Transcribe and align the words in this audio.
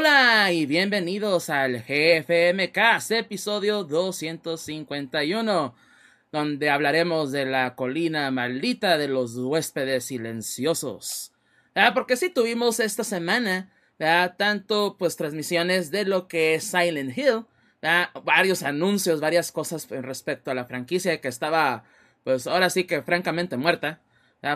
Hola 0.00 0.50
y 0.50 0.64
bienvenidos 0.64 1.50
al 1.50 1.84
GFMcast, 1.86 3.10
episodio 3.10 3.84
251, 3.84 5.74
donde 6.32 6.70
hablaremos 6.70 7.32
de 7.32 7.44
la 7.44 7.74
colina 7.74 8.30
maldita 8.30 8.96
de 8.96 9.08
los 9.08 9.36
huéspedes 9.36 10.06
silenciosos. 10.06 11.32
Ah, 11.74 11.92
porque 11.92 12.16
sí 12.16 12.30
tuvimos 12.30 12.80
esta 12.80 13.04
semana 13.04 13.70
tanto 14.38 14.96
pues 14.98 15.16
transmisiones 15.16 15.90
de 15.90 16.06
lo 16.06 16.28
que 16.28 16.54
es 16.54 16.64
Silent 16.64 17.18
Hill, 17.18 17.44
varios 18.24 18.62
anuncios, 18.62 19.20
varias 19.20 19.52
cosas 19.52 19.86
respecto 19.90 20.50
a 20.50 20.54
la 20.54 20.64
franquicia 20.64 21.20
que 21.20 21.28
estaba 21.28 21.84
pues 22.24 22.46
ahora 22.46 22.70
sí 22.70 22.84
que 22.84 23.02
francamente 23.02 23.58
muerta 23.58 24.00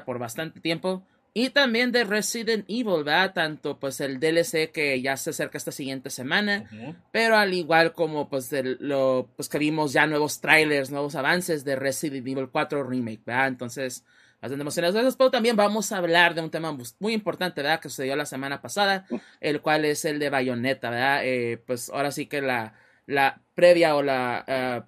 por 0.07 0.19
bastante 0.19 0.61
tiempo. 0.61 1.07
Y 1.37 1.51
también 1.51 1.91
de 1.91 2.05
Resident 2.05 2.65
Evil, 2.69 3.03
¿verdad? 3.03 3.33
Tanto 3.35 3.81
pues 3.81 4.01
el 4.01 4.21
DLC 4.21 4.71
que 4.71 5.03
ya 5.03 5.17
se 5.17 5.31
acerca 5.31 5.59
esta 5.59 5.73
siguiente 5.73 6.09
semana, 6.09 6.71
pero 7.11 7.37
al 7.37 7.53
igual 7.53 7.93
como 7.93 8.29
pues 8.29 8.53
lo 8.79 9.29
pues 9.35 9.49
que 9.49 9.59
vimos 9.59 9.93
ya 9.93 10.07
nuevos 10.07 10.41
trailers, 10.41 10.93
nuevos 10.93 11.17
avances 11.17 11.65
de 11.65 11.75
Resident 11.75 12.29
Evil 12.29 12.51
4 12.53 12.85
Remake, 12.85 13.23
¿verdad? 13.27 13.49
Entonces, 13.49 14.05
bastante 14.41 14.63
emocionados 14.63 15.17
pero 15.17 15.33
también 15.33 15.57
vamos 15.57 15.91
a 15.91 15.97
hablar 15.99 16.37
de 16.37 16.41
un 16.41 16.51
tema 16.51 16.77
muy 17.01 17.13
importante, 17.13 17.63
¿verdad? 17.63 17.81
Que 17.81 17.89
sucedió 17.89 18.15
la 18.15 18.27
semana 18.27 18.63
pasada, 18.63 19.05
el 19.41 19.61
cual 19.61 19.85
es 19.87 20.05
el 20.05 20.21
de 20.21 20.31
Bayonetta, 20.31 20.89
¿verdad? 20.91 21.23
Eh, 21.25 21.61
pues 21.67 21.91
ahora 21.91 22.13
sí 22.13 22.27
que 22.27 22.43
la, 22.43 22.75
la 23.07 23.41
previa 23.57 23.97
o 23.97 24.05
la, 24.05 24.45
eh, 24.47 24.83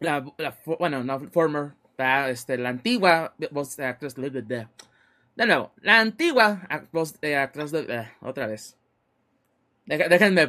la, 0.00 0.58
bueno, 0.78 1.02
no, 1.02 1.20
former, 1.30 1.72
¿verdad? 1.96 2.28
Este, 2.28 2.58
la 2.58 2.68
antigua 2.68 3.34
voz 3.50 3.78
de 3.78 3.86
actriz 3.86 4.18
de 5.36 5.46
nuevo, 5.46 5.72
la 5.80 6.00
antigua 6.00 6.62
actriz 6.68 7.72
de... 7.72 7.86
Eh, 7.88 8.12
otra 8.20 8.46
vez. 8.46 8.76
Déjenme, 9.86 10.44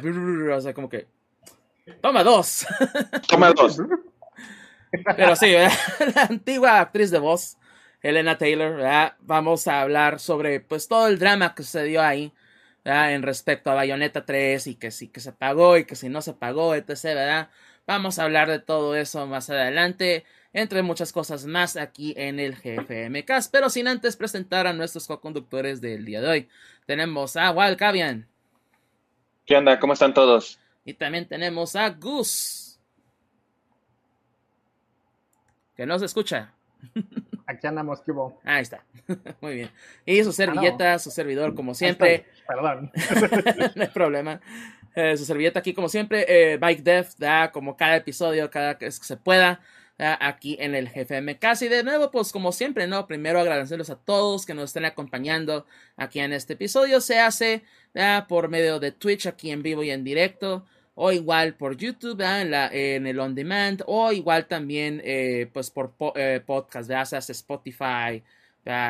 o 0.52 0.60
sea, 0.60 0.72
como 0.72 0.88
que... 0.88 1.08
Toma 2.00 2.22
dos. 2.24 2.66
Toma 3.28 3.52
dos. 3.52 3.78
Pero 5.16 5.36
sí, 5.36 5.52
la 6.14 6.22
antigua 6.22 6.80
actriz 6.80 7.10
de 7.10 7.18
voz, 7.18 7.58
Elena 8.02 8.38
Taylor, 8.38 8.76
¿verdad? 8.76 9.14
vamos 9.20 9.66
a 9.68 9.82
hablar 9.82 10.20
sobre 10.20 10.60
pues 10.60 10.88
todo 10.88 11.08
el 11.08 11.18
drama 11.18 11.54
que 11.54 11.62
sucedió 11.62 12.02
ahí 12.02 12.32
¿verdad? 12.84 13.12
en 13.12 13.22
respecto 13.22 13.70
a 13.70 13.74
Bayonetta 13.74 14.24
3 14.24 14.66
y 14.68 14.74
que 14.76 14.90
sí 14.90 15.08
que 15.08 15.20
se 15.20 15.32
pagó 15.32 15.76
y 15.76 15.84
que 15.84 15.96
si 15.96 16.08
no 16.08 16.22
se 16.22 16.32
pagó, 16.34 16.74
etc. 16.74 17.02
¿verdad? 17.04 17.50
Vamos 17.86 18.18
a 18.18 18.24
hablar 18.24 18.48
de 18.48 18.60
todo 18.60 18.96
eso 18.96 19.26
más 19.26 19.50
adelante 19.50 20.24
entre 20.56 20.82
muchas 20.82 21.12
cosas 21.12 21.44
más 21.44 21.76
aquí 21.76 22.14
en 22.16 22.40
el 22.40 22.56
GFMcast, 22.56 23.52
pero 23.52 23.68
sin 23.68 23.88
antes 23.88 24.16
presentar 24.16 24.66
a 24.66 24.72
nuestros 24.72 25.06
co-conductores 25.06 25.82
del 25.82 26.06
día 26.06 26.22
de 26.22 26.28
hoy. 26.28 26.48
Tenemos 26.86 27.36
a 27.36 27.50
Wal 27.50 27.76
Cavian. 27.76 28.26
¿Qué 29.44 29.54
onda? 29.54 29.78
¿Cómo 29.78 29.92
están 29.92 30.14
todos? 30.14 30.58
Y 30.86 30.94
también 30.94 31.28
tenemos 31.28 31.76
a 31.76 31.90
Gus. 31.90 32.80
Que 35.76 35.84
no 35.84 35.98
se 35.98 36.06
escucha. 36.06 36.54
Aquí 37.46 37.66
andamos, 37.66 38.00
¿qué 38.00 38.12
Ahí 38.44 38.62
está. 38.62 38.82
Muy 39.42 39.56
bien. 39.56 39.70
Y 40.06 40.24
su 40.24 40.32
servilleta, 40.32 40.98
su 40.98 41.10
servidor, 41.10 41.54
como 41.54 41.74
siempre. 41.74 42.24
Perdón. 42.48 42.90
no 43.74 43.82
hay 43.82 43.88
problema. 43.88 44.40
Eh, 44.94 45.18
su 45.18 45.26
servilleta 45.26 45.60
aquí, 45.60 45.74
como 45.74 45.90
siempre. 45.90 46.24
Eh, 46.26 46.56
Bike 46.56 46.82
Death, 46.82 47.08
da 47.18 47.52
como 47.52 47.76
cada 47.76 47.96
episodio, 47.96 48.50
cada 48.50 48.72
vez 48.72 48.98
que 48.98 49.04
se 49.04 49.18
pueda 49.18 49.60
aquí 49.98 50.56
en 50.60 50.74
el 50.74 50.88
GFM. 50.88 51.38
Casi 51.38 51.68
de 51.68 51.82
nuevo, 51.82 52.10
pues 52.10 52.32
como 52.32 52.52
siempre, 52.52 52.86
¿no? 52.86 53.06
Primero 53.06 53.40
agradecerles 53.40 53.90
a 53.90 53.96
todos 53.96 54.46
que 54.46 54.54
nos 54.54 54.64
estén 54.64 54.84
acompañando 54.84 55.66
aquí 55.96 56.20
en 56.20 56.32
este 56.32 56.54
episodio. 56.54 57.00
Se 57.00 57.18
hace 57.18 57.62
por 58.28 58.48
medio 58.48 58.78
de 58.78 58.92
Twitch 58.92 59.26
aquí 59.26 59.50
en 59.50 59.62
vivo 59.62 59.82
y 59.82 59.90
en 59.90 60.04
directo. 60.04 60.64
O 60.98 61.12
igual 61.12 61.54
por 61.54 61.76
YouTube, 61.76 62.22
en, 62.22 63.06
el 63.06 63.20
on 63.20 63.34
demand. 63.34 63.82
O 63.86 64.12
igual 64.12 64.46
también 64.46 65.02
eh, 65.04 65.48
pues 65.52 65.70
por 65.70 65.94
eh, 66.14 66.40
podcast, 66.44 66.90
Spotify, 67.30 68.22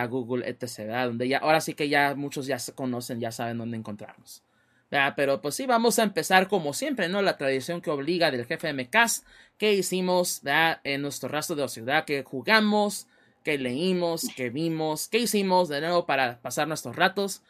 Google, 0.09 0.49
etc. 0.49 1.05
Donde 1.05 1.29
ya, 1.29 1.39
ahora 1.39 1.61
sí 1.61 1.75
que 1.75 1.89
ya 1.89 2.15
muchos 2.15 2.47
ya 2.47 2.59
se 2.59 2.73
conocen, 2.73 3.21
ya 3.21 3.33
saben 3.33 3.59
dónde 3.59 3.77
encontrarnos. 3.77 4.46
Pero 4.89 5.41
pues 5.41 5.57
sí, 5.57 5.67
vamos 5.67 5.99
a 5.99 6.05
empezar 6.05 6.49
como 6.49 6.73
siempre, 6.73 7.09
¿no? 7.09 7.21
La 7.23 7.37
tradición 7.37 7.81
que 7.81 7.91
obliga 7.91 8.31
del 8.31 8.47
jefe 8.47 8.73
MCAS 8.73 9.25
que 9.59 9.73
hicimos 9.73 10.43
en 10.85 11.03
nuestro 11.03 11.29
rastro 11.29 11.57
de 11.57 11.69
ciudad, 11.69 12.05
que 12.05 12.23
jugamos, 12.23 13.07
que 13.43 13.59
leímos, 13.59 14.29
que 14.37 14.51
vimos, 14.51 15.09
que 15.09 15.19
hicimos 15.19 15.69
de 15.69 15.81
nuevo 15.81 16.07
para 16.07 16.39
pasar 16.41 16.69
nuestros 16.69 16.97
ratos. 16.97 17.43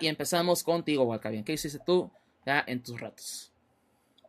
Y 0.00 0.06
empezamos 0.08 0.62
contigo, 0.62 1.04
Walcavian. 1.04 1.44
¿Qué 1.44 1.54
hiciste 1.54 1.80
tú 1.84 2.10
en 2.44 2.82
tus 2.82 3.00
ratos? 3.00 3.52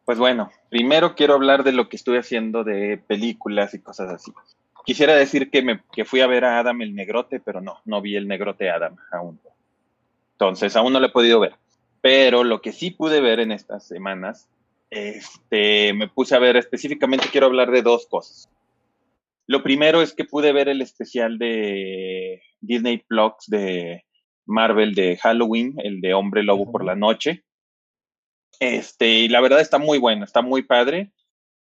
Pues 0.05 0.17
bueno, 0.17 0.51
primero 0.69 1.15
quiero 1.15 1.35
hablar 1.35 1.63
de 1.63 1.71
lo 1.71 1.87
que 1.87 1.95
estuve 1.95 2.19
haciendo 2.19 2.63
de 2.63 2.97
películas 2.97 3.73
y 3.73 3.79
cosas 3.79 4.11
así. 4.11 4.31
Quisiera 4.83 5.13
decir 5.13 5.51
que, 5.51 5.61
me, 5.61 5.83
que 5.91 6.05
fui 6.05 6.21
a 6.21 6.27
ver 6.27 6.43
a 6.43 6.59
Adam 6.59 6.81
el 6.81 6.95
Negrote, 6.95 7.39
pero 7.39 7.61
no, 7.61 7.79
no 7.85 8.01
vi 8.01 8.15
el 8.15 8.27
Negrote 8.27 8.69
Adam 8.69 8.95
aún. 9.11 9.39
Entonces, 10.33 10.75
aún 10.75 10.91
no 10.91 10.99
lo 10.99 11.05
he 11.05 11.11
podido 11.11 11.39
ver. 11.39 11.53
Pero 12.01 12.43
lo 12.43 12.61
que 12.61 12.71
sí 12.71 12.91
pude 12.91 13.21
ver 13.21 13.39
en 13.39 13.51
estas 13.51 13.87
semanas, 13.87 14.49
este, 14.89 15.93
me 15.93 16.07
puse 16.07 16.35
a 16.35 16.39
ver 16.39 16.57
específicamente, 16.57 17.29
quiero 17.31 17.47
hablar 17.47 17.71
de 17.71 17.81
dos 17.81 18.07
cosas. 18.07 18.49
Lo 19.47 19.63
primero 19.63 20.01
es 20.01 20.13
que 20.13 20.25
pude 20.25 20.51
ver 20.51 20.69
el 20.69 20.81
especial 20.81 21.37
de 21.37 22.41
Disney 22.59 22.99
Plus 22.99 23.33
de 23.47 24.05
Marvel 24.45 24.95
de 24.95 25.17
Halloween, 25.17 25.75
el 25.83 26.01
de 26.01 26.13
Hombre 26.13 26.43
Lobo 26.43 26.71
por 26.71 26.83
la 26.83 26.95
Noche. 26.95 27.43
Este, 28.59 29.09
y 29.09 29.27
la 29.27 29.41
verdad 29.41 29.61
está 29.61 29.77
muy 29.77 29.97
bueno, 29.97 30.23
está 30.23 30.41
muy 30.41 30.63
padre. 30.63 31.11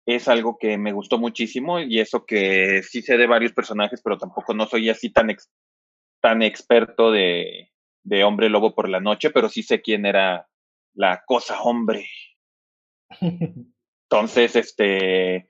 Es 0.06 0.28
algo 0.28 0.58
que 0.58 0.78
me 0.78 0.92
gustó 0.92 1.18
muchísimo 1.18 1.80
y 1.80 2.00
eso 2.00 2.24
que 2.24 2.82
sí 2.82 3.02
sé 3.02 3.16
de 3.16 3.26
varios 3.26 3.52
personajes, 3.52 4.00
pero 4.02 4.18
tampoco 4.18 4.54
no 4.54 4.66
soy 4.66 4.88
así 4.88 5.10
tan, 5.10 5.34
tan 6.20 6.42
experto 6.42 7.10
de, 7.10 7.70
de 8.08 8.24
Hombre 8.24 8.48
Lobo 8.48 8.74
por 8.74 8.88
la 8.88 9.00
Noche, 9.00 9.30
pero 9.30 9.48
sí 9.48 9.62
sé 9.62 9.80
quién 9.80 10.06
era 10.06 10.48
la 10.94 11.22
cosa 11.26 11.60
hombre. 11.62 12.08
Entonces, 14.10 14.56
este, 14.56 15.48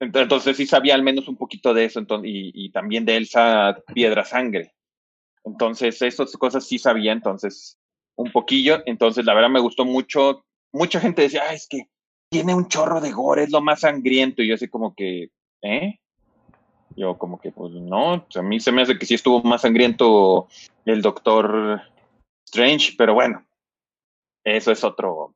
entonces 0.00 0.56
sí 0.56 0.66
sabía 0.66 0.94
al 0.94 1.02
menos 1.02 1.28
un 1.28 1.36
poquito 1.36 1.74
de 1.74 1.84
eso 1.84 1.98
entonces, 1.98 2.30
y, 2.32 2.70
también 2.70 3.04
de 3.04 3.16
Elsa 3.16 3.82
Piedra 3.92 4.24
Sangre. 4.24 4.74
Entonces, 5.44 6.00
esas 6.00 6.32
cosas 6.36 6.64
sí 6.66 6.78
sabía, 6.78 7.12
entonces, 7.12 7.78
un 8.16 8.30
poquillo. 8.32 8.82
Entonces, 8.86 9.24
la 9.24 9.34
verdad 9.34 9.50
me 9.50 9.60
gustó 9.60 9.84
mucho. 9.84 10.44
Mucha 10.72 11.00
gente 11.00 11.22
decía, 11.22 11.42
ah, 11.48 11.54
es 11.54 11.66
que 11.68 11.88
tiene 12.30 12.54
un 12.54 12.68
chorro 12.68 13.00
de 13.00 13.12
gore, 13.12 13.44
es 13.44 13.50
lo 13.50 13.60
más 13.60 13.80
sangriento. 13.80 14.42
Y 14.42 14.48
yo 14.48 14.54
así 14.54 14.68
como 14.68 14.94
que, 14.94 15.30
¿eh? 15.62 15.98
Yo 16.96 17.16
como 17.18 17.38
que, 17.40 17.52
pues 17.52 17.72
no, 17.72 18.26
a 18.34 18.42
mí 18.42 18.60
se 18.60 18.72
me 18.72 18.82
hace 18.82 18.98
que 18.98 19.06
sí 19.06 19.14
estuvo 19.14 19.42
más 19.42 19.62
sangriento 19.62 20.48
el 20.84 21.02
Doctor 21.02 21.82
Strange, 22.48 22.94
pero 22.96 23.12
bueno, 23.12 23.46
eso 24.42 24.72
es 24.72 24.82
otro, 24.82 25.34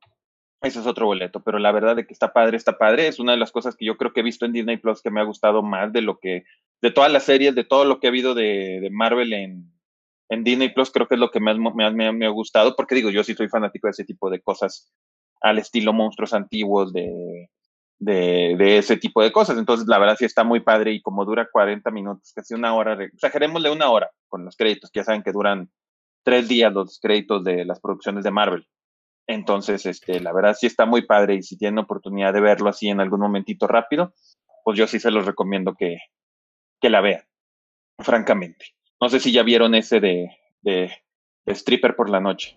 eso 0.63 0.81
es 0.81 0.87
otro 0.87 1.07
boleto, 1.07 1.43
pero 1.43 1.59
la 1.59 1.71
verdad 1.71 1.95
de 1.95 2.07
que 2.07 2.15
está 2.15 2.33
padre, 2.33 2.57
está 2.57 2.79
padre, 2.79 3.07
es 3.07 3.19
una 3.19 3.33
de 3.33 3.39
las 3.39 3.53
cosas 3.53 3.77
que 3.77 3.85
yo 3.85 3.99
creo 3.99 4.13
que 4.13 4.21
he 4.21 4.25
visto 4.25 4.47
en 4.47 4.53
Disney 4.53 4.79
Plus 4.79 5.03
que 5.03 5.11
me 5.11 5.21
ha 5.21 5.25
gustado 5.25 5.63
más 5.63 5.93
de 5.93 6.01
lo 6.01 6.19
que, 6.19 6.45
de 6.81 6.91
todas 6.91 7.13
las 7.13 7.25
series, 7.25 7.55
de 7.55 7.65
todo 7.65 7.85
lo 7.85 8.01
que 8.01 8.07
ha 8.07 8.11
habido 8.11 8.35
de, 8.35 8.81
de 8.81 8.91
Marvel 8.91 9.33
en, 9.35 9.69
Disney 10.45 10.71
Plus, 10.71 10.91
creo 10.91 11.07
que 11.07 11.17
es 11.17 11.21
lo 11.21 11.31
que 11.31 11.41
más 11.41 11.59
me, 11.59 12.25
ha 12.25 12.31
gustado, 12.31 12.75
porque 12.75 12.95
digo, 12.95 13.11
yo 13.11 13.23
sí 13.23 13.35
soy 13.35 13.49
fanático 13.49 13.87
de 13.87 13.91
ese 13.91 14.05
tipo 14.05 14.31
de 14.31 14.41
cosas 14.41 14.91
al 15.43 15.59
estilo 15.59 15.93
monstruos 15.93 16.33
antiguos 16.33 16.91
de, 16.95 17.51
de, 17.99 18.55
de, 18.57 18.79
ese 18.79 18.97
tipo 18.97 19.23
de 19.23 19.31
cosas. 19.31 19.59
Entonces, 19.59 19.87
la 19.87 19.99
verdad 19.99 20.17
sí 20.19 20.25
está 20.25 20.43
muy 20.43 20.61
padre 20.61 20.93
y 20.93 21.03
como 21.03 21.27
dura 21.27 21.51
40 21.53 21.91
minutos, 21.91 22.33
casi 22.35 22.55
una 22.55 22.75
hora, 22.75 22.95
exagerémosle 23.05 23.71
una 23.71 23.91
hora 23.91 24.11
con 24.27 24.47
los 24.47 24.57
créditos, 24.57 24.91
que 24.91 25.01
ya 25.01 25.05
saben 25.05 25.23
que 25.23 25.33
duran 25.33 25.71
tres 26.23 26.49
días 26.49 26.73
los 26.73 26.99
créditos 27.01 27.45
de 27.45 27.65
las 27.65 27.81
producciones 27.81 28.25
de 28.25 28.31
Marvel. 28.31 28.67
Entonces, 29.27 29.87
este, 29.87 30.21
la 30.21 30.33
verdad 30.33 30.55
sí 30.59 30.67
está 30.67 30.85
muy 30.85 31.07
padre 31.07 31.37
y 31.37 31.43
si 31.43 31.57
tienen 31.57 31.79
oportunidad 31.79 32.33
de 32.33 32.41
verlo 32.41 32.69
así 32.69 32.89
en 32.89 33.01
algún 33.01 33.21
momentito 33.21 33.67
rápido, 33.67 34.15
pues 34.65 34.79
yo 34.79 34.87
sí 34.87 34.99
se 34.99 35.11
los 35.11 35.27
recomiendo 35.27 35.75
que, 35.75 35.99
que 36.81 36.91
la 36.91 37.01
vean, 37.01 37.23
francamente. 37.99 38.67
No 39.01 39.09
sé 39.09 39.21
si 39.21 39.33
ya 39.33 39.43
vieron 39.43 39.75
ese 39.75 40.01
de, 40.01 40.37
de, 40.61 40.93
de 41.45 41.53
Stripper 41.53 41.97
por 41.97 42.11
la 42.11 42.21
noche. 42.21 42.57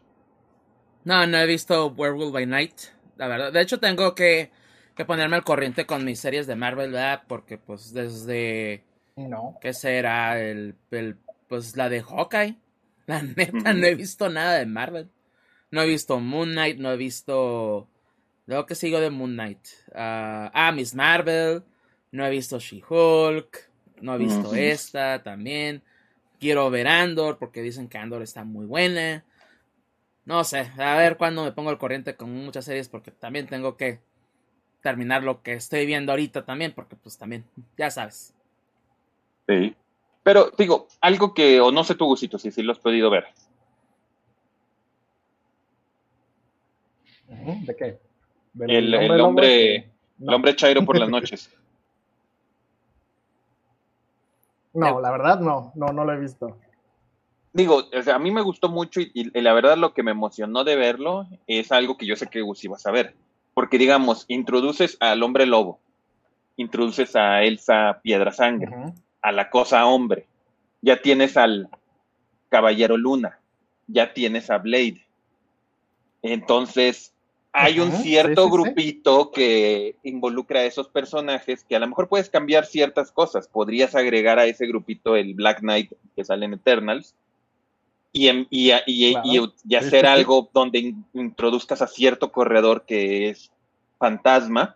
No, 1.03 1.25
no 1.27 1.37
he 1.37 1.45
visto 1.45 1.87
Werewolf 1.87 2.33
by 2.33 2.45
Night, 2.47 2.73
la 3.17 3.27
verdad. 3.27 3.53
De 3.53 3.61
hecho, 3.61 3.79
tengo 3.79 4.15
que 4.15 4.51
que 4.95 5.05
ponerme 5.05 5.35
al 5.35 5.43
corriente 5.43 5.85
con 5.85 6.05
mis 6.05 6.19
series 6.19 6.47
de 6.47 6.55
Marvel, 6.55 6.91
¿verdad? 6.91 7.23
Porque 7.27 7.57
pues 7.57 7.93
desde... 7.93 8.83
No. 9.17 9.57
¿Qué 9.61 9.73
será? 9.73 10.41
El, 10.41 10.75
el 10.91 11.17
pues 11.47 11.75
la 11.75 11.89
de 11.89 12.01
Hawkeye. 12.01 12.57
La 13.05 13.21
neta, 13.21 13.73
no 13.73 13.85
he 13.85 13.95
visto 13.95 14.29
nada 14.29 14.57
de 14.57 14.65
Marvel. 14.65 15.09
No 15.71 15.81
he 15.81 15.87
visto 15.87 16.19
Moon 16.19 16.51
Knight, 16.51 16.79
no 16.79 16.91
he 16.91 16.97
visto... 16.97 17.87
Luego 18.47 18.65
que 18.65 18.75
sigo 18.75 18.99
de 18.99 19.09
Moon 19.09 19.33
Knight. 19.33 19.59
ah, 19.93 20.51
ah 20.53 20.71
Miss 20.71 20.93
Marvel. 20.93 21.63
No 22.11 22.25
he 22.25 22.29
visto 22.29 22.59
She-Hulk. 22.59 23.69
No 24.01 24.15
he 24.15 24.17
visto 24.17 24.53
esta 24.55 25.23
también. 25.23 25.83
Quiero 26.39 26.69
ver 26.69 26.87
Andor 26.87 27.37
porque 27.37 27.61
dicen 27.61 27.87
que 27.87 27.97
Andor 27.97 28.21
está 28.21 28.43
muy 28.43 28.65
buena. 28.65 29.23
No 30.25 30.43
sé, 30.43 30.71
a 30.77 30.97
ver 30.97 31.17
cuándo 31.17 31.43
me 31.43 31.51
pongo 31.51 31.69
al 31.69 31.77
corriente 31.77 32.15
con 32.15 32.31
muchas 32.31 32.65
series 32.65 32.89
porque 32.89 33.11
también 33.11 33.47
tengo 33.47 33.77
que 33.77 33.99
terminar 34.81 35.23
lo 35.23 35.43
que 35.43 35.53
estoy 35.53 35.85
viendo 35.85 36.11
ahorita 36.11 36.45
también 36.45 36.73
porque 36.73 36.95
pues 36.95 37.17
también, 37.17 37.45
ya 37.77 37.91
sabes. 37.91 38.33
Sí. 39.47 39.75
Pero 40.25 40.49
digo, 40.57 40.87
algo 41.01 41.35
que, 41.35 41.61
o 41.61 41.71
no 41.71 41.83
sé 41.83 41.93
tu 41.93 42.05
gustito, 42.05 42.39
si 42.39 42.49
sí 42.49 42.63
lo 42.63 42.71
has 42.71 42.79
podido 42.79 43.11
ver. 43.11 43.25
¿De 47.27 47.75
qué? 47.75 47.99
¿Del 48.53 48.71
El, 48.71 48.93
el 48.95 49.21
hombre, 49.21 49.75
el 49.75 50.33
hombre 50.33 50.55
chairo 50.55 50.83
por 50.83 50.97
las 50.97 51.09
noches. 51.11 51.55
No, 54.73 54.99
la 54.99 55.11
verdad 55.11 55.39
no, 55.41 55.71
no, 55.75 55.93
no 55.93 56.03
lo 56.03 56.13
he 56.13 56.19
visto. 56.19 56.57
Digo, 57.53 57.83
o 57.95 58.01
sea, 58.01 58.15
a 58.15 58.19
mí 58.19 58.31
me 58.31 58.41
gustó 58.41 58.67
mucho 58.69 59.01
y, 59.01 59.11
y 59.13 59.41
la 59.41 59.53
verdad 59.53 59.77
lo 59.77 59.93
que 59.93 60.01
me 60.01 60.09
emocionó 60.09 60.63
de 60.63 60.75
verlo 60.75 61.27
es 61.45 61.71
algo 61.71 61.97
que 61.97 62.07
yo 62.07 62.15
sé 62.15 62.25
que 62.31 62.41
Gus 62.41 62.63
iba 62.63 62.77
a 62.77 62.79
saber. 62.79 63.15
Porque 63.53 63.77
digamos, 63.77 64.25
introduces 64.27 64.97
al 65.01 65.21
hombre 65.21 65.45
lobo, 65.45 65.79
introduces 66.57 67.15
a 67.15 67.43
Elsa 67.43 67.99
Piedra 68.01 68.31
Sangre. 68.31 68.75
A 69.25 69.31
la 69.31 69.49
cosa 69.49 69.85
hombre, 69.87 70.27
ya 70.81 71.01
tienes 71.01 71.35
al 71.35 71.67
caballero 72.49 72.95
luna, 72.95 73.39
ya 73.87 74.13
tienes 74.13 74.51
a 74.51 74.59
Blade. 74.59 75.01
Entonces, 76.21 77.11
hay 77.51 77.79
un 77.79 77.91
cierto 77.91 78.43
sí, 78.43 78.49
sí, 78.49 78.55
sí. 78.57 78.63
grupito 78.63 79.31
que 79.31 79.95
involucra 80.03 80.59
a 80.59 80.65
esos 80.65 80.89
personajes 80.89 81.63
que 81.63 81.75
a 81.75 81.79
lo 81.79 81.87
mejor 81.87 82.07
puedes 82.07 82.29
cambiar 82.29 82.65
ciertas 82.65 83.11
cosas. 83.11 83.47
Podrías 83.47 83.95
agregar 83.95 84.37
a 84.39 84.45
ese 84.45 84.67
grupito 84.67 85.15
el 85.15 85.33
Black 85.33 85.59
Knight 85.59 85.91
que 86.15 86.23
sale 86.25 86.45
en 86.45 86.53
Eternals 86.53 87.15
y, 88.11 88.29
y, 88.49 88.71
y- 88.85 89.11
Claro. 89.13 89.27
y- 89.27 89.53
y 89.69 89.75
hacer 89.75 90.05
algo 90.05 90.49
donde 90.53 90.79
in- 90.79 91.05
introduzcas 91.13 91.81
a 91.81 91.87
cierto 91.87 92.31
corredor 92.31 92.85
que 92.85 93.29
es 93.29 93.51
fantasma 93.97 94.75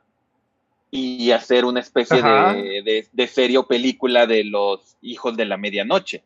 y 0.91 1.31
hacer 1.31 1.65
una 1.65 1.79
especie 1.81 2.21
de, 2.21 2.81
de, 2.83 3.07
de 3.11 3.27
serie 3.27 3.57
o 3.59 3.67
película 3.67 4.25
de 4.25 4.43
los 4.43 4.97
hijos 5.01 5.37
de 5.37 5.45
la 5.45 5.57
medianoche. 5.57 6.23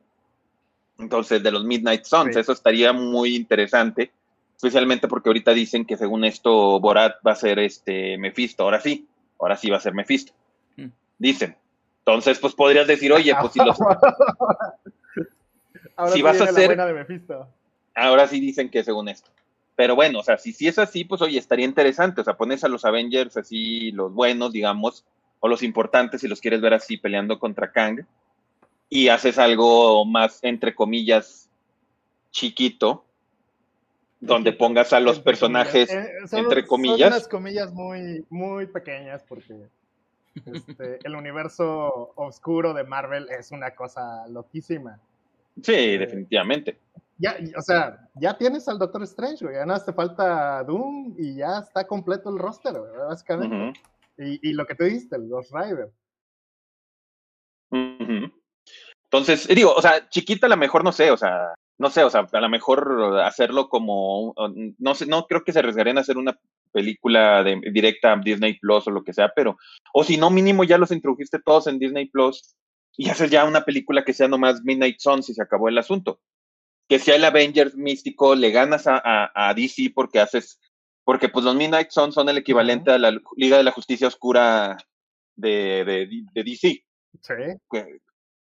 Entonces, 1.00 1.42
de 1.44 1.52
los 1.52 1.66
Midnight 1.66 2.06
Suns, 2.06 2.34
Sí. 2.36 2.40
eso 2.40 2.54
estaría 2.54 2.94
muy 2.94 3.36
interesante, 3.36 4.12
especialmente 4.56 5.08
porque 5.08 5.28
ahorita 5.30 5.54
dicen 5.54 5.86
que 5.86 5.98
según 5.98 6.24
esto 6.24 6.80
Borat 6.80 7.16
va 7.26 7.32
a 7.34 7.36
ser 7.36 7.60
este 7.60 8.18
Mephisto, 8.18 8.64
ahora 8.64 8.80
sí, 8.80 9.06
ahora 9.40 9.58
sí 9.58 9.70
va 9.70 9.78
a 9.78 9.82
ser 9.82 9.94
Mephisto. 9.94 10.32
Mm. 10.78 10.88
Dicen. 11.18 11.58
Entonces, 12.00 12.38
pues 12.40 12.54
podrías 12.54 12.86
decir, 12.88 13.12
oye, 13.12 13.34
pues 13.40 13.54
si 13.54 13.60
los, 13.60 13.78
Ahora 15.96 16.12
si 16.12 16.18
sí 16.18 16.22
vas 16.24 16.42
a 16.42 16.46
hacer- 16.46 16.80
ahora 17.96 18.28
sí 18.28 18.40
dicen 18.40 18.70
que 18.70 18.84
según 18.84 19.08
esto. 19.10 19.30
Pero 19.76 19.96
bueno, 19.96 20.20
o 20.20 20.24
sea, 20.24 20.38
si, 20.38 20.54
si 20.54 20.68
es 20.68 20.78
así, 20.78 21.04
pues 21.04 21.22
oye, 21.22 21.40
estaría 21.40 21.66
interesante. 21.66 22.22
O 22.22 22.24
sea, 22.24 22.36
pones 22.38 22.64
a 22.64 22.68
los 22.68 22.86
Avengers 22.86 23.38
así, 23.38 23.92
los 23.92 24.14
buenos, 24.14 24.54
digamos, 24.54 25.06
o 25.40 25.48
los 25.48 25.64
importantes, 25.64 26.22
si 26.22 26.28
los 26.28 26.40
quieres 26.40 26.62
ver 26.62 26.74
así 26.74 26.98
peleando 26.98 27.40
contra 27.40 27.72
Kang, 27.72 28.06
y 28.90 29.10
haces 29.10 29.40
algo 29.40 30.06
más, 30.06 30.40
entre 30.44 30.76
comillas, 30.76 31.50
chiquito, 32.32 33.04
donde 34.20 34.54
pongas 34.54 34.94
a 34.94 35.00
los 35.00 35.18
Entre 35.18 35.32
personajes, 35.32 35.90
comillas. 35.90 36.08
Eh, 36.10 36.28
son- 36.28 36.40
entre 36.40 37.06
unas 37.08 37.28
comillas 37.28 37.74
muy, 37.74 38.26
muy 38.30 38.68
pequeñas 38.68 39.24
porque 39.28 39.54
este, 40.46 41.00
el 41.04 41.16
universo 41.16 42.14
oscuro 42.16 42.74
de 42.74 42.84
Marvel 42.84 43.28
es 43.30 43.52
una 43.52 43.72
cosa 43.72 44.28
loquísima. 44.28 45.00
sí, 45.62 45.98
definitivamente. 45.98 46.78
Ya, 47.18 47.38
o 47.58 47.62
sea, 47.62 48.10
ya 48.16 48.38
tienes 48.38 48.68
al 48.68 48.80
Doctor 48.80 49.04
Strange, 49.04 49.46
güey. 49.46 49.56
Ya 49.56 49.66
nada 49.66 49.80
más 49.80 49.86
te 49.86 49.94
falta 49.94 50.64
Doom 50.64 51.16
y 51.18 51.36
ya 51.36 51.60
está 51.60 51.86
completo 51.86 52.30
el 52.30 52.40
roster, 52.40 52.74
güey, 52.74 52.92
básicamente. 53.08 53.80
Y, 54.18 54.50
y 54.50 54.54
lo 54.54 54.66
que 54.66 54.76
tú 54.76 54.84
dijiste, 54.84 55.16
el 55.16 55.28
Ghost 55.28 55.52
Rider. 55.54 55.92
Entonces, 59.14 59.48
digo, 59.48 59.74
o 59.74 59.82
sea, 59.82 60.10
chiquita 60.10 60.48
a 60.48 60.50
lo 60.50 60.58
mejor 60.58 60.84
no 60.84 60.92
sé, 60.92 61.12
o 61.12 61.18
sea, 61.18 61.54
no 61.78 61.90
sé, 61.90 62.04
o 62.04 62.10
sea, 62.10 62.28
a 62.32 62.42
lo 62.42 62.50
mejor 62.50 63.20
hacerlo 63.24 63.70
como, 63.70 64.34
no 64.80 64.96
sé, 64.96 65.06
no 65.06 65.26
creo 65.28 65.44
que 65.44 65.52
se 65.52 65.60
arriesgarían 65.60 65.98
a 65.98 66.02
hacer 66.02 66.18
una 66.18 66.36
película 66.72 67.44
de, 67.44 67.62
directa 67.72 68.14
a 68.14 68.18
Disney 68.18 68.58
Plus 68.60 68.88
o 68.88 68.92
lo 68.92 69.04
que 69.04 69.14
sea, 69.14 69.32
pero, 69.36 69.58
o 69.94 70.04
si 70.04 70.18
no, 70.18 70.30
mínimo 70.30 70.64
ya 70.64 70.78
los 70.78 70.92
introdujiste 70.92 71.40
todos 71.40 71.68
en 71.68 71.80
Disney 71.80 72.08
Plus 72.10 72.56
y 72.96 73.10
haces 73.10 73.30
ya 73.30 73.46
una 73.46 73.62
película 73.62 74.04
que 74.04 74.14
sea 74.14 74.28
nomás 74.28 74.62
Midnight 74.64 75.00
Suns 75.00 75.30
y 75.30 75.34
se 75.34 75.44
acabó 75.44 75.70
el 75.70 75.78
asunto. 75.78 76.20
Que 76.90 77.00
sea 77.00 77.16
el 77.16 77.26
Avengers 77.26 77.76
místico, 77.76 78.36
le 78.36 78.52
ganas 78.52 78.88
a, 78.88 79.02
a, 79.04 79.50
a 79.50 79.54
DC 79.54 79.92
porque 79.96 80.20
haces, 80.20 80.60
porque 81.04 81.30
pues 81.30 81.46
los 81.46 81.56
Midnight 81.56 81.90
Suns 81.92 82.14
son 82.16 82.30
el 82.30 82.38
equivalente 82.38 82.92
a 82.92 82.98
la 82.98 83.12
Liga 83.38 83.58
de 83.58 83.64
la 83.64 83.72
Justicia 83.72 84.08
Oscura 84.08 84.78
de, 85.36 85.84
de, 85.86 86.08
de 86.34 86.44
DC 86.44 86.84
Sí. 87.22 87.34
que- 87.72 88.00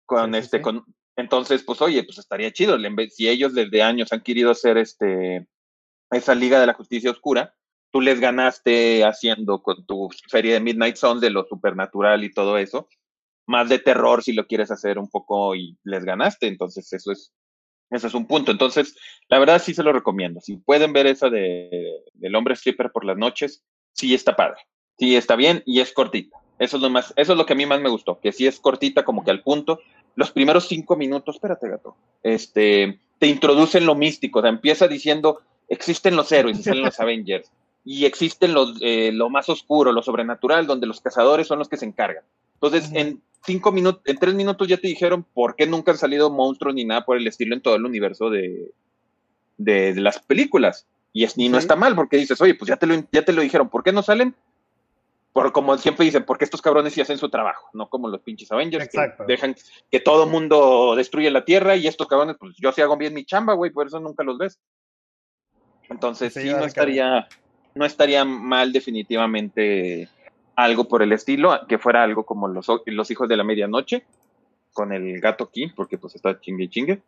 con 0.07 0.33
Sí, 0.33 0.39
este 0.39 0.57
sí. 0.59 0.63
con 0.63 0.85
entonces 1.17 1.63
pues 1.63 1.81
oye 1.83 2.03
pues 2.05 2.19
estaría 2.19 2.51
chido 2.53 2.77
si 3.11 3.29
ellos 3.29 3.55
desde 3.55 3.83
años 3.83 4.13
han 4.13 4.23
querido 4.23 4.51
hacer 4.51 4.79
este 4.79 5.47
esa 6.11 6.35
liga 6.35 6.59
de 6.61 6.67
la 6.67 6.75
justicia 6.75 7.11
oscura 7.11 7.55
tú 7.93 8.01
les 8.01 8.19
ganaste 8.21 9.05
haciendo 9.05 9.63
con 9.63 9.85
tu 9.87 10.09
serie 10.29 10.55
de 10.55 10.61
Midnight 10.61 10.97
Suns 10.97 11.21
de 11.21 11.31
lo 11.31 11.45
supernatural 11.45 12.25
y 12.25 12.33
todo 12.33 12.59
eso 12.59 12.89
más 13.47 13.69
de 13.69 13.79
terror 13.79 14.23
si 14.23 14.33
lo 14.33 14.47
quieres 14.47 14.71
hacer 14.71 14.99
un 14.99 15.09
poco 15.11 15.55
y 15.55 15.79
les 15.85 16.05
ganaste 16.05 16.47
entonces 16.49 16.91
eso 16.93 17.13
es 17.13 17.33
eso 17.91 18.07
es 18.07 18.15
un 18.15 18.27
punto. 18.27 18.51
Entonces 18.53 18.97
la 19.29 19.39
verdad 19.39 19.61
sí 19.63 19.75
se 19.75 19.83
lo 19.83 19.93
recomiendo. 19.93 20.41
Si 20.41 20.57
pueden 20.57 20.93
ver 20.93 21.07
esa 21.07 21.29
de 21.29 22.03
del 22.15 22.35
hombre 22.35 22.55
stripper 22.55 22.91
por 22.91 23.05
las 23.05 23.17
noches 23.17 23.63
sí 23.93 24.15
está 24.15 24.37
padre. 24.37 24.61
Sí 24.99 25.17
está 25.17 25.37
bien 25.37 25.63
y 25.67 25.81
es 25.81 25.93
cortita. 25.93 26.39
Eso 26.59 26.77
es 26.77 26.83
lo 26.83 26.91
más 26.91 27.13
eso 27.17 27.33
es 27.33 27.39
lo 27.39 27.47
que 27.47 27.55
a 27.55 27.57
mí 27.57 27.67
más 27.67 27.81
me 27.81 27.89
gustó 27.89 28.21
que 28.21 28.33
sí 28.33 28.47
es 28.47 28.61
cortita 28.61 29.05
como 29.05 29.25
que 29.25 29.31
al 29.31 29.43
punto. 29.43 29.81
Los 30.17 30.31
primeros 30.33 30.67
cinco 30.67 30.97
minutos, 30.97 31.37
espérate, 31.37 31.69
gato, 31.69 31.97
este, 32.23 32.99
te 33.21 33.27
introducen 33.27 33.87
lo 33.87 33.95
místico, 33.95 34.41
o 34.41 34.43
sea, 34.43 34.51
empieza 34.51 34.89
diciendo, 34.89 35.41
existen 35.69 36.17
los 36.17 36.33
héroes, 36.33 36.59
y 36.59 36.63
salen 36.63 36.85
los 36.85 36.99
Avengers, 37.01 37.53
y 37.85 38.07
existen 38.07 38.53
los, 38.53 38.77
eh, 38.81 39.13
lo 39.13 39.31
más 39.31 39.49
oscuro, 39.49 39.93
lo 39.93 40.03
sobrenatural, 40.03 40.67
donde 40.67 40.87
los 40.87 41.01
cazadores 41.01 41.47
son 41.47 41.59
los 41.59 41.69
que 41.69 41.77
se 41.77 41.87
encargan. 41.87 42.25
Entonces, 42.55 42.91
en 42.93 43.23
cinco 43.45 43.73
minutos, 43.73 44.03
en 44.07 44.17
tres 44.19 44.35
minutos 44.35 44.69
ya 44.69 44.77
te 44.77 44.89
dijeron 44.89 45.25
por 45.35 45.57
qué 45.57 45.67
nunca 45.67 45.93
han 45.93 45.99
salido 45.99 46.31
monstruos 46.31 46.75
ni 46.75 46.85
nada 46.85 47.05
por 47.05 47.17
el 47.17 47.27
estilo 47.27 47.55
en 47.55 47.63
todo 47.63 47.75
el 47.77 47.85
universo 47.85 48.31
de, 48.31 48.71
de, 49.57 49.95
de 49.95 50.01
las 50.01 50.19
películas. 50.21 50.87
Y, 51.13 51.25
es, 51.25 51.37
y 51.37 51.49
no 51.49 51.57
Sí. 51.59 51.63
está 51.63 51.75
mal, 51.77 51.95
porque 51.97 52.17
dices, 52.19 52.41
oye, 52.41 52.55
pues 52.55 52.69
ya 52.69 52.77
te 52.77 52.87
lo, 52.87 52.95
ya 53.11 53.25
te 53.25 53.33
lo 53.33 53.43
dijeron, 53.43 53.69
¿por 53.69 53.83
qué 53.83 53.93
no 53.93 54.03
salen? 54.03 54.35
Por, 55.33 55.53
como 55.53 55.77
siempre 55.79 56.05
dicen, 56.05 56.25
porque 56.25 56.45
estos 56.45 56.61
cabrones 56.63 56.93
sí 56.93 57.01
hacen 57.01 57.19
su 57.19 57.29
trabajo, 57.29 57.69
no 57.73 57.89
como 57.89 58.09
los 58.09 58.21
pinches 58.21 58.51
Avengers 58.53 58.85
Exacto. 58.87 59.25
que 59.27 59.33
dejan 59.33 59.55
que 59.91 60.01
todo 60.01 60.27
mundo 60.27 60.95
destruye 60.97 61.31
la 61.31 61.45
tierra 61.45 61.77
y 61.77 61.87
estos 61.87 62.09
cabrones, 62.09 62.37
pues 62.39 62.55
yo 62.59 62.73
sí 62.73 62.81
hago 62.81 62.97
bien 62.97 63.15
mi 63.15 63.25
chamba, 63.25 63.55
güey, 63.55 63.71
por 63.71 63.87
eso 63.87 64.01
nunca 64.01 64.25
los 64.25 64.39
ves. 64.39 64.59
Entonces 65.89 66.33
Sí, 66.35 66.43
sí, 66.43 66.51
no 66.51 66.65
estaría, 66.65 67.29
no 67.75 67.85
estaría 67.85 68.25
mal 68.25 68.73
definitivamente 68.73 70.09
algo 70.63 70.89
por 70.89 71.03
el 71.03 71.13
estilo, 71.13 71.59
que 71.69 71.79
fuera 71.79 72.03
algo 72.03 72.25
como 72.25 72.49
los, 72.49 72.67
los 72.87 73.11
hijos 73.11 73.29
de 73.29 73.37
la 73.37 73.45
medianoche, 73.45 74.05
con 74.73 74.93
el 74.93 75.21
gato 75.21 75.45
aquí, 75.45 75.69
porque 75.75 75.99
pues 75.99 76.15
está 76.15 76.41
chingue 76.41 76.65
y 76.65 76.69
chingue. 76.69 77.03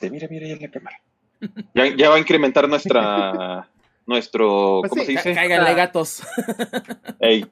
De, 0.00 0.10
mira, 0.10 0.26
mira, 0.28 0.46
ya 0.46 0.54
en 0.54 0.62
la 0.62 0.70
cámara. 0.70 0.96
Ya, 1.74 1.86
ya 1.96 2.08
va 2.08 2.16
a 2.16 2.18
incrementar 2.20 2.68
nuestra, 2.68 3.68
nuestro, 4.06 4.78
Pues 4.80 4.90
¿cómo 4.90 5.02
sí, 5.02 5.06
se 5.06 5.12
dice? 5.12 5.34
Cáiganle 5.34 5.74
gatos. 5.74 6.22
Ey, 7.18 7.50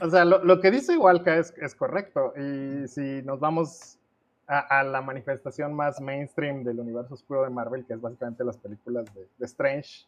O 0.00 0.08
sea, 0.08 0.24
lo, 0.24 0.42
lo 0.42 0.58
que 0.60 0.70
dice 0.70 0.96
Walka 0.96 1.36
es, 1.36 1.52
es 1.58 1.74
correcto. 1.74 2.32
Y 2.36 2.88
si 2.88 3.20
nos 3.24 3.40
vamos 3.40 3.98
a, 4.46 4.80
a 4.80 4.82
la 4.84 5.02
manifestación 5.02 5.74
más 5.74 6.00
mainstream 6.00 6.64
del 6.64 6.80
universo 6.80 7.12
oscuro 7.12 7.42
de 7.42 7.50
Marvel, 7.50 7.84
que 7.84 7.92
es 7.92 8.00
básicamente 8.00 8.42
las 8.42 8.56
películas 8.56 9.04
de, 9.14 9.28
de 9.36 9.44
Strange, 9.44 10.06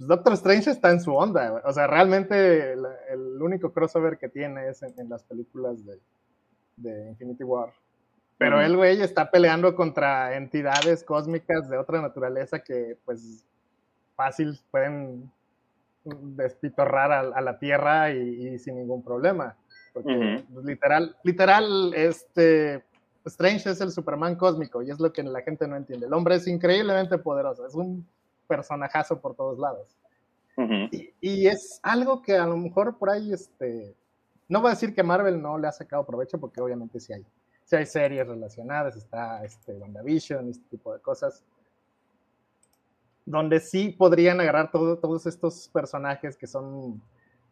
pues 0.00 0.08
Doctor 0.08 0.32
Strange 0.32 0.70
está 0.70 0.90
en 0.90 1.00
su 1.02 1.14
onda. 1.14 1.50
güey. 1.50 1.62
O 1.66 1.72
sea, 1.74 1.86
realmente 1.86 2.72
el, 2.72 2.86
el 3.10 3.42
único 3.42 3.70
crossover 3.70 4.16
que 4.16 4.30
tiene 4.30 4.70
es 4.70 4.82
en, 4.82 4.98
en 4.98 5.10
las 5.10 5.22
películas 5.24 5.84
de, 5.84 5.98
de 6.78 7.08
Infinity 7.10 7.44
War. 7.44 7.70
Pero 8.38 8.56
Ujú. 8.56 8.64
el 8.64 8.76
güey 8.78 9.02
está 9.02 9.30
peleando 9.30 9.76
contra 9.76 10.34
entidades 10.38 11.04
cósmicas 11.04 11.68
de 11.68 11.76
otra 11.76 12.00
naturaleza 12.00 12.60
que, 12.60 12.96
pues, 13.04 13.44
fácil 14.16 14.58
pueden 14.70 15.30
despitorrar 16.02 17.12
a, 17.12 17.20
a 17.20 17.40
la 17.42 17.58
Tierra 17.58 18.10
y, 18.10 18.48
y 18.48 18.58
sin 18.58 18.76
ningún 18.76 19.04
problema. 19.04 19.54
Porque 19.92 20.42
pues, 20.50 20.64
literal, 20.64 21.14
literal, 21.24 21.92
este 21.92 22.82
Strange 23.26 23.68
es 23.68 23.82
el 23.82 23.90
Superman 23.90 24.36
cósmico 24.36 24.82
y 24.82 24.90
es 24.90 24.98
lo 24.98 25.12
que 25.12 25.22
la 25.22 25.42
gente 25.42 25.68
no 25.68 25.76
entiende. 25.76 26.06
El 26.06 26.14
hombre 26.14 26.36
es 26.36 26.46
increíblemente 26.46 27.18
poderoso, 27.18 27.66
es 27.66 27.74
un 27.74 28.06
personajazo 28.50 29.20
por 29.20 29.34
todos 29.34 29.58
lados. 29.58 29.96
Y, 30.92 31.14
y 31.22 31.46
es 31.46 31.80
algo 31.82 32.20
que 32.20 32.36
a 32.36 32.46
lo 32.46 32.56
mejor 32.58 32.98
por 32.98 33.08
ahí, 33.08 33.32
este, 33.32 33.96
no 34.46 34.60
voy 34.60 34.68
a 34.68 34.74
decir 34.74 34.94
que 34.94 35.02
Marvel 35.02 35.40
no 35.40 35.56
le 35.56 35.66
ha 35.66 35.72
sacado 35.72 36.04
provecho, 36.04 36.38
porque 36.38 36.60
obviamente 36.60 37.00
sí 37.00 37.14
hay, 37.14 37.24
sí 37.64 37.76
hay 37.76 37.86
series 37.86 38.26
relacionadas, 38.26 38.94
está 38.94 39.42
este, 39.42 39.72
WandaVision 39.72 40.50
este 40.50 40.68
tipo 40.68 40.92
de 40.92 41.00
cosas. 41.00 41.42
donde 43.24 43.60
sí 43.60 43.90
podrían 43.90 44.40
agarrar 44.40 44.70
todos 44.70 45.24
estos 45.24 45.68
personajes 45.72 46.36
que 46.36 46.46
son 46.46 47.00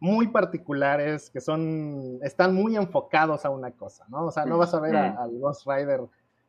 muy 0.00 0.28
particulares, 0.28 1.30
que 1.30 1.40
son, 1.40 2.18
están 2.22 2.54
muy 2.54 2.76
enfocados 2.76 3.44
a 3.44 3.50
una 3.50 3.70
cosa, 3.70 4.04
¿no? 4.08 4.26
O 4.26 4.30
sea, 4.30 4.44
no 4.44 4.58
vas 4.58 4.74
a 4.74 4.80
ver 4.80 4.96
al 4.96 5.38
Ghost 5.38 5.66
Rider 5.66 6.00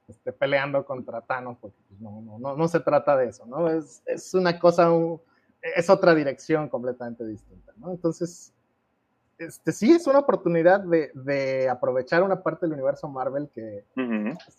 este, 0.09 0.33
peleando 0.33 0.83
contra 0.85 1.21
Thanos, 1.21 1.57
porque 1.61 1.77
pues, 1.87 2.01
no, 2.01 2.21
no, 2.21 2.39
no, 2.39 2.55
no, 2.55 2.67
se 2.67 2.79
trata 2.79 3.15
de 3.15 3.29
eso, 3.29 3.45
¿no? 3.45 3.69
Es, 3.69 4.01
es 4.05 4.33
una 4.33 4.59
cosa, 4.59 4.89
es 5.61 5.89
otra 5.89 6.15
dirección 6.15 6.67
completamente 6.67 7.25
distinta, 7.25 7.73
¿no? 7.77 7.91
Entonces, 7.91 8.53
este, 9.39 9.71
sí 9.71 9.91
es 9.91 10.05
una 10.05 10.19
oportunidad 10.19 10.81
de, 10.81 11.11
de, 11.13 11.69
aprovechar 11.69 12.23
una 12.23 12.43
parte 12.43 12.65
del 12.65 12.73
universo 12.73 13.07
Marvel 13.07 13.49
que, 13.53 13.85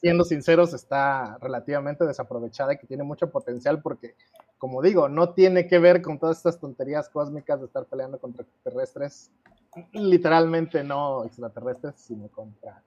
siendo 0.00 0.24
sinceros, 0.24 0.72
está 0.72 1.36
relativamente 1.38 2.06
desaprovechada 2.06 2.72
y 2.72 2.78
que 2.78 2.86
tiene 2.86 3.02
mucho 3.02 3.30
potencial 3.30 3.82
porque, 3.82 4.14
como 4.56 4.80
digo, 4.80 5.08
no 5.10 5.34
tiene 5.34 5.66
que 5.66 5.78
ver 5.78 6.00
con 6.00 6.18
todas 6.18 6.38
estas 6.38 6.58
tonterías 6.58 7.10
cósmicas 7.10 7.60
de 7.60 7.66
estar 7.66 7.84
peleando 7.84 8.18
contra 8.18 8.42
extraterrestres, 8.42 9.30
literalmente 9.92 10.82
no 10.82 11.24
extraterrestres, 11.24 11.96
sino 11.96 12.28
contra 12.28 12.82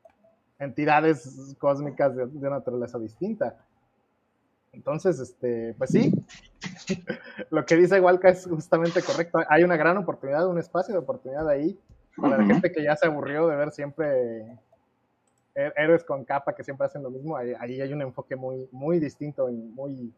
entidades 0.64 1.56
cósmicas 1.60 2.16
de, 2.16 2.28
de 2.28 2.50
naturaleza 2.50 2.98
distinta. 3.00 3.58
Entonces, 4.74 5.20
este, 5.20 5.76
pues 5.78 5.92
sí, 5.92 6.12
lo 7.52 7.66
que 7.66 7.76
dice 7.76 8.00
Walca 8.02 8.30
es 8.30 8.48
justamente 8.48 9.02
correcto. 9.04 9.40
Hay 9.48 9.64
una 9.64 9.78
gran 9.78 9.98
oportunidad, 9.98 10.48
un 10.48 10.58
espacio 10.58 10.94
de 10.94 11.00
oportunidad 11.00 11.48
ahí 11.48 11.78
para 12.18 12.38
la 12.38 12.46
gente 12.46 12.72
que 12.72 12.84
ya 12.84 12.96
se 12.96 13.08
aburrió 13.08 13.48
de 13.48 13.56
ver 13.56 13.72
siempre 13.72 14.58
héroes 15.56 16.04
con 16.04 16.26
capa 16.26 16.56
que 16.56 16.64
siempre 16.64 16.88
hacen 16.88 17.04
lo 17.04 17.12
mismo. 17.12 17.38
Ahí, 17.38 17.82
hay 17.82 17.94
un 17.94 18.02
enfoque 18.02 18.36
muy, 18.36 18.68
muy 18.72 19.00
distinto 19.00 19.50
y 19.50 19.54
muy, 19.54 20.12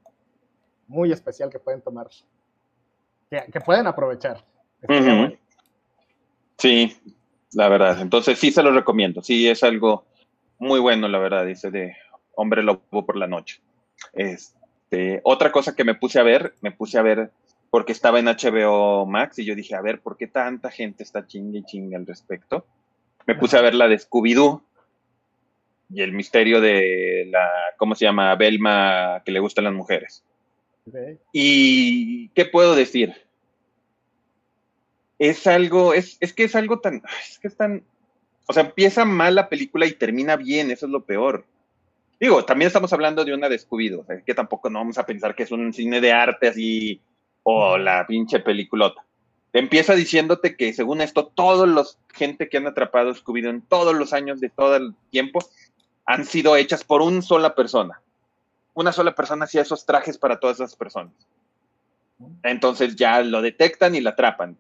muy 0.88 1.12
especial 1.12 1.50
que 1.50 1.60
pueden 1.60 1.82
tomar, 1.82 2.08
que, 3.30 3.62
pueden 3.62 3.88
aprovechar. 3.88 4.44
Sí, 6.58 6.98
la 7.54 7.68
verdad. 7.68 8.00
Entonces 8.00 8.40
sí 8.40 8.52
se 8.52 8.64
lo 8.64 8.72
recomiendo. 8.72 9.22
Sí, 9.22 9.50
es 9.50 9.64
algo 9.64 10.06
muy 10.57 10.79
bueno, 10.79 11.07
la 11.07 11.19
verdad, 11.19 11.45
dice 11.45 11.71
de 11.71 11.95
Hombre 12.35 12.63
Lobo 12.63 13.05
por 13.05 13.17
la 13.17 13.27
noche. 13.27 13.62
Este, 14.13 15.21
otra 15.24 15.51
cosa 15.51 15.75
que 15.75 15.83
me 15.83 15.95
puse 15.95 16.19
a 16.19 16.24
ver, 16.24 16.53
me 16.62 16.71
puse 16.71 16.97
a 16.97 17.01
ver 17.01 17.31
porque 17.69 17.91
estaba 17.91 18.19
en 18.19 18.25
HBO 18.25 19.05
Max 19.05 19.39
y 19.39 19.45
yo 19.45 19.55
dije, 19.55 19.75
a 19.75 19.81
ver, 19.81 20.00
¿por 20.00 20.17
qué 20.17 20.27
tanta 20.27 20.71
gente 20.71 21.03
está 21.03 21.27
chingue 21.27 21.59
y 21.59 21.63
chingue 21.63 21.95
al 21.95 22.05
respecto? 22.05 22.65
Me 23.25 23.35
puse 23.35 23.57
a 23.57 23.62
ver 23.62 23.75
la 23.75 23.88
de 23.88 23.97
Scooby-Doo 23.97 24.62
y 25.89 26.01
el 26.01 26.13
misterio 26.13 26.62
de 26.62 27.27
la, 27.29 27.50
¿cómo 27.77 27.95
se 27.95 28.05
llama? 28.05 28.35
Belma 28.35 29.21
que 29.25 29.31
le 29.31 29.39
gustan 29.39 29.65
las 29.65 29.74
mujeres. 29.74 30.24
¿Y 31.31 32.29
qué 32.29 32.45
puedo 32.45 32.75
decir? 32.75 33.13
Es 35.17 35.47
algo, 35.47 35.93
es, 35.93 36.17
es 36.19 36.33
que 36.33 36.43
es 36.43 36.55
algo 36.55 36.79
tan, 36.79 37.01
es 37.29 37.39
que 37.39 37.47
es 37.47 37.57
tan, 37.57 37.83
o 38.48 38.54
sea, 38.54 38.64
empieza 38.64 39.06
mal 39.06 39.36
la 39.36 39.50
película 39.50 39.86
y 39.86 39.94
termina 39.94 40.36
bien, 40.36 40.72
eso 40.72 40.86
es 40.86 40.92
lo 40.92 41.04
peor. 41.04 41.46
Digo, 42.20 42.46
también 42.46 42.68
estamos 42.68 42.94
hablando 42.94 43.25
de 43.25 43.34
una 43.34 43.50
descubido, 43.50 44.02
o 44.02 44.06
sea, 44.06 44.22
que 44.22 44.34
tampoco 44.34 44.70
no 44.70 44.80
vamos 44.80 44.98
a 44.98 45.06
pensar 45.06 45.36
que 45.36 45.44
es 45.44 45.52
un 45.52 45.74
cine 45.74 46.00
de 46.00 46.14
arte 46.14 46.48
así 46.48 47.02
o 47.44 47.78
la 47.78 48.06
pinche 48.08 48.40
peliculota. 48.40 49.04
Empieza 49.52 49.96
diciéndote 49.96 50.56
que 50.56 50.74
según 50.74 51.02
esto, 51.02 51.28
todos 51.28 51.68
los 51.68 51.98
gente 52.14 52.50
que 52.50 52.58
han 52.58 52.68
atrapado 52.68 53.14
Scooby-Doo 53.14 53.50
en 53.50 53.62
todos 53.62 53.96
los 53.96 54.14
años 54.14 54.40
de 54.40 54.50
todo 54.50 54.75
el 54.75 54.94
tiempo 55.12 55.40
han 56.06 56.25
sido 56.25 56.56
hechas 56.56 56.84
por 56.84 57.02
una 57.02 57.22
sola 57.22 57.56
persona. 57.56 58.02
Una 58.74 58.92
sola 58.92 59.16
persona 59.16 59.46
hacía 59.46 59.62
esos 59.62 59.86
trajes 59.86 60.18
para 60.18 60.40
todas 60.40 60.58
esas 60.58 60.75
personas. 60.75 61.14
Entonces 62.44 62.96
ya 62.96 63.22
lo 63.22 63.42
detectan 63.42 63.96
y 63.96 64.02
la 64.02 64.12
atrapan 64.12 64.58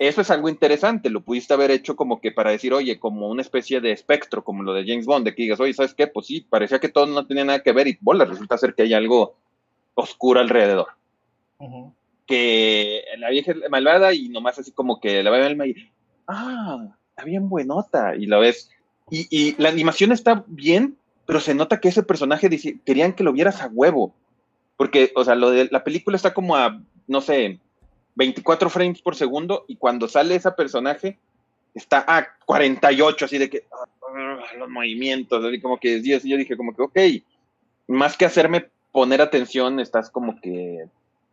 eso 0.00 0.22
es 0.22 0.30
algo 0.30 0.48
interesante, 0.48 1.10
lo 1.10 1.20
pudiste 1.20 1.52
haber 1.52 1.70
hecho 1.70 1.94
como 1.94 2.22
que 2.22 2.32
para 2.32 2.50
decir, 2.50 2.72
oye, 2.72 2.98
como 2.98 3.28
una 3.28 3.42
especie 3.42 3.82
de 3.82 3.92
espectro, 3.92 4.42
como 4.42 4.62
lo 4.62 4.72
de 4.72 4.86
James 4.86 5.04
Bond, 5.04 5.26
de 5.26 5.34
que 5.34 5.42
digas, 5.42 5.60
oye, 5.60 5.74
¿sabes 5.74 5.92
qué? 5.92 6.06
Pues 6.06 6.26
sí, 6.26 6.40
parecía 6.40 6.78
que 6.78 6.88
todo 6.88 7.04
no 7.04 7.26
tenía 7.26 7.44
nada 7.44 7.62
que 7.62 7.72
ver 7.72 7.86
y 7.86 7.98
bola, 8.00 8.24
resulta 8.24 8.56
ser 8.56 8.74
que 8.74 8.84
hay 8.84 8.94
algo 8.94 9.36
oscuro 9.92 10.40
alrededor. 10.40 10.86
Que 12.24 13.02
la 13.18 13.28
vieja 13.28 13.52
es 13.52 13.58
malvada 13.68 14.14
y 14.14 14.30
nomás 14.30 14.58
así 14.58 14.72
como 14.72 15.00
que 15.00 15.22
la 15.22 15.30
ve 15.30 15.44
alma 15.44 15.66
y, 15.66 15.74
ah, 16.26 16.94
está 17.10 17.24
bien 17.24 17.50
buenota, 17.50 18.16
y 18.16 18.24
la 18.24 18.38
ves. 18.38 18.70
Y, 19.10 19.26
y, 19.30 19.54
la 19.60 19.68
animación 19.68 20.12
está 20.12 20.44
bien, 20.46 20.96
pero 21.26 21.40
se 21.40 21.54
nota 21.54 21.78
que 21.78 21.88
ese 21.88 22.02
personaje 22.02 22.48
dice, 22.48 22.80
querían 22.86 23.12
que 23.12 23.24
lo 23.24 23.34
vieras 23.34 23.60
a 23.60 23.66
huevo. 23.66 24.14
Porque, 24.78 25.12
o 25.14 25.24
sea, 25.24 25.34
lo 25.34 25.50
de 25.50 25.68
la 25.70 25.84
película 25.84 26.16
está 26.16 26.32
como 26.32 26.56
a, 26.56 26.80
no 27.06 27.20
sé, 27.20 27.60
24 28.14 28.70
frames 28.70 29.00
por 29.00 29.16
segundo 29.16 29.64
y 29.68 29.76
cuando 29.76 30.08
sale 30.08 30.34
ese 30.34 30.50
personaje 30.52 31.18
está 31.74 32.04
a 32.06 32.26
48, 32.44 33.24
así 33.24 33.38
de 33.38 33.48
que 33.48 33.64
ah, 33.72 34.40
los 34.58 34.68
movimientos, 34.68 35.44
así 35.44 35.60
como 35.60 35.78
que 35.78 36.02
yo, 36.02 36.18
yo 36.18 36.36
dije 36.36 36.56
como 36.56 36.74
que, 36.74 36.82
ok, 36.82 36.98
más 37.88 38.16
que 38.16 38.24
hacerme 38.24 38.66
poner 38.92 39.20
atención, 39.20 39.80
estás 39.80 40.10
como 40.10 40.40
que 40.40 40.84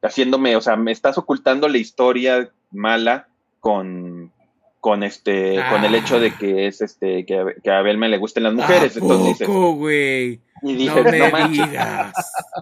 haciéndome, 0.01 0.55
o 0.55 0.61
sea, 0.61 0.75
me 0.75 0.91
estás 0.91 1.17
ocultando 1.17 1.67
la 1.67 1.77
historia 1.77 2.49
mala 2.71 3.27
con, 3.59 4.31
con 4.79 5.03
este, 5.03 5.59
con 5.69 5.83
el 5.83 5.95
hecho 5.95 6.19
de 6.19 6.33
que 6.33 6.67
es 6.67 6.81
este, 6.81 7.25
que, 7.25 7.55
que 7.63 7.71
a 7.71 7.79
Abel 7.79 7.97
me 7.97 8.09
le 8.09 8.17
gusten 8.17 8.43
las 8.43 8.53
mujeres. 8.53 8.95
Entonces 8.97 9.47
güey? 9.47 10.39
Y 10.61 10.75
dije, 10.75 11.03
no, 11.03 11.11
me 11.11 12.11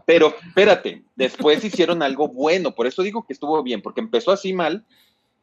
Pero 0.05 0.33
espérate, 0.47 1.03
después 1.15 1.63
hicieron 1.63 2.01
algo 2.03 2.27
bueno, 2.27 2.73
por 2.73 2.87
eso 2.87 3.03
digo 3.03 3.25
que 3.25 3.33
estuvo 3.33 3.61
bien, 3.63 3.81
porque 3.81 4.01
empezó 4.01 4.31
así 4.31 4.53
mal, 4.53 4.85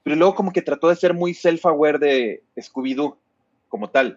pero 0.03 0.17
luego 0.17 0.35
como 0.35 0.53
que 0.53 0.63
trató 0.63 0.89
de 0.89 0.97
ser 0.97 1.15
muy 1.15 1.33
self-aware 1.33 1.99
de 1.99 2.43
Scooby-Doo 2.57 3.17
como 3.69 3.91
tal. 3.91 4.17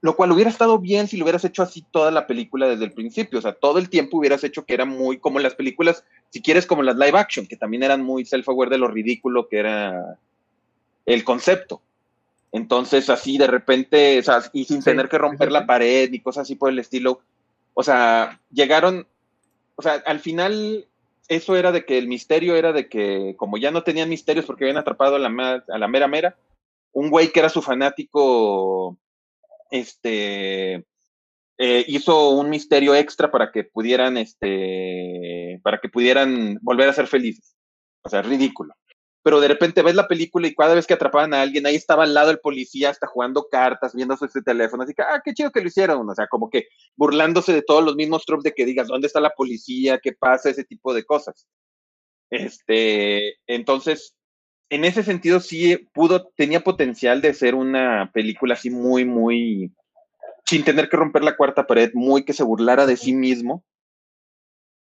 Lo 0.00 0.16
cual 0.16 0.32
hubiera 0.32 0.50
estado 0.50 0.80
bien 0.80 1.06
si 1.06 1.16
lo 1.16 1.24
hubieras 1.24 1.44
hecho 1.44 1.62
así 1.62 1.84
toda 1.92 2.10
la 2.10 2.26
película 2.26 2.66
desde 2.66 2.84
el 2.84 2.92
principio. 2.92 3.38
O 3.38 3.42
sea, 3.42 3.52
todo 3.52 3.78
el 3.78 3.88
tiempo 3.88 4.18
hubieras 4.18 4.42
hecho 4.42 4.64
que 4.64 4.74
era 4.74 4.84
muy 4.84 5.18
como 5.18 5.38
las 5.38 5.54
películas, 5.54 6.04
si 6.30 6.42
quieres, 6.42 6.66
como 6.66 6.82
las 6.82 6.96
live 6.96 7.16
action, 7.16 7.46
que 7.46 7.56
también 7.56 7.84
eran 7.84 8.02
muy 8.02 8.24
self-aware 8.24 8.70
de 8.70 8.78
lo 8.78 8.88
ridículo 8.88 9.46
que 9.48 9.58
era 9.58 10.18
el 11.06 11.22
concepto. 11.22 11.82
Entonces, 12.50 13.08
así 13.08 13.38
de 13.38 13.46
repente, 13.46 14.18
o 14.18 14.22
sea, 14.22 14.42
y 14.52 14.64
sin 14.64 14.82
tener 14.82 15.08
que 15.08 15.18
romper 15.18 15.52
la 15.52 15.66
pared 15.66 16.10
ni 16.10 16.20
cosas 16.20 16.42
así 16.42 16.54
por 16.54 16.70
el 16.70 16.78
estilo, 16.78 17.20
o 17.74 17.82
sea, 17.82 18.40
llegaron, 18.50 19.06
o 19.76 19.82
sea, 19.82 19.94
al 20.06 20.20
final 20.20 20.86
eso 21.28 21.56
era 21.56 21.72
de 21.72 21.84
que 21.84 21.98
el 21.98 22.08
misterio 22.08 22.56
era 22.56 22.72
de 22.72 22.88
que 22.88 23.34
como 23.36 23.58
ya 23.58 23.70
no 23.70 23.82
tenían 23.82 24.08
misterios 24.08 24.44
porque 24.44 24.64
habían 24.64 24.78
atrapado 24.78 25.16
a 25.16 25.18
la, 25.18 25.64
a 25.68 25.78
la 25.78 25.88
mera 25.88 26.08
mera, 26.08 26.36
un 26.92 27.10
güey 27.10 27.32
que 27.32 27.40
era 27.40 27.48
su 27.48 27.62
fanático, 27.62 28.98
este, 29.70 30.84
eh, 31.58 31.84
hizo 31.86 32.30
un 32.30 32.50
misterio 32.50 32.94
extra 32.94 33.30
para 33.30 33.50
que 33.50 33.64
pudieran, 33.64 34.16
este, 34.16 35.60
para 35.62 35.78
que 35.78 35.88
pudieran 35.88 36.58
volver 36.60 36.88
a 36.88 36.92
ser 36.92 37.06
felices. 37.06 37.56
O 38.02 38.08
sea, 38.08 38.20
ridículo 38.22 38.74
pero 39.22 39.40
de 39.40 39.48
repente 39.48 39.82
ves 39.82 39.94
la 39.94 40.08
película 40.08 40.46
y 40.48 40.54
cada 40.54 40.74
vez 40.74 40.86
que 40.86 40.94
atrapaban 40.94 41.32
a 41.32 41.42
alguien, 41.42 41.66
ahí 41.66 41.76
estaba 41.76 42.02
al 42.04 42.14
lado 42.14 42.30
el 42.30 42.40
policía, 42.40 42.90
hasta 42.90 43.06
jugando 43.06 43.46
cartas, 43.50 43.94
viendo 43.94 44.16
su 44.16 44.26
teléfono, 44.42 44.82
así 44.82 44.94
que, 44.94 45.02
ah, 45.02 45.20
qué 45.24 45.32
chido 45.32 45.52
que 45.52 45.60
lo 45.60 45.68
hicieron, 45.68 46.08
o 46.08 46.14
sea, 46.14 46.26
como 46.26 46.50
que 46.50 46.68
burlándose 46.96 47.52
de 47.52 47.62
todos 47.62 47.84
los 47.84 47.94
mismos 47.94 48.24
tropes 48.24 48.44
de 48.44 48.52
que 48.52 48.64
digas, 48.64 48.88
¿dónde 48.88 49.06
está 49.06 49.20
la 49.20 49.30
policía? 49.30 50.00
¿Qué 50.02 50.12
pasa? 50.12 50.50
Ese 50.50 50.64
tipo 50.64 50.92
de 50.92 51.04
cosas. 51.04 51.46
Este, 52.30 53.36
entonces, 53.46 54.14
en 54.70 54.84
ese 54.84 55.02
sentido 55.02 55.38
sí 55.40 55.76
pudo, 55.92 56.32
tenía 56.34 56.64
potencial 56.64 57.20
de 57.20 57.34
ser 57.34 57.54
una 57.54 58.10
película 58.12 58.54
así 58.54 58.70
muy, 58.70 59.04
muy, 59.04 59.72
sin 60.46 60.64
tener 60.64 60.88
que 60.88 60.96
romper 60.96 61.22
la 61.22 61.36
cuarta 61.36 61.66
pared, 61.66 61.90
muy 61.94 62.24
que 62.24 62.32
se 62.32 62.42
burlara 62.42 62.86
de 62.86 62.96
sí 62.96 63.12
mismo, 63.12 63.64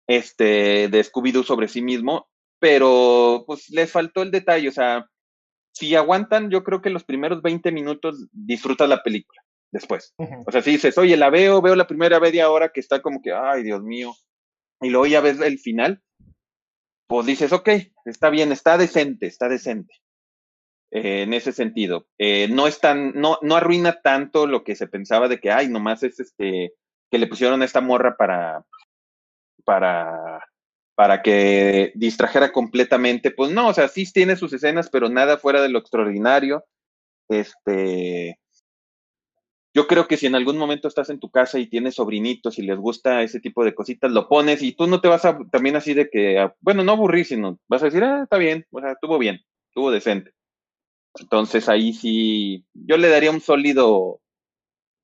este, 0.07 0.89
de 0.89 1.01
Scooby-Doo 1.03 1.43
sobre 1.43 1.69
sí 1.69 1.81
mismo, 1.81 2.29
pero 2.59 3.43
pues 3.45 3.69
les 3.69 3.91
faltó 3.91 4.21
el 4.21 4.31
detalle, 4.31 4.69
o 4.69 4.71
sea, 4.71 5.09
si 5.73 5.95
aguantan, 5.95 6.49
yo 6.49 6.63
creo 6.63 6.81
que 6.81 6.89
los 6.89 7.03
primeros 7.03 7.41
20 7.41 7.71
minutos 7.71 8.27
disfrutas 8.31 8.89
la 8.89 9.03
película 9.03 9.41
después. 9.71 10.15
O 10.45 10.51
sea, 10.51 10.61
si 10.61 10.71
dices, 10.71 10.97
oye, 10.97 11.17
la 11.17 11.29
veo, 11.29 11.61
veo 11.61 11.75
la 11.75 11.87
primera 11.87 12.19
media 12.19 12.49
hora 12.49 12.69
que 12.69 12.79
está 12.79 13.01
como 13.01 13.21
que, 13.21 13.33
ay, 13.33 13.63
Dios 13.63 13.83
mío, 13.83 14.13
y 14.81 14.89
luego 14.89 15.05
ya 15.05 15.21
ves 15.21 15.39
el 15.39 15.59
final, 15.59 16.01
pues 17.07 17.25
dices, 17.25 17.53
ok, 17.53 17.69
está 18.05 18.29
bien, 18.29 18.51
está 18.51 18.77
decente, 18.77 19.27
está 19.27 19.49
decente. 19.49 19.93
Eh, 20.91 21.23
en 21.23 21.33
ese 21.33 21.51
sentido. 21.51 22.07
Eh, 22.17 22.47
no 22.49 22.65
es 22.65 22.79
tan, 22.79 23.13
no, 23.13 23.39
no 23.41 23.55
arruina 23.57 24.01
tanto 24.01 24.47
lo 24.47 24.63
que 24.63 24.75
se 24.75 24.87
pensaba 24.87 25.27
de 25.27 25.39
que, 25.39 25.51
ay, 25.51 25.67
nomás 25.67 26.03
es 26.03 26.19
este, 26.19 26.73
que 27.11 27.17
le 27.17 27.27
pusieron 27.27 27.61
a 27.61 27.65
esta 27.65 27.81
morra 27.81 28.15
para, 28.15 28.65
para 29.65 30.45
para 30.97 31.21
que 31.21 31.91
distrajera 31.93 32.51
completamente. 32.51 33.29
Pues 33.29 33.51
no, 33.51 33.67
o 33.67 33.73
sea, 33.73 33.87
sí 33.87 34.11
tiene 34.11 34.35
sus 34.35 34.51
escenas, 34.51 34.89
pero 34.89 35.09
nada 35.09 35.37
fuera 35.37 35.61
de 35.61 35.69
lo 35.69 35.77
extraordinario. 35.77 36.65
Este. 37.29 38.39
yo 39.75 39.85
creo 39.85 40.07
que 40.07 40.17
si 40.17 40.25
en 40.25 40.33
algún 40.33 40.57
momento 40.57 40.87
estás 40.87 41.11
en 41.11 41.19
tu 41.19 41.29
casa 41.29 41.59
y 41.59 41.67
tienes 41.67 41.95
sobrinitos 41.95 42.57
y 42.57 42.63
les 42.63 42.79
gusta 42.79 43.21
ese 43.21 43.39
tipo 43.39 43.63
de 43.63 43.75
cositas, 43.75 44.11
lo 44.11 44.27
pones 44.27 44.63
y 44.63 44.71
tú 44.71 44.87
no 44.87 44.99
te 44.99 45.07
vas 45.07 45.23
a 45.25 45.37
también 45.51 45.75
así 45.75 45.93
de 45.93 46.09
que, 46.09 46.39
ah, 46.39 46.55
bueno, 46.61 46.83
no 46.83 46.93
aburrir, 46.93 47.27
sino 47.27 47.59
vas 47.67 47.83
a 47.83 47.85
decir, 47.85 48.03
ah, 48.03 48.23
está 48.23 48.37
bien, 48.37 48.65
o 48.71 48.79
sea, 48.81 48.93
estuvo 48.93 49.19
bien, 49.19 49.41
estuvo 49.69 49.91
decente. 49.91 50.31
Entonces 51.19 51.69
ahí 51.69 51.93
sí, 51.93 52.65
yo 52.73 52.97
le 52.97 53.09
daría 53.09 53.29
un 53.29 53.41
sólido, 53.41 54.19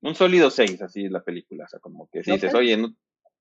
un 0.02 0.16
sólido 0.16 0.50
6, 0.50 0.82
así 0.82 1.08
la 1.08 1.24
película, 1.24 1.66
o 1.66 1.68
sea, 1.68 1.80
como 1.80 2.10
que 2.12 2.24
si 2.24 2.32
dices, 2.32 2.56
oye, 2.56 2.78
no, 2.78 2.96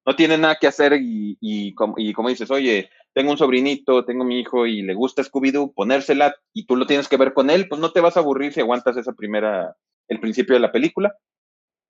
no, 0.05 0.17
tiene 0.17 0.39
nada 0.39 0.57
que 0.61 0.67
hacer 0.67 0.95
y, 0.95 1.37
y, 1.41 1.75
como, 1.75 1.95
y 1.97 2.13
como 2.13 2.29
dices, 2.29 2.51
oye, 2.51 2.91
tengo 3.15 3.31
un 3.31 3.39
sobrinito, 3.39 4.05
tengo 4.05 4.25
mi 4.25 4.41
hijo 4.41 4.67
y 4.67 4.83
le 4.83 4.95
gusta 4.95 5.23
Scooby-Doo, 5.23 5.75
ponérsela 5.75 6.35
y 6.53 6.67
tú 6.67 6.77
lo 6.77 6.87
tienes 6.87 7.09
que 7.09 7.17
ver 7.17 7.35
con 7.35 7.51
él, 7.51 7.69
pues 7.69 7.81
no 7.81 7.93
te 7.93 8.01
vas 8.01 8.17
a 8.17 8.21
aburrir 8.21 8.53
si 8.53 8.61
aguantas 8.61 8.97
esa 8.97 9.13
primera 9.13 9.77
el 10.09 10.21
principio 10.21 10.55
de 10.55 10.61
la 10.61 10.73
película. 10.73 11.17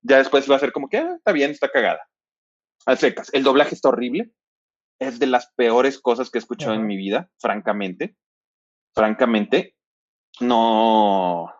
Ya 0.01 0.17
después 0.17 0.49
va 0.49 0.57
a 0.57 0.59
ser 0.59 0.71
como 0.71 0.89
que 0.89 0.97
ah, 0.97 1.15
está 1.15 1.31
bien, 1.31 1.51
está 1.51 1.69
cagada. 1.69 2.01
Al 2.85 2.97
secas. 2.97 3.33
El 3.33 3.43
doblaje 3.43 3.75
está 3.75 3.89
horrible. 3.89 4.31
Es 4.99 5.19
de 5.19 5.27
las 5.27 5.51
peores 5.55 5.99
cosas 5.99 6.29
que 6.29 6.37
he 6.37 6.41
escuchado 6.41 6.73
en 6.73 6.85
mi 6.85 6.97
vida, 6.97 7.29
francamente. 7.39 8.15
Francamente, 8.93 9.75
no, 10.39 11.51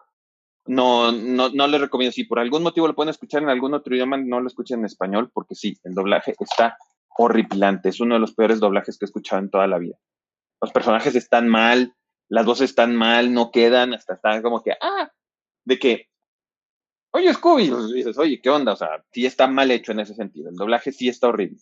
no, 0.65 1.11
no, 1.11 1.49
no 1.49 1.67
les 1.67 1.81
recomiendo. 1.81 2.11
Si 2.11 2.23
por 2.23 2.39
algún 2.39 2.63
motivo 2.63 2.87
lo 2.87 2.95
pueden 2.95 3.09
escuchar 3.09 3.43
en 3.43 3.49
algún 3.49 3.73
otro 3.73 3.95
idioma, 3.95 4.17
no 4.17 4.39
lo 4.39 4.47
escuchen 4.47 4.79
en 4.79 4.85
español, 4.85 5.29
porque 5.33 5.55
sí, 5.55 5.77
el 5.83 5.93
doblaje 5.93 6.35
está 6.39 6.77
horripilante. 7.17 7.89
Es 7.89 7.99
uno 7.99 8.15
de 8.15 8.21
los 8.21 8.33
peores 8.33 8.59
doblajes 8.59 8.97
que 8.97 9.05
he 9.05 9.07
escuchado 9.07 9.41
en 9.41 9.49
toda 9.49 9.67
la 9.67 9.77
vida. 9.77 9.95
Los 10.61 10.71
personajes 10.71 11.15
están 11.15 11.47
mal, 11.47 11.93
las 12.29 12.45
voces 12.45 12.69
están 12.69 12.95
mal, 12.95 13.33
no 13.33 13.51
quedan, 13.51 13.93
hasta 13.93 14.13
están 14.13 14.41
como 14.41 14.63
que, 14.63 14.71
ah, 14.81 15.11
de 15.65 15.79
que 15.79 16.07
oye, 17.13 17.33
Scooby, 17.33 17.71
dices, 17.93 18.17
oye, 18.17 18.41
¿qué 18.41 18.49
onda? 18.49 18.73
O 18.73 18.75
sea, 18.75 19.03
sí 19.11 19.25
está 19.25 19.47
mal 19.47 19.69
hecho 19.71 19.91
en 19.91 19.99
ese 19.99 20.15
sentido. 20.15 20.49
El 20.49 20.55
doblaje 20.55 20.91
sí 20.91 21.07
está 21.09 21.27
horrible. 21.27 21.59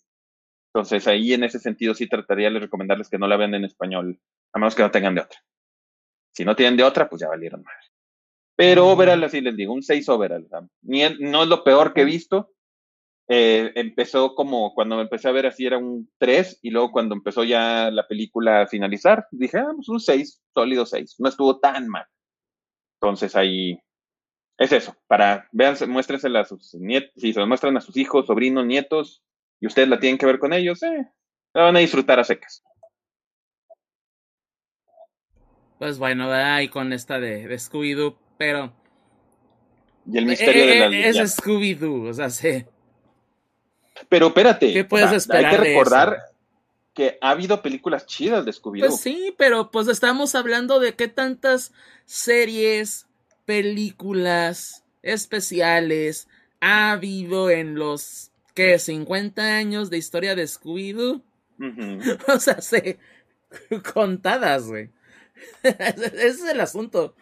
Entonces, 0.74 1.06
ahí 1.08 1.34
en 1.34 1.44
ese 1.44 1.60
sentido 1.60 1.94
sí 1.94 2.08
trataría 2.08 2.50
de 2.50 2.60
recomendarles 2.60 3.10
que 3.10 3.18
no 3.18 3.28
la 3.28 3.36
vean 3.36 3.54
en 3.54 3.66
español, 3.66 4.20
a 4.54 4.60
menos 4.60 4.76
que 4.76 4.84
no 4.84 4.92
tengan 4.92 5.16
de 5.16 5.22
otra. 5.22 5.40
Si 6.34 6.46
no 6.46 6.56
tienen 6.56 6.78
de 6.78 6.84
otra, 6.84 7.10
pues 7.10 7.22
ya 7.22 7.28
valieron 7.28 7.64
más. 7.64 7.81
Pero 8.62 8.90
overall, 8.90 9.24
así 9.24 9.42
les 9.42 9.58
digo, 9.58 9.74
un 9.74 9.82
6 9.82 10.08
overall. 10.10 10.48
no 10.84 11.42
es 11.42 11.50
lo 11.50 11.64
peor 11.64 11.96
que 11.96 12.02
he 12.02 12.06
visto. 12.06 12.52
Eh, 13.28 13.72
empezó 13.74 14.36
como 14.36 14.76
cuando 14.76 14.98
me 14.98 15.02
empecé 15.02 15.30
a 15.30 15.32
ver 15.32 15.48
así 15.48 15.66
era 15.66 15.80
un 15.80 16.08
3 16.20 16.60
y 16.62 16.70
luego 16.70 16.92
cuando 16.92 17.16
empezó 17.16 17.44
ya 17.44 17.90
la 17.90 18.08
película 18.08 18.62
a 18.62 18.68
finalizar, 18.68 19.26
dije, 19.32 19.58
ah, 19.58 19.72
pues 19.76 19.90
un 19.90 20.00
6, 20.00 20.44
sólido 20.54 20.86
6. 20.86 21.16
No 21.18 21.30
estuvo 21.30 21.60
tan 21.60 21.88
mal. 21.88 22.06
Entonces 23.02 23.36
ahí, 23.36 23.80
es 24.60 24.72
eso, 24.72 24.96
para, 25.08 25.50
vean, 25.52 25.76
muéstrensela 25.88 26.42
a 26.42 26.46
sus 26.46 26.76
nietos, 26.76 27.14
si 27.16 27.34
se 27.34 27.40
lo 27.40 27.48
muestran 27.48 27.76
a 27.78 27.82
sus 27.82 27.98
hijos, 27.98 28.28
sobrinos, 28.28 28.68
nietos, 28.68 29.24
y 29.60 29.66
ustedes 29.66 29.90
la 29.90 30.00
tienen 30.00 30.20
que 30.20 30.28
ver 30.28 30.38
con 30.38 30.54
ellos, 30.54 30.84
eh, 30.84 31.08
la 31.56 31.64
van 31.64 31.78
a 31.78 31.80
disfrutar 31.80 32.20
a 32.20 32.24
secas. 32.24 32.62
Pues 35.82 35.98
bueno, 35.98 36.28
¿verdad? 36.28 36.60
y 36.60 36.68
con 36.68 36.94
esta 36.94 37.20
de, 37.20 37.50
Scooby-Doo, 37.58 38.16
pero... 38.42 38.74
Y 40.12 40.18
el 40.18 40.26
misterio 40.26 40.66
de 40.66 40.80
la 40.80 40.86
eh, 40.88 41.10
Es 41.10 41.38
Scooby-Doo, 41.38 42.10
o 42.10 42.14
sea, 42.14 42.32
sí. 42.32 42.66
Pero 44.10 44.28
espérate, 44.28 44.74
¿qué 44.74 44.84
puedes 44.84 45.12
esperar 45.12 45.46
hay 45.46 45.58
que 45.58 45.64
recordar 45.64 46.18
que 46.96 47.20
ha 47.22 47.30
habido 47.30 47.62
películas 47.62 48.08
chidas 48.08 48.44
de 48.44 48.52
Scooby-Doo. 48.52 48.88
Pues 48.88 49.00
sí, 49.00 49.36
pero 49.38 49.70
pues 49.70 49.88
estamos 49.88 50.34
hablando 50.34 50.80
de 50.80 50.96
qué 50.96 51.08
tantas 51.08 51.72
series, 52.06 53.06
películas 53.46 54.84
especiales 55.04 56.28
ha 56.62 56.94
habido 56.94 57.52
en 57.52 57.76
los 57.76 58.32
que 58.56 58.80
50 58.80 59.56
años 59.56 59.92
de 59.92 60.00
historia 60.00 60.34
de 60.34 60.46
Scooby-Doo. 60.46 61.22
o 62.28 62.40
sea, 62.40 62.60
se 62.60 62.98
contadas, 63.94 64.66
güey. 64.66 64.90
Ese 65.64 66.28
es 66.28 66.44
el 66.44 66.60
asunto. 66.60 67.16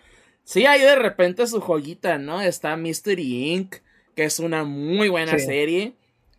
Sí, 0.49 0.65
hay 0.65 0.81
de 0.81 0.95
repente 0.95 1.45
su 1.45 1.61
joyita, 1.61 2.17
¿no? 2.17 2.41
Está 2.41 2.75
Mystery 2.75 3.51
Inc., 3.51 3.75
que 4.15 4.23
es 4.23 4.39
una 4.39 4.63
muy 4.63 5.07
buena 5.07 5.37
serie. 5.37 5.93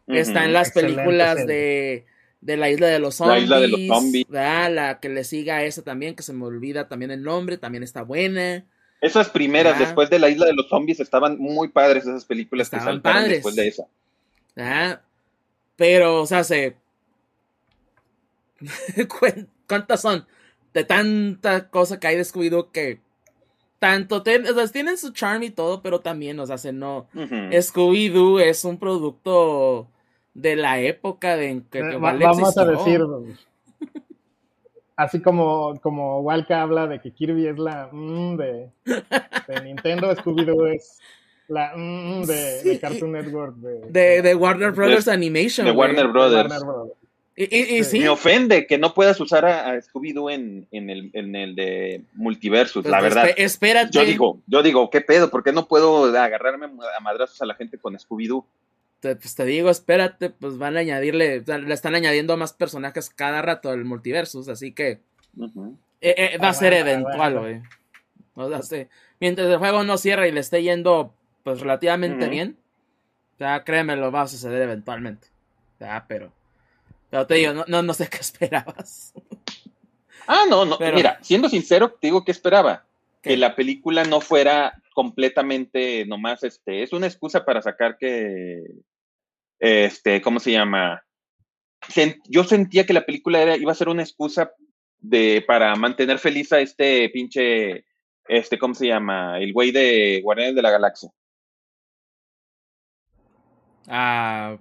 Está 0.09 0.45
en 0.45 0.53
las 0.53 0.73
películas 0.73 1.47
de, 1.47 2.07
de, 2.41 2.57
la 2.57 2.71
isla 2.71 2.89
de 2.89 2.99
los 2.99 3.15
zombies. 3.15 3.37
La 3.37 3.45
isla 3.45 3.61
de 3.61 3.69
los 3.69 3.87
zombies. 3.87 4.27
La 4.29 4.99
que 5.01 5.11
le 5.11 5.23
siga 5.23 5.59
a 5.59 5.63
esa 5.63 5.83
también, 5.83 6.17
que 6.17 6.25
se 6.25 6.33
me 6.33 6.45
olvida 6.45 6.89
también 6.89 7.13
el 7.13 7.23
nombre, 7.23 7.57
también 7.57 7.85
está 7.85 8.03
buena. 8.03 8.65
Esas 9.01 9.29
primeras, 9.29 9.79
después 9.79 10.11
de 10.11 10.19
la 10.19 10.29
isla 10.29 10.47
de 10.47 10.55
los 10.55 10.69
zombies, 10.69 10.99
estaban 10.99 11.39
muy 11.39 11.69
padres 11.69 12.03
esas 12.03 12.25
películas 12.25 12.69
que 12.69 12.81
saltaron 12.81 13.29
después 13.29 13.55
de 13.55 13.69
esa. 13.69 13.85
Ah, 14.57 15.03
pero, 15.77 16.21
o 16.21 16.27
sea, 16.27 16.43
se. 16.43 16.75
¿Cuántas 19.69 20.03
son? 20.03 20.27
De 20.75 20.83
tanta 20.83 21.69
cosa 21.69 22.01
que 22.01 22.09
hay 22.09 22.17
descuido 22.17 22.73
que. 22.73 22.99
Tanto. 23.81 24.19
o 24.19 24.23
sea, 24.23 24.69
tienen 24.69 24.99
su 24.99 25.11
charm 25.11 25.43
y 25.43 25.51
todo, 25.51 25.83
pero 25.83 26.01
también, 26.01 26.39
o 26.39 26.47
sea, 26.47 26.59
se 26.59 26.73
no. 26.73 27.09
Scooby-Doo 27.15 28.39
es 28.39 28.65
un 28.65 28.79
producto 28.79 29.89
de 30.35 30.55
la 30.55 30.79
época 30.81 31.37
de 31.37 31.51
en 31.51 31.63
que, 31.63 31.81
eh, 31.81 31.97
Vamos 31.99 32.57
a 32.57 32.65
decir 32.65 33.01
así 35.01 35.21
como, 35.23 35.81
como 35.81 36.21
Walka 36.21 36.61
habla 36.61 36.87
de 36.87 37.01
que 37.01 37.11
Kirby 37.11 37.47
es 37.47 37.59
la 37.59 37.89
mm, 37.91 38.37
de, 38.37 38.71
Nintendo, 39.65 40.15
Scooby-Doo 40.15 40.67
es 40.67 41.01
la 41.49 41.73
mm, 41.75 42.25
de, 42.25 42.79
Cartoon 42.81 43.13
Network. 43.13 43.57
De, 43.57 44.21
de, 44.21 44.35
Warner 44.35 44.73
Brothers 44.73 45.09
Animation. 45.09 45.67
De 45.67 45.73
Warner 45.73 46.09
Brothers. 46.09 46.53
Y, 47.43 47.99
Me 47.99 48.09
ofende 48.09 48.67
que 48.67 48.77
no 48.77 48.93
puedas 48.93 49.19
usar 49.21 49.47
a, 49.47 49.81
Scooby-Doo 49.81 50.31
en, 50.31 50.67
en, 50.73 50.91
el, 50.91 51.11
en 51.15 51.35
el 51.35 51.55
de 51.55 52.03
Multiversus, 52.15 52.85
la 52.85 52.99
pues, 52.99 53.15
verdad. 53.15 53.31
Espérate. 53.37 53.91
Yo 53.93 54.05
digo, 54.05 54.41
yo 54.47 54.63
digo, 54.63 54.91
¿qué 54.91 55.01
pedo? 55.01 55.31
¿Por 55.31 55.43
qué 55.43 55.53
no 55.53 55.67
puedo 55.67 56.05
agarrarme 56.19 56.67
a 56.67 57.01
madrazos 57.01 57.41
a 57.41 57.47
la 57.47 57.55
gente 57.55 57.79
con 57.79 57.95
Scooby-Doo? 57.95 58.45
pues 59.01 59.35
te 59.35 59.45
digo, 59.47 59.71
espérate, 59.71 60.29
pues 60.29 60.59
van 60.59 60.77
a 60.77 60.81
añadirle, 60.81 61.41
le 61.41 61.75
están 61.75 61.95
añadiendo 61.95 62.37
más 62.37 62.53
personajes 62.53 63.09
cada 63.09 63.41
rato 63.41 63.71
al 63.71 63.85
multiversus, 63.85 64.49
así 64.49 64.73
que 64.73 65.01
eh, 66.03 66.15
eh, 66.35 66.39
va 66.39 66.51
a 66.51 66.55
ser 66.55 66.75
eventual, 66.75 67.39
güey. 67.39 67.63
O 68.35 68.63
sea, 68.63 68.87
mientras 69.19 69.49
el 69.49 69.57
juego 69.57 69.85
no 69.85 69.97
cierra 69.97 70.29
y 70.29 70.33
le 70.33 70.41
esté 70.41 70.63
yendo 70.63 71.15
pues 71.43 71.61
relativamente 71.61 72.29
bien, 72.29 72.59
ya 73.39 73.65
créeme, 73.65 73.97
lo 73.97 74.13
va 74.13 74.23
a 74.23 74.29
suceder 74.29 74.61
eventualmente. 74.61 75.29
Ya, 75.79 76.05
pero, 76.07 76.31
pero 77.11 77.27
te 77.27 77.35
digo, 77.35 77.53
no, 77.67 77.83
no, 77.83 77.95
sé 77.95 78.09
qué 78.09 78.17
esperabas. 78.21 79.13
Ah, 80.27 80.45
no, 80.49 80.65
no, 80.65 80.79
mira, 80.95 81.19
siendo 81.23 81.49
sincero, 81.49 81.91
te 82.01 82.07
digo 82.07 82.25
que 82.25 82.31
esperaba. 82.31 82.87
Que 83.21 83.37
la 83.37 83.55
película 83.55 84.05
no 84.05 84.21
fuera 84.21 84.81
completamente 84.95 86.07
nomás, 86.07 86.43
este, 86.43 86.83
es 86.83 86.93
una 86.93 87.07
excusa 87.07 87.45
para 87.45 87.61
sacar 87.61 87.99
que 87.99 88.63
este, 89.59 90.23
¿cómo 90.23 90.41
se 90.41 90.53
llama? 90.53 91.05
yo 92.29 92.45
sentía 92.45 92.85
que 92.85 92.93
la 92.93 93.07
película 93.07 93.41
era, 93.41 93.57
iba 93.57 93.73
a 93.73 93.75
ser 93.75 93.89
una 93.89 94.03
excusa 94.03 94.53
de, 94.99 95.43
para 95.47 95.75
mantener 95.77 96.19
feliz 96.19 96.53
a 96.53 96.61
este 96.61 97.09
pinche, 97.09 97.87
este, 98.29 98.59
¿cómo 98.59 98.75
se 98.75 98.87
llama? 98.87 99.39
El 99.39 99.53
güey 99.53 99.71
de 99.71 100.21
Guardianes 100.23 100.55
de 100.55 100.63
la 100.63 100.71
Galaxia. 100.71 101.11
Ah, 103.89 104.59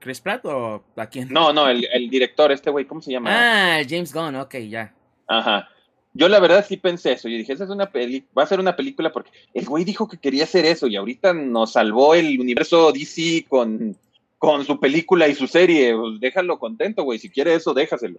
¿Chris 0.00 0.20
Pratt 0.20 0.44
o 0.46 0.82
a 0.96 1.06
quién? 1.06 1.28
No, 1.30 1.52
no, 1.52 1.68
el, 1.68 1.86
el 1.92 2.08
director, 2.08 2.50
este 2.50 2.70
güey, 2.70 2.86
¿cómo 2.86 3.02
se 3.02 3.12
llama? 3.12 3.30
Ah, 3.32 3.82
James 3.88 4.12
Gunn, 4.12 4.34
ok, 4.34 4.56
ya. 4.68 4.94
Ajá. 5.28 5.68
Yo 6.12 6.28
la 6.28 6.40
verdad 6.40 6.64
sí 6.66 6.76
pensé 6.76 7.12
eso. 7.12 7.28
Yo 7.28 7.36
dije, 7.36 7.52
esa 7.52 7.64
es 7.64 7.70
una 7.70 7.90
peli, 7.90 8.24
va 8.36 8.42
a 8.42 8.46
ser 8.46 8.58
una 8.58 8.74
película 8.74 9.12
porque 9.12 9.30
el 9.54 9.66
güey 9.66 9.84
dijo 9.84 10.08
que 10.08 10.18
quería 10.18 10.44
hacer 10.44 10.64
eso 10.64 10.86
y 10.88 10.96
ahorita 10.96 11.32
nos 11.34 11.72
salvó 11.72 12.14
el 12.14 12.40
universo 12.40 12.90
DC 12.90 13.46
con, 13.48 13.96
con 14.38 14.64
su 14.64 14.80
película 14.80 15.28
y 15.28 15.34
su 15.34 15.46
serie. 15.46 15.94
Pues, 15.94 16.18
déjalo 16.18 16.58
contento, 16.58 17.04
güey. 17.04 17.18
Si 17.18 17.30
quiere 17.30 17.54
eso, 17.54 17.74
déjaselo. 17.74 18.18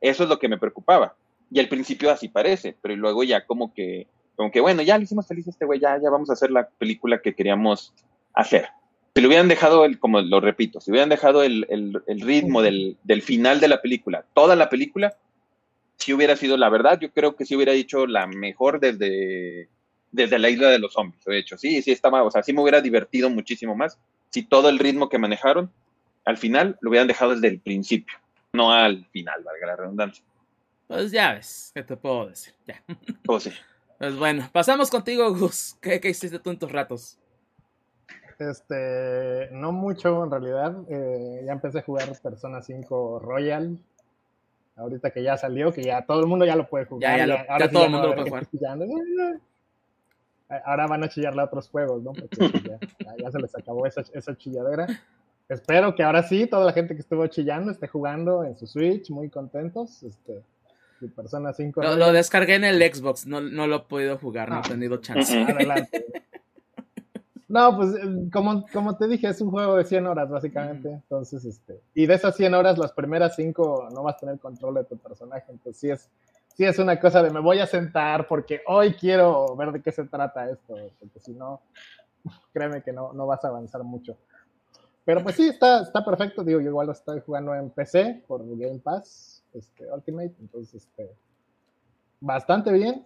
Eso 0.00 0.24
es 0.24 0.28
lo 0.28 0.38
que 0.38 0.48
me 0.48 0.58
preocupaba. 0.58 1.14
Y 1.50 1.60
al 1.60 1.68
principio 1.68 2.10
así 2.10 2.28
parece, 2.28 2.76
pero 2.82 2.96
luego 2.96 3.22
ya 3.24 3.46
como 3.46 3.72
que, 3.72 4.08
como 4.36 4.50
que 4.50 4.60
bueno, 4.60 4.82
ya 4.82 4.98
le 4.98 5.04
hicimos 5.04 5.26
feliz 5.26 5.46
a 5.46 5.50
este 5.50 5.64
güey, 5.64 5.80
ya, 5.80 5.98
ya 6.02 6.10
vamos 6.10 6.28
a 6.30 6.32
hacer 6.34 6.50
la 6.50 6.68
película 6.68 7.22
que 7.22 7.34
queríamos 7.34 7.94
hacer. 8.34 8.68
Si 9.14 9.20
le 9.20 9.28
hubieran 9.28 9.48
dejado, 9.48 9.84
el, 9.84 9.98
como 9.98 10.20
lo 10.22 10.40
repito, 10.40 10.80
si 10.80 10.90
hubieran 10.90 11.10
dejado 11.10 11.42
el, 11.42 11.66
el 11.68 12.20
ritmo 12.20 12.62
del, 12.62 12.96
del 13.04 13.22
final 13.22 13.60
de 13.60 13.68
la 13.68 13.82
película, 13.82 14.24
toda 14.34 14.56
la 14.56 14.70
película, 14.70 15.16
si 16.02 16.12
hubiera 16.12 16.34
sido 16.34 16.56
la 16.56 16.68
verdad, 16.68 16.98
yo 16.98 17.12
creo 17.12 17.36
que 17.36 17.44
si 17.44 17.54
hubiera 17.54 17.72
dicho 17.72 18.06
la 18.06 18.26
mejor 18.26 18.80
desde, 18.80 19.68
desde 20.10 20.38
la 20.38 20.50
isla 20.50 20.68
de 20.68 20.78
los 20.78 20.94
zombies, 20.94 21.24
de 21.24 21.38
hecho, 21.38 21.56
sí, 21.56 21.80
sí 21.82 21.92
estaba, 21.92 22.22
o 22.22 22.30
sea, 22.30 22.42
sí 22.42 22.52
me 22.52 22.60
hubiera 22.60 22.80
divertido 22.80 23.30
muchísimo 23.30 23.76
más 23.76 23.98
si 24.30 24.42
todo 24.42 24.68
el 24.68 24.78
ritmo 24.78 25.08
que 25.08 25.18
manejaron 25.18 25.70
al 26.24 26.38
final 26.38 26.76
lo 26.80 26.90
hubieran 26.90 27.06
dejado 27.06 27.34
desde 27.34 27.48
el 27.48 27.60
principio, 27.60 28.16
no 28.52 28.72
al 28.72 29.04
final, 29.12 29.42
valga 29.44 29.66
la 29.66 29.76
redundancia. 29.76 30.24
Pues 30.88 31.12
ya 31.12 31.34
ves, 31.34 31.70
¿qué 31.74 31.82
te 31.82 31.96
puedo 31.96 32.28
decir? 32.28 32.54
Ya. 32.66 32.82
Pues 33.24 33.44
sí. 33.44 33.52
Pues 33.98 34.16
bueno, 34.16 34.48
pasamos 34.52 34.90
contigo, 34.90 35.32
Gus. 35.34 35.76
¿Qué, 35.80 36.00
qué 36.00 36.10
hiciste 36.10 36.40
tú 36.40 36.50
en 36.50 36.58
tus 36.58 36.72
ratos? 36.72 37.18
Este, 38.50 39.48
no 39.52 39.72
mucho 39.72 40.24
en 40.24 40.30
realidad. 40.30 40.76
Eh, 40.88 41.42
ya 41.46 41.52
empecé 41.52 41.78
a 41.80 41.82
jugar 41.82 42.08
Persona 42.22 42.62
5 42.62 43.18
Royal. 43.20 43.78
Ahorita 44.76 45.10
que 45.10 45.22
ya 45.22 45.36
salió, 45.36 45.72
que 45.72 45.82
ya 45.82 46.04
todo 46.06 46.20
el 46.20 46.26
mundo 46.26 46.44
ya 46.46 46.56
lo 46.56 46.68
puede 46.68 46.86
jugar. 46.86 47.18
Ya, 47.18 47.18
ya, 47.18 47.26
lo- 47.26 47.38
ahora 47.50 47.58
ya 47.58 47.66
sí 47.68 47.72
todo 47.74 47.84
el 47.84 47.90
no 47.92 47.98
mundo 47.98 48.08
lo 48.08 48.14
puede 48.14 48.28
jugar. 48.30 48.46
chillando. 48.46 48.86
Ahora 50.64 50.86
van 50.86 51.02
a 51.04 51.08
chillarle 51.08 51.40
a 51.40 51.44
otros 51.44 51.68
juegos, 51.68 52.02
¿no? 52.02 52.12
Porque 52.12 52.36
pues, 52.36 52.52
ya, 52.64 52.78
ya- 53.04 53.16
ya 53.18 53.30
se 53.30 53.38
les 53.38 53.54
acabó 53.56 53.86
esa, 53.86 54.02
esa 54.12 54.36
chilladera. 54.36 54.86
Espero 55.48 55.94
que 55.94 56.02
ahora 56.02 56.22
sí, 56.22 56.46
toda 56.46 56.64
la 56.64 56.72
gente 56.72 56.94
que 56.94 57.00
estuvo 57.00 57.26
chillando 57.26 57.70
esté 57.70 57.86
jugando 57.88 58.44
en 58.44 58.56
su 58.56 58.66
Switch, 58.66 59.10
muy 59.10 59.28
contentos. 59.30 60.02
Este, 60.02 60.42
Persona 61.16 61.52
5 61.52 61.82
Lo, 61.82 61.96
lo 61.96 62.12
descargué 62.12 62.54
en 62.54 62.64
el 62.64 62.80
Xbox, 62.80 63.26
no, 63.26 63.40
no 63.40 63.66
lo 63.66 63.76
he 63.76 63.80
podido 63.80 64.18
jugar, 64.18 64.50
no 64.50 64.56
he 64.56 64.58
Ah. 64.60 64.62
tenido 64.68 64.98
chance. 64.98 65.36
Adelante. 65.42 66.04
No, 67.52 67.76
pues 67.76 67.94
eh, 67.96 68.30
como, 68.32 68.64
como 68.72 68.96
te 68.96 69.06
dije, 69.06 69.28
es 69.28 69.38
un 69.42 69.50
juego 69.50 69.76
de 69.76 69.84
100 69.84 70.06
horas 70.06 70.30
básicamente. 70.30 70.88
Entonces, 70.88 71.44
este, 71.44 71.82
y 71.92 72.06
de 72.06 72.14
esas 72.14 72.34
100 72.34 72.54
horas, 72.54 72.78
las 72.78 72.92
primeras 72.92 73.36
5 73.36 73.90
no 73.92 74.02
vas 74.02 74.14
a 74.14 74.20
tener 74.20 74.38
control 74.38 74.76
de 74.76 74.84
tu 74.84 74.96
personaje. 74.96 75.44
Entonces, 75.50 75.78
sí 75.78 75.90
es, 75.90 76.08
sí 76.56 76.64
es 76.64 76.78
una 76.78 76.98
cosa 76.98 77.22
de 77.22 77.28
me 77.28 77.40
voy 77.40 77.58
a 77.58 77.66
sentar 77.66 78.26
porque 78.26 78.62
hoy 78.66 78.94
quiero 78.94 79.54
ver 79.54 79.70
de 79.70 79.82
qué 79.82 79.92
se 79.92 80.04
trata 80.04 80.48
esto. 80.48 80.76
Porque 80.98 81.20
si 81.20 81.34
no, 81.34 81.60
créeme 82.54 82.82
que 82.82 82.90
no, 82.90 83.12
no 83.12 83.26
vas 83.26 83.44
a 83.44 83.48
avanzar 83.48 83.82
mucho. 83.84 84.16
Pero 85.04 85.22
pues 85.22 85.36
sí, 85.36 85.48
está, 85.48 85.82
está 85.82 86.02
perfecto. 86.02 86.42
Digo, 86.42 86.58
yo 86.58 86.70
igual 86.70 86.86
lo 86.86 86.94
estoy 86.94 87.20
jugando 87.20 87.54
en 87.54 87.68
PC 87.68 88.24
por 88.26 88.40
Game 88.48 88.78
Pass 88.78 89.44
este, 89.52 89.92
Ultimate. 89.92 90.34
Entonces, 90.40 90.86
este, 90.86 91.10
bastante 92.18 92.72
bien. 92.72 93.04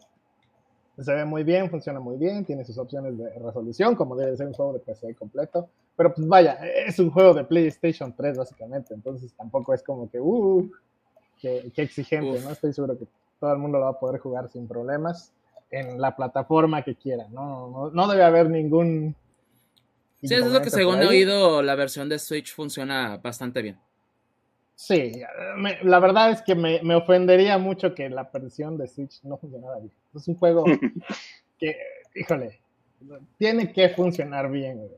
Se 0.99 1.15
ve 1.15 1.25
muy 1.27 1.45
bien, 1.45 1.69
funciona 1.69 2.01
muy 2.01 2.17
bien, 2.17 2.45
tiene 2.45 2.65
sus 2.65 2.79
opciones 2.79 3.19
de 3.19 3.31
resolución, 3.39 3.95
como 3.95 4.17
debe 4.17 4.37
ser 4.37 4.47
un 4.47 4.55
juego 4.55 4.73
de 4.73 4.79
PC 4.79 5.15
completo. 5.15 5.69
Pero 5.95 6.15
pues 6.15 6.27
vaya, 6.27 6.55
es 6.55 6.99
un 6.99 7.11
juego 7.11 7.35
de 7.35 7.45
PlayStation 7.45 8.15
3 8.17 8.39
básicamente, 8.39 8.95
entonces 8.95 9.33
tampoco 9.35 9.75
es 9.75 9.83
como 9.83 10.11
que, 10.11 10.19
uh, 10.19 10.71
qué, 11.41 11.71
qué 11.75 11.83
exigente, 11.83 12.39
Uf. 12.39 12.45
¿no? 12.45 12.51
Estoy 12.51 12.73
seguro 12.73 12.99
que 12.99 13.07
todo 13.39 13.53
el 13.53 13.59
mundo 13.59 13.79
lo 13.79 13.85
va 13.85 13.91
a 13.91 14.01
poder 14.01 14.21
jugar 14.21 14.49
sin 14.49 14.67
problemas 14.67 15.33
en 15.71 16.01
la 16.01 16.15
plataforma 16.17 16.83
que 16.83 16.95
quiera, 16.95 17.27
¿no? 17.29 17.71
No, 17.71 17.91
no 17.91 18.09
debe 18.09 18.25
haber 18.25 18.49
ningún... 18.49 19.15
Sí, 20.23 20.35
eso 20.35 20.47
es 20.47 20.53
lo 20.53 20.63
que 20.63 20.71
según 20.71 21.03
he 21.03 21.07
oído, 21.07 21.63
la 21.63 21.75
versión 21.75 22.09
de 22.09 22.19
Switch 22.19 22.55
funciona 22.55 23.19
bastante 23.19 23.61
bien. 23.63 23.79
Sí, 24.79 25.13
me- 25.57 25.83
la 25.83 25.99
verdad 25.99 26.31
es 26.31 26.43
que 26.43 26.55
me, 26.55 26.81
me 26.83 26.95
ofendería 26.95 27.57
mucho 27.59 27.95
que 27.95 28.11
la 28.11 28.25
versión 28.25 28.77
de 28.77 28.87
Switch 28.87 29.23
no 29.25 29.39
funcionara 29.39 29.79
bien. 29.79 29.91
Es 30.15 30.29
un 30.29 30.37
juego 30.37 30.65
que, 31.59 31.77
híjole, 32.15 32.61
tiene 33.39 33.73
que 33.73 33.89
funcionar 33.91 34.51
bien. 34.51 34.77
güey. 34.79 34.91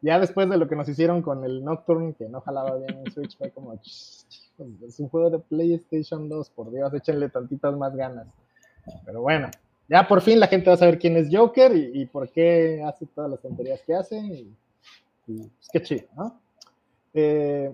Ya 0.00 0.20
después 0.20 0.48
de 0.48 0.56
lo 0.56 0.68
que 0.68 0.76
nos 0.76 0.88
hicieron 0.88 1.22
con 1.22 1.44
el 1.44 1.64
Nocturne, 1.64 2.14
que 2.16 2.28
no 2.28 2.40
jalaba 2.40 2.76
bien 2.76 2.98
en 3.04 3.10
Switch, 3.10 3.36
fue 3.36 3.50
como, 3.50 3.74
"Ch, 3.80 4.28
chicos, 4.28 4.68
es 4.86 5.00
un 5.00 5.08
juego 5.08 5.28
de 5.30 5.40
PlayStation 5.40 6.28
2, 6.28 6.50
por 6.50 6.70
Dios, 6.70 6.94
échenle 6.94 7.28
tantitas 7.30 7.76
más 7.76 7.96
ganas. 7.96 8.28
Pero 9.04 9.22
bueno, 9.22 9.48
ya 9.88 10.06
por 10.06 10.20
fin 10.22 10.38
la 10.38 10.46
gente 10.46 10.70
va 10.70 10.74
a 10.74 10.78
saber 10.78 11.00
quién 11.00 11.16
es 11.16 11.28
Joker 11.32 11.76
y, 11.76 12.02
y 12.02 12.06
por 12.06 12.30
qué 12.30 12.80
hace 12.86 13.06
todas 13.06 13.28
las 13.30 13.40
tonterías 13.40 13.80
que 13.82 13.94
hace. 13.96 14.16
Y, 14.18 14.54
y, 15.26 15.38
pues 15.38 15.68
qué 15.72 15.82
chido, 15.82 16.06
¿no? 16.16 16.40
Eh, 17.14 17.72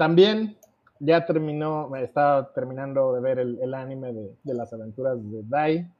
también 0.00 0.56
ya 0.98 1.26
terminó, 1.26 1.94
estaba 1.96 2.54
terminando 2.54 3.12
de 3.12 3.20
ver 3.20 3.38
el, 3.38 3.74
anime 3.74 4.14
de, 4.14 4.54
las 4.54 4.72
aventuras 4.72 5.18
de 5.30 5.42
Dai, 5.42 5.92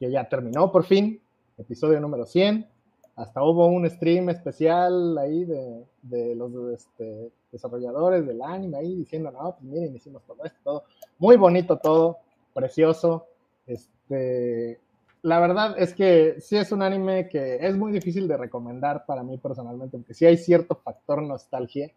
que 0.00 0.10
ya 0.10 0.28
terminó 0.28 0.72
por 0.72 0.82
fin, 0.84 1.20
episodio 1.58 2.00
número 2.00 2.26
100. 2.26 2.68
Hasta 3.14 3.44
hubo 3.44 3.68
un 3.68 3.88
stream 3.88 4.30
especial 4.30 5.16
ahí 5.16 5.44
de, 5.44 5.84
de 6.02 6.34
los 6.34 6.52
este, 6.72 7.30
desarrolladores 7.52 8.26
del 8.26 8.42
anime 8.42 8.78
ahí 8.78 8.96
diciendo, 8.96 9.30
no, 9.30 9.52
pues 9.52 9.62
miren, 9.62 9.94
hicimos 9.94 10.24
todo 10.24 10.42
esto, 10.42 10.58
todo. 10.64 10.84
Muy 11.18 11.36
bonito 11.36 11.78
todo, 11.78 12.18
precioso. 12.52 13.26
Este, 13.64 14.80
la 15.22 15.38
verdad 15.38 15.76
es 15.78 15.94
que 15.94 16.40
sí 16.40 16.56
es 16.56 16.72
un 16.72 16.82
anime 16.82 17.28
que 17.28 17.64
es 17.64 17.76
muy 17.76 17.92
difícil 17.92 18.26
de 18.26 18.36
recomendar 18.36 19.06
para 19.06 19.22
mí 19.22 19.38
personalmente, 19.38 19.98
porque 19.98 20.14
sí 20.14 20.26
hay 20.26 20.36
cierto 20.36 20.74
factor 20.74 21.22
nostalgia 21.22 21.92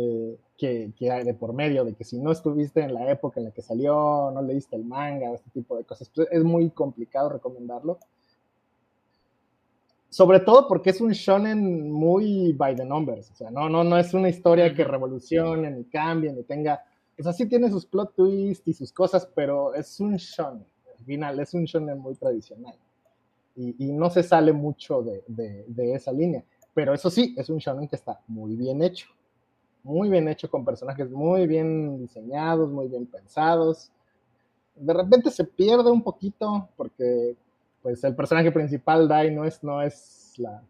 eh, 0.00 0.38
que, 0.56 0.92
que 0.96 1.10
hay 1.10 1.24
de 1.24 1.34
por 1.34 1.52
medio, 1.52 1.84
de 1.84 1.94
que 1.94 2.04
si 2.04 2.20
no 2.20 2.30
estuviste 2.30 2.80
en 2.82 2.94
la 2.94 3.10
época 3.10 3.40
en 3.40 3.46
la 3.46 3.50
que 3.50 3.62
salió, 3.62 4.30
no 4.32 4.40
leíste 4.42 4.76
el 4.76 4.84
manga, 4.84 5.32
este 5.32 5.50
tipo 5.50 5.76
de 5.76 5.82
cosas, 5.82 6.08
pues 6.14 6.28
es 6.30 6.44
muy 6.44 6.70
complicado 6.70 7.28
recomendarlo. 7.28 7.98
Sobre 10.08 10.38
todo 10.38 10.68
porque 10.68 10.90
es 10.90 11.00
un 11.00 11.10
shonen 11.10 11.90
muy 11.90 12.52
by 12.52 12.76
the 12.76 12.84
numbers, 12.84 13.28
o 13.32 13.34
sea, 13.34 13.50
no, 13.50 13.68
no, 13.68 13.82
no 13.82 13.98
es 13.98 14.14
una 14.14 14.28
historia 14.28 14.72
que 14.72 14.84
revolucione, 14.84 15.68
ni 15.68 15.84
cambie, 15.84 16.32
ni 16.32 16.44
tenga, 16.44 16.80
o 17.18 17.22
sea, 17.22 17.32
sí 17.32 17.46
tiene 17.46 17.68
sus 17.68 17.84
plot 17.84 18.14
twists 18.14 18.68
y 18.68 18.72
sus 18.72 18.92
cosas, 18.92 19.28
pero 19.34 19.74
es 19.74 19.98
un 19.98 20.14
shonen, 20.16 20.64
al 20.96 21.04
final 21.04 21.40
es 21.40 21.54
un 21.54 21.64
shonen 21.64 21.98
muy 21.98 22.14
tradicional. 22.14 22.76
Y, 23.56 23.74
y 23.86 23.92
no 23.92 24.08
se 24.10 24.22
sale 24.22 24.52
mucho 24.52 25.02
de, 25.02 25.24
de, 25.26 25.64
de 25.66 25.94
esa 25.94 26.12
línea, 26.12 26.44
pero 26.72 26.94
eso 26.94 27.10
sí, 27.10 27.34
es 27.36 27.50
un 27.50 27.58
shonen 27.58 27.88
que 27.88 27.96
está 27.96 28.20
muy 28.28 28.54
bien 28.54 28.80
hecho 28.82 29.08
muy 29.88 30.10
bien 30.10 30.28
hecho, 30.28 30.50
con 30.50 30.66
personajes 30.66 31.10
muy 31.10 31.46
bien 31.46 31.98
diseñados, 31.98 32.70
muy 32.70 32.88
bien 32.88 33.06
pensados. 33.06 33.90
De 34.76 34.92
repente 34.92 35.30
se 35.30 35.44
pierde 35.44 35.90
un 35.90 36.02
poquito 36.02 36.68
porque 36.76 37.34
pues 37.82 38.04
el 38.04 38.14
personaje 38.14 38.52
principal, 38.52 39.08
Dai, 39.08 39.34
no 39.34 39.44
es, 39.44 39.64
no 39.64 39.80
es 39.80 40.34
la, 40.36 40.62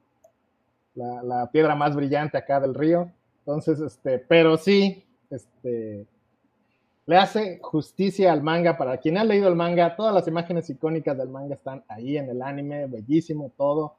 la, 0.94 1.22
la 1.22 1.50
piedra 1.50 1.74
más 1.74 1.96
brillante 1.96 2.38
acá 2.38 2.60
del 2.60 2.74
río. 2.74 3.10
Entonces, 3.40 3.80
este, 3.80 4.20
pero 4.20 4.56
sí, 4.56 5.04
este, 5.30 6.06
le 7.06 7.16
hace 7.16 7.58
justicia 7.60 8.32
al 8.32 8.42
manga. 8.42 8.76
Para 8.76 8.98
quien 8.98 9.18
ha 9.18 9.24
leído 9.24 9.48
el 9.48 9.56
manga, 9.56 9.96
todas 9.96 10.14
las 10.14 10.28
imágenes 10.28 10.70
icónicas 10.70 11.18
del 11.18 11.28
manga 11.28 11.54
están 11.54 11.82
ahí 11.88 12.18
en 12.18 12.28
el 12.28 12.40
anime, 12.40 12.86
bellísimo 12.86 13.50
todo. 13.56 13.96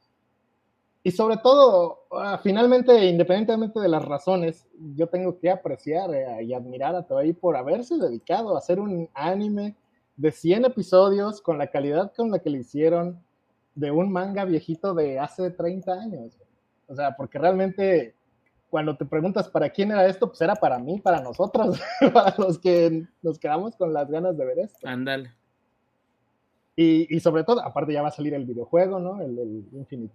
Y 1.02 1.12
sobre 1.12 1.38
todo, 1.38 2.06
uh, 2.12 2.38
finalmente, 2.44 3.06
independientemente 3.06 3.80
de 3.80 3.88
las 3.88 4.04
razones, 4.04 4.68
yo 4.96 5.08
tengo 5.08 5.40
que 5.40 5.50
apreciar 5.50 6.14
eh, 6.14 6.44
y 6.44 6.54
admirar 6.54 6.96
a 6.96 7.08
Toei 7.08 7.32
por 7.32 7.56
haberse 7.56 7.98
dedicado 7.98 8.54
a 8.54 8.58
hacer 8.58 8.80
un 8.80 9.10
anime 9.14 9.76
de 10.18 10.32
100 10.32 10.66
episodios 10.66 11.42
con 11.42 11.58
la 11.58 11.68
calidad 11.68 12.12
con 12.14 12.32
la 12.32 12.40
que 12.40 12.50
le 12.50 12.60
hicieron 12.60 13.24
de 13.76 13.92
un 13.92 14.12
manga 14.12 14.44
viejito 14.44 14.94
de 14.94 15.20
hace 15.20 15.52
30 15.52 15.94
años. 15.94 16.38
O 16.88 16.96
sea, 16.96 17.16
porque 17.16 17.40
realmente 17.40 18.16
cuando 18.70 18.98
te 18.98 19.06
preguntas 19.06 19.48
para 19.48 19.70
quién 19.70 19.92
era 19.92 20.06
esto, 20.06 20.28
pues 20.28 20.42
era 20.42 20.56
para 20.56 20.78
mí, 20.80 21.00
para 21.00 21.22
nosotros, 21.22 21.80
para 22.14 22.36
los 22.38 22.60
que 22.60 23.08
nos 23.22 23.40
quedamos 23.40 23.76
con 23.78 23.94
las 23.94 24.10
ganas 24.10 24.38
de 24.38 24.46
ver 24.46 24.60
esto. 24.60 24.88
Ándale. 24.88 25.32
Y, 26.82 27.20
sobre 27.20 27.44
todo, 27.44 27.60
aparte 27.60 27.92
ya 27.92 28.02
va 28.02 28.08
a 28.08 28.12
salir 28.12 28.34
el 28.34 28.46
videojuego, 28.46 29.00
¿no? 29.00 29.22
El, 29.22 29.38
el 29.38 29.66
Infinite. 29.74 30.14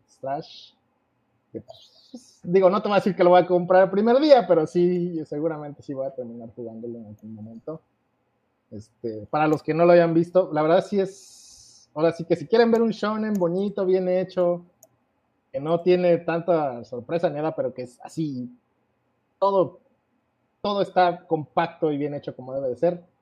Que, 1.53 1.61
pues, 1.61 2.41
digo, 2.43 2.71
no 2.71 2.81
te 2.81 2.89
voy 2.89 2.95
a 2.97 3.01
decir 3.01 3.15
que 3.15 3.23
lo 3.23 3.29
voy 3.29 3.43
a 3.43 3.47
comprar 3.47 3.83
el 3.83 3.91
primer 3.91 4.19
día, 4.19 4.47
pero 4.49 4.67
sí, 4.67 5.23
seguramente 5.27 5.83
sí 5.83 5.93
voy 5.93 6.07
a 6.07 6.15
terminar 6.15 6.49
jugándolo 6.57 7.01
en 7.01 7.05
algún 7.05 7.35
momento. 7.35 7.83
Este, 8.71 9.27
para 9.27 9.47
los 9.47 9.63
que 9.63 9.75
no 9.75 9.85
lo 9.85 9.93
hayan 9.93 10.15
visto, 10.15 10.49
la 10.55 10.63
verdad 10.63 10.83
sí 10.83 10.99
es. 10.99 11.91
Ahora 11.93 12.13
sí 12.13 12.25
que 12.25 12.35
si 12.35 12.47
quieren 12.47 12.71
ver 12.71 12.81
un 12.81 12.93
shonen 12.93 13.35
bonito, 13.35 13.85
bien 13.85 14.09
hecho, 14.09 14.65
que 15.53 15.61
no 15.61 15.83
tiene 15.83 16.17
tanta 16.17 16.83
sorpresa 16.85 17.29
ni 17.29 17.37
nada, 17.37 17.55
pero 17.55 17.75
que 17.75 17.83
es 17.83 18.01
así, 18.03 18.51
todo, 19.39 19.81
todo 20.63 20.81
está 20.81 21.27
compacto 21.27 21.93
y 21.93 21.99
bien 21.99 22.15
hecho 22.15 22.35
como 22.35 22.55
debe 22.55 22.71
de 22.71 22.77
ser 22.77 23.14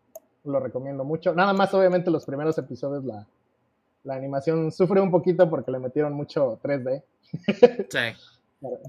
lo 0.44 0.60
recomiendo 0.60 1.04
mucho. 1.04 1.34
Nada 1.34 1.52
más, 1.52 1.72
obviamente, 1.74 2.10
los 2.10 2.24
primeros 2.24 2.58
episodios, 2.58 3.04
la, 3.04 3.26
la 4.04 4.14
animación 4.14 4.72
sufre 4.72 5.00
un 5.00 5.10
poquito 5.10 5.48
porque 5.48 5.70
le 5.70 5.78
metieron 5.78 6.12
mucho 6.12 6.58
3D. 6.62 7.02
Sí. 7.90 8.28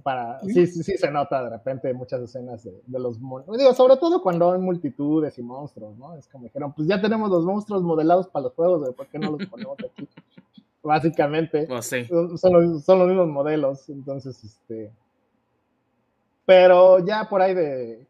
Para, 0.04 0.40
sí, 0.42 0.68
sí, 0.68 0.84
sí, 0.84 0.98
se 0.98 1.10
nota 1.10 1.44
de 1.44 1.50
repente 1.50 1.92
muchas 1.96 2.22
escenas 2.22 2.64
de, 2.64 2.80
de 2.86 3.00
los 3.00 3.20
monstruos. 3.20 3.58
Digo, 3.58 3.74
sobre 3.74 3.98
todo 3.98 4.22
cuando 4.22 4.52
hay 4.52 4.60
multitudes 4.60 5.36
y 5.40 5.42
monstruos, 5.42 5.98
¿no? 5.98 6.16
Es 6.16 6.28
como 6.28 6.44
dijeron, 6.44 6.74
pues 6.74 6.88
ya 6.88 7.02
tenemos 7.02 7.32
los 7.32 7.44
monstruos 7.44 7.82
modelados 7.82 8.28
para 8.28 8.44
los 8.44 8.54
juegos, 8.54 8.94
¿por 8.94 9.08
qué 9.08 9.18
no 9.18 9.32
los 9.32 9.48
ponemos 9.48 9.78
aquí? 9.80 10.08
Básicamente. 10.84 11.66
Pues 11.68 11.88
sí. 11.88 12.06
Son, 12.06 12.38
son, 12.38 12.54
los, 12.54 12.84
son 12.84 13.00
los 13.00 13.08
mismos 13.08 13.30
modelos, 13.30 13.90
entonces, 13.90 14.44
este. 14.44 14.92
Pero 16.46 17.00
ya 17.00 17.28
por 17.28 17.42
ahí 17.42 17.56
de, 17.56 18.06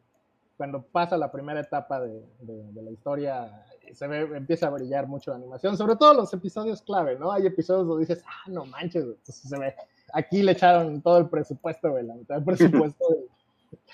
cuando 0.57 0.81
pasa 0.81 1.17
la 1.17 1.31
primera 1.31 1.59
etapa 1.59 1.99
de, 1.99 2.23
de, 2.39 2.71
de, 2.71 2.81
la 2.81 2.91
historia, 2.91 3.65
se 3.91 4.07
ve, 4.07 4.21
empieza 4.35 4.67
a 4.67 4.69
brillar 4.69 5.07
mucho 5.07 5.31
la 5.31 5.37
animación, 5.37 5.77
sobre 5.77 5.95
todo 5.95 6.13
los 6.13 6.33
episodios 6.33 6.81
clave, 6.81 7.17
¿no? 7.17 7.31
Hay 7.31 7.45
episodios 7.45 7.87
donde 7.87 8.05
dices, 8.05 8.23
ah, 8.25 8.49
no 8.49 8.65
manches, 8.65 9.03
entonces 9.03 9.49
se 9.49 9.59
ve, 9.59 9.75
aquí 10.13 10.43
le 10.43 10.51
echaron 10.51 11.01
todo 11.01 11.17
el 11.17 11.29
presupuesto, 11.29 11.91
güey, 11.91 12.05
la 12.05 12.15
mitad 12.15 12.35
del 12.35 12.43
presupuesto 12.43 13.05
de 13.09 13.27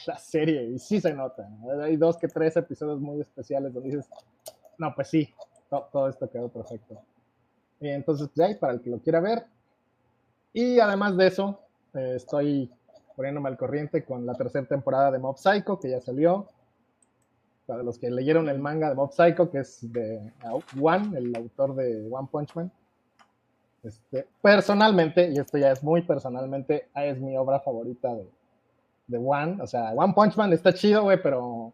la 0.05 0.17
serie, 0.17 0.63
y 0.65 0.79
sí 0.79 0.99
se 0.99 1.13
nota, 1.13 1.47
¿no? 1.47 1.81
Hay 1.81 1.95
dos 1.95 2.17
que 2.17 2.27
tres 2.27 2.55
episodios 2.57 2.99
muy 2.99 3.21
especiales 3.21 3.73
donde 3.73 3.89
dices, 3.89 4.09
no, 4.77 4.93
pues 4.93 5.07
sí, 5.07 5.33
to, 5.69 5.87
todo 5.91 6.09
esto 6.09 6.29
quedó 6.29 6.49
perfecto. 6.49 7.01
Y 7.79 7.89
entonces, 7.89 8.29
pues 8.33 8.47
ahí, 8.47 8.55
para 8.55 8.73
el 8.73 8.81
que 8.81 8.89
lo 8.89 8.99
quiera 8.99 9.21
ver. 9.21 9.45
Y 10.51 10.79
además 10.79 11.15
de 11.15 11.27
eso, 11.27 11.59
Eh, 11.93 12.13
estoy 12.15 12.71
poniéndome 13.19 13.49
al 13.49 13.57
corriente 13.57 14.05
con 14.05 14.25
la 14.25 14.33
tercera 14.33 14.65
temporada 14.65 15.11
de 15.11 15.19
Mob 15.19 15.37
Psycho, 15.37 15.77
que 15.77 15.89
ya 15.89 15.99
salió. 15.99 16.47
Para 17.65 17.83
los 17.83 17.99
que 17.99 18.09
leyeron 18.09 18.47
el 18.47 18.59
manga 18.59 18.87
de 18.87 18.95
Mob 18.95 19.11
Psycho, 19.11 19.51
que 19.51 19.57
es 19.57 19.91
de 19.91 20.31
One, 20.79 21.17
el 21.17 21.35
autor 21.35 21.75
de 21.75 22.07
One 22.09 22.29
Punch 22.31 22.55
Man. 22.55 22.71
Este, 23.83 24.25
personalmente, 24.41 25.29
y 25.33 25.37
esto 25.37 25.57
ya 25.57 25.73
es 25.73 25.83
muy 25.83 26.01
personalmente, 26.03 26.87
es 26.95 27.19
mi 27.19 27.35
obra 27.35 27.59
favorita 27.59 28.15
de, 28.15 28.25
de 29.07 29.17
One. 29.17 29.61
O 29.63 29.67
sea, 29.67 29.91
One 29.91 30.13
Punch 30.13 30.37
Man 30.37 30.53
está 30.53 30.73
chido, 30.73 31.03
güey, 31.03 31.21
pero 31.21 31.73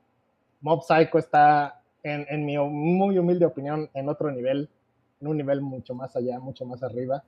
Mob 0.61 0.81
Psycho 0.81 1.19
está, 1.19 1.79
en, 2.01 2.25
en 2.27 2.43
mi 2.43 2.57
muy 2.57 3.19
humilde 3.19 3.45
opinión, 3.45 3.87
en 3.93 4.09
otro 4.09 4.31
nivel, 4.31 4.67
en 5.21 5.27
un 5.27 5.37
nivel 5.37 5.61
mucho 5.61 5.93
más 5.93 6.15
allá, 6.15 6.39
mucho 6.39 6.65
más 6.65 6.81
arriba. 6.81 7.23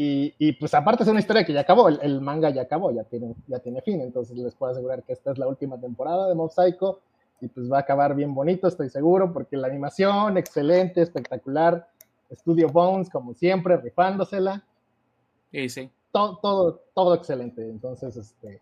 Y, 0.00 0.32
y, 0.38 0.52
pues 0.52 0.72
aparte 0.74 1.02
es 1.02 1.08
una 1.08 1.18
historia 1.18 1.44
que 1.44 1.52
ya 1.52 1.62
acabó, 1.62 1.88
el, 1.88 2.20
manga 2.20 2.50
ya 2.50 2.62
acabó, 2.62 2.92
ya 2.92 3.02
tiene, 3.02 3.34
ya 3.48 3.58
tiene 3.58 3.82
fin, 3.82 4.00
entonces 4.00 4.36
les 4.36 4.54
puedo 4.54 4.70
asegurar 4.70 5.02
que 5.02 5.12
esta 5.12 5.32
es 5.32 5.38
la 5.38 5.48
última 5.48 5.76
temporada 5.76 6.28
de 6.28 6.36
Mob 6.36 6.52
Psycho 6.52 7.00
y 7.40 7.48
pues 7.48 7.68
va 7.68 7.78
a 7.78 7.80
acabar 7.80 8.14
bien 8.14 8.32
bonito, 8.32 8.68
estoy 8.68 8.90
seguro, 8.90 9.32
porque 9.32 9.56
la 9.56 9.66
animación, 9.66 10.38
excelente, 10.38 11.02
espectacular, 11.02 11.88
Studio 12.32 12.68
Bones, 12.68 13.10
como 13.10 13.34
siempre, 13.34 13.76
rifándosela. 13.76 14.62
Sí, 15.50 15.68
sí. 15.68 15.90
Todo, 16.12 16.36
todo, 16.36 16.80
todo 16.94 17.14
excelente, 17.16 17.68
entonces 17.68 18.16
este, 18.16 18.60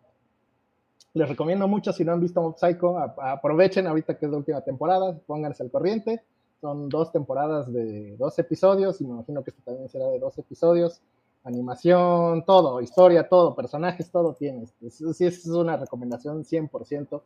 les 1.13 1.29
recomiendo 1.29 1.69
mucho 1.69 1.93
si 1.93 2.03
no 2.03 2.13
han 2.13 2.21
visto 2.21 2.41
Mob 2.41 2.57
Psycho, 2.57 2.97
aprovechen 2.99 3.87
ahorita 3.87 4.17
que 4.17 4.25
es 4.25 4.33
la 4.33 4.39
última 4.39 4.63
temporada, 4.63 5.15
pónganse 5.27 5.63
al 5.63 5.71
corriente, 5.71 6.23
son 6.63 6.89
dos 6.89 7.13
temporadas 7.13 7.71
de 7.71 8.17
dos 8.17 8.39
episodios, 8.39 9.03
y 9.03 9.05
me 9.05 9.11
imagino 9.11 9.45
que 9.45 9.51
esto 9.51 9.61
también 9.67 9.91
será 9.91 10.07
de 10.07 10.19
dos 10.19 10.39
episodios 10.39 11.03
animación, 11.47 12.45
todo, 12.45 12.81
historia, 12.81 13.29
todo, 13.29 13.55
personajes, 13.55 14.11
todo 14.11 14.35
tienes. 14.35 14.75
Sí, 14.91 15.25
es 15.25 15.47
una 15.47 15.77
recomendación 15.77 16.45
100%, 16.45 17.23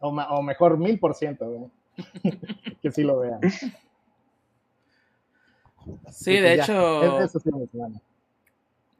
o, 0.00 0.08
o 0.08 0.42
mejor 0.42 0.78
1000%, 0.78 1.70
que 2.82 2.90
sí 2.90 3.02
lo 3.02 3.20
vean. 3.20 3.40
Sí, 6.10 6.34
de 6.34 6.56
pues 6.56 6.68
hecho... 6.68 7.10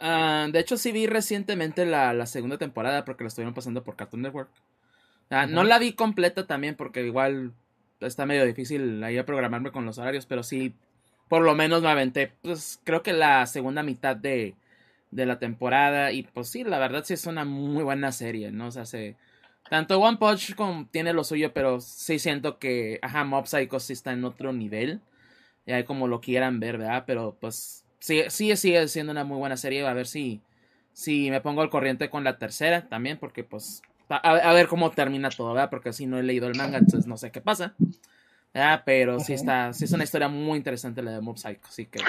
Ah, 0.03 0.49
de 0.51 0.59
hecho, 0.59 0.79
sí 0.79 0.93
vi 0.93 1.07
recientemente 1.07 1.85
la, 1.85 2.25
segunda 2.25 2.57
temporada 2.57 3.05
porque 3.05 3.23
la 3.23 3.29
estuvieron 3.29 3.53
pasando 3.53 3.85
por 3.85 3.97
Cartoon 3.97 4.23
Network. 4.23 4.51
Ah, 5.29 5.47
no 5.47 5.63
la 5.63 5.79
vi 5.79 5.93
completa 5.93 6.47
también 6.47 6.75
porque 6.75 7.05
igual 7.05 7.53
está 8.01 8.25
medio 8.25 8.47
difícil 8.47 9.05
ahí 9.05 9.19
a 9.19 9.27
programarme 9.27 9.71
con 9.73 9.85
los 9.85 9.99
horarios, 9.99 10.25
pero 10.25 10.43
sí 10.43 10.75
por 11.31 11.43
lo 11.43 11.55
menos 11.55 11.81
me 11.81 11.89
aventé, 11.89 12.33
pues 12.43 12.81
creo 12.83 13.05
que 13.05 13.13
la 13.13 13.47
segunda 13.47 13.85
mitad 13.85 14.17
de, 14.17 14.57
de 15.13 15.27
la 15.27 15.39
temporada. 15.39 16.11
Y 16.11 16.25
pues 16.25 16.49
sí, 16.49 16.65
la 16.65 16.81
verdad 16.81 17.05
sí 17.05 17.15
es 17.15 17.25
una 17.25 17.45
muy 17.45 17.85
buena 17.85 18.11
serie, 18.11 18.51
¿no? 18.51 18.67
O 18.67 18.71
sea, 18.73 18.85
se, 18.85 19.15
tanto 19.71 20.01
One 20.01 20.19
Punch 20.19 20.57
como 20.57 20.89
tiene 20.91 21.13
lo 21.13 21.23
suyo, 21.23 21.53
pero 21.55 21.81
sí 21.81 22.19
siento 22.19 22.59
que, 22.59 22.99
ajá, 23.01 23.23
Mob 23.25 23.47
Psycho 23.47 23.79
sí 23.79 23.93
está 23.93 24.11
en 24.13 24.25
otro 24.25 24.53
nivel. 24.53 25.01
Ya 25.67 25.85
como 25.85 26.09
lo 26.09 26.21
quieran 26.21 26.59
ver, 26.59 26.79
¿verdad? 26.79 27.05
Pero 27.07 27.37
pues 27.41 27.85
sí, 28.01 28.23
sí 28.29 28.57
sigue 28.57 28.89
siendo 28.89 29.13
una 29.13 29.23
muy 29.23 29.39
buena 29.39 29.57
serie. 29.57 29.87
A 29.87 29.95
ver 29.95 30.09
si, 30.09 30.41
si 30.95 31.31
me 31.31 31.41
pongo 31.41 31.63
al 31.63 31.71
corriente 31.71 32.11
con 32.11 32.25
la 32.25 32.39
tercera 32.39 32.89
también, 32.89 33.19
porque 33.19 33.45
pues 33.45 33.83
a, 34.09 34.17
a 34.17 34.53
ver 34.53 34.67
cómo 34.67 34.91
termina 34.91 35.31
todo, 35.31 35.53
¿verdad? 35.55 35.71
Porque 35.71 35.93
si 35.93 36.07
no 36.07 36.19
he 36.19 36.25
leído 36.25 36.49
el 36.49 36.57
manga, 36.57 36.79
entonces 36.79 37.07
no 37.07 37.17
sé 37.17 37.31
qué 37.31 37.41
pasa. 37.41 37.77
Ah, 38.55 38.83
pero 38.85 39.21
sí 39.21 39.35
está, 39.35 39.73
sí 39.73 39.85
es 39.85 39.93
una 39.93 40.05
historia 40.05 40.29
muy 40.29 40.59
interesante 40.59 41.03
la 41.03 41.13
de 41.13 41.21
Mob 41.21 41.39
Psycho, 41.39 41.61
así 41.69 41.87
que 41.87 42.01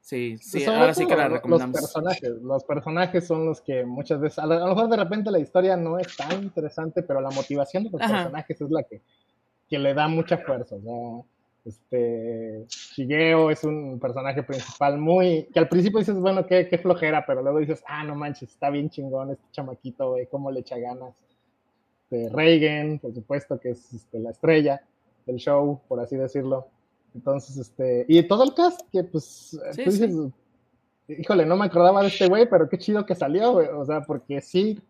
sí, 0.00 0.36
sí, 0.38 0.64
ahora 0.64 0.92
sí 0.92 1.06
que 1.06 1.14
la 1.14 1.28
recomendamos. 1.28 1.80
Los 1.80 1.92
personajes, 1.92 2.30
los 2.42 2.64
personajes 2.64 3.26
son 3.26 3.46
los 3.46 3.60
que 3.60 3.84
muchas 3.84 4.20
veces, 4.20 4.40
a 4.40 4.46
lo, 4.46 4.66
mejor 4.66 4.88
de 4.88 4.96
repente 4.96 5.30
la 5.30 5.38
historia 5.38 5.76
no 5.76 5.98
es 5.98 6.16
tan 6.16 6.42
interesante, 6.42 7.02
pero 7.02 7.20
la 7.20 7.30
motivación 7.30 7.84
de 7.84 7.90
los 7.90 8.00
personajes 8.00 8.60
es 8.60 8.70
la 8.70 8.82
que, 8.82 9.00
que 9.68 9.78
le 9.78 9.94
da 9.94 10.08
mucha 10.08 10.38
fuerza. 10.38 10.74
¿no? 10.82 11.26
Este, 11.64 12.64
Shigeo 12.66 13.52
es 13.52 13.62
un 13.62 14.00
personaje 14.00 14.42
principal 14.42 14.98
muy, 14.98 15.44
que 15.54 15.60
al 15.60 15.68
principio 15.68 16.00
dices, 16.00 16.16
bueno, 16.16 16.44
qué, 16.44 16.66
qué 16.66 16.76
flojera, 16.76 17.24
pero 17.24 17.40
luego 17.40 17.60
dices, 17.60 17.84
ah, 17.86 18.02
no 18.02 18.16
manches, 18.16 18.50
está 18.50 18.68
bien 18.68 18.90
chingón 18.90 19.30
este 19.30 19.46
chamaquito, 19.52 20.10
güey, 20.10 20.26
cómo 20.26 20.50
le 20.50 20.60
echa 20.60 20.76
ganas. 20.76 21.14
Este, 22.10 22.28
Reigen, 22.34 22.98
por 22.98 23.14
supuesto, 23.14 23.60
que 23.60 23.70
es 23.70 23.94
este, 23.94 24.18
la 24.18 24.30
estrella 24.30 24.82
del 25.26 25.36
show, 25.36 25.80
por 25.88 26.00
así 26.00 26.16
decirlo. 26.16 26.68
Entonces, 27.14 27.56
este, 27.56 28.04
y 28.08 28.22
todo 28.26 28.44
el 28.44 28.54
cast, 28.54 28.80
que 28.90 29.04
pues, 29.04 29.58
tú 29.74 29.90
dices, 29.90 30.14
híjole, 31.08 31.44
no 31.44 31.56
me 31.56 31.66
acordaba 31.66 32.02
de 32.02 32.08
este 32.08 32.28
güey, 32.28 32.48
pero 32.48 32.68
qué 32.68 32.78
chido 32.78 33.04
que 33.04 33.14
salió, 33.14 33.52
güey. 33.52 33.68
O 33.68 33.84
sea, 33.84 34.02
porque 34.02 34.40
sí, 34.40 34.80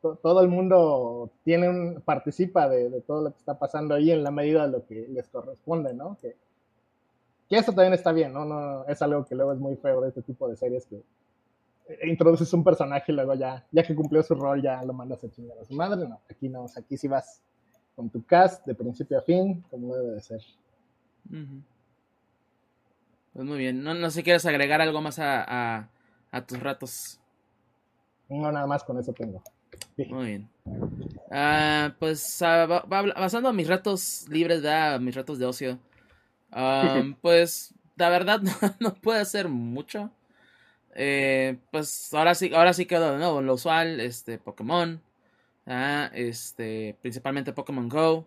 todo 0.00 0.40
el 0.40 0.48
mundo 0.48 1.30
tiene 1.44 1.68
un, 1.68 2.00
participa 2.00 2.68
de, 2.68 3.00
todo 3.02 3.24
lo 3.24 3.30
que 3.32 3.38
está 3.38 3.58
pasando 3.58 3.94
ahí 3.94 4.10
en 4.10 4.22
la 4.22 4.30
medida 4.30 4.66
de 4.66 4.72
lo 4.72 4.86
que 4.86 5.06
les 5.08 5.28
corresponde, 5.28 5.92
¿no? 5.92 6.16
Que, 6.20 6.36
que 7.48 7.56
eso 7.56 7.72
también 7.72 7.94
está 7.94 8.12
bien, 8.12 8.32
¿no? 8.32 8.44
no 8.44 8.84
Es 8.86 9.02
algo 9.02 9.24
que 9.24 9.34
luego 9.34 9.52
es 9.52 9.58
muy 9.58 9.76
feo 9.76 10.00
de 10.00 10.08
este 10.08 10.22
tipo 10.22 10.48
de 10.48 10.56
series 10.56 10.86
que 10.86 11.02
introduces 12.04 12.52
un 12.52 12.62
personaje 12.62 13.12
y 13.12 13.14
luego 13.14 13.34
ya, 13.34 13.66
ya 13.72 13.82
que 13.82 13.94
cumplió 13.94 14.22
su 14.22 14.34
rol, 14.34 14.62
ya 14.62 14.82
lo 14.84 14.92
mandas 14.92 15.24
a 15.24 15.30
chingar 15.30 15.58
a 15.58 15.64
su 15.64 15.74
madre. 15.74 16.06
No, 16.06 16.20
aquí 16.30 16.48
no, 16.48 16.66
aquí 16.76 16.96
sí 16.96 17.08
vas 17.08 17.42
con 17.98 18.10
tu 18.10 18.24
cast 18.24 18.64
de 18.64 18.76
principio 18.76 19.18
a 19.18 19.22
fin, 19.22 19.60
como 19.72 19.92
debe 19.96 20.12
de 20.12 20.20
ser. 20.20 20.40
Pues 23.32 23.44
muy 23.44 23.58
bien. 23.58 23.82
No, 23.82 23.92
no 23.92 24.08
sé 24.08 24.20
si 24.20 24.22
quieres 24.22 24.46
agregar 24.46 24.80
algo 24.80 25.00
más 25.00 25.18
a, 25.18 25.88
a, 26.30 26.46
tus 26.46 26.60
ratos. 26.60 27.18
No, 28.28 28.52
nada 28.52 28.68
más 28.68 28.84
con 28.84 29.00
eso 29.00 29.12
tengo. 29.12 29.42
Muy 30.10 30.26
bien. 30.26 30.48
Ah, 31.32 31.92
pues 31.98 32.40
uh, 32.40 32.86
basando 32.88 33.52
mis 33.52 33.66
ratos 33.66 34.28
libres, 34.28 34.62
de 34.62 34.98
mis 35.00 35.16
ratos 35.16 35.40
de 35.40 35.46
ocio, 35.46 35.80
pues 37.20 37.74
la 37.96 38.10
verdad 38.10 38.40
no, 38.78 38.94
puede 38.94 39.18
hacer 39.18 39.48
mucho. 39.48 40.12
Eh, 40.94 41.58
pues 41.72 42.14
ahora 42.14 42.36
sí, 42.36 42.54
ahora 42.54 42.72
sí 42.74 42.86
quedó 42.86 43.10
de 43.10 43.18
nuevo 43.18 43.42
lo 43.42 43.54
usual, 43.54 43.98
este 43.98 44.38
Pokémon. 44.38 45.02
Ah, 45.68 46.10
este, 46.14 46.96
principalmente 47.02 47.52
Pokémon 47.52 47.88
Go. 47.88 48.26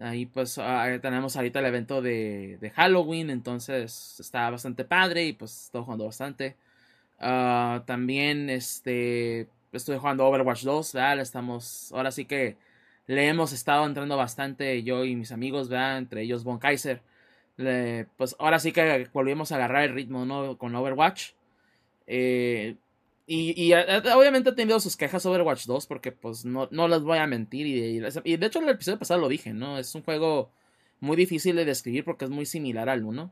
Ahí 0.00 0.26
pues 0.26 0.58
ah, 0.58 0.98
tenemos 1.00 1.36
ahorita 1.36 1.60
el 1.60 1.66
evento 1.66 2.02
de, 2.02 2.58
de, 2.60 2.70
Halloween, 2.70 3.30
entonces 3.30 4.16
está 4.20 4.50
bastante 4.50 4.84
padre 4.84 5.24
y 5.26 5.32
pues 5.32 5.66
estoy 5.66 5.82
jugando 5.82 6.06
bastante. 6.06 6.56
Ah, 7.20 7.84
también 7.86 8.50
este, 8.50 9.48
estoy 9.72 9.98
jugando 9.98 10.26
Overwatch 10.26 10.62
2, 10.64 10.92
¿verdad? 10.94 11.20
Estamos, 11.20 11.92
ahora 11.92 12.10
sí 12.12 12.24
que 12.26 12.56
le 13.06 13.28
hemos 13.28 13.52
estado 13.52 13.86
entrando 13.86 14.16
bastante 14.16 14.82
yo 14.82 15.04
y 15.04 15.16
mis 15.16 15.32
amigos, 15.32 15.68
¿verdad? 15.68 15.98
Entre 15.98 16.22
ellos 16.22 16.44
Von 16.44 16.58
Kaiser. 16.58 17.02
pues 18.16 18.36
ahora 18.38 18.58
sí 18.60 18.72
que 18.72 19.08
volvimos 19.12 19.52
a 19.52 19.56
agarrar 19.56 19.84
el 19.84 19.94
ritmo, 19.94 20.24
¿no? 20.26 20.58
Con 20.58 20.74
Overwatch. 20.74 21.32
Eh, 22.06 22.76
y, 23.30 23.74
obviamente 23.74 24.48
ha 24.48 24.54
tenido 24.54 24.80
sus 24.80 24.96
quejas 24.96 25.22
sobre 25.22 25.42
Overwatch 25.42 25.66
2 25.66 25.86
porque 25.86 26.12
pues 26.12 26.46
no, 26.46 26.66
no 26.70 26.88
les 26.88 27.02
voy 27.02 27.18
a 27.18 27.26
mentir 27.26 27.66
y, 27.66 27.98
de 28.00 28.46
hecho 28.46 28.58
en 28.58 28.64
el 28.64 28.74
episodio 28.74 28.98
pasado 28.98 29.20
lo 29.20 29.28
dije, 29.28 29.52
¿no? 29.52 29.78
Es 29.78 29.94
un 29.94 30.02
juego 30.02 30.50
muy 31.00 31.14
difícil 31.14 31.54
de 31.54 31.66
describir 31.66 32.04
porque 32.06 32.24
es 32.24 32.30
muy 32.30 32.46
similar 32.46 32.88
al 32.88 33.04
1, 33.04 33.30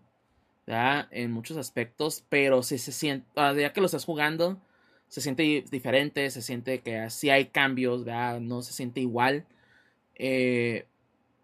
¿ya? 0.66 1.08
En 1.10 1.32
muchos 1.32 1.56
aspectos, 1.56 2.26
pero 2.28 2.62
si 2.62 2.76
se 2.76 2.92
siente, 2.92 3.26
ya 3.36 3.72
que 3.72 3.80
lo 3.80 3.86
estás 3.86 4.04
jugando, 4.04 4.60
se 5.08 5.22
siente 5.22 5.64
diferente, 5.70 6.30
se 6.30 6.42
siente 6.42 6.80
que 6.80 6.98
así 6.98 7.30
hay 7.30 7.46
cambios, 7.46 8.04
¿verdad? 8.04 8.40
No 8.40 8.60
se 8.60 8.74
siente 8.74 9.00
igual. 9.00 9.46
Eh, 10.16 10.86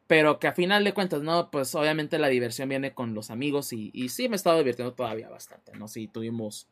pero 0.07 0.39
que 0.39 0.49
a 0.49 0.53
final 0.53 0.85
de 0.85 0.93
cuentas, 0.93 1.23
¿no? 1.23 1.51
Pues 1.51 1.75
obviamente 1.75 2.19
la 2.19 2.29
diversión 2.29 2.69
viene 2.69 2.93
con 2.93 3.15
los 3.15 3.31
amigos 3.31 3.73
y, 3.73 3.91
y 3.95 4.11
sí 4.11 4.29
me 4.29 4.35
he 4.35 4.37
estado 4.37 4.59
divirtiendo 4.59 4.93
todavía 4.93 5.31
bastante, 5.31 5.73
¿no? 5.73 5.89
Sí 5.89 6.07
tuvimos 6.07 6.69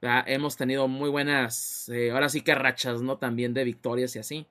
Hemos 0.00 0.56
tenido 0.56 0.88
muy 0.88 1.10
buenas, 1.10 1.88
eh, 1.88 2.10
ahora 2.10 2.28
sí 2.28 2.42
que 2.42 2.54
rachas, 2.54 3.02
¿no? 3.02 3.18
También 3.18 3.54
de 3.54 3.64
victorias 3.64 4.14
y 4.16 4.18
así. 4.18 4.46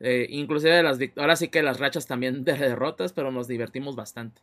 Eh, 0.00 0.26
inclusive 0.30 0.82
las 0.82 0.98
ahora 1.16 1.36
sí 1.36 1.48
que 1.48 1.62
las 1.62 1.80
rachas 1.80 2.06
también 2.06 2.44
de 2.44 2.54
derrotas, 2.54 3.12
pero 3.12 3.30
nos 3.30 3.48
divertimos 3.48 3.96
bastante, 3.96 4.42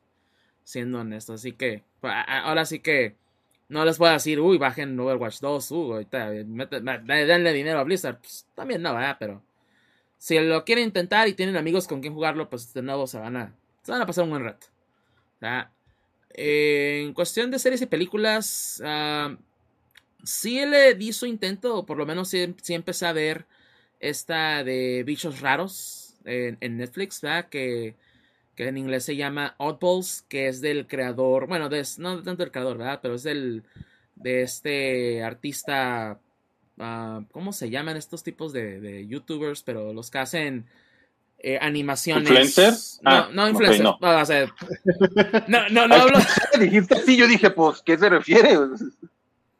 siendo 0.63 0.99
honestos. 0.99 1.41
Así 1.41 1.53
que, 1.53 1.83
ahora 2.01 2.65
sí 2.65 2.79
que 2.79 3.15
no 3.69 3.85
les 3.85 3.97
puedo 3.97 4.11
decir, 4.13 4.39
uy, 4.39 4.57
bajen 4.57 4.99
Overwatch 4.99 5.39
2, 5.39 5.71
uy, 5.71 5.91
ahorita 5.93 6.29
denle 6.31 7.53
dinero 7.53 7.79
a 7.79 7.83
Blizzard. 7.83 8.19
Pues 8.19 8.47
también 8.55 8.81
no, 8.81 8.93
¿verdad? 8.93 9.17
Pero 9.19 9.43
si 10.17 10.39
lo 10.39 10.65
quieren 10.65 10.85
intentar 10.85 11.27
y 11.27 11.33
tienen 11.33 11.57
amigos 11.57 11.87
con 11.87 12.01
quien 12.01 12.13
jugarlo, 12.13 12.49
pues 12.49 12.73
de 12.73 12.81
nuevo 12.81 13.07
se 13.07 13.19
van 13.19 13.37
a, 13.37 13.55
se 13.83 13.91
van 13.91 14.01
a 14.01 14.05
pasar 14.05 14.23
un 14.23 14.31
buen 14.31 14.43
rato. 14.43 14.67
Eh, 16.33 17.03
en 17.05 17.13
cuestión 17.13 17.51
de 17.51 17.59
series 17.59 17.81
y 17.81 17.85
películas, 17.85 18.81
ah, 18.85 19.35
sí 20.23 20.65
le 20.65 20.95
di 20.95 21.13
su 21.13 21.25
intento, 21.25 21.77
o 21.77 21.85
por 21.85 21.97
lo 21.97 22.05
menos 22.05 22.29
sí, 22.29 22.55
empecé 22.69 23.05
a 23.05 23.13
ver 23.13 23.45
esta 23.99 24.63
de 24.63 25.03
bichos 25.05 25.41
raros 25.41 26.15
en, 26.25 26.77
Netflix, 26.77 27.21
¿verdad? 27.21 27.49
Que, 27.49 27.95
que, 28.55 28.67
en 28.67 28.77
inglés 28.77 29.05
se 29.05 29.15
llama 29.15 29.55
Oddballs, 29.57 30.25
que 30.27 30.47
es 30.47 30.61
del 30.61 30.87
creador, 30.87 31.47
bueno, 31.47 31.69
de, 31.69 31.85
no 31.97 32.21
tanto 32.23 32.43
del 32.43 32.51
creador, 32.51 32.77
¿verdad? 32.77 32.99
Pero 33.01 33.15
es 33.15 33.23
del, 33.23 33.63
de 34.15 34.43
este 34.43 35.23
artista 35.23 36.19
ah, 36.79 37.21
¿cómo 37.31 37.53
se 37.53 37.69
llaman 37.69 37.97
estos 37.97 38.23
tipos 38.23 38.53
de, 38.53 39.05
youtubers? 39.07 39.63
Pero 39.63 39.93
los 39.93 40.09
que 40.09 40.19
hacen 40.19 40.65
eh, 41.39 41.57
animaciones. 41.61 42.23
¿Influencers? 42.23 42.99
No, 43.03 43.11
ah, 43.11 43.29
no 43.31 43.49
influencers. 43.49 43.83
no. 43.83 43.97
no, 45.47 45.69
no, 45.69 45.87
no, 45.87 45.95
hablo. 45.95 46.19
Dijiste 46.59 46.95
así, 46.95 47.17
yo 47.17 47.27
dije, 47.27 47.49
pues, 47.49 47.81
¿qué 47.81 47.97
se 47.97 48.09
refiere? 48.09 48.57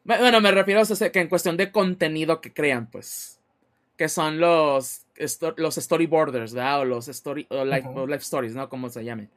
Bueno, 0.04 0.40
me 0.40 0.50
refiero 0.50 0.80
a 0.80 1.10
que 1.10 1.20
en 1.20 1.28
cuestión 1.28 1.56
de 1.56 1.70
contenido 1.70 2.40
que 2.40 2.52
crean, 2.52 2.86
pues. 2.90 3.38
Que 3.96 4.08
son 4.08 4.40
los, 4.40 5.06
los 5.56 5.74
storyboarders, 5.76 6.54
¿verdad? 6.54 6.80
O 6.80 6.84
los 6.84 7.08
story, 7.08 7.46
o 7.50 7.64
life, 7.64 8.16
stories, 8.16 8.54
¿no? 8.54 8.68
Como 8.68 8.88
se 8.88 9.04
llamen. 9.04 9.30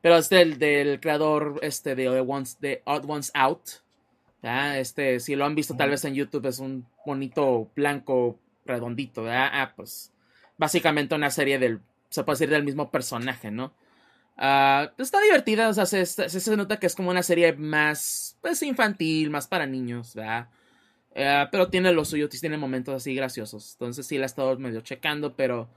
Pero 0.00 0.16
es 0.16 0.28
del, 0.28 0.58
del 0.58 1.00
creador 1.00 1.60
este 1.62 1.94
de, 1.94 2.08
Once, 2.20 2.56
de 2.60 2.82
Odd 2.84 3.08
Ones 3.08 3.30
Out. 3.34 3.62
Este, 4.42 5.20
si 5.20 5.36
lo 5.36 5.44
han 5.44 5.54
visto 5.54 5.76
tal 5.76 5.90
vez 5.90 6.04
en 6.04 6.14
YouTube, 6.14 6.46
es 6.46 6.58
un 6.58 6.84
bonito 7.06 7.70
blanco 7.74 8.38
redondito. 8.66 9.22
¿verdad? 9.22 9.50
Ah, 9.52 9.72
pues 9.74 10.12
básicamente 10.58 11.14
una 11.14 11.30
serie 11.30 11.58
del, 11.58 11.80
se 12.08 12.24
puede 12.24 12.34
decir, 12.34 12.50
del 12.50 12.64
mismo 12.64 12.90
personaje, 12.90 13.50
¿no? 13.50 13.72
Ah, 14.36 14.92
está 14.98 15.20
divertida, 15.20 15.68
o 15.68 15.74
sea, 15.74 15.86
se, 15.86 16.06
se, 16.06 16.56
nota 16.56 16.78
que 16.78 16.86
es 16.86 16.94
como 16.94 17.10
una 17.10 17.22
serie 17.22 17.52
más, 17.52 18.38
pues, 18.40 18.62
infantil, 18.62 19.30
más 19.30 19.46
para 19.46 19.66
niños, 19.66 20.14
¿verdad? 20.14 20.48
Ah, 21.14 21.48
pero 21.52 21.68
tiene 21.68 21.92
lo 21.92 22.04
suyo, 22.04 22.28
tiene 22.28 22.56
momentos 22.56 22.94
así 22.94 23.14
graciosos. 23.14 23.72
Entonces 23.74 24.06
sí 24.06 24.18
la 24.18 24.24
he 24.24 24.26
estado 24.26 24.58
medio 24.58 24.80
checando, 24.80 25.36
pero 25.36 25.68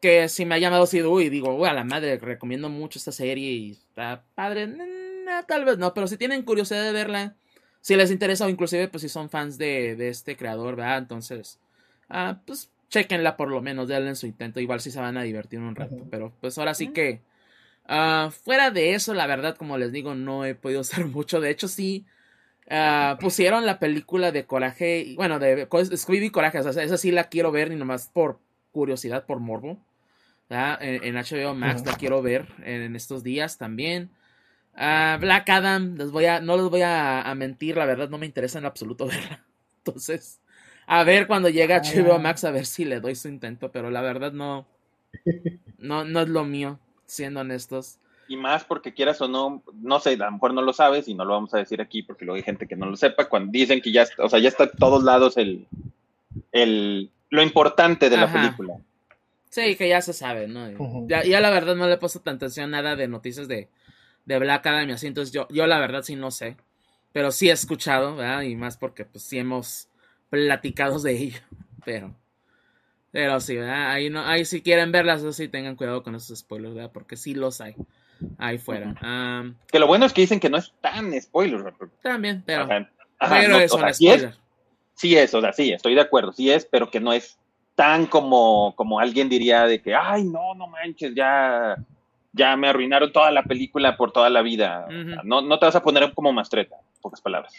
que 0.00 0.28
si 0.28 0.44
me 0.44 0.54
ha 0.54 0.58
llamado 0.58 0.84
así, 0.84 1.02
uy, 1.02 1.28
digo, 1.28 1.54
uy, 1.54 1.68
a 1.68 1.72
la 1.74 1.84
madre, 1.84 2.18
recomiendo 2.18 2.68
mucho 2.68 2.98
esta 2.98 3.12
serie 3.12 3.50
y 3.52 3.70
está 3.72 4.24
padre. 4.34 4.68
tal 5.46 5.64
vez 5.64 5.78
no, 5.78 5.94
pero 5.94 6.08
si 6.08 6.16
tienen 6.16 6.42
curiosidad 6.42 6.84
de 6.84 6.92
verla, 6.92 7.36
si 7.80 7.96
les 7.96 8.10
interesa 8.10 8.46
o 8.46 8.48
inclusive 8.48 8.88
pues 8.88 9.02
si 9.02 9.08
son 9.08 9.30
fans 9.30 9.58
de, 9.58 9.96
de 9.96 10.08
este 10.08 10.36
creador, 10.36 10.76
¿verdad? 10.76 10.98
Entonces, 10.98 11.60
ah, 12.08 12.40
pues 12.46 12.70
chequenla 12.88 13.36
por 13.36 13.48
lo 13.48 13.62
menos, 13.62 13.88
denle 13.88 14.14
su 14.14 14.26
intento, 14.26 14.60
igual 14.60 14.80
si 14.80 14.90
se 14.90 15.00
van 15.00 15.16
a 15.16 15.22
divertir 15.22 15.60
un 15.60 15.74
rato, 15.76 16.06
pero 16.10 16.32
pues 16.40 16.58
ahora 16.58 16.74
sí 16.74 16.88
que... 16.88 17.20
Ah, 17.94 18.30
fuera 18.32 18.70
de 18.70 18.94
eso, 18.94 19.12
la 19.12 19.26
verdad, 19.26 19.54
como 19.54 19.76
les 19.76 19.92
digo, 19.92 20.14
no 20.14 20.46
he 20.46 20.54
podido 20.54 20.80
hacer 20.82 21.04
mucho. 21.04 21.42
De 21.42 21.50
hecho, 21.50 21.68
sí, 21.68 22.06
ah, 22.70 23.18
pusieron 23.20 23.66
la 23.66 23.78
película 23.78 24.32
de 24.32 24.46
Coraje, 24.46 25.12
bueno, 25.14 25.38
de 25.38 25.68
Scooby 25.96 26.30
Coraje, 26.30 26.58
o 26.58 26.72
sea, 26.72 26.82
esa 26.82 26.96
sí 26.96 27.10
la 27.12 27.24
quiero 27.24 27.52
ver, 27.52 27.68
ni 27.68 27.76
nomás 27.76 28.08
por 28.08 28.38
curiosidad, 28.72 29.26
por 29.26 29.40
morbo. 29.40 29.78
En, 30.48 31.14
HBO 31.14 31.54
Max 31.54 31.84
la 31.84 31.96
quiero 31.96 32.22
ver 32.22 32.46
en 32.64 32.96
estos 32.96 33.22
días 33.22 33.58
también. 33.58 34.10
Uh, 34.74 35.18
Black 35.20 35.48
Adam, 35.50 35.96
les 35.96 36.10
voy 36.10 36.26
a, 36.26 36.40
no 36.40 36.56
les 36.56 36.66
voy 36.66 36.82
a, 36.82 37.30
mentir, 37.36 37.76
la 37.76 37.86
verdad 37.86 38.08
no 38.08 38.18
me 38.18 38.26
interesa 38.26 38.58
en 38.58 38.64
absoluto 38.64 39.06
verla. 39.06 39.44
Entonces, 39.78 40.40
a 40.86 41.04
ver 41.04 41.26
cuando 41.26 41.50
llegue 41.50 41.74
a 41.74 41.82
HBO 41.82 42.18
Max 42.18 42.44
a 42.44 42.50
ver 42.52 42.64
si 42.64 42.86
le 42.86 43.00
doy 43.00 43.14
su 43.16 43.28
intento, 43.28 43.70
pero 43.70 43.90
la 43.90 44.00
verdad 44.00 44.32
no, 44.32 44.66
no, 45.78 46.04
no 46.04 46.20
es 46.20 46.28
lo 46.28 46.44
mío, 46.44 46.78
siendo 47.12 47.40
honestos. 47.40 47.98
Y 48.28 48.36
más 48.36 48.64
porque 48.64 48.94
quieras 48.94 49.20
o 49.20 49.28
no, 49.28 49.62
no 49.74 50.00
sé, 50.00 50.14
a 50.14 50.16
lo 50.16 50.32
mejor 50.32 50.54
no 50.54 50.62
lo 50.62 50.72
sabes 50.72 51.08
y 51.08 51.14
no 51.14 51.24
lo 51.24 51.34
vamos 51.34 51.52
a 51.54 51.58
decir 51.58 51.80
aquí 51.80 52.02
porque 52.02 52.24
luego 52.24 52.36
hay 52.36 52.42
gente 52.42 52.66
que 52.66 52.76
no 52.76 52.86
lo 52.86 52.96
sepa, 52.96 53.28
cuando 53.28 53.52
dicen 53.52 53.80
que 53.80 53.92
ya, 53.92 54.06
o 54.18 54.28
sea, 54.28 54.38
ya 54.38 54.48
está 54.48 54.64
a 54.64 54.70
todos 54.70 55.02
lados 55.02 55.36
el, 55.36 55.66
el, 56.52 57.10
lo 57.30 57.42
importante 57.42 58.08
de 58.08 58.16
la 58.16 58.32
película. 58.32 58.78
Sí, 59.50 59.76
que 59.76 59.88
ya 59.88 60.00
se 60.00 60.14
sabe, 60.14 60.48
¿no? 60.48 61.06
ya, 61.08 61.24
ya, 61.24 61.40
la 61.40 61.50
verdad 61.50 61.74
no 61.76 61.86
le 61.86 61.94
he 61.94 61.98
puesto 61.98 62.20
tanta 62.20 62.46
atención 62.46 62.70
nada 62.70 62.96
de 62.96 63.06
noticias 63.06 63.48
de, 63.48 63.68
de 64.24 64.38
Black 64.38 64.66
Adam 64.66 64.88
y 64.88 64.92
así, 64.92 65.08
entonces 65.08 65.32
yo, 65.32 65.46
yo 65.50 65.66
la 65.66 65.78
verdad 65.78 66.02
sí 66.02 66.16
no 66.16 66.30
sé. 66.30 66.56
Pero 67.12 67.30
sí 67.30 67.50
he 67.50 67.52
escuchado, 67.52 68.16
¿verdad? 68.16 68.42
Y 68.42 68.56
más 68.56 68.78
porque 68.78 69.04
pues 69.04 69.24
sí 69.24 69.38
hemos 69.38 69.88
platicado 70.30 70.98
de 70.98 71.12
ello. 71.12 71.40
Pero, 71.84 72.14
pero 73.12 73.38
sí, 73.40 73.56
¿verdad? 73.56 73.90
Ahí, 73.90 74.10
no, 74.10 74.24
ahí 74.24 74.44
si 74.44 74.62
quieren 74.62 74.90
verlas, 74.90 75.22
sí 75.36 75.48
tengan 75.48 75.76
cuidado 75.76 76.02
con 76.02 76.14
esos 76.14 76.38
spoilers, 76.38 76.74
¿verdad? 76.74 76.90
Porque 76.92 77.16
sí 77.16 77.34
los 77.34 77.60
hay 77.60 77.76
ahí 78.38 78.58
fuera. 78.58 78.94
que 79.70 79.78
lo 79.78 79.86
bueno 79.86 80.06
es 80.06 80.12
que 80.12 80.22
dicen 80.22 80.40
que 80.40 80.50
no 80.50 80.58
es 80.58 80.72
tan 80.80 81.12
spoiler. 81.20 81.74
También, 82.02 82.42
pero, 82.44 82.66
pero 82.66 83.58
es 83.58 83.72
un 83.72 83.94
spoiler. 83.94 84.34
Sí 84.94 85.16
es, 85.16 85.34
o 85.34 85.40
sea, 85.40 85.52
sí, 85.52 85.72
estoy 85.72 85.94
de 85.94 86.00
acuerdo, 86.00 86.32
sí 86.32 86.50
es, 86.50 86.64
pero 86.64 86.90
que 86.90 87.00
no 87.00 87.12
es 87.12 87.38
tan 87.74 88.06
como, 88.06 88.74
como 88.76 89.00
alguien 89.00 89.28
diría 89.28 89.64
de 89.66 89.80
que, 89.80 89.94
ay, 89.94 90.24
no, 90.24 90.54
no 90.54 90.66
manches, 90.68 91.14
ya, 91.14 91.76
ya 92.32 92.56
me 92.56 92.68
arruinaron 92.68 93.10
toda 93.10 93.30
la 93.30 93.42
película 93.42 93.96
por 93.96 94.12
toda 94.12 94.30
la 94.30 94.42
vida. 94.42 94.86
no, 95.24 95.40
no 95.40 95.58
te 95.58 95.66
vas 95.66 95.76
a 95.76 95.82
poner 95.82 96.12
como 96.14 96.32
mastreta, 96.32 96.76
pocas 97.00 97.20
palabras. 97.20 97.52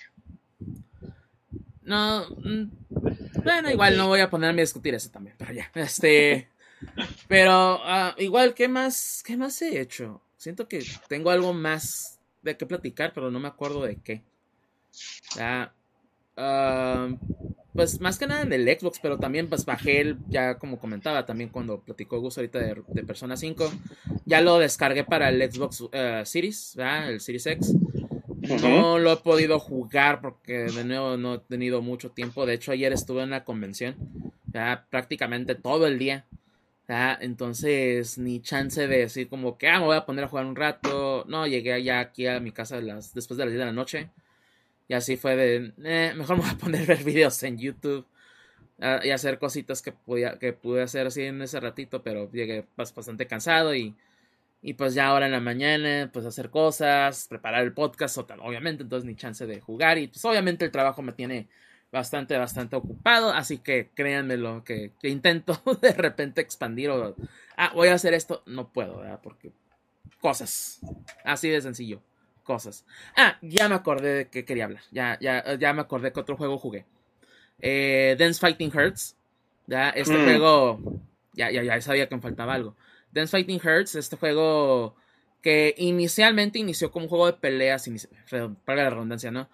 No, 1.86 2.26
mm, 2.30 2.64
bueno, 3.44 3.70
igual 3.72 3.98
no 3.98 4.08
voy 4.08 4.22
a 4.22 4.30
ponerme 4.30 4.62
a 4.62 4.66
discutir 4.66 4.94
eso 4.94 5.10
también, 5.10 5.36
pero 5.38 5.54
ya, 5.54 5.72
este, 5.76 6.50
pero 7.28 7.80
ah, 7.84 8.16
igual, 8.18 8.54
¿qué 8.54 8.68
más, 8.68 9.24
qué 9.26 9.38
más 9.38 9.62
he 9.62 9.80
hecho? 9.80 10.22
Siento 10.38 10.68
que 10.68 10.84
tengo 11.08 11.30
algo 11.30 11.54
más 11.54 12.20
de 12.42 12.58
qué 12.58 12.66
platicar, 12.66 13.14
pero 13.14 13.32
no 13.32 13.40
me 13.40 13.48
acuerdo 13.48 13.84
de 13.84 13.98
qué. 13.98 14.24
Ya, 15.36 15.74
ah, 16.38 17.10
pues 17.74 18.00
más 18.00 18.20
que 18.20 18.28
nada 18.28 18.44
en 18.44 18.54
el 18.54 18.68
Xbox, 18.68 19.00
pero 19.02 19.18
también 19.18 19.50
pues 19.50 19.66
bajé 19.66 20.02
el, 20.02 20.18
ya 20.30 20.60
como 20.60 20.78
comentaba 20.78 21.26
también 21.26 21.50
cuando 21.50 21.80
platicó 21.82 22.20
Gus 22.20 22.38
ahorita 22.38 22.60
de, 22.60 23.04
Persona 23.04 23.36
5, 23.36 23.72
ya 24.26 24.42
lo 24.42 24.60
descargué 24.60 25.04
para 25.04 25.30
el 25.30 25.52
Xbox 25.52 25.84
eh, 25.92 26.22
Series, 26.26 26.78
el 26.78 27.20
Series 27.20 27.46
X. 27.48 27.74
No 28.44 29.00
lo 29.00 29.14
he 29.14 29.18
podido 29.18 29.60
jugar 29.60 30.22
porque 30.22 30.64
de 30.64 30.84
nuevo 30.84 31.18
no 31.18 31.36
he 31.36 31.40
tenido 31.40 31.82
mucho 31.82 32.12
tiempo. 32.12 32.46
De 32.46 32.54
hecho, 32.54 32.72
ayer 32.72 32.92
estuve 32.92 33.24
en 33.24 33.30
la 33.30 33.44
convención, 33.44 33.96
prácticamente 34.90 35.56
todo 35.56 35.88
el 35.88 35.98
día. 35.98 36.26
Entonces, 36.88 38.18
ni 38.18 38.42
chance 38.42 38.88
de 38.88 38.98
decir 38.98 39.30
como 39.30 39.58
que, 39.58 39.70
ah, 39.70 39.80
me 39.80 39.86
voy 39.86 39.96
a 39.96 40.06
poner 40.06 40.26
a 40.26 40.28
jugar 40.28 40.46
un 40.46 40.56
rato. 40.56 41.26
No, 41.28 41.48
llegué 41.48 41.82
ya 41.84 42.00
aquí 42.00 42.28
a 42.28 42.40
mi 42.40 42.52
casa 42.52 42.80
después 42.80 43.38
de 43.38 43.46
las 43.46 43.54
10 43.54 43.60
de 43.60 43.66
la 43.66 43.72
noche. 43.72 44.10
Y 44.88 44.94
así 44.94 45.16
fue 45.16 45.36
de, 45.36 45.74
eh, 45.84 46.14
mejor 46.16 46.38
me 46.38 46.44
voy 46.44 46.52
a 46.52 46.58
poner 46.58 46.82
a 46.84 46.86
ver 46.86 47.04
videos 47.04 47.42
en 47.44 47.58
YouTube 47.58 48.06
y 49.04 49.12
hacer 49.12 49.40
cositas 49.40 49.82
que, 49.82 49.94
podía, 49.94 50.38
que 50.40 50.52
pude 50.52 50.82
hacer 50.82 51.08
así 51.08 51.22
en 51.22 51.42
ese 51.42 51.60
ratito, 51.62 52.04
pero 52.04 52.30
llegué 52.32 52.66
bastante 52.76 53.28
cansado 53.28 53.74
y, 53.74 53.96
y 54.64 54.74
pues 54.74 54.94
ya 54.96 55.08
ahora 55.08 55.28
en 55.28 55.34
la 55.34 55.42
mañana, 55.42 56.10
pues 56.12 56.26
hacer 56.26 56.50
cosas, 56.50 57.28
preparar 57.28 57.64
el 57.64 57.74
podcast, 57.74 58.18
obviamente, 58.18 58.84
entonces 58.84 59.06
ni 59.06 59.16
chance 59.16 59.46
de 59.46 59.60
jugar 59.60 59.98
y 59.98 60.08
pues 60.08 60.24
obviamente 60.26 60.66
el 60.66 60.72
trabajo 60.72 61.02
me 61.02 61.12
tiene 61.12 61.50
bastante, 61.92 62.38
bastante 62.38 62.76
ocupado, 62.76 63.32
así 63.32 63.60
que 63.60 63.92
créanme 63.94 64.38
lo 64.38 64.64
que, 64.64 64.94
que 65.00 65.10
intento 65.10 65.62
de 65.82 65.92
repente 65.92 66.42
expandir 66.42 66.90
o, 66.90 67.16
ah, 67.58 67.72
voy 67.76 67.90
a 67.90 67.96
hacer 67.96 68.14
esto, 68.14 68.42
no 68.46 68.72
puedo, 68.72 68.98
¿verdad? 68.98 69.20
Porque 69.22 69.52
cosas, 70.20 70.80
así 71.24 71.50
de 71.50 71.62
sencillo 71.62 72.02
cosas. 72.44 72.86
Ah, 73.16 73.38
ya 73.42 73.68
me 73.70 73.76
acordé 73.76 74.14
de 74.14 74.28
que 74.30 74.46
quería 74.46 74.66
hablar. 74.66 74.84
Ya, 74.92 75.18
ya, 75.20 75.56
ya 75.56 75.74
me 75.74 75.82
acordé 75.82 76.12
que 76.12 76.20
otro 76.20 76.38
juego 76.38 76.58
jugué. 76.60 76.86
Eh, 77.60 78.16
Dance 78.20 78.40
Fighting 78.40 78.72
Hurts. 78.76 79.16
Ya, 79.66 79.90
este 79.90 80.18
mm. 80.18 80.24
juego. 80.24 81.02
Ya, 81.34 81.50
ya, 81.52 81.64
ya 81.64 81.82
sabía 81.82 82.08
que 82.08 82.16
me 82.16 82.22
faltaba 82.22 82.54
algo. 82.54 82.76
Dance 83.14 83.32
Fighting 83.32 83.62
Hurts, 83.64 83.96
este 83.96 84.18
juego 84.18 84.96
que 85.42 85.76
inicialmente 85.78 86.60
inició 86.60 86.92
como 86.92 87.06
un 87.06 87.10
juego 87.10 87.28
de 87.28 87.34
peleas. 87.34 87.90
Para 88.66 88.84
la 88.84 88.90
redundancia, 88.90 89.32
¿no? 89.32 89.50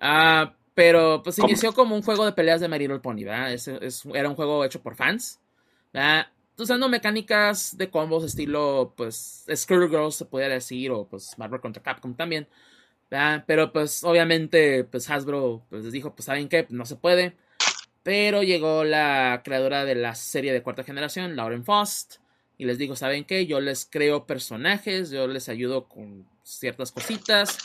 Ah, 0.00 0.54
pero 0.74 1.22
pues 1.22 1.38
inició 1.38 1.72
como 1.74 1.94
un 1.94 2.02
juego 2.02 2.24
de 2.24 2.32
peleas 2.32 2.60
de 2.60 2.68
My 2.68 2.78
Little 2.78 3.00
Pony, 3.00 3.24
¿verdad? 3.24 3.54
era 4.14 4.28
un 4.28 4.34
juego 4.34 4.64
hecho 4.64 4.82
por 4.82 4.96
fans. 4.96 5.40
¿verdad? 5.92 6.26
usando 6.58 6.88
mecánicas 6.88 7.76
de 7.76 7.90
combos 7.90 8.24
estilo, 8.24 8.94
pues, 8.96 9.44
Girls 9.46 10.14
se 10.14 10.24
puede 10.24 10.48
decir, 10.48 10.90
o 10.90 11.06
pues 11.08 11.36
Marvel 11.38 11.60
contra 11.60 11.82
Capcom 11.82 12.14
también. 12.14 12.48
Pero 13.46 13.72
pues 13.72 14.04
obviamente, 14.04 14.84
pues 14.84 15.10
Hasbro 15.10 15.66
pues, 15.68 15.84
les 15.84 15.92
dijo, 15.92 16.14
pues 16.14 16.26
saben 16.26 16.48
qué, 16.48 16.66
no 16.70 16.86
se 16.86 16.96
puede. 16.96 17.36
Pero 18.02 18.42
llegó 18.42 18.84
la 18.84 19.42
creadora 19.44 19.84
de 19.84 19.94
la 19.94 20.14
serie 20.14 20.52
de 20.52 20.62
cuarta 20.62 20.82
generación, 20.82 21.36
Lauren 21.36 21.64
Faust, 21.64 22.16
y 22.58 22.64
les 22.64 22.78
digo, 22.78 22.96
¿saben 22.96 23.24
qué? 23.24 23.46
Yo 23.46 23.60
les 23.60 23.86
creo 23.90 24.26
personajes, 24.26 25.10
yo 25.10 25.26
les 25.26 25.48
ayudo 25.48 25.88
con 25.88 26.26
ciertas 26.42 26.92
cositas, 26.92 27.58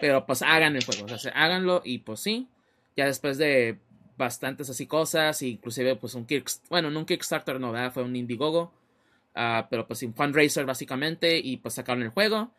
pero 0.00 0.26
pues 0.26 0.42
hagan 0.42 0.76
el 0.76 0.84
juego, 0.84 1.12
o 1.12 1.18
sea, 1.18 1.32
háganlo 1.32 1.82
y 1.84 1.98
pues 1.98 2.20
sí. 2.20 2.48
Ya 2.96 3.06
después 3.06 3.38
de 3.38 3.78
bastantes 4.16 4.68
así 4.70 4.86
cosas, 4.86 5.40
inclusive 5.42 5.96
pues 5.96 6.14
un 6.14 6.26
Kickstarter, 6.26 6.68
bueno, 6.70 6.90
no 6.90 7.00
un 7.00 7.06
Kickstarter, 7.06 7.58
no, 7.58 7.72
¿verdad? 7.72 7.92
fue 7.92 8.02
un 8.02 8.14
Indiegogo, 8.14 8.72
uh, 9.34 9.66
pero 9.70 9.86
pues 9.86 10.02
un 10.02 10.14
fundraiser 10.14 10.64
básicamente 10.66 11.38
y 11.38 11.56
pues 11.56 11.74
sacaron 11.74 12.02
el 12.02 12.10
juego. 12.10 12.50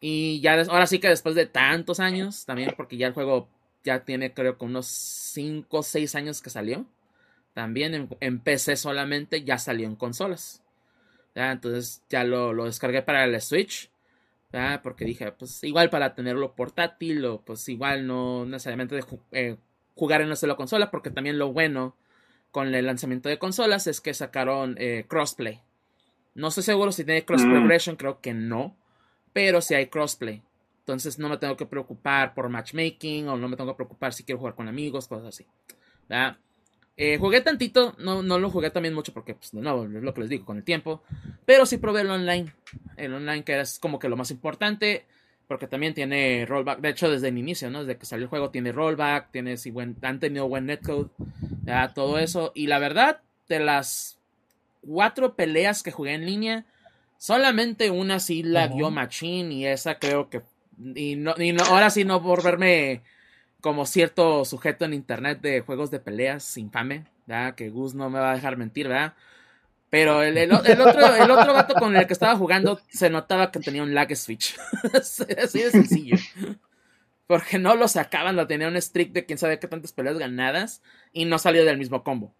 Y 0.00 0.40
ya 0.40 0.60
ahora 0.68 0.86
sí 0.86 0.98
que 0.98 1.08
después 1.08 1.34
de 1.34 1.46
tantos 1.46 2.00
años, 2.00 2.44
también 2.44 2.74
porque 2.76 2.96
ya 2.96 3.06
el 3.06 3.14
juego 3.14 3.48
ya 3.84 4.04
tiene 4.04 4.34
creo 4.34 4.58
que 4.58 4.64
unos 4.64 4.86
5 4.86 5.78
o 5.78 5.82
6 5.82 6.14
años 6.16 6.42
que 6.42 6.50
salió, 6.50 6.86
también 7.54 8.08
en, 8.20 8.40
PC 8.40 8.76
solamente, 8.76 9.42
ya 9.42 9.58
salió 9.58 9.86
en 9.86 9.96
consolas. 9.96 10.62
Entonces 11.36 12.02
ya 12.08 12.24
lo, 12.24 12.52
lo, 12.52 12.64
descargué 12.64 13.02
para 13.02 13.24
el 13.24 13.40
Switch. 13.40 13.90
Porque 14.82 15.04
dije, 15.04 15.32
pues 15.32 15.62
igual 15.64 15.90
para 15.90 16.14
tenerlo 16.14 16.54
portátil 16.54 17.22
o 17.26 17.42
pues 17.42 17.68
igual 17.68 18.06
no 18.06 18.46
necesariamente 18.46 18.94
de, 18.94 19.04
eh, 19.32 19.56
jugar 19.94 20.22
en 20.22 20.28
una 20.28 20.36
sola 20.36 20.54
consola, 20.54 20.90
porque 20.90 21.10
también 21.10 21.38
lo 21.38 21.52
bueno 21.52 21.94
con 22.52 22.74
el 22.74 22.86
lanzamiento 22.86 23.28
de 23.28 23.38
consolas 23.38 23.86
es 23.86 24.00
que 24.00 24.14
sacaron 24.14 24.76
eh, 24.78 25.04
crossplay. 25.08 25.60
No 26.34 26.48
estoy 26.48 26.62
seguro 26.62 26.90
si 26.90 27.04
tiene 27.04 27.24
cross 27.26 27.42
progression, 27.42 27.96
creo 27.96 28.20
que 28.22 28.32
no, 28.32 28.76
pero 29.34 29.60
si 29.60 29.74
hay 29.74 29.88
crossplay. 29.88 30.42
Entonces 30.78 31.18
no 31.18 31.28
me 31.28 31.36
tengo 31.36 31.56
que 31.56 31.66
preocupar 31.66 32.32
por 32.32 32.48
matchmaking 32.48 33.28
o 33.28 33.36
no 33.36 33.48
me 33.48 33.56
tengo 33.56 33.72
que 33.72 33.76
preocupar 33.76 34.14
si 34.14 34.24
quiero 34.24 34.38
jugar 34.38 34.54
con 34.54 34.68
amigos, 34.68 35.06
cosas 35.06 35.26
así. 35.26 35.46
Eh, 36.98 37.18
jugué 37.18 37.42
tantito, 37.42 37.94
no, 37.98 38.22
no 38.22 38.38
lo 38.38 38.50
jugué 38.50 38.70
también 38.70 38.94
mucho 38.94 39.12
porque, 39.12 39.34
pues, 39.34 39.52
no, 39.52 39.84
es 39.84 39.90
lo 39.90 40.14
que 40.14 40.20
les 40.22 40.30
digo, 40.30 40.46
con 40.46 40.56
el 40.56 40.64
tiempo. 40.64 41.02
Pero 41.44 41.66
sí 41.66 41.76
probé 41.76 42.00
el 42.00 42.10
online. 42.10 42.52
El 42.96 43.12
online 43.12 43.44
que 43.44 43.60
es 43.60 43.78
como 43.78 43.98
que 43.98 44.08
lo 44.08 44.16
más 44.16 44.30
importante. 44.30 45.04
Porque 45.46 45.68
también 45.68 45.94
tiene 45.94 46.44
rollback. 46.46 46.80
De 46.80 46.88
hecho, 46.88 47.10
desde 47.10 47.28
el 47.28 47.38
inicio, 47.38 47.70
¿no? 47.70 47.84
Desde 47.84 47.98
que 47.98 48.06
salió 48.06 48.24
el 48.24 48.30
juego 48.30 48.50
tiene 48.50 48.72
rollback. 48.72 49.30
Tiene, 49.30 49.58
si 49.58 49.70
buen, 49.70 49.96
han 50.02 50.18
tenido 50.18 50.48
buen 50.48 50.66
netcode. 50.66 51.10
Todo 51.94 52.18
eso. 52.18 52.52
Y 52.54 52.66
la 52.66 52.78
verdad, 52.78 53.20
de 53.48 53.60
las 53.60 54.18
cuatro 54.80 55.36
peleas 55.36 55.82
que 55.82 55.92
jugué 55.92 56.14
en 56.14 56.26
línea, 56.26 56.64
solamente 57.18 57.90
una 57.90 58.18
sí 58.20 58.42
la 58.42 58.68
dio 58.68 58.90
Machine. 58.90 59.54
Y 59.54 59.66
esa 59.66 59.98
creo 59.98 60.30
que. 60.30 60.42
Y, 60.94 61.16
no, 61.16 61.34
y 61.38 61.52
no, 61.52 61.62
ahora 61.64 61.90
sí 61.90 62.04
no 62.04 62.22
por 62.22 62.42
verme 62.42 63.02
como 63.60 63.86
cierto 63.86 64.44
sujeto 64.44 64.84
en 64.84 64.94
internet 64.94 65.40
de 65.40 65.60
juegos 65.60 65.90
de 65.90 66.00
peleas 66.00 66.56
infame. 66.56 67.06
¿verdad? 67.26 67.54
Que 67.54 67.70
Gus 67.70 67.94
no 67.94 68.08
me 68.08 68.18
va 68.18 68.32
a 68.32 68.34
dejar 68.34 68.56
mentir, 68.56 68.88
¿verdad? 68.88 69.14
Pero 69.90 70.22
el, 70.22 70.36
el, 70.36 70.52
otro, 70.52 70.72
el 70.72 71.30
otro 71.30 71.54
vato 71.54 71.74
con 71.74 71.96
el 71.96 72.06
que 72.06 72.12
estaba 72.12 72.36
jugando 72.36 72.80
se 72.88 73.08
notaba 73.10 73.50
que 73.50 73.60
tenía 73.60 73.82
un 73.82 73.94
lag 73.94 74.14
switch. 74.16 74.56
Así 74.94 75.24
de 75.62 75.70
sencillo. 75.70 76.16
Porque 77.26 77.58
no 77.58 77.74
lo 77.76 77.88
sacaban, 77.88 78.36
lo 78.36 78.46
tenía 78.46 78.68
un 78.68 78.80
streak 78.80 79.12
de 79.12 79.26
quién 79.26 79.38
sabe 79.38 79.58
qué 79.58 79.68
tantas 79.68 79.92
peleas 79.92 80.18
ganadas 80.18 80.82
y 81.12 81.24
no 81.24 81.38
salió 81.38 81.64
del 81.64 81.78
mismo 81.78 82.04
combo. 82.04 82.34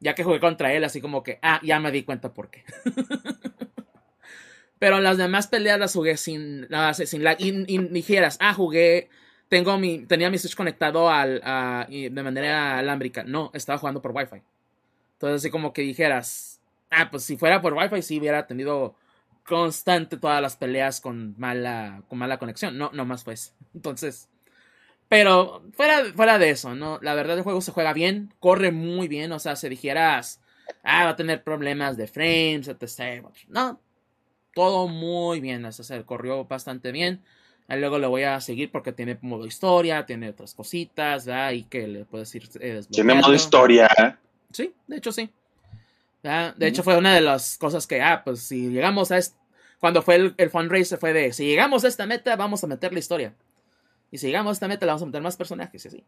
Ya 0.00 0.14
que 0.14 0.24
jugué 0.24 0.38
contra 0.38 0.72
él, 0.72 0.84
así 0.84 1.00
como 1.00 1.22
que, 1.22 1.38
ah, 1.42 1.60
ya 1.62 1.80
me 1.80 1.90
di 1.90 2.04
cuenta 2.04 2.32
por 2.32 2.50
qué. 2.50 2.64
Pero 4.78 5.00
las 5.00 5.18
demás 5.18 5.48
peleas 5.48 5.80
las 5.80 5.92
jugué 5.92 6.16
sin, 6.16 6.68
sin 6.92 7.24
lag. 7.24 7.36
Y, 7.40 7.78
dijeras, 7.88 8.36
ah, 8.40 8.54
jugué, 8.54 9.08
tengo 9.48 9.78
mi, 9.78 10.06
tenía 10.06 10.30
mi 10.30 10.38
Switch 10.38 10.56
conectado 10.56 11.10
al, 11.10 11.40
de 11.88 12.22
manera 12.22 12.78
alámbrica. 12.78 13.24
No, 13.24 13.50
estaba 13.54 13.78
jugando 13.78 14.02
por 14.02 14.12
Wi-Fi. 14.12 14.42
Entonces, 15.14 15.42
así 15.42 15.50
como 15.50 15.72
que 15.72 15.82
dijeras, 15.82 16.58
Ah, 16.90 17.10
pues 17.10 17.24
si 17.24 17.36
fuera 17.36 17.60
por 17.60 17.74
Wi-Fi 17.74 18.02
sí 18.02 18.18
hubiera 18.18 18.46
tenido 18.46 18.94
constante 19.46 20.16
todas 20.16 20.42
las 20.42 20.56
peleas 20.56 21.00
con 21.00 21.34
mala, 21.38 22.02
con 22.08 22.18
mala 22.18 22.38
conexión. 22.38 22.78
No, 22.78 22.90
no 22.92 23.04
más 23.04 23.24
pues. 23.24 23.54
Entonces, 23.74 24.28
pero 25.08 25.62
fuera, 25.74 26.04
fuera 26.14 26.38
de 26.38 26.50
eso, 26.50 26.74
¿no? 26.74 26.98
La 27.02 27.14
verdad 27.14 27.38
el 27.38 27.44
juego 27.44 27.60
se 27.60 27.72
juega 27.72 27.92
bien, 27.92 28.34
corre 28.40 28.72
muy 28.72 29.08
bien, 29.08 29.32
o 29.32 29.38
sea, 29.38 29.56
si 29.56 29.68
dijeras, 29.68 30.40
ah, 30.84 31.04
va 31.04 31.10
a 31.10 31.16
tener 31.16 31.44
problemas 31.44 31.96
de 31.96 32.08
frames, 32.08 32.68
etc. 32.68 33.26
No, 33.48 33.80
todo 34.54 34.88
muy 34.88 35.40
bien, 35.40 35.64
o 35.64 35.72
sea, 35.72 36.04
corrió 36.04 36.44
bastante 36.46 36.92
bien. 36.92 37.22
Ahí 37.68 37.78
luego 37.78 37.98
le 37.98 38.06
voy 38.06 38.22
a 38.24 38.40
seguir 38.40 38.72
porque 38.72 38.92
tiene 38.92 39.18
modo 39.20 39.46
historia, 39.46 40.06
tiene 40.06 40.30
otras 40.30 40.54
cositas, 40.54 41.26
¿verdad? 41.26 41.52
Y 41.52 41.64
que 41.64 41.86
le 41.86 42.04
puedes 42.04 42.34
ir 42.34 42.48
eh, 42.60 42.82
Tiene 42.90 43.14
modo 43.14 43.34
historia. 43.34 44.18
Sí, 44.50 44.72
de 44.86 44.96
hecho 44.96 45.12
sí. 45.12 45.30
De 46.22 46.66
hecho, 46.66 46.82
fue 46.82 46.96
una 46.96 47.14
de 47.14 47.20
las 47.20 47.56
cosas 47.58 47.86
que, 47.86 48.02
ah, 48.02 48.22
pues 48.24 48.42
si 48.42 48.68
llegamos 48.68 49.12
a 49.12 49.20
cuando 49.80 50.02
fue 50.02 50.16
el, 50.16 50.34
el 50.36 50.50
fundraiser 50.50 50.98
fue 50.98 51.12
de, 51.12 51.32
si 51.32 51.46
llegamos 51.46 51.84
a 51.84 51.88
esta 51.88 52.04
meta, 52.04 52.34
vamos 52.34 52.64
a 52.64 52.66
meter 52.66 52.92
la 52.92 52.98
historia. 52.98 53.34
Y 54.10 54.18
si 54.18 54.26
llegamos 54.26 54.50
a 54.50 54.52
esta 54.54 54.68
meta, 54.68 54.84
le 54.84 54.90
vamos 54.90 55.02
a 55.02 55.06
meter 55.06 55.22
más 55.22 55.36
personajes 55.36 55.84
y 55.84 55.88
así. 55.88 56.04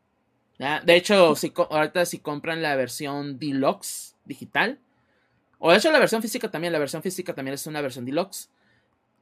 De 0.84 0.94
hecho, 0.94 1.34
si, 1.36 1.52
ahorita 1.56 2.04
si 2.04 2.18
compran 2.18 2.60
la 2.60 2.76
versión 2.76 3.38
deluxe 3.38 4.14
digital, 4.26 4.78
o 5.58 5.70
de 5.70 5.78
hecho 5.78 5.90
la 5.90 5.98
versión 5.98 6.20
física 6.20 6.50
también, 6.50 6.72
la 6.72 6.78
versión 6.78 7.02
física 7.02 7.34
también 7.34 7.54
es 7.54 7.66
una 7.66 7.80
versión 7.80 8.04
deluxe, 8.04 8.50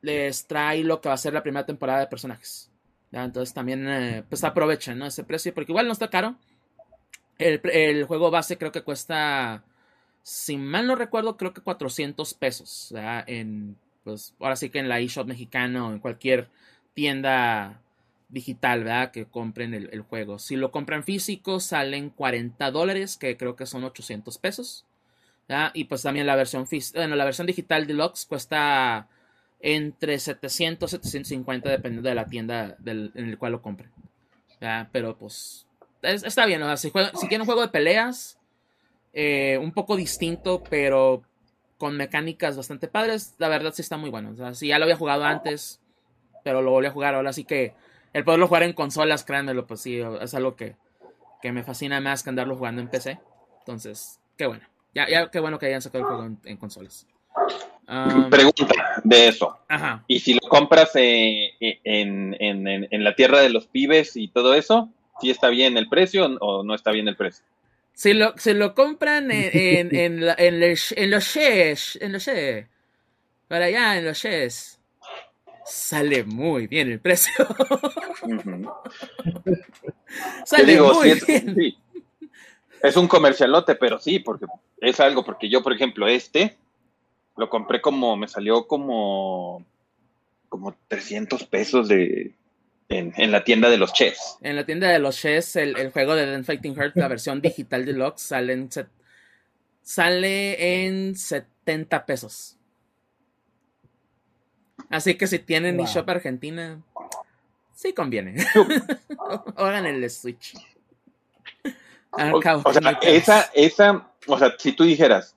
les 0.02 0.46
trae 0.46 0.84
lo 0.84 1.00
que 1.00 1.08
va 1.08 1.14
a 1.14 1.18
ser 1.18 1.32
la 1.32 1.42
primera 1.42 1.66
temporada 1.66 2.00
de 2.00 2.06
personajes. 2.06 2.70
Entonces 3.10 3.54
también, 3.54 3.88
eh, 3.88 4.24
pues 4.28 4.44
aprovechen, 4.44 4.98
¿no? 4.98 5.06
Ese 5.06 5.24
precio, 5.24 5.54
porque 5.54 5.72
igual 5.72 5.86
no 5.86 5.92
está 5.92 6.10
caro. 6.10 6.36
El, 7.38 7.60
el 7.72 8.04
juego 8.04 8.30
base 8.30 8.58
creo 8.58 8.72
que 8.72 8.82
cuesta 8.82 9.64
si 10.28 10.58
mal 10.58 10.86
no 10.86 10.94
recuerdo, 10.94 11.38
creo 11.38 11.54
que 11.54 11.62
400 11.62 12.34
pesos. 12.34 12.92
En, 13.26 13.78
pues, 14.04 14.34
ahora 14.38 14.56
sí 14.56 14.68
que 14.68 14.78
en 14.78 14.90
la 14.90 15.00
eShop 15.00 15.26
mexicana 15.26 15.86
o 15.86 15.92
en 15.92 16.00
cualquier 16.00 16.50
tienda 16.92 17.80
digital, 18.28 18.84
¿verdad? 18.84 19.10
Que 19.10 19.24
compren 19.24 19.72
el, 19.72 20.02
juego. 20.02 20.38
Si 20.38 20.56
lo 20.56 20.70
compran 20.70 21.02
físico, 21.02 21.60
salen 21.60 22.10
40 22.10 22.70
dólares, 22.70 23.16
que 23.16 23.38
creo 23.38 23.56
que 23.56 23.64
son 23.64 23.84
800 23.84 24.36
pesos. 24.36 24.84
Y 25.72 25.84
pues 25.84 26.02
también 26.02 26.26
la 26.26 26.36
versión, 26.36 26.66
bueno, 26.94 27.16
la 27.16 27.24
versión 27.24 27.46
digital 27.46 27.86
deluxe 27.86 28.26
cuesta 28.26 29.08
entre 29.60 30.18
700 30.18 30.92
y 30.92 30.96
750 30.96 31.70
dependiendo 31.70 32.08
de 32.08 32.14
la 32.14 32.26
tienda 32.26 32.76
en 32.84 33.12
el 33.14 33.38
cual 33.38 33.52
lo 33.52 33.62
compren. 33.62 33.90
Pero 34.92 35.16
pues 35.16 35.66
está 36.02 36.46
bien, 36.46 36.62
si, 36.76 36.90
si 36.90 37.28
quieren 37.28 37.42
un 37.42 37.46
juego 37.46 37.62
de 37.62 37.68
peleas, 37.68 38.38
eh, 39.12 39.58
un 39.60 39.72
poco 39.72 39.96
distinto, 39.96 40.62
pero 40.68 41.22
con 41.76 41.96
mecánicas 41.96 42.56
bastante 42.56 42.88
padres. 42.88 43.34
La 43.38 43.48
verdad 43.48 43.72
sí 43.72 43.82
está 43.82 43.96
muy 43.96 44.10
bueno. 44.10 44.30
O 44.30 44.36
sea, 44.36 44.54
sí, 44.54 44.68
ya 44.68 44.78
lo 44.78 44.84
había 44.84 44.96
jugado 44.96 45.24
antes, 45.24 45.80
pero 46.44 46.62
lo 46.62 46.70
volví 46.70 46.88
a 46.88 46.92
jugar 46.92 47.14
ahora. 47.14 47.30
Así 47.30 47.44
que 47.44 47.74
el 48.12 48.24
poderlo 48.24 48.48
jugar 48.48 48.64
en 48.64 48.72
consolas, 48.72 49.24
créanmelo, 49.24 49.66
pues 49.66 49.80
sí, 49.80 50.00
es 50.20 50.34
algo 50.34 50.56
que, 50.56 50.76
que 51.40 51.52
me 51.52 51.62
fascina 51.62 52.00
más 52.00 52.22
que 52.22 52.30
andarlo 52.30 52.56
jugando 52.56 52.82
en 52.82 52.88
PC. 52.88 53.18
Entonces, 53.60 54.20
qué 54.36 54.46
bueno. 54.46 54.64
Ya, 54.94 55.08
ya 55.08 55.30
qué 55.30 55.40
bueno 55.40 55.58
que 55.58 55.66
hayan 55.66 55.82
sacado 55.82 56.04
el 56.04 56.08
juego 56.08 56.36
en, 56.44 56.56
consolas. 56.56 57.06
Um, 57.88 58.28
Pregunta 58.28 59.00
de 59.02 59.28
eso. 59.28 59.58
Ajá. 59.66 60.04
¿Y 60.06 60.20
si 60.20 60.34
lo 60.34 60.40
compras 60.40 60.90
eh, 60.94 61.54
eh, 61.58 61.80
en, 61.84 62.36
en, 62.38 62.86
en, 62.90 63.04
la 63.04 63.14
tierra 63.14 63.40
de 63.40 63.48
los 63.48 63.66
pibes 63.66 64.14
y 64.14 64.28
todo 64.28 64.52
eso? 64.52 64.90
¿Sí 65.22 65.30
está 65.30 65.48
bien 65.48 65.78
el 65.78 65.88
precio 65.88 66.26
o 66.40 66.62
no 66.62 66.74
está 66.74 66.90
bien 66.90 67.08
el 67.08 67.16
precio? 67.16 67.44
Si 67.94 68.12
lo, 68.12 68.36
se 68.36 68.52
lo 68.52 68.74
compran 68.74 69.30
en, 69.30 69.50
en, 69.52 69.96
en, 69.96 70.34
en, 70.38 70.60
los, 70.60 70.92
en 70.92 71.10
los 71.10 71.24
shares, 71.24 71.98
en 72.00 72.12
los 72.12 72.24
shares, 72.24 72.66
para 73.48 73.64
allá 73.64 73.96
en 73.96 74.04
los 74.04 74.18
shares, 74.18 74.78
sale 75.64 76.24
muy 76.24 76.66
bien 76.66 76.92
el 76.92 77.00
precio. 77.00 77.32
sale 80.44 80.78
muy 80.78 81.20
bien. 81.26 81.76
Es 82.82 82.96
un 82.98 83.08
comercialote, 83.08 83.76
pero 83.76 83.98
sí, 83.98 84.18
porque 84.18 84.44
es 84.78 85.00
algo, 85.00 85.24
porque 85.24 85.48
yo, 85.48 85.62
por 85.62 85.72
ejemplo, 85.72 86.06
este 86.06 86.58
lo 87.38 87.48
compré 87.48 87.80
como, 87.80 88.16
me 88.16 88.26
salió 88.26 88.66
como, 88.66 89.64
como 90.48 90.76
300 90.88 91.44
pesos 91.44 91.86
de, 91.86 92.34
en, 92.88 93.30
la 93.30 93.44
tienda 93.44 93.70
de 93.70 93.78
los 93.78 93.92
chess. 93.92 94.36
En 94.42 94.56
la 94.56 94.66
tienda 94.66 94.88
de 94.88 94.98
los 94.98 95.16
chess, 95.16 95.54
el, 95.54 95.92
juego 95.92 96.16
de 96.16 96.26
The 96.26 96.42
Fighting 96.42 96.74
Heart, 96.74 96.96
la 96.96 97.06
versión 97.08 97.40
digital 97.40 97.86
deluxe, 97.86 98.22
sale 98.22 98.52
en, 98.54 98.68
sale 99.82 100.84
en 100.84 101.14
70 101.14 102.06
pesos. 102.06 102.56
Así 104.90 105.14
que 105.14 105.28
si 105.28 105.38
tienen 105.38 105.76
wow. 105.76 105.86
eShop 105.86 106.10
Argentina, 106.10 106.82
sí 107.72 107.92
conviene. 107.92 108.44
hagan 109.56 109.86
el 109.86 110.10
Switch. 110.10 110.54
O, 112.10 112.72
sea, 112.72 112.98
esa, 113.02 113.50
esa, 113.54 114.10
o 114.26 114.38
sea, 114.38 114.54
si 114.58 114.72
tú 114.72 114.82
dijeras, 114.82 115.36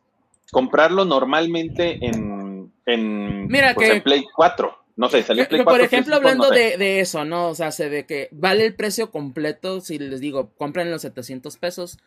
comprarlo 0.52 1.06
normalmente 1.06 1.98
en, 2.02 2.72
en, 2.86 3.48
Mira 3.48 3.74
pues, 3.74 3.90
en 3.90 4.04
Play 4.04 4.26
4 4.36 4.82
no 4.96 5.10
sé, 5.10 5.24
salió 5.24 5.48
Play 5.48 5.64
Por 5.64 5.82
ejemplo, 5.82 6.16
hablando 6.16 6.50
de, 6.50 7.00
eso, 7.00 7.26
¿no? 7.26 7.50
O 7.50 7.56
sea, 7.56 7.72
se 7.72 7.90
de 7.90 8.06
que 8.06 8.30
vale 8.32 8.66
el 8.66 8.76
precio 8.76 9.10
completo, 9.10 9.82
si 9.82 9.98
les 9.98 10.20
digo, 10.20 10.52
compren 10.56 10.92
los 10.92 11.02
700 11.02 11.58
pesos, 11.58 11.98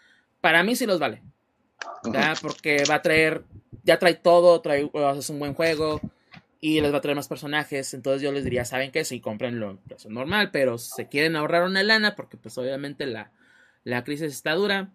para 0.41 0.63
mí 0.63 0.77
sí 0.77 0.87
los 0.87 0.99
vale. 1.01 1.23
¿ya? 2.13 2.35
Porque 2.41 2.85
va 2.89 2.97
a 2.97 3.03
traer, 3.03 3.43
ya 3.83 3.99
trae 3.99 4.15
todo, 4.15 4.61
trae, 4.61 4.91
es 5.19 5.31
un 5.31 5.39
buen 5.39 5.55
juego 5.55 6.01
y 6.61 6.81
les 6.81 6.93
va 6.93 6.99
a 6.99 7.01
traer 7.01 7.17
más 7.17 7.29
personajes. 7.29 7.95
Entonces 7.95 8.23
yo 8.23 8.31
les 8.33 8.45
diría, 8.45 8.65
¿saben 8.65 8.93
qué? 8.93 9.05
Sí, 9.05 9.21
comprenlo 9.21 9.73
el 9.73 9.79
precio 9.79 10.11
normal, 10.11 10.51
pero 10.53 10.79
si 10.79 10.91
se 10.91 11.09
quieren 11.09 11.37
ahorrar 11.37 11.65
una 11.65 11.83
lana, 11.83 12.15
porque 12.15 12.37
pues 12.37 12.57
obviamente 12.59 13.07
la, 13.07 13.33
la 13.83 14.05
crisis 14.05 14.33
está 14.33 14.55
dura, 14.55 14.91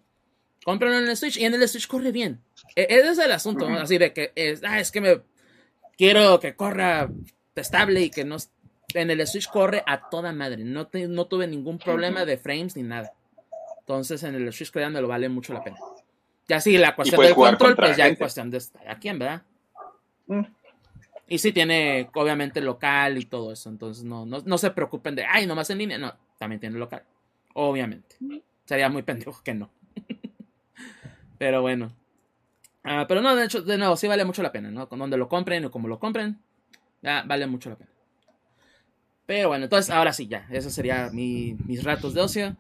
cómprenlo 0.64 1.00
en 1.00 1.10
el 1.10 1.18
Switch 1.18 1.38
y 1.38 1.46
en 1.46 1.54
el 1.54 1.68
Switch 1.68 1.88
corre 1.88 2.12
bien. 2.12 2.42
E, 2.76 2.88
ese 2.90 3.12
es 3.12 3.20
el 3.20 3.32
asunto, 3.32 3.70
¿no? 3.70 3.80
Así 3.80 3.98
de 3.98 4.14
que 4.14 4.32
es, 4.36 4.64
ah, 4.64 4.80
es 4.80 4.92
que 4.92 5.02
me 5.02 5.22
quiero 5.98 6.40
que 6.40 6.56
corra 6.56 7.10
estable 7.56 8.02
y 8.02 8.10
que 8.10 8.24
no 8.24 8.38
en 8.94 9.12
el 9.12 9.28
Switch 9.28 9.48
corre 9.50 9.84
a 9.86 10.10
toda 10.10 10.32
madre. 10.32 10.64
No, 10.64 10.90
no 10.92 11.26
tuve 11.28 11.48
ningún 11.48 11.78
problema 11.78 12.26
de 12.26 12.38
frames 12.38 12.76
ni 12.76 12.84
nada. 12.84 13.14
Entonces 13.80 14.24
en 14.24 14.36
el 14.36 14.52
Switch 14.54 14.74
me 14.74 15.02
lo 15.02 15.08
vale 15.08 15.30
mucho 15.30 15.54
la 15.54 15.64
pena. 15.64 15.78
Ya 16.48 16.60
sí, 16.60 16.78
la 16.78 16.96
cuestión 16.96 17.22
del 17.22 17.36
control, 17.36 17.76
pues 17.76 17.96
ya 17.96 18.08
en 18.08 18.16
cuestión 18.16 18.50
de 18.50 18.58
estar 18.58 18.88
aquí, 18.90 19.10
¿verdad? 19.10 19.44
Mm. 20.28 20.42
Y 21.28 21.38
sí 21.38 21.52
tiene, 21.52 22.10
obviamente, 22.16 22.60
local 22.60 23.20
y 23.20 23.26
todo 23.26 23.52
eso. 23.52 23.70
Entonces 23.70 24.04
no, 24.04 24.26
no, 24.26 24.58
se 24.58 24.72
preocupen 24.72 25.16
de, 25.16 25.26
ay, 25.26 25.46
nomás 25.46 25.70
en 25.70 25.78
línea. 25.78 26.00
No, 26.00 26.12
también 26.40 26.60
tiene 26.60 26.80
local. 26.80 27.04
Obviamente. 27.54 28.16
sería 28.66 28.90
muy 28.90 29.04
pendejo 29.04 29.40
que 29.44 29.54
no. 29.54 29.70
pero 31.38 31.62
bueno. 31.62 31.92
Ah, 32.84 33.06
pero 33.08 33.22
no, 33.22 33.36
de 33.36 33.46
hecho, 33.46 33.62
de 33.62 33.78
nuevo, 33.78 33.96
sí 33.98 34.08
vale 34.08 34.26
mucho 34.26 34.42
la 34.42 34.52
pena, 34.52 34.72
¿no? 34.72 34.88
Con 34.88 35.00
donde 35.00 35.18
lo 35.18 35.28
compren 35.28 35.66
o 35.66 35.72
como 35.72 35.88
lo 35.88 36.00
compren, 36.00 36.40
ya 37.02 37.24
vale 37.26 37.46
mucho 37.48 37.70
la 37.70 37.76
pena. 37.76 37.90
Pero 39.30 39.50
bueno, 39.50 39.66
entonces 39.66 39.94
ahora 39.94 40.12
sí, 40.12 40.28
ya. 40.28 40.48
Esos 40.50 40.74
serían 40.74 41.14
mis 41.14 41.84
ratos 41.84 42.16
de 42.16 42.22
ocio. 42.22 42.58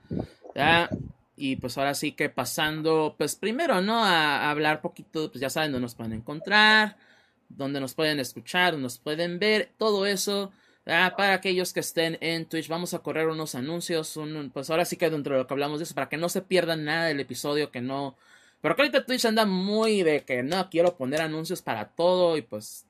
Ya. 0.53 0.87
Y 1.35 1.55
pues 1.55 1.77
ahora 1.79 1.95
sí 1.95 2.11
que 2.11 2.29
pasando, 2.29 3.15
pues 3.17 3.35
primero, 3.35 3.81
¿no? 3.81 4.03
A, 4.03 4.51
hablar 4.51 4.81
poquito, 4.81 5.31
pues 5.31 5.41
ya 5.41 5.49
saben 5.49 5.71
dónde 5.71 5.85
nos 5.85 5.95
pueden 5.95 6.13
encontrar, 6.13 6.97
dónde 7.49 7.79
nos 7.79 7.95
pueden 7.95 8.19
escuchar, 8.19 8.73
dónde 8.73 8.83
nos 8.83 8.99
pueden 8.99 9.39
ver, 9.39 9.71
todo 9.77 10.05
eso. 10.05 10.51
Para 10.85 11.33
aquellos 11.33 11.73
que 11.73 11.79
estén 11.79 12.19
en 12.21 12.45
Twitch, 12.45 12.67
vamos 12.67 12.93
a 12.93 12.99
correr 12.99 13.29
unos 13.29 13.55
anuncios. 13.55 14.19
pues 14.53 14.69
ahora 14.69 14.85
sí 14.85 14.95
que 14.95 15.09
dentro 15.09 15.33
de 15.33 15.41
lo 15.41 15.47
que 15.47 15.53
hablamos 15.55 15.79
de 15.79 15.85
eso, 15.85 15.95
para 15.95 16.09
que 16.09 16.17
no 16.17 16.29
se 16.29 16.41
pierdan 16.41 16.85
nada 16.85 17.05
del 17.05 17.19
episodio, 17.19 17.71
que 17.71 17.81
no. 17.81 18.15
Pero 18.61 18.75
que 18.75 18.81
ahorita 18.81 19.05
Twitch 19.05 19.25
anda 19.25 19.45
muy 19.45 20.03
de 20.03 20.23
que 20.23 20.43
no 20.43 20.69
quiero 20.69 20.95
poner 20.97 21.21
anuncios 21.21 21.61
para 21.61 21.89
todo 21.89 22.37
y 22.37 22.41
pues. 22.41 22.85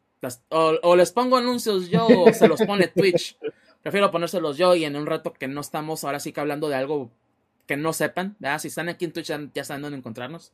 o, 0.49 0.95
les 0.95 1.11
pongo 1.11 1.37
anuncios 1.37 1.89
yo 1.89 2.07
o 2.07 2.33
se 2.33 2.47
los 2.47 2.61
pone 2.61 2.87
Twitch. 2.87 3.37
Prefiero 3.83 4.11
ponérselos 4.11 4.57
yo 4.57 4.75
y 4.75 4.83
en 4.83 4.95
un 4.95 5.05
rato 5.05 5.31
que 5.31 5.47
no 5.47 5.61
estamos 5.61 6.03
ahora 6.03 6.19
sí 6.19 6.33
que 6.33 6.41
hablando 6.41 6.67
de 6.67 6.75
algo 6.75 7.11
que 7.65 7.77
no 7.77 7.93
sepan, 7.93 8.35
¿verdad? 8.39 8.59
Si 8.59 8.67
están 8.67 8.89
aquí 8.89 9.05
en 9.05 9.13
Twitch 9.13 9.31
ya 9.53 9.63
saben 9.63 9.83
dónde 9.83 9.97
encontrarnos, 9.97 10.51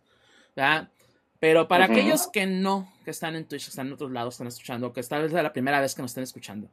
¿verdad? 0.56 0.90
Pero 1.40 1.68
para 1.68 1.86
aquellos 1.86 2.28
que 2.28 2.46
no, 2.46 2.92
que 3.04 3.12
están 3.12 3.36
en 3.36 3.46
Twitch, 3.46 3.66
que 3.66 3.70
están 3.70 3.88
en 3.88 3.94
otros 3.94 4.12
lados, 4.12 4.36
están 4.36 4.48
escuchando, 4.48 4.94
que 4.94 5.00
esta 5.00 5.18
vez 5.18 5.28
es 5.28 5.44
la 5.44 5.54
primera 5.54 5.82
vez 5.82 5.96
que 5.96 6.02
nos 6.02 6.12
estén 6.12 6.24
escuchando. 6.24 6.70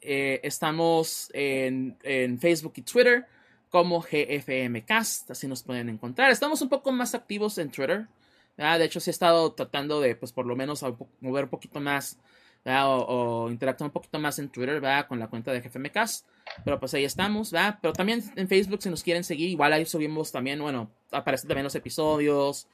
Eh, 0.00 0.40
estamos 0.44 1.30
en, 1.34 1.96
en, 2.04 2.38
Facebook 2.38 2.74
y 2.76 2.82
Twitter 2.82 3.26
como 3.70 4.00
GFMcast, 4.00 5.30
así 5.30 5.46
nos 5.46 5.62
pueden 5.62 5.88
encontrar. 5.88 6.30
Estamos 6.30 6.62
un 6.62 6.68
poco 6.68 6.92
más 6.92 7.14
activos 7.14 7.58
en 7.58 7.70
Twitter. 7.70 8.06
De 8.56 8.84
hecho, 8.84 9.00
sí 9.00 9.10
he 9.10 9.12
estado 9.12 9.52
tratando 9.52 10.00
de, 10.00 10.16
pues 10.16 10.32
por 10.32 10.46
lo 10.46 10.56
menos, 10.56 10.84
mover 11.20 11.44
un 11.44 11.50
poquito 11.50 11.80
más 11.80 12.18
o, 12.64 13.48
interactuar 13.50 13.88
un 13.88 13.92
poquito 13.92 14.18
más 14.18 14.38
en 14.38 14.48
Twitter. 14.48 14.82
Con 15.06 15.18
la 15.18 15.28
cuenta 15.28 15.52
de 15.52 15.60
GFMcast. 15.60 16.26
Pero 16.64 16.80
pues 16.80 16.94
ahí 16.94 17.04
estamos, 17.04 17.52
¿verdad? 17.52 17.78
Pero 17.80 17.92
también 17.92 18.22
en 18.36 18.48
Facebook, 18.48 18.82
si 18.82 18.90
nos 18.90 19.02
quieren 19.02 19.22
seguir, 19.22 19.50
igual 19.50 19.72
ahí 19.72 19.84
subimos 19.84 20.32
también, 20.32 20.60
bueno, 20.60 20.90
aparecen 21.10 21.48
también 21.48 21.64
los 21.64 21.74
episodios, 21.74 22.66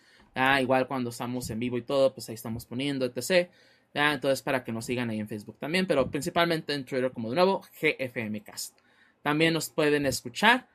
Igual 0.60 0.88
cuando 0.88 1.10
estamos 1.10 1.48
en 1.50 1.60
vivo 1.60 1.78
y 1.78 1.82
todo, 1.82 2.12
pues 2.12 2.28
ahí 2.28 2.34
estamos 2.34 2.66
poniendo, 2.66 3.06
etc. 3.06 3.48
Entonces, 3.92 4.42
para 4.42 4.64
que 4.64 4.72
nos 4.72 4.86
sigan 4.86 5.10
ahí 5.10 5.20
en 5.20 5.28
Facebook 5.28 5.58
también, 5.58 5.86
pero 5.86 6.10
principalmente 6.10 6.74
en 6.74 6.84
Twitter, 6.84 7.12
como 7.12 7.30
de 7.30 7.36
nuevo, 7.36 7.62
GFMcast. 7.80 8.76
También 9.22 9.54
nos 9.54 9.70
pueden 9.70 10.06
escuchar, 10.06 10.66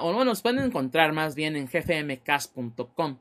o 0.00 0.12
bueno, 0.12 0.24
nos 0.24 0.42
pueden 0.42 0.64
encontrar 0.64 1.12
más 1.12 1.34
bien 1.34 1.56
en 1.56 1.66
gfmcast.com 1.66 3.18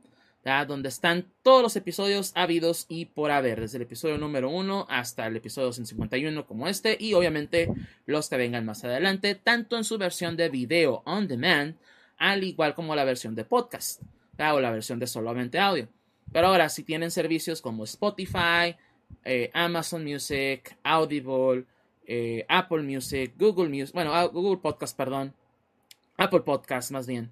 donde 0.68 0.90
están 0.90 1.26
todos 1.42 1.62
los 1.62 1.76
episodios 1.78 2.34
habidos 2.36 2.86
y 2.90 3.06
por 3.06 3.32
haber, 3.32 3.62
desde 3.62 3.78
el 3.78 3.84
episodio 3.84 4.18
número 4.18 4.50
1 4.50 4.88
hasta 4.90 5.26
el 5.26 5.38
episodio 5.38 5.72
151 5.72 6.46
como 6.46 6.68
este, 6.68 6.98
y 7.00 7.14
obviamente 7.14 7.70
los 8.06 8.30
que 8.30 8.36
vengan 8.36 8.66
más 8.66 8.84
adelante, 8.84 9.36
tanto 9.36 9.78
en 9.78 9.86
su 9.86 9.98
versión 9.98 10.36
de 10.36 10.50
video 10.50 11.02
on 11.06 11.30
demand, 11.30 11.76
al 12.18 12.44
igual 12.44 12.76
como 12.76 12.94
la 12.94 13.06
versión 13.06 13.36
de 13.36 13.46
podcast, 13.46 14.02
o 14.38 14.60
la 14.60 14.72
versión 14.72 15.00
de 15.00 15.08
solamente 15.08 15.60
audio. 15.60 15.88
Pero 16.32 16.48
ahora, 16.48 16.68
si 16.68 16.84
tienen 16.84 17.12
servicios 17.12 17.62
como 17.62 17.86
Spotify, 17.86 18.76
eh, 19.24 19.50
Amazon 19.54 20.04
Music, 20.04 20.78
Audible, 20.84 21.66
eh, 22.06 22.46
Apple 22.50 22.82
Music, 22.82 23.34
Google 23.38 23.70
Music, 23.70 23.94
bueno, 23.94 24.30
Google 24.30 24.58
Podcast, 24.58 24.98
perdón, 24.98 25.34
Apple 26.18 26.42
Podcast 26.42 26.92
más 26.92 27.08
bien, 27.08 27.32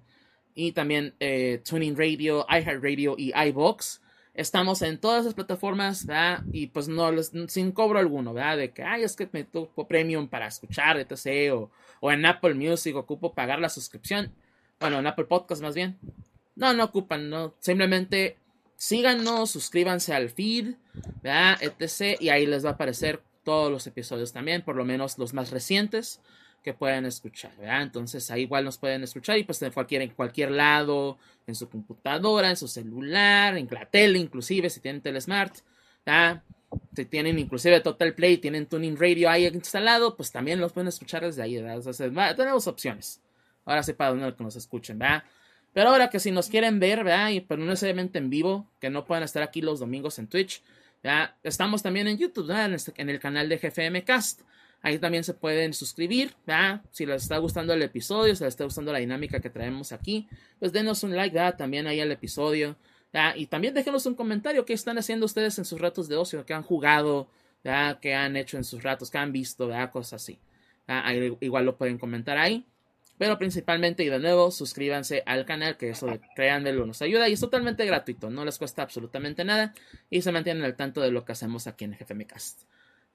y 0.54 0.72
también 0.72 1.14
eh, 1.20 1.62
Tuning 1.64 1.96
Radio, 1.96 2.46
iHeartRadio 2.48 3.14
y 3.16 3.32
iBox. 3.48 4.00
Estamos 4.34 4.80
en 4.80 4.98
todas 4.98 5.26
las 5.26 5.34
plataformas, 5.34 6.06
¿verdad? 6.06 6.42
Y 6.52 6.68
pues 6.68 6.88
no, 6.88 7.10
sin 7.48 7.72
cobro 7.72 7.98
alguno, 7.98 8.32
¿verdad? 8.32 8.56
De 8.56 8.70
que, 8.70 8.82
ay, 8.82 9.02
es 9.02 9.14
que 9.14 9.28
me 9.30 9.44
toco 9.44 9.86
premium 9.86 10.26
para 10.28 10.46
escuchar, 10.46 10.98
etc. 10.98 11.52
O, 11.52 11.70
o 12.00 12.12
en 12.12 12.24
Apple 12.24 12.54
Music 12.54 12.96
ocupo 12.96 13.34
pagar 13.34 13.60
la 13.60 13.68
suscripción. 13.68 14.32
Bueno, 14.80 15.00
en 15.00 15.06
Apple 15.06 15.26
Podcast 15.26 15.60
más 15.62 15.74
bien. 15.74 15.98
No, 16.56 16.72
no 16.72 16.84
ocupan, 16.84 17.28
no. 17.28 17.54
Simplemente 17.60 18.38
síganos, 18.76 19.50
suscríbanse 19.50 20.14
al 20.14 20.30
feed, 20.30 20.76
¿verdad? 21.22 21.58
etc. 21.60 22.18
Y 22.20 22.30
ahí 22.30 22.46
les 22.46 22.64
va 22.64 22.70
a 22.70 22.72
aparecer 22.72 23.22
todos 23.44 23.70
los 23.70 23.86
episodios 23.86 24.32
también, 24.32 24.62
por 24.62 24.76
lo 24.76 24.84
menos 24.84 25.18
los 25.18 25.34
más 25.34 25.50
recientes 25.50 26.20
que 26.62 26.74
pueden 26.74 27.06
escuchar, 27.06 27.54
¿verdad? 27.56 27.82
Entonces 27.82 28.30
ahí 28.30 28.42
igual 28.42 28.64
nos 28.64 28.78
pueden 28.78 29.02
escuchar 29.02 29.36
y 29.38 29.44
pues 29.44 29.60
en 29.62 29.72
cualquier, 29.72 30.02
en 30.02 30.10
cualquier 30.10 30.50
lado, 30.52 31.18
en 31.46 31.54
su 31.54 31.68
computadora, 31.68 32.50
en 32.50 32.56
su 32.56 32.68
celular, 32.68 33.56
en 33.56 33.68
la 33.70 33.86
tele 33.86 34.18
inclusive, 34.18 34.70
si 34.70 34.80
tienen 34.80 35.02
Telesmart, 35.02 35.56
¿verdad? 36.06 36.42
Si 36.94 37.04
tienen 37.04 37.38
inclusive 37.38 37.80
Total 37.80 38.14
Play, 38.14 38.38
tienen 38.38 38.66
Tuning 38.66 38.96
Radio 38.96 39.28
ahí 39.28 39.46
instalado, 39.46 40.16
pues 40.16 40.30
también 40.30 40.60
los 40.60 40.72
pueden 40.72 40.88
escuchar 40.88 41.22
desde 41.22 41.42
ahí, 41.42 41.60
¿verdad? 41.60 41.86
O 41.86 42.34
tenemos 42.36 42.66
opciones. 42.66 43.20
Ahora 43.64 43.82
sí 43.82 43.92
para 43.92 44.10
donde 44.10 44.34
nos 44.38 44.56
escuchen, 44.56 44.98
¿verdad? 44.98 45.24
Pero 45.72 45.88
ahora 45.88 46.10
que 46.10 46.20
si 46.20 46.30
nos 46.30 46.48
quieren 46.48 46.80
ver, 46.80 47.04
¿verdad? 47.04 47.30
Y 47.30 47.40
pero 47.40 47.60
no 47.60 47.66
necesariamente 47.66 48.18
en 48.18 48.30
vivo, 48.30 48.70
que 48.80 48.90
no 48.90 49.04
puedan 49.04 49.24
estar 49.24 49.42
aquí 49.42 49.62
los 49.62 49.80
domingos 49.80 50.18
en 50.18 50.28
Twitch, 50.28 50.62
¿verdad? 51.02 51.34
Estamos 51.42 51.82
también 51.82 52.08
en 52.08 52.18
YouTube, 52.18 52.46
¿verdad? 52.46 52.66
En, 52.66 52.74
este, 52.74 52.92
en 52.96 53.10
el 53.10 53.18
canal 53.18 53.48
de 53.48 53.58
GFM 53.58 54.04
Cast. 54.04 54.42
Ahí 54.82 54.98
también 54.98 55.22
se 55.22 55.34
pueden 55.34 55.72
suscribir, 55.74 56.34
¿verdad? 56.46 56.82
Si 56.90 57.06
les 57.06 57.22
está 57.22 57.38
gustando 57.38 57.72
el 57.72 57.82
episodio, 57.82 58.34
si 58.34 58.42
les 58.42 58.52
está 58.54 58.64
gustando 58.64 58.92
la 58.92 58.98
dinámica 58.98 59.40
que 59.40 59.48
traemos 59.48 59.92
aquí, 59.92 60.28
pues 60.58 60.72
denos 60.72 61.04
un 61.04 61.14
like, 61.16 61.34
¿verdad? 61.34 61.56
También 61.56 61.86
ahí 61.86 62.00
al 62.00 62.10
episodio, 62.10 62.76
¿verdad? 63.12 63.34
Y 63.36 63.46
también 63.46 63.74
déjenos 63.74 64.06
un 64.06 64.14
comentario, 64.14 64.64
¿qué 64.64 64.72
están 64.72 64.98
haciendo 64.98 65.26
ustedes 65.26 65.56
en 65.58 65.64
sus 65.64 65.80
ratos 65.80 66.08
de 66.08 66.16
ocio? 66.16 66.44
¿Qué 66.44 66.54
han 66.54 66.62
jugado? 66.62 67.28
¿verdad? 67.62 67.98
¿Qué 68.00 68.14
han 68.14 68.36
hecho 68.36 68.56
en 68.56 68.64
sus 68.64 68.82
ratos? 68.82 69.10
¿Qué 69.10 69.18
han 69.18 69.32
visto? 69.32 69.68
¿verdad? 69.68 69.90
Cosas 69.90 70.22
así. 70.22 70.38
Ahí, 70.86 71.36
igual 71.40 71.64
lo 71.64 71.76
pueden 71.76 71.98
comentar 71.98 72.36
ahí. 72.38 72.66
Pero 73.18 73.38
principalmente 73.38 74.02
y 74.02 74.08
de 74.08 74.18
nuevo, 74.18 74.50
suscríbanse 74.50 75.22
al 75.26 75.44
canal, 75.44 75.76
que 75.76 75.90
eso 75.90 76.06
de 76.06 76.20
créanmelo 76.34 76.86
nos 76.86 77.02
ayuda 77.02 77.28
y 77.28 77.34
es 77.34 77.40
totalmente 77.40 77.86
gratuito, 77.86 78.30
no 78.30 78.44
les 78.44 78.58
cuesta 78.58 78.82
absolutamente 78.82 79.44
nada 79.44 79.74
y 80.10 80.22
se 80.22 80.32
mantienen 80.32 80.64
al 80.64 80.74
tanto 80.74 81.00
de 81.00 81.12
lo 81.12 81.24
que 81.24 81.30
hacemos 81.30 81.68
aquí 81.68 81.84
en 81.84 81.92
GFMcast. 81.92 82.62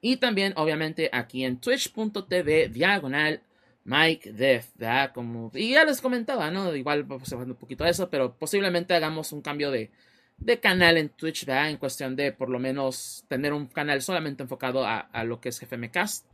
Y 0.00 0.18
también, 0.18 0.52
obviamente, 0.56 1.10
aquí 1.12 1.44
en 1.44 1.60
twitch.tv 1.60 2.68
diagonal 2.68 3.42
Mike 3.84 4.32
Def, 4.32 4.68
¿verdad? 4.76 5.12
Como, 5.12 5.50
y 5.54 5.70
ya 5.72 5.84
les 5.84 6.00
comentaba, 6.00 6.50
¿no? 6.50 6.74
Igual 6.76 7.04
vamos 7.04 7.32
a 7.32 7.36
un 7.36 7.54
poquito 7.54 7.84
eso, 7.84 8.10
pero 8.10 8.34
posiblemente 8.34 8.94
hagamos 8.94 9.32
un 9.32 9.40
cambio 9.40 9.70
de, 9.70 9.90
de 10.36 10.60
canal 10.60 10.98
en 10.98 11.08
Twitch, 11.08 11.46
¿verdad? 11.46 11.70
En 11.70 11.78
cuestión 11.78 12.14
de 12.14 12.32
por 12.32 12.50
lo 12.50 12.58
menos 12.58 13.24
tener 13.28 13.52
un 13.52 13.66
canal 13.66 14.02
solamente 14.02 14.42
enfocado 14.42 14.86
a, 14.86 15.00
a 15.00 15.24
lo 15.24 15.40
que 15.40 15.48
es 15.48 15.58
GFMcast. 15.58 16.26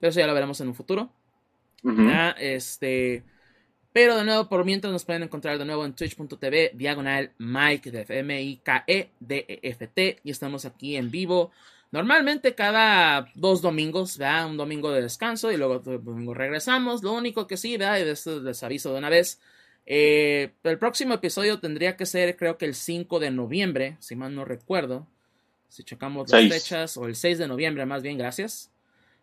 Pero 0.00 0.10
eso 0.10 0.20
ya 0.20 0.26
lo 0.26 0.34
veremos 0.34 0.60
en 0.60 0.68
un 0.68 0.74
futuro. 0.74 1.12
Este. 2.38 3.22
Pero 3.92 4.16
de 4.16 4.24
nuevo, 4.24 4.48
por 4.48 4.64
mientras 4.64 4.92
nos 4.92 5.04
pueden 5.04 5.22
encontrar 5.22 5.58
de 5.58 5.66
nuevo 5.66 5.84
en 5.84 5.92
twitch.tv, 5.92 6.72
diagonal 6.74 7.32
Mike 7.38 7.90
Def, 7.90 8.10
M-I-K-E-D-E-F-T. 8.10 8.60
Y 10.24 10.30
estamos 10.30 10.64
aquí 10.64 10.96
en 10.96 11.10
vivo 11.10 11.50
Normalmente 11.92 12.54
cada 12.54 13.28
dos 13.34 13.60
domingos, 13.60 14.16
¿verdad? 14.16 14.48
Un 14.48 14.56
domingo 14.56 14.90
de 14.90 15.02
descanso 15.02 15.52
y 15.52 15.58
luego 15.58 15.78
domingo 15.78 16.32
regresamos. 16.32 17.02
Lo 17.02 17.12
único 17.12 17.46
que 17.46 17.58
sí, 17.58 17.76
¿verdad? 17.76 17.98
Y 17.98 18.08
esto 18.08 18.40
les 18.40 18.62
aviso 18.62 18.92
de 18.92 18.98
una 18.98 19.10
vez. 19.10 19.38
Eh, 19.84 20.52
el 20.64 20.78
próximo 20.78 21.12
episodio 21.12 21.60
tendría 21.60 21.98
que 21.98 22.06
ser, 22.06 22.36
creo 22.38 22.56
que 22.56 22.64
el 22.64 22.74
5 22.74 23.20
de 23.20 23.30
noviembre, 23.30 23.96
si 24.00 24.16
mal 24.16 24.34
no 24.34 24.46
recuerdo. 24.46 25.06
Si 25.68 25.84
checamos 25.84 26.30
las 26.30 26.48
fechas, 26.48 26.96
o 26.96 27.06
el 27.06 27.14
6 27.14 27.38
de 27.38 27.46
noviembre, 27.48 27.84
más 27.84 28.02
bien, 28.02 28.16
gracias. 28.16 28.70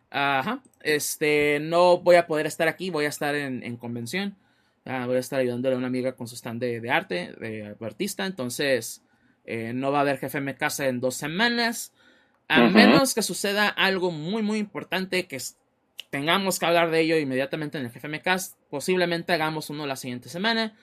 Ajá. 0.08 0.62
Este, 0.80 1.58
no 1.60 1.98
voy 1.98 2.16
a 2.16 2.28
poder 2.28 2.46
estar 2.46 2.68
aquí, 2.68 2.90
voy 2.90 3.04
a 3.04 3.08
estar 3.08 3.34
en, 3.34 3.76
convención. 3.78 4.36
Ah, 4.84 5.06
voy 5.06 5.16
a 5.16 5.20
estar 5.20 5.40
ayudándole 5.40 5.74
a 5.74 5.78
una 5.78 5.88
amiga 5.88 6.12
con 6.12 6.28
su 6.28 6.36
stand 6.36 6.60
de, 6.60 6.88
arte, 6.88 7.34
de, 7.40 7.74
artista. 7.80 8.26
Entonces, 8.26 9.02
eh, 9.44 9.72
no 9.74 9.90
va 9.90 9.98
a 9.98 10.00
haber 10.02 10.18
jefe 10.18 10.38
en 10.38 10.52
casa 10.54 10.86
en 10.86 11.00
dos 11.00 11.16
semanas. 11.16 11.92
A 12.50 12.68
menos 12.68 13.14
que 13.14 13.22
suceda 13.22 13.68
algo 13.68 14.10
muy, 14.10 14.42
muy 14.42 14.58
importante 14.58 15.26
que 15.26 15.38
tengamos 16.10 16.58
que 16.58 16.66
hablar 16.66 16.90
de 16.90 17.00
ello 17.00 17.16
inmediatamente 17.16 17.78
en 17.78 17.86
el 17.86 17.92
GFMcast, 17.92 18.56
posiblemente 18.68 19.32
hagamos 19.32 19.70
uno 19.70 19.86
la 19.86 19.94
siguiente 19.94 20.28
semana, 20.28 20.76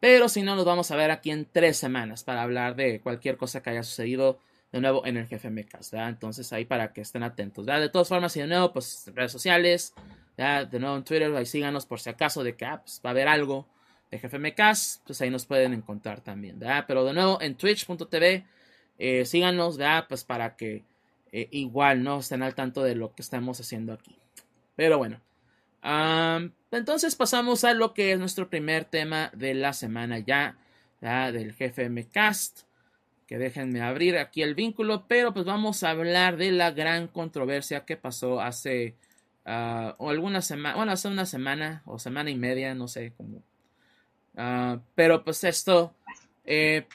pero 0.00 0.28
si 0.28 0.42
no, 0.42 0.56
nos 0.56 0.64
vamos 0.64 0.90
a 0.90 0.96
ver 0.96 1.12
aquí 1.12 1.30
en 1.30 1.46
tres 1.46 1.76
semanas 1.76 2.24
para 2.24 2.42
hablar 2.42 2.74
de 2.74 3.00
cualquier 3.00 3.36
cosa 3.36 3.62
que 3.62 3.70
haya 3.70 3.84
sucedido 3.84 4.40
de 4.72 4.80
nuevo 4.80 5.06
en 5.06 5.16
el 5.16 5.28
GFMcast, 5.28 5.92
¿verdad? 5.92 6.08
Entonces 6.08 6.52
ahí 6.52 6.64
para 6.64 6.92
que 6.92 7.02
estén 7.02 7.22
atentos, 7.22 7.66
¿verdad? 7.66 7.82
De 7.82 7.88
todas 7.88 8.08
formas, 8.08 8.36
y 8.36 8.40
de 8.40 8.48
nuevo, 8.48 8.72
pues 8.72 9.08
redes 9.14 9.30
sociales, 9.30 9.94
¿verdad? 10.36 10.66
De 10.66 10.80
nuevo 10.80 10.96
en 10.96 11.04
Twitter, 11.04 11.32
ahí 11.36 11.46
síganos 11.46 11.86
por 11.86 12.00
si 12.00 12.10
acaso 12.10 12.42
de 12.42 12.56
que 12.56 12.64
ah, 12.64 12.80
pues, 12.82 13.00
va 13.04 13.10
a 13.10 13.12
haber 13.12 13.28
algo 13.28 13.68
de 14.10 14.18
GFMcast, 14.18 15.06
pues 15.06 15.20
ahí 15.22 15.30
nos 15.30 15.46
pueden 15.46 15.72
encontrar 15.72 16.20
también, 16.20 16.58
¿verdad? 16.58 16.84
Pero 16.88 17.04
de 17.04 17.12
nuevo 17.12 17.40
en 17.40 17.54
twitch.tv, 17.54 18.44
eh, 18.98 19.24
síganos, 19.24 19.76
¿verdad? 19.76 20.06
Pues 20.08 20.24
para 20.24 20.56
que 20.56 20.84
eh, 21.32 21.48
igual 21.50 22.02
no 22.02 22.20
estén 22.20 22.42
al 22.42 22.54
tanto 22.54 22.82
de 22.82 22.94
lo 22.94 23.14
que 23.14 23.22
estamos 23.22 23.58
haciendo 23.60 23.92
aquí. 23.92 24.16
Pero 24.76 24.98
bueno, 24.98 25.20
entonces 26.70 27.16
pasamos 27.16 27.64
a 27.64 27.74
lo 27.74 27.92
que 27.94 28.12
es 28.12 28.18
nuestro 28.18 28.48
primer 28.48 28.84
tema 28.84 29.30
de 29.34 29.54
la 29.54 29.72
semana 29.72 30.18
ya, 30.18 30.56
del 31.00 31.52
jefe 31.54 31.88
MCast. 31.88 32.62
Que 33.26 33.38
déjenme 33.38 33.80
abrir 33.80 34.18
aquí 34.18 34.42
el 34.42 34.54
vínculo, 34.54 35.06
pero 35.08 35.32
pues 35.32 35.46
vamos 35.46 35.82
a 35.82 35.90
hablar 35.90 36.36
de 36.36 36.52
la 36.52 36.70
gran 36.70 37.08
controversia 37.08 37.84
que 37.84 37.96
pasó 37.96 38.40
hace 38.40 38.94
o 39.44 40.10
alguna 40.10 40.40
semana, 40.40 40.76
bueno, 40.76 40.92
hace 40.92 41.08
una 41.08 41.26
semana 41.26 41.82
o 41.86 41.98
semana 41.98 42.30
y 42.30 42.36
media, 42.36 42.74
no 42.74 42.88
sé 42.88 43.12
cómo. 43.16 43.42
Uh, 44.34 44.80
pero 44.94 45.24
pues 45.24 45.44
esto, 45.44 45.94
eh, 46.44 46.86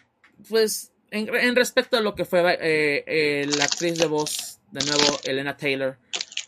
pues 0.50 0.92
en, 1.12 1.55
respecto 1.55 1.97
a 1.97 2.01
lo 2.01 2.16
que 2.16 2.26
fue 2.26 2.41
eh, 2.62 3.03
eh, 3.08 3.47
la 3.58 3.66
actriz 3.66 3.97
de 3.97 4.05
voz, 4.05 4.60
de 4.72 4.86
nuevo, 4.86 5.20
Elena 5.24 5.55
Taylor, 5.55 5.97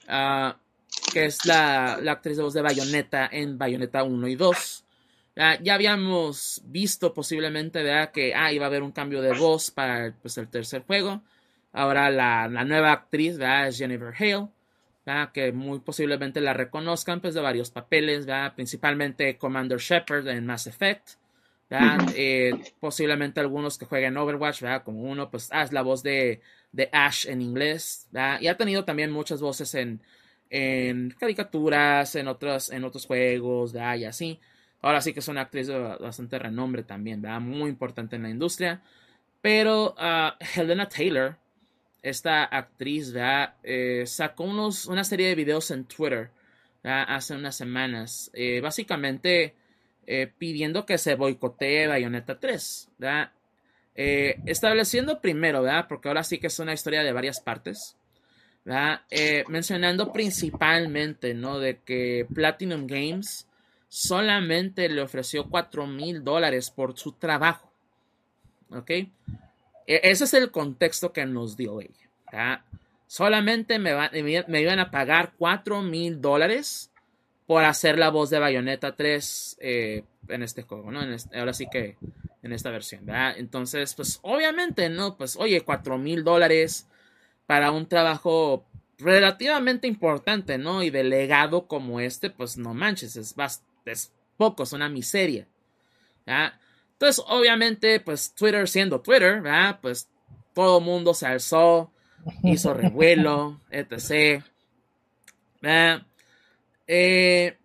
uh, 0.08 0.54
que 1.14 1.26
es 1.26 1.46
la, 1.46 1.94
actriz 1.94 2.38
de 2.38 2.44
voz 2.44 2.54
de 2.54 2.62
Bayonetta 2.62 3.30
en 3.32 3.58
Bayonetta 3.58 4.04
1 4.04 4.28
y 4.28 4.36
2. 4.36 4.86
ya 5.62 5.74
habíamos 5.74 6.62
visto 6.66 7.14
posiblemente 7.14 7.84
que 8.14 8.34
ah, 8.36 8.52
iba 8.52 8.66
a 8.66 8.68
haber 8.68 8.84
un 8.84 8.92
cambio 8.92 9.22
de 9.22 9.34
voz 9.34 9.72
para 9.72 10.14
pues, 10.22 10.38
el 10.38 10.50
tercer 10.50 10.84
juego. 10.84 11.22
Ahora 11.72 12.10
la, 12.10 12.48
la 12.48 12.66
nueva 12.66 12.92
actriz 12.92 13.38
es 13.40 13.78
Jennifer 13.78 14.14
Hale, 14.18 14.50
que 15.34 15.52
muy 15.52 15.80
posiblemente 15.80 16.42
la 16.42 16.54
reconozcan 16.54 17.22
pues, 17.22 17.34
de 17.34 17.42
varios 17.42 17.72
papeles, 17.72 18.28
principalmente 18.56 19.38
Commander 19.38 19.80
Shepard 19.80 20.28
en 20.28 20.46
Mass 20.46 20.68
Effect. 20.68 21.12
Eh, 22.16 22.52
posiblemente 22.80 23.40
algunos 23.40 23.78
que 23.78 23.86
jueguen 23.86 24.18
Overwatch, 24.18 24.64
como 24.84 25.04
uno, 25.04 25.30
pues 25.30 25.50
ah, 25.52 25.64
es 25.64 25.72
la 25.72 25.84
voz 25.84 26.02
de, 26.02 26.42
de 26.72 26.90
Ash 26.92 27.28
en 27.28 27.42
inglés. 27.42 28.08
Y 28.40 28.48
ha 28.48 28.58
tenido 28.58 28.86
también 28.86 29.12
muchas 29.12 29.42
voces 29.42 29.76
en, 29.76 30.02
en 30.50 31.12
caricaturas, 31.20 32.16
en 32.16 32.28
otros, 32.28 32.72
en 32.72 32.84
otros 32.84 33.06
juegos, 33.06 33.74
y 33.74 34.06
así. 34.06 34.40
Ahora 34.82 35.02
sí 35.02 35.14
que 35.14 35.20
es 35.20 35.28
una 35.28 35.42
actriz 35.42 35.68
de 35.68 35.78
bastante 35.78 36.40
renombre 36.40 36.84
también, 36.84 37.22
¿verdad? 37.22 37.42
muy 37.42 37.70
importante 37.70 38.16
en 38.16 38.24
la 38.24 38.30
industria. 38.30 38.82
Pero 39.42 39.96
uh, 39.98 40.32
Helena 40.56 40.88
Taylor, 40.88 41.38
esta 42.02 42.44
actriz, 42.46 43.12
¿verdad? 43.12 43.56
Eh, 43.64 44.04
sacó 44.06 44.46
unos, 44.46 44.86
una 44.86 45.04
serie 45.04 45.28
de 45.28 45.36
videos 45.36 45.72
en 45.72 45.86
Twitter 45.86 46.32
hace 46.82 47.36
unas 47.36 47.58
semanas, 47.58 48.32
eh, 48.34 48.62
básicamente 48.62 49.54
eh, 50.12 50.32
pidiendo 50.38 50.86
que 50.86 50.98
se 50.98 51.14
boicotee 51.16 51.88
Bayonetta 51.88 52.40
3, 52.40 52.90
¿verdad? 52.98 53.32
estableciendo 53.96 55.20
primero, 55.20 55.62
¿verdad? 55.62 55.88
Porque 55.90 56.08
ahora 56.08 56.24
sí 56.24 56.38
que 56.38 56.48
es 56.48 56.58
una 56.60 56.72
historia 56.72 57.04
de 57.04 57.12
varias 57.12 57.42
partes. 57.42 57.98
Eh, 59.10 59.44
mencionando 59.48 60.12
principalmente, 60.12 61.34
¿no? 61.34 61.60
De 61.60 61.80
que 61.80 62.28
Platinum 62.34 62.86
Games 62.86 63.48
solamente 63.88 64.88
le 64.90 65.02
ofreció 65.02 65.50
4 65.50 65.88
mil 65.88 66.24
dólares 66.24 66.70
por 66.70 66.98
su 66.98 67.14
trabajo. 67.14 67.72
¿Ok? 68.70 68.90
E, 68.92 69.10
ese 69.88 70.26
es 70.26 70.34
el 70.36 70.52
contexto 70.52 71.12
que 71.12 71.26
nos 71.26 71.58
dio 71.58 71.82
ella. 71.82 72.64
Solamente 73.08 73.80
me, 73.80 73.94
me, 74.48 74.62
iban 74.62 74.80
a 74.80 74.92
pagar 74.92 75.34
4 75.38 75.82
mil 75.82 76.22
dólares 76.22 76.92
por 77.50 77.66
hacer 77.66 77.98
la 77.98 78.12
voz 78.12 78.30
de 78.30 78.38
Bayonetta 78.38 78.96
3 78.96 79.58
eh, 79.60 80.04
en 80.28 80.44
este 80.44 80.62
juego, 80.62 80.92
¿no? 80.92 81.00
ahora 81.34 81.52
sí 81.52 81.66
que 81.72 81.98
en 82.44 82.54
esta 82.54 82.70
versión, 82.70 83.08
¿verdad? 83.08 83.40
Entonces, 83.40 83.96
pues 83.96 84.20
obviamente, 84.22 84.88
¿no? 84.90 85.18
Pues 85.18 85.36
oye, 85.36 85.62
4 85.62 85.98
mil 85.98 86.24
dólares 86.24 86.88
para 87.48 87.72
un 87.72 87.88
trabajo 87.88 88.68
relativamente 89.00 89.88
importante, 89.88 90.60
¿no? 90.60 90.84
Y 90.84 90.92
delegado 90.92 91.66
como 91.66 92.00
este, 92.00 92.30
pues 92.30 92.56
no 92.56 92.76
manches, 92.76 93.16
es, 93.16 93.34
es 93.86 94.14
poco, 94.38 94.62
es 94.62 94.72
una 94.72 94.88
miseria. 94.88 95.48
¿ya? 96.28 96.54
Entonces, 96.92 97.26
obviamente, 97.28 98.00
pues 98.00 98.32
Twitter 98.36 98.70
siendo 98.70 99.02
Twitter, 99.02 99.42
¿verdad? 99.42 99.80
Pues 99.82 100.08
todo 100.54 100.78
el 100.78 100.86
mundo 100.86 101.16
se 101.16 101.26
alzó, 101.26 101.92
hizo 102.44 102.76
revuelo, 102.76 103.60
etc. 103.72 104.44
Eh, 106.92 107.56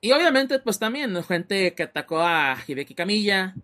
y 0.00 0.12
obviamente, 0.12 0.60
pues 0.60 0.78
también 0.78 1.20
gente 1.24 1.74
que 1.74 1.82
atacó 1.82 2.20
a 2.20 2.56
Hideki 2.64 2.94
Camilla, 2.94 3.54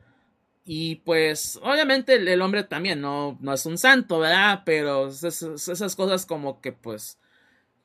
y 0.64 0.96
pues, 0.96 1.58
obviamente 1.62 2.14
el, 2.14 2.42
hombre 2.42 2.64
también 2.64 3.00
no, 3.00 3.38
no, 3.40 3.52
es 3.52 3.64
un 3.66 3.78
santo, 3.78 4.18
¿verdad? 4.18 4.62
Pero 4.66 5.08
esas, 5.08 5.94
cosas 5.94 6.26
como 6.26 6.60
que, 6.60 6.72
pues, 6.72 7.18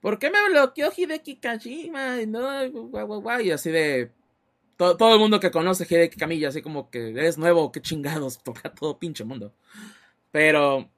¿por 0.01 0.17
qué 0.17 0.31
me 0.31 0.49
bloqueó 0.49 0.89
Hideki 0.95 1.35
Kajima? 1.35 2.21
Y, 2.21 2.27
no, 2.27 2.69
guau, 2.71 3.41
y 3.41 3.51
así 3.51 3.69
de... 3.69 4.11
Todo, 4.77 5.13
el 5.13 5.19
mundo 5.19 5.41
que 5.41 5.51
conoce 5.51 5.85
Hideki 5.85 6.17
Kamiya, 6.17 6.49
así 6.49 6.61
como 6.61 6.89
que 6.89 7.09
eres 7.09 7.37
nuevo, 7.37 7.71
qué 7.71 7.81
chingados, 7.81 8.39
toca 8.43 8.73
todo 8.73 8.97
pinche 8.97 9.23
mundo. 9.25 9.53
Pero, 10.31 10.89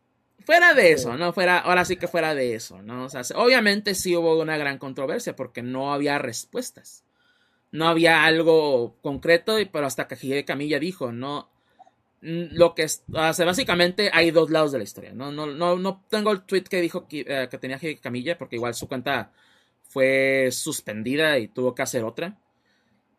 fuera 0.45 0.73
de 0.73 0.91
eso, 0.91 1.17
¿no? 1.17 1.33
Fuera, 1.33 1.59
ahora 1.59 1.85
sí 1.85 1.95
que 1.97 2.07
fuera 2.07 2.35
de 2.35 2.55
eso, 2.55 2.81
¿no? 2.81 3.05
O 3.05 3.09
sea, 3.09 3.21
obviamente 3.35 3.95
sí 3.95 4.15
hubo 4.15 4.39
una 4.39 4.57
gran 4.57 4.77
controversia 4.77 5.35
porque 5.35 5.61
no 5.61 5.93
había 5.93 6.17
respuestas. 6.17 7.03
No 7.71 7.87
había 7.87 8.25
algo 8.25 8.97
concreto, 9.01 9.55
pero 9.71 9.85
hasta 9.85 10.07
que 10.07 10.17
Hideki 10.21 10.45
Kamiya 10.45 10.79
dijo, 10.79 11.11
no, 11.11 11.51
Mm, 12.21 12.53
lo 12.55 12.75
que 12.75 12.83
es, 12.83 13.03
básicamente 13.07 14.11
hay 14.13 14.31
dos 14.31 14.49
lados 14.51 14.71
de 14.71 14.77
la 14.77 14.83
historia. 14.83 15.13
No, 15.13 15.31
no, 15.31 15.47
no, 15.47 15.77
no 15.77 16.05
tengo 16.09 16.31
el 16.31 16.43
tweet 16.43 16.63
que 16.63 16.81
dijo 16.81 17.07
que, 17.07 17.25
eh, 17.27 17.47
que 17.49 17.57
tenía 17.57 17.79
Camilla, 18.01 18.37
porque 18.37 18.57
igual 18.57 18.73
su 18.75 18.87
cuenta 18.87 19.31
fue 19.83 20.49
suspendida 20.51 21.39
y 21.39 21.47
tuvo 21.47 21.75
que 21.75 21.81
hacer 21.81 22.03
otra. 22.03 22.37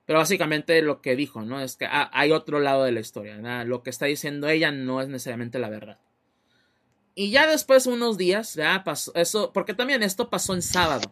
Pero 0.07 0.18
básicamente 0.20 0.83
lo 0.83 1.01
que 1.03 1.16
dijo, 1.16 1.43
¿no? 1.43 1.61
Es 1.61 1.77
que 1.77 1.87
ah, 1.87 2.11
hay 2.12 2.33
otro 2.33 2.61
lado 2.61 2.85
de 2.85 2.93
la 2.93 3.01
historia. 3.01 3.64
Lo 3.64 3.83
que 3.83 3.91
está 3.91 4.07
diciendo 4.07 4.49
ella 4.49 4.73
no 4.73 5.01
es 5.01 5.09
necesariamente 5.09 5.59
la 5.59 5.68
verdad. 5.68 5.99
Y 7.15 7.31
ya 7.31 7.47
después, 7.47 7.87
unos 7.87 8.17
días, 8.17 8.55
ya 8.55 8.83
pasó 8.85 9.13
eso, 9.15 9.53
porque 9.53 9.75
también 9.75 10.03
esto 10.03 10.31
pasó 10.31 10.55
en 10.55 10.63
sábado. 10.63 11.11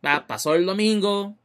Pasó 0.00 0.54
el 0.54 0.66
domingo, 0.66 1.36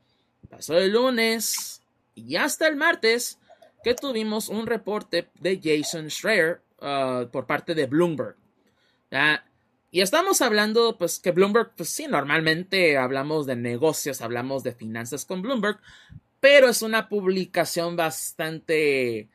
pasó 0.50 0.78
el 0.78 0.92
lunes, 0.92 1.82
y 2.16 2.36
hasta 2.36 2.68
el 2.68 2.76
martes 2.76 3.38
que 3.84 3.94
tuvimos 3.94 4.50
un 4.50 4.66
reporte 4.66 5.30
de 5.40 5.60
Jason 5.64 6.10
Schreier 6.10 6.62
uh, 6.82 7.28
por 7.28 7.46
parte 7.46 7.76
de 7.76 7.86
Bloomberg. 7.86 8.36
Y 9.90 10.02
estamos 10.02 10.42
hablando, 10.42 10.98
pues 10.98 11.20
que 11.20 11.32
Bloomberg, 11.32 11.72
pues 11.76 11.90
sí, 11.90 12.08
normalmente 12.08 12.98
hablamos 12.98 13.46
de 13.46 13.56
negocios, 13.56 14.22
hablamos 14.22 14.64
de 14.64 14.74
finanzas 14.74 15.26
con 15.26 15.42
Bloomberg, 15.42 15.80
pero 16.40 16.70
es 16.70 16.82
una 16.82 17.08
publicación 17.08 17.96
bastante, 17.96 19.30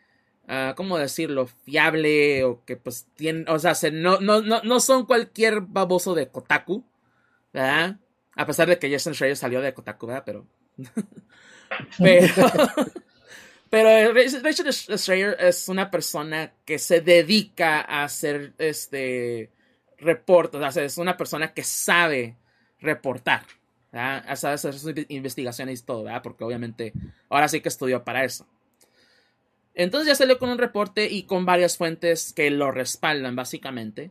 uh, 0.48 0.74
¿cómo 0.76 0.98
decirlo?, 0.98 1.46
fiable 1.46 2.44
o 2.44 2.64
que 2.64 2.76
pues 2.76 3.06
tiene, 3.14 3.44
o 3.48 3.58
sea, 3.58 3.74
no, 3.92 4.20
no, 4.20 4.42
no, 4.42 4.62
no 4.62 4.80
son 4.80 5.06
cualquier 5.06 5.60
baboso 5.60 6.14
de 6.14 6.28
Kotaku, 6.28 6.84
¿verdad? 7.52 7.98
A 8.34 8.46
pesar 8.46 8.68
de 8.68 8.78
que 8.78 8.90
Jason 8.90 9.14
Schreier 9.14 9.36
salió 9.36 9.60
de 9.60 9.74
Kotaku, 9.74 10.06
¿verdad? 10.06 10.22
Pero... 10.24 10.46
pero... 11.98 12.26
Pero 13.72 14.12
Richard 14.12 14.70
Strayer 14.70 15.34
es 15.40 15.66
una 15.66 15.90
persona 15.90 16.52
que 16.66 16.78
se 16.78 17.00
dedica 17.00 17.80
a 17.80 18.04
hacer 18.04 18.52
este 18.58 19.50
reportes, 19.96 20.60
o 20.60 20.70
sea, 20.70 20.84
es 20.84 20.98
una 20.98 21.16
persona 21.16 21.54
que 21.54 21.62
sabe 21.62 22.36
reportar, 22.80 23.46
¿verdad? 23.90 24.36
sabe 24.36 24.54
hacer 24.56 24.74
sus 24.74 24.92
investigaciones 25.08 25.80
y 25.80 25.84
todo, 25.86 26.04
¿verdad? 26.04 26.20
Porque 26.22 26.44
obviamente 26.44 26.92
ahora 27.30 27.48
sí 27.48 27.62
que 27.62 27.70
estudió 27.70 28.04
para 28.04 28.24
eso. 28.24 28.46
Entonces 29.74 30.08
ya 30.08 30.14
salió 30.14 30.38
con 30.38 30.50
un 30.50 30.58
reporte 30.58 31.10
y 31.10 31.22
con 31.24 31.46
varias 31.46 31.76
fuentes 31.76 32.32
que 32.32 32.50
lo 32.50 32.70
respaldan 32.70 33.36
básicamente, 33.36 34.10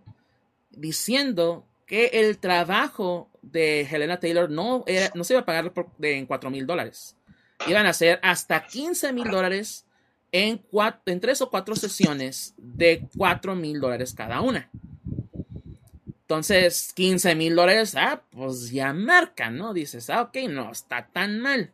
diciendo 0.72 1.66
que 1.86 2.08
el 2.14 2.38
trabajo 2.38 3.30
de 3.42 3.82
Helena 3.82 4.20
Taylor 4.20 4.50
no, 4.50 4.86
no 5.14 5.24
se 5.24 5.34
iba 5.34 5.42
a 5.42 5.46
pagar 5.46 5.72
en 6.02 6.26
4 6.26 6.50
mil 6.50 6.66
dólares 6.66 7.16
iban 7.68 7.86
a 7.86 7.94
ser 7.94 8.20
hasta 8.22 8.66
15 8.66 9.14
mil 9.14 9.30
dólares 9.30 9.86
en, 10.32 10.62
tres 11.20 11.42
o 11.42 11.50
cuatro 11.50 11.76
sesiones 11.76 12.54
de 12.58 13.08
4 13.18 13.56
mil 13.56 13.80
dólares 13.80 14.14
cada 14.14 14.42
una. 14.42 14.70
Entonces, 16.22 16.94
15 16.96 17.36
mil 17.36 17.56
dólares, 17.56 17.96
ah, 17.98 18.22
pues 18.30 18.72
ya 18.72 18.94
marca, 18.94 19.50
¿no? 19.50 19.74
Dices, 19.74 20.10
ah, 20.10 20.22
ok, 20.22 20.38
no 20.50 20.72
está 20.72 21.08
tan 21.12 21.40
mal. 21.40 21.72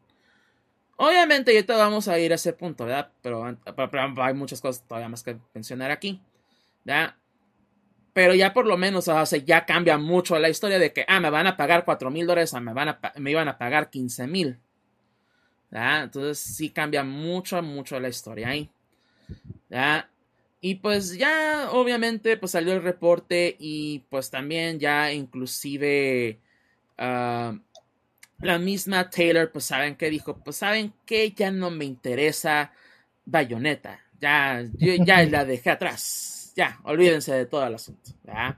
Obviamente, 0.98 1.54
ya 1.54 1.64
te 1.64 1.74
vamos 1.74 2.08
a 2.08 2.20
ir 2.20 2.32
a 2.32 2.36
ese 2.36 2.54
punto, 2.54 2.86
¿verdad? 2.86 3.12
Pero, 3.22 3.56
hay 4.18 4.34
muchas 4.34 4.60
cosas 4.62 4.84
todavía 4.88 5.10
más 5.10 5.24
que 5.24 5.38
mencionar 5.54 5.92
aquí, 5.92 6.22
¿verdad? 6.84 7.16
Pero 8.14 8.34
ya 8.34 8.52
por 8.52 8.66
lo 8.66 8.78
menos, 8.78 9.10
ya 9.46 9.66
cambia 9.66 10.00
mucho 10.00 10.40
la 10.40 10.50
historia 10.50 10.80
de 10.80 10.92
que, 10.92 11.06
ah, 11.08 11.20
me 11.20 11.30
van 11.30 11.46
a 11.46 11.56
pagar 11.56 11.86
4 11.86 12.10
mil 12.10 12.26
dólares, 12.26 12.52
me, 12.54 12.74
van 12.74 12.90
a, 12.90 13.00
me 13.18 13.30
iban 13.30 13.48
a 13.48 13.60
pagar 13.60 13.92
15 13.92 14.26
mil. 14.26 14.60
Entonces 15.72 16.40
sí 16.40 16.72
cambia 16.72 17.04
mucho, 17.04 17.62
mucho 17.62 18.00
la 18.00 18.10
historia 18.10 18.50
ahí. 18.50 18.72
Y 20.62 20.76
pues 20.76 21.18
ya 21.18 21.70
obviamente 21.72 22.38
pues 22.38 22.54
salió 22.54 22.74
el 22.74 22.82
reporte 22.82 23.56
y 23.60 24.00
pues 24.10 24.32
también 24.32 24.80
ya 24.80 25.12
inclusive 25.14 26.40
uh, 26.98 27.56
la 28.40 28.60
misma 28.60 29.10
Taylor, 29.10 29.52
pues 29.52 29.66
saben 29.66 29.96
que 29.96 30.10
dijo, 30.10 30.38
pues 30.38 30.58
saben 30.58 30.94
que 31.06 31.32
ya 31.32 31.52
no 31.52 31.72
me 31.72 31.86
interesa 31.86 32.72
Bayonetta, 33.26 34.00
ya, 34.20 34.64
ya 34.78 35.24
la 35.30 35.46
dejé 35.46 35.72
atrás, 35.72 36.54
ya, 36.56 36.80
olvídense 36.84 37.34
de 37.34 37.46
todo 37.46 37.66
el 37.66 37.76
asunto, 37.76 38.12
¿verdad? 38.24 38.58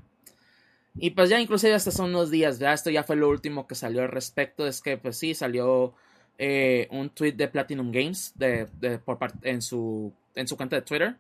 Y 0.96 1.12
pues 1.12 1.30
ya 1.30 1.40
inclusive 1.40 1.74
hasta 1.74 1.92
son 1.92 2.10
unos 2.10 2.30
días, 2.30 2.60
¿verdad? 2.60 2.76
Esto 2.76 2.90
ya 2.90 3.04
fue 3.04 3.16
lo 3.16 3.30
último 3.30 3.68
que 3.68 3.76
salió 3.76 4.02
al 4.02 4.10
respecto, 4.10 4.68
es 4.68 4.82
que 4.82 4.98
pues 4.98 5.18
sí, 5.18 5.34
salió 5.34 5.94
eh, 6.38 6.88
un 6.92 7.10
tweet 7.10 7.34
de 7.34 7.48
Platinum 7.48 7.92
Games 7.92 8.34
de, 8.36 8.68
por 9.06 9.18
en, 9.44 9.62
su, 9.62 10.14
en 10.36 10.48
su 10.48 10.58
cuenta 10.58 10.76
de 10.76 10.82
Twitter, 10.82 11.16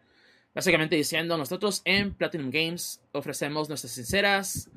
básicamente 0.53 0.97
diciendo, 0.97 1.37
nosotros 1.37 1.81
en 1.85 2.13
Platinum 2.13 2.49
Games 2.51 2.99
ofrecemos 3.13 3.69
nuestras 3.69 3.93
sinceras 3.93 4.69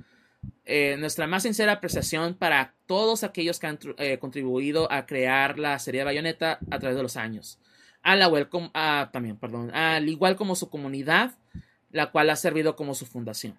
eh, 0.64 0.96
nuestra 0.96 1.26
más 1.26 1.42
sincera 1.42 1.72
apreciación 1.72 2.34
para 2.34 2.74
todos 2.86 3.24
aquellos 3.24 3.58
que 3.58 3.66
han 3.66 3.78
eh, 3.98 4.18
contribuido 4.18 4.90
a 4.92 5.06
crear 5.06 5.58
la 5.58 5.76
serie 5.80 6.00
de 6.00 6.04
Bayonetta 6.04 6.60
a 6.70 6.78
través 6.78 6.96
de 6.96 7.02
los 7.02 7.16
años. 7.16 7.58
A 8.02 8.14
la 8.14 8.28
welcome, 8.28 8.70
también, 9.12 9.36
perdón, 9.36 9.74
al 9.74 10.08
igual 10.08 10.36
como 10.36 10.54
su 10.54 10.70
comunidad, 10.70 11.32
la 11.90 12.10
cual 12.10 12.30
ha 12.30 12.36
servido 12.36 12.76
como 12.76 12.94
su 12.94 13.06
fundación. 13.06 13.58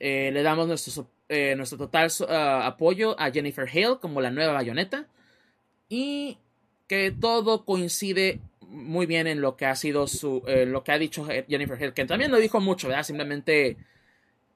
Eh, 0.00 0.30
le 0.32 0.42
damos 0.42 0.66
nuestro, 0.66 1.08
nuestro 1.56 1.78
total 1.78 2.10
apoyo 2.62 3.18
a 3.18 3.30
Jennifer 3.30 3.68
Hale 3.68 3.98
como 4.00 4.20
la 4.20 4.30
nueva 4.30 4.52
Bayonetta 4.52 5.06
y 5.88 6.38
que 6.88 7.10
todo 7.10 7.64
coincide 7.64 8.40
muy 8.60 9.06
bien 9.06 9.26
en 9.26 9.40
lo 9.40 9.56
que 9.56 9.66
ha 9.66 9.76
sido 9.76 10.06
su, 10.06 10.42
lo 10.46 10.84
que 10.84 10.92
ha 10.92 10.98
dicho 10.98 11.26
Jennifer 11.48 11.76
Hale, 11.76 11.94
que 11.94 12.04
también 12.04 12.30
lo 12.30 12.38
dijo 12.38 12.60
mucho, 12.60 12.88
¿verdad? 12.88 13.04
Simplemente 13.04 13.78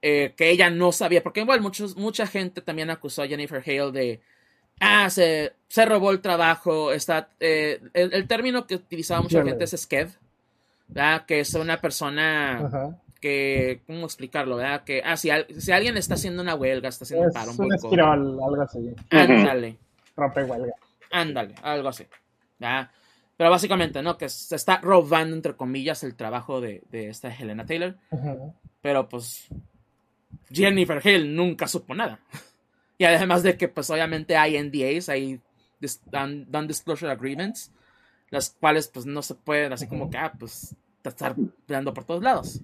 eh, 0.00 0.34
que 0.36 0.50
ella 0.50 0.70
no 0.70 0.92
sabía, 0.92 1.22
porque 1.22 1.40
igual 1.40 1.60
muchos, 1.60 1.96
mucha 1.96 2.26
gente 2.26 2.60
también 2.60 2.90
acusó 2.90 3.22
a 3.22 3.26
Jennifer 3.26 3.62
Hale 3.64 3.90
de, 3.90 4.20
ah, 4.80 5.10
se, 5.10 5.52
se 5.66 5.84
robó 5.84 6.12
el 6.12 6.20
trabajo, 6.20 6.92
está, 6.92 7.30
eh, 7.40 7.80
el, 7.94 8.28
término 8.28 8.66
que 8.66 8.76
utilizaba 8.76 9.22
mucha 9.22 9.42
gente 9.42 9.64
es 9.64 9.74
sked, 9.76 10.08
¿verdad? 10.86 11.26
Que 11.26 11.40
es 11.40 11.52
una 11.54 11.80
persona 11.80 12.96
que, 13.20 13.80
¿cómo 13.86 14.04
explicarlo? 14.06 14.56
¿verdad? 14.56 14.84
Que, 14.84 15.02
ah, 15.04 15.16
si, 15.16 15.30
si, 15.58 15.72
alguien 15.72 15.96
está 15.96 16.14
haciendo 16.14 16.42
una 16.42 16.54
huelga, 16.54 16.88
está 16.88 17.04
haciendo 17.04 17.26
un 17.26 17.32
paro, 17.32 17.50
un, 17.58 17.64
un 17.64 18.00
algo 18.00 18.62
así. 18.62 18.94
Ándale. 19.10 19.76
Rompe 20.16 20.44
huelga. 20.44 20.72
Ándale, 21.10 21.54
algo 21.62 21.88
así. 21.88 22.06
¿verdad? 22.58 22.90
Pero 23.36 23.50
básicamente, 23.50 24.02
¿no? 24.02 24.18
Que 24.18 24.28
se 24.28 24.56
está 24.56 24.78
robando, 24.78 25.34
entre 25.34 25.54
comillas, 25.54 26.02
el 26.02 26.16
trabajo 26.16 26.60
de, 26.60 26.82
de 26.90 27.08
esta 27.08 27.32
Helena 27.32 27.66
Taylor. 27.66 27.96
Pero 28.80 29.08
pues 29.08 29.48
Jennifer 30.50 31.00
Hill 31.04 31.34
nunca 31.34 31.68
supo 31.68 31.94
nada. 31.94 32.20
Y 32.98 33.04
además 33.04 33.42
de 33.42 33.56
que, 33.56 33.68
pues 33.68 33.88
obviamente 33.90 34.36
hay 34.36 34.60
NDAs, 34.60 35.08
hay 35.08 35.40
non-disclosure 36.10 37.12
agreements, 37.12 37.70
las 38.30 38.50
cuales 38.50 38.88
pues 38.88 39.06
no 39.06 39.22
se 39.22 39.34
pueden 39.34 39.72
así 39.72 39.86
como 39.86 40.10
que, 40.10 40.18
ah, 40.18 40.32
pues 40.38 40.74
estar 41.08 41.34
peleando 41.66 41.94
por 41.94 42.04
todos 42.04 42.22
lados. 42.22 42.60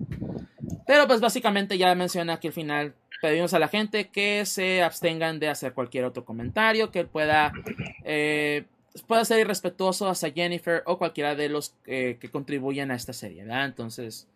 Pero 0.87 1.07
pues 1.07 1.21
básicamente 1.21 1.79
ya 1.79 1.95
menciona 1.95 2.35
aquí 2.35 2.49
al 2.49 2.53
final, 2.53 2.95
pedimos 3.21 3.55
a 3.55 3.59
la 3.59 3.69
gente 3.69 4.09
que 4.09 4.45
se 4.47 4.83
abstengan 4.83 5.39
de 5.39 5.49
hacer 5.49 5.73
cualquier 5.73 6.05
otro 6.05 6.25
comentario 6.25 6.91
que 6.91 7.05
pueda, 7.05 7.53
eh, 8.05 8.65
pueda 9.07 9.25
ser 9.25 9.41
irrespetuoso 9.41 10.09
hacia 10.09 10.33
Jennifer 10.33 10.83
o 10.87 10.99
cualquiera 10.99 11.35
de 11.35 11.49
los 11.49 11.75
eh, 11.87 12.19
que 12.21 12.31
contribuyen 12.31 12.91
a 12.91 12.97
esta 12.97 13.12
serie, 13.12 13.45
¿verdad? 13.45 13.67
Entonces, 13.67 14.29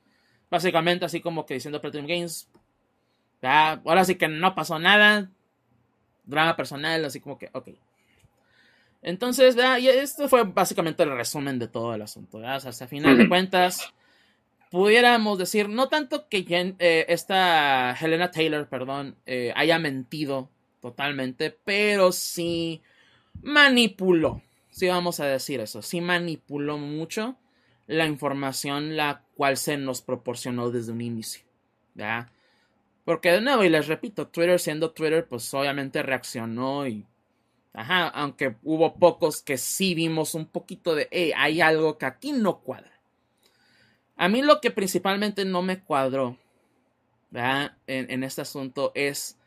básicamente 0.51 1.05
así 1.05 1.21
como 1.21 1.45
que 1.45 1.55
diciendo 1.55 1.81
Platinum 1.81 2.07
Games, 2.07 2.49
ahora 3.43 4.05
sí 4.05 4.17
que 4.17 4.29
no 4.29 4.55
pasó 4.55 4.79
nada. 4.79 5.31
Drama 6.25 6.57
personal, 6.57 7.05
así 7.05 7.21
como 7.21 7.39
que, 7.39 7.49
ok. 7.53 7.69
Entonces, 9.03 9.57
y 9.81 9.89
esto 9.89 10.29
fue 10.29 10.43
básicamente 10.45 11.03
el 11.03 11.11
resumen 11.11 11.59
de 11.59 11.69
todo 11.69 11.95
el 11.95 12.03
asunto. 12.03 12.39
¿verdad? 12.39 12.57
O 12.57 12.73
sea, 12.73 12.87
a 12.87 12.89
final 12.89 13.17
de 13.17 13.29
cuentas, 13.29 13.93
pudiéramos 14.71 15.39
decir, 15.39 15.69
no 15.69 15.89
tanto 15.89 16.29
que 16.29 16.45
eh, 16.79 17.07
esta 17.09 17.97
Helena 17.99 18.31
Taylor, 18.31 18.69
perdón, 18.69 19.17
eh, 19.27 19.53
haya 19.57 19.79
mentido 19.79 20.51
totalmente, 20.81 21.57
pero 21.65 22.13
sí 22.13 22.83
manipuló. 23.43 24.43
Sí, 24.71 24.89
vamos 24.89 25.21
a 25.21 25.27
decir 25.27 25.61
eso. 25.61 25.83
Sí 25.83 26.01
manipuló 26.01 26.79
mucho 26.79 27.37
la 27.87 28.07
información 28.07 28.97
la 28.97 29.23
cual 29.35 29.57
se 29.57 29.77
nos 29.77 30.03
proporcionó 30.03 30.71
desde 30.71 30.93
un 30.93 31.01
inicio. 31.01 31.43
¿verdad? 31.95 32.29
Porque 33.09 33.33
de 33.33 33.41
nuevo, 33.41 33.65
y 33.65 33.71
les 33.71 33.87
repito, 33.87 34.29
Twitter 34.29 34.61
siendo 34.61 34.91
Twitter, 34.91 35.27
pues 35.27 35.55
obviamente 35.55 36.03
reaccionó 36.03 36.87
y... 36.87 37.07
Ajá, 37.73 38.09
aunque 38.09 38.57
hubo 38.63 38.97
pocos 38.97 39.41
que 39.41 39.57
sí 39.57 39.95
vimos 39.95 40.35
un 40.35 40.45
poquito 40.45 40.95
de, 40.95 41.09
hey, 41.11 41.33
hay 41.35 41.63
algo 41.63 41.97
que 41.97 42.05
aquí 42.05 42.33
no 42.33 42.59
cuadra. 42.61 42.93
A 44.19 44.29
mí 44.29 44.43
lo 44.43 44.61
que 44.61 44.71
principalmente 44.71 45.47
no 45.47 45.63
me 45.63 45.81
cuadró 45.81 46.37
¿verdad? 47.31 47.79
En, 47.87 48.23
este 48.25 48.43
asunto 48.43 48.93
es 48.95 49.39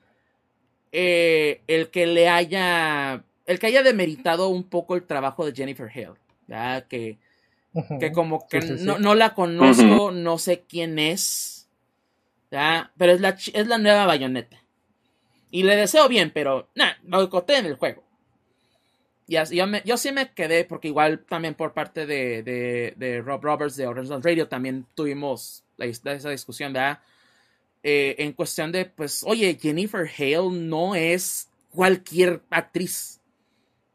eh, 0.91 1.61
el 1.67 1.91
que 1.91 2.07
le 2.07 2.29
haya, 2.29 3.23
el 3.45 3.59
que 3.59 3.67
haya 3.67 3.83
demeritado 3.83 4.49
un 4.49 4.63
poco 4.63 4.95
el 4.95 5.03
trabajo 5.03 5.45
de 5.45 5.53
Jennifer 5.53 5.87
Hale, 5.87 6.19
¿verdad? 6.47 6.87
Que, 6.87 7.19
que 7.99 8.11
como 8.11 8.47
que 8.47 8.59
No, 8.59 8.97
no, 8.97 9.13
la 9.13 9.35
conozco, 9.35 10.09
no 10.09 10.39
sé 10.39 10.63
quién 10.67 10.97
es, 10.97 11.60
pero 12.97 13.13
es 13.13 13.21
la, 13.21 13.29
es 13.29 13.67
la 13.67 13.77
nueva 13.77 14.05
bayoneta. 14.05 14.57
Y 15.49 15.63
le 15.63 15.75
deseo 15.75 16.07
bien, 16.07 16.31
pero 16.33 16.69
nada, 16.75 16.97
boicoté 17.03 17.57
en 17.57 17.65
el 17.65 17.75
juego. 17.75 18.03
Y 19.27 19.37
así, 19.37 19.55
yo, 19.55 19.65
yo, 19.85 19.97
sí 19.97 20.11
me 20.11 20.33
quedé, 20.33 20.65
porque 20.65 20.89
igual 20.89 21.23
también 21.27 21.53
por 21.53 21.73
parte 21.73 22.05
de, 22.05 22.43
de, 22.43 23.21
Rob 23.21 23.43
Roberts 23.43 23.77
de 23.77 23.87
Original 23.87 24.21
Radio 24.21 24.47
también 24.47 24.85
tuvimos 24.93 25.63
esa 25.77 26.29
discusión, 26.29 26.73
¿verdad? 26.73 26.99
Eh, 27.83 28.15
en 28.19 28.33
cuestión 28.33 28.71
de, 28.71 28.85
pues, 28.85 29.23
oye, 29.25 29.57
Jennifer 29.59 30.09
Hale 30.17 30.49
no 30.51 30.95
es 30.95 31.49
cualquier 31.71 32.41
actriz. 32.49 33.21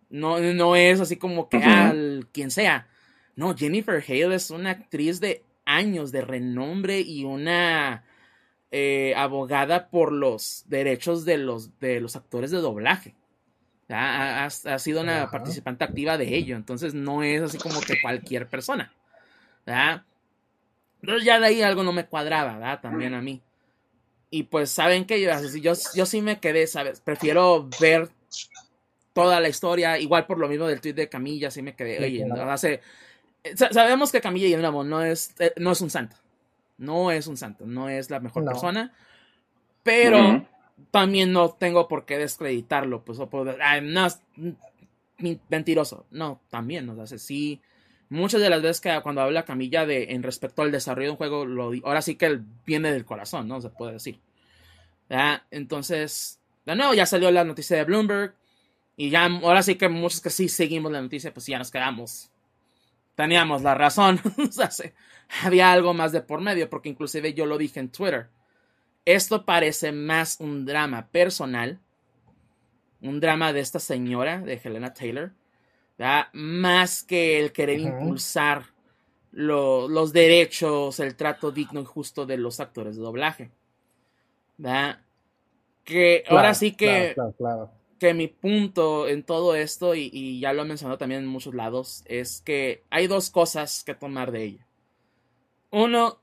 No, 0.09 0.39
no 0.41 0.77
es 0.77 1.01
así 1.01 1.17
como 1.17 1.49
que 1.49 1.59
al 1.59 2.29
quien 2.33 2.51
sea. 2.51 2.89
No, 3.35 3.55
Jennifer 3.55 4.03
Hale 4.07 4.35
es 4.35 4.51
una 4.51 4.71
actriz 4.71 5.21
de 5.21 5.43
años 5.67 6.13
de 6.13 6.23
renombre 6.23 7.01
y 7.01 7.25
una 7.25 8.05
eh, 8.71 9.15
abogada 9.17 9.89
por 9.89 10.13
los 10.13 10.65
derechos 10.67 11.25
de 11.25 11.39
los, 11.39 11.79
de 11.79 12.01
los 12.01 12.17
actores 12.17 12.51
de 12.51 12.59
doblaje. 12.59 13.15
Ha, 13.89 14.47
ha, 14.47 14.79
sido 14.81 15.01
una 15.01 15.31
participante 15.31 15.85
activa 15.85 16.19
de 16.19 16.35
ello, 16.37 16.57
entonces 16.57 16.93
no 16.93 17.23
es 17.23 17.41
así 17.41 17.59
como 17.59 17.81
que 17.81 18.01
cualquier 18.03 18.49
persona. 18.49 18.93
Entonces 21.01 21.25
ya 21.25 21.39
de 21.39 21.47
ahí 21.47 21.63
algo 21.63 21.85
no 21.85 21.93
me 21.93 22.07
cuadraba, 22.07 22.81
También 22.81 23.15
a 23.15 23.23
mí. 23.23 23.43
Y 24.29 24.45
pues 24.45 24.71
saben 24.71 25.05
que 25.05 25.21
yo, 25.21 25.31
yo, 25.61 25.73
yo 25.95 26.07
sí 26.07 26.21
me 26.21 26.41
quedé, 26.41 26.67
¿sabes? 26.67 27.01
Prefiero 27.01 27.69
ver 27.81 28.11
toda 29.13 29.41
la 29.41 29.49
historia, 29.49 29.99
igual 29.99 30.27
por 30.27 30.39
lo 30.39 30.49
mismo 30.49 30.67
del 30.67 30.81
tweet 30.81 30.93
de 30.93 31.09
Camilla, 31.09 31.51
sí 31.51 31.63
me 31.63 31.75
quedé, 31.75 32.05
oye, 32.05 32.27
sabemos 33.55 34.13
que 34.13 34.21
Camilla 34.21 34.47
y 34.47 34.57
no 34.57 35.03
es, 35.03 35.35
eh, 35.39 35.55
no 35.57 35.73
es 35.73 35.81
un 35.81 35.89
santo. 35.89 36.17
No 36.79 37.11
es 37.11 37.27
un 37.27 37.37
santo, 37.37 37.67
no 37.67 37.89
es 37.89 38.11
la 38.11 38.21
mejor 38.21 38.45
persona, 38.45 38.93
pero 39.83 40.47
también 40.91 41.33
no 41.33 41.51
tengo 41.51 41.89
por 41.89 42.05
qué 42.05 42.19
descreditarlo, 42.19 43.05
pues 43.05 43.19
o 43.19 43.31
poder, 43.31 43.59
no, 43.83 44.07
es 44.07 44.21
mentiroso. 45.49 46.07
No, 46.11 46.41
también, 46.51 46.89
o 46.89 47.07
sea, 47.07 47.19
sí, 47.19 47.63
muchas 48.11 48.41
de 48.41 48.51
las 48.51 48.61
veces 48.61 48.81
que 48.81 49.01
cuando 49.03 49.23
habla 49.23 49.45
Camilla 49.45 49.87
de 49.87 50.13
en 50.13 50.23
respecto 50.23 50.63
al 50.63 50.73
desarrollo 50.73 51.07
de 51.07 51.11
un 51.13 51.17
juego, 51.17 51.47
lo, 51.47 51.73
ahora 51.85 52.03
sí 52.03 52.17
que 52.17 52.41
viene 52.67 52.93
del 52.93 53.05
corazón, 53.05 53.49
¿no? 53.49 53.61
Se 53.61 53.71
puede 53.71 53.95
decir. 53.95 54.21
Entonces, 55.51 56.41
de 56.67 56.77
nuevo, 56.77 56.93
ya 56.93 57.07
salió 57.07 57.31
la 57.31 57.45
noticia 57.45 57.77
de 57.77 57.85
Bloomberg. 57.85 58.35
Y 58.99 59.11
ya, 59.11 59.27
ahora 59.27 59.63
sí 59.63 59.77
que 59.77 59.89
muchos 59.89 60.21
que 60.23 60.31
sí 60.31 60.49
seguimos 60.49 60.91
la 60.91 61.03
noticia, 61.03 61.33
pues 61.33 61.47
ya 61.47 61.59
nos 61.59 61.71
quedamos 61.71 62.31
teníamos 63.17 63.63
la 63.63 63.75
razón. 63.75 64.21
había 65.43 65.73
algo 65.73 65.95
más 65.95 66.13
de 66.13 66.21
por 66.21 66.41
medio, 66.41 66.69
porque 66.71 66.89
inclusive 66.89 67.35
yo 67.35 67.47
lo 67.47 67.59
dije 67.59 67.81
en 67.81 67.91
Twitter. 67.91 68.29
Esto 69.05 69.45
parece 69.45 69.93
más 69.93 70.39
un 70.41 70.65
drama 70.65 71.09
personal, 71.09 71.81
un 73.01 73.21
drama 73.21 73.53
de 73.53 73.61
esta 73.61 73.79
señora, 73.79 74.41
de 74.41 74.61
Helena 74.63 74.93
Taylor, 74.93 75.33
más 76.33 77.03
que 77.03 77.39
el 77.39 77.53
querer 77.53 77.79
impulsar 77.79 78.65
los 79.31 80.13
derechos, 80.13 80.99
el 80.99 81.15
trato 81.15 81.53
digno 81.53 81.81
y 81.81 81.85
justo 81.85 82.27
de 82.27 82.37
los 82.37 82.59
actores 82.59 82.97
de 82.97 83.03
doblaje. 83.03 83.51
Que 85.85 86.25
ahora 86.29 86.55
sí 86.55 86.73
que 86.73 87.15
que 87.99 88.15
mi 88.15 88.29
punto 88.29 89.09
en 89.09 89.23
todo 89.23 89.55
esto, 89.55 89.95
y, 89.95 90.41
ya 90.41 90.53
lo 90.53 90.63
he 90.63 90.67
mencionado 90.67 90.99
también 90.99 91.23
en 91.23 91.29
muchos 91.29 91.55
lados, 91.55 92.03
es 92.07 92.43
que 92.43 92.85
hay 92.91 93.07
dos 93.07 93.31
cosas 93.31 93.85
que 93.85 93.95
tomar 93.95 94.33
de 94.33 94.45
ella. 94.45 94.67
Uno, 95.77 96.23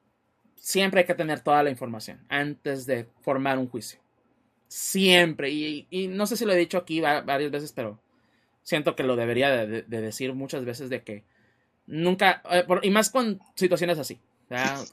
siempre 0.56 1.02
hay 1.02 1.06
que 1.06 1.14
tener 1.14 1.42
toda 1.42 1.62
la 1.62 1.70
información 1.70 2.26
antes 2.28 2.88
de 2.88 3.08
formar 3.22 3.60
un 3.60 3.68
juicio. 3.68 4.00
Siempre. 4.68 5.52
Y, 5.52 6.08
no 6.08 6.26
sé 6.26 6.38
si 6.38 6.46
lo 6.46 6.54
he 6.54 6.58
dicho 6.58 6.80
aquí 6.80 7.02
varias 7.02 7.52
veces, 7.52 7.72
pero 7.72 8.00
siento 8.64 8.96
que 8.96 9.04
lo 9.04 9.16
debería 9.16 9.52
de, 9.52 9.84
decir 9.84 10.34
muchas 10.34 10.66
veces 10.66 10.90
de 10.90 11.04
que 11.04 11.24
nunca, 11.86 12.42
eh, 12.50 12.66
y 12.82 12.90
más 12.90 13.12
con 13.12 13.42
situaciones 13.54 14.00
así, 14.00 14.20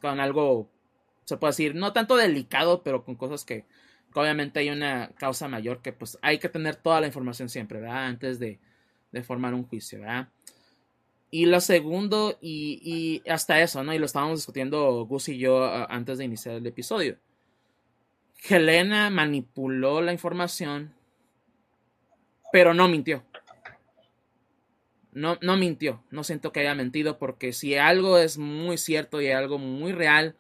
con 0.03 0.21
algo, 0.21 0.69
se 1.25 1.39
puede 1.39 1.53
decir, 1.53 1.75
no 1.75 1.95
tanto 1.95 2.19
delicado, 2.19 2.83
pero 2.83 3.03
con 3.03 3.15
cosas 3.15 3.47
que, 3.47 3.65
obviamente 4.13 4.61
hay 4.61 4.69
una 4.69 5.13
causa 5.17 5.49
mayor 5.49 5.81
que 5.81 5.95
pues 5.95 6.19
hay 6.21 6.39
que 6.39 6.51
tener 6.51 6.77
toda 6.77 7.01
la 7.01 7.07
información 7.07 7.49
siempre, 7.49 7.81
¿verdad? 7.81 8.05
Antes 8.05 8.39
de, 8.39 8.59
de 9.11 9.23
formar 9.23 9.55
un 9.55 9.65
juicio, 9.65 10.01
¿verdad? 10.01 10.29
Y 11.31 11.47
lo 11.47 11.61
segundo, 11.61 12.37
y, 12.41 13.23
hasta 13.29 13.61
eso, 13.61 13.85
¿no? 13.85 13.95
Y 13.95 13.99
lo 13.99 14.07
estábamos 14.07 14.39
discutiendo 14.39 15.05
Gus 15.07 15.29
y 15.29 15.39
yo 15.39 15.65
antes 15.89 16.19
de 16.19 16.25
iniciar 16.25 16.57
el 16.57 16.67
episodio. 16.67 17.19
Helena 18.49 19.11
manipuló 19.11 20.01
la 20.01 20.13
información, 20.13 20.93
pero 22.53 22.75
no 22.75 22.89
mintió. 22.89 23.23
No, 25.13 25.39
no 25.41 25.57
mintió, 25.57 26.03
no 26.11 26.25
siento 26.25 26.53
que 26.53 26.61
haya 26.61 26.75
mentido 26.75 27.19
porque 27.19 27.53
si 27.53 27.77
algo 27.77 28.19
es 28.19 28.39
muy 28.39 28.79
cierto 28.79 29.21
y 29.21 29.31
algo 29.31 29.59
muy 29.59 29.93
real, 29.93 30.37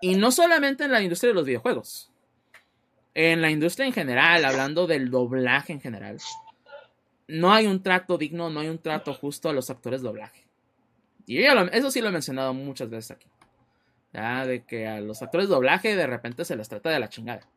y 0.00 0.14
no 0.16 0.30
solamente 0.30 0.84
en 0.84 0.92
la 0.92 1.02
industria 1.02 1.28
de 1.28 1.34
los 1.34 1.46
videojuegos, 1.46 2.12
en 3.14 3.42
la 3.42 3.50
industria 3.50 3.86
en 3.86 3.92
general, 3.92 4.44
hablando 4.44 4.86
del 4.86 5.10
doblaje 5.10 5.72
en 5.72 5.80
general, 5.80 6.18
no 7.32 7.52
hay 7.52 7.66
un 7.66 7.82
trato 7.82 8.18
digno, 8.18 8.50
no 8.50 8.60
hay 8.60 8.68
un 8.68 8.78
trato 8.78 9.14
justo 9.14 9.48
a 9.48 9.52
los 9.52 9.70
actores 9.70 10.02
de 10.02 10.08
doblaje. 10.08 10.46
Y 11.26 11.42
eso 11.42 11.90
sí 11.90 12.00
lo 12.00 12.08
he 12.08 12.12
mencionado 12.12 12.52
muchas 12.52 12.90
veces 12.90 13.12
aquí. 13.12 13.28
De 14.12 14.64
que 14.66 14.86
a 14.86 15.00
los 15.00 15.22
actores 15.22 15.48
de 15.48 15.54
doblaje 15.54 15.96
de 15.96 16.06
repente 16.06 16.44
se 16.44 16.56
les 16.56 16.68
trata 16.68 16.90
de 16.90 17.00
la 17.00 17.08
chingada. 17.08 17.48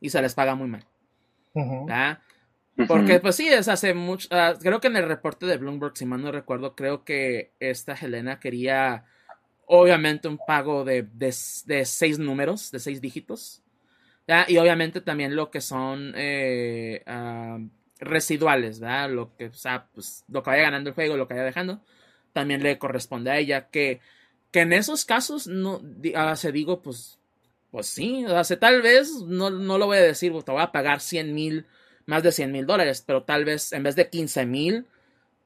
Y 0.00 0.10
se 0.10 0.20
les 0.20 0.34
paga 0.34 0.54
muy 0.54 0.68
mal. 0.68 0.84
Porque, 2.88 3.20
pues 3.20 3.36
sí, 3.36 3.48
es 3.48 3.68
hace 3.68 3.94
mucho. 3.94 4.28
Ah, 4.30 4.54
creo 4.60 4.80
que 4.80 4.88
en 4.88 4.96
el 4.96 5.08
reporte 5.08 5.46
de 5.46 5.56
Bloomberg, 5.56 5.96
si 5.96 6.04
mal 6.04 6.20
no 6.20 6.32
recuerdo, 6.32 6.74
creo 6.74 7.04
que 7.04 7.52
esta 7.60 7.94
Helena 7.94 8.40
quería, 8.40 9.04
obviamente, 9.66 10.28
un 10.28 10.38
pago 10.38 10.84
de, 10.84 11.06
de, 11.14 11.32
seis 11.32 12.18
números, 12.18 12.70
de 12.70 12.80
seis 12.80 13.00
dígitos. 13.00 13.62
Y 14.48 14.56
obviamente 14.56 15.00
también 15.00 15.36
lo 15.36 15.50
que 15.50 15.60
son 15.60 16.14
eh, 16.16 17.02
ah, 17.06 17.58
residuales, 18.02 18.80
¿verdad? 18.80 19.10
Lo 19.10 19.36
que, 19.36 19.46
o 19.46 19.54
sea, 19.54 19.86
pues, 19.94 20.24
lo 20.28 20.42
que 20.42 20.50
vaya 20.50 20.64
ganando 20.64 20.90
el 20.90 20.94
juego, 20.94 21.16
lo 21.16 21.26
que 21.28 21.34
vaya 21.34 21.44
dejando, 21.44 21.80
también 22.32 22.62
le 22.62 22.78
corresponde 22.78 23.30
a 23.30 23.38
ella. 23.38 23.68
Que 23.70 24.00
que 24.52 24.60
en 24.60 24.72
esos 24.74 25.04
casos 25.04 25.48
no 25.48 25.80
se 26.36 26.52
digo, 26.52 26.82
pues, 26.82 27.18
pues 27.70 27.86
sí, 27.86 28.24
o 28.26 28.44
sea, 28.44 28.60
tal 28.60 28.82
vez 28.82 29.10
no, 29.26 29.48
no 29.50 29.78
lo 29.78 29.86
voy 29.86 29.96
a 29.96 30.02
decir, 30.02 30.30
te 30.44 30.52
voy 30.52 30.60
a 30.60 30.72
pagar 30.72 31.00
100 31.00 31.34
mil, 31.34 31.66
más 32.04 32.22
de 32.22 32.32
100 32.32 32.52
mil 32.52 32.66
dólares, 32.66 33.02
pero 33.04 33.22
tal 33.22 33.46
vez 33.46 33.72
en 33.72 33.82
vez 33.82 33.96
de 33.96 34.10
15 34.10 34.44
mil, 34.44 34.86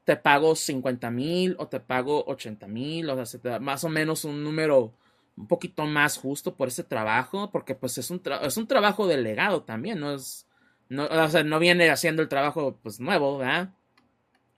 te 0.04 0.16
pago 0.16 0.56
50 0.56 1.10
mil 1.10 1.54
o 1.58 1.68
te 1.68 1.78
pago 1.78 2.24
80 2.26 2.66
mil, 2.66 3.08
o 3.08 3.24
sea, 3.24 3.60
más 3.60 3.84
o 3.84 3.88
menos 3.88 4.24
un 4.24 4.42
número 4.42 4.92
un 5.36 5.46
poquito 5.46 5.86
más 5.86 6.18
justo 6.18 6.56
por 6.56 6.68
ese 6.68 6.82
trabajo, 6.82 7.50
porque 7.52 7.76
pues 7.76 7.98
es 7.98 8.10
un, 8.10 8.20
es 8.42 8.56
un 8.56 8.66
trabajo 8.66 9.06
delegado 9.06 9.62
también, 9.62 10.00
no 10.00 10.14
es, 10.14 10.45
no, 10.88 11.06
o 11.06 11.28
sea, 11.28 11.42
no 11.42 11.58
viene 11.58 11.90
haciendo 11.90 12.22
el 12.22 12.28
trabajo 12.28 12.78
pues 12.82 13.00
nuevo, 13.00 13.38
¿verdad? 13.38 13.70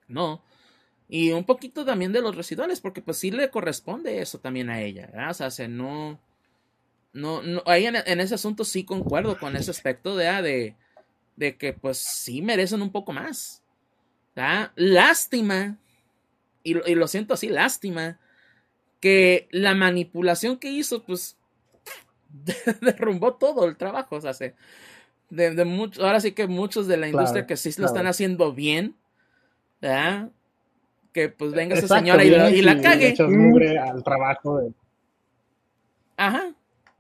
No. 0.09 0.43
Y 1.09 1.33
un 1.33 1.45
poquito 1.45 1.85
también 1.85 2.13
de 2.13 2.21
los 2.21 2.37
residuales, 2.37 2.81
porque 2.81 3.01
pues 3.01 3.17
sí 3.19 3.31
le 3.31 3.51
corresponde 3.51 4.21
eso 4.21 4.39
también 4.41 4.69
a 4.71 4.81
ella, 4.83 5.07
¿verdad? 5.13 5.47
O 5.47 5.51
sea, 5.51 5.69
no... 5.69 6.21
No, 7.15 7.43
no, 7.43 7.63
ahí 7.67 7.87
en, 7.87 7.97
ese 7.97 8.35
asunto 8.35 8.65
sí 8.65 8.85
concuerdo 8.85 9.39
con 9.39 9.57
ese 9.57 9.71
aspecto 9.71 10.15
de, 10.15 10.27
de, 10.43 10.77
de 11.37 11.57
que 11.57 11.73
pues 11.73 11.97
sí 11.99 12.43
merecen 12.43 12.83
un 12.83 12.93
poco 12.93 13.13
más. 13.13 13.63
¿verdad? 14.37 14.73
Lástima, 14.77 15.79
y, 16.63 16.77
y, 16.89 16.95
lo 16.95 17.09
siento 17.09 17.35
así, 17.35 17.49
lástima, 17.49 18.21
que 19.01 19.49
la 19.51 19.75
manipulación 19.75 20.59
que 20.59 20.71
hizo, 20.71 21.03
pues, 21.03 21.39
derrumbó 22.81 23.35
todo 23.35 23.65
el 23.67 23.77
trabajo. 23.77 24.17
O 24.17 24.21
sea, 24.21 24.35
se, 24.35 24.55
de, 25.31 25.55
de 25.55 25.65
mucho, 25.65 26.05
ahora 26.05 26.21
sí 26.21 26.33
que 26.33 26.47
muchos 26.47 26.87
de 26.87 26.97
la 26.97 27.09
industria 27.09 27.47
que 27.47 27.57
sí 27.57 27.71
lo 27.79 27.87
están 27.87 28.07
haciendo 28.07 28.53
bien, 28.53 28.97
¿verdad? 29.81 30.31
que 31.13 31.29
pues 31.29 31.53
venga 31.53 31.75
esa 31.75 31.97
señora 31.99 32.23
y, 32.25 32.31
la, 32.63 32.81
cague. 32.81 33.15
al 33.81 34.05
trabajo 34.05 34.59
de... 34.59 34.73
Ajá. 36.17 36.53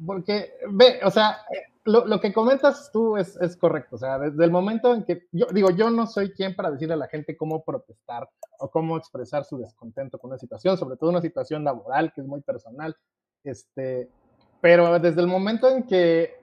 Porque, 0.04 0.52
ve, 0.70 1.00
o 1.02 1.10
sea, 1.10 1.38
lo, 1.84 2.06
lo 2.06 2.20
que 2.20 2.32
comentas 2.32 2.90
tú 2.92 3.16
es, 3.16 3.36
es, 3.40 3.56
correcto. 3.56 3.96
O 3.96 3.98
sea, 3.98 4.18
desde 4.18 4.44
el 4.44 4.50
momento 4.50 4.94
en 4.94 5.04
que, 5.04 5.26
yo 5.32 5.46
digo, 5.52 5.70
yo 5.70 5.90
no 5.90 6.06
soy 6.06 6.30
quien 6.32 6.54
para 6.54 6.70
decirle 6.70 6.94
a 6.94 6.98
la 6.98 7.08
gente 7.08 7.36
cómo 7.36 7.64
protestar 7.64 8.28
o 8.60 8.70
cómo 8.70 8.96
expresar 8.96 9.44
su 9.44 9.58
descontento 9.58 10.18
con 10.18 10.30
una 10.30 10.38
situación, 10.38 10.76
sobre 10.76 10.96
todo 10.96 11.10
una 11.10 11.20
situación 11.20 11.64
laboral 11.64 12.12
que 12.12 12.20
es 12.20 12.26
muy 12.26 12.40
personal. 12.40 12.96
Este, 13.42 14.08
pero 14.60 14.98
desde 14.98 15.20
el 15.20 15.26
momento 15.26 15.68
en 15.68 15.84
que 15.84 16.37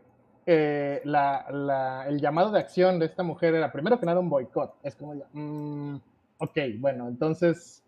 eh, 0.45 1.01
el 1.03 2.19
llamado 2.19 2.51
de 2.51 2.59
acción 2.59 2.99
de 2.99 3.07
esta 3.07 3.23
mujer 3.23 3.55
era 3.55 3.71
primero 3.71 3.99
que 3.99 4.05
nada 4.05 4.19
un 4.19 4.29
boicot, 4.29 4.75
es 4.83 4.95
como, 4.95 5.15
mmm, 5.33 5.95
ok, 6.37 6.57
bueno, 6.77 7.07
entonces, 7.07 7.83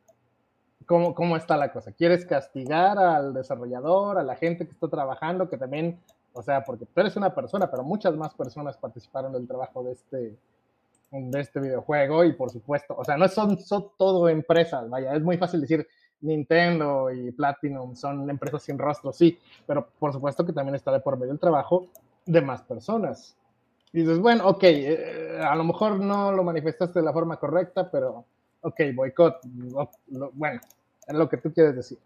¿cómo, 0.85 1.13
¿cómo 1.13 1.37
está 1.37 1.55
la 1.55 1.71
cosa? 1.71 1.91
¿Quieres 1.91 2.25
castigar 2.25 2.97
al 2.97 3.33
desarrollador, 3.33 4.17
a 4.17 4.23
la 4.23 4.35
gente 4.35 4.65
que 4.65 4.71
está 4.71 4.87
trabajando, 4.87 5.49
que 5.49 5.57
también, 5.57 5.99
o 6.33 6.41
sea, 6.41 6.63
porque 6.63 6.85
tú 6.85 6.99
eres 7.01 7.15
una 7.15 7.35
persona, 7.35 7.69
pero 7.69 7.83
muchas 7.83 8.15
más 8.15 8.33
personas 8.33 8.75
participaron 8.77 9.33
del 9.33 9.47
trabajo 9.47 9.83
de 9.83 9.91
este, 9.91 10.35
de 11.11 11.39
este 11.39 11.59
videojuego 11.59 12.23
y 12.23 12.33
por 12.33 12.49
supuesto, 12.49 12.95
o 12.97 13.05
sea, 13.05 13.17
no 13.17 13.27
son, 13.27 13.59
son 13.59 13.91
todo 13.97 14.29
empresas, 14.29 14.89
vaya, 14.89 15.13
es 15.13 15.21
muy 15.21 15.37
fácil 15.37 15.61
decir 15.61 15.87
Nintendo 16.21 17.11
y 17.11 17.31
Platinum 17.31 17.95
son 17.95 18.27
empresas 18.29 18.63
sin 18.63 18.79
rostro, 18.79 19.13
sí, 19.13 19.37
pero 19.67 19.87
por 19.99 20.11
supuesto 20.11 20.43
que 20.43 20.53
también 20.53 20.73
está 20.73 20.91
de 20.91 20.99
por 20.99 21.17
medio 21.17 21.33
el 21.33 21.39
trabajo 21.39 21.87
de 22.27 22.41
más 22.41 22.61
personas. 22.61 23.35
Y 23.93 24.01
dices, 24.01 24.19
bueno, 24.19 24.47
ok, 24.47 24.63
eh, 24.63 25.39
a 25.41 25.55
lo 25.55 25.63
mejor 25.63 25.99
no 25.99 26.31
lo 26.31 26.43
manifestaste 26.43 26.99
de 26.99 27.05
la 27.05 27.13
forma 27.13 27.37
correcta, 27.37 27.89
pero 27.89 28.25
ok, 28.61 28.81
boicot, 28.93 29.39
bueno, 30.33 30.59
es 31.07 31.15
lo 31.15 31.29
que 31.29 31.37
tú 31.37 31.51
quieres 31.53 31.75
decir. 31.75 31.97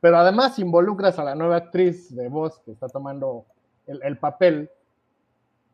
Pero 0.00 0.18
además 0.18 0.58
involucras 0.58 1.18
a 1.18 1.24
la 1.24 1.34
nueva 1.34 1.56
actriz 1.56 2.14
de 2.14 2.28
voz 2.28 2.58
que 2.60 2.72
está 2.72 2.88
tomando 2.88 3.46
el, 3.86 4.18
papel 4.18 4.68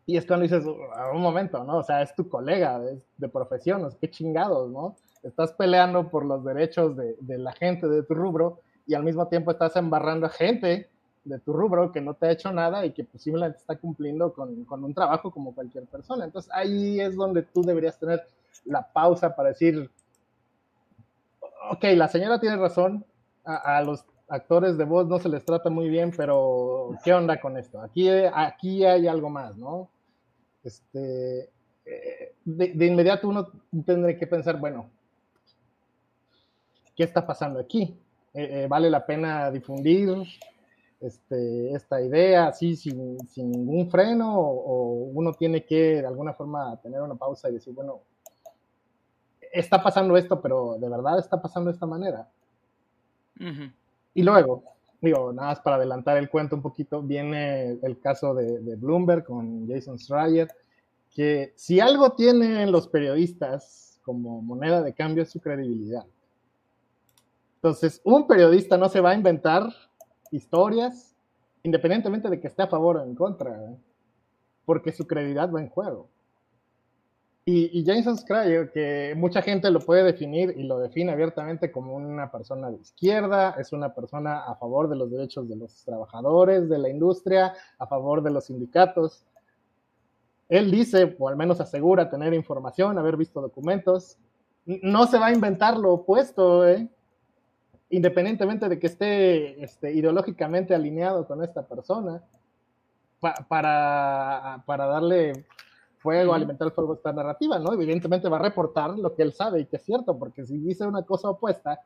y 0.07 0.17
es 0.17 0.27
cuando 0.27 0.45
dices, 0.45 0.65
a 0.95 1.11
un 1.11 1.23
momento, 1.23 1.65
¿no? 1.65 1.79
O 1.79 1.83
sea, 1.83 2.03
es 2.03 2.15
tu 2.15 2.29
colega 2.29 2.79
de, 2.79 3.29
profesión, 3.29 3.89
qué 4.01 4.11
chingados, 4.11 4.71
¿no? 4.71 4.97
Estás 5.23 5.53
peleando 5.53 6.09
por 6.09 6.25
los 6.25 6.45
derechos 6.45 6.97
de, 6.97 7.17
de, 7.21 7.39
la 7.39 7.53
gente 7.53 7.89
de 7.89 8.03
tu 8.03 8.15
rubro 8.15 8.61
y 8.87 8.95
al 8.95 9.05
mismo 9.05 9.29
tiempo 9.29 9.51
estás 9.51 9.77
embarrando 9.77 10.27
a 10.27 10.31
gente 10.31 10.91
de 11.25 11.39
tu 11.39 11.53
rubro 11.53 11.93
que 11.93 12.01
no 12.01 12.15
te 12.15 12.27
ha 12.27 12.33
hecho 12.33 12.53
nada 12.53 12.85
y 12.85 12.93
que 12.93 13.05
posiblemente 13.05 13.59
está 13.59 13.77
cumpliendo 13.77 14.33
con, 14.33 14.65
con 14.65 14.83
un 14.85 14.95
trabajo 14.95 15.31
como 15.31 15.55
cualquier 15.55 15.87
persona. 15.87 16.25
Entonces 16.25 16.51
ahí 16.53 17.01
es 17.01 17.15
donde 17.15 17.43
tú 17.43 17.63
deberías 17.63 17.99
tener 17.99 18.23
la 18.65 18.93
pausa 18.93 19.35
para 19.35 19.51
decir, 19.51 19.91
ok, 21.71 21.85
la 21.95 22.09
señora 22.09 22.41
tiene 22.41 22.57
razón, 22.57 23.05
a, 23.45 23.83
los 23.83 24.05
actores 24.29 24.79
de 24.79 24.85
voz 24.85 25.09
no 25.09 25.19
se 25.19 25.29
les 25.29 25.45
trata 25.45 25.69
muy 25.69 25.89
bien, 25.89 26.13
pero 26.17 26.91
¿qué 27.05 27.13
onda 27.13 27.41
con 27.41 27.57
esto? 27.57 27.81
Aquí, 27.81 28.09
aquí 28.09 28.85
hay 28.85 29.07
algo 29.07 29.29
más, 29.29 29.57
¿no? 29.57 29.91
Este, 30.63 31.51
eh, 31.85 32.35
de, 32.45 32.87
inmediato 32.87 33.29
uno 33.29 33.49
tendrá 33.85 34.17
que 34.17 34.27
pensar, 34.27 34.59
bueno, 34.59 34.89
¿qué 36.97 37.05
está 37.05 37.27
pasando 37.27 37.59
aquí? 37.59 37.99
Eh, 38.35 38.63
eh, 38.63 38.67
¿Vale 38.69 38.89
la 38.89 39.05
pena 39.05 39.51
difundir 39.51 40.09
este, 41.03 41.73
esta 41.73 42.01
idea 42.01 42.47
así 42.47 42.77
sin, 42.77 43.19
ningún 43.37 43.91
freno 43.91 44.39
o, 44.39 45.11
uno 45.13 45.33
tiene 45.33 45.65
que 45.65 46.01
de 46.01 46.07
alguna 46.07 46.33
forma 46.33 46.81
tener 46.81 47.03
una 47.03 47.17
pausa 47.17 47.51
y 47.51 47.55
decir, 47.55 47.75
bueno, 47.75 48.01
está 49.53 49.83
pasando 49.83 50.17
esto, 50.17 50.41
pero 50.41 50.77
de 50.79 50.89
verdad 50.89 51.19
está 51.19 51.43
pasando 51.43 51.71
de 51.71 51.75
esta 51.75 51.87
manera. 51.87 52.29
Y 54.15 54.23
luego, 54.23 54.63
digo, 55.01 55.33
nada 55.33 55.49
más 55.49 55.61
para 55.61 55.77
adelantar 55.77 56.17
el 56.17 56.31
cuento 56.31 56.55
un 56.55 56.63
poquito, 56.63 57.03
viene 57.03 57.79
el 57.83 57.99
caso 57.99 58.35
de, 58.35 58.77
Bloomberg 58.77 59.25
con 59.25 59.69
Jason 59.69 59.99
Schreier, 59.99 60.49
que 61.11 61.53
si 61.57 61.81
algo 61.81 62.13
tienen 62.13 62.71
los 62.71 62.87
periodistas 62.89 64.01
como 64.05 64.41
moneda 64.41 64.83
de 64.83 64.95
cambio 64.95 65.25
es 65.25 65.31
su 65.31 65.41
credibilidad. 65.41 66.07
Entonces, 67.57 68.01
un 68.05 68.27
periodista 68.27 68.77
no 68.77 68.89
se 68.89 69.01
va 69.01 69.11
a 69.11 69.15
inventar 69.15 69.69
historias 70.33 71.13
independientemente 71.63 72.29
de 72.29 72.41
que 72.41 72.49
esté 72.49 72.63
a 72.63 72.67
favor 72.67 72.97
o 72.97 73.05
en 73.05 73.15
contra, 73.15 73.51
¿eh? 73.51 73.77
porque 74.65 74.93
su 74.93 75.07
credibilidad 75.07 75.51
va 75.51 75.61
en 75.61 75.69
juego. 75.69 76.09
Y, 77.45 77.85
Jason 77.85 78.17
Schreier, 78.17 78.71
que 78.71 79.15
mucha 79.17 79.43
gente 79.43 79.69
lo 79.69 79.81
puede 79.81 80.05
definir 80.05 80.55
y 80.57 80.63
lo 80.63 80.79
define 80.79 81.11
abiertamente 81.11 81.73
como 81.73 81.97
una 81.97 82.31
persona 82.31 82.71
de 82.71 82.77
izquierda, 82.77 83.57
es 83.59 83.73
una 83.73 83.93
persona 83.93 84.45
a 84.45 84.55
favor 84.55 84.89
de 84.89 84.95
los 84.95 85.11
derechos 85.11 85.49
de 85.49 85.57
los 85.57 85.85
trabajadores 85.85 86.69
de 86.69 86.79
la 86.79 86.89
industria, 86.89 87.53
a 87.81 87.87
favor 87.89 88.23
de 88.23 88.31
los 88.31 88.45
sindicatos. 88.45 89.27
Él 90.49 90.71
dice, 90.71 91.17
o 91.19 91.29
al 91.29 91.37
menos 91.37 91.61
asegura 91.61 92.09
tener 92.09 92.33
información, 92.33 92.97
haber 92.97 93.17
visto 93.17 93.41
documentos, 93.41 94.19
no 94.65 95.09
se 95.09 95.19
va 95.19 95.27
a 95.27 95.33
inventar 95.33 95.77
lo 95.77 95.95
opuesto, 95.95 96.69
¿eh? 96.69 96.89
Independientemente 97.93 98.69
de 98.69 98.79
que 98.79 98.87
esté 98.87 99.63
este, 99.63 99.93
ideológicamente 99.93 100.75
alineado 100.75 101.27
con 101.27 101.45
esta 101.45 101.63
persona, 101.63 102.23
para, 103.49 104.65
para 104.67 104.87
darle 104.87 105.47
fuego, 105.99 106.35
alimentar 106.35 106.67
el 106.67 106.73
fuego 106.73 106.95
esta 106.95 107.13
narrativa, 107.13 107.59
¿no? 107.59 107.73
Evidentemente 107.75 108.29
va 108.29 108.39
a 108.39 108.43
reportar 108.43 108.99
lo 108.99 109.15
que 109.15 109.23
él 109.23 109.33
sabe 109.33 109.61
y 109.61 109.67
que 109.67 109.77
es 109.77 109.85
cierto, 109.85 110.19
porque 110.19 110.45
si 110.45 110.59
dice 110.59 110.87
una 110.87 111.03
cosa 111.03 111.29
opuesta, 111.29 111.81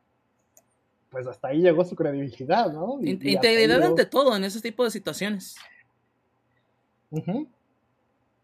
pues 1.10 1.26
hasta 1.26 1.48
ahí 1.48 1.60
llegó 1.60 1.84
su 1.84 1.96
credibilidad, 1.96 2.72
¿no? 2.72 2.98
Integridad 3.02 3.82
ante 3.82 4.06
todo 4.06 4.34
en 4.34 4.44
ese 4.44 4.60
tipo 4.60 4.84
de 4.84 4.90
situaciones. 4.90 5.56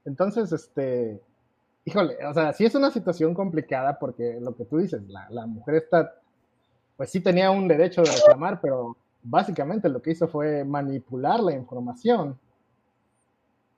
Entonces, 0.04 0.52
este, 0.52 1.22
híjole, 1.84 2.16
o 2.26 2.34
sea, 2.34 2.52
sí 2.52 2.64
es 2.64 2.74
una 2.74 2.90
situación 2.90 3.34
complicada 3.34 3.98
porque 4.00 4.38
lo 4.40 4.54
que 4.56 4.64
tú 4.64 4.78
dices, 4.78 5.00
la, 5.06 5.30
la 5.30 5.46
mujer 5.46 5.76
está 5.76 6.21
pues 6.96 7.10
sí 7.10 7.20
tenía 7.20 7.50
un 7.50 7.68
derecho 7.68 8.02
de 8.02 8.10
reclamar, 8.10 8.60
pero 8.60 8.96
básicamente 9.22 9.88
lo 9.88 10.02
que 10.02 10.12
hizo 10.12 10.28
fue 10.28 10.64
manipular 10.64 11.40
la 11.40 11.52
información 11.52 12.38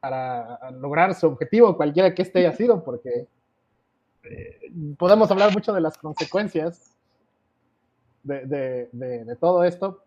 para 0.01 0.71
lograr 0.73 1.15
su 1.15 1.27
objetivo, 1.27 1.77
cualquiera 1.77 2.15
que 2.15 2.23
este 2.23 2.41
haya 2.41 2.53
sido, 2.53 2.85
porque 2.85 3.27
eh, 4.25 4.61
podemos 4.99 5.31
hablar 5.31 5.53
mucho 5.53 5.73
de 5.73 5.81
las 5.81 5.97
consecuencias 5.97 6.95
de, 8.23 9.37
todo 9.41 9.65
esto. 9.65 10.03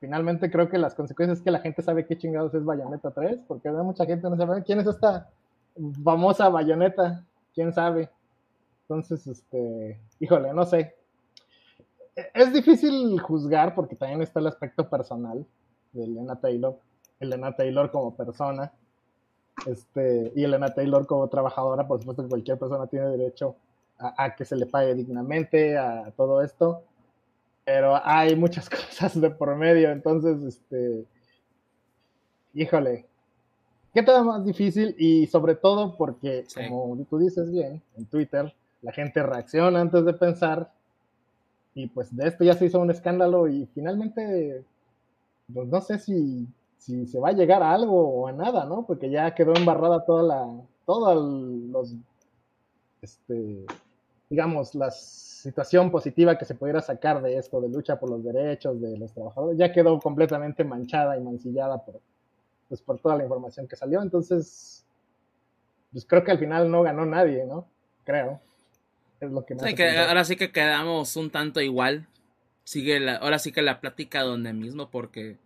Finalmente 0.00 0.50
creo 0.50 0.68
que 0.68 0.78
las 0.78 0.94
consecuencias 0.94 1.38
es 1.38 1.44
que 1.44 1.50
la 1.50 1.60
gente 1.60 1.82
sabe 1.82 2.06
qué 2.06 2.16
chingados 2.16 2.54
es 2.54 2.64
Bayonetta 2.64 3.10
3, 3.10 3.44
porque 3.46 3.70
mucha 3.70 4.06
gente 4.06 4.28
no 4.28 4.36
sabe 4.36 4.62
quién 4.62 4.80
es 4.80 4.86
esta 4.86 5.30
famosa 6.02 6.48
Bayonetta, 6.48 7.24
quién 7.54 7.72
sabe. 7.72 8.10
Entonces, 8.82 9.26
este, 9.26 10.00
híjole, 10.18 10.52
no 10.52 10.64
sé 10.64 10.94
es 12.14 12.52
difícil 12.52 13.18
juzgar 13.20 13.74
porque 13.74 13.96
también 13.96 14.22
está 14.22 14.40
el 14.40 14.46
aspecto 14.46 14.88
personal 14.88 15.46
de 15.92 16.04
Elena 16.04 16.36
Taylor, 16.36 16.78
Elena 17.20 17.54
Taylor 17.54 17.90
como 17.90 18.14
persona, 18.14 18.72
este, 19.66 20.32
y 20.34 20.44
Elena 20.44 20.74
Taylor 20.74 21.06
como 21.06 21.28
trabajadora, 21.28 21.86
por 21.86 21.98
supuesto 21.98 22.22
que 22.22 22.28
cualquier 22.28 22.58
persona 22.58 22.86
tiene 22.86 23.06
derecho 23.06 23.56
a, 23.98 24.34
que 24.34 24.44
se 24.44 24.56
le 24.56 24.66
pague 24.66 24.94
dignamente, 24.94 25.78
a 25.78 26.10
todo 26.16 26.42
esto, 26.42 26.82
pero 27.64 28.00
hay 28.04 28.34
muchas 28.34 28.68
cosas 28.70 29.18
de 29.20 29.30
por 29.30 29.54
medio, 29.54 29.90
entonces, 29.90 30.42
este, 30.42 31.06
híjole, 32.54 33.06
¿qué 33.94 34.02
tal 34.02 34.24
más 34.24 34.44
difícil? 34.44 34.94
Y 34.98 35.26
sobre 35.28 35.54
todo 35.54 35.96
porque, 35.96 36.44
como 36.68 36.96
tú 37.08 37.18
dices 37.18 37.50
bien, 37.50 37.80
en 37.96 38.06
Twitter, 38.06 38.52
la 38.80 38.92
gente 38.92 39.22
reacciona 39.22 39.80
antes 39.80 40.04
de 40.04 40.14
pensar 40.14 40.72
y 41.74 41.86
pues 41.86 42.14
de 42.14 42.28
esto 42.28 42.44
ya 42.44 42.54
se 42.54 42.66
hizo 42.66 42.80
un 42.80 42.90
escándalo 42.90 43.48
y 43.48 43.66
finalmente, 43.74 44.64
pues 45.52 45.68
no 45.68 45.80
sé 45.80 45.98
si, 45.98 46.46
si 46.78 47.06
se 47.06 47.18
va 47.18 47.30
a 47.30 47.32
llegar 47.32 47.62
a 47.62 47.72
algo 47.72 48.08
o 48.08 48.28
a 48.28 48.32
nada, 48.32 48.64
¿no? 48.66 48.84
Porque 48.86 49.10
ya 49.10 49.34
quedó 49.34 49.54
embarrada 49.54 50.04
toda 50.04 50.22
la, 50.22 50.60
todos 50.84 51.16
los, 51.70 51.94
este, 53.00 53.66
digamos, 54.28 54.74
la 54.74 54.90
situación 54.90 55.90
positiva 55.90 56.36
que 56.36 56.44
se 56.44 56.54
pudiera 56.54 56.82
sacar 56.82 57.22
de 57.22 57.38
esto, 57.38 57.60
de 57.60 57.68
lucha 57.68 57.98
por 57.98 58.10
los 58.10 58.22
derechos 58.22 58.80
de 58.80 58.98
los 58.98 59.12
trabajadores, 59.12 59.58
ya 59.58 59.72
quedó 59.72 59.98
completamente 59.98 60.64
manchada 60.64 61.16
y 61.16 61.22
mancillada 61.22 61.78
por, 61.78 62.00
pues, 62.68 62.82
por 62.82 62.98
toda 62.98 63.16
la 63.16 63.24
información 63.24 63.66
que 63.66 63.76
salió. 63.76 64.02
Entonces, 64.02 64.84
pues 65.90 66.04
creo 66.04 66.22
que 66.22 66.30
al 66.32 66.38
final 66.38 66.70
no 66.70 66.82
ganó 66.82 67.06
nadie, 67.06 67.44
¿no? 67.46 67.66
Creo 68.04 68.40
ahora 69.22 70.24
sí 70.24 70.36
que 70.36 70.52
quedamos 70.52 71.16
un 71.16 71.30
tanto 71.30 71.60
igual. 71.60 72.06
Sigue 72.64 73.00
la, 73.00 73.16
ahora 73.16 73.38
sí 73.38 73.52
que 73.52 73.62
la 73.62 73.80
plática 73.80 74.22
donde 74.22 74.52
mismo, 74.52 74.90
porque, 74.90 75.36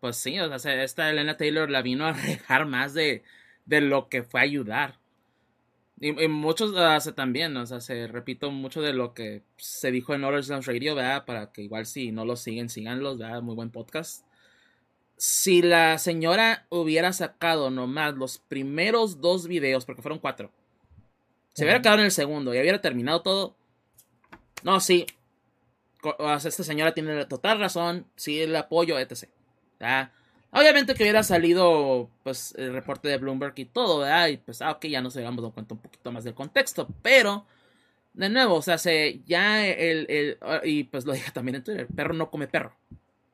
pues 0.00 0.16
sí, 0.16 0.38
o 0.40 0.58
sea, 0.58 0.82
esta 0.82 1.08
Elena 1.10 1.36
Taylor 1.36 1.70
la 1.70 1.82
vino 1.82 2.06
a 2.06 2.12
rejar 2.12 2.66
más 2.66 2.94
de, 2.94 3.22
de 3.66 3.80
lo 3.80 4.08
que 4.08 4.22
fue 4.22 4.40
ayudar. 4.40 4.98
Y, 6.00 6.12
muchos 6.26 6.76
hace 6.76 7.12
también, 7.12 7.56
o 7.56 7.64
sea, 7.64 7.80
se 7.80 8.08
repito 8.08 8.50
mucho 8.50 8.82
de 8.82 8.92
lo 8.92 9.14
que 9.14 9.42
se 9.56 9.92
dijo 9.92 10.14
en 10.14 10.24
Orange 10.24 10.60
Radio, 10.60 10.96
¿verdad? 10.96 11.24
Para 11.24 11.52
que 11.52 11.62
igual 11.62 11.86
si 11.86 12.10
no 12.10 12.24
lo 12.24 12.34
siguen, 12.34 12.68
síganlos, 12.68 13.18
¿verdad? 13.18 13.40
Muy 13.40 13.54
buen 13.54 13.70
podcast. 13.70 14.26
Si 15.16 15.62
la 15.62 15.98
señora 15.98 16.66
hubiera 16.70 17.12
sacado 17.12 17.70
nomás 17.70 18.14
los 18.14 18.38
primeros 18.38 19.20
dos 19.20 19.46
videos, 19.46 19.84
porque 19.84 20.02
fueron 20.02 20.18
cuatro, 20.18 20.50
se 21.52 21.64
hubiera 21.64 21.82
quedado 21.82 21.98
en 21.98 22.06
el 22.06 22.10
segundo 22.10 22.54
y 22.54 22.60
hubiera 22.60 22.80
terminado 22.80 23.22
todo. 23.22 23.56
No, 24.62 24.80
sí. 24.80 25.06
esta 26.28 26.64
señora 26.64 26.94
tiene 26.94 27.24
total 27.26 27.60
razón. 27.60 28.06
Sí, 28.16 28.40
el 28.40 28.54
apoyo, 28.56 28.98
etc. 28.98 29.28
Obviamente 30.50 30.94
que 30.94 31.02
hubiera 31.04 31.22
salido 31.22 32.10
pues 32.22 32.54
el 32.56 32.72
reporte 32.72 33.08
de 33.08 33.18
Bloomberg 33.18 33.54
y 33.56 33.64
todo, 33.64 34.00
¿verdad? 34.00 34.28
Y 34.28 34.36
pues, 34.36 34.62
ah, 34.62 34.72
ok, 34.72 34.86
ya 34.86 35.00
nos 35.00 35.16
habíamos 35.16 35.42
dado 35.42 35.52
cuenta 35.52 35.74
un 35.74 35.80
poquito 35.80 36.12
más 36.12 36.24
del 36.24 36.34
contexto. 36.34 36.88
Pero, 37.02 37.46
de 38.12 38.28
nuevo, 38.28 38.56
o 38.56 38.62
sea, 38.62 38.78
se, 38.78 39.20
ya 39.26 39.66
el, 39.66 40.06
el, 40.10 40.38
y 40.64 40.84
pues 40.84 41.04
lo 41.06 41.12
dije 41.14 41.30
también 41.32 41.56
en 41.56 41.64
Twitter, 41.64 41.86
perro 41.94 42.14
no 42.14 42.30
come 42.30 42.48
perro. 42.48 42.76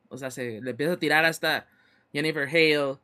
O 0.09 0.17
sea, 0.17 0.31
se 0.31 0.61
le 0.61 0.71
empieza 0.71 0.93
a 0.93 0.99
tirar 0.99 1.25
hasta 1.25 1.67
Jennifer 2.13 2.47
Hale. 2.47 2.97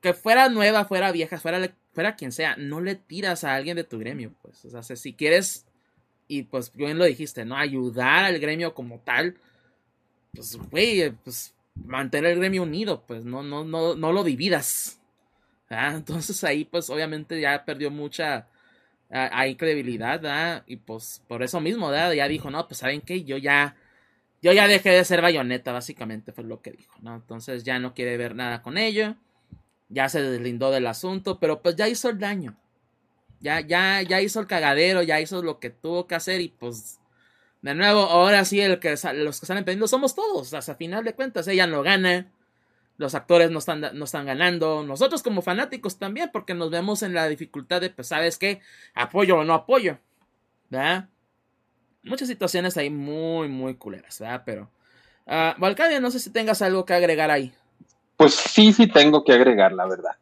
Que 0.00 0.14
fuera 0.14 0.48
nueva, 0.48 0.84
fuera 0.84 1.12
vieja, 1.12 1.38
fuera 1.38 1.58
fuera 1.98 2.14
quien 2.14 2.30
sea, 2.30 2.54
no 2.56 2.80
le 2.80 2.94
tiras 2.94 3.42
a 3.42 3.56
alguien 3.56 3.74
de 3.74 3.82
tu 3.82 3.98
gremio, 3.98 4.32
pues. 4.40 4.64
O 4.66 4.82
sea, 4.82 4.94
si 4.94 5.14
quieres, 5.14 5.66
y 6.28 6.44
pues 6.44 6.72
bien 6.72 6.96
lo 6.96 7.04
dijiste, 7.04 7.44
¿no? 7.44 7.56
Ayudar 7.56 8.24
al 8.24 8.38
gremio 8.38 8.72
como 8.72 9.00
tal, 9.00 9.34
pues, 10.32 10.54
güey, 10.70 11.10
pues 11.10 11.56
mantener 11.74 12.34
el 12.34 12.38
gremio 12.38 12.62
unido, 12.62 13.02
pues 13.04 13.24
no, 13.24 13.42
no, 13.42 13.64
no, 13.64 13.96
no 13.96 14.12
lo 14.12 14.22
dividas. 14.22 15.00
Entonces 15.68 16.44
ahí, 16.44 16.64
pues 16.64 16.88
obviamente 16.88 17.40
ya 17.40 17.64
perdió 17.64 17.90
mucha 17.90 18.46
hay 19.10 19.56
credibilidad, 19.56 20.20
¿verdad? 20.20 20.62
Y 20.68 20.76
pues 20.76 21.20
por 21.26 21.42
eso 21.42 21.60
mismo. 21.60 21.92
Ya 21.92 22.28
dijo, 22.28 22.48
no, 22.48 22.68
pues 22.68 22.78
saben 22.78 23.00
qué, 23.00 23.24
yo 23.24 23.38
ya, 23.38 23.74
yo 24.40 24.52
ya 24.52 24.68
dejé 24.68 24.90
de 24.90 25.04
ser 25.04 25.20
bayoneta, 25.20 25.72
básicamente 25.72 26.30
fue 26.30 26.44
lo 26.44 26.62
que 26.62 26.70
dijo, 26.70 26.96
¿no? 27.02 27.16
Entonces 27.16 27.64
ya 27.64 27.80
no 27.80 27.92
quiere 27.92 28.16
ver 28.16 28.36
nada 28.36 28.62
con 28.62 28.78
ello 28.78 29.16
ya 29.88 30.08
se 30.08 30.22
deslindó 30.22 30.70
del 30.70 30.86
asunto, 30.86 31.38
pero 31.40 31.62
pues 31.62 31.76
ya 31.76 31.88
hizo 31.88 32.08
el 32.08 32.18
daño. 32.18 32.56
Ya, 33.40 33.60
ya, 33.60 34.02
ya 34.02 34.20
hizo 34.20 34.40
el 34.40 34.46
cagadero, 34.46 35.02
ya 35.02 35.20
hizo 35.20 35.42
lo 35.42 35.60
que 35.60 35.70
tuvo 35.70 36.06
que 36.06 36.16
hacer 36.16 36.40
y 36.40 36.48
pues 36.48 36.98
de 37.62 37.74
nuevo, 37.74 38.00
ahora 38.00 38.44
sí 38.44 38.60
el 38.60 38.78
que 38.78 38.90
los 38.90 39.40
que 39.40 39.44
están 39.44 39.64
perdiendo 39.64 39.88
somos 39.88 40.14
todos. 40.14 40.54
Hasta 40.54 40.74
final 40.74 41.04
de 41.04 41.14
cuentas, 41.14 41.48
ella 41.48 41.66
no 41.66 41.82
gana, 41.82 42.30
los 42.96 43.14
actores 43.14 43.50
no 43.50 43.58
están, 43.58 43.80
no 43.80 44.04
están 44.04 44.26
ganando, 44.26 44.84
nosotros 44.84 45.22
como 45.22 45.42
fanáticos 45.42 45.98
también, 45.98 46.30
porque 46.32 46.54
nos 46.54 46.70
vemos 46.70 47.02
en 47.02 47.14
la 47.14 47.28
dificultad 47.28 47.80
de, 47.80 47.90
pues, 47.90 48.08
¿sabes 48.08 48.38
qué? 48.38 48.60
Apoyo 48.94 49.38
o 49.38 49.44
no 49.44 49.54
apoyo, 49.54 49.98
¿verdad? 50.70 51.08
Muchas 52.02 52.28
situaciones 52.28 52.76
ahí 52.76 52.90
muy, 52.90 53.48
muy 53.48 53.74
culeras, 53.74 54.18
¿verdad? 54.20 54.42
Pero, 54.46 54.70
uh, 55.26 56.00
no 56.00 56.10
sé 56.10 56.20
si 56.20 56.30
tengas 56.30 56.62
algo 56.62 56.84
que 56.84 56.94
agregar 56.94 57.30
ahí. 57.30 57.52
Pues 58.18 58.34
sí, 58.34 58.72
sí 58.72 58.88
tengo 58.88 59.22
que 59.22 59.32
agregar, 59.32 59.72
la 59.72 59.86
verdad. 59.86 60.16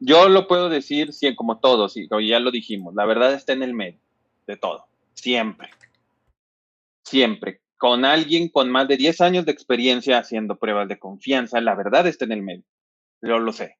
Yo 0.00 0.30
lo 0.30 0.48
puedo 0.48 0.70
decir 0.70 1.12
sí, 1.12 1.36
como 1.36 1.60
todos, 1.60 1.94
y 1.96 2.08
ya 2.26 2.40
lo 2.40 2.50
dijimos, 2.50 2.94
la 2.94 3.04
verdad 3.04 3.34
está 3.34 3.52
en 3.52 3.62
el 3.62 3.74
medio 3.74 4.00
de 4.46 4.56
todo, 4.56 4.86
siempre. 5.12 5.68
Siempre. 7.04 7.60
Con 7.76 8.06
alguien 8.06 8.48
con 8.48 8.70
más 8.70 8.88
de 8.88 8.96
10 8.96 9.20
años 9.20 9.44
de 9.44 9.52
experiencia 9.52 10.18
haciendo 10.18 10.56
pruebas 10.56 10.88
de 10.88 10.98
confianza, 10.98 11.60
la 11.60 11.74
verdad 11.74 12.06
está 12.06 12.24
en 12.24 12.32
el 12.32 12.42
medio. 12.42 12.64
Yo 13.20 13.38
lo 13.38 13.52
sé. 13.52 13.76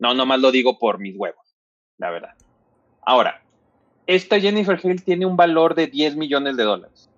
No, 0.00 0.12
nomás 0.12 0.40
lo 0.40 0.50
digo 0.50 0.80
por 0.80 0.98
mis 0.98 1.16
huevos, 1.16 1.54
la 1.98 2.10
verdad. 2.10 2.34
Ahora, 3.02 3.44
esta 4.08 4.40
Jennifer 4.40 4.80
Hill 4.82 5.04
tiene 5.04 5.24
un 5.24 5.36
valor 5.36 5.76
de 5.76 5.86
10 5.86 6.16
millones 6.16 6.56
de 6.56 6.64
dólares. 6.64 7.08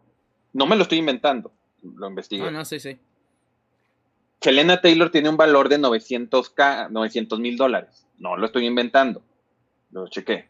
No 0.53 0.67
me 0.67 0.77
lo 0.77 0.83
estoy 0.83 0.99
inventando, 0.99 1.53
lo 1.83 2.07
investigué. 2.07 2.45
No, 2.45 2.51
no, 2.51 2.65
sí, 2.67 2.79
sí. 2.81 2.99
Selena 4.43 4.81
Taylor 4.81 5.11
tiene 5.11 5.29
un 5.29 5.37
valor 5.37 5.69
de 5.69 5.77
900 5.79 6.51
mil 7.39 7.57
dólares. 7.59 8.07
No 8.19 8.37
lo 8.39 8.47
estoy 8.47 8.67
inventando. 8.67 9.23
Lo 9.91 10.09
chequé. 10.09 10.49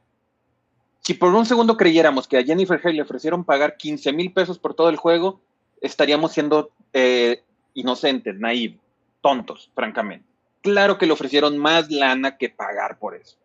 Si 1.01 1.15
por 1.15 1.35
un 1.35 1.45
segundo 1.45 1.77
creyéramos 1.77 2.29
que 2.29 2.39
a 2.39 2.45
Jennifer 2.45 2.81
Hale 2.83 2.95
le 2.95 3.03
ofrecieron 3.03 3.45
pagar 3.45 3.77
15 3.77 4.13
mil 4.13 4.33
pesos 4.33 4.59
por 4.59 4.75
todo 4.75 4.91
el 4.91 4.97
juego, 4.97 5.41
estaríamos 5.81 6.33
siendo 6.33 6.71
eh, 6.93 7.43
inocentes, 7.75 8.39
naivos, 8.39 8.81
tontos, 9.23 9.71
francamente. 9.75 10.27
Claro 10.63 10.97
que 10.97 11.07
le 11.07 11.13
ofrecieron 11.13 11.59
más 11.59 11.91
lana 11.91 12.37
que 12.37 12.49
pagar 12.49 12.99
por 12.99 13.17
eso. 13.17 13.39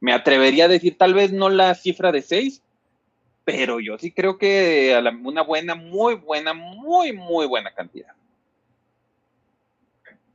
Me 0.00 0.12
atrevería 0.12 0.64
a 0.64 0.68
decir, 0.68 0.98
tal 0.98 1.14
vez 1.14 1.32
no 1.32 1.48
la 1.48 1.74
cifra 1.74 2.10
de 2.10 2.22
6, 2.22 2.62
pero 3.44 3.78
yo 3.78 3.98
sí 3.98 4.10
creo 4.10 4.36
que 4.36 4.98
una 5.22 5.42
buena, 5.42 5.76
muy 5.76 6.14
buena, 6.14 6.54
muy, 6.54 7.12
muy 7.12 7.46
buena 7.46 7.72
cantidad 7.72 8.14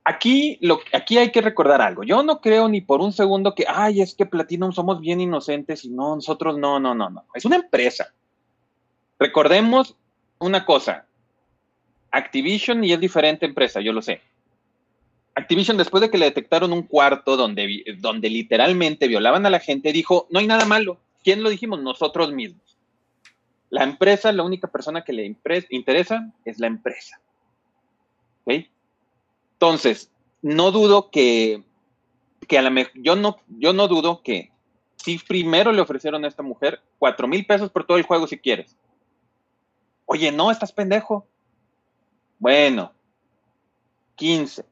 aquí, 0.06 0.58
lo, 0.62 0.80
aquí 0.94 1.18
hay 1.18 1.32
que 1.32 1.42
recordar 1.42 1.82
algo. 1.82 2.04
Yo 2.04 2.24
no 2.24 2.40
creo 2.40 2.70
ni 2.70 2.80
por 2.80 3.02
un 3.02 3.12
segundo 3.12 3.54
que, 3.54 3.66
ay, 3.68 4.02
es 4.02 4.16
que 4.16 4.26
Platinum 4.26 4.72
somos 4.72 5.02
bien 5.02 5.20
inocentes 5.20 5.84
y 5.84 5.90
no, 5.90 6.16
nosotros 6.16 6.58
no, 6.58 6.80
no, 6.80 6.96
no, 6.96 7.10
no. 7.10 7.26
Es 7.34 7.44
una 7.44 7.58
empresa. 7.58 8.14
Recordemos 9.20 9.96
una 10.40 10.66
cosa, 10.66 11.08
Activision 12.12 12.84
y 12.84 12.94
es 12.94 13.00
diferente 13.00 13.46
empresa, 13.46 13.82
yo 13.82 13.92
lo 13.92 14.02
sé. 14.02 14.22
Activision, 15.34 15.76
después 15.76 16.00
de 16.00 16.10
que 16.10 16.18
le 16.18 16.26
detectaron 16.26 16.72
un 16.72 16.84
cuarto 16.84 17.36
donde, 17.36 17.84
donde 17.98 18.30
literalmente 18.30 19.10
violaban 19.10 19.46
a 19.46 19.50
la 19.50 19.60
gente, 19.60 19.92
dijo, 19.92 20.28
no 20.30 20.40
hay 20.40 20.48
nada 20.48 20.66
malo. 20.66 20.98
¿Quién 21.24 21.44
lo 21.44 21.50
dijimos? 21.50 21.82
Nosotros 21.82 22.32
mismos. 22.32 22.78
La 23.70 23.84
empresa, 23.84 24.32
la 24.32 24.44
única 24.44 24.70
persona 24.70 25.04
que 25.04 25.12
le 25.12 25.36
interesa 25.70 26.32
es 26.46 26.60
la 26.60 26.68
empresa. 26.68 27.20
¿Okay? 28.44 28.70
Entonces, 29.56 30.12
no 30.42 30.72
dudo 30.72 31.10
que, 31.10 31.64
que 32.48 32.58
a 32.58 32.62
la 32.62 32.70
mejor, 32.70 32.94
yo 32.96 33.16
no, 33.16 33.38
yo 33.48 33.74
no 33.74 33.88
dudo 33.88 34.22
que 34.22 34.52
si 34.98 35.18
primero 35.18 35.72
le 35.72 35.82
ofrecieron 35.82 36.26
a 36.26 36.28
esta 36.28 36.44
mujer 36.44 36.82
cuatro 37.00 37.28
mil 37.28 37.46
pesos 37.46 37.70
por 37.70 37.86
todo 37.86 37.98
el 37.98 38.04
juego 38.04 38.28
si 38.28 38.38
quieres. 38.38 38.76
Oye, 40.06 40.32
no, 40.32 40.52
estás 40.52 40.72
pendejo. 40.72 41.26
Bueno, 42.38 42.92
15. 44.16 44.66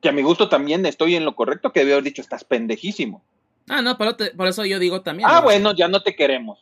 Que 0.00 0.08
a 0.08 0.12
mi 0.12 0.22
gusto 0.22 0.48
también 0.48 0.84
estoy 0.86 1.14
en 1.14 1.24
lo 1.24 1.36
correcto 1.36 1.72
que 1.72 1.80
debe 1.80 1.92
haber 1.92 2.04
dicho, 2.04 2.22
estás 2.22 2.44
pendejísimo. 2.44 3.22
Ah, 3.68 3.82
no, 3.82 3.96
por, 3.98 4.16
por 4.34 4.48
eso 4.48 4.64
yo 4.64 4.78
digo 4.78 5.02
también. 5.02 5.28
Ah, 5.30 5.40
bueno, 5.40 5.74
ya 5.74 5.88
no 5.88 6.02
te 6.02 6.16
queremos. 6.16 6.58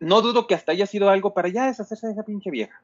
No 0.00 0.22
dudo 0.22 0.46
que 0.46 0.54
hasta 0.54 0.72
haya 0.72 0.86
sido 0.86 1.10
algo 1.10 1.34
para 1.34 1.48
ya 1.48 1.66
deshacerse 1.66 2.06
de 2.06 2.14
esa 2.14 2.24
pinche 2.24 2.50
vieja. 2.50 2.82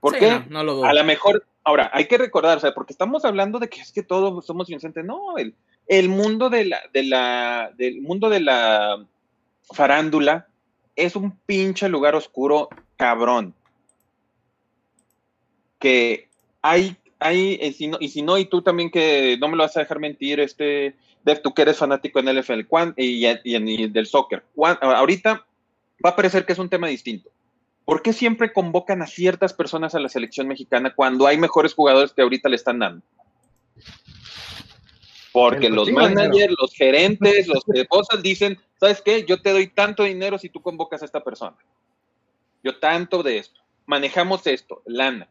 ¿Por 0.00 0.16
qué? 0.16 0.44
No, 0.48 0.62
lo 0.62 0.74
dudo. 0.76 0.84
A 0.84 0.92
lo 0.92 1.04
mejor, 1.04 1.44
ahora, 1.68 1.90
hay 1.92 2.06
que 2.06 2.16
recordar, 2.16 2.56
o 2.56 2.60
sea, 2.60 2.72
porque 2.72 2.94
estamos 2.94 3.26
hablando 3.26 3.58
de 3.58 3.68
que 3.68 3.80
es 3.80 3.92
que 3.92 4.02
todos 4.02 4.46
somos 4.46 4.70
inocentes. 4.70 5.04
No, 5.04 5.36
el, 5.36 5.54
el 5.86 6.08
mundo 6.08 6.48
de 6.48 6.64
la, 6.64 6.80
de 6.94 7.02
la, 7.02 7.72
del 7.76 8.00
mundo 8.00 8.30
de 8.30 8.40
la 8.40 9.06
farándula 9.74 10.48
es 10.96 11.14
un 11.14 11.38
pinche 11.44 11.88
lugar 11.90 12.14
oscuro 12.14 12.70
cabrón. 12.96 13.54
Que 15.78 16.28
hay, 16.62 16.96
hay, 17.18 17.58
y 17.60 17.72
si, 17.74 17.86
no, 17.88 17.98
y 18.00 18.08
si 18.08 18.22
no, 18.22 18.38
y 18.38 18.46
tú 18.46 18.62
también 18.62 18.90
que 18.90 19.36
no 19.38 19.48
me 19.48 19.56
lo 19.56 19.64
vas 19.64 19.76
a 19.76 19.80
dejar 19.80 20.00
mentir, 20.00 20.40
este, 20.40 20.96
Dev, 21.22 21.42
tú 21.42 21.52
que 21.52 21.62
eres 21.62 21.76
fanático 21.76 22.18
en 22.18 22.34
NFL 22.34 22.60
y, 22.96 23.26
y, 23.26 23.88
del 23.88 24.06
soccer. 24.06 24.42
ahorita 24.56 25.46
va 26.04 26.10
a 26.10 26.16
parecer 26.16 26.46
que 26.46 26.54
es 26.54 26.58
un 26.58 26.70
tema 26.70 26.88
distinto. 26.88 27.30
¿Por 27.88 28.02
qué 28.02 28.12
siempre 28.12 28.52
convocan 28.52 29.00
a 29.00 29.06
ciertas 29.06 29.54
personas 29.54 29.94
a 29.94 29.98
la 29.98 30.10
selección 30.10 30.46
mexicana 30.46 30.94
cuando 30.94 31.26
hay 31.26 31.38
mejores 31.38 31.72
jugadores 31.72 32.12
que 32.12 32.20
ahorita 32.20 32.50
le 32.50 32.56
están 32.56 32.80
dando? 32.80 33.02
Porque 35.32 35.70
los 35.70 35.90
managers, 35.90 36.54
los 36.60 36.74
gerentes, 36.74 37.48
los 37.48 37.64
esposas 37.72 38.22
dicen, 38.22 38.58
¿sabes 38.78 39.00
qué? 39.00 39.24
Yo 39.24 39.40
te 39.40 39.52
doy 39.52 39.68
tanto 39.68 40.02
dinero 40.02 40.36
si 40.36 40.50
tú 40.50 40.60
convocas 40.60 41.00
a 41.00 41.06
esta 41.06 41.24
persona. 41.24 41.56
Yo 42.62 42.78
tanto 42.78 43.22
de 43.22 43.38
esto. 43.38 43.62
Manejamos 43.86 44.46
esto, 44.46 44.82
lana. 44.84 45.26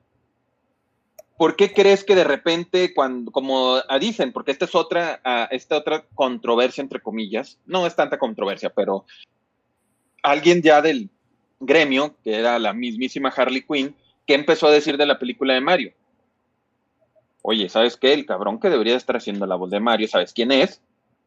¿Por 1.38 1.58
qué 1.58 1.72
crees 1.72 2.03
que 2.03 2.16
de 2.16 2.24
repente, 2.24 2.91
cuando, 2.95 3.32
como 3.32 3.80
dicen, 3.99 4.34
porque 4.34 4.49
esta 4.49 4.66
es 4.66 4.74
otra, 4.74 5.22
esta 5.51 5.78
otra 5.78 6.08
controversia, 6.16 6.82
entre 6.82 7.01
comillas, 7.01 7.60
no 7.68 7.86
es 7.86 7.95
tanta 7.95 8.18
controversia, 8.18 8.72
pero 8.72 9.05
alguien 10.24 10.64
ya 10.64 10.82
del 10.82 11.12
gremio, 11.60 12.16
que 12.24 12.36
era 12.36 12.60
la 12.60 12.74
mismísima 12.74 13.30
Harley 13.30 13.64
Quinn, 13.64 13.95
que 14.26 14.34
empezó 14.34 14.68
a 14.68 14.72
decir 14.72 14.97
de 14.97 15.05
la 15.05 15.20
película 15.20 15.53
de 15.53 15.62
Mario. 15.62 15.93
Oye, 17.41 17.70
¿sabes 17.70 17.95
qué? 17.97 18.14
El 18.14 18.26
cabrón 18.26 18.60
que 18.60 18.70
debería 18.70 18.95
estar 18.95 19.16
haciendo 19.16 19.45
la 19.45 19.55
voz 19.55 19.70
de 19.70 19.80
Mario, 19.80 20.08
¿sabes 20.08 20.34
quién 20.34 20.51
es? 20.51 20.82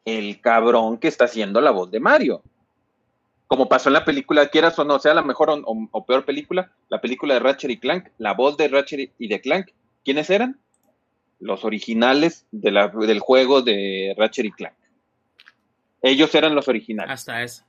El 0.05 0.41
cabrón 0.41 0.99
que 0.99 1.09
está 1.09 1.25
haciendo 1.25 1.61
la 1.61 1.71
voz 1.71 1.91
de 1.91 2.01
Mario. 2.01 2.43
Como 3.47 3.69
pasó 3.69 3.89
en 3.89 3.95
la 3.95 4.05
película, 4.05 4.49
quieras 4.49 4.79
o 4.79 4.85
no, 4.85 4.99
sea 4.99 5.15
la 5.15 5.23
mejor 5.23 5.51
o, 5.51 5.63
o 5.65 6.05
peor 6.05 6.25
película, 6.25 6.71
la 6.89 7.01
película 7.01 7.35
de 7.35 7.41
Ratchet 7.41 7.71
y 7.71 7.79
Clank, 7.79 8.09
la 8.19 8.35
voz 8.35 8.57
de 8.57 8.69
Ratchet 8.69 9.13
y 9.19 9.29
de 9.29 9.41
Clank 9.41 9.71
¿Quiénes 10.05 10.31
eran? 10.31 10.59
Los 11.39 11.65
originales 11.65 12.47
del 12.51 13.21
juego 13.21 13.63
de 13.63 14.15
Ratchet 14.17 14.47
y 14.47 14.53
Clank. 14.53 14.75
Ellos 16.03 16.35
eran 16.35 16.55
los 16.55 16.69
originales. 16.69 17.13
Hasta 17.13 17.43
eso. 17.43 17.65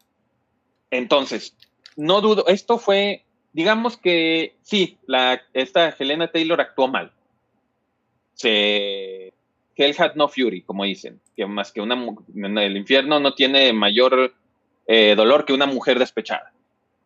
Entonces, 0.89 1.55
no 1.96 2.22
dudo, 2.22 2.46
esto 2.47 2.78
fue, 2.78 3.24
digamos 3.54 3.97
que 3.97 4.55
sí, 4.62 4.97
la, 5.05 5.42
esta 5.54 5.89
Helena 5.97 6.32
Taylor 6.32 6.59
actuó 6.62 6.88
mal. 6.88 7.12
Se, 8.34 9.34
Hell 9.76 9.96
had 9.97 10.16
no 10.16 10.28
fury, 10.28 10.62
como 10.62 10.84
dicen, 10.84 11.20
que 11.36 11.46
más 11.46 11.72
que 11.72 11.82
una, 11.82 11.96
el 12.63 12.78
infierno 12.78 13.20
no 13.20 13.34
tiene 13.34 13.74
mayor 13.74 14.34
eh, 14.88 15.16
dolor 15.16 15.46
que 15.46 15.54
una 15.54 15.66
mujer 15.66 16.00
despechada. 16.00 16.51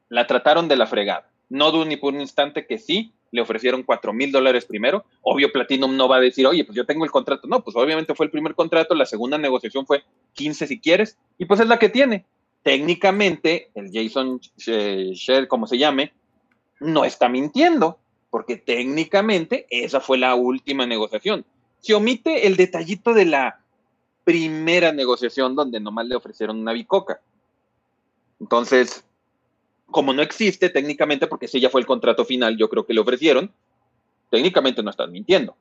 La 0.10 0.28
trataron 0.28 0.68
de 0.68 0.76
la 0.76 0.88
fregada. 0.88 1.30
No 1.50 1.72
dudo 1.72 1.86
ni 1.86 1.98
por 1.98 2.14
un 2.14 2.22
instante 2.22 2.66
que 2.66 2.78
sí, 2.78 3.14
le 3.32 3.42
ofrecieron 3.42 3.84
cuatro 3.84 4.14
mil 4.14 4.32
dólares 4.32 4.66
primero. 4.66 5.06
Obvio, 5.22 5.52
Platinum 5.52 5.96
no 5.96 6.08
va 6.08 6.18
a 6.18 6.22
decir, 6.22 6.48
oye, 6.48 6.64
pues 6.64 6.76
yo 6.76 6.86
tengo 6.86 7.06
el 7.06 7.12
contrato. 7.12 7.48
No, 7.48 7.64
pues 7.64 7.76
obviamente 7.76 8.16
fue 8.16 8.26
el 8.26 8.32
primer 8.32 8.56
contrato, 8.56 8.96
la 8.96 9.06
segunda 9.06 9.38
negociación 9.38 9.86
fue 9.86 10.04
15 10.34 10.68
si 10.68 10.80
quieres, 10.80 11.18
y 11.38 11.46
pues 11.46 11.60
es 11.60 11.68
la 11.68 11.80
que 11.80 11.90
tiene. 11.90 12.26
Técnicamente, 12.66 13.70
el 13.76 13.92
Jason 13.94 14.40
Share, 14.58 15.48
como 15.48 15.68
se 15.68 15.78
llame, 15.78 16.14
no 16.80 17.06
está 17.06 17.30
mintiendo, 17.30 18.00
porque 18.32 18.58
técnicamente 18.58 19.68
esa 19.70 20.00
fue 20.00 20.18
la 20.18 20.34
última 20.34 20.88
negociación. 20.88 21.46
Se 21.80 21.94
omite 21.94 22.48
el 22.48 22.56
detallito 22.56 23.14
de 23.14 23.26
la 23.26 23.60
primera 24.24 24.92
negociación 24.92 25.56
donde 25.56 25.80
nomás 25.80 26.08
le 26.08 26.16
ofrecieron 26.16 26.60
una 26.60 26.74
bicoca. 26.74 27.22
Entonces, 28.40 29.06
como 29.86 30.12
no 30.12 30.24
existe 30.24 30.70
técnicamente, 30.70 31.28
porque 31.28 31.46
ese 31.46 31.60
ya 31.60 31.70
fue 31.70 31.82
el 31.82 31.88
contrato 31.88 32.26
final, 32.26 32.58
yo 32.58 32.68
creo 32.68 32.84
que 32.84 32.96
le 32.96 33.02
ofrecieron, 33.02 33.54
técnicamente 34.32 34.82
no 34.82 34.90
están 34.90 35.12
mintiendo. 35.12 35.56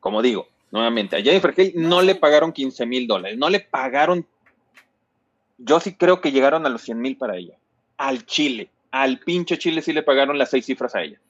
Como 0.00 0.22
digo, 0.22 0.48
nuevamente, 0.70 1.16
a 1.16 1.22
Jennifer 1.22 1.52
Hale 1.54 1.74
no 1.76 2.00
le 2.00 2.14
pagaron 2.14 2.54
15 2.54 2.86
mil 2.86 3.06
dólares, 3.06 3.36
no 3.36 3.50
le 3.50 3.60
pagaron, 3.60 4.26
yo 5.58 5.80
sí 5.80 5.94
creo 5.94 6.20
que 6.20 6.32
llegaron 6.32 6.66
a 6.66 6.68
los 6.68 6.82
100 6.82 7.00
mil 7.00 7.16
para 7.16 7.36
ella. 7.36 7.56
Al 7.96 8.26
Chile, 8.26 8.70
al 8.90 9.18
pinche 9.20 9.58
Chile 9.58 9.82
sí 9.82 9.92
le 9.92 10.02
pagaron 10.02 10.38
las 10.38 10.50
seis 10.50 10.66
cifras 10.66 10.94
a 10.94 11.02
ella. 11.02 11.20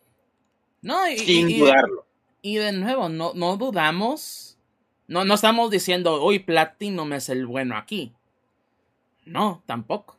No, 0.82 1.08
y, 1.08 1.18
sin 1.18 1.58
dudarlo. 1.58 2.06
Y 2.42 2.56
de 2.56 2.72
nuevo, 2.72 3.08
no, 3.08 3.32
no 3.34 3.56
dudamos, 3.56 4.58
no, 5.06 5.24
no 5.24 5.34
estamos 5.34 5.70
diciendo, 5.70 6.24
uy, 6.24 6.40
Platinum 6.40 7.12
es 7.14 7.28
el 7.28 7.46
bueno 7.46 7.76
aquí. 7.76 8.12
No, 9.24 9.62
tampoco. 9.66 10.18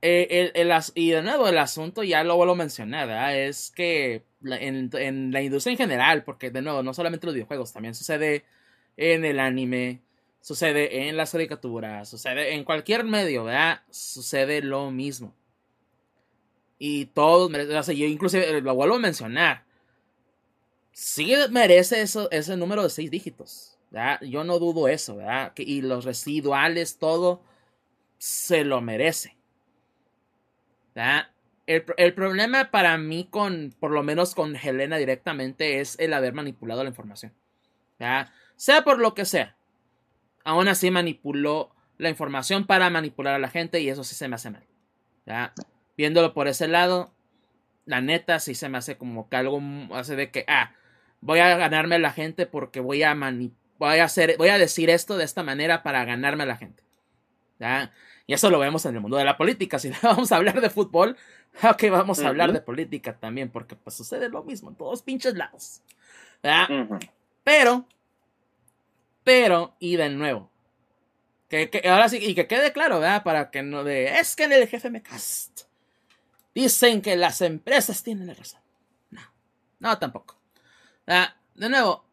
Eh, 0.00 0.52
el, 0.54 0.72
y 0.94 1.10
de 1.10 1.22
nuevo, 1.22 1.48
el 1.48 1.58
asunto 1.58 2.02
ya 2.02 2.22
lo 2.22 2.36
vuelvo 2.36 2.52
a 2.52 2.56
mencionar, 2.56 3.34
es 3.36 3.70
que 3.70 4.24
en, 4.44 5.32
la 5.32 5.42
industria 5.42 5.72
en 5.72 5.78
general, 5.78 6.22
porque 6.24 6.50
de 6.50 6.62
nuevo, 6.62 6.82
no 6.82 6.94
solamente 6.94 7.26
los 7.26 7.34
videojuegos, 7.34 7.72
también 7.72 7.94
sucede 7.94 8.44
en 8.96 9.24
el 9.24 9.40
anime, 9.40 10.00
sucede 10.48 11.08
en 11.08 11.18
las 11.18 11.32
caricaturas, 11.32 12.08
sucede 12.08 12.54
en 12.54 12.64
cualquier 12.64 13.04
medio, 13.04 13.44
¿verdad? 13.44 13.82
Sucede 13.90 14.62
lo 14.62 14.90
mismo. 14.90 15.34
Y 16.78 17.04
todos, 17.04 17.50
o 17.52 17.92
yo 17.92 18.06
inclusive 18.06 18.58
lo 18.62 18.74
vuelvo 18.74 18.94
a 18.94 18.98
mencionar, 18.98 19.64
sí 20.90 21.34
merece 21.50 22.00
ese 22.00 22.56
número 22.56 22.82
de 22.82 22.88
seis 22.88 23.10
dígitos, 23.10 23.78
¿verdad? 23.90 24.22
Yo 24.22 24.42
no 24.42 24.58
dudo 24.58 24.88
eso, 24.88 25.16
¿verdad? 25.16 25.52
y 25.54 25.82
los 25.82 26.06
residuales, 26.06 26.96
todo 26.98 27.42
se 28.16 28.64
lo 28.64 28.80
merece. 28.80 29.36
El, 31.66 32.14
problema 32.14 32.70
para 32.70 32.96
mí 32.96 33.28
con, 33.30 33.74
por 33.78 33.90
lo 33.90 34.02
menos 34.02 34.34
con 34.34 34.56
Helena 34.56 34.96
directamente, 34.96 35.80
es 35.80 35.98
el 35.98 36.14
haber 36.14 36.32
manipulado 36.32 36.82
la 36.84 36.88
información. 36.88 37.34
Sea 38.56 38.82
por 38.82 38.98
lo 38.98 39.12
que 39.12 39.26
sea. 39.26 39.57
Aún 40.44 40.68
así 40.68 40.90
manipuló 40.90 41.74
la 41.98 42.08
información 42.08 42.66
para 42.66 42.90
manipular 42.90 43.34
a 43.34 43.38
la 43.38 43.48
gente 43.48 43.80
y 43.80 43.88
eso 43.88 44.04
sí 44.04 44.14
se 44.14 44.28
me 44.28 44.36
hace 44.36 44.50
mal. 44.50 44.64
Viéndolo 45.96 46.32
por 46.32 46.48
ese 46.48 46.68
lado, 46.68 47.12
la 47.84 48.00
neta 48.00 48.38
sí 48.38 48.54
se 48.54 48.68
me 48.68 48.78
hace 48.78 48.96
como 48.96 49.28
que 49.28 49.36
algo 49.36 49.60
hace 49.92 50.16
de 50.16 50.30
que, 50.30 50.44
ah, 50.48 50.72
voy 51.20 51.40
a 51.40 51.56
ganarme 51.56 51.96
a 51.96 51.98
la 51.98 52.12
gente 52.12 52.46
porque 52.46 52.80
voy 52.80 53.02
a 53.02 53.14
voy 53.78 53.98
a 53.98 54.04
hacer, 54.04 54.36
voy 54.38 54.48
a 54.48 54.58
decir 54.58 54.90
esto 54.90 55.16
de 55.16 55.24
esta 55.24 55.42
manera 55.42 55.82
para 55.82 56.04
ganarme 56.04 56.44
a 56.44 56.46
la 56.46 56.56
gente. 56.56 56.82
Y 58.26 58.34
eso 58.34 58.50
lo 58.50 58.58
vemos 58.58 58.84
en 58.86 58.94
el 58.94 59.00
mundo 59.00 59.16
de 59.16 59.24
la 59.24 59.36
política. 59.36 59.78
Si 59.78 59.90
vamos 60.02 60.32
a 60.32 60.36
hablar 60.36 60.60
de 60.60 60.70
fútbol, 60.70 61.16
ok, 61.62 61.84
vamos 61.90 62.20
a 62.20 62.28
hablar 62.28 62.52
de 62.52 62.60
política 62.60 63.14
también, 63.18 63.50
porque 63.50 63.74
pues 63.74 63.96
sucede 63.96 64.28
lo 64.28 64.44
mismo 64.44 64.70
en 64.70 64.76
todos 64.76 65.02
pinches 65.02 65.34
lados. 65.34 65.82
Pero, 67.42 67.86
pero, 69.28 69.76
y 69.78 69.96
de 69.96 70.08
nuevo, 70.08 70.50
que, 71.50 71.82
ahora 71.84 72.08
sí, 72.08 72.16
y 72.16 72.34
que 72.34 72.46
quede 72.46 72.72
claro, 72.72 72.98
¿verdad? 72.98 73.22
Para 73.22 73.50
que 73.50 73.62
no 73.62 73.84
de, 73.84 74.18
es 74.18 74.34
que 74.34 74.44
en 74.44 74.54
el 74.54 74.66
GFM 74.66 75.02
Cast 75.02 75.64
dicen 76.54 77.02
que 77.02 77.14
las 77.14 77.42
empresas 77.42 78.02
tienen 78.02 78.28
la 78.28 78.32
razón. 78.32 78.62
No, 79.10 79.20
no 79.80 79.98
tampoco. 79.98 80.38
De 81.04 81.68
nuevo, 81.68 82.06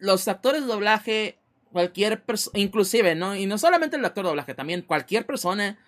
los 0.00 0.26
actores 0.26 0.62
de 0.62 0.66
doblaje 0.66 1.38
cualquier 1.70 2.20
persona, 2.24 2.58
inclusive, 2.58 3.14
¿no? 3.14 3.36
Y 3.36 3.46
no 3.46 3.56
solamente 3.56 3.94
el 3.94 4.04
actor 4.04 4.24
de 4.24 4.30
doblaje, 4.30 4.54
también 4.54 4.82
cualquier 4.82 5.24
persona 5.24 5.78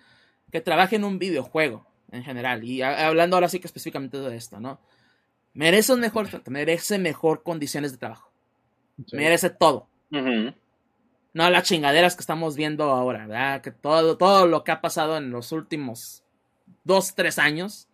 que 0.49 0.61
trabaje 0.61 0.95
en 0.95 1.03
un 1.03 1.19
videojuego 1.19 1.85
en 2.13 2.23
general. 2.23 2.63
Y 2.63 2.81
hablando 2.83 3.35
ahora 3.35 3.49
sí 3.49 3.59
que 3.59 3.67
específicamente 3.67 4.17
de 4.17 4.37
esto, 4.37 4.61
¿no? 4.61 4.79
Merece 5.53 5.91
un 5.91 5.99
mejor, 5.99 6.29
merece 6.49 6.99
mejor 6.99 7.43
condiciones 7.43 7.91
de 7.91 7.97
trabajo. 7.97 8.28
Merece 9.11 9.49
todo. 9.49 9.87
No 10.11 11.49
las 11.49 11.63
chingaderas 11.63 12.15
que 12.15 12.21
estamos 12.21 12.55
viendo 12.55 12.85
ahora, 12.85 13.27
¿verdad? 13.27 13.61
Que 13.61 13.71
todo, 13.71 14.17
todo 14.17 14.47
lo 14.47 14.63
que 14.63 14.71
ha 14.71 14.81
pasado 14.81 15.17
en 15.17 15.29
los 15.31 15.51
últimos 15.51 16.23
dos, 16.83 17.13
tres 17.15 17.37
años, 17.37 17.87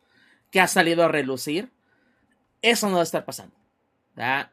que 0.52 0.62
ha 0.62 0.68
salido 0.68 1.04
a 1.04 1.08
relucir, 1.10 1.70
eso 2.62 2.88
no 2.88 2.94
debe 2.94 3.04
estar 3.04 3.26
pasando. 3.26 3.56
¿verdad? 4.16 4.52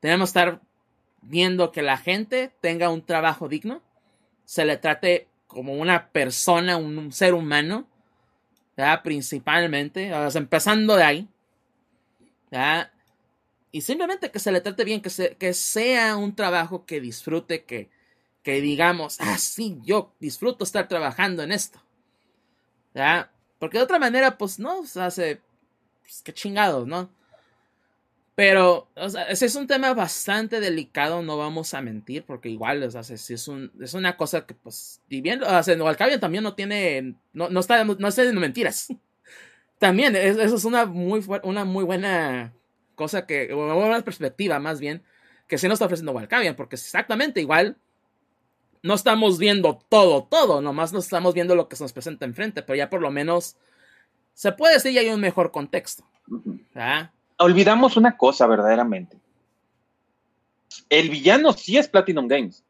Tenemos 0.00 0.32
que 0.32 0.38
estar 0.38 0.60
viendo 1.20 1.72
que 1.72 1.82
la 1.82 1.98
gente 1.98 2.52
tenga 2.60 2.88
un 2.88 3.02
trabajo 3.02 3.48
digno, 3.48 3.82
se 4.44 4.64
le 4.64 4.76
trate 4.76 5.28
como 5.46 5.74
una 5.74 6.08
persona, 6.08 6.76
un, 6.76 7.12
ser 7.12 7.34
humano, 7.34 7.86
¿verdad? 8.76 9.02
principalmente, 9.02 10.10
empezando 10.34 10.96
de 10.96 11.04
ahí, 11.04 11.28
¿verdad? 12.50 12.91
Y 13.72 13.80
simplemente 13.80 14.30
que 14.30 14.38
se 14.38 14.52
le 14.52 14.60
trate 14.60 14.84
bien, 14.84 15.00
que, 15.00 15.36
que 15.38 15.54
sea 15.54 16.16
un 16.16 16.36
trabajo 16.36 16.84
que 16.84 17.00
disfrute, 17.00 17.64
que, 17.64 17.88
que 18.42 18.60
digamos, 18.60 19.16
ah, 19.18 19.38
sí, 19.38 19.78
yo 19.82 20.12
disfruto 20.20 20.62
estar 20.62 20.86
trabajando 20.88 21.42
en 21.42 21.52
esto. 21.52 21.82
¿Ya? 22.94 23.32
Porque 23.58 23.78
de 23.78 23.84
otra 23.84 23.98
manera, 23.98 24.36
pues 24.36 24.58
no, 24.58 24.84
se 24.84 25.00
hace, 25.00 25.40
pues 26.02 26.20
qué 26.22 26.34
chingados, 26.34 26.86
¿no? 26.86 27.08
Pero, 28.34 28.88
o 28.94 29.08
sea, 29.08 29.24
ese 29.24 29.46
es 29.46 29.54
un 29.56 29.66
tema 29.66 29.94
bastante 29.94 30.60
delicado, 30.60 31.22
no 31.22 31.38
vamos 31.38 31.72
a 31.72 31.80
mentir, 31.80 32.24
porque 32.24 32.50
igual, 32.50 32.82
o 32.82 32.90
sea, 32.90 33.02
si 33.02 33.32
es, 33.32 33.48
un, 33.48 33.72
es 33.80 33.94
una 33.94 34.18
cosa 34.18 34.44
que, 34.44 34.52
pues, 34.52 35.00
viviendo, 35.08 35.46
o 35.46 35.62
sea, 35.62 35.74
Alcabia 35.88 36.20
también 36.20 36.44
no 36.44 36.54
tiene, 36.54 37.14
no, 37.32 37.48
no 37.48 37.60
está, 37.60 37.84
no 37.84 38.08
está 38.08 38.22
mentiras. 38.32 38.88
también, 39.78 40.14
eso 40.14 40.56
es 40.56 40.64
una 40.64 40.84
muy, 40.84 41.24
una 41.42 41.64
muy 41.64 41.84
buena 41.84 42.52
cosa 43.04 43.26
que, 43.26 43.52
una 43.54 44.00
perspectiva, 44.02 44.58
más 44.58 44.80
bien, 44.80 45.02
que 45.48 45.58
se 45.58 45.68
nos 45.68 45.76
está 45.76 45.86
ofreciendo 45.86 46.12
Walcavian, 46.12 46.56
porque 46.56 46.76
es 46.76 46.84
exactamente 46.84 47.40
igual 47.40 47.76
no 48.82 48.94
estamos 48.94 49.38
viendo 49.38 49.78
todo, 49.88 50.24
todo, 50.24 50.60
nomás 50.60 50.92
no 50.92 50.98
estamos 50.98 51.34
viendo 51.34 51.54
lo 51.54 51.68
que 51.68 51.76
se 51.76 51.84
nos 51.84 51.92
presenta 51.92 52.24
enfrente, 52.24 52.62
pero 52.62 52.76
ya 52.76 52.90
por 52.90 53.00
lo 53.00 53.10
menos 53.10 53.56
se 54.34 54.52
puede 54.52 54.74
decir 54.74 54.92
que 54.92 55.00
hay 55.00 55.08
un 55.08 55.20
mejor 55.20 55.52
contexto. 55.52 56.04
Olvidamos 57.38 57.96
una 57.96 58.16
cosa 58.16 58.46
verdaderamente. 58.46 59.18
El 60.88 61.10
villano 61.10 61.52
sí 61.52 61.76
es 61.76 61.88
Platinum 61.88 62.26
Games. 62.26 62.64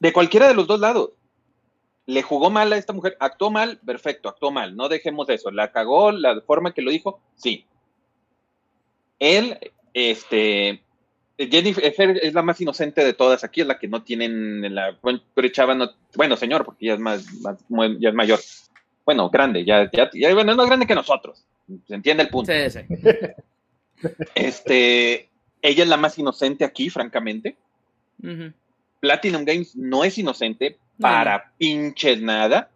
De 0.00 0.12
cualquiera 0.12 0.48
de 0.48 0.54
los 0.54 0.66
dos 0.66 0.80
lados. 0.80 1.10
Le 2.06 2.22
jugó 2.22 2.50
mal 2.50 2.72
a 2.72 2.76
esta 2.76 2.92
mujer, 2.92 3.16
actuó 3.20 3.50
mal, 3.50 3.78
perfecto, 3.78 4.28
actuó 4.28 4.50
mal, 4.50 4.74
no 4.74 4.88
dejemos 4.88 5.28
eso. 5.28 5.52
La 5.52 5.70
cagó, 5.70 6.10
la 6.10 6.40
forma 6.40 6.74
que 6.74 6.82
lo 6.82 6.90
dijo, 6.90 7.20
sí. 7.36 7.64
Él, 9.18 9.58
este, 9.94 10.82
Jennifer 11.38 12.18
es 12.22 12.34
la 12.34 12.42
más 12.42 12.60
inocente 12.60 13.04
de 13.04 13.14
todas 13.14 13.44
aquí, 13.44 13.60
es 13.62 13.66
la 13.66 13.78
que 13.78 13.88
no 13.88 14.02
tienen 14.02 14.74
la 14.74 14.96
bueno, 15.02 15.22
bueno, 16.14 16.36
señor, 16.36 16.64
porque 16.64 16.86
ya 16.86 16.94
es 16.94 17.00
más, 17.00 17.24
ya 17.98 18.08
es 18.08 18.14
mayor. 18.14 18.40
Bueno, 19.04 19.30
grande, 19.30 19.64
ya, 19.64 19.90
ya, 19.92 20.34
bueno, 20.34 20.52
es 20.52 20.56
más 20.56 20.66
grande 20.66 20.86
que 20.86 20.94
nosotros. 20.94 21.44
Se 21.88 21.94
entiende 21.94 22.22
el 22.24 22.28
punto. 22.28 22.52
Sí, 22.52 22.70
sí. 22.70 22.80
Este, 24.34 25.28
ella 25.62 25.84
es 25.84 25.88
la 25.88 25.96
más 25.96 26.18
inocente 26.18 26.64
aquí, 26.64 26.90
francamente. 26.90 27.56
Platinum 28.98 29.44
Games 29.44 29.76
no 29.76 30.02
es 30.02 30.18
inocente 30.18 30.76
para 30.98 31.52
pinches 31.56 32.20
nada. 32.20 32.68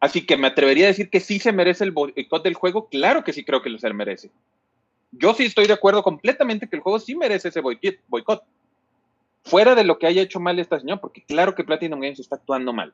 Así 0.00 0.24
que 0.24 0.38
me 0.38 0.46
atrevería 0.46 0.86
a 0.86 0.88
decir 0.88 1.10
que 1.10 1.20
sí 1.20 1.38
se 1.38 1.52
merece 1.52 1.84
el 1.84 1.90
boicot 1.90 2.42
del 2.42 2.54
juego. 2.54 2.88
Claro 2.88 3.24
que 3.24 3.34
sí 3.34 3.44
creo 3.44 3.60
que 3.60 3.68
lo 3.68 3.78
se 3.78 3.92
merece 3.92 4.30
yo 5.10 5.34
sí 5.34 5.44
estoy 5.44 5.66
de 5.66 5.72
acuerdo 5.72 6.02
completamente 6.02 6.68
que 6.68 6.76
el 6.76 6.82
juego 6.82 6.98
sí 6.98 7.14
merece 7.14 7.48
ese 7.48 7.60
boicot. 7.60 8.42
Fuera 9.44 9.74
de 9.74 9.84
lo 9.84 9.98
que 9.98 10.06
haya 10.06 10.22
hecho 10.22 10.40
mal 10.40 10.58
esta 10.58 10.78
señora, 10.78 11.00
porque 11.00 11.24
claro 11.24 11.54
que 11.54 11.64
Platinum 11.64 12.00
Games 12.00 12.20
está 12.20 12.36
actuando 12.36 12.72
mal. 12.72 12.92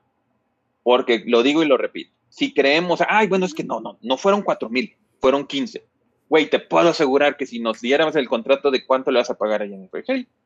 Porque 0.83 1.25
lo 1.27 1.43
digo 1.43 1.63
y 1.63 1.67
lo 1.67 1.77
repito. 1.77 2.13
Si 2.29 2.53
creemos, 2.53 3.01
ay, 3.09 3.27
bueno, 3.27 3.47
es 3.47 3.55
que 3.55 3.65
no, 3.65 3.81
no, 3.81 3.99
no 4.03 4.17
fueron 4.17 4.43
cuatro 4.43 4.69
mil, 4.69 4.95
fueron 5.21 5.47
15. 5.47 5.85
Güey, 6.29 6.49
te 6.49 6.59
puedo 6.59 6.89
asegurar 6.89 7.37
que 7.37 7.47
si 7.47 7.61
nos 7.61 7.81
diéramos 7.81 8.17
el 8.17 8.29
contrato 8.29 8.71
de 8.71 8.85
cuánto 8.85 9.11
le 9.11 9.19
vas 9.19 9.31
a 9.31 9.39
pagar 9.39 9.63
a 9.63 9.69
Jennifer 9.69 10.05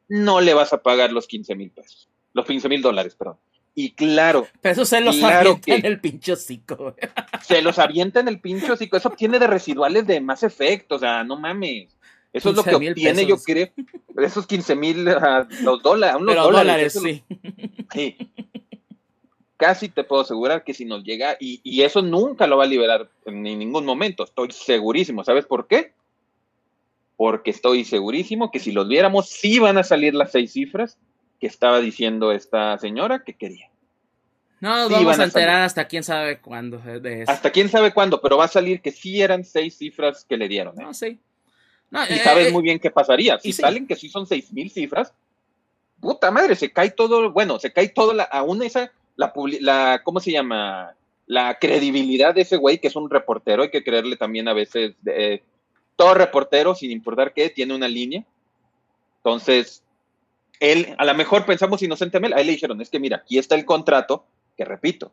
no 0.09 0.41
le 0.41 0.55
vas 0.55 0.73
a 0.73 0.83
pagar 0.83 1.13
los 1.13 1.27
15 1.27 1.55
mil 1.55 1.71
pesos. 1.71 2.09
Los 2.33 2.47
15 2.47 2.69
mil 2.69 2.83
dólares, 2.83 3.15
perdón. 3.15 3.37
Y 3.81 3.93
claro. 3.93 4.49
Pero 4.61 4.73
eso 4.73 4.85
se 4.85 5.01
los 5.01 5.23
avienta 5.23 5.73
en 5.73 5.87
el 5.87 6.01
pincho 6.01 6.35
cico. 6.35 6.97
Se 7.43 7.63
los 7.63 7.79
avienta 7.79 8.19
en 8.19 8.27
el 8.27 8.41
pincho 8.41 8.77
cico. 8.77 8.97
Eso 8.97 9.09
obtiene 9.09 9.39
de 9.39 9.47
residuales 9.47 10.05
de 10.05 10.21
más 10.21 10.43
efecto. 10.43 10.97
O 10.97 10.99
sea, 10.99 11.23
no 11.23 11.39
mames. 11.39 11.87
Eso 12.33 12.51
es 12.51 12.57
lo 12.57 12.65
que 12.65 12.75
obtiene, 12.75 13.25
yo 13.25 13.37
creo. 13.39 13.69
Esos 14.17 14.49
15 14.49 14.75
mil 14.75 15.05
los 15.61 15.81
dólares. 15.81 16.17
Unos 16.21 16.35
dólares, 16.35 16.99
sí. 17.01 17.23
sí. 17.95 18.17
Casi 19.57 19.89
te 19.89 20.03
puedo 20.03 20.23
asegurar 20.23 20.65
que 20.65 20.75
si 20.75 20.85
nos 20.85 21.05
llega, 21.05 21.37
y, 21.39 21.61
y 21.63 21.83
eso 21.83 22.03
nunca 22.03 22.49
lo 22.49 22.57
va 22.57 22.65
a 22.65 22.67
liberar 22.67 23.09
en 23.27 23.45
ningún 23.45 23.85
momento. 23.85 24.25
Estoy 24.25 24.51
segurísimo. 24.51 25.23
¿Sabes 25.23 25.47
por 25.47 25.69
qué? 25.69 25.93
Porque 27.17 27.53
estoy 27.53 27.85
segurísimo 27.85 28.51
que 28.51 28.59
si 28.59 28.73
los 28.73 28.89
viéramos, 28.89 29.29
sí 29.29 29.61
van 29.61 29.79
a 29.79 29.85
salir 29.85 30.17
las 30.17 30.33
seis 30.33 30.51
cifras 30.51 30.99
que 31.41 31.47
estaba 31.47 31.81
diciendo 31.81 32.33
esta 32.33 32.77
señora 32.79 33.23
que 33.25 33.35
quería. 33.35 33.71
No 34.61 34.89
vamos 34.89 35.19
a 35.19 35.25
enterar 35.25 35.63
hasta 35.63 35.87
quién 35.87 36.03
sabe 36.03 36.41
cuándo. 36.41 36.83
Hasta 37.27 37.51
quién 37.51 37.69
sabe 37.69 37.93
cuándo, 37.93 38.21
pero 38.21 38.37
va 38.37 38.47
a 38.47 38.49
salir 38.49 38.81
que 38.81 38.91
sí 38.91 39.23
eran 39.23 39.45
seis 39.45 39.77
cifras 39.79 40.25
que 40.25 40.37
le 40.37 40.49
dieron. 40.49 40.79
¿eh? 40.81 40.83
No, 40.83 40.95
sí. 40.95 41.19
y 41.93 42.15
eh, 42.15 42.21
sabes 42.25 42.49
eh, 42.49 42.53
muy 42.53 42.63
bien 42.63 42.81
qué 42.81 42.91
pasaría. 42.91 43.39
Si 43.39 43.53
salen 43.53 43.87
que 43.87 43.95
sí 43.95 44.09
son 44.09 44.27
seis 44.27 44.53
mil 44.53 44.71
cifras, 44.71 45.13
puta 46.01 46.31
madre, 46.31 46.57
se 46.57 46.73
cae 46.73 46.91
todo, 46.91 47.31
bueno, 47.31 47.59
se 47.61 47.73
cae 47.73 47.89
todo, 47.89 48.13
la, 48.13 48.25
aún 48.25 48.63
esa, 48.63 48.91
la, 49.15 49.33
la, 49.61 50.01
¿cómo 50.03 50.19
se 50.19 50.33
llama? 50.33 50.95
La 51.27 51.59
credibilidad 51.59 52.35
de 52.35 52.41
ese 52.41 52.57
güey, 52.57 52.79
que 52.79 52.89
es 52.89 52.97
un 52.97 53.11
reportero, 53.11 53.63
hay 53.63 53.71
que 53.71 53.85
creerle 53.85 54.17
también 54.17 54.49
a 54.49 54.55
veces, 54.55 54.95
todo 55.95 56.15
reportero, 56.15 56.75
sin 56.75 56.91
importar 56.91 57.33
qué, 57.33 57.51
tiene 57.51 57.75
una 57.75 57.87
línea. 57.87 58.25
Entonces, 59.19 59.85
él, 60.61 60.95
a 60.99 61.05
lo 61.05 61.15
mejor 61.15 61.45
pensamos 61.45 61.83
inocentemente, 61.83 62.37
a 62.37 62.41
él 62.41 62.47
le 62.47 62.53
dijeron, 62.53 62.81
es 62.81 62.91
que 62.91 62.99
mira, 62.99 63.19
aquí 63.19 63.39
está 63.39 63.55
el 63.55 63.65
contrato, 63.65 64.25
que 64.57 64.65
repito, 64.65 65.13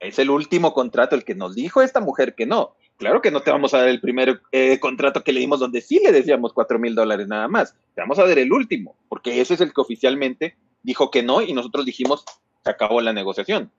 es 0.00 0.18
el 0.18 0.30
último 0.30 0.72
contrato, 0.72 1.14
el 1.14 1.24
que 1.24 1.34
nos 1.34 1.54
dijo 1.54 1.82
esta 1.82 2.00
mujer 2.00 2.34
que 2.34 2.46
no. 2.46 2.74
Claro 2.96 3.20
que 3.20 3.30
no 3.30 3.40
te 3.40 3.50
vamos 3.50 3.74
a 3.74 3.78
dar 3.78 3.88
el 3.88 4.00
primer 4.00 4.40
eh, 4.52 4.78
contrato 4.78 5.24
que 5.24 5.32
le 5.32 5.40
dimos 5.40 5.58
donde 5.58 5.80
sí 5.80 6.00
le 6.02 6.12
decíamos 6.12 6.52
cuatro 6.52 6.78
mil 6.78 6.94
dólares 6.94 7.26
nada 7.26 7.48
más. 7.48 7.74
Te 7.94 8.00
vamos 8.00 8.18
a 8.18 8.26
dar 8.26 8.38
el 8.38 8.52
último, 8.52 8.96
porque 9.08 9.40
ese 9.40 9.54
es 9.54 9.60
el 9.60 9.72
que 9.72 9.80
oficialmente 9.80 10.56
dijo 10.82 11.10
que 11.10 11.22
no 11.22 11.42
y 11.42 11.52
nosotros 11.52 11.84
dijimos, 11.84 12.24
se 12.62 12.70
acabó 12.70 13.00
la 13.00 13.12
negociación. 13.12 13.72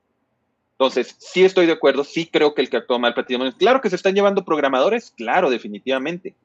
Entonces, 0.72 1.16
sí 1.20 1.46
estoy 1.46 1.66
de 1.68 1.72
acuerdo, 1.72 2.04
sí 2.04 2.28
creo 2.28 2.54
que 2.54 2.62
el 2.62 2.70
que 2.70 2.78
actuó 2.78 3.00
mal, 3.00 3.16
claro 3.58 3.80
que 3.80 3.90
se 3.90 3.96
están 3.96 4.16
llevando 4.16 4.44
programadores, 4.44 5.12
claro, 5.16 5.50
definitivamente 5.50 6.36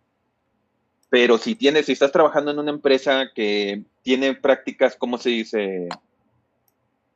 pero 1.10 1.38
si 1.38 1.56
tienes, 1.56 1.86
si 1.86 1.92
estás 1.92 2.12
trabajando 2.12 2.52
en 2.52 2.60
una 2.60 2.70
empresa 2.70 3.30
que 3.34 3.82
tiene 4.02 4.34
prácticas, 4.34 4.96
¿cómo 4.96 5.18
se 5.18 5.30
dice? 5.30 5.88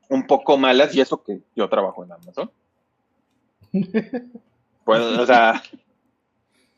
Un 0.09 0.27
poco 0.27 0.57
malas, 0.59 0.95
y 0.95 1.01
eso 1.01 1.23
que 1.23 1.41
yo 1.57 1.69
trabajo 1.69 2.05
en 2.05 2.13
Amazon. 2.13 2.51
pues, 4.85 5.01
o 5.01 5.27
sea, 5.27 5.63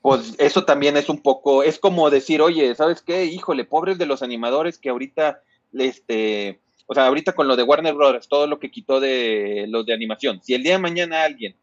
pues 0.06 0.34
eso 0.38 0.64
también 0.64 0.96
es 0.96 1.08
un 1.08 1.20
poco, 1.20 1.62
es 1.62 1.78
como 1.78 2.10
decir, 2.10 2.40
oye, 2.40 2.74
¿sabes 2.74 3.02
qué? 3.02 3.24
Híjole, 3.24 3.64
pobres 3.64 3.98
de 3.98 4.06
los 4.06 4.22
animadores 4.22 4.78
que 4.78 4.90
ahorita, 4.90 5.42
este, 5.72 6.60
o 6.86 6.94
sea, 6.94 7.06
ahorita 7.06 7.32
con 7.32 7.48
lo 7.48 7.56
de 7.56 7.64
Warner 7.64 7.94
Brothers, 7.94 8.28
todo 8.28 8.46
lo 8.46 8.60
que 8.60 8.70
quitó 8.70 9.00
de 9.00 9.66
los 9.68 9.84
de 9.84 9.92
animación, 9.92 10.40
si 10.42 10.54
el 10.54 10.62
día 10.62 10.74
de 10.74 10.78
mañana 10.78 11.24
alguien 11.24 11.56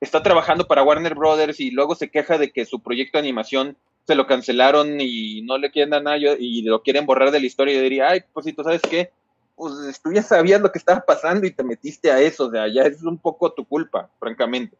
está 0.00 0.22
trabajando 0.22 0.66
para 0.66 0.82
Warner 0.82 1.14
Brothers 1.14 1.60
y 1.60 1.72
luego 1.72 1.94
se 1.94 2.10
queja 2.10 2.38
de 2.38 2.52
que 2.52 2.64
su 2.64 2.80
proyecto 2.80 3.18
de 3.18 3.22
animación 3.22 3.76
se 4.10 4.16
lo 4.16 4.26
cancelaron 4.26 5.00
y 5.00 5.40
no 5.42 5.56
le 5.56 5.70
quieren 5.70 5.90
dar 5.90 6.02
nada 6.02 6.18
y 6.18 6.62
lo 6.62 6.82
quieren 6.82 7.06
borrar 7.06 7.30
de 7.30 7.38
la 7.38 7.46
historia, 7.46 7.76
yo 7.76 7.80
diría, 7.80 8.08
ay, 8.08 8.22
pues 8.32 8.44
si 8.44 8.52
tú 8.52 8.64
sabes 8.64 8.82
qué, 8.82 9.12
pues 9.54 10.00
tú 10.02 10.12
ya 10.12 10.24
sabías 10.24 10.60
lo 10.60 10.72
que 10.72 10.80
estaba 10.80 11.00
pasando 11.00 11.46
y 11.46 11.52
te 11.52 11.62
metiste 11.62 12.10
a 12.10 12.20
eso, 12.20 12.46
o 12.46 12.50
sea, 12.50 12.66
ya 12.66 12.82
es 12.82 13.04
un 13.04 13.18
poco 13.18 13.52
tu 13.52 13.64
culpa, 13.64 14.10
francamente. 14.18 14.76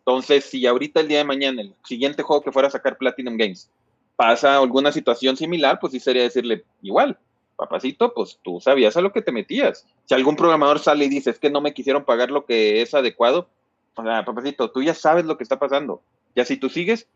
Entonces, 0.00 0.46
si 0.46 0.66
ahorita 0.66 0.98
el 0.98 1.06
día 1.06 1.18
de 1.18 1.24
mañana, 1.24 1.62
el 1.62 1.74
siguiente 1.84 2.24
juego 2.24 2.42
que 2.42 2.50
fuera 2.50 2.66
a 2.66 2.72
sacar 2.72 2.98
Platinum 2.98 3.36
Games, 3.36 3.70
pasa 4.16 4.56
alguna 4.56 4.90
situación 4.90 5.36
similar, 5.36 5.78
pues 5.80 5.92
sí 5.92 6.00
sería 6.00 6.24
decirle, 6.24 6.64
igual, 6.82 7.16
papacito, 7.54 8.12
pues 8.14 8.40
tú 8.42 8.60
sabías 8.60 8.96
a 8.96 9.00
lo 9.00 9.12
que 9.12 9.22
te 9.22 9.30
metías. 9.30 9.86
Si 10.06 10.14
algún 10.14 10.34
programador 10.34 10.80
sale 10.80 11.04
y 11.04 11.08
dice, 11.08 11.30
es 11.30 11.38
que 11.38 11.50
no 11.50 11.60
me 11.60 11.72
quisieron 11.72 12.04
pagar 12.04 12.32
lo 12.32 12.46
que 12.46 12.82
es 12.82 12.94
adecuado, 12.94 13.48
o 13.94 14.02
sea, 14.02 14.24
papacito, 14.24 14.72
tú 14.72 14.82
ya 14.82 14.92
sabes 14.92 15.24
lo 15.24 15.36
que 15.36 15.44
está 15.44 15.56
pasando. 15.56 16.02
Ya 16.34 16.44
si 16.44 16.56
tú 16.56 16.68
sigues, 16.68 17.06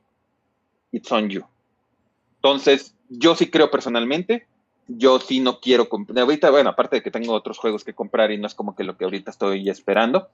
it's 0.93 1.11
on 1.12 1.29
you. 1.29 1.45
Entonces, 2.37 2.95
yo 3.09 3.35
sí 3.35 3.51
creo 3.51 3.71
personalmente, 3.71 4.47
yo 4.89 5.21
sí 5.21 5.41
no 5.41 5.61
quiero 5.61 5.89
comprar. 5.89 6.19
Ahorita, 6.21 6.51
bueno, 6.51 6.71
aparte 6.71 6.97
de 6.97 7.03
que 7.03 7.11
tengo 7.11 7.33
otros 7.33 7.59
juegos 7.59 7.85
que 7.85 7.95
comprar 7.95 8.31
y 8.31 8.39
no 8.39 8.47
es 8.47 8.55
como 8.55 8.75
que 8.75 8.85
lo 8.85 8.97
que 8.97 9.05
ahorita 9.05 9.31
estoy 9.31 9.69
esperando, 9.69 10.29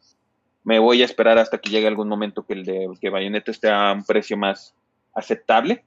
me 0.65 0.79
voy 0.79 1.03
a 1.03 1.05
esperar 1.05 1.39
hasta 1.39 1.59
que 1.59 1.71
llegue 1.71 1.87
algún 1.87 2.09
momento 2.09 2.45
que 2.45 2.55
el 2.55 2.65
de 2.65 2.89
que 3.01 3.11
Bayonetta 3.11 3.51
esté 3.51 3.71
a 3.71 3.93
un 3.93 4.05
precio 4.05 4.37
más 4.37 4.75
aceptable. 5.15 5.85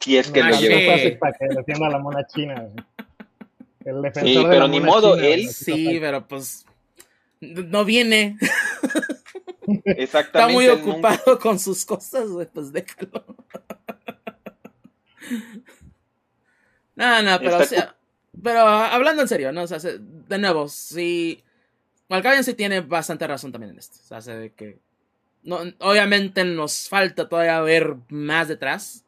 Si 0.00 0.16
es 0.16 0.30
que 0.30 0.42
lo 0.42 0.54
lleve. 0.58 1.16
Para 1.16 1.32
que 1.32 1.46
defienda 1.48 1.86
a 1.86 1.90
la 1.90 1.98
mona 1.98 2.26
china. 2.26 2.66
El 3.84 4.12
sí, 4.14 4.42
pero 4.48 4.68
ni 4.68 4.80
modo, 4.80 5.16
él. 5.18 5.48
Sí, 5.48 5.98
pero 6.00 6.26
pues 6.26 6.64
no 7.40 7.84
viene. 7.84 8.36
Exactamente. 9.84 10.38
Está 10.38 10.48
muy 10.48 10.68
ocupado 10.68 11.38
con 11.42 11.58
sus 11.58 11.84
cosas, 11.84 12.26
pues 12.52 12.72
déjalo. 12.72 13.24
no, 16.96 17.22
no, 17.22 17.38
pero, 17.40 17.58
o 17.58 17.64
sea, 17.64 17.96
pero 18.42 18.60
hablando 18.60 19.22
en 19.22 19.28
serio, 19.28 19.52
¿no? 19.52 19.62
O 19.62 19.66
sea, 19.66 19.78
de 19.78 20.38
nuevo, 20.38 20.68
sí. 20.68 21.42
Malkavian 22.08 22.44
sí 22.44 22.54
tiene 22.54 22.80
bastante 22.80 23.26
razón 23.26 23.52
también 23.52 23.72
en 23.72 23.78
esto. 23.78 23.98
O 24.16 24.20
sea, 24.20 24.34
de 24.34 24.52
que. 24.52 24.78
No, 25.42 25.60
obviamente 25.80 26.44
nos 26.44 26.88
falta 26.88 27.28
todavía 27.28 27.60
ver 27.60 27.96
más 28.08 28.48
detrás. 28.48 29.04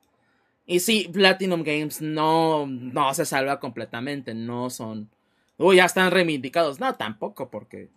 Y 0.67 0.81
sí, 0.81 1.09
Platinum 1.13 1.63
Games 1.63 2.03
no, 2.03 2.67
no 2.67 3.15
se 3.15 3.25
salva 3.25 3.61
completamente. 3.61 4.35
No 4.35 4.71
son. 4.71 5.11
Uy, 5.59 5.77
ya 5.77 5.87
están 5.87 6.11
reivindicados. 6.11 6.81
No, 6.81 6.95
tampoco, 6.95 7.51
porque. 7.51 7.91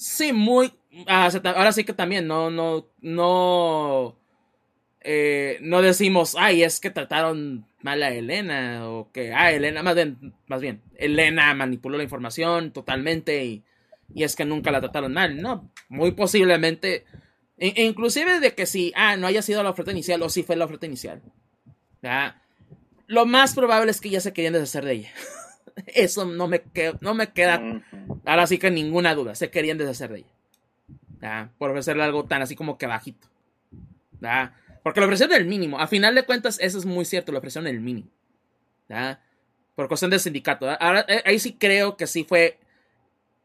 Sí, 0.00 0.32
muy. 0.32 0.72
Ah, 1.06 1.28
ahora 1.44 1.72
sí 1.72 1.84
que 1.84 1.92
también, 1.92 2.26
no, 2.26 2.50
no, 2.50 2.88
no. 3.02 4.16
Eh, 5.02 5.58
no 5.60 5.82
decimos, 5.82 6.36
ay, 6.38 6.62
es 6.62 6.80
que 6.80 6.88
trataron 6.90 7.66
mal 7.82 8.02
a 8.02 8.10
Elena, 8.10 8.88
o 8.88 9.12
que, 9.12 9.34
ah, 9.34 9.52
Elena, 9.52 9.82
más 9.82 9.94
bien, 9.94 10.34
más 10.46 10.62
bien, 10.62 10.82
Elena 10.96 11.52
manipuló 11.54 11.98
la 11.98 12.02
información 12.04 12.72
totalmente 12.72 13.44
y, 13.44 13.62
y 14.14 14.24
es 14.24 14.36
que 14.36 14.46
nunca 14.46 14.70
la 14.70 14.80
trataron 14.80 15.12
mal, 15.12 15.40
no, 15.40 15.70
muy 15.90 16.12
posiblemente, 16.12 17.04
e, 17.58 17.82
inclusive 17.84 18.40
de 18.40 18.54
que 18.54 18.66
si, 18.66 18.92
ah, 18.96 19.16
no 19.16 19.26
haya 19.26 19.42
sido 19.42 19.62
la 19.62 19.70
oferta 19.70 19.92
inicial 19.92 20.22
o 20.22 20.30
si 20.30 20.42
fue 20.42 20.56
la 20.56 20.66
oferta 20.66 20.86
inicial, 20.86 21.22
lo 23.06 23.26
más 23.26 23.54
probable 23.54 23.90
es 23.90 24.00
que 24.00 24.10
ya 24.10 24.20
se 24.20 24.32
querían 24.32 24.54
deshacer 24.54 24.84
de 24.84 24.92
ella. 24.92 25.10
Eso 25.86 26.24
no 26.24 26.48
me, 26.48 26.62
no 27.00 27.14
me 27.14 27.32
queda, 27.32 27.82
ahora 28.24 28.46
sí 28.46 28.58
que 28.58 28.70
ninguna 28.70 29.14
duda, 29.14 29.34
se 29.34 29.50
querían 29.50 29.78
deshacer 29.78 30.10
de 30.10 30.18
ella. 30.18 30.34
¿ya? 31.20 31.52
Por 31.58 31.70
ofrecerle 31.70 32.02
algo 32.02 32.24
tan 32.24 32.42
así 32.42 32.56
como 32.56 32.78
que 32.78 32.86
bajito. 32.86 33.28
¿ya? 34.20 34.54
Porque 34.82 35.00
le 35.00 35.06
ofrecieron 35.06 35.36
el 35.36 35.46
mínimo. 35.46 35.78
A 35.78 35.86
final 35.86 36.14
de 36.14 36.24
cuentas, 36.24 36.58
eso 36.60 36.78
es 36.78 36.86
muy 36.86 37.04
cierto, 37.04 37.32
le 37.32 37.38
ofrecieron 37.38 37.66
el 37.66 37.80
mínimo. 37.80 38.08
¿ya? 38.88 39.20
Por 39.74 39.88
cuestión 39.88 40.10
del 40.10 40.20
sindicato. 40.20 40.68
Ahora, 40.80 41.04
eh, 41.08 41.22
ahí 41.24 41.38
sí 41.38 41.54
creo 41.54 41.96
que 41.96 42.06
sí 42.06 42.24
fue 42.24 42.58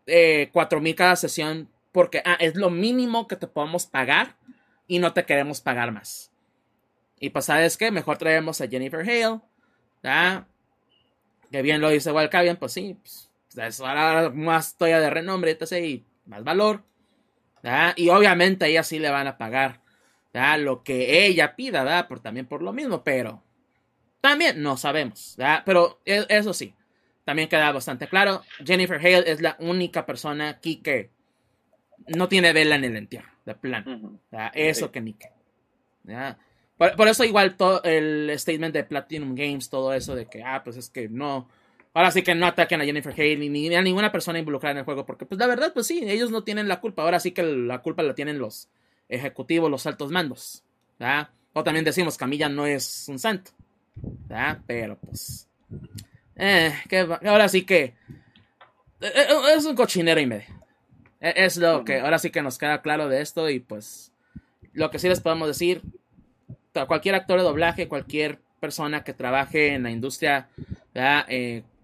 eh, 0.06 0.50
4 0.52 0.82
mil 0.82 0.96
cada 0.96 1.16
sesión. 1.16 1.70
Porque 1.92 2.22
ah, 2.26 2.38
es 2.42 2.56
lo 2.56 2.70
mínimo 2.70 3.28
que 3.28 3.38
te 3.38 3.48
podemos 3.48 3.86
pagar 3.86 4.36
y 4.86 5.00
no 5.00 5.14
te 5.14 5.24
queremos 5.24 5.62
pagar 5.62 5.94
más. 5.94 6.30
Y 7.20 7.30
pues, 7.30 7.46
¿sabes 7.46 7.78
qué? 7.78 7.90
Mejor 7.90 8.18
traemos 8.18 8.60
a 8.60 8.68
Jennifer 8.68 9.00
Hale. 9.00 9.40
Que 11.52 11.62
bien 11.62 11.82
lo 11.82 11.90
dice 11.90 12.12
Walcavian, 12.12 12.58
pues 12.58 12.74
sí. 12.74 12.98
Pues, 13.54 13.80
ahora 13.80 14.30
más 14.30 14.78
toya 14.78 15.00
de 15.00 15.10
renombre, 15.10 15.52
etc. 15.52 15.74
Y 15.84 16.06
más 16.26 16.44
valor. 16.44 16.84
Y 17.96 18.10
obviamente 18.10 18.66
a 18.66 18.68
ella 18.68 18.84
sí 18.84 19.00
le 19.00 19.10
van 19.10 19.28
a 19.28 19.38
pagar 19.38 19.82
lo 20.60 20.84
que 20.84 21.26
ella 21.26 21.56
pida, 21.56 21.84
¿verdad? 21.84 22.08
Por, 22.08 22.20
también 22.20 22.46
por 22.46 22.62
lo 22.62 22.74
mismo, 22.74 23.04
pero 23.04 23.42
también 24.22 24.62
no 24.62 24.76
sabemos, 24.78 25.38
Pero 25.66 26.02
e, 26.06 26.26
eso 26.30 26.54
sí, 26.54 26.76
también 27.24 27.48
queda 27.48 27.72
bastante 27.72 28.08
claro, 28.08 28.42
Jennifer 28.66 28.98
Hale 28.98 29.32
es 29.32 29.42
la 29.42 29.56
única 29.60 30.06
persona 30.06 30.50
aquí 30.50 30.78
que 30.78 31.10
no 32.08 32.28
tiene 32.28 32.54
vela 32.54 32.76
en 32.76 32.84
el 32.84 32.98
entierro, 32.98 33.32
de 33.46 33.56
plan. 33.56 34.20
Eso 34.54 34.92
que 34.92 35.02
ni 35.02 35.14
que. 35.14 35.30
Por, 36.78 37.08
eso 37.08 37.24
igual 37.24 37.56
todo 37.56 37.82
el 37.84 38.32
statement 38.38 38.74
de 38.74 38.84
Platinum 38.84 39.34
Games, 39.34 39.70
todo 39.70 39.94
eso 39.94 40.14
de 40.14 40.26
que, 40.26 40.44
ah, 40.44 40.62
pues 40.64 40.76
es 40.76 40.90
que 40.90 41.08
no, 41.08 41.48
ahora 41.94 42.12
sí 42.12 42.22
que 42.22 42.36
no 42.36 42.48
ataquen 42.48 42.82
a 42.82 42.86
Jennifer 42.86 43.14
Hale 43.14 43.38
ni, 43.38 43.74
a 43.74 43.82
ninguna 43.82 44.12
persona 44.12 44.40
involucrada 44.40 44.72
en 44.72 44.78
el 44.80 44.84
juego, 44.84 45.06
porque 45.06 45.26
pues 45.26 45.40
la 45.40 45.48
verdad, 45.48 45.72
pues 45.74 45.88
sí, 45.88 46.04
ellos 46.06 46.32
no 46.32 46.44
tienen 46.44 46.68
la 46.68 46.82
culpa, 46.82 47.04
ahora 47.04 47.22
sí 47.22 47.32
que 47.32 47.44
la 47.44 47.82
culpa 47.82 48.04
la 48.04 48.14
tienen 48.14 48.40
los, 48.40 48.68
ejecutivos, 49.10 49.70
los 49.70 49.86
altos 49.86 50.12
mandos. 50.12 50.64
O 51.54 51.64
también 51.64 51.86
decimos, 51.86 52.18
Camilla 52.18 52.50
no 52.50 52.66
es 52.66 53.08
un 53.08 53.20
santo. 53.20 53.52
Pero 54.68 54.98
pues... 54.98 55.48
Eh, 56.36 56.74
ahora 57.26 57.48
sí 57.48 57.64
que... 57.64 57.96
Eh, 59.02 59.12
eh, 59.14 59.28
es 59.56 59.66
un 59.66 59.76
cochinero 59.76 60.20
y 60.20 60.26
medio. 60.26 60.48
Es 61.20 61.58
lo 61.58 61.84
que 61.86 62.00
ahora 62.00 62.20
sí 62.20 62.30
que 62.30 62.42
nos 62.42 62.58
queda 62.58 62.82
claro 62.82 63.08
de 63.08 63.22
esto 63.22 63.50
y 63.50 63.60
pues 63.60 64.12
lo 64.74 64.92
que 64.92 65.00
sí 65.00 65.08
les 65.08 65.22
podemos 65.22 65.48
decir, 65.48 65.82
cualquier 66.88 67.16
actor 67.16 67.40
de 67.40 67.46
doblaje, 67.46 67.88
cualquier 67.88 68.40
persona 68.60 69.04
que 69.04 69.14
trabaje 69.14 69.74
en 69.74 69.84
la 69.84 69.92
industria, 69.92 70.50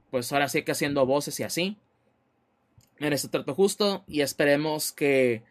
pues 0.10 0.32
ahora 0.32 0.50
sí 0.50 0.64
que 0.64 0.72
haciendo 0.72 1.06
voces 1.06 1.40
y 1.40 1.44
así, 1.44 1.78
merece 3.00 3.28
trato 3.30 3.54
justo 3.56 4.04
y 4.08 4.22
esperemos 4.22 4.92
que 4.92 5.44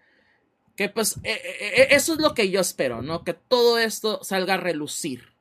que 0.80 0.88
pues 0.88 1.18
eh, 1.24 1.32
eh, 1.44 1.72
eh, 1.82 1.88
eso 1.90 2.14
es 2.14 2.20
lo 2.20 2.32
que 2.32 2.48
yo 2.48 2.58
espero, 2.58 3.02
¿no? 3.02 3.22
Que 3.22 3.34
todo 3.34 3.78
esto 3.78 4.24
salga 4.24 4.54
a 4.54 4.56
relucir 4.56 5.34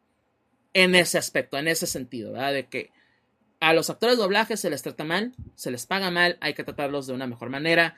en 0.74 0.96
ese 0.96 1.18
aspecto, 1.18 1.58
en 1.58 1.70
ese 1.70 1.88
sentido, 1.88 2.34
¿verdad? 2.34 2.52
De 2.52 2.66
que 2.68 2.92
a 3.62 3.74
los 3.74 3.90
actores 3.90 4.18
de 4.18 4.24
doblaje 4.24 4.58
se 4.58 4.70
les 4.70 4.82
trata 4.82 5.06
mal, 5.06 5.32
se 5.56 5.72
les 5.72 5.86
paga 5.86 6.12
mal, 6.12 6.38
hay 6.42 6.56
que 6.56 6.66
tratarlos 6.66 7.08
de 7.08 7.14
una 7.14 7.26
mejor 7.26 7.50
manera, 7.50 7.96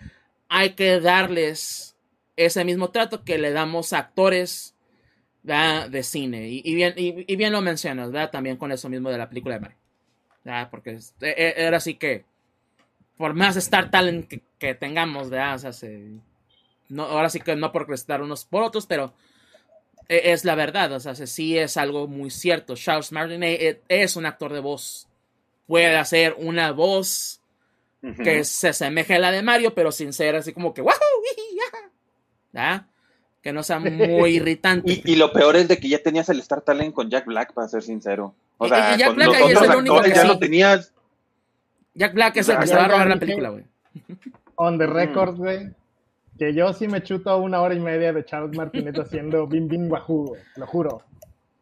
hay 0.49 0.75
que 0.75 0.99
darles 0.99 1.95
ese 2.35 2.63
mismo 2.63 2.91
trato 2.91 3.23
que 3.23 3.39
le 3.39 3.51
damos 3.51 3.91
a 3.91 3.97
actores 3.97 4.75
de 5.43 6.03
cine. 6.03 6.47
Y, 6.49 6.75
bien, 6.75 6.93
y, 6.95 7.35
bien 7.35 7.51
lo 7.51 7.61
mencionas, 7.61 8.11
¿verdad? 8.11 8.31
También 8.31 8.57
con 8.57 8.71
eso 8.71 8.89
mismo 8.89 9.09
de 9.09 9.17
la 9.17 9.29
película 9.29 9.55
de 9.55 9.61
Mario. 9.61 9.77
¿verdad? 10.43 10.69
Porque 10.69 10.99
era 11.19 11.77
así 11.77 11.95
que, 11.95 12.25
por 13.17 13.33
más 13.33 13.55
Star 13.57 13.91
Talent 13.91 14.27
que, 14.27 14.41
que 14.57 14.75
tengamos, 14.75 15.29
¿verdad? 15.29 15.55
O 15.55 15.59
sea, 15.59 15.73
se, 15.73 16.19
no, 16.89 17.03
ahora 17.03 17.29
sí 17.29 17.39
que 17.39 17.55
no 17.55 17.71
por 17.71 17.91
estar 17.93 18.21
unos 18.21 18.43
por 18.45 18.63
otros, 18.63 18.85
pero 18.85 19.13
e, 20.09 20.33
es 20.33 20.43
la 20.43 20.55
verdad. 20.55 20.91
O 20.91 20.99
sea, 20.99 21.15
sí 21.15 21.57
es 21.57 21.77
algo 21.77 22.07
muy 22.07 22.29
cierto. 22.29 22.75
Charles 22.75 23.11
Martinet 23.11 23.61
e, 23.61 23.81
es 23.87 24.15
un 24.15 24.25
actor 24.25 24.51
de 24.51 24.59
voz. 24.59 25.07
Puede 25.67 25.95
hacer 25.95 26.35
una 26.37 26.71
voz 26.71 27.39
que 28.23 28.43
se 28.43 28.69
asemeje 28.69 29.15
a 29.15 29.19
la 29.19 29.31
de 29.31 29.41
Mario, 29.41 29.73
pero 29.73 29.91
sin 29.91 30.11
ser 30.11 30.35
así 30.35 30.53
como 30.53 30.73
que 30.73 30.81
¡Wahoo! 30.81 30.97
Que 33.41 33.51
no 33.51 33.63
sea 33.63 33.79
muy 33.79 34.35
irritante. 34.35 35.01
Y, 35.03 35.15
lo 35.15 35.33
peor 35.33 35.55
es 35.55 35.67
de 35.67 35.77
que 35.77 35.89
ya 35.89 36.01
tenías 36.01 36.29
el 36.29 36.39
Star 36.39 36.61
Talent 36.61 36.93
con 36.93 37.09
Jack 37.09 37.25
Black, 37.25 37.53
para 37.53 37.67
ser 37.67 37.81
sincero. 37.81 38.35
O 38.57 38.67
sea, 38.67 38.95
Jack 38.95 39.15
Black 39.15 39.33
ahí 39.33 39.51
es 39.51 39.61
el 39.61 39.75
único 39.75 40.01
que 40.01 40.11
ya 40.11 40.25
lo 40.25 40.37
tenías. 40.37 40.93
Jack 41.95 42.13
Black 42.13 42.37
es 42.37 42.49
el 42.49 42.59
que 42.59 42.67
se 42.67 42.75
va 42.75 42.85
a 42.85 42.87
robar 42.87 43.07
la 43.07 43.17
película, 43.17 43.49
güey. 43.49 43.63
On 44.55 44.77
the 44.77 44.85
record, 44.85 45.35
güey 45.37 45.73
que 46.41 46.55
yo 46.55 46.73
sí 46.73 46.87
me 46.87 47.03
chuto 47.03 47.37
una 47.37 47.61
hora 47.61 47.75
y 47.75 47.79
media 47.79 48.11
de 48.11 48.25
Charles 48.25 48.57
Martinet 48.57 48.97
haciendo 48.97 49.45
Bim 49.45 49.67
Bim 49.67 49.91
Wahoo, 49.91 50.35
lo 50.55 50.65
juro. 50.65 51.03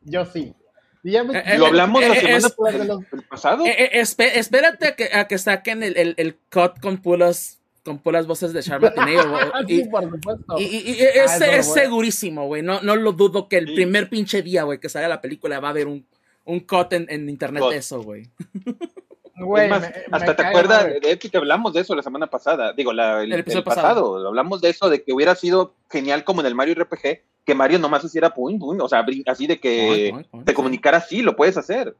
Yo 0.05 0.23
sí. 0.23 0.55
Eh, 1.03 1.21
eh, 1.45 1.57
lo 1.57 1.65
hablamos 1.65 2.01
la 2.01 2.15
eh, 2.15 2.39
semana 2.39 3.05
pasada. 3.29 3.65
espérate 3.65 4.87
a 4.87 4.95
que, 4.95 5.09
a 5.13 5.27
que 5.27 5.37
saquen 5.37 5.83
el, 5.83 5.97
el, 5.97 6.13
el, 6.15 6.37
cut 6.49 6.79
con 6.79 7.01
pulas 7.01 7.58
con 7.89 7.97
puras 7.97 8.27
voces 8.27 8.53
de 8.53 8.61
Charles 8.61 8.93
Martinet. 8.95 9.25
sí, 9.67 9.83
por 9.89 10.03
supuesto. 10.03 10.59
Y, 10.59 10.63
y, 10.63 10.91
es, 11.01 11.41
ah, 11.41 11.47
es 11.47 11.73
segurísimo, 11.73 12.45
güey. 12.45 12.61
No, 12.61 12.81
no 12.81 12.95
lo 12.95 13.13
dudo 13.13 13.47
que 13.47 13.57
el 13.57 13.73
primer 13.73 14.09
pinche 14.09 14.43
día, 14.43 14.61
güey, 14.61 14.79
que 14.79 14.89
salga 14.89 15.07
la 15.07 15.21
película 15.21 15.59
va 15.59 15.69
a 15.69 15.71
haber 15.71 15.87
un, 15.87 16.05
un 16.45 16.59
cut 16.59 16.93
en, 16.93 17.07
en 17.09 17.27
internet 17.27 17.63
de 17.67 17.77
eso, 17.77 18.03
güey. 18.03 18.27
hasta 20.11 20.35
te 20.35 20.45
acuerdas, 20.45 20.85
de 21.01 21.11
hecho 21.11 21.31
que 21.31 21.37
hablamos 21.37 21.73
de 21.73 21.81
eso 21.81 21.95
la 21.95 22.03
semana 22.03 22.27
pasada, 22.27 22.73
digo, 22.73 22.91
el, 22.91 22.99
el, 23.31 23.63
pasado. 23.63 24.27
hablamos 24.27 24.61
de 24.61 24.69
eso, 24.69 24.89
de 24.89 25.01
que 25.01 25.13
hubiera 25.13 25.33
sido 25.33 25.73
genial 25.89 26.23
como 26.23 26.41
en 26.41 26.47
el 26.47 26.55
Mario 26.55 26.75
RPG, 26.75 27.21
que 27.45 27.55
Mario 27.55 27.79
nomás 27.79 28.03
hiciera 28.03 28.33
puin, 28.33 28.59
puin, 28.59 28.81
o 28.81 28.89
sea, 28.89 29.03
así 29.27 29.47
de 29.47 29.59
que 29.59 30.13
te 30.45 30.53
comunicara 30.53 30.97
así, 30.97 31.21
lo 31.21 31.35
puedes 31.35 31.57
hacer. 31.57 31.95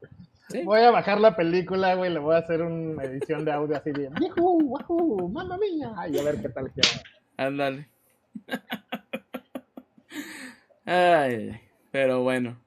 Voy 0.64 0.80
a 0.80 0.90
bajar 0.90 1.20
la 1.20 1.36
película, 1.36 1.94
güey, 1.94 2.12
le 2.12 2.18
voy 2.18 2.34
a 2.34 2.38
hacer 2.38 2.62
una 2.62 3.04
edición 3.04 3.44
de 3.44 3.52
audio 3.52 3.76
así 3.76 3.92
de 3.92 4.10
¡Yuhu! 4.20 4.60
¡Wahoo! 4.68 5.28
¡Mamma 5.28 5.56
mía! 5.58 5.92
Y 6.10 6.18
a 6.18 6.22
ver 6.22 6.40
qué 6.40 6.48
tal 6.48 6.72
queda. 6.72 7.02
Ándale. 7.36 7.88
Ay, 10.84 11.60
pero 11.90 12.22
bueno. 12.22 12.60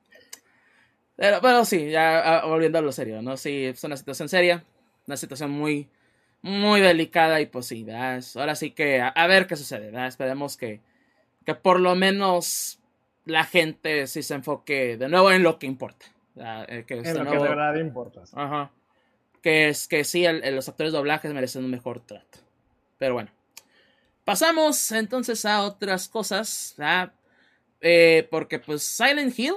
Pero, 1.15 1.41
bueno, 1.41 1.65
sí, 1.65 1.89
ya 1.89 2.39
ah, 2.39 2.45
volviendo 2.45 2.79
a 2.79 2.81
lo 2.81 2.91
serio, 2.91 3.21
¿no? 3.21 3.37
Sí, 3.37 3.65
es 3.65 3.83
una 3.83 3.97
situación 3.97 4.29
seria, 4.29 4.63
una 5.05 5.17
situación 5.17 5.51
muy, 5.51 5.89
muy 6.41 6.81
delicada 6.81 7.39
y 7.41 7.45
pues 7.45 7.67
sí, 7.67 7.85
ahora 8.35 8.55
sí 8.55 8.71
que 8.71 9.01
a, 9.01 9.27
ver 9.27 9.45
qué 9.45 9.55
sucede, 9.55 9.87
¿verdad? 9.91 10.07
Esperemos 10.07 10.57
que, 10.57 10.81
que 11.45 11.53
por 11.53 11.79
lo 11.79 11.95
menos 11.95 12.79
la 13.25 13.43
gente 13.43 14.07
sí 14.07 14.23
se 14.23 14.35
enfoque 14.35 14.97
de 14.97 15.09
nuevo 15.09 15.31
en 15.31 15.43
lo 15.43 15.59
que 15.59 15.67
importa. 15.67 16.12
Eh, 16.35 16.83
que 16.87 16.95
en 16.95 17.17
lo 17.17 17.25
que 17.25 17.37
de 17.37 17.43
verdad 17.43 17.75
importa. 17.75 18.23
Ajá. 18.33 18.71
que 19.41 19.69
es 19.69 19.87
que 19.87 20.03
sí, 20.03 20.25
los 20.27 20.67
actores 20.67 20.91
de 20.91 20.97
doblajes 20.97 21.33
merecen 21.33 21.63
un 21.63 21.71
mejor 21.71 21.99
trato. 21.99 22.39
Pero 22.97 23.13
bueno. 23.13 23.29
Pasamos 24.25 24.91
entonces 24.91 25.45
a 25.45 25.63
otras 25.63 26.07
cosas. 26.07 26.75
Eh, 27.81 28.27
porque 28.31 28.59
pues 28.59 28.83
Silent 28.83 29.37
Hill 29.37 29.55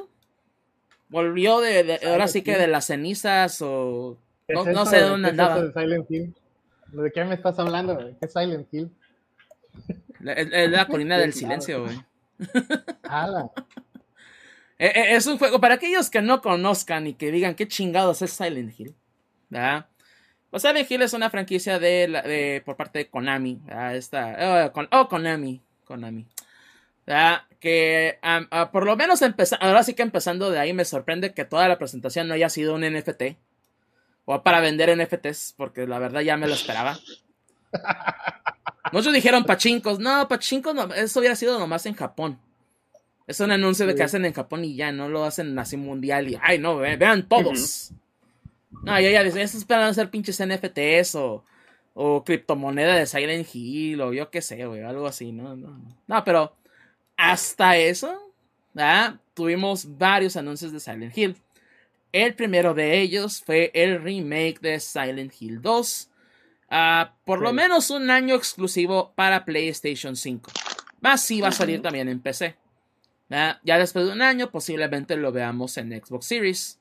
volvió 1.09 1.61
de, 1.61 2.01
ahora 2.05 2.27
sí 2.27 2.43
que 2.43 2.59
de 2.59 2.67
las 2.67 2.87
cenizas 2.87 3.63
o 3.63 4.19
no, 4.49 4.87
sé 4.87 4.97
de 4.97 5.03
dónde 5.03 5.29
andaba. 5.31 5.63
De, 5.63 5.73
Silent 5.73 6.11
Hill? 6.11 6.35
¿De 6.89 7.13
qué 7.13 7.25
me 7.25 7.35
estás 7.35 7.59
hablando? 7.59 7.97
¿Qué 7.99 8.27
es 8.27 8.33
Silent 8.33 8.67
Hill? 8.73 8.91
Es 10.25 10.71
la, 10.71 10.87
colina 10.87 11.19
del 11.19 11.33
silencio, 11.33 11.85
güey. 11.85 11.97
Eh, 14.79 14.93
eh, 14.95 15.17
es 15.17 15.27
un 15.27 15.39
juego, 15.39 15.61
para 15.61 15.75
aquellos 15.77 16.11
que 16.11 16.21
no 16.21 16.43
conozcan 16.43 17.07
y 17.07 17.15
que 17.15 17.31
digan 17.31 17.55
qué 17.55 17.67
chingados 17.67 18.21
es 18.23 18.33
Silent 18.33 18.79
Hill, 18.79 18.95
¿verdad? 19.49 19.87
Pues 20.51 20.63
Silent 20.63 20.91
Hill 20.91 21.03
es 21.03 21.13
una 21.13 21.31
franquicia 21.31 21.79
de, 21.79 22.63
por 22.65 22.77
parte 22.77 23.01
de 23.01 23.09
Konami, 23.09 23.61
Esta, 23.93 24.69
oh, 24.69 24.73
con, 24.73 24.89
oh, 24.93 25.09
Konami, 25.09 25.61
Konami. 25.85 26.27
Que 27.61 28.19
ah, 28.23 28.71
por 28.71 28.85
lo 28.85 28.97
menos 28.97 29.23
ahora 29.61 29.83
sí 29.83 29.95
que 29.95 30.03
empezando 30.03 30.51
de 30.51 30.59
ahí 30.59 30.73
me 30.73 30.85
sorprende 30.85 31.33
que 31.33 31.45
toda 31.45 31.69
la 31.69 31.79
presentación 31.79 32.29
no 32.29 32.35
haya 32.35 32.49
sido 32.49 32.75
un 32.75 32.83
NFT. 32.83 33.37
O 34.25 34.43
para 34.43 34.61
vender 34.61 34.95
NFTs, 34.97 35.55
porque 35.57 35.87
la 35.87 36.01
verdad 36.01 36.21
ya 36.21 36.37
me 36.37 36.49
lo 36.49 36.55
esperaba. 36.55 36.99
Muchos 38.93 39.13
dijeron 39.13 39.45
pachincos. 39.45 40.01
No, 40.01 40.27
pachincos, 40.27 40.75
no, 40.75 40.93
eso 40.95 41.21
hubiera 41.21 41.37
sido 41.37 41.59
nomás 41.59 41.87
en 41.87 41.95
Japón. 41.95 42.39
Es 43.27 43.41
un 43.41 43.51
anuncio 43.51 43.87
de 43.87 43.95
que 43.95 44.03
hacen 44.03 44.25
en 44.25 44.33
Japón 44.33 44.65
y 44.65 44.77
ya, 44.77 44.93
no 44.93 45.09
lo 45.09 45.25
hacen 45.25 45.59
así 45.59 45.77
mundial 45.77 46.29
y, 46.29 46.39
ay, 46.41 46.59
no, 46.59 46.77
vean 46.77 47.29
todos. 47.29 47.93
No, 48.85 49.01
ya, 49.01 49.11
ya, 49.11 49.29
ya 49.29 49.43
esperan 49.43 49.89
hacer 49.89 50.11
pinches 50.11 50.41
NFTs 50.45 51.17
o, 51.17 51.45
o 51.95 52.23
criptomoneda 52.25 52.95
de 52.95 53.07
Silent 53.07 53.49
Hill 53.53 54.01
o 54.01 54.13
yo 54.13 54.31
qué 54.31 54.43
sé, 54.43 54.65
güey, 54.65 54.83
algo 54.83 55.07
así, 55.07 55.33
¿no? 55.33 55.57
No, 55.57 55.81
no 56.07 56.25
pero 56.25 56.55
hasta 57.17 57.77
eso, 57.77 58.33
¿verdad? 58.75 59.19
tuvimos 59.37 59.99
varios 59.99 60.37
anuncios 60.37 60.73
de 60.73 60.81
Silent 60.81 61.17
Hill. 61.17 61.37
El 62.11 62.35
primero 62.35 62.73
de 62.75 63.01
ellos 63.01 63.43
fue 63.45 63.71
el 63.75 64.03
remake 64.03 64.61
de 64.61 64.81
Silent 64.81 65.33
Hill 65.39 65.61
2. 65.61 66.11
Ah, 66.71 67.15
por 67.25 67.43
lo 67.43 67.53
menos 67.53 67.91
un 67.91 68.11
año 68.11 68.35
exclusivo 68.35 69.13
para 69.15 69.45
PlayStation 69.45 70.17
5. 70.17 70.51
Más 71.01 71.23
si 71.23 71.41
va 71.41 71.49
a 71.49 71.53
salir 71.53 71.83
también 71.83 72.09
en 72.09 72.21
PC. 72.21 72.57
Ya 73.29 73.79
después 73.79 74.07
de 74.07 74.13
un 74.13 74.23
año 74.23 74.51
posiblemente 74.51 75.17
lo 75.17 75.33
veamos 75.33 75.77
en 75.79 75.91
Xbox 75.91 76.27
Series. 76.27 76.81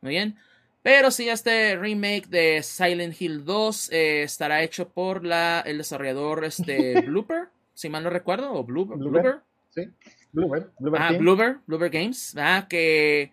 Muy 0.00 0.10
bien. 0.10 0.36
Pero 0.82 1.10
sí, 1.12 1.28
este 1.28 1.76
remake 1.76 2.26
de 2.28 2.62
Silent 2.62 3.20
Hill 3.20 3.44
2 3.44 3.92
eh, 3.92 4.22
estará 4.24 4.62
hecho 4.62 4.88
por 4.88 5.24
la, 5.24 5.60
el 5.60 5.78
desarrollador 5.78 6.44
este, 6.44 7.00
Blooper, 7.06 7.48
si 7.72 7.88
mal 7.88 8.02
no 8.02 8.10
recuerdo, 8.10 8.52
o 8.52 8.64
Blooper. 8.64 9.40
Sí, 9.70 9.88
Blooper. 10.32 10.70
ah, 10.98 11.12
Blooper, 11.16 11.58
Blooper 11.66 11.90
Games. 11.90 12.34
Que 12.68 13.30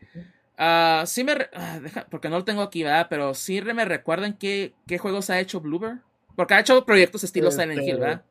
uh, 0.59 1.05
sí 1.07 1.23
me... 1.23 1.33
Ah, 1.53 1.79
porque 2.11 2.29
no 2.29 2.37
lo 2.37 2.45
tengo 2.45 2.61
aquí, 2.61 2.83
¿verdad? 2.83 3.07
Pero 3.09 3.33
sí 3.33 3.61
me 3.61 3.83
recuerdan 3.83 4.37
qué, 4.37 4.73
qué 4.85 4.99
juegos 4.99 5.31
ha 5.31 5.39
hecho 5.39 5.59
Blooper. 5.59 5.97
Porque 6.35 6.53
ha 6.53 6.59
hecho 6.59 6.85
proyectos 6.85 7.23
estilo 7.23 7.51
Silent 7.51 7.81
Hill, 7.81 7.89
este, 7.89 7.99
¿verdad? 7.99 8.23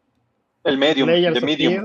El 0.64 0.78
Medium, 0.78 1.08
de 1.08 1.40
Medium. 1.40 1.84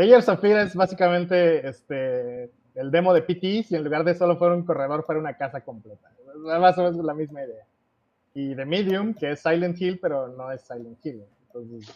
Layers 0.00 0.28
of 0.30 0.40
Fear 0.40 0.60
es 0.60 0.74
básicamente 0.74 1.68
este, 1.68 2.50
el 2.74 2.90
demo 2.90 3.12
de 3.12 3.20
PTs 3.20 3.72
y 3.72 3.76
en 3.76 3.84
lugar 3.84 4.02
de 4.02 4.14
solo 4.14 4.38
fuera 4.38 4.54
un 4.54 4.64
corredor, 4.64 5.04
fuera 5.04 5.20
una 5.20 5.36
casa 5.36 5.60
completa. 5.60 6.10
Más 6.36 6.78
o 6.78 6.84
menos 6.84 7.04
la 7.04 7.12
misma 7.12 7.42
idea. 7.42 7.66
Y 8.32 8.54
The 8.54 8.64
Medium, 8.64 9.12
que 9.12 9.32
es 9.32 9.40
Silent 9.40 9.78
Hill, 9.78 9.98
pero 10.00 10.28
no 10.28 10.50
es 10.50 10.62
Silent 10.62 11.04
Hill. 11.04 11.22
Entonces, 11.46 11.92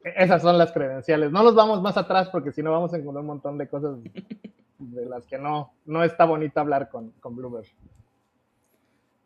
pues, 0.00 0.14
esas 0.16 0.40
son 0.40 0.56
las 0.56 0.72
credenciales. 0.72 1.30
No 1.30 1.42
nos 1.42 1.54
vamos 1.54 1.82
más 1.82 1.98
atrás 1.98 2.30
porque 2.30 2.50
si 2.50 2.62
no 2.62 2.72
vamos 2.72 2.94
a 2.94 2.96
encontrar 2.96 3.20
un 3.20 3.26
montón 3.26 3.58
de 3.58 3.68
cosas 3.68 3.98
de 4.78 5.04
las 5.04 5.26
que 5.26 5.36
no, 5.36 5.74
no 5.84 6.02
está 6.02 6.24
bonito 6.24 6.60
hablar 6.60 6.88
con, 6.88 7.10
con 7.20 7.36
Bluebird. 7.36 7.66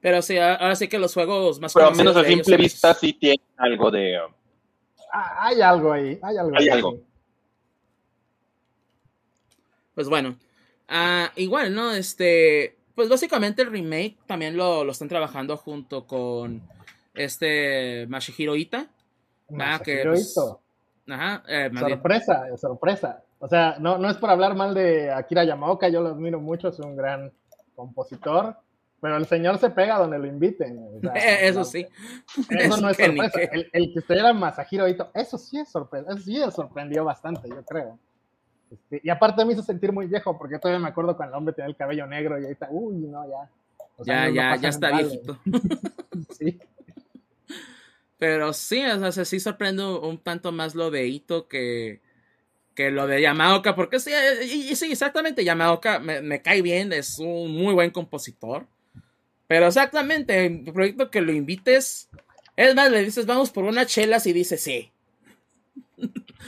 Pero 0.00 0.22
sí, 0.22 0.38
ahora 0.38 0.74
sí 0.74 0.88
que 0.88 0.98
los 0.98 1.14
juegos 1.14 1.60
más 1.60 1.72
Pero 1.72 1.86
al 1.86 1.94
menos 1.94 2.16
a 2.16 2.24
simple 2.24 2.56
vista 2.56 2.94
sí 2.94 3.12
tiene 3.12 3.42
algo 3.58 3.92
de... 3.92 4.18
Ah, 5.12 5.46
hay 5.46 5.60
algo 5.60 5.92
ahí, 5.92 6.18
hay 6.20 6.36
algo. 6.36 6.56
Hay 6.56 6.68
algo. 6.68 7.09
Pues 9.94 10.08
bueno, 10.08 10.36
ah, 10.88 11.30
igual, 11.36 11.74
¿no? 11.74 11.92
Este, 11.92 12.76
pues 12.94 13.08
básicamente 13.08 13.62
el 13.62 13.70
remake 13.70 14.18
también 14.26 14.56
lo, 14.56 14.88
están 14.90 15.08
trabajando 15.08 15.56
junto 15.56 16.06
con 16.06 16.62
este 17.14 18.06
Mashihiro 18.08 18.56
Ita. 18.56 18.86
Mashihiro 19.48 20.12
pues, 20.12 20.36
ajá, 21.08 21.42
eh, 21.48 21.70
sorpresa, 21.78 22.56
sorpresa. 22.56 23.22
O 23.38 23.48
sea, 23.48 23.76
no, 23.80 23.98
no 23.98 24.10
es 24.10 24.16
por 24.18 24.30
hablar 24.30 24.54
mal 24.54 24.74
de 24.74 25.10
Akira 25.10 25.44
Yamaoka, 25.44 25.88
yo 25.88 26.02
lo 26.02 26.10
admiro 26.10 26.40
mucho, 26.40 26.68
es 26.68 26.78
un 26.78 26.94
gran 26.94 27.32
compositor, 27.74 28.56
pero 29.00 29.16
el 29.16 29.26
señor 29.26 29.58
se 29.58 29.70
pega 29.70 29.98
donde 29.98 30.18
lo 30.18 30.26
inviten. 30.26 31.00
eso 31.14 31.64
sí. 31.64 31.86
Eso 32.50 32.76
no 32.76 32.90
es 32.90 32.96
sorpresa. 32.98 33.40
El, 33.40 33.70
el, 33.72 33.92
que 33.92 34.00
estuviera 34.00 34.34
Masahiro 34.34 34.86
Ito, 34.86 35.10
eso 35.14 35.38
sí 35.38 35.58
es 35.58 35.70
sorpresa, 35.70 36.10
eso 36.10 36.20
sí 36.20 36.38
sorprendió 36.54 37.04
bastante, 37.04 37.48
yo 37.48 37.64
creo. 37.64 37.98
Este, 38.70 39.00
y 39.02 39.10
aparte 39.10 39.44
me 39.44 39.52
hizo 39.52 39.62
sentir 39.62 39.92
muy 39.92 40.06
viejo, 40.06 40.38
porque 40.38 40.58
todavía 40.58 40.80
me 40.82 40.88
acuerdo 40.88 41.16
cuando 41.16 41.34
el 41.34 41.38
hombre 41.38 41.54
tenía 41.54 41.68
el 41.68 41.76
cabello 41.76 42.06
negro 42.06 42.40
y 42.40 42.46
ahí 42.46 42.52
está, 42.52 42.68
uy, 42.70 42.94
no, 42.94 43.24
ya. 43.28 43.50
ya, 44.04 44.30
ya, 44.30 44.56
ya 44.56 44.68
está 44.68 44.92
viejito. 44.92 45.38
sí. 46.38 46.58
Pero 48.18 48.52
sí, 48.52 48.84
o 48.84 49.12
sea, 49.12 49.24
sí 49.24 49.40
sorprende 49.40 49.84
un 49.84 50.18
tanto 50.18 50.52
más 50.52 50.74
lo 50.74 50.90
de 50.90 51.08
Ito 51.08 51.48
que, 51.48 52.00
que 52.74 52.90
lo 52.90 53.06
de 53.06 53.22
Yamaoka, 53.22 53.74
porque 53.74 53.98
sí, 53.98 54.12
y, 54.44 54.76
sí, 54.76 54.92
exactamente, 54.92 55.44
Yamaoka 55.44 55.98
me, 55.98 56.20
me, 56.20 56.42
cae 56.42 56.62
bien, 56.62 56.92
es 56.92 57.18
un 57.18 57.50
muy 57.50 57.74
buen 57.74 57.90
compositor. 57.90 58.66
Pero 59.48 59.66
exactamente, 59.66 60.46
el 60.46 60.72
proyecto 60.72 61.10
que 61.10 61.22
lo 61.22 61.32
invites, 61.32 62.08
es 62.56 62.74
más, 62.74 62.90
le 62.90 63.02
dices, 63.02 63.26
vamos 63.26 63.50
por 63.50 63.64
unas 63.64 63.86
chelas 63.88 64.26
y 64.26 64.32
dice 64.32 64.58
sí. 64.58 64.92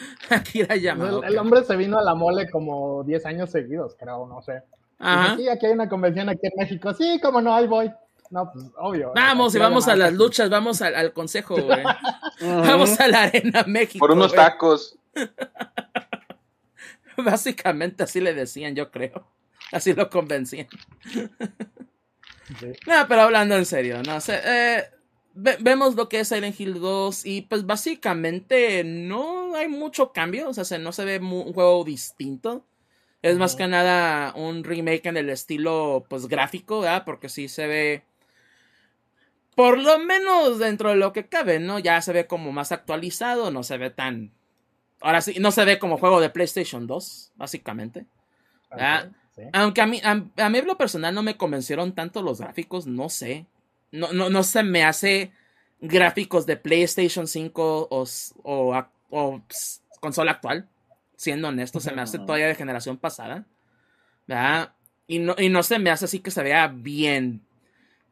Akira 0.31 0.77
Yamaoka. 0.77 1.27
El, 1.27 1.39
hombre 1.39 1.65
se 1.65 1.77
vino 1.77 1.99
a 1.99 2.03
la 2.03 2.15
mole 2.15 2.51
como 2.51 3.03
10 3.05 3.27
años 3.27 3.51
seguidos, 3.51 3.97
creo, 3.99 4.27
no 4.27 4.43
sé. 4.43 4.63
Sí, 5.37 5.49
aquí 5.49 5.67
hay 5.67 5.73
una 5.73 5.89
convención 5.89 6.29
aquí 6.29 6.47
en 6.47 6.53
México. 6.57 6.95
Sí, 6.95 7.19
como 7.21 7.41
no, 7.41 7.55
ahí 7.55 7.67
voy. 7.67 7.93
No, 8.31 8.51
pues 8.51 8.65
obvio. 8.79 9.13
Vamos, 9.15 9.55
y 9.55 9.59
vamos 9.59 9.89
a 9.89 9.97
las 9.97 10.13
luchas, 10.13 10.49
vamos 10.49 10.81
al, 10.81 11.13
consejo, 11.13 11.57
güey. 11.61 11.83
vamos 12.41 12.99
a 13.01 13.09
la 13.09 13.25
Arena 13.25 13.65
México. 13.67 13.99
Por 13.99 14.13
unos 14.13 14.33
tacos. 14.33 14.97
Básicamente 17.17 18.05
así 18.05 18.21
le 18.21 18.33
decían, 18.33 18.75
yo 18.75 18.91
creo. 18.91 19.27
Así 19.73 19.93
lo 19.93 20.09
convencían. 20.09 20.69
No, 22.87 23.07
pero 23.09 23.23
hablando 23.23 23.57
en 23.57 23.67
serio, 23.67 24.03
no 24.03 24.21
sé. 24.21 24.41
Eh, 24.45 24.85
vemos 25.35 25.95
lo 25.95 26.09
que 26.09 26.21
es 26.21 26.29
Silent 26.29 26.59
Hill 26.59 26.81
2 26.81 27.27
y 27.27 27.43
pues 27.43 27.67
básicamente 27.67 28.85
no 28.85 29.55
hay 29.55 29.69
mucho 29.69 30.13
cambio, 30.13 30.49
o 30.49 30.55
sea, 30.55 30.79
no 30.79 30.93
se 30.93 31.05
ve 31.05 31.19
un 31.19 31.53
juego 31.53 31.85
distinto. 31.85 32.65
Es 33.23 33.39
más 33.39 33.55
que 33.55 33.69
nada 33.69 34.35
un 34.35 34.65
remake 34.65 35.07
en 35.07 35.17
el 35.17 35.31
estilo 35.31 36.05
pues 36.09 36.27
gráfico, 36.27 36.81
¿verdad? 36.81 37.05
Porque 37.05 37.29
sí 37.29 37.49
se 37.49 37.69
ve 37.69 38.03
por 39.55 39.79
lo 39.79 39.99
menos 40.01 40.59
dentro 40.59 40.91
de 40.91 40.97
lo 40.97 41.13
que 41.13 41.29
cabe, 41.29 41.61
¿no? 41.61 41.79
Ya 41.79 42.03
se 42.03 42.13
ve 42.13 42.27
como 42.27 42.51
más 42.51 42.73
actualizado, 42.73 43.51
no 43.53 43.63
se 43.63 43.79
ve 43.79 43.91
tan 43.91 44.33
ahora 45.01 45.21
sí 45.21 45.37
no 45.41 45.51
se 45.51 45.65
ve 45.65 45.79
como 45.79 45.99
juego 45.99 46.21
de 46.21 46.31
PlayStation 46.31 46.87
2, 46.87 47.33
básicamente. 47.37 48.07
Aunque 49.53 49.81
a 49.81 49.87
mí 49.87 50.01
a, 50.03 50.49
mí 50.49 50.61
lo 50.63 50.77
personal 50.77 51.15
no 51.15 51.23
me 51.23 51.37
convencieron 51.37 51.95
tanto 51.95 52.23
los 52.23 52.41
gráficos, 52.41 52.87
no 52.87 53.09
sé 53.09 53.47
no, 53.93 54.13
no, 54.13 54.31
no 54.31 54.43
se 54.43 54.63
me 54.63 54.85
hace 54.85 55.33
gráficos 55.81 56.47
de 56.47 56.57
PlayStation 56.57 57.27
5 57.27 57.89
o, 57.91 58.05
o, 59.11 59.43
consola 60.01 60.33
actual. 60.33 60.69
Siendo 61.17 61.49
honesto, 61.49 61.79
se 61.79 61.93
me 61.93 62.03
hace 62.03 62.19
todavía 62.19 62.49
de 62.49 62.57
generación 62.57 62.97
pasada. 62.97 63.47
¿verdad? 64.27 64.73
Y 65.07 65.19
no, 65.19 65.37
y 65.39 65.49
no 65.49 65.63
se 65.63 65.79
me 65.79 65.91
hace 65.91 66.07
así 66.07 66.19
que 66.19 66.31
se 66.31 66.43
vea 66.43 66.69
bien. 66.69 67.43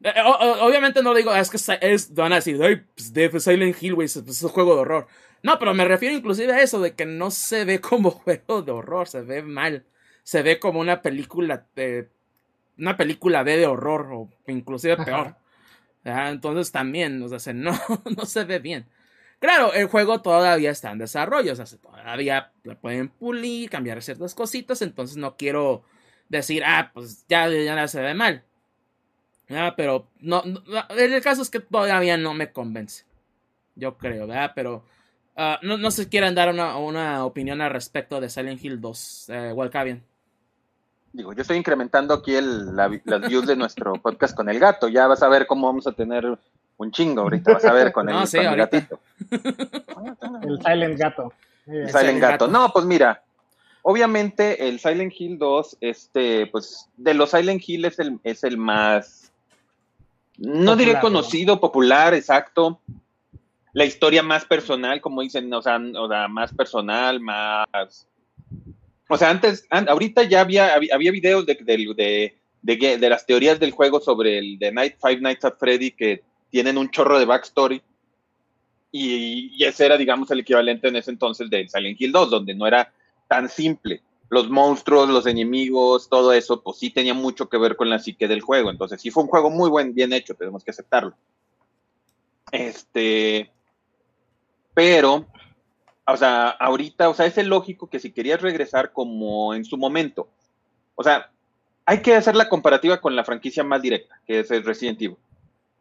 Eh, 0.03 0.13
obviamente 0.61 1.03
no 1.03 1.13
digo, 1.13 1.35
es 1.35 1.49
que 1.49 1.57
es, 1.81 2.13
van 2.13 2.33
a 2.33 2.35
decir, 2.35 2.61
ay, 2.63 2.83
pues 2.95 3.13
de 3.13 3.39
Silent 3.39 3.81
Hill, 3.81 3.95
pues, 3.95 4.15
es 4.15 4.43
un 4.43 4.49
juego 4.49 4.75
de 4.75 4.81
horror. 4.81 5.07
No, 5.43 5.57
pero 5.59 5.73
me 5.73 5.85
refiero 5.85 6.15
inclusive 6.15 6.53
a 6.53 6.61
eso, 6.61 6.79
de 6.79 6.93
que 6.93 7.05
no 7.05 7.31
se 7.31 7.65
ve 7.65 7.81
como 7.81 8.11
juego 8.11 8.61
de 8.61 8.71
horror, 8.71 9.07
se 9.07 9.21
ve 9.21 9.41
mal. 9.41 9.85
Se 10.23 10.43
ve 10.43 10.59
como 10.59 10.79
una 10.79 11.01
película 11.01 11.65
de, 11.75 12.09
una 12.77 12.95
película 12.95 13.43
B 13.43 13.57
de 13.57 13.67
horror, 13.67 14.09
o 14.11 14.29
inclusive 14.47 14.97
peor. 14.97 15.35
Entonces 16.03 16.71
también, 16.71 17.19
no, 17.19 17.27
no 18.17 18.25
se 18.25 18.43
ve 18.43 18.59
bien. 18.59 18.85
Claro, 19.39 19.73
el 19.73 19.87
juego 19.87 20.21
todavía 20.21 20.69
está 20.69 20.91
en 20.91 20.99
desarrollo, 20.99 21.53
todavía 21.81 22.51
le 22.63 22.75
pueden 22.75 23.09
pulir, 23.09 23.71
cambiar 23.71 24.01
ciertas 24.03 24.35
cositas, 24.35 24.83
entonces 24.83 25.17
no 25.17 25.35
quiero 25.35 25.83
decir, 26.29 26.63
ah, 26.63 26.91
pues 26.93 27.25
ya, 27.27 27.47
se 27.87 28.01
ve 28.01 28.13
mal. 28.13 28.43
Ah, 29.49 29.73
pero 29.75 30.07
no, 30.19 30.43
el 30.95 31.21
caso 31.21 31.41
es 31.41 31.49
que 31.49 31.59
todavía 31.59 32.17
no 32.17 32.33
me 32.33 32.51
convence. 32.51 33.05
Yo 33.75 33.97
creo. 33.97 34.27
Pero 34.55 34.85
uh, 35.37 35.65
no, 35.65 35.77
no 35.77 35.91
se 35.91 36.07
quieren 36.07 36.35
dar 36.35 36.49
una, 36.49 36.77
una, 36.77 37.25
opinión 37.25 37.61
al 37.61 37.71
respecto 37.71 38.21
de 38.21 38.29
Silent 38.29 38.63
Hill 38.63 38.79
2, 38.79 39.29
eh, 39.29 39.51
Walcavian. 39.53 40.03
Digo, 41.13 41.33
yo 41.33 41.41
estoy 41.41 41.57
incrementando 41.57 42.13
aquí 42.13 42.35
el, 42.35 42.75
la, 42.75 42.89
las 43.03 43.27
views 43.27 43.45
de 43.45 43.55
nuestro 43.55 43.93
podcast 44.01 44.35
con 44.35 44.49
el 44.49 44.59
gato. 44.59 44.87
Ya 44.87 45.07
vas 45.07 45.21
a 45.23 45.29
ver 45.29 45.45
cómo 45.45 45.67
vamos 45.67 45.87
a 45.87 45.91
tener 45.91 46.37
un 46.77 46.91
chingo 46.91 47.21
ahorita. 47.23 47.53
Vas 47.53 47.65
a 47.65 47.73
ver 47.73 47.91
con 47.91 48.07
el, 48.09 48.15
no, 48.15 48.25
sí, 48.25 48.37
con 48.37 48.47
el 48.47 48.55
gatito. 48.55 48.99
El 50.41 50.61
Silent 50.61 50.97
Gato. 50.97 51.33
El 51.67 51.89
Silent 51.89 52.19
Gato. 52.19 52.47
No, 52.47 52.69
pues 52.69 52.85
mira, 52.85 53.21
obviamente 53.81 54.67
el 54.67 54.79
Silent 54.79 55.13
Hill 55.15 55.37
2, 55.37 55.77
este, 55.81 56.47
pues 56.47 56.89
de 56.97 57.13
los 57.13 57.31
Silent 57.31 57.61
Hill 57.67 57.85
es 57.85 57.99
el, 57.99 58.19
es 58.23 58.43
el 58.43 58.57
más, 58.57 59.31
no 60.37 60.75
diré 60.75 60.99
conocido, 60.99 61.59
popular, 61.59 62.13
exacto. 62.13 62.79
La 63.73 63.85
historia 63.85 64.23
más 64.23 64.45
personal, 64.45 64.99
como 65.01 65.21
dicen, 65.21 65.53
o 65.53 65.61
sea, 65.61 65.79
o 65.95 66.07
sea 66.07 66.27
más 66.27 66.53
personal, 66.53 67.19
más... 67.19 68.07
O 69.13 69.17
sea, 69.17 69.29
antes, 69.29 69.67
ahorita 69.69 70.23
ya 70.23 70.39
había, 70.39 70.73
había, 70.73 71.11
videos 71.11 71.45
de, 71.45 71.55
de, 71.55 72.33
de, 72.61 72.97
de, 72.97 73.09
las 73.09 73.25
teorías 73.25 73.59
del 73.59 73.71
juego 73.71 73.99
sobre 73.99 74.37
el 74.37 74.57
de 74.57 74.71
Night, 74.71 74.95
Five 75.01 75.19
Nights 75.19 75.43
at 75.43 75.57
Freddy 75.59 75.91
que 75.91 76.23
tienen 76.49 76.77
un 76.77 76.89
chorro 76.89 77.19
de 77.19 77.25
backstory. 77.25 77.81
Y, 78.89 79.61
ese 79.65 79.85
era, 79.85 79.97
digamos, 79.97 80.31
el 80.31 80.39
equivalente 80.39 80.87
en 80.87 80.95
ese 80.95 81.11
entonces 81.11 81.49
del 81.49 81.67
Silent 81.67 81.99
Hill 81.99 82.13
2, 82.13 82.29
donde 82.29 82.55
no 82.55 82.65
era 82.65 82.93
tan 83.27 83.49
simple. 83.49 84.01
Los 84.29 84.49
monstruos, 84.49 85.09
los 85.09 85.27
enemigos, 85.27 86.07
todo 86.07 86.31
eso, 86.31 86.63
pues 86.63 86.77
sí 86.77 86.89
tenía 86.89 87.13
mucho 87.13 87.49
que 87.49 87.57
ver 87.57 87.75
con 87.75 87.89
la 87.89 87.99
psique 87.99 88.29
del 88.29 88.39
juego. 88.39 88.71
Entonces 88.71 89.01
sí 89.01 89.11
fue 89.11 89.23
un 89.23 89.29
juego 89.29 89.49
muy 89.49 89.69
buen, 89.69 89.93
bien 89.93 90.13
hecho, 90.13 90.35
tenemos 90.35 90.63
que 90.63 90.71
aceptarlo. 90.71 91.17
Este, 92.49 93.51
pero, 94.73 95.27
o 96.07 96.17
sea, 96.17 96.49
ahorita, 96.49 97.09
o 97.09 97.13
sea, 97.13 97.25
es 97.25 97.37
lógico 97.45 97.89
que 97.89 97.99
si 97.99 98.11
querías 98.11 98.41
regresar 98.41 98.91
como 98.91 99.53
en 99.53 99.65
su 99.65 99.77
momento, 99.77 100.29
o 100.95 101.03
sea, 101.03 101.31
hay 101.85 102.01
que 102.01 102.15
hacer 102.15 102.35
la 102.35 102.49
comparativa 102.49 103.01
con 103.01 103.15
la 103.15 103.23
franquicia 103.23 103.63
más 103.63 103.81
directa, 103.81 104.19
que 104.25 104.39
es 104.39 104.51
el 104.51 104.63
Resident 104.63 105.01
Evil. 105.01 105.17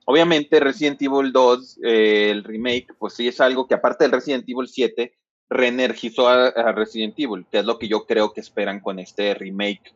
Obviamente 0.06 0.58
Resident 0.60 1.00
Evil 1.02 1.32
2, 1.32 1.80
eh, 1.84 2.30
el 2.30 2.44
remake, 2.44 2.94
pues 2.98 3.14
sí 3.14 3.28
es 3.28 3.40
algo 3.40 3.68
que 3.68 3.74
aparte 3.74 4.04
del 4.04 4.12
Resident 4.12 4.48
Evil 4.48 4.68
7, 4.68 5.12
reenergizó 5.48 6.28
a, 6.28 6.72
Resident 6.72 7.14
Evil, 7.18 7.44
que 7.50 7.58
es 7.58 7.64
lo 7.64 7.78
que 7.78 7.88
yo 7.88 8.06
creo 8.06 8.32
que 8.32 8.40
esperan 8.40 8.80
con 8.80 8.98
este 8.98 9.34
remake 9.34 9.92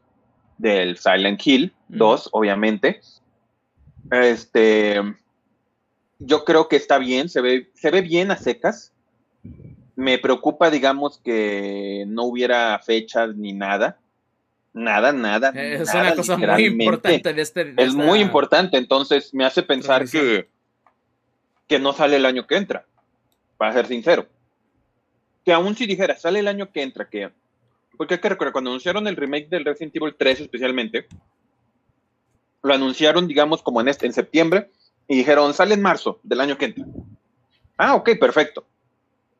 del 0.58 0.98
Silent 0.98 1.44
Hill 1.44 1.72
2, 1.88 2.30
obviamente. 2.32 3.00
Este, 4.10 5.00
yo 6.18 6.44
creo 6.44 6.68
que 6.68 6.76
está 6.76 6.98
bien, 6.98 7.28
se 7.28 7.40
ve, 7.40 7.70
se 7.74 7.90
ve 7.90 8.02
bien 8.02 8.30
a 8.30 8.36
secas. 8.36 8.92
Me 9.96 10.18
preocupa, 10.18 10.70
digamos, 10.70 11.18
que 11.18 12.04
no 12.08 12.24
hubiera 12.24 12.78
fechas 12.80 13.34
ni 13.36 13.52
nada. 13.52 13.98
Nada, 14.72 15.12
nada. 15.12 15.50
Es 15.50 15.94
una 15.94 16.14
cosa 16.14 16.36
muy 16.36 16.64
importante 16.64 17.32
de 17.32 17.42
este. 17.42 17.74
es 17.76 17.94
muy 17.94 18.20
importante, 18.20 18.76
entonces 18.76 19.32
me 19.32 19.44
hace 19.44 19.62
pensar 19.62 20.08
que, 20.08 20.48
que 21.68 21.78
no 21.78 21.92
sale 21.92 22.16
el 22.16 22.26
año 22.26 22.46
que 22.46 22.56
entra, 22.56 22.84
para 23.56 23.72
ser 23.72 23.86
sincero 23.86 24.26
que 25.44 25.52
aún 25.52 25.76
si 25.76 25.86
dijera, 25.86 26.16
sale 26.16 26.40
el 26.40 26.48
año 26.48 26.72
que 26.72 26.82
entra, 26.82 27.08
que. 27.08 27.30
Porque 27.96 28.14
hay 28.14 28.20
que 28.20 28.28
recordar, 28.28 28.52
cuando 28.52 28.70
anunciaron 28.70 29.06
el 29.06 29.16
remake 29.16 29.48
del 29.48 29.64
Resident 29.64 29.94
Evil 29.94 30.14
3 30.18 30.40
especialmente, 30.40 31.06
lo 32.62 32.74
anunciaron, 32.74 33.28
digamos, 33.28 33.62
como 33.62 33.80
en, 33.80 33.88
este, 33.88 34.06
en 34.06 34.12
septiembre, 34.12 34.70
y 35.06 35.16
dijeron, 35.16 35.52
sale 35.54 35.74
en 35.74 35.82
marzo 35.82 36.18
del 36.22 36.40
año 36.40 36.56
que 36.56 36.64
entra. 36.64 36.84
Ah, 37.76 37.94
ok, 37.94 38.10
perfecto. 38.18 38.66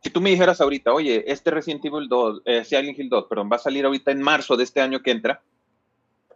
Si 0.05 0.11
tú 0.11 0.21
me 0.21 0.31
dijeras 0.31 0.61
ahorita, 0.61 0.93
oye, 0.93 1.25
este 1.27 1.51
Resident 1.51 1.83
Evil 1.85 2.09
2, 2.09 2.43
eh, 2.45 2.65
Silent 2.65 2.99
Hill 2.99 3.09
2, 3.09 3.25
perdón, 3.27 3.49
va 3.51 3.57
a 3.57 3.61
salir 3.61 3.87
ahorita 3.87 4.11
en 4.11 4.21
marzo 4.21 4.55
de 4.55 4.65
este 4.65 4.83
año 4.83 5.03
que 5.03 5.11
entra, 5.11 5.43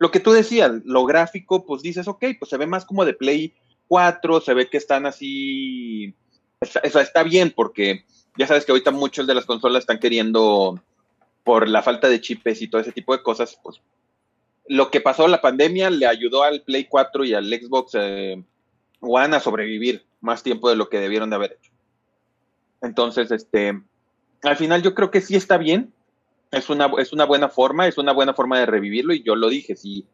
lo 0.01 0.11
que 0.11 0.21
tú 0.21 0.33
decías, 0.33 0.73
lo 0.85 1.05
gráfico, 1.05 1.67
pues 1.67 1.83
dices, 1.83 2.09
ok, 2.09 2.25
pues 2.39 2.49
se 2.49 2.57
ve 2.57 2.67
más 2.67 2.87
como 2.87 3.05
de 3.05 3.13
Play 3.13 3.53
4, 3.89 4.41
se 4.41 4.55
ve 4.55 4.71
que 4.71 4.79
están 4.79 5.05
así, 5.05 6.15
eso 6.61 7.01
está 7.01 7.23
bien, 7.23 7.53
porque 7.55 8.05
ya 8.39 8.47
sabes 8.47 8.65
que 8.65 8.73
ahorita 8.73 8.91
muchos 8.91 9.27
de 9.27 9.35
las 9.35 9.45
consolas 9.45 9.81
están 9.81 9.99
queriendo, 9.99 10.81
por 11.45 11.69
la 11.69 11.83
falta 11.83 12.09
de 12.09 12.21
chips 12.23 12.63
y 12.63 12.69
todo 12.69 12.81
ese 12.81 12.93
tipo 12.93 13.15
de 13.15 13.23
cosas, 13.23 13.59
pues 13.63 13.83
lo 14.67 14.91
que 14.91 15.01
pasó 15.01 15.27
la 15.29 15.41
pandemia 15.41 15.91
le 15.91 16.07
ayudó 16.07 16.43
al 16.43 16.63
Play 16.63 16.85
4 16.85 17.25
y 17.25 17.35
al 17.35 17.47
Xbox 17.47 17.93
eh, 17.95 18.43
One 19.01 19.37
a 19.37 19.41
sobrevivir 19.41 20.05
más 20.21 20.43
tiempo 20.43 20.69
de 20.69 20.77
lo 20.77 20.89
que 20.89 21.01
debieron 21.01 21.31
de 21.31 21.37
haber 21.37 21.53
hecho. 21.53 21.68
Entonces, 22.81 23.31
este, 23.31 23.81
al 24.43 24.57
final 24.57 24.83
yo 24.83 24.95
creo 24.95 25.11
que 25.11 25.21
sí 25.21 25.37
está 25.37 25.57
bien, 25.57 25.93
es 26.51 26.71
una, 26.71 26.91
es 26.99 27.13
una 27.13 27.25
buena 27.25 27.49
forma, 27.49 27.87
es 27.87 27.99
una 27.99 28.13
buena 28.13 28.35
forma 28.35 28.59
de 28.59 28.67
revivirlo 28.67 29.13
y 29.13 29.23
yo 29.23 29.35
lo 29.35 29.49
dije, 29.49 29.77
si, 29.77 30.07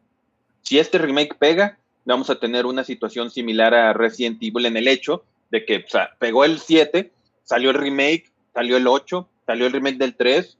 si 0.61 0.79
este 0.79 0.97
remake 0.97 1.35
pega, 1.37 1.77
vamos 2.05 2.29
a 2.29 2.39
tener 2.39 2.65
una 2.65 2.83
situación 2.83 3.29
similar 3.29 3.73
a 3.73 3.93
Resident 3.93 4.41
Evil 4.41 4.65
en 4.65 4.77
el 4.77 4.87
hecho 4.87 5.23
de 5.51 5.65
que 5.65 5.77
o 5.77 5.89
sea, 5.89 6.11
pegó 6.19 6.43
el 6.43 6.59
7, 6.59 7.11
salió 7.43 7.71
el 7.71 7.77
remake, 7.77 8.31
salió 8.53 8.77
el 8.77 8.87
8, 8.87 9.27
salió 9.45 9.67
el 9.67 9.73
remake 9.73 9.97
del 9.97 10.15
3, 10.15 10.57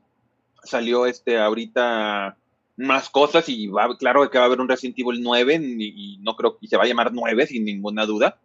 salió 0.64 1.06
este 1.06 1.38
ahorita 1.38 2.38
más 2.77 3.10
cosas 3.10 3.48
y 3.49 3.68
va, 3.68 3.95
claro 3.98 4.30
que 4.30 4.38
va 4.38 4.45
a 4.45 4.48
haber 4.48 4.60
un 4.60 4.68
Resident 4.68 4.99
Evil 4.99 5.22
9 5.22 5.56
y, 5.80 6.18
no 6.22 6.36
creo 6.36 6.57
que 6.57 6.68
se 6.68 6.77
va 6.77 6.84
a 6.84 6.88
llamar 6.88 7.14
9 7.14 7.48
sin 7.48 7.65
ninguna 7.65 8.06
duda. 8.06 8.38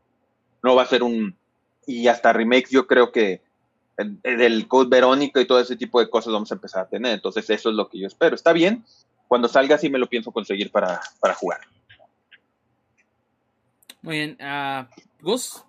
No 0.63 0.75
va 0.75 0.83
a 0.83 0.87
ser 0.87 1.03
un 1.03 1.37
y 1.87 2.07
hasta 2.07 2.33
remakes 2.33 2.71
yo 2.71 2.87
creo 2.87 3.11
que 3.11 3.41
del 4.23 4.69
Code 4.69 4.89
Verónica 4.89 5.41
y 5.41 5.47
todo 5.47 5.61
ese 5.61 5.77
tipo 5.77 6.01
de 6.01 6.11
cosas 6.11 6.33
vamos 6.33 6.51
a 6.51 6.55
empezar 6.55 6.85
a 6.85 6.89
tener. 6.89 7.15
Entonces 7.15 7.49
eso 7.51 7.71
es 7.71 7.75
lo 7.75 7.89
que 7.89 7.99
yo 7.99 8.07
espero. 8.07 8.35
Está 8.35 8.53
bien. 8.53 8.85
Cuando 9.29 9.49
salga 9.49 9.79
sí 9.79 9.89
me 9.89 9.99
lo 9.99 10.09
pienso 10.09 10.33
conseguir 10.33 10.71
para, 10.71 11.01
para 11.21 11.35
jugar. 11.35 11.61
Muy 14.03 14.17
bien. 14.17 14.39
Uh, 14.41 14.87
Gus. 15.23 15.65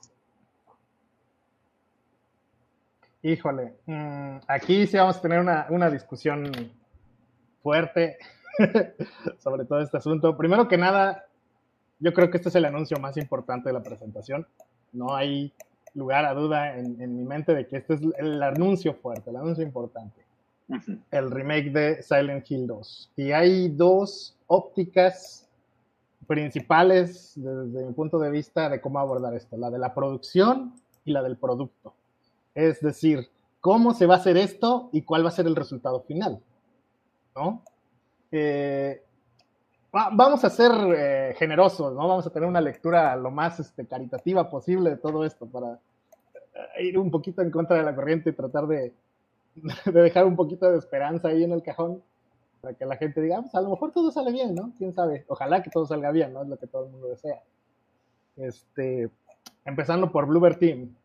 Híjole, 3.23 3.75
mm, 3.85 4.37
aquí 4.47 4.87
sí 4.87 4.97
vamos 4.97 5.17
a 5.17 5.21
tener 5.21 5.39
una, 5.39 5.89
discusión 5.91 6.51
fuerte 7.61 8.17
sobre 9.37 9.65
todo 9.65 9.79
este 9.79 9.97
asunto. 9.97 10.35
Primero 10.35 10.67
que 10.67 10.77
nada, 10.77 11.25
yo 11.99 12.13
creo 12.13 12.31
que 12.31 12.37
este 12.37 12.49
es 12.49 12.55
el 12.55 12.65
anuncio 12.65 12.97
más 12.97 13.17
importante 13.17 13.69
de 13.69 13.73
la 13.73 13.83
presentación. 13.83 14.47
No 14.91 15.15
hay 15.15 15.53
lugar 15.93 16.26
a 16.26 16.34
duda 16.34 16.77
en, 16.77 16.97
mi 16.97 17.23
mente 17.23 17.53
de 17.53 17.68
que 17.68 17.77
este 17.77 17.95
es 17.95 18.01
el 18.18 18.41
anuncio 18.41 18.93
fuerte, 18.93 19.30
el 19.30 19.35
anuncio 19.35 19.63
importante. 19.63 20.22
El 21.11 21.30
remake 21.31 21.72
de 21.72 22.01
Silent 22.01 22.49
Hill 22.49 22.65
2. 22.65 23.11
Y 23.18 23.31
hay 23.31 23.68
dos 23.69 24.38
ópticas 24.47 25.49
principales 26.27 27.34
desde 27.35 27.85
mi 27.85 27.93
punto 27.93 28.19
de 28.19 28.31
vista 28.31 28.69
de 28.69 28.80
cómo 28.80 28.99
abordar 28.99 29.34
esto, 29.34 29.57
la 29.57 29.69
de 29.69 29.80
la 29.80 29.93
producción 29.93 30.73
y 31.03 31.11
la 31.11 31.22
del 31.23 31.35
producto. 31.35 31.93
Es 32.55 32.80
decir, 32.80 33.30
cómo 33.59 33.93
se 33.93 34.05
va 34.05 34.15
a 34.15 34.18
hacer 34.18 34.38
esto 34.38 34.89
y 34.93 35.01
cuál 35.01 35.26
va 35.26 35.30
a 35.30 35.34
ser 35.34 35.45
el 35.45 35.55
resultado 35.55 36.01
final. 36.01 36.39
¿no? 37.35 37.63
Eh, 38.31 39.03
vamos 39.91 40.43
a 40.43 40.49
ser 40.49 40.72
eh, 40.95 41.35
generosos, 41.38 41.93
¿no? 41.93 42.07
Vamos 42.07 42.26
a 42.26 42.30
tener 42.30 42.47
una 42.47 42.61
lectura 42.61 43.15
lo 43.15 43.31
más 43.31 43.59
este, 43.59 43.85
caritativa 43.85 44.49
posible 44.49 44.91
de 44.91 44.97
todo 44.97 45.26
esto 45.26 45.45
para 45.45 45.80
eh, 46.77 46.85
ir 46.85 46.97
un 46.97 47.11
poquito 47.11 47.41
en 47.41 47.51
contra 47.51 47.77
de 47.77 47.84
la 47.84 47.95
corriente 47.95 48.30
y 48.30 48.34
tratar 48.34 48.65
de, 48.68 48.93
dejar 49.85 50.26
un 50.26 50.35
poquito 50.35 50.72
de 50.72 50.77
esperanza 50.77 51.30
ahí 51.30 51.43
en 51.43 51.51
el 51.51 51.63
cajón 51.63 52.01
para 52.61 52.73
que 52.76 52.85
la 52.85 52.95
gente 52.95 53.22
diga, 53.22 53.39
ah, 53.39 53.41
pues 53.41 53.55
a 53.55 53.61
lo 53.61 53.69
mejor 53.69 53.91
todo 53.91 54.11
sale 54.11 54.31
bien, 54.31 54.53
¿no? 54.53 54.72
¿Quién 54.77 54.93
sabe? 54.93 55.26
Ojalá 55.27 55.63
que 55.63 55.72
todo 55.72 55.85
salga 55.85 56.11
bien, 56.11 56.31
¿no? 56.34 56.43
Es 56.43 56.47
lo 56.47 56.57
que 56.57 56.68
todo 56.68 56.85
el 56.85 56.91
mundo 56.91 57.07
desea. 57.07 57.41
Este, 58.38 59.09
empezando 59.65 60.11
por 60.11 60.27
Bluebird 60.27 60.59
Team 60.59 60.95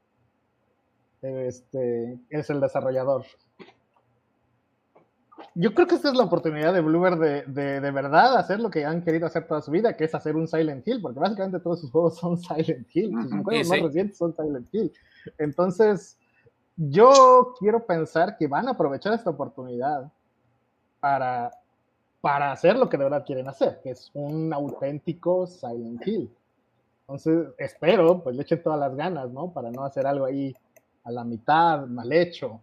este, 1.22 2.18
es 2.30 2.50
el 2.50 2.60
desarrollador. 2.60 3.24
Yo 5.58 5.72
creo 5.72 5.86
que 5.86 5.94
esta 5.94 6.10
es 6.10 6.14
la 6.14 6.24
oportunidad 6.24 6.74
de 6.74 6.82
Bloober 6.82 7.16
de, 7.16 7.80
de, 7.80 7.90
verdad 7.90 8.36
hacer 8.36 8.60
lo 8.60 8.68
que 8.68 8.84
han 8.84 9.02
querido 9.02 9.26
hacer 9.26 9.46
toda 9.46 9.62
su 9.62 9.70
vida, 9.70 9.96
que 9.96 10.04
es 10.04 10.14
hacer 10.14 10.36
un 10.36 10.46
Silent 10.46 10.86
Hill, 10.86 11.00
porque 11.00 11.18
básicamente 11.18 11.60
todos 11.60 11.80
sus 11.80 11.90
juegos 11.90 12.18
son 12.18 12.36
Silent 12.42 12.86
Hill, 12.94 13.10
sus 13.22 13.42
juegos 13.42 13.68
más 13.68 13.80
recientes 13.80 14.18
son 14.18 14.36
Silent 14.36 14.68
Hill. 14.70 14.92
Entonces, 15.38 16.18
yo 16.76 17.54
quiero 17.58 17.86
pensar 17.86 18.36
que 18.36 18.46
van 18.46 18.68
a 18.68 18.72
aprovechar 18.72 19.14
esta 19.14 19.30
oportunidad 19.30 20.12
para, 21.00 21.50
para 22.20 22.52
hacer 22.52 22.76
lo 22.76 22.90
que 22.90 22.98
de 22.98 23.04
verdad 23.04 23.24
quieren 23.24 23.48
hacer, 23.48 23.80
que 23.82 23.92
es 23.92 24.10
un 24.12 24.52
auténtico 24.52 25.46
Silent 25.46 26.06
Hill. 26.06 26.30
Entonces, 27.00 27.48
espero, 27.56 28.22
pues 28.22 28.36
le 28.36 28.42
echen 28.42 28.62
todas 28.62 28.78
las 28.78 28.94
ganas, 28.94 29.30
¿no? 29.30 29.50
Para 29.50 29.70
no 29.70 29.84
hacer 29.84 30.06
algo 30.06 30.26
ahí 30.26 30.54
a 31.04 31.10
la 31.10 31.24
mitad, 31.24 31.86
mal 31.86 32.12
hecho. 32.12 32.60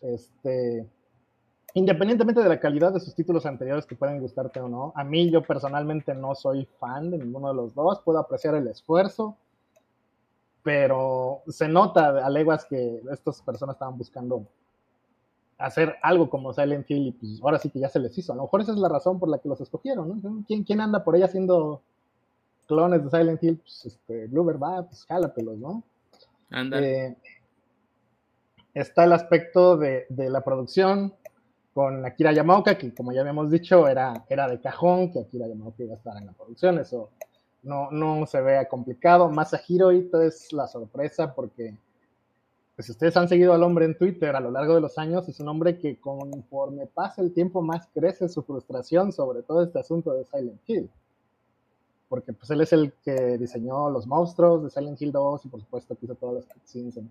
Este, 0.00 0.88
independientemente 1.74 2.42
de 2.42 2.48
la 2.48 2.60
calidad 2.60 2.92
de 2.92 3.00
sus 3.00 3.14
títulos 3.14 3.44
anteriores 3.46 3.84
que 3.84 3.96
pueden 3.96 4.20
gustarte 4.20 4.60
o 4.60 4.68
no, 4.68 4.92
a 4.94 5.04
mí 5.04 5.30
yo 5.30 5.42
personalmente 5.42 6.14
no 6.14 6.34
soy 6.34 6.66
fan 6.78 7.10
de 7.10 7.18
ninguno 7.18 7.48
de 7.48 7.54
los 7.54 7.74
dos, 7.74 8.00
puedo 8.00 8.18
apreciar 8.18 8.54
el 8.54 8.68
esfuerzo, 8.68 9.36
pero 10.62 11.42
se 11.48 11.68
nota 11.68 12.24
a 12.24 12.30
leguas 12.30 12.64
que 12.64 13.02
estas 13.10 13.42
personas 13.42 13.74
estaban 13.74 13.98
buscando 13.98 14.46
hacer 15.58 15.96
algo 16.02 16.30
como 16.30 16.52
Silent 16.52 16.90
Hill 16.90 17.08
y 17.08 17.12
pues 17.12 17.40
ahora 17.42 17.58
sí 17.58 17.70
que 17.70 17.80
ya 17.80 17.88
se 17.88 17.98
les 17.98 18.16
hizo. 18.16 18.32
A 18.32 18.36
lo 18.36 18.42
mejor 18.42 18.60
esa 18.60 18.72
es 18.72 18.78
la 18.78 18.88
razón 18.88 19.18
por 19.18 19.28
la 19.28 19.38
que 19.38 19.48
los 19.48 19.60
escogieron, 19.60 20.22
¿no? 20.22 20.44
¿Quién, 20.46 20.64
quién 20.64 20.80
anda 20.80 21.04
por 21.04 21.14
ahí 21.14 21.22
haciendo 21.22 21.82
clones 22.66 23.04
de 23.04 23.10
Silent 23.10 23.42
Hill? 23.42 23.58
Pues 23.58 23.84
este, 23.86 24.28
va, 24.28 24.82
pues 24.82 25.04
jálatelos, 25.04 25.58
¿no? 25.58 25.82
Anda. 26.50 26.80
Eh, 26.80 27.16
está 28.74 29.04
el 29.04 29.12
aspecto 29.12 29.76
de, 29.76 30.06
de, 30.08 30.30
la 30.30 30.42
producción 30.42 31.14
con 31.74 32.06
Akira 32.06 32.32
Yamaoka, 32.32 32.78
que 32.78 32.94
como 32.94 33.12
ya 33.12 33.20
habíamos 33.20 33.50
dicho, 33.50 33.88
era, 33.88 34.24
era 34.28 34.48
de 34.48 34.60
cajón 34.60 35.12
que 35.12 35.18
Akira 35.18 35.48
Yamaoka 35.48 35.82
iba 35.82 35.94
a 35.94 35.96
estar 35.96 36.16
en 36.16 36.26
la 36.26 36.32
producción, 36.32 36.78
eso 36.78 37.10
no, 37.64 37.90
no 37.90 38.24
se 38.26 38.40
vea 38.40 38.68
complicado. 38.68 39.28
Masahiro 39.28 39.90
Ito 39.90 40.22
es 40.22 40.52
la 40.52 40.68
sorpresa 40.68 41.34
porque 41.34 41.76
pues, 42.76 42.88
ustedes 42.88 43.16
han 43.16 43.28
seguido 43.28 43.52
al 43.52 43.64
hombre 43.64 43.86
en 43.86 43.98
Twitter 43.98 44.36
a 44.36 44.40
lo 44.40 44.52
largo 44.52 44.76
de 44.76 44.82
los 44.82 44.98
años, 44.98 45.28
es 45.28 45.40
un 45.40 45.48
hombre 45.48 45.78
que 45.78 45.98
conforme 45.98 46.86
pasa 46.86 47.22
el 47.22 47.32
tiempo 47.34 47.60
más 47.60 47.88
crece 47.92 48.28
su 48.28 48.44
frustración 48.44 49.12
sobre 49.12 49.42
todo 49.42 49.64
este 49.64 49.80
asunto 49.80 50.12
de 50.12 50.24
Silent 50.24 50.60
Hill. 50.66 50.88
Porque 52.08 52.32
pues 52.32 52.48
él 52.50 52.60
es 52.60 52.72
el 52.72 52.92
que 53.04 53.36
diseñó 53.36 53.90
los 53.90 54.06
monstruos 54.06 54.62
de 54.62 54.70
Silent 54.70 55.02
Hill 55.02 55.10
2 55.10 55.46
y 55.46 55.48
por 55.48 55.60
supuesto 55.60 55.96
que 55.96 56.06
hizo 56.06 56.14
todas 56.14 56.36
las 56.36 56.46
cutscenes 56.46 56.96
en 56.98 57.10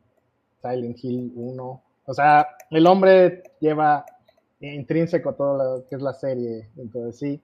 Silent 0.62 1.04
Hill 1.04 1.34
1. 1.36 1.82
O 2.06 2.14
sea, 2.14 2.48
el 2.70 2.88
hombre 2.88 3.44
lleva 3.60 4.06
intrínseco 4.72 5.34
todo 5.34 5.58
lo 5.58 5.88
que 5.88 5.96
es 5.96 6.02
la 6.02 6.14
serie 6.14 6.70
entonces 6.78 7.18
sí. 7.18 7.42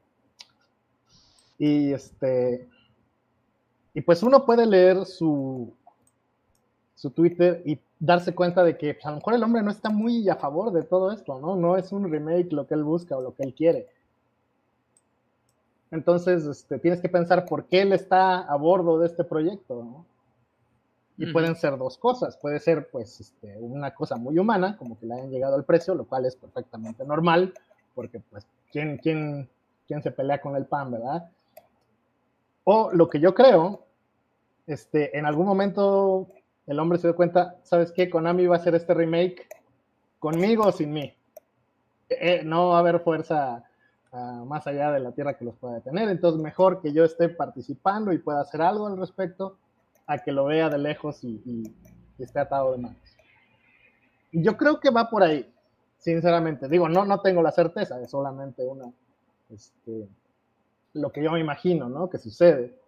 Y 1.58 1.92
este 1.92 2.68
y 3.94 4.02
pues 4.02 4.24
uno 4.24 4.46
puede 4.46 4.66
leer 4.66 5.06
su 5.06 5.74
su 6.96 7.12
Twitter 7.12 7.62
y 7.66 7.80
darse 8.00 8.34
cuenta 8.34 8.64
de 8.64 8.78
que 8.78 8.94
pues, 8.94 9.06
a 9.06 9.10
lo 9.12 9.18
mejor 9.18 9.34
el 9.34 9.44
hombre 9.44 9.62
no 9.62 9.72
está 9.72 9.90
muy 9.90 10.28
a 10.30 10.36
favor 10.36 10.72
de 10.72 10.84
todo 10.84 11.12
esto, 11.12 11.40
¿no? 11.40 11.56
No 11.56 11.78
es 11.78 11.92
un 11.92 12.12
remake 12.12 12.52
lo 12.52 12.68
que 12.68 12.74
él 12.74 12.84
busca 12.84 13.18
o 13.18 13.22
lo 13.22 13.34
que 13.34 13.44
él 13.44 13.54
quiere. 13.54 13.88
Entonces, 15.92 16.46
este, 16.46 16.78
tienes 16.78 17.02
que 17.02 17.10
pensar 17.10 17.46
por 17.46 17.66
qué 17.66 17.82
él 17.82 17.94
está 17.94 18.40
a 18.40 18.56
bordo 18.56 19.00
de 19.00 19.08
este 19.08 19.24
proyecto, 19.24 19.84
¿no? 19.84 20.06
Y 21.20 21.26
uh 21.26 21.28
-huh. 21.28 21.34
pueden 21.34 21.56
ser 21.56 21.78
dos 21.78 21.98
cosas. 21.98 22.38
Puede 22.38 22.60
ser, 22.60 22.90
pues, 22.90 23.20
este, 23.20 23.56
una 23.58 23.94
cosa 23.94 24.16
muy 24.16 24.40
humana, 24.40 24.78
como 24.78 24.98
que 24.98 25.06
le 25.06 25.16
hayan 25.16 25.30
llegado 25.30 25.56
al 25.56 25.66
precio, 25.66 25.94
lo 25.94 26.06
cual 26.06 26.26
es 26.26 26.36
perfectamente 26.36 27.04
normal, 27.06 27.54
porque, 27.94 28.22
pues, 28.22 28.48
¿quién, 28.72 28.98
quién, 28.98 29.50
quién 29.86 30.02
se 30.02 30.12
pelea 30.12 30.40
con 30.40 30.56
el 30.56 30.66
pan, 30.66 30.92
verdad? 30.92 31.30
O 32.64 32.90
lo 32.94 33.10
que 33.10 33.20
yo 33.20 33.36
creo, 33.36 33.86
este, 34.66 35.18
en 35.18 35.26
algún 35.26 35.46
momento 35.46 36.28
el 36.68 36.80
hombre 36.80 37.00
se 37.00 37.08
dio 37.08 37.16
cuenta, 37.16 37.56
¿sabes 37.64 37.92
qué? 37.92 38.10
Konami 38.10 38.46
va 38.46 38.56
a 38.56 38.60
hacer 38.60 38.76
este 38.76 38.94
remake 38.94 39.48
conmigo 40.20 40.66
o 40.68 40.72
sin 40.72 40.94
mí. 40.94 41.12
Eh, 42.10 42.44
no 42.46 42.70
va 42.70 42.78
a 42.78 42.80
haber 42.80 43.00
fuerza 43.00 43.64
uh, 44.12 44.46
más 44.46 44.68
allá 44.68 44.92
de 44.92 45.00
la 45.00 45.12
tierra 45.12 45.36
que 45.36 45.46
los 45.46 45.56
pueda 45.56 45.76
detener, 45.76 46.10
entonces 46.10 46.42
mejor 46.42 46.82
que 46.82 46.94
yo 46.94 47.04
esté 47.04 47.28
participando 47.28 48.14
y 48.14 48.20
pueda 48.20 48.42
hacer 48.42 48.62
algo 48.62 48.88
al 48.88 48.98
respecto 48.98 49.58
a 50.10 50.18
que 50.18 50.32
lo 50.32 50.46
vea 50.46 50.70
de 50.70 50.78
lejos 50.78 51.24
y, 51.24 51.42
y, 51.46 51.64
y 52.18 52.24
esté 52.24 52.40
atado 52.40 52.72
de 52.72 52.80
manos. 52.80 52.98
Y 54.32 54.44
yo 54.44 54.58
creo 54.58 54.80
que 54.80 54.90
va 54.90 55.10
por 55.10 55.24
ahí, 55.24 55.52
sinceramente. 55.98 56.68
Digo, 56.68 56.90
no, 56.90 57.06
no 57.06 57.22
tengo 57.22 57.42
la 57.42 57.52
certeza, 57.52 58.02
es 58.02 58.12
solamente 58.12 58.66
una, 58.66 58.92
este, 59.50 60.10
lo 60.94 61.12
que 61.12 61.24
yo 61.24 61.32
me 61.32 61.40
imagino, 61.40 61.90
¿no? 61.90 62.10
Que 62.10 62.18
sucede 62.18 62.80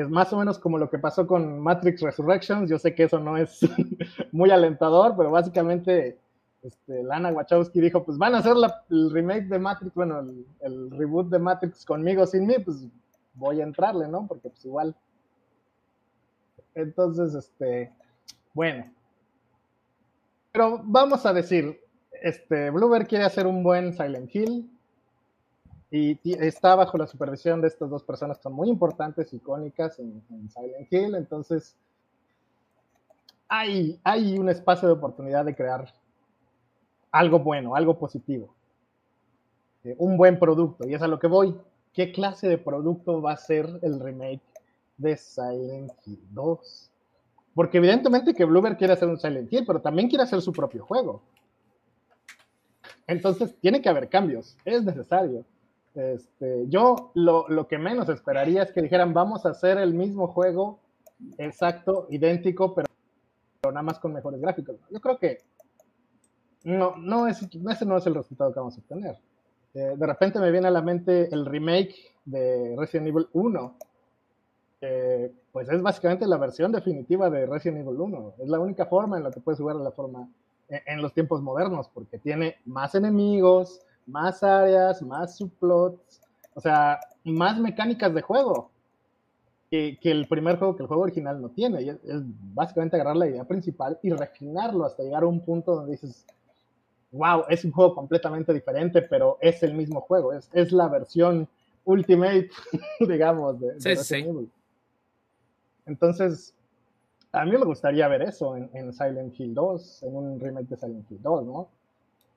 es 0.00 0.10
más 0.10 0.32
o 0.32 0.38
menos 0.38 0.58
como 0.58 0.76
lo 0.76 0.90
que 0.90 0.98
pasó 0.98 1.24
con 1.24 1.60
Matrix 1.60 2.02
Resurrections. 2.02 2.68
Yo 2.68 2.80
sé 2.80 2.96
que 2.96 3.04
eso 3.04 3.20
no 3.20 3.36
es 3.36 3.60
muy 4.32 4.50
alentador, 4.50 5.14
pero 5.16 5.30
básicamente 5.30 6.18
este, 6.62 7.04
Lana 7.04 7.30
Wachowski 7.30 7.80
dijo, 7.80 8.04
pues 8.04 8.18
van 8.18 8.34
a 8.34 8.38
hacer 8.38 8.54
el 8.90 9.10
remake 9.12 9.46
de 9.46 9.58
Matrix, 9.60 9.94
bueno, 9.94 10.18
el, 10.18 10.46
el, 10.62 10.90
reboot 10.90 11.28
de 11.28 11.38
Matrix 11.38 11.84
conmigo, 11.84 12.26
sin 12.26 12.46
mí, 12.46 12.56
pues 12.64 12.88
voy 13.34 13.60
a 13.60 13.64
entrarle, 13.64 14.08
¿no? 14.08 14.26
Porque 14.26 14.48
pues 14.48 14.64
igual. 14.64 14.96
Entonces, 16.74 17.34
este, 17.34 17.92
bueno. 18.52 18.90
Pero 20.52 20.80
vamos 20.84 21.26
a 21.26 21.32
decir, 21.32 21.80
este, 22.22 22.70
Bluebird 22.70 23.06
quiere 23.06 23.24
hacer 23.24 23.46
un 23.46 23.62
buen 23.62 23.92
Silent 23.92 24.34
Hill, 24.34 24.70
y 25.96 26.18
está 26.44 26.74
bajo 26.74 26.98
la 26.98 27.06
supervisión 27.06 27.60
de 27.60 27.68
estas 27.68 27.88
dos 27.88 28.02
personas 28.02 28.38
que 28.38 28.42
son 28.42 28.54
muy 28.54 28.68
importantes, 28.68 29.32
icónicas 29.32 30.00
en, 30.00 30.20
en 30.28 30.50
Silent 30.50 30.92
Hill, 30.92 31.14
entonces 31.14 31.76
hay, 33.46 34.00
hay, 34.02 34.36
un 34.36 34.48
espacio 34.48 34.88
de 34.88 34.94
oportunidad 34.94 35.44
de 35.44 35.54
crear 35.54 35.92
algo 37.12 37.38
bueno, 37.38 37.76
algo 37.76 37.96
positivo, 37.96 38.52
eh, 39.84 39.94
un 39.98 40.16
buen 40.16 40.36
producto, 40.36 40.88
y 40.88 40.94
es 40.94 41.02
a 41.02 41.06
lo 41.06 41.20
que 41.20 41.28
voy. 41.28 41.56
¿Qué 41.92 42.10
clase 42.10 42.48
de 42.48 42.58
producto 42.58 43.22
va 43.22 43.32
a 43.32 43.36
ser 43.36 43.68
el 43.82 44.00
remake 44.00 44.42
de 44.96 45.16
Silent 45.16 45.92
Hill 46.06 46.22
2? 46.30 46.90
Porque 47.54 47.78
evidentemente 47.78 48.34
que 48.34 48.44
Bluebird 48.44 48.76
quiere 48.76 48.92
hacer 48.92 49.08
un 49.08 49.18
Silent 49.18 49.52
Hill, 49.52 49.64
pero 49.66 49.80
también 49.80 50.08
quiere 50.08 50.24
hacer 50.24 50.40
su 50.42 50.52
propio 50.52 50.84
juego. 50.84 51.22
Entonces 53.06 53.54
tiene 53.60 53.80
que 53.80 53.88
haber 53.88 54.08
cambios, 54.08 54.56
es 54.64 54.82
necesario. 54.82 55.44
Este, 55.94 56.64
yo 56.68 57.12
lo, 57.14 57.48
lo, 57.48 57.68
que 57.68 57.78
menos 57.78 58.08
esperaría 58.08 58.64
es 58.64 58.72
que 58.72 58.82
dijeran, 58.82 59.14
vamos 59.14 59.46
a 59.46 59.50
hacer 59.50 59.78
el 59.78 59.94
mismo 59.94 60.26
juego 60.26 60.80
exacto, 61.38 62.08
idéntico, 62.10 62.74
pero, 62.74 62.88
pero 63.60 63.72
nada 63.72 63.84
más 63.84 63.98
con 63.98 64.12
mejores 64.12 64.40
gráficos. 64.40 64.76
Yo 64.90 65.00
creo 65.00 65.18
que 65.18 65.38
no, 66.64 66.96
no 66.96 67.28
es, 67.28 67.42
ese 67.42 67.86
no 67.86 67.96
es 67.96 68.06
el 68.06 68.14
resultado 68.14 68.52
que 68.52 68.58
vamos 68.58 68.76
a 68.76 68.80
obtener. 68.80 69.18
Eh, 69.74 69.94
de 69.96 70.06
repente 70.06 70.40
me 70.40 70.50
viene 70.50 70.68
a 70.68 70.70
la 70.70 70.82
mente 70.82 71.32
el 71.32 71.46
remake 71.46 71.94
de 72.24 72.74
Resident 72.78 73.08
Evil 73.08 73.28
1, 73.32 73.76
pues 75.52 75.68
es 75.68 75.82
básicamente 75.82 76.26
la 76.26 76.36
versión 76.36 76.72
definitiva 76.72 77.30
de 77.30 77.46
Resident 77.46 77.86
Evil 77.86 78.00
1. 78.00 78.34
Es 78.38 78.48
la 78.48 78.58
única 78.58 78.86
forma 78.86 79.16
en 79.16 79.24
la 79.24 79.30
que 79.30 79.40
puedes 79.40 79.60
jugar 79.60 79.76
de 79.76 79.84
la 79.84 79.92
forma 79.92 80.28
en, 80.68 80.80
en 80.86 81.02
los 81.02 81.12
tiempos 81.12 81.42
modernos, 81.42 81.88
porque 81.88 82.18
tiene 82.18 82.56
más 82.64 82.94
enemigos, 82.94 83.80
más 84.06 84.42
áreas, 84.42 85.02
más 85.02 85.36
subplots, 85.36 86.20
o 86.54 86.60
sea, 86.60 87.00
más 87.24 87.58
mecánicas 87.58 88.14
de 88.14 88.22
juego 88.22 88.70
que, 89.70 89.98
que, 90.00 90.10
el 90.10 90.28
primer 90.28 90.58
juego, 90.58 90.76
que 90.76 90.82
el 90.82 90.88
juego 90.88 91.02
original 91.02 91.40
no 91.40 91.48
tiene. 91.48 91.82
Y 91.82 91.88
es, 91.88 91.96
es, 92.04 92.22
básicamente 92.54 92.96
agarrar 92.96 93.16
la 93.16 93.26
idea 93.26 93.44
principal 93.44 93.98
y 94.02 94.10
refinarlo 94.10 94.84
hasta 94.84 95.02
llegar 95.02 95.22
a 95.22 95.26
un 95.26 95.40
punto 95.40 95.74
donde 95.74 95.92
dices, 95.92 96.24
wow, 97.12 97.44
es 97.48 97.64
un 97.64 97.72
juego 97.72 97.94
completamente 97.94 98.52
diferente, 98.52 99.02
pero 99.02 99.38
es 99.40 99.62
el 99.62 99.74
mismo 99.74 100.00
juego, 100.00 100.32
es, 100.32 100.48
es 100.52 100.72
la 100.72 100.88
versión 100.88 101.48
Ultimate, 101.84 102.50
digamos, 103.00 103.60
de, 103.60 103.80
sí, 103.80 103.88
de 103.90 103.96
sí. 103.96 104.14
Evil. 104.16 104.50
Entonces, 105.86 106.54
a 107.32 107.44
mí 107.44 107.52
me 107.52 107.64
gustaría 107.64 108.08
ver 108.08 108.22
eso 108.22 108.56
en, 108.56 108.70
en 108.72 108.92
Silent 108.92 109.38
Hill 109.38 109.54
2, 109.54 110.02
en 110.04 110.16
un 110.16 110.40
remake 110.40 110.68
de 110.68 110.76
Silent 110.76 111.10
Hill 111.10 111.22
2, 111.22 111.44
¿no? 111.44 111.68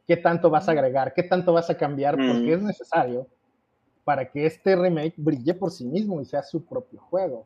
qué 0.08 0.18
tanto 0.18 0.50
vas 0.50 0.68
a 0.70 0.72
agregar, 0.72 1.14
qué 1.14 1.24
tanto 1.24 1.54
vas 1.54 1.70
a 1.70 1.78
cambiar, 1.78 2.16
porque 2.16 2.54
es 2.54 2.62
necesario 2.62 3.28
para 4.06 4.32
que 4.32 4.46
este 4.46 4.74
remake 4.74 5.16
brille 5.18 5.54
por 5.54 5.70
sí 5.70 5.86
mismo 5.86 6.22
y 6.22 6.26
sea 6.26 6.42
su 6.42 6.66
propio 6.66 7.02
juego. 7.02 7.46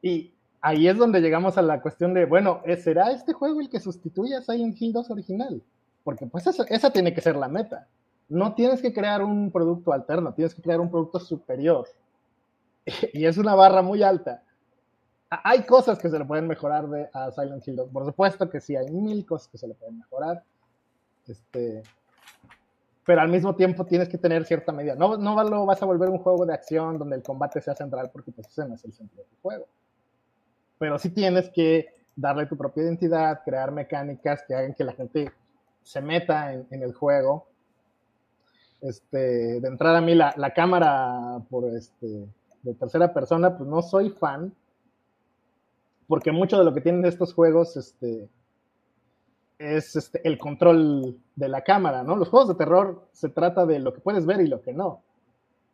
Y 0.00 0.32
ahí 0.60 0.86
es 0.86 0.96
donde 0.96 1.20
llegamos 1.20 1.58
a 1.58 1.62
la 1.62 1.82
cuestión 1.82 2.14
de, 2.14 2.24
bueno, 2.24 2.62
¿será 2.80 3.10
este 3.10 3.32
juego 3.32 3.60
el 3.60 3.68
que 3.68 3.80
sustituye 3.80 4.36
a 4.36 4.42
Silent 4.42 4.80
Hill 4.80 4.92
2 4.92 5.10
original? 5.10 5.60
Porque 6.04 6.24
pues 6.26 6.46
esa, 6.46 6.62
esa 6.68 6.90
tiene 6.92 7.12
que 7.12 7.20
ser 7.20 7.34
la 7.34 7.48
meta. 7.48 7.88
No 8.28 8.54
tienes 8.54 8.80
que 8.80 8.92
crear 8.92 9.24
un 9.24 9.50
producto 9.50 9.92
alterno, 9.92 10.32
tienes 10.34 10.54
que 10.54 10.62
crear 10.62 10.80
un 10.80 10.90
producto 10.90 11.18
superior. 11.18 11.88
Y 13.12 13.26
es 13.26 13.36
una 13.36 13.56
barra 13.56 13.82
muy 13.82 14.04
alta. 14.04 14.44
Hay 15.30 15.64
cosas 15.64 15.98
que 15.98 16.08
se 16.08 16.18
le 16.18 16.24
pueden 16.24 16.46
mejorar 16.46 16.86
a 17.12 17.30
Silent 17.30 17.66
Hill 17.66 17.76
2. 17.76 17.90
Por 17.90 18.04
supuesto 18.06 18.48
que 18.48 18.60
sí, 18.60 18.76
hay 18.76 18.90
mil 18.90 19.26
cosas 19.26 19.48
que 19.48 19.58
se 19.58 19.68
le 19.68 19.74
pueden 19.74 19.98
mejorar 19.98 20.42
este, 21.28 21.82
pero 23.04 23.20
al 23.20 23.28
mismo 23.28 23.54
tiempo 23.54 23.86
tienes 23.86 24.08
que 24.08 24.18
tener 24.18 24.44
cierta 24.44 24.72
medida. 24.72 24.94
No, 24.94 25.16
no 25.16 25.66
vas 25.66 25.82
a 25.82 25.86
volver 25.86 26.08
un 26.08 26.18
juego 26.18 26.44
de 26.46 26.54
acción 26.54 26.98
donde 26.98 27.16
el 27.16 27.22
combate 27.22 27.60
sea 27.60 27.74
central 27.74 28.10
porque 28.12 28.32
pues 28.32 28.48
ese 28.48 28.66
no 28.66 28.74
es 28.74 28.84
el 28.84 28.92
sentido 28.92 29.24
del 29.24 29.38
juego. 29.40 29.66
Pero 30.78 30.98
sí 30.98 31.10
tienes 31.10 31.50
que 31.50 31.86
darle 32.16 32.46
tu 32.46 32.56
propia 32.56 32.84
identidad, 32.84 33.42
crear 33.44 33.70
mecánicas 33.70 34.42
que 34.46 34.54
hagan 34.54 34.74
que 34.74 34.84
la 34.84 34.92
gente 34.92 35.32
se 35.82 36.00
meta 36.00 36.52
en, 36.52 36.66
en 36.70 36.82
el 36.82 36.94
juego. 36.94 37.46
Este, 38.80 39.60
de 39.60 39.68
entrada 39.68 39.98
a 39.98 40.02
mí 40.02 40.14
la, 40.14 40.34
la 40.36 40.54
cámara 40.54 41.40
por 41.50 41.64
este, 41.64 42.28
de 42.62 42.74
tercera 42.74 43.12
persona, 43.12 43.56
pues 43.56 43.68
no 43.68 43.82
soy 43.82 44.10
fan, 44.10 44.54
porque 46.08 46.32
mucho 46.32 46.58
de 46.58 46.64
lo 46.64 46.74
que 46.74 46.80
tienen 46.80 47.04
estos 47.04 47.34
juegos, 47.34 47.76
este, 47.76 48.28
es 49.58 49.94
este, 49.94 50.26
el 50.26 50.38
control 50.38 51.18
de 51.36 51.48
la 51.48 51.62
cámara, 51.62 52.02
¿no? 52.02 52.16
Los 52.16 52.28
juegos 52.28 52.48
de 52.48 52.54
terror 52.54 53.06
se 53.12 53.28
trata 53.28 53.66
de 53.66 53.78
lo 53.78 53.92
que 53.92 54.00
puedes 54.00 54.24
ver 54.24 54.40
y 54.40 54.48
lo 54.48 54.62
que 54.62 54.72
no. 54.72 55.02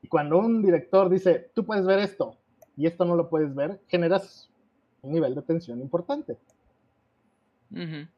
Y 0.03 0.09
cuando 0.09 0.39
un 0.39 0.61
director 0.61 1.09
dice, 1.09 1.51
tú 1.55 1.65
puedes 1.65 1.87
ver 1.87 2.01
esto 2.01 2.37
y 2.77 2.87
esto 2.87 3.05
no 3.05 3.15
lo 3.15 3.31
puedes 3.31 3.55
ver, 3.55 3.81
generas 3.87 4.51
un 5.03 5.13
nivel 5.13 5.35
de 5.35 5.43
tensión 5.43 5.81
importante. 5.81 6.37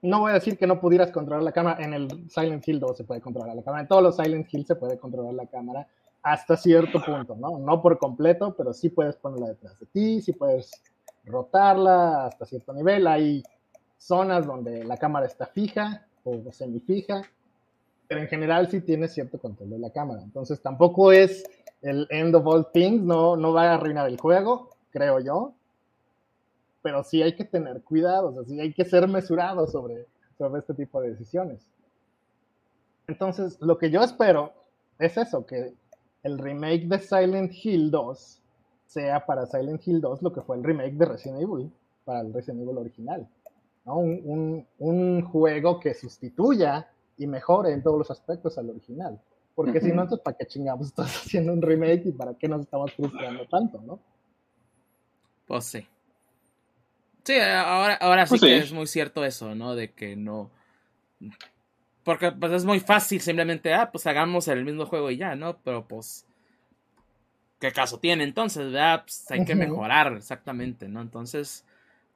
No 0.02 0.20
voy 0.20 0.32
a 0.32 0.34
decir 0.34 0.59
que 0.59 0.66
no 0.66 0.80
pudieras 0.80 1.10
controlar 1.10 1.43
la 1.43 1.52
cámara. 1.52 1.82
En 1.82 1.94
el 1.94 2.28
Silent 2.28 2.66
Hill 2.68 2.78
2 2.78 2.97
se 2.97 3.05
puede 3.05 3.22
controlar 3.22 3.56
la 3.56 3.62
cámara. 3.62 3.82
En 3.82 3.88
todos 3.88 4.02
los 4.02 4.16
Silent 4.16 4.52
Hill 4.52 4.66
se 4.66 4.74
puede 4.74 4.98
controlar 4.98 5.32
la 5.32 5.47
cámara 5.47 5.88
hasta 6.22 6.56
cierto 6.56 7.02
punto, 7.02 7.36
¿no? 7.36 7.59
No 7.59 7.80
por 7.80 7.98
completo, 7.98 8.55
pero 8.55 8.74
sí 8.74 8.90
puedes 8.90 9.16
ponerla 9.16 9.48
detrás 9.48 9.78
de 9.80 9.86
ti, 9.86 10.20
sí 10.20 10.32
puedes 10.32 10.70
rotarla 11.27 12.27
hasta 12.27 12.47
cierto 12.47 12.73
nivel. 12.73 13.07
Hay 13.07 13.43
zonas 13.98 14.47
donde 14.47 14.85
la 14.85 14.97
cámara 14.97 15.27
está 15.27 15.47
fija 15.47 16.07
o 16.24 16.53
semifija, 16.53 17.23
pero 18.09 18.20
en 18.20 18.28
general 18.28 18.70
sí 18.70 18.81
tiene 18.81 19.09
cierto 19.09 19.39
control 19.39 19.70
de 19.70 19.78
la 19.78 19.90
cámara. 19.90 20.23
Entonces 20.23 20.61
tampoco 20.61 21.12
es 21.12 21.44
el 21.82 22.07
end 22.11 22.35
of 22.35 22.47
all 22.47 22.66
things, 22.73 23.03
no, 23.03 23.36
no 23.36 23.53
va 23.53 23.70
a 23.70 23.74
arruinar 23.74 24.09
el 24.09 24.19
juego, 24.19 24.70
creo 24.90 25.20
yo, 25.20 25.53
pero 26.82 27.03
sí 27.03 27.23
hay 27.23 27.35
que 27.35 27.44
tener 27.44 27.82
cuidado, 27.82 28.35
o 28.35 28.44
sí 28.44 28.61
hay 28.61 28.73
que 28.73 28.85
ser 28.85 29.09
mesurado 29.09 29.66
sobre, 29.66 30.07
sobre 30.39 30.61
este 30.61 30.74
tipo 30.74 31.01
de 31.01 31.11
decisiones. 31.11 31.66
Entonces, 33.09 33.59
lo 33.61 33.78
que 33.78 33.90
yo 33.90 34.03
espero 34.03 34.53
es 34.98 35.16
eso, 35.16 35.47
que 35.47 35.74
el 36.23 36.39
remake 36.39 36.86
de 36.86 36.98
Silent 36.98 37.53
Hill 37.53 37.90
2 37.90 38.43
sea 38.86 39.24
para 39.26 39.46
Silent 39.46 39.86
Hill 39.86 40.00
2 40.00 40.22
lo 40.22 40.32
que 40.32 40.42
fue 40.42 40.56
el 40.56 40.64
remake 40.64 40.94
de 40.94 41.04
Resident 41.04 41.42
Evil, 41.42 41.70
para 42.04 42.20
el 42.20 42.32
Resident 42.32 42.62
Evil 42.62 42.78
original. 42.78 43.28
Un, 43.84 45.22
juego 45.30 45.78
que 45.78 45.94
sustituya 45.94 46.88
y 47.16 47.26
mejore 47.26 47.72
en 47.72 47.82
todos 47.82 47.98
los 47.98 48.10
aspectos 48.10 48.58
al 48.58 48.70
original. 48.70 49.20
Porque 49.54 49.80
si 49.80 49.88
no, 49.88 50.02
entonces, 50.02 50.20
¿para 50.24 50.36
qué 50.36 50.46
chingamos 50.46 50.86
estás 50.88 51.16
haciendo 51.16 51.52
un 51.52 51.62
remake 51.62 52.06
y 52.06 52.12
para 52.12 52.34
qué 52.34 52.48
nos 52.48 52.62
estamos 52.62 52.92
frustrando 52.92 53.46
tanto, 53.46 53.80
no? 53.82 54.00
Pues 55.46 55.64
sí. 55.64 55.86
Sí, 57.24 57.38
ahora, 57.38 57.94
ahora 57.94 58.26
sí, 58.26 58.30
pues 58.30 58.40
que 58.40 58.56
es 58.58 58.72
muy 58.72 58.86
cierto 58.86 59.24
eso, 59.24 59.54
¿no? 59.54 59.74
De 59.74 59.92
que 59.92 60.14
no. 60.14 60.50
Porque 62.04 62.30
pues 62.30 62.52
es 62.52 62.64
muy 62.64 62.78
fácil 62.78 63.20
simplemente, 63.20 63.74
ah, 63.74 63.90
pues 63.90 64.06
hagamos 64.06 64.46
el 64.46 64.64
mismo 64.64 64.86
juego 64.86 65.10
y 65.10 65.16
ya, 65.16 65.34
¿no? 65.34 65.58
Pero 65.64 65.88
pues. 65.88 66.24
¿Qué 67.58 67.72
caso 67.72 67.98
tiene 67.98 68.24
entonces, 68.24 68.72
verdad? 68.72 69.02
Pues 69.02 69.30
hay 69.30 69.44
que 69.44 69.54
mejorar, 69.54 70.14
exactamente, 70.14 70.88
¿no? 70.88 71.00
Entonces 71.00 71.64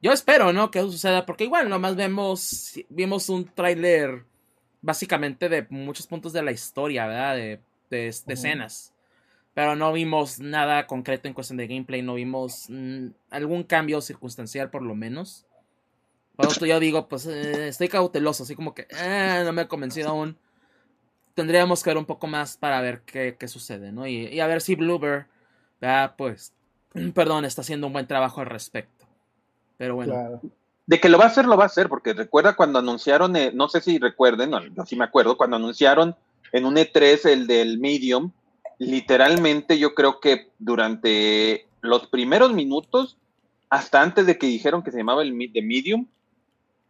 yo 0.03 0.13
espero, 0.13 0.53
¿no? 0.53 0.71
Que 0.71 0.79
eso 0.79 0.91
suceda, 0.91 1.27
porque 1.27 1.45
igual 1.45 1.69
nomás 1.69 1.97
vemos, 1.97 2.79
vimos 2.89 3.29
un 3.29 3.45
tráiler 3.47 4.25
básicamente 4.81 5.49
de 5.49 5.67
muchos 5.69 6.07
puntos 6.07 6.33
de 6.33 6.43
la 6.43 6.53
historia, 6.53 7.07
¿verdad? 7.07 7.37
De, 7.37 7.61
de, 7.91 8.09
escenas. 8.09 8.95
Pero 9.53 9.77
no 9.77 9.93
vimos 9.93 10.39
nada 10.39 10.87
concreto 10.87 11.29
en 11.29 11.35
cuestión 11.35 11.59
de 11.59 11.67
gameplay, 11.67 12.03
no 12.03 12.15
vimos 12.15 12.67
mm, 12.69 13.09
algún 13.31 13.63
cambio 13.65 14.01
circunstancial 14.01 14.71
por 14.71 14.83
lo 14.83 14.95
menos. 14.95 15.47
Por 16.37 16.47
eso 16.47 16.65
yo 16.65 16.81
digo, 16.81 17.09
pues 17.09 17.27
eh, 17.27 17.69
estoy 17.69 17.89
cauteloso, 17.89 18.45
así 18.45 18.55
como 18.55 18.75
que 18.75 18.87
eh, 18.91 19.43
no 19.45 19.53
me 19.53 19.63
he 19.63 19.69
convencido 19.69 20.11
aún. 20.11 20.39
Tendríamos 21.35 21.83
que 21.83 21.91
ver 21.91 21.99
un 21.99 22.05
poco 22.05 22.27
más 22.27 22.57
para 22.57 22.81
ver 22.81 23.03
qué, 23.03 23.37
qué 23.39 23.49
sucede, 23.49 23.93
¿no? 23.93 24.07
Y, 24.07 24.27
y, 24.27 24.41
a 24.41 24.47
ver 24.47 24.61
si 24.61 24.75
Bluebird, 24.75 25.27
¿verdad? 25.81 26.15
Pues, 26.17 26.53
perdón, 27.15 27.45
está 27.45 27.63
haciendo 27.63 27.87
un 27.87 27.93
buen 27.93 28.07
trabajo 28.07 28.41
al 28.41 28.47
respecto. 28.47 29.07
Pero 29.77 29.95
bueno. 29.95 30.41
De 30.87 31.01
que 31.01 31.09
lo 31.09 31.19
va 31.19 31.25
a 31.25 31.29
hacer, 31.29 31.47
lo 31.47 31.57
va 31.57 31.65
a 31.65 31.67
hacer, 31.67 31.89
porque 31.89 32.13
recuerda 32.13 32.57
cuando 32.57 32.81
anunciaron, 32.81 33.37
eh, 33.37 33.53
no 33.55 33.69
sé 33.69 33.81
si 33.81 33.99
recuerden, 33.99 34.51
no, 34.51 34.65
yo 34.67 34.85
sí 34.85 34.97
me 34.97 35.05
acuerdo, 35.05 35.37
cuando 35.37 35.57
anunciaron 35.57 36.17
en 36.53 36.65
un 36.65 36.75
E3 36.75 37.27
el 37.27 37.47
del 37.47 37.79
Medium, 37.79 38.33
literalmente 38.79 39.79
yo 39.79 39.95
creo 39.95 40.19
que 40.21 40.51
durante 40.59 41.69
los 41.81 42.09
primeros 42.09 42.53
minutos, 42.53 43.17
hasta 43.69 44.03
antes 44.03 44.27
de 44.27 44.37
que 44.37 44.47
dijeron 44.47 44.83
que 44.83 44.91
se 44.91 44.99
llamaba 44.99 45.23
el 45.23 45.31
de 45.53 45.63
Medium, 45.63 46.07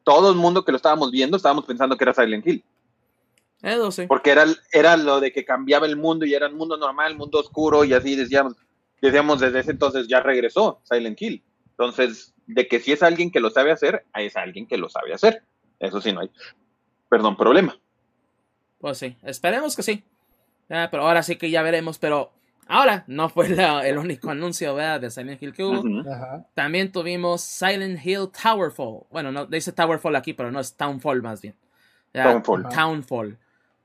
todo 0.03 0.31
el 0.31 0.37
mundo 0.37 0.65
que 0.65 0.73
lo 0.73 0.77
estábamos 0.77 1.11
viendo 1.11 1.37
estábamos 1.37 1.65
pensando 1.67 1.97
que 1.97 2.05
era 2.05 2.15
Silent 2.15 2.47
Hill. 2.47 2.65
Sí. 3.91 4.07
Porque 4.07 4.31
era, 4.31 4.47
era 4.73 4.97
lo 4.97 5.21
de 5.21 5.33
que 5.33 5.45
cambiaba 5.45 5.87
el 5.87 5.97
mundo 5.97 6.25
y 6.25 6.35
era 6.35 6.49
un 6.49 6.57
mundo 6.57 6.77
normal, 6.77 7.17
mundo 7.17 7.41
oscuro, 7.41 7.85
y 7.85 7.93
así 7.93 8.17
decíamos, 8.17 8.57
decíamos 9.03 9.41
desde 9.41 9.61
ese 9.61 9.73
entonces 9.73 10.09
ya 10.09 10.21
regresó 10.21 10.81
Silent 10.85 11.21
Hill. 11.21 11.43
Entonces, 11.71 12.35
de 12.47 12.69
que 12.69 12.81
si 12.81 12.93
es 12.93 13.03
alguien 13.03 13.31
que 13.31 13.41
lo 13.41 13.51
sabe 13.51 13.71
hacer, 13.71 14.07
es 14.15 14.37
alguien 14.37 14.67
que 14.67 14.79
lo 14.79 14.89
sabe 14.89 15.13
hacer. 15.13 15.43
Eso 15.79 16.01
sí, 16.01 16.13
no 16.13 16.21
hay, 16.21 16.31
perdón, 17.09 17.37
problema. 17.37 17.79
Pues 18.79 18.99
sí, 18.99 19.17
esperemos 19.23 19.77
que 19.77 19.83
sí. 19.83 20.05
pero 20.69 21.07
ahora 21.07 21.23
sí 21.23 21.37
que 21.37 21.51
ya 21.51 21.63
veremos, 21.63 21.99
pero 21.99 22.33
ahora 22.67 23.05
no 23.09 23.29
fue 23.29 23.49
el 23.89 23.99
único 23.99 24.31
anuncio 24.31 24.75
¿verdad? 24.75 25.01
de 25.01 25.11
Silent 25.11 25.43
Hill 25.43 25.53
que 25.53 25.65
hubo. 25.65 25.83
También 26.55 26.93
tuvimos 26.93 27.43
Silent 27.43 28.05
Hill 28.05 28.31
Towerfall. 28.31 29.05
Bueno, 29.11 29.33
no 29.33 29.45
dice 29.47 29.73
Towerfall 29.73 30.17
aquí, 30.17 30.33
pero 30.33 30.51
no 30.51 30.61
es 30.61 30.75
Townfall 30.77 31.21
más 31.21 31.43
bien. 31.43 31.55
Townfall. 32.13 32.69
Townfall. 32.69 33.39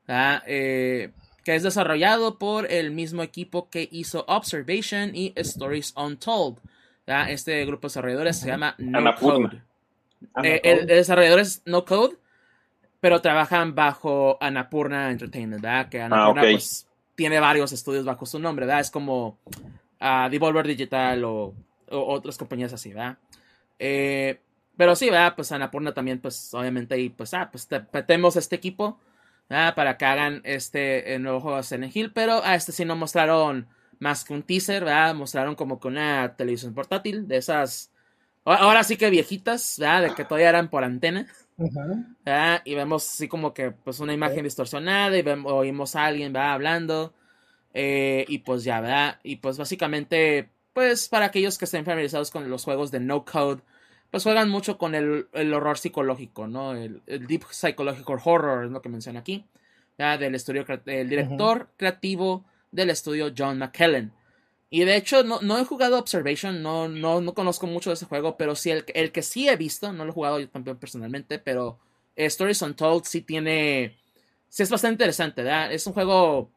Eh, 0.08 1.12
que 1.44 1.56
es 1.56 1.64
desarrollado 1.64 2.40
por 2.40 2.72
el 2.72 2.92
mismo 2.92 3.22
equipo 3.22 3.70
que 3.70 3.88
hizo 3.92 4.26
Observation 4.28 5.16
y 5.16 5.32
Stories 5.36 5.94
Untold. 5.96 6.58
Este 7.06 7.64
grupo 7.66 7.82
de 7.84 7.90
desarrolladores 7.90 8.40
se 8.40 8.48
llama 8.48 8.74
No 8.80 9.16
Code. 9.16 9.62
Eh, 10.44 10.62
el, 10.64 10.88
desarrollador 10.88 11.40
es 11.40 11.62
No 11.66 11.86
Code, 11.86 12.16
pero 13.00 13.22
trabajan 13.22 13.76
bajo 13.76 14.38
Anapurna 14.42 15.12
Entertainment, 15.12 15.62
¿verdad? 15.62 15.90
Que 15.90 16.02
ah, 16.02 16.06
Anapurna 16.06 16.42
pues, 16.42 16.88
tiene 17.14 17.40
varios 17.40 17.72
estudios 17.72 18.06
bajo 18.06 18.26
su 18.26 18.40
nombre, 18.40 18.66
¿verdad? 18.66 18.82
Es 18.82 18.90
como 18.90 19.38
uh, 20.02 20.30
Devolver 20.32 20.66
Digital 20.66 21.24
o, 21.24 21.54
otras 21.88 22.38
compañías 22.40 22.74
así, 22.74 22.90
¿verdad? 22.90 23.18
Eh, 23.78 24.40
pero 24.76 24.96
sí, 24.96 25.12
¿verdad? 25.12 25.34
Pues 25.36 25.52
Anapurna 25.52 25.94
también, 25.94 26.20
pues 26.20 26.52
obviamente, 26.56 27.00
y 27.00 27.10
pues, 27.10 27.36
ah, 27.36 27.50
pues 27.52 27.68
tenemos 28.08 28.36
este 28.36 28.56
equipo, 28.56 29.00
¿verdad? 29.50 29.76
Para 29.76 29.98
que 29.98 30.06
hagan 30.06 30.42
este 30.44 31.18
nuevo 31.20 31.40
juego 31.40 31.58
de 31.58 31.64
Silent 31.64 31.96
Hill, 31.96 32.12
pero 32.14 32.44
a 32.44 32.56
este 32.56 32.72
sí 32.72 32.86
no 32.86 32.96
mostraron 32.96 33.68
más 34.00 34.24
que 34.24 34.34
un 34.34 34.44
teaser, 34.44 34.84
¿verdad? 34.84 35.16
Mostraron 35.16 35.56
como 35.56 35.80
que 35.80 35.88
una 35.88 36.36
televisión 36.36 36.74
portátil 36.74 37.28
de 37.28 37.38
esas, 37.38 37.92
ahora 38.44 38.84
sí 38.84 38.98
que 38.98 39.10
viejitas, 39.10 39.78
¿verdad? 39.80 40.04
De 40.04 40.16
que 40.16 40.26
todavía 40.26 40.50
eran 40.50 40.70
por 40.70 40.84
antena. 40.84 41.28
¿verdad? 41.58 42.62
Y 42.66 42.76
vemos 42.76 43.08
así 43.08 43.28
como 43.28 43.54
que 43.54 43.72
pues 43.72 44.00
una 44.00 44.14
imagen 44.14 44.44
distorsionada 44.44 45.18
y 45.18 45.22
vemos, 45.22 45.52
oímos 45.52 45.96
a 45.96 46.06
alguien, 46.06 46.34
¿verdad? 46.34 46.54
Hablando. 46.54 47.14
Eh, 47.74 48.26
y 48.28 48.40
pues 48.40 48.64
ya, 48.64 48.82
¿verdad? 48.82 49.20
Y 49.24 49.38
pues 49.38 49.58
básicamente, 49.58 50.50
pues 50.74 51.10
para 51.10 51.26
aquellos 51.26 51.58
que 51.58 51.66
estén 51.66 51.86
familiarizados 51.86 52.32
con 52.32 52.50
los 52.50 52.64
juegos 52.64 52.92
de 52.92 53.00
no 53.00 53.26
code, 53.26 53.62
pues 54.12 54.24
juegan 54.24 54.50
mucho 54.50 54.78
con 54.78 54.96
el, 54.96 55.28
horror 55.34 55.78
psicológico, 55.78 56.48
¿no? 56.48 56.74
El, 56.74 57.02
deep 57.06 57.44
psychological 57.52 58.20
horror 58.24 58.66
es 58.66 58.72
lo 58.72 58.82
que 58.82 58.90
menciona 58.90 59.20
aquí. 59.20 59.46
¿verdad? 59.98 60.20
Del 60.20 60.36
estudio, 60.36 60.66
el 60.86 61.10
director 61.10 61.70
creativo 61.78 62.44
del 62.72 62.90
estudio 62.90 63.34
John 63.36 63.58
McKellen. 63.58 64.12
Y 64.70 64.84
de 64.84 64.98
hecho, 64.98 65.24
no, 65.24 65.40
no, 65.42 65.58
he 65.58 65.64
jugado 65.64 65.98
Observation, 66.00 66.62
no, 66.62 66.90
no, 66.90 67.22
no 67.22 67.34
conozco 67.34 67.68
mucho 67.68 67.92
de 67.92 67.94
ese 67.94 68.08
juego, 68.08 68.36
pero 68.36 68.56
sí 68.56 68.72
el, 68.72 68.84
el, 68.94 69.12
que 69.12 69.22
sí 69.22 69.48
he 69.48 69.56
visto, 69.56 69.94
no 69.94 70.04
lo 70.04 70.12
he 70.12 70.14
jugado 70.14 70.40
yo 70.40 70.50
también 70.50 70.76
personalmente, 70.78 71.40
pero 71.40 71.80
eh, 72.16 72.26
Stories 72.26 72.62
Untold 72.62 73.06
sí 73.06 73.22
tiene. 73.22 73.98
Sí 74.50 74.64
es 74.64 74.70
bastante 74.70 74.94
interesante, 74.94 75.44
¿verdad? 75.44 75.72
Es 75.72 75.86
un 75.88 75.94
juego. 75.94 76.50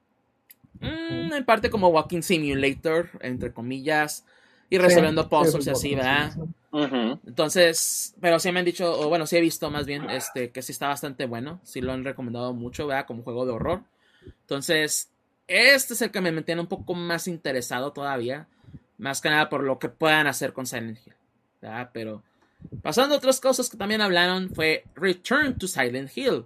Mm, 0.81 1.33
en 1.33 1.45
parte 1.45 1.71
como 1.71 1.89
Walking 1.89 2.23
Simulator, 2.23 3.11
entre 3.21 3.53
comillas, 3.53 4.25
y 4.71 4.79
resolviendo 4.79 5.29
puzzles 5.29 5.67
y 5.67 5.71
así, 5.71 5.95
¿verdad? 5.95 6.33
Entonces, 6.73 8.15
pero 8.21 8.39
sí 8.39 8.53
me 8.53 8.59
han 8.59 8.65
dicho, 8.65 9.01
o 9.01 9.09
bueno, 9.09 9.27
sí 9.27 9.37
he 9.37 9.41
visto 9.41 9.71
más 9.71 9.87
bien, 9.87 10.11
este, 10.11 10.51
que 10.51 10.63
sí 10.63 10.73
está 10.73 10.89
bastante 10.89 11.27
bueno, 11.27 11.61
sí 11.63 11.81
lo 11.81 11.93
han 11.93 12.05
recomendado 12.05 12.53
mucho, 12.53 12.87
¿verdad? 12.87 13.07
Como 13.07 13.23
juego 13.23 13.47
de 13.47 13.53
horror. 13.53 13.83
Entonces, 14.43 15.11
este 15.47 15.95
es 15.95 16.03
el 16.03 16.11
que 16.11 16.21
me 16.21 16.31
mantiene 16.33 16.61
un 16.61 16.67
poco 16.67 16.95
más 16.95 17.27
interesado 17.27 17.93
todavía. 17.93 18.47
Más 18.99 19.21
que 19.21 19.31
nada 19.31 19.49
por 19.49 19.63
lo 19.63 19.79
que 19.79 19.89
puedan 19.89 20.27
hacer 20.27 20.53
con 20.53 20.67
Silent 20.67 20.99
Hill. 21.07 21.15
Pero 21.93 22.23
pasando 22.83 23.15
a 23.15 23.19
otras 23.19 23.41
cosas 23.41 23.71
que 23.71 23.77
también 23.77 24.01
hablaron 24.01 24.51
fue 24.51 24.85
Return 24.95 25.57
to 25.57 25.69
Silent 25.69 26.11
Hill. 26.17 26.45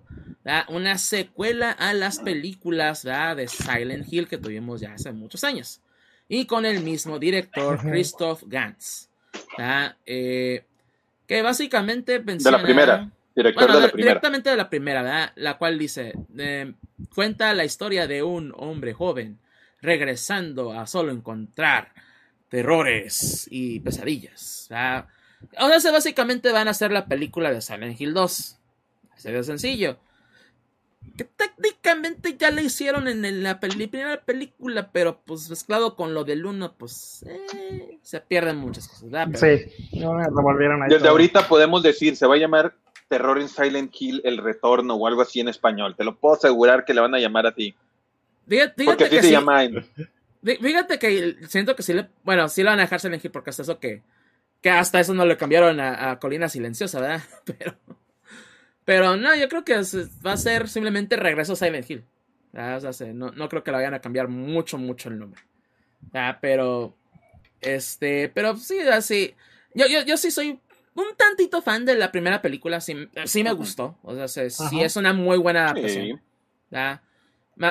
Una 0.69 0.99
secuela 0.99 1.73
a 1.73 1.95
las 1.95 2.19
películas 2.19 3.03
de 3.03 3.49
Silent 3.49 4.13
Hill 4.13 4.29
que 4.29 4.39
tuvimos 4.39 4.83
ya 4.83 4.93
hace 4.93 5.13
muchos 5.13 5.43
años. 5.45 5.81
Y 6.29 6.47
con 6.47 6.67
el 6.67 6.83
mismo 6.83 7.19
director, 7.19 7.81
Christoph 7.81 8.43
Gantz. 8.47 9.09
Eh, 10.07 10.65
que 11.27 11.43
básicamente 11.43 12.19
De 12.19 12.51
la 12.51 12.63
primera. 12.63 13.11
Director 13.35 13.73
de 13.73 13.81
la 13.81 13.89
primera. 13.89 14.09
Directamente 14.11 14.51
de 14.51 14.57
la 14.57 14.69
primera, 14.69 15.03
¿verdad? 15.03 15.33
La 15.37 15.57
cual 15.57 15.79
dice, 15.79 16.13
eh, 16.39 16.75
cuenta 17.15 17.55
la 17.55 17.65
historia 17.65 18.07
de 18.07 18.23
un 18.23 18.53
hombre 18.57 18.93
joven 18.93 19.39
regresando 19.81 20.73
a 20.73 20.87
solo 20.87 21.13
encontrar 21.13 21.93
terrores 22.49 23.49
y 23.51 23.81
pesadillas. 23.81 24.65
O 24.65 24.69
sea, 24.69 25.09
básicamente 25.91 26.53
van 26.53 26.69
a 26.69 26.73
hacer 26.73 26.93
la 26.93 27.07
película 27.07 27.51
de 27.51 27.63
Silent 27.63 28.01
Hill 28.01 28.15
2. 28.15 28.59
Se 29.17 29.33
ve 29.33 29.43
sencillo. 29.43 29.99
Que 31.17 31.25
técnicamente 31.25 32.37
ya 32.39 32.51
le 32.51 32.63
hicieron 32.63 33.07
en 33.09 33.43
la 33.43 33.61
primera 33.61 34.21
película, 34.25 34.91
pero 34.93 35.21
pues 35.25 35.51
mezclado 35.51 35.95
con 35.97 36.15
lo 36.15 36.25
del 36.25 36.47
uno, 36.47 36.75
pues 36.77 37.25
eh, 37.29 37.99
se 38.03 38.21
pierden 38.21 38.57
muchas 38.57 38.89
cosas. 38.89 39.11
¿verdad? 39.11 39.29
Pero- 39.39 39.59
Sí, 39.59 39.99
no 40.01 40.15
me 40.15 40.25
revolvieron 40.25 40.83
ahí. 40.83 40.89
Desde 40.89 41.01
todo. 41.01 41.11
ahorita 41.11 41.49
podemos 41.49 41.83
decir, 41.83 42.17
se 42.17 42.27
va 42.27 42.35
a 42.35 42.39
llamar 42.39 42.75
Terror 43.09 43.39
en 43.41 43.49
Silent 43.49 43.93
Hill 43.99 44.23
El 44.25 44.39
Retorno 44.39 44.95
o 44.95 45.07
algo 45.07 45.21
así 45.23 45.41
en 45.41 45.49
español. 45.49 45.95
Te 45.97 46.05
lo 46.05 46.17
puedo 46.17 46.35
asegurar 46.35 46.85
que 46.85 46.95
le 46.95 47.01
van 47.03 47.15
a 47.15 47.19
llamar 47.19 47.47
así. 47.47 47.75
Fíjate, 48.49 48.85
Porque 48.85 49.05
fíjate 49.05 49.05
así 49.05 49.17
que 49.17 49.23
se 49.23 49.29
sí, 49.29 49.33
llama 49.33 49.65
en... 49.65 49.75
fí- 50.43 50.59
fíjate 50.61 50.99
que 50.99 51.37
siento 51.49 51.77
que 51.77 51.83
sí 51.83 51.93
le, 51.93 52.09
bueno, 52.25 52.49
sí 52.49 52.63
lo 52.63 52.71
van 52.71 52.79
a 52.79 52.83
dejar 52.83 53.01
Silent 53.01 53.25
Hill 53.25 53.31
porque 53.31 53.51
hasta 53.51 53.63
eso 53.63 53.79
que, 53.79 54.03
que 54.63 54.71
hasta 54.71 54.99
eso 54.99 55.13
no 55.15 55.27
le 55.27 55.37
cambiaron 55.37 55.79
a, 55.79 56.11
a 56.13 56.19
Colina 56.19 56.49
Silenciosa, 56.49 57.01
¿verdad? 57.01 57.23
Pero, 57.45 57.75
pero 58.85 59.17
no, 59.17 59.35
yo 59.35 59.49
creo 59.49 59.65
que 59.65 59.75
va 60.27 60.33
a 60.33 60.37
ser 60.37 60.69
simplemente 60.69 61.17
regreso 61.17 61.53
a 61.53 61.57
Silent 61.57 61.89
Hill. 61.91 62.05
no, 63.15 63.31
no 63.33 63.49
creo 63.49 63.63
que 63.65 63.71
lo 63.71 63.77
vayan 63.79 63.95
a 63.95 64.01
cambiar 64.01 64.29
mucho, 64.29 64.79
mucho 64.79 65.09
el 65.09 65.19
nombre. 65.19 65.41
¿verdad? 66.13 66.39
Pero, 66.41 66.97
este, 67.61 68.29
pero 68.29 68.57
sí, 68.57 68.79
así, 68.81 69.35
yo, 69.75 69.87
yo, 69.87 70.03
yo 70.03 70.17
sí 70.17 70.31
soy 70.31 70.61
un 70.95 71.17
tantito 71.17 71.63
fan 71.63 71.85
de 71.87 71.95
la 71.95 72.11
primera 72.13 72.43
película, 72.43 72.81
sí, 72.81 73.09
sí 73.25 73.43
me 73.45 73.53
gustó. 73.53 73.97
O 74.03 74.15
sea, 74.15 74.29
se- 74.29 74.51
sí 74.51 74.63
Ajá. 74.65 74.83
es 74.85 74.97
una 74.97 75.13
muy 75.13 75.39
buena 75.39 75.65
adaptación. 75.65 76.21
Sí. 76.71 76.79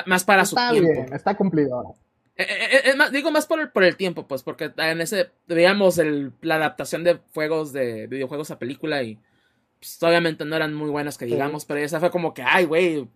Más 0.06 0.24
para 0.24 0.44
su 0.44 0.56
Está 0.56 0.70
tiempo. 0.70 0.90
bien, 0.92 1.12
está 1.12 1.36
cumplido 1.36 1.74
ahora. 1.76 1.90
Eh, 2.36 2.46
eh, 2.48 2.80
eh, 2.90 2.96
más- 2.96 3.12
digo 3.12 3.30
más 3.30 3.46
por 3.46 3.60
el, 3.60 3.70
por 3.70 3.84
el 3.84 3.96
tiempo, 3.96 4.26
pues, 4.26 4.42
porque 4.42 4.72
en 4.76 5.00
ese, 5.02 5.30
digamos, 5.46 5.98
el, 5.98 6.32
la 6.40 6.54
adaptación 6.56 7.04
de 7.04 7.20
juegos, 7.34 7.72
de 7.72 8.06
videojuegos 8.06 8.50
a 8.50 8.58
película 8.58 9.02
y 9.02 9.18
pues, 9.82 10.00
obviamente 10.00 10.44
no 10.44 10.54
eran 10.54 10.72
muy 10.74 10.90
buenas 10.90 11.18
que 11.18 11.24
Sí. 11.24 11.32
digamos, 11.32 11.64
pero 11.64 11.80
esa 11.80 11.98
fue 11.98 12.10
como 12.12 12.32
que, 12.32 12.42
ay, 12.42 12.66
güey. 12.66 13.08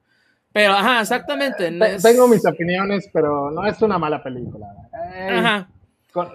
Pero, 0.53 0.73
ajá, 0.73 1.01
exactamente. 1.03 1.71
no 1.71 1.85
Te- 1.85 1.95
es- 1.95 2.03
Tengo 2.03 2.27
mis 2.27 2.45
opiniones, 2.45 3.09
pero 3.13 3.53
no 3.53 3.65
es 3.67 3.81
una 3.83 3.99
mala 3.99 4.21
película. 4.23 4.67
Eh, 5.15 5.29
Ajá, 5.39 5.69
con- 6.13 6.31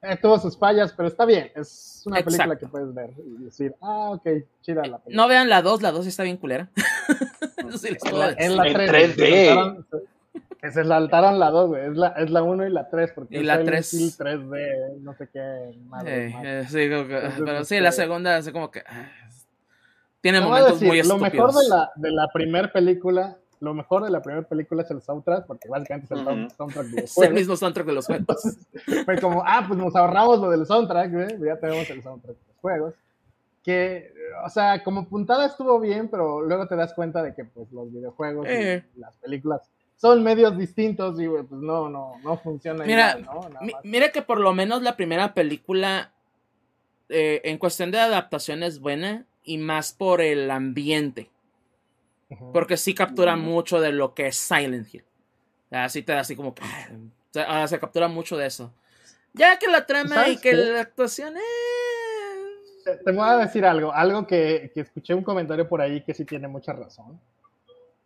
eh, 0.00 0.16
tuvo 0.22 0.38
sus 0.38 0.56
fallas, 0.56 0.94
pero 0.96 1.08
está 1.08 1.26
bien. 1.26 1.50
Es 1.54 2.02
una 2.06 2.22
película 2.22 2.56
que 2.56 2.66
puedes 2.68 2.94
ver 2.94 3.10
y 3.18 3.44
decir, 3.44 3.74
ah, 3.82 4.10
ok, 4.12 4.26
chida 4.62 4.82
la 4.86 4.98
película. 4.98 5.16
no 5.22 5.28
vean 5.28 5.48
la 5.50 5.60
2, 5.60 5.82
la 5.82 5.90
2 5.92 6.06
está 6.06 6.22
bien 6.22 6.36
culera. 6.38 6.70
Eso 7.68 7.76
sí 7.78 7.88
les 7.90 8.02
Es 8.02 8.10
puedo 8.10 8.18
la, 8.18 8.32
decir. 8.32 8.50
la 8.56 8.66
En 8.68 8.86
3. 8.88 9.16
3D. 9.16 9.84
Saltaron, 10.60 10.72
se- 10.72 10.88
saltaron 10.88 11.38
la 11.38 11.50
2, 11.50 11.68
güey. 11.68 11.86
Es 11.86 11.96
la, 11.96 12.08
es 12.08 12.30
la 12.30 12.42
1 12.42 12.66
y 12.66 12.70
la 12.70 12.88
3. 12.88 13.12
Porque 13.12 13.36
Y 13.36 13.40
es 13.40 13.44
la 13.46 13.54
Silent 13.58 13.68
3. 13.70 13.94
Hill 13.94 14.12
3D, 14.18 14.98
no 15.00 15.14
sé 15.14 15.28
qué. 15.32 15.78
madre, 15.86 16.26
Eh, 16.26 16.30
madre. 16.34 16.60
eh, 16.60 16.64
sí, 16.68 16.90
como 16.90 17.06
que- 17.08 17.16
Entonces, 17.16 17.42
pero 17.44 17.58
sí, 17.64 17.74
este- 17.76 17.80
la 17.80 17.92
segunda, 17.92 18.36
así 18.36 18.52
como 18.52 18.70
que. 18.70 18.80
ah, 18.86 19.08
tiene 20.20 20.40
momentos 20.40 20.72
decir, 20.74 20.88
muy 20.88 20.96
lo 20.98 21.02
estúpidos. 21.02 21.32
mejor 21.32 21.52
de 21.54 21.68
la, 21.68 21.90
de 21.94 22.10
la 22.10 22.28
primera 22.32 22.72
película, 22.72 23.36
lo 23.60 23.72
mejor 23.74 24.04
de 24.04 24.10
la 24.10 24.20
primera 24.20 24.46
película 24.46 24.82
es 24.82 24.90
el 24.90 25.00
soundtrack, 25.00 25.46
porque 25.46 25.68
básicamente 25.68 26.06
es 26.12 26.20
el 26.20 26.26
Ujú. 26.26 26.30
sound- 26.36 26.56
soundtrack 26.56 26.86
de 26.86 27.00
los 27.02 27.04
Es 27.10 27.16
el 27.18 27.22
juegos. 27.22 27.34
mismo 27.34 27.56
soundtrack 27.56 27.86
de 27.86 27.92
los 27.92 28.06
juegos. 28.06 28.56
Fue 29.04 29.20
como, 29.20 29.42
ah, 29.46 29.64
pues 29.66 29.78
nos 29.78 29.94
ahorramos 29.94 30.40
lo 30.40 30.50
del 30.50 30.66
soundtrack, 30.66 31.12
güey, 31.12 31.38
ya 31.46 31.56
tenemos 31.56 31.88
el 31.90 32.02
soundtrack 32.02 32.36
de 32.36 32.42
los 32.48 32.56
juegos. 32.60 32.94
Que, 33.62 34.12
o 34.44 34.48
sea, 34.48 34.82
como 34.82 35.08
puntada 35.08 35.46
estuvo 35.46 35.78
bien, 35.78 36.08
pero 36.08 36.42
luego 36.42 36.66
te 36.66 36.74
das 36.74 36.94
cuenta 36.94 37.22
de 37.22 37.34
que 37.34 37.44
pues 37.44 37.70
los 37.70 37.92
videojuegos 37.92 38.46
Eh. 38.48 38.82
y 38.96 39.00
las 39.00 39.14
películas 39.18 39.60
son 40.00 40.22
medios 40.22 40.56
distintos 40.56 41.20
y 41.20 41.28
pues 41.28 41.50
no, 41.50 41.88
no, 41.88 42.18
no 42.22 42.38
funciona 42.38 42.84
Mira, 42.84 43.18
igual, 43.18 43.52
¿no? 43.52 43.60
Mira 43.82 44.10
que 44.12 44.22
por 44.22 44.40
lo 44.40 44.54
menos 44.54 44.80
la 44.82 44.96
primera 44.96 45.34
película, 45.34 46.12
eh, 47.08 47.40
en 47.44 47.58
cuestión 47.58 47.90
de 47.90 47.98
adaptación, 48.00 48.62
es 48.62 48.78
buena 48.80 49.26
y 49.42 49.58
más 49.58 49.92
por 49.92 50.20
el 50.20 50.50
ambiente. 50.50 51.30
Porque 52.52 52.76
sí 52.76 52.94
captura 52.94 53.36
mucho 53.36 53.80
de 53.80 53.90
lo 53.92 54.14
que 54.14 54.28
es 54.28 54.36
Silent 54.36 54.92
Hill. 54.94 55.04
Así 55.70 56.02
te 56.02 56.12
da 56.12 56.20
así 56.20 56.36
como 56.36 56.54
que. 56.54 56.62
ah, 56.64 56.88
Se, 57.30 57.40
ah, 57.40 57.66
se 57.66 57.78
captura 57.78 58.06
mucho 58.08 58.36
de 58.36 58.46
eso. 58.46 58.72
Ya 59.32 59.58
que 59.58 59.66
la 59.66 59.86
trama 59.86 60.28
y 60.28 60.36
¿Sabes 60.36 60.40
que 60.40 60.50
qué? 60.50 60.56
la 60.56 60.80
actuación. 60.80 61.36
Eh, 61.36 61.40
Te, 62.84 62.96
te 62.96 63.12
voy 63.12 63.26
a 63.28 63.36
decir 63.38 63.64
algo, 63.64 63.92
algo 63.92 64.26
que, 64.26 64.70
que 64.74 64.80
escuché 64.82 65.14
un 65.14 65.22
comentario 65.24 65.68
por 65.68 65.80
ahí 65.80 66.02
que 66.02 66.14
sí 66.14 66.24
tiene 66.24 66.48
mucha 66.48 66.72
razón. 66.72 67.18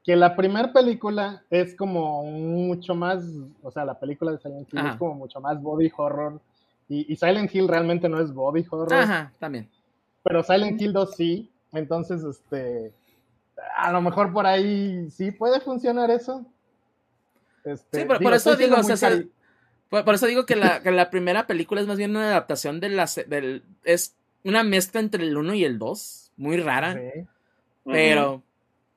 Que 0.05 0.17
la 0.17 0.35
primera 0.35 0.73
película 0.73 1.45
es 1.49 1.77
como 1.77 2.25
mucho 2.25 2.95
más, 2.95 3.23
o 3.63 3.71
sea, 3.71 3.85
la 3.85 3.99
película 3.99 4.33
de 4.33 4.39
Silent 4.39 4.69
Hill 4.73 4.79
Ajá. 4.81 4.91
es 4.91 4.97
como 4.97 5.15
mucho 5.15 5.41
más 5.41 5.61
body 5.63 5.91
horror. 5.97 6.41
Y, 6.89 7.11
y 7.13 7.17
Silent 7.17 7.55
Hill 7.55 7.69
realmente 7.69 8.09
no 8.09 8.19
es 8.21 8.33
body 8.35 8.67
horror, 8.71 8.93
Ajá, 8.95 9.33
también. 9.39 9.69
pero 10.25 10.43
Silent 10.43 10.81
Hill 10.81 10.93
2 10.93 11.15
sí. 11.15 11.49
Entonces, 11.73 12.23
este, 12.25 12.93
a 13.77 13.93
lo 13.93 14.03
mejor 14.03 14.33
por 14.33 14.45
ahí 14.47 15.09
sí 15.11 15.31
puede 15.31 15.61
funcionar 15.61 16.11
eso. 16.11 16.45
Este, 17.65 18.01
Sí, 18.01 18.05
por, 18.05 18.21
por 18.21 18.35
eso 18.35 18.57
digo, 18.57 18.77
o 18.77 18.83
sea, 18.83 18.97
cari- 18.97 19.31
por, 19.89 20.05
por 20.05 20.15
eso 20.17 20.27
digo 20.27 20.45
que 20.45 20.57
la, 20.57 20.83
que 20.83 20.91
la 20.91 21.11
primera 21.11 21.47
película 21.47 21.81
es 21.81 21.87
más 21.87 21.97
bien 21.97 22.11
una 22.11 22.27
adaptación 22.29 22.81
de 22.81 22.89
la, 22.89 23.07
se- 23.07 23.25
del. 23.25 23.63
Es 23.85 24.17
una 24.45 24.65
mezcla 24.65 25.01
entre 25.01 25.23
el 25.25 25.37
1 25.37 25.55
y 25.55 25.65
el 25.65 25.79
2. 25.79 26.33
Muy 26.37 26.57
rara. 26.59 26.95
sí. 26.95 27.25
Pero. 27.85 28.43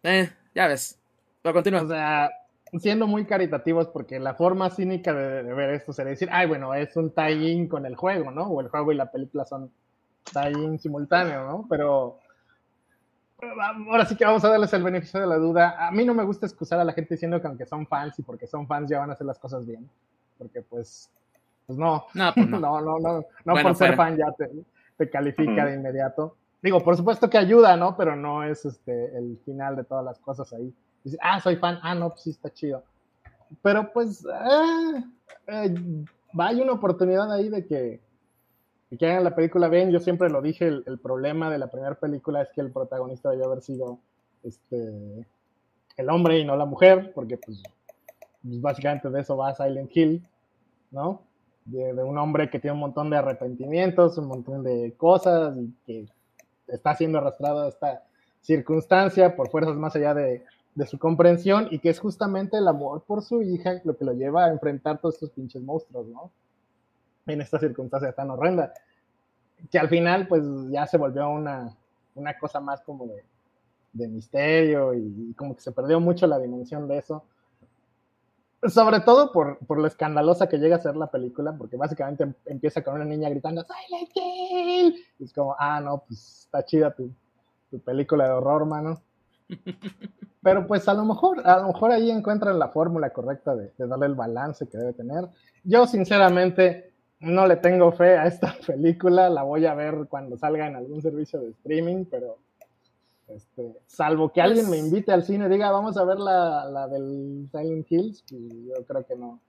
Eh, 0.03 0.29
ya 0.55 0.67
ves. 0.67 0.99
Pero 1.41 1.53
continúa. 1.53 1.83
O 1.83 1.87
sea, 1.87 2.31
siendo 2.79 3.05
muy 3.05 3.25
caritativos, 3.25 3.87
porque 3.89 4.19
la 4.19 4.33
forma 4.33 4.69
cínica 4.69 5.13
de, 5.13 5.43
de 5.43 5.53
ver 5.53 5.69
esto 5.71 5.93
sería 5.93 6.11
decir, 6.11 6.29
ay, 6.31 6.47
bueno, 6.47 6.73
es 6.73 6.95
un 6.95 7.11
tie-in 7.11 7.67
con 7.67 7.85
el 7.85 7.95
juego, 7.95 8.31
¿no? 8.31 8.47
O 8.47 8.61
el 8.61 8.69
juego 8.69 8.91
y 8.91 8.95
la 8.95 9.11
película 9.11 9.45
son 9.45 9.71
tie-in 10.33 10.79
simultáneo, 10.79 11.45
¿no? 11.45 11.65
Pero 11.69 12.19
ahora 13.89 14.05
sí 14.05 14.15
que 14.15 14.25
vamos 14.25 14.43
a 14.43 14.49
darles 14.49 14.73
el 14.73 14.83
beneficio 14.83 15.19
de 15.19 15.27
la 15.27 15.37
duda. 15.37 15.87
A 15.87 15.91
mí 15.91 16.05
no 16.05 16.13
me 16.13 16.23
gusta 16.23 16.45
excusar 16.45 16.79
a 16.79 16.83
la 16.83 16.93
gente 16.93 17.15
diciendo 17.15 17.41
que 17.41 17.47
aunque 17.47 17.65
son 17.65 17.85
fans 17.87 18.17
y 18.19 18.23
porque 18.23 18.47
son 18.47 18.67
fans 18.67 18.89
ya 18.89 18.99
van 18.99 19.09
a 19.09 19.13
hacer 19.13 19.27
las 19.27 19.39
cosas 19.39 19.65
bien. 19.65 19.89
Porque 20.37 20.61
pues, 20.61 21.09
pues 21.67 21.77
no, 21.77 22.05
No, 22.13 22.33
pues 22.33 22.47
no, 22.47 22.59
no. 22.59 22.81
no, 22.81 22.99
no, 22.99 23.19
no, 23.19 23.25
Bueno, 23.45 23.69
por 23.69 23.75
ser 23.75 23.95
fan 23.95 24.17
ya 24.17 24.31
te, 24.31 24.49
te 24.97 25.09
califica 25.09 25.65
de 25.65 25.75
inmediato. 25.75 26.35
Digo, 26.65 26.83
por 26.83 26.97
supuesto 26.97 27.29
que 27.29 27.37
ayuda, 27.37 27.77
¿no? 27.77 27.95
Pero 27.95 28.15
no 28.15 28.43
es 28.43 28.65
este 28.65 29.15
el 29.15 29.37
final 29.45 29.75
de 29.75 29.83
todas 29.83 30.03
las 30.03 30.17
cosas 30.17 30.51
ahí. 30.51 30.73
Dices, 31.03 31.19
ah, 31.21 31.39
soy 31.39 31.57
fan, 31.57 31.77
ah, 31.83 31.93
no, 31.93 32.09
pues 32.09 32.23
sí 32.23 32.31
está 32.31 32.51
chido. 32.51 32.81
Pero 33.61 33.93
pues, 33.93 34.25
eh, 34.25 35.03
eh, 35.45 35.75
hay 36.35 36.59
una 36.59 36.71
oportunidad 36.71 37.31
ahí 37.31 37.49
de 37.49 37.67
que, 37.67 38.01
de 38.89 38.97
que 38.97 39.05
hagan 39.05 39.23
la 39.23 39.35
película 39.35 39.67
bien. 39.67 39.91
Yo 39.91 39.99
siempre 39.99 40.27
lo 40.27 40.41
dije, 40.41 40.65
el, 40.65 40.83
el 40.87 40.97
problema 40.97 41.51
de 41.51 41.59
la 41.59 41.67
primera 41.67 41.93
película 41.93 42.41
es 42.41 42.49
que 42.49 42.61
el 42.61 42.71
protagonista 42.71 43.29
debió 43.29 43.45
haber 43.45 43.61
sido 43.61 43.99
este 44.41 45.23
el 45.97 46.09
hombre 46.09 46.39
y 46.39 46.45
no 46.45 46.55
la 46.55 46.65
mujer, 46.65 47.11
porque 47.13 47.37
pues, 47.37 47.61
pues, 48.41 48.59
básicamente 48.59 49.11
de 49.11 49.21
eso 49.21 49.37
va 49.37 49.53
Silent 49.53 49.95
Hill, 49.95 50.27
¿no? 50.89 51.21
De, 51.65 51.93
de 51.93 52.03
un 52.03 52.17
hombre 52.17 52.49
que 52.49 52.59
tiene 52.59 52.73
un 52.73 52.79
montón 52.79 53.11
de 53.11 53.17
arrepentimientos, 53.17 54.17
un 54.17 54.29
montón 54.29 54.63
de 54.63 54.95
cosas 54.97 55.55
y 55.57 55.71
que 55.85 56.14
está 56.67 56.95
siendo 56.95 57.17
arrastrado 57.17 57.63
a 57.63 57.69
esta 57.69 58.03
circunstancia 58.41 59.35
por 59.35 59.49
fuerzas 59.49 59.75
más 59.75 59.95
allá 59.95 60.13
de, 60.13 60.43
su 60.87 60.99
comprensión 60.99 61.69
y 61.71 61.79
que 61.79 61.89
es 61.89 61.99
justamente 61.99 62.57
el 62.57 62.67
amor 62.67 63.03
por 63.03 63.21
su 63.21 63.41
hija 63.41 63.79
lo 63.85 63.95
que 63.95 64.03
lo 64.03 64.11
lleva 64.11 64.45
a 64.45 64.51
enfrentar 64.51 64.99
todos 64.99 65.15
estos 65.15 65.29
pinches 65.29 65.61
monstruos, 65.61 66.05
¿no? 66.07 66.31
En 67.27 67.39
esta 67.39 67.59
circunstancia 67.59 68.11
tan 68.11 68.29
horrenda. 68.29 68.73
Que 69.71 69.79
al 69.79 69.87
final, 69.87 70.27
pues 70.27 70.43
ya 70.69 70.85
se 70.85 70.97
volvió 70.97 71.29
una, 71.29 71.73
una 72.15 72.37
cosa 72.37 72.59
más 72.59 72.81
como 72.81 73.07
de, 73.07 73.23
misterio 74.09 74.93
y 74.93 75.33
como 75.37 75.55
que 75.55 75.61
se 75.61 75.71
perdió 75.71 76.01
mucho 76.01 76.27
la 76.27 76.37
dimensión 76.37 76.89
de 76.89 76.97
eso. 76.97 77.23
Sobre 78.69 79.01
todo 79.01 79.31
por, 79.31 79.59
por 79.65 79.77
lo 79.79 79.87
escandalosa 79.87 80.47
que 80.47 80.57
llega 80.57 80.77
a 80.77 80.81
ser 80.81 80.95
la 80.95 81.07
película, 81.11 81.55
porque 81.57 81.77
básicamente 81.77 82.23
em- 82.23 82.33
empieza 82.45 82.83
con 82.83 82.95
una 82.95 83.05
niña 83.05 83.29
gritando 83.29 83.63
Silent 83.63 84.09
Hill. 84.15 84.95
Y 85.19 85.23
es 85.23 85.33
como, 85.33 85.55
ah, 85.59 85.79
no, 85.81 86.03
pues 86.07 86.41
está 86.45 86.63
chida 86.65 86.91
tu, 86.93 87.11
tu 87.69 87.79
película 87.79 88.25
de 88.25 88.31
horror, 88.31 88.65
mano. 88.65 89.01
Pero 90.41 90.67
pues 90.67 90.87
a 90.87 90.93
lo 90.93 91.05
mejor, 91.05 91.47
a 91.47 91.59
lo 91.59 91.67
mejor 91.67 91.91
ahí 91.91 92.11
encuentran 92.11 92.59
la 92.59 92.69
fórmula 92.69 93.11
correcta 93.11 93.55
de, 93.55 93.71
de 93.77 93.87
darle 93.87 94.07
el 94.07 94.15
balance 94.15 94.67
que 94.67 94.77
debe 94.77 94.93
tener. 94.93 95.27
Yo 95.63 95.87
sinceramente 95.87 96.93
no 97.19 97.47
le 97.47 97.57
tengo 97.57 97.91
fe 97.91 98.17
a 98.17 98.27
esta 98.27 98.55
película, 98.67 99.29
la 99.29 99.43
voy 99.43 99.65
a 99.65 99.73
ver 99.73 100.07
cuando 100.09 100.37
salga 100.37 100.67
en 100.67 100.75
algún 100.75 101.01
servicio 101.01 101.39
de 101.39 101.49
streaming, 101.49 102.05
pero 102.05 102.37
este, 103.27 103.73
salvo 103.87 104.31
que 104.31 104.41
alguien 104.41 104.65
me 104.69 104.77
Pues- 104.77 104.85
invite 104.87 105.11
al 105.11 105.23
cine 105.23 105.45
y 105.45 105.49
diga, 105.49 105.71
vamos 105.71 105.97
a 105.97 106.03
ver 106.05 106.19
la, 106.19 106.65
la 106.65 106.87
del 106.87 107.47
Silent 107.51 107.91
Hills, 107.91 108.23
pues, 108.29 108.41
yo 108.41 108.85
creo 108.85 109.05
que 109.05 109.15
no. 109.15 109.39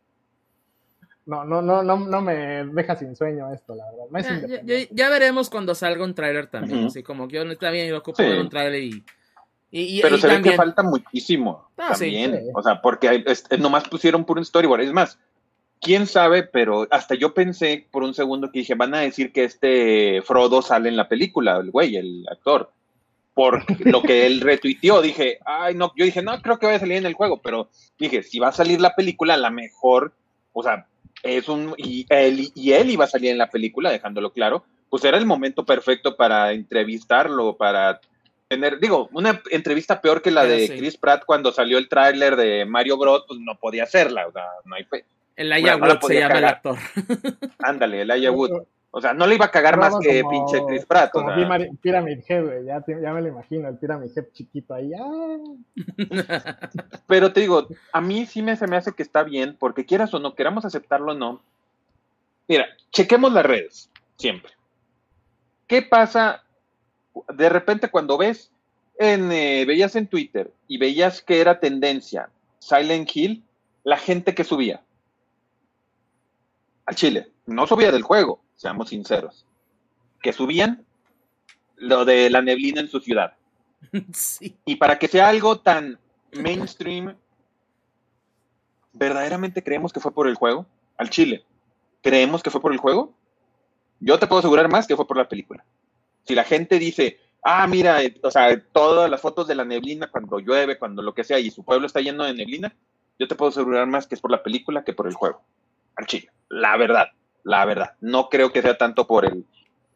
No, 1.27 1.45
no, 1.45 1.61
no, 1.61 1.83
no, 1.83 1.97
no 1.99 2.21
me 2.21 2.65
deja 2.67 2.95
sin 2.95 3.17
sueño 3.17 3.53
esto, 3.53 3.75
la 3.75 3.85
verdad. 3.91 4.05
Me 4.11 4.21
es 4.21 4.89
Ya, 4.93 5.09
veremos 5.11 5.51
cuando 5.51 5.75
salga 5.75 6.05
un 6.05 6.15
tráiler 6.15 6.47
también. 6.47 6.79
Ujú. 6.79 6.87
Así 6.89 7.03
como 7.03 7.27
que 7.27 7.35
yo 7.37 7.43
está 7.43 7.71
bien, 7.71 7.89
yo 7.89 7.99
ocupo 7.99 8.19
Sí. 8.23 8.29
ver 8.29 8.39
un 8.41 8.49
tráiler 8.49 8.81
y. 8.81 9.05
y, 9.73 9.99
y- 9.99 10.03
Pero 10.03 10.17
y 10.17 10.21
se 10.21 10.29
ve 10.29 10.35
también. 10.35 10.53
que 10.53 10.57
falta 10.57 10.83
muchísimo 10.85 11.69
Ah, 11.77 11.89
también. 11.91 12.33
sí. 12.33 12.51
O 12.55 12.63
sea, 12.63 12.81
porque 12.81 13.09
hay- 13.09 13.25
es- 13.27 13.45
es- 13.51 13.59
nomás 13.59 13.89
pusieron 13.89 14.25
puro 14.25 14.43
storyboard. 14.45 14.83
Es 14.83 14.93
más, 14.93 15.19
quién 15.81 16.07
sabe, 16.07 16.45
pero 16.45 16.87
hasta 16.93 17.17
yo 17.17 17.35
pensé 17.35 17.89
por 17.91 18.05
un 18.05 18.15
segundo 18.15 18.53
que 18.53 18.61
dije, 18.61 18.77
van 18.77 18.95
a 18.95 19.01
decir 19.01 19.33
que 19.33 19.43
este 19.45 20.23
Frodo 20.23 20.63
sale 20.63 20.89
en 20.89 20.97
la 20.97 21.09
película, 21.09 21.57
el 21.57 21.73
güey, 21.73 21.97
el 21.97 22.25
actor. 22.31 22.71
Por 23.37 23.65
lo 23.85 24.01
que 24.01 24.25
él 24.25 24.41
retuiteó. 24.41 25.03
Dije, 25.03 25.41
ay, 25.45 25.75
no, 25.75 25.93
yo 25.95 26.07
dije, 26.07 26.23
no 26.23 26.41
creo 26.41 26.59
que 26.59 26.65
vaya 26.65 26.79
a 26.79 26.81
salir 26.81 26.97
en 26.97 27.05
el 27.05 27.13
juego, 27.13 27.43
pero 27.43 27.69
dije, 27.99 28.23
si 28.23 28.39
va 28.39 28.49
a 28.49 28.53
salir 28.53 28.81
la 28.81 28.95
película, 28.95 29.35
a 29.35 29.37
la 29.37 29.51
mejor, 29.51 30.15
o 30.55 30.63
sea, 30.63 30.87
es 31.23 31.47
un, 31.51 31.75
y 31.77 32.07
él, 32.09 32.51
y 32.55 32.73
él 32.73 32.91
iba 32.91 33.05
a 33.05 33.09
salir 33.09 33.31
en 33.31 33.37
la 33.37 33.51
película, 33.51 33.91
dejándolo 33.91 34.33
claro, 34.33 34.65
pues 34.89 35.05
era 35.05 35.19
el 35.19 35.27
momento 35.27 35.67
perfecto 35.67 36.17
para 36.17 36.53
entrevistarlo, 36.53 37.59
para 37.59 38.01
tener, 38.49 38.81
digo, 38.81 39.11
una 39.13 39.43
entrevista 39.51 40.01
peor 40.01 40.23
que 40.23 40.31
la 40.31 40.47
de 40.47 40.69
sí. 40.69 40.79
Chris 40.79 40.97
Pratt 40.97 41.25
cuando 41.27 41.53
salió 41.53 41.77
el 41.77 41.91
tráiler 41.91 42.37
de 42.37 42.65
Mario 42.65 42.97
Bros, 42.97 43.25
pues 43.29 43.39
no 43.41 43.59
podía 43.59 43.83
hacerla, 43.83 44.29
o 44.29 44.33
sea, 44.33 44.47
no 44.65 44.77
hay 44.77 44.85
fe. 44.85 45.05
El 45.37 45.53
Aya 45.53 45.77
Wood 45.77 45.99
se 46.07 46.21
llama 46.21 46.39
el 46.39 46.45
actor. 46.47 46.79
Ándale, 47.59 48.01
el 48.01 48.11
Aya 48.11 48.31
Wood. 48.31 48.63
O 48.99 49.01
sea, 49.03 49.13
no 49.13 49.27
le 49.27 49.35
iba 49.35 49.45
a 49.45 49.51
cagar 49.51 49.77
más 49.77 49.95
que 50.01 50.23
como- 50.23 50.31
pinche 50.49 50.65
Chris 50.67 50.87
Pratt. 50.87 51.11
o 51.15 51.19
Como 51.21 51.29
sea. 51.29 51.37
Pyramid- 51.83 52.25
Head, 52.27 52.45
güey. 52.47 52.65
Ya, 52.65 53.13
me 53.13 53.21
lo 53.21 53.29
imagino, 53.29 53.69
el 53.69 53.77
Pyramid 53.77 54.09
Head 54.17 54.25
chiquito 54.33 54.73
ahí. 54.73 54.91
¡ah! 54.95 55.37
Pero 57.07 57.31
te 57.31 57.41
digo, 57.41 57.69
a 57.93 58.01
mí 58.01 58.25
sí 58.25 58.41
me, 58.41 58.57
se 58.57 58.67
me 58.67 58.77
hace 58.77 58.93
que 58.95 59.03
está 59.03 59.23
bien, 59.23 59.55
porque 59.59 59.85
quieras 59.85 60.15
o 60.15 60.19
no, 60.19 60.35
queramos 60.35 60.65
aceptarlo 60.65 61.13
o 61.13 61.15
no. 61.15 61.43
Mira, 62.49 62.67
chequemos 62.91 63.35
las 63.35 63.45
redes, 63.45 63.91
siempre. 64.17 64.53
¿Qué 65.67 65.83
pasa 65.83 66.43
de 67.35 67.49
repente 67.51 67.91
cuando 67.91 68.17
ves, 68.17 68.51
en, 68.99 69.31
eh, 69.31 69.67
veías 69.67 69.95
en 69.97 70.07
Twitter 70.07 70.51
y 70.69 70.79
veías 70.79 71.21
que 71.21 71.43
era 71.43 71.61
tendencia 71.61 72.31
Silent 72.61 73.11
Hill, 73.15 73.43
la 73.85 73.99
gente 73.99 74.35
que 74.35 74.43
subía 74.45 74.81
al 76.87 76.95
Chile, 76.95 77.29
no 77.47 77.67
subía 77.67 77.91
del 77.91 78.03
juego, 78.03 78.41
seamos 78.55 78.91
sinceros, 78.91 79.45
que 80.23 80.33
subían 80.33 80.85
lo 81.77 82.05
de 82.05 82.31
la 82.31 82.41
neblina 82.41 82.81
en 82.81 82.89
su 82.89 83.01
ciudad. 83.01 83.35
sí. 84.13 84.57
Y 84.65 84.77
para 84.77 84.99
que 84.99 85.09
sea 85.09 85.29
algo 85.29 85.59
tan 85.59 85.99
mainstream, 86.33 87.17
¿verdaderamente 88.93 89.63
creemos 89.63 89.93
que 89.93 90.01
fue 90.01 90.13
por 90.13 90.29
el 90.29 90.35
juego? 90.37 90.67
Al 90.97 91.11
Chile. 91.11 91.45
¿Creemos 92.03 92.43
que 92.43 92.51
fue 92.51 92.61
por 92.61 92.73
el 92.73 92.79
juego? 92.79 93.13
Yo 94.01 94.19
te 94.19 94.27
puedo 94.27 94.39
asegurar 94.39 94.69
más 94.71 94.87
que 94.87 94.97
fue 94.97 95.07
por 95.07 95.17
la 95.17 95.29
película. 95.29 95.65
Si 96.25 96.35
la 96.35 96.45
gente 96.45 96.79
dice, 96.79 97.19
ah, 97.43 97.67
mira, 97.67 98.03
eh, 98.03 98.19
o 98.23 98.31
sea, 98.31 98.61
todas 98.73 99.11
las 99.11 99.21
fotos 99.21 99.47
de 99.49 99.55
la 99.55 99.65
neblina 99.65 100.09
cuando 100.09 100.39
llueve, 100.39 100.79
cuando 100.79 101.03
lo 101.03 101.15
que 101.15 101.25
sea, 101.25 101.39
y 101.39 101.51
su 101.51 101.65
pueblo 101.65 101.87
está 101.87 102.01
lleno 102.01 102.25
de 102.25 102.35
neblina, 102.35 102.75
yo 103.19 103.27
te 103.27 103.35
puedo 103.35 103.51
asegurar 103.51 103.87
más 103.87 104.07
que 104.07 104.15
es 104.15 104.21
por 104.21 104.31
la 104.31 104.43
película 104.43 104.85
que 104.85 104.93
por 104.93 105.07
el 105.07 105.15
juego. 105.15 105.43
Al 105.97 106.07
Chile. 106.07 106.31
La 106.49 106.77
verdad, 106.77 107.09
la 107.45 107.65
verdad. 107.65 107.95
No 108.01 108.29
creo 108.29 108.53
que 108.53 108.63
sea 108.63 108.77
tanto 108.79 109.07
por 109.07 109.25
el, 109.25 109.45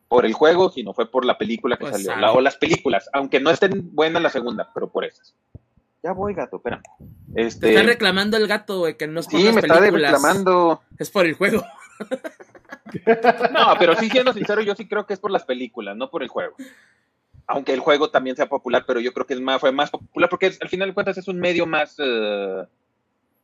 por 0.08 0.26
el 0.26 0.32
juego, 0.32 0.70
sino 0.70 0.92
fue 0.94 1.10
por 1.10 1.24
la 1.24 1.38
película 1.38 1.76
que 1.76 1.82
Pues 1.86 1.92
salió. 1.92 2.16
La- 2.20 2.32
o 2.32 2.40
las 2.40 2.56
películas, 2.56 3.08
aunque 3.12 3.38
no 3.40 3.50
estén 3.50 3.94
buenas 3.94 4.22
la 4.22 4.30
segunda, 4.30 4.68
pero 4.74 4.88
por 4.90 5.04
esas. 5.04 5.34
Ya 6.02 6.12
voy, 6.12 6.32
gato, 6.34 6.56
espérame. 6.56 6.82
Te 7.34 7.42
Este, 7.42 7.68
está 7.74 7.82
reclamando 7.82 8.36
el 8.38 8.46
gato, 8.48 8.78
güey, 8.78 8.96
que 8.96 9.06
no 9.06 9.20
es 9.20 9.26
por 9.28 9.38
sí, 9.38 9.44
las 9.46 9.54
me 9.54 9.60
está 9.60 9.80
reclamando. 9.80 10.82
Es 10.98 11.10
por 11.10 11.26
el 11.26 11.34
juego. 11.34 11.62
No, 13.52 13.74
pero 13.78 13.94
sí, 13.96 14.08
siendo 14.10 14.32
sincero, 14.32 14.62
yo 14.62 14.74
sí 14.74 14.88
creo 14.88 15.06
que 15.06 15.12
es 15.14 15.20
por 15.20 15.30
las 15.30 15.44
películas, 15.44 15.96
no 15.96 16.10
por 16.10 16.22
el 16.22 16.28
juego. 16.28 16.54
Aunque 17.46 17.72
el 17.72 17.80
juego 17.80 18.10
también 18.10 18.36
sea 18.36 18.48
popular, 18.48 18.84
pero 18.86 19.00
yo 19.00 19.12
creo 19.12 19.26
que 19.26 19.34
es 19.34 19.40
más, 19.40 19.60
fue 19.60 19.72
más 19.72 19.90
popular 19.90 20.30
porque 20.30 20.46
es- 20.46 20.62
al 20.62 20.68
final 20.68 20.88
de 20.88 20.94
cuentas 20.94 21.18
es 21.18 21.28
un 21.28 21.38
medio 21.38 21.66
más 21.66 21.96
eh, 21.98 22.64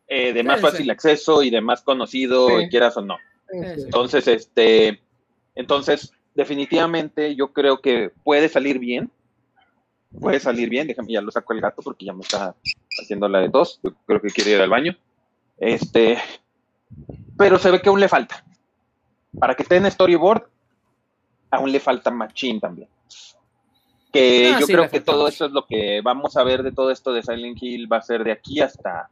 eh, 0.09 0.33
de 0.33 0.43
más 0.45 0.57
Sí, 0.57 0.63
fácil 0.63 0.85
sí. 0.85 0.91
acceso 0.91 1.43
y 1.43 1.51
de 1.51 1.61
más 1.61 1.83
conocido, 1.83 2.49
Sí. 2.61 2.69
quieras 2.69 2.97
o 2.97 3.03
no. 3.03 3.17
Entonces, 3.51 4.27
este, 4.29 5.01
entonces, 5.55 6.13
definitivamente 6.35 7.35
yo 7.37 7.53
creo 7.53 7.81
que 7.81 8.11
puede 8.25 8.49
salir 8.49 8.79
bien. 8.79 9.11
Puede 10.21 10.41
salir 10.41 10.69
bien, 10.71 10.87
déjame, 10.87 11.13
ya 11.13 11.21
lo 11.21 11.31
saco 11.31 11.53
el 11.53 11.61
gato 11.61 11.83
porque 11.83 12.07
ya 12.07 12.13
me 12.13 12.21
está 12.23 12.55
haciendo 13.03 13.29
la 13.29 13.41
de 13.41 13.49
dos. 13.49 13.81
Yo 13.83 13.93
creo 14.07 14.21
que 14.21 14.29
quiere 14.29 14.53
ir 14.53 14.61
al 14.61 14.71
baño. 14.71 14.97
Este, 15.59 16.19
pero 17.37 17.59
se 17.59 17.71
ve 17.71 17.81
que 17.83 17.89
aún 17.89 18.01
le 18.01 18.09
falta. 18.09 18.45
Para 19.39 19.55
que 19.55 19.63
esté 19.63 19.77
en 19.77 19.91
storyboard, 19.91 20.45
aún 21.51 21.71
le 21.73 21.81
falta 21.81 22.11
machín 22.11 22.61
también. 22.61 22.89
Que 24.13 24.53
Ah, 24.55 24.61
yo 24.61 24.67
creo 24.67 24.89
que 24.89 25.01
todo 25.01 25.29
eso 25.29 25.47
es 25.47 25.53
lo 25.53 25.67
que 25.67 26.01
vamos 26.03 26.37
a 26.37 26.45
ver 26.45 26.63
de 26.63 26.73
todo 26.73 26.91
esto 26.91 27.13
de 27.13 27.23
Silent 27.23 27.59
Hill. 27.63 27.93
Va 27.93 27.99
a 27.99 28.03
ser 28.03 28.25
de 28.25 28.33
aquí 28.33 28.61
hasta 28.61 29.09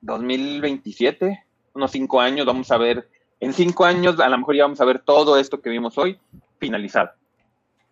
2027, 0.00 1.44
unos 1.74 1.90
cinco 1.90 2.20
años. 2.20 2.46
Vamos 2.46 2.70
a 2.70 2.78
ver, 2.78 3.08
en 3.40 3.52
cinco 3.52 3.84
años, 3.84 4.18
a 4.20 4.28
lo 4.28 4.38
mejor 4.38 4.56
ya 4.56 4.64
vamos 4.64 4.80
a 4.80 4.84
ver 4.84 4.98
todo 5.00 5.38
esto 5.38 5.60
que 5.60 5.70
vimos 5.70 5.96
hoy 5.98 6.18
finalizado. 6.58 7.10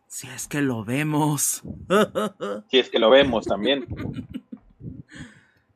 Si 0.08 0.28
es 0.28 0.46
que 0.48 0.60
lo 0.62 0.84
vemos. 0.84 1.62
Si 2.70 2.78
es 2.78 2.88
que 2.88 2.98
lo 2.98 3.10
vemos 3.10 3.46
también. 3.46 3.86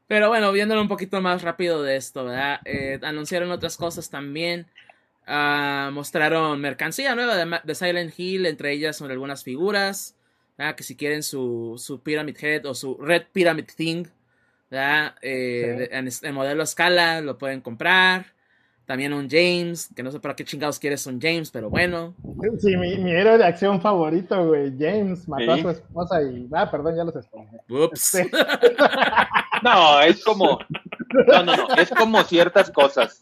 Pero 0.07 0.29
bueno, 0.29 0.51
viéndolo 0.51 0.81
un 0.81 0.89
poquito 0.89 1.21
más 1.21 1.43
rápido 1.43 1.83
de 1.83 1.97
esto, 1.97 2.25
¿verdad? 2.25 2.61
Eh, 2.65 2.99
anunciaron 3.03 3.51
otras 3.53 3.77
cosas 3.77 4.11
también. 4.11 4.67
Ah, 5.27 5.91
mostraron 5.93 6.61
mercancía 6.61 7.15
nueva 7.15 7.37
de, 7.37 7.75
Silent 7.75 8.19
Hill, 8.19 8.47
entre 8.47 8.73
ellas 8.73 8.97
son 8.97 9.11
algunas 9.11 9.45
figuras. 9.45 10.17
¿verdad? 10.59 10.75
Que 10.75 10.83
si 10.83 10.97
quieren 10.97 11.23
su, 11.23 11.75
su 11.79 12.03
Pyramid 12.03 12.37
Head 12.41 12.67
o 12.67 12.75
su 12.75 12.97
Red 12.97 13.27
Pyramid 13.33 13.67
Thing, 13.77 14.07
¿verdad? 14.71 15.15
Eh, 15.23 15.89
Sí. 15.91 15.97
en, 15.97 16.09
en 16.31 16.35
modelo 16.35 16.63
escala 16.63 17.21
lo 17.21 17.37
pueden 17.39 17.61
comprar. 17.61 18.27
También 18.87 19.13
un 19.13 19.29
James, 19.31 19.89
que 19.95 20.03
no 20.03 20.11
sé 20.11 20.19
para 20.19 20.35
qué 20.35 20.45
chingados 20.45 20.81
quieres 20.81 21.07
un 21.07 21.21
James, 21.21 21.53
pero 21.53 21.71
bueno. 21.71 22.13
Sí, 22.59 22.77
mi, 22.77 22.97
mi 22.99 23.13
héroe 23.13 23.39
de 23.39 23.45
acción 23.45 23.81
favorito, 23.81 24.49
güey. 24.49 24.73
James 24.77 25.29
mató 25.29 25.45
Sí. 25.55 25.61
a 25.61 25.63
su 25.63 25.71
esposa 25.71 26.23
y. 26.25 26.49
Ah, 26.53 26.69
perdón, 26.69 26.97
ya 26.97 27.05
los 27.05 27.15
spoilé. 27.25 27.61
Ups. 27.69 28.01
Sí. 28.01 28.23
No, 29.63 30.01
es 30.01 30.25
como, 30.25 30.59
no, 31.29 31.43
no, 31.43 31.55
no, 31.55 31.75
es 31.77 31.91
como 31.91 32.23
ciertas 32.23 32.71
cosas. 32.71 33.21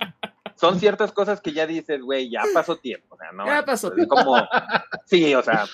Son 0.55 0.79
ciertas 0.79 1.11
cosas 1.11 1.41
que 1.41 1.53
ya 1.53 1.67
dices, 1.67 2.01
güey, 2.01 2.31
ya 2.31 2.43
pasó 2.55 2.77
tiempo. 2.77 3.17
O 3.17 3.19
sea, 3.19 3.33
no, 3.33 3.45
Ya 3.45 3.65
pasó 3.65 3.89
es 3.89 3.95
tiempo. 3.97 4.15
como, 4.15 4.37
sí, 5.05 5.35
o 5.35 5.43
sea, 5.43 5.65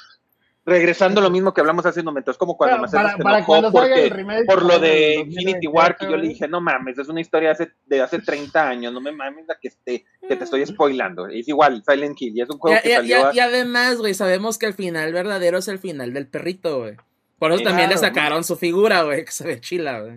regresando 0.67 1.21
a 1.21 1.23
lo 1.23 1.31
mismo 1.31 1.53
que 1.53 1.61
hablamos 1.61 1.85
hace 1.85 2.01
un 2.01 2.07
momento, 2.07 2.31
es 2.31 2.39
como 2.39 2.57
cuando 2.57 2.79
Mercedes 2.79 3.03
para- 3.05 3.17
se 3.17 3.23
para 3.23 3.39
enojó 3.39 3.71
porque- 3.71 4.05
el 4.05 4.11
remake, 4.11 4.47
por 4.47 4.63
lo 4.63 4.79
de 4.79 5.17
2028, 5.19 5.29
Infinity 5.29 5.67
War, 5.67 5.97
que 5.97 6.07
yo 6.07 6.17
le 6.17 6.29
dije, 6.29 6.49
no 6.49 6.61
mames, 6.61 6.99
es 6.99 7.09
una 7.09 7.21
historia 7.21 7.51
hace, 7.51 7.73
de 7.87 8.01
hace 8.01 8.19
30 8.21 8.67
años, 8.69 8.93
no 8.93 9.01
me 9.01 9.13
mames 9.13 9.47
la 9.47 9.57
que, 9.61 9.69
esté, 9.69 10.05
que 10.27 10.37
te 10.37 10.45
estoy 10.45 10.65
spoilando. 10.65 11.27
Es 11.27 11.47
igual, 11.49 11.83
Silent 11.87 12.21
Hill, 12.21 12.37
y 12.37 12.41
es 12.41 12.49
un 12.51 12.59
juego 12.59 12.77
Y, 12.79 12.81
que 12.83 12.89
y- 12.89 12.95
salió... 12.95 13.33
y- 13.33 13.37
y 13.37 13.41
además, 13.41 13.99
güey, 13.99 14.15
sabemos 14.15 14.57
que 14.57 14.67
el 14.67 14.75
final 14.75 15.13
verdadero 15.13 15.59
es 15.59 15.69
el 15.69 15.79
final 15.79 16.13
del 16.15 16.27
perrito, 16.29 16.79
güey. 16.81 16.97
Por 17.39 17.51
eso 17.53 17.59
Sí, 17.59 17.65
también 17.65 17.91
le 17.91 17.99
sacaron 17.99 18.43
su 18.45 18.57
figura, 18.57 19.03
güey, 19.03 19.25
que 19.27 19.33
se 19.33 19.47
ve 19.47 19.61
chila, 19.61 20.01
güey. 20.01 20.13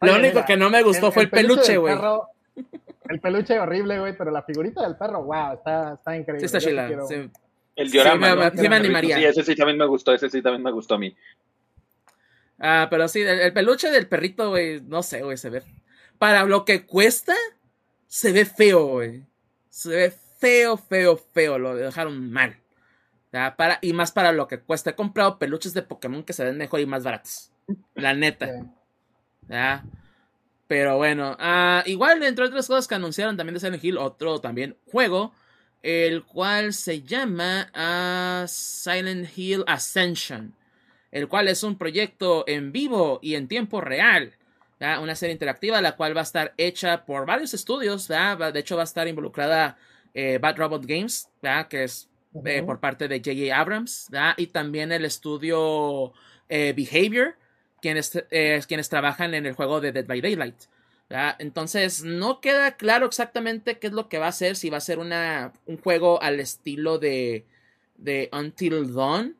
Oye, 0.00 0.12
Lo 0.12 0.18
único 0.18 0.34
mira, 0.34 0.44
que 0.46 0.56
no 0.56 0.68
me 0.68 0.82
gustó 0.82 1.12
fue 1.12 1.22
el, 1.22 1.30
peluche, 1.30 1.76
güey. 1.78 1.94
perro- 1.94 2.26
El 3.08 3.20
peluche 3.20 3.58
horrible, 3.58 3.98
güey, 4.00 4.16
pero 4.16 4.30
la 4.30 4.42
figurita 4.42 4.82
del 4.82 4.96
perro, 4.96 5.22
wow, 5.24 5.54
está, 5.54 5.94
está 5.94 6.16
increíble. 6.16 6.40
Sí, 6.40 6.44
está 6.46 6.58
chila. 6.58 6.86
quiero- 6.88 7.06
sí. 7.06 7.30
El 7.76 7.86
Sí, 7.86 7.92
diorama, 7.92 8.34
me- 8.36 8.50
¿no? 8.50 8.62
sí 8.62 8.68
me 8.68 8.76
animaría. 8.76 9.16
Sí, 9.18 9.24
ese 9.24 9.42
sí 9.42 9.56
también 9.56 9.78
me 9.78 9.86
gustó, 9.86 10.12
ese 10.12 10.28
sí 10.28 10.42
también 10.42 10.62
me 10.62 10.70
gustó 10.72 10.94
a 10.94 10.98
mí. 10.98 11.14
Ah, 12.58 12.86
pero 12.90 13.08
sí, 13.08 13.20
el, 13.22 13.40
el 13.40 13.52
peluche 13.52 13.90
del 13.90 14.06
perrito, 14.08 14.50
güey, 14.50 14.80
no 14.82 15.02
sé, 15.02 15.22
güey, 15.22 15.36
se 15.36 15.50
ve. 15.50 15.62
Para 16.18 16.44
lo 16.44 16.64
que 16.64 16.86
cuesta, 16.86 17.34
se 18.06 18.32
ve 18.32 18.44
feo, 18.44 18.86
güey. 18.86 19.24
Se 19.68 19.88
ve 19.88 20.10
feo, 20.38 20.76
feo, 20.76 21.16
feo. 21.16 21.58
Lo 21.58 21.74
dejaron 21.74 22.30
mal. 22.30 22.56
Ya, 23.32 23.56
Para, 23.56 23.78
y 23.80 23.92
más 23.94 24.12
para 24.12 24.30
lo 24.32 24.46
que 24.46 24.60
cuesta. 24.60 24.90
He 24.90 24.94
comprado 24.94 25.38
peluches 25.38 25.72
de 25.74 25.82
Pokémon 25.82 26.22
que 26.22 26.34
se 26.34 26.44
ven 26.44 26.58
mejor 26.58 26.80
y 26.80 26.86
más 26.86 27.02
baratos. 27.02 27.50
La 27.94 28.12
neta. 28.14 28.48
¿ya? 29.48 29.84
Pero 30.68 30.96
bueno, 30.98 31.36
ah, 31.40 31.82
igual 31.86 32.22
entre 32.22 32.44
otras 32.44 32.66
cosas 32.66 32.86
que 32.86 32.94
anunciaron 32.94 33.36
también 33.36 33.54
de 33.54 33.60
Silent 33.60 33.82
Hill, 33.82 33.98
otro 33.98 34.40
también 34.40 34.76
juego, 34.90 35.32
el 35.82 36.24
cual 36.24 36.72
se 36.72 37.02
llama 37.02 37.70
ah, 37.74 38.44
Silent 38.48 39.28
Hill 39.36 39.64
Ascension, 39.66 40.54
el 41.10 41.28
cual 41.28 41.48
es 41.48 41.62
un 41.62 41.76
proyecto 41.76 42.44
en 42.46 42.72
vivo 42.72 43.18
y 43.22 43.34
en 43.34 43.48
tiempo 43.48 43.80
real, 43.80 44.32
una 45.00 45.14
serie 45.14 45.32
interactiva 45.32 45.80
la 45.80 45.96
cual 45.96 46.16
va 46.16 46.20
a 46.20 46.24
estar 46.24 46.54
hecha 46.56 47.04
por 47.04 47.24
varios 47.24 47.54
estudios, 47.54 48.08
de 48.08 48.52
hecho 48.54 48.76
va 48.76 48.82
a 48.82 48.84
estar 48.84 49.06
involucrada 49.06 49.76
eh, 50.14 50.38
Bad 50.38 50.56
Robot 50.56 50.84
Games, 50.86 51.28
que 51.68 51.84
es 51.84 52.08
eh, 52.44 52.62
por 52.62 52.80
parte 52.80 53.08
de 53.08 53.18
J.J. 53.18 53.56
Abrams, 53.56 54.08
y 54.36 54.48
también 54.48 54.90
el 54.92 55.04
estudio 55.04 56.12
eh, 56.48 56.74
Behavior, 56.76 57.36
quienes, 57.80 58.24
quienes 58.66 58.88
trabajan 58.88 59.34
en 59.34 59.46
el 59.46 59.54
juego 59.54 59.80
de 59.80 59.92
Dead 59.92 60.06
by 60.06 60.20
Daylight. 60.20 60.64
¿Verdad? 61.12 61.36
Entonces, 61.40 62.02
no 62.02 62.40
queda 62.40 62.78
claro 62.78 63.04
exactamente 63.04 63.78
qué 63.78 63.88
es 63.88 63.92
lo 63.92 64.08
que 64.08 64.18
va 64.18 64.28
a 64.28 64.32
ser, 64.32 64.56
si 64.56 64.70
va 64.70 64.78
a 64.78 64.80
ser 64.80 64.98
una, 64.98 65.52
un 65.66 65.76
juego 65.76 66.22
al 66.22 66.40
estilo 66.40 66.98
de, 66.98 67.44
de 67.98 68.30
Until 68.32 68.94
Dawn, 68.94 69.36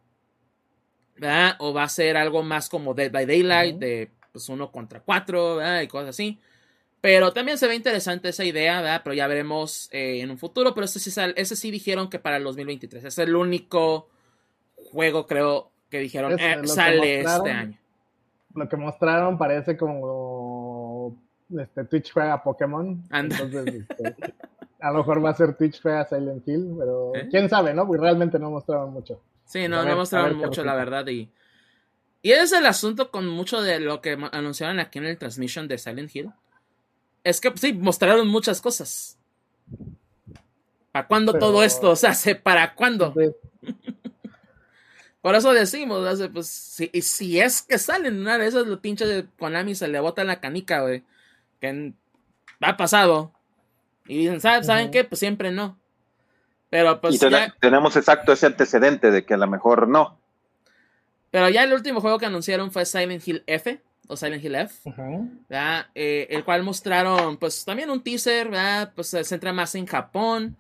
¿verdad? 1.16 1.56
o 1.60 1.72
va 1.72 1.84
a 1.84 1.88
ser 1.88 2.18
algo 2.18 2.42
más 2.42 2.68
como 2.68 2.92
Dead 2.92 3.10
by 3.10 3.24
Daylight, 3.24 3.76
de 3.76 4.10
pues, 4.32 4.50
uno 4.50 4.70
contra 4.70 5.00
cuatro, 5.00 5.56
¿verdad? 5.56 5.80
y 5.80 5.88
cosas 5.88 6.10
así. 6.10 6.38
Pero 7.00 7.32
también 7.32 7.56
se 7.56 7.66
ve 7.66 7.74
interesante 7.74 8.28
esa 8.28 8.44
idea, 8.44 8.82
¿verdad? 8.82 9.00
Pero 9.02 9.14
ya 9.14 9.26
veremos 9.26 9.88
eh, 9.92 10.20
en 10.20 10.30
un 10.30 10.36
futuro. 10.36 10.74
Pero 10.74 10.84
ese 10.84 11.00
sí, 11.00 11.10
sal- 11.10 11.34
ese 11.38 11.56
sí 11.56 11.70
dijeron 11.70 12.10
que 12.10 12.18
para 12.18 12.36
el 12.36 12.44
2023. 12.44 13.02
Es 13.02 13.18
el 13.18 13.34
único 13.34 14.08
juego, 14.76 15.26
creo, 15.26 15.72
que 15.90 15.98
dijeron, 15.98 16.38
eh, 16.38 16.60
sale 16.66 17.20
este 17.22 17.50
año. 17.50 17.76
Lo 18.54 18.68
que 18.68 18.76
mostraron 18.76 19.36
parece 19.36 19.76
como 19.76 20.00
este, 21.60 21.84
Twitch 21.84 22.12
juega 22.12 22.42
Pokémon. 22.42 23.02
Entonces, 23.10 23.66
este, 23.66 24.34
a 24.80 24.90
lo 24.90 24.98
mejor 24.98 25.24
va 25.24 25.30
a 25.30 25.34
ser 25.34 25.56
Twitch 25.56 25.80
juega 25.80 26.06
Silent 26.06 26.46
Hill, 26.46 26.74
pero 26.78 27.14
¿Eh? 27.14 27.28
quién 27.30 27.48
sabe, 27.48 27.72
¿no? 27.72 27.86
Porque 27.86 28.02
realmente 28.02 28.38
no 28.38 28.50
mostraron 28.50 28.92
mucho. 28.92 29.20
Sí, 29.44 29.68
no, 29.68 29.84
no 29.84 29.96
mostraron 29.96 30.36
mucho, 30.36 30.64
la 30.64 30.74
verdad. 30.74 31.06
Y, 31.08 31.30
y 32.22 32.32
es 32.32 32.52
el 32.52 32.66
asunto 32.66 33.10
con 33.10 33.28
mucho 33.28 33.60
de 33.60 33.80
lo 33.80 34.00
que 34.00 34.18
anunciaron 34.32 34.80
aquí 34.80 34.98
en 34.98 35.06
el 35.06 35.18
transmission 35.18 35.68
de 35.68 35.78
Silent 35.78 36.14
Hill. 36.14 36.30
Es 37.24 37.40
que 37.40 37.52
sí, 37.56 37.72
mostraron 37.72 38.26
muchas 38.28 38.60
cosas. 38.60 39.18
¿Para 40.90 41.06
cuándo 41.06 41.34
todo 41.34 41.62
esto? 41.62 41.90
O 41.90 41.96
sea, 41.96 42.14
¿para 42.42 42.74
cuándo? 42.74 43.14
Por 45.22 45.36
eso 45.36 45.52
decimos, 45.52 46.20
pues, 46.32 46.48
si, 46.48 46.88
si 47.00 47.38
es 47.38 47.62
que 47.62 47.78
salen 47.78 48.20
una 48.20 48.38
de 48.38 48.48
esas, 48.48 48.66
el 48.66 48.80
pinche 48.80 49.06
de 49.06 49.24
Konami 49.38 49.76
se 49.76 49.86
le 49.86 50.00
bota 50.00 50.24
la 50.24 50.40
canica, 50.40 50.82
güey. 50.82 51.04
Que 51.62 51.94
ha 52.60 52.76
pasado. 52.76 53.32
Y 54.06 54.18
dicen, 54.18 54.40
¿saben, 54.40 54.90
qué? 54.90 55.04
Pues 55.04 55.18
siempre 55.18 55.50
no. 55.50 55.78
Pero 56.68 57.00
pues. 57.00 57.18
tenemos 57.60 57.96
exacto 57.96 58.32
ese 58.32 58.46
antecedente 58.46 59.10
de 59.10 59.24
que 59.24 59.34
a 59.34 59.38
lo 59.38 59.46
mejor 59.46 59.88
no. 59.88 60.18
Pero 61.30 61.48
ya 61.48 61.62
el 61.62 61.72
último 61.72 62.02
juego 62.02 62.18
que 62.18 62.26
anunciaron 62.26 62.70
fue 62.70 62.84
Silent 62.84 63.26
Hill 63.26 63.42
F 63.46 63.80
o 64.08 64.16
Silent 64.16 64.44
Hill 64.44 64.56
F, 64.56 64.92
eh, 65.94 66.26
el 66.28 66.44
cual 66.44 66.62
mostraron 66.62 67.38
pues 67.38 67.64
también 67.64 67.88
un 67.88 68.02
teaser, 68.02 68.50
¿verdad? 68.50 68.92
pues 68.94 69.08
se 69.08 69.24
centra 69.24 69.52
más 69.52 69.74
en 69.74 69.86
Japón, 69.86 70.58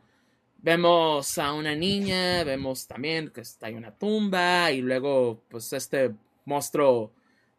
Vemos 0.64 1.38
a 1.38 1.52
una 1.54 1.74
niña, 1.74 2.44
vemos 2.44 2.86
también 2.86 3.30
que 3.30 3.40
está 3.40 3.68
en 3.68 3.78
una 3.78 3.90
tumba 3.90 4.70
y 4.70 4.80
luego 4.80 5.42
pues 5.48 5.72
este 5.72 6.12
monstruo 6.44 7.10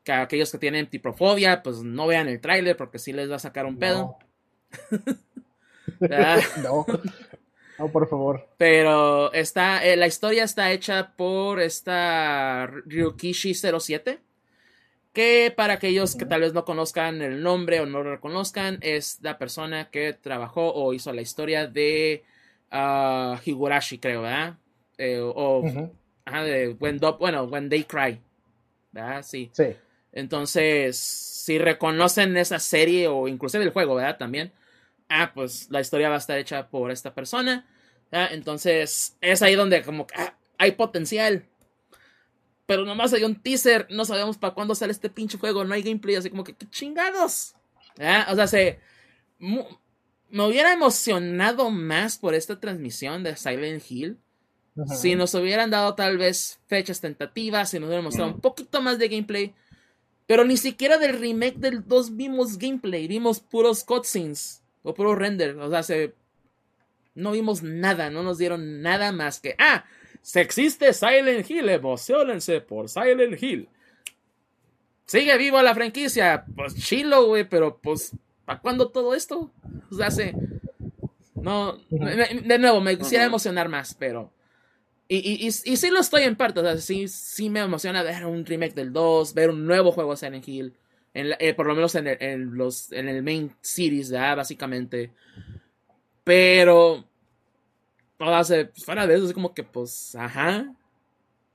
que 0.03 0.11
aquellos 0.11 0.51
que 0.51 0.57
tienen 0.57 0.89
tiprofobia 0.89 1.63
pues 1.63 1.83
no 1.83 2.07
vean 2.07 2.27
el 2.27 2.41
tráiler 2.41 2.75
porque 2.75 2.99
sí 2.99 3.13
les 3.13 3.31
va 3.31 3.37
a 3.37 3.39
sacar 3.39 3.65
un 3.65 3.77
pedo. 3.77 4.17
No. 4.79 5.17
no. 6.63 6.85
por 7.91 8.09
favor. 8.09 8.47
Pero 8.57 9.31
está, 9.33 9.85
eh, 9.85 9.95
la 9.95 10.07
historia 10.07 10.43
está 10.43 10.71
hecha 10.71 11.13
por 11.15 11.59
esta 11.59 12.67
Ryukishi 12.85 13.53
07. 13.53 14.19
Que 15.13 15.53
para 15.55 15.75
aquellos 15.75 16.15
que 16.15 16.25
tal 16.25 16.41
vez 16.41 16.53
no 16.53 16.65
conozcan 16.65 17.21
el 17.21 17.43
nombre 17.43 17.79
o 17.79 17.85
no 17.85 18.01
lo 18.01 18.15
reconozcan, 18.15 18.79
es 18.81 19.19
la 19.21 19.37
persona 19.37 19.91
que 19.91 20.13
trabajó 20.13 20.73
o 20.73 20.91
hizo 20.91 21.13
la 21.13 21.21
historia 21.21 21.67
de 21.67 22.23
uh, 22.71 23.37
Higurashi, 23.45 23.99
creo, 23.99 24.23
¿verdad? 24.23 24.57
Eh, 24.97 25.19
o, 25.21 25.63
ajá, 26.25 26.43
de 26.43 26.69
when 26.79 26.99
bueno, 27.19 27.43
When 27.43 27.69
They 27.69 27.83
Cry, 27.83 28.19
¿verdad? 28.91 29.21
Sí. 29.21 29.51
Sí. 29.53 29.75
Entonces, 30.13 30.97
si 30.97 31.57
reconocen 31.57 32.37
esa 32.37 32.59
serie 32.59 33.07
o 33.07 33.27
inclusive 33.27 33.63
el 33.63 33.71
juego, 33.71 33.95
¿verdad? 33.95 34.17
También, 34.17 34.53
ah, 35.09 35.31
pues 35.33 35.67
la 35.69 35.81
historia 35.81 36.09
va 36.09 36.15
a 36.15 36.19
estar 36.19 36.37
hecha 36.37 36.69
por 36.69 36.91
esta 36.91 37.13
persona. 37.13 37.65
¿verdad? 38.11 38.33
Entonces, 38.33 39.17
es 39.19 39.41
ahí 39.41 39.55
donde 39.55 39.81
como 39.81 40.07
ah, 40.15 40.35
hay 40.57 40.71
potencial. 40.71 41.45
Pero 42.65 42.85
nomás 42.85 43.11
hay 43.13 43.23
un 43.23 43.35
teaser, 43.35 43.87
no 43.89 44.05
sabemos 44.05 44.37
para 44.37 44.53
cuándo 44.53 44.73
sale 44.73 44.93
este 44.93 45.09
pinche 45.09 45.37
juego, 45.37 45.65
no 45.65 45.73
hay 45.73 45.83
gameplay, 45.83 46.15
así 46.15 46.29
como 46.29 46.45
que, 46.45 46.53
¿qué 46.53 46.69
chingados? 46.69 47.55
¿verdad? 47.97 48.31
O 48.31 48.35
sea, 48.35 48.47
se 48.47 48.79
me 49.37 50.45
hubiera 50.47 50.73
emocionado 50.73 51.69
más 51.69 52.17
por 52.17 52.33
esta 52.33 52.59
transmisión 52.59 53.23
de 53.23 53.35
Silent 53.35 53.83
Hill. 53.89 54.17
Si 54.99 55.13
nos 55.13 55.35
hubieran 55.35 55.69
dado 55.69 55.93
tal 55.93 56.17
vez 56.17 56.59
fechas 56.65 57.01
tentativas, 57.01 57.69
si 57.69 57.79
nos 57.79 57.87
hubieran 57.87 58.05
mostrado 58.05 58.31
un 58.31 58.41
poquito 58.41 58.81
más 58.81 58.97
de 58.97 59.09
gameplay. 59.09 59.53
Pero 60.25 60.45
ni 60.45 60.57
siquiera 60.57 60.97
del 60.97 61.19
remake 61.19 61.57
del 61.57 61.87
2 61.87 62.15
vimos 62.15 62.57
gameplay, 62.57 63.07
vimos 63.07 63.39
puros 63.39 63.83
cutscenes 63.83 64.63
o 64.81 64.93
puro 64.93 65.15
render. 65.15 65.57
O 65.57 65.69
sea, 65.69 65.83
se... 65.83 66.13
no 67.15 67.31
vimos 67.31 67.63
nada, 67.63 68.09
no 68.09 68.23
nos 68.23 68.37
dieron 68.37 68.81
nada 68.81 69.11
más 69.11 69.39
que, 69.39 69.55
ah, 69.59 69.85
si 70.21 70.39
existe 70.39 70.93
Silent 70.93 71.49
Hill, 71.49 71.69
emocionense 71.69 72.61
por 72.61 72.89
Silent 72.89 73.41
Hill. 73.41 73.67
Sigue 75.05 75.37
vivo 75.37 75.61
la 75.61 75.75
franquicia, 75.75 76.45
pues 76.55 76.75
chilo, 76.75 77.25
güey, 77.27 77.43
pero 77.47 77.77
pues 77.77 78.13
¿Para 78.45 78.59
cuándo 78.59 78.89
todo 78.89 79.13
esto? 79.13 79.51
O 79.91 79.95
sea, 79.95 80.07
hace. 80.07 80.35
No. 81.35 81.77
De 81.89 82.57
nuevo, 82.59 82.81
me 82.81 82.97
quisiera 82.97 83.25
emocionar 83.25 83.69
más, 83.69 83.95
pero. 83.95 84.31
Y, 85.07 85.17
y, 85.17 85.47
y, 85.47 85.51
sí 85.51 85.89
lo 85.89 85.99
estoy 85.99 86.23
en 86.23 86.35
parte. 86.35 86.59
O 86.59 86.63
sea, 86.63 86.77
sí, 86.77 87.07
sí 87.07 87.49
me 87.49 87.59
emociona 87.59 88.03
ver 88.03 88.25
un 88.25 88.45
remake 88.45 88.73
del 88.73 88.93
2, 88.93 89.33
ver 89.33 89.49
un 89.49 89.65
nuevo 89.65 89.91
juego 89.91 90.11
de 90.11 90.17
Silent 90.17 90.47
Hill. 90.47 90.73
En 91.13 91.35
eh, 91.39 91.53
por 91.53 91.67
lo 91.67 91.75
menos 91.75 91.93
en 91.95 92.07
el, 92.07 92.41
los, 92.41 92.91
en 92.91 93.07
el 93.07 93.21
main 93.21 93.55
series, 93.61 94.11
¿verdad? 94.11 94.37
básicamente. 94.37 95.11
Pero. 96.23 97.05
O 98.19 98.43
sea, 98.43 98.69
fuera 98.75 99.05
de 99.05 99.15
eso, 99.15 99.25
es 99.25 99.33
como 99.33 99.53
que, 99.53 99.63
pues, 99.63 100.15
ajá. 100.15 100.73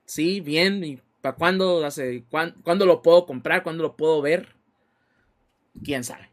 Sí, 0.05 0.41
bien. 0.41 0.85
¿Y 0.85 1.01
para 1.23 1.35
cuándo? 1.37 1.85
Hace, 1.85 2.25
¿Cuándo 2.31 2.87
lo 2.87 3.03
puedo 3.03 3.27
comprar? 3.27 3.63
¿Cuándo 3.63 3.83
lo 3.83 3.97
puedo 3.97 4.21
ver? 4.21 4.55
¿Quién 5.83 6.05
sabe? 6.05 6.31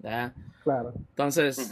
Claro. 0.00 0.94
Entonces, 0.96 1.70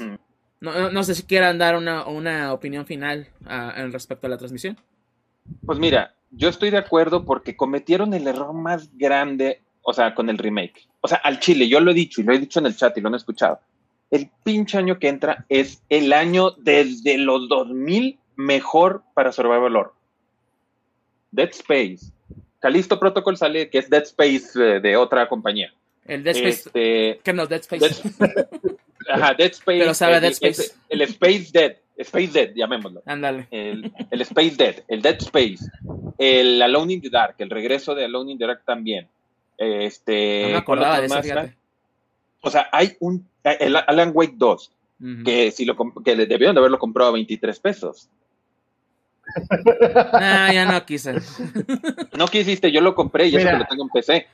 no, 0.63 1.03
sé 1.03 1.15
si 1.17 1.25
quieran 1.25 1.59
dar 1.59 1.77
una, 1.77 2.53
opinión 2.53 2.87
final 2.87 3.29
uh, 3.47 3.79
en 3.81 3.93
respecto 3.93 4.27
a 4.27 4.31
la 4.31 4.39
transmisión. 4.39 4.79
Pues 5.67 5.79
mira, 5.79 6.15
yo 6.31 6.49
estoy 6.49 6.71
de 6.71 6.79
acuerdo 6.79 7.25
porque 7.25 7.57
cometieron 7.57 8.15
el 8.15 8.29
error 8.29 8.53
más 8.53 8.97
grande, 8.97 9.61
o 9.83 9.93
sea, 9.93 10.15
con 10.15 10.31
el 10.31 10.39
remake. 10.39 10.89
O 11.01 11.09
sea, 11.09 11.19
al 11.19 11.41
Chile, 11.41 11.69
yo 11.69 11.81
lo 11.81 11.91
he 11.91 11.95
dicho 11.95 12.21
y 12.21 12.25
lo 12.25 12.33
he 12.33 12.39
dicho 12.39 12.61
en 12.61 12.67
el 12.67 12.77
chat 12.77 12.97
y 12.97 13.01
lo 13.01 13.09
han 13.09 13.17
escuchado. 13.17 13.59
El 14.11 14.31
pinche 14.45 14.79
año 14.79 15.01
que 15.01 15.09
entra 15.09 15.45
es 15.49 15.83
el 15.89 16.13
año 16.13 16.53
desde 16.53 17.19
los 17.19 17.49
2000 17.49 18.21
mejor 18.37 19.03
para 19.15 19.33
Survival 19.33 19.77
Horror. 19.77 19.95
Dead 21.33 21.51
Space. 21.51 22.13
Calisto 22.61 23.01
Protocol 23.01 23.37
sale, 23.37 23.69
que 23.69 23.79
es 23.79 23.91
Dead 23.91 24.03
Space 24.03 24.51
eh, 24.55 24.81
de 24.81 24.97
otra 24.97 25.29
compañía. 25.29 25.75
El 26.05 26.23
Dead 26.23 26.37
Space. 26.37 26.69
Este, 26.69 27.21
¿Qué 27.25 27.33
no? 27.33 27.47
Dead 27.47 27.63
Space. 27.63 28.03
ajá, 29.09 29.35
Dead 29.35 29.51
Space. 29.53 29.79
Pero 29.79 29.95
sabe 29.95 30.21
Dead 30.21 30.33
Space. 30.33 30.75
El, 30.89 31.03
Space 31.03 31.49
Dead. 31.53 31.77
Space 31.97 32.29
Dead, 32.33 32.53
llamémoslo. 32.55 33.03
Ándale. 33.07 33.47
El, 33.51 33.93
Space 34.23 34.57
Dead, 34.57 34.77
el 34.89 35.03
Dead 35.03 35.17
Space, 35.21 35.59
el 36.19 36.61
Alone 36.63 36.95
in 36.95 37.03
the 37.03 37.11
Dark, 37.11 37.37
el 37.39 37.51
regreso 37.51 37.95
de 37.95 38.07
Alone 38.07 38.33
in 38.33 38.39
the 38.39 38.47
Dark 38.47 38.65
también. 38.65 39.09
Este, 39.59 40.43
no 40.45 40.49
me 40.49 40.57
acordaba 40.57 41.01
de 41.01 41.07
eso, 41.07 41.23
fíjate. 41.23 41.57
O 42.41 42.51
sea, 42.51 42.69
hay 42.73 42.97
un. 43.01 43.29
El 43.45 43.77
Alan 43.77 44.13
Wake 44.15 44.35
2, 44.37 44.73
que, 45.25 45.51
si 45.51 45.65
lo, 45.65 45.77
que 46.05 46.15
debieron 46.15 46.55
de 46.55 46.61
haberlo 46.61 46.79
comprado 46.79 47.11
a 47.11 47.15
23 47.15 47.59
pesos. 47.59 48.09
Ah, 50.13 50.51
ya 50.53 50.65
no 50.65 50.85
quise. 50.85 51.15
no 52.17 52.27
quisiste, 52.27 52.71
yo 52.71 52.81
lo 52.81 52.95
compré 52.95 53.29
y 53.29 53.37
eso 53.37 53.49
que 53.49 53.57
lo 53.57 53.65
tengo 53.65 53.83
en 53.85 53.89
PC. 53.89 54.27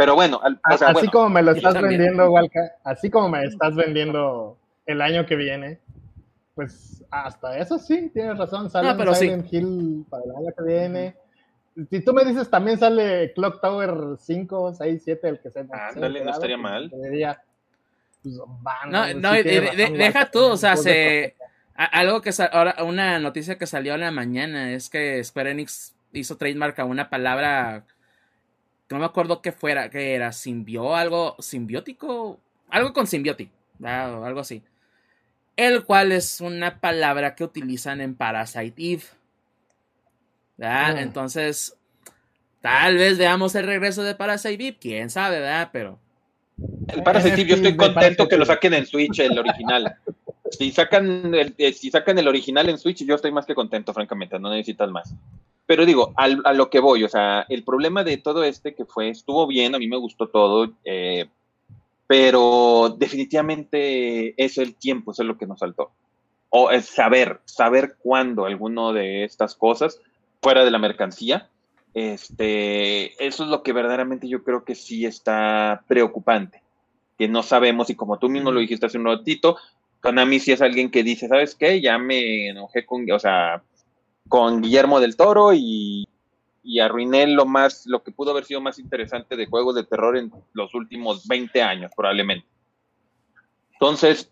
Pero 0.00 0.14
bueno, 0.14 0.40
así 0.62 1.08
como 1.08 1.28
me 1.28 1.42
lo 1.42 1.50
estás 1.50 1.74
vendiendo, 1.74 2.30
Walca, 2.30 2.72
así 2.84 3.10
como 3.10 3.28
me 3.28 3.44
estás 3.44 3.74
vendiendo 3.74 4.56
el 4.86 5.02
año 5.02 5.26
que 5.26 5.36
viene, 5.36 5.78
pues 6.54 7.04
hasta 7.10 7.58
eso 7.58 7.78
sí, 7.78 8.10
tienes 8.14 8.38
razón, 8.38 8.70
sale 8.70 8.94
no, 8.94 9.14
Silent 9.14 9.52
Hill 9.52 10.06
para 10.08 10.24
el 10.24 10.30
año 10.30 10.52
que 10.56 10.64
viene. 10.64 11.16
Si 11.90 12.02
tú 12.02 12.14
me 12.14 12.24
dices 12.24 12.48
también 12.48 12.78
sale 12.78 13.34
Clock 13.34 13.60
Tower 13.60 14.16
5, 14.18 14.72
6, 14.72 15.02
7, 15.04 15.28
el 15.28 15.38
que 15.38 15.50
sea. 15.50 15.66
Ándale, 15.70 16.24
no 16.24 16.30
estaría 16.30 16.56
mal. 16.56 16.90
pues, 16.90 18.38
van, 18.62 18.90
no, 18.90 19.12
no, 19.12 19.32
deja 19.32 20.30
tú, 20.30 20.44
o 20.46 20.56
sea, 20.56 20.78
se, 20.78 21.36
algo 21.74 22.22
que 22.22 22.30
ahora 22.50 22.82
una 22.84 23.18
noticia 23.18 23.58
que 23.58 23.66
salió 23.66 23.92
en 23.96 24.00
la 24.00 24.10
mañana 24.10 24.72
es 24.72 24.88
que 24.88 25.22
Square 25.22 25.50
Enix 25.50 25.94
hizo 26.14 26.38
trademark 26.38 26.78
a 26.78 26.86
una 26.86 27.10
palabra 27.10 27.84
no 28.90 28.98
me 28.98 29.06
acuerdo 29.06 29.40
qué 29.40 29.52
fuera, 29.52 29.88
que 29.88 30.14
era, 30.14 30.32
simbio, 30.32 30.94
algo 30.94 31.36
simbiótico, 31.38 32.40
algo 32.68 32.92
con 32.92 33.06
simbiótico, 33.06 33.52
algo 33.82 34.40
así. 34.40 34.62
El 35.56 35.84
cual 35.84 36.12
es 36.12 36.40
una 36.40 36.80
palabra 36.80 37.34
que 37.34 37.44
utilizan 37.44 38.00
en 38.00 38.14
Parasite 38.14 38.92
Eve. 38.92 39.02
Ah. 40.60 40.94
Entonces, 40.98 41.76
tal 42.60 42.96
vez 42.96 43.18
veamos 43.18 43.54
el 43.54 43.66
regreso 43.66 44.02
de 44.02 44.14
Parasite 44.14 44.54
Eve, 44.54 44.78
quién 44.80 45.10
sabe, 45.10 45.40
¿verdad? 45.40 45.70
Pero. 45.72 45.98
El 46.88 47.02
Parasite 47.02 47.34
Eve, 47.34 47.50
yo 47.50 47.56
estoy 47.56 47.76
contento 47.76 48.28
que 48.28 48.36
lo 48.36 48.44
saquen 48.44 48.74
en 48.74 48.86
Switch, 48.86 49.20
el 49.20 49.38
original. 49.38 49.96
Si 50.50 50.72
sacan 50.72 51.32
el, 51.32 51.54
eh, 51.58 51.72
si 51.72 51.90
sacan 51.90 52.18
el 52.18 52.26
original 52.26 52.68
en 52.68 52.78
Switch, 52.78 53.04
yo 53.04 53.14
estoy 53.14 53.30
más 53.30 53.46
que 53.46 53.54
contento, 53.54 53.94
francamente, 53.94 54.38
no 54.38 54.50
necesitas 54.50 54.90
más. 54.90 55.14
Pero 55.70 55.86
digo, 55.86 56.12
a 56.16 56.52
lo 56.52 56.68
que 56.68 56.80
voy, 56.80 57.04
o 57.04 57.08
sea, 57.08 57.46
el 57.48 57.62
problema 57.62 58.02
de 58.02 58.16
todo 58.16 58.42
este 58.42 58.74
que 58.74 58.84
fue, 58.84 59.08
estuvo 59.08 59.46
bien, 59.46 59.72
a 59.72 59.78
mí 59.78 59.86
me 59.86 59.98
gustó 59.98 60.26
todo, 60.26 60.68
eh, 60.84 61.28
pero 62.08 62.96
definitivamente 62.98 64.34
es 64.36 64.58
el 64.58 64.74
tiempo, 64.74 65.12
eso 65.12 65.22
es 65.22 65.28
lo 65.28 65.38
que 65.38 65.46
nos 65.46 65.60
faltó. 65.60 65.92
O 66.48 66.72
es 66.72 66.86
saber, 66.86 67.40
saber 67.44 67.94
cuándo 68.02 68.46
alguno 68.46 68.92
de 68.92 69.22
estas 69.22 69.54
cosas, 69.54 70.00
fuera 70.42 70.64
de 70.64 70.72
la 70.72 70.80
mercancía, 70.80 71.48
Este, 71.94 73.24
eso 73.24 73.44
es 73.44 73.48
lo 73.48 73.62
que 73.62 73.72
verdaderamente 73.72 74.26
yo 74.26 74.42
creo 74.42 74.64
que 74.64 74.74
sí 74.74 75.06
está 75.06 75.84
preocupante, 75.86 76.64
que 77.16 77.28
no 77.28 77.44
sabemos 77.44 77.90
y 77.90 77.94
como 77.94 78.18
tú 78.18 78.28
mismo 78.28 78.50
lo 78.50 78.58
dijiste 78.58 78.86
hace 78.86 78.98
un 78.98 79.04
ratito, 79.06 79.56
Konami 80.00 80.40
sí 80.40 80.50
es 80.50 80.62
alguien 80.62 80.90
que 80.90 81.04
dice, 81.04 81.28
¿sabes 81.28 81.54
qué? 81.54 81.80
Ya 81.80 81.96
me 81.96 82.48
enojé 82.48 82.84
con, 82.84 83.08
o 83.08 83.18
sea, 83.20 83.62
con 84.30 84.62
Guillermo 84.62 85.00
del 85.00 85.16
Toro 85.16 85.52
y, 85.52 86.06
arruiné 86.80 87.26
lo 87.26 87.46
más, 87.46 87.84
lo 87.86 88.02
que 88.02 88.12
pudo 88.12 88.30
haber 88.30 88.44
sido 88.44 88.60
más 88.60 88.78
interesante 88.78 89.36
de 89.36 89.46
juegos 89.46 89.74
de 89.74 89.84
terror 89.84 90.16
en 90.16 90.32
los 90.52 90.72
últimos 90.72 91.26
20 91.26 91.60
años, 91.62 91.90
probablemente. 91.94 92.46
Entonces, 93.72 94.30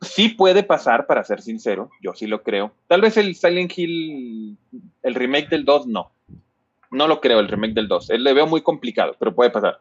sí 0.00 0.30
puede 0.30 0.62
pasar, 0.62 1.06
para 1.06 1.22
ser 1.22 1.42
sincero, 1.42 1.90
yo 2.00 2.14
sí 2.14 2.26
lo 2.26 2.42
creo. 2.42 2.72
Tal 2.88 3.02
vez 3.02 3.18
el 3.18 3.36
Silent 3.36 3.76
Hill, 3.76 4.56
el 5.02 5.14
remake 5.14 5.50
del 5.50 5.66
2, 5.66 5.86
no. 5.86 6.10
No 6.90 7.06
lo 7.06 7.20
creo, 7.20 7.38
el 7.38 7.48
remake 7.48 7.74
del 7.74 7.88
2. 7.88 8.08
Le 8.18 8.32
veo 8.32 8.46
muy 8.46 8.62
complicado, 8.62 9.16
pero 9.18 9.34
puede 9.34 9.50
pasar. 9.50 9.80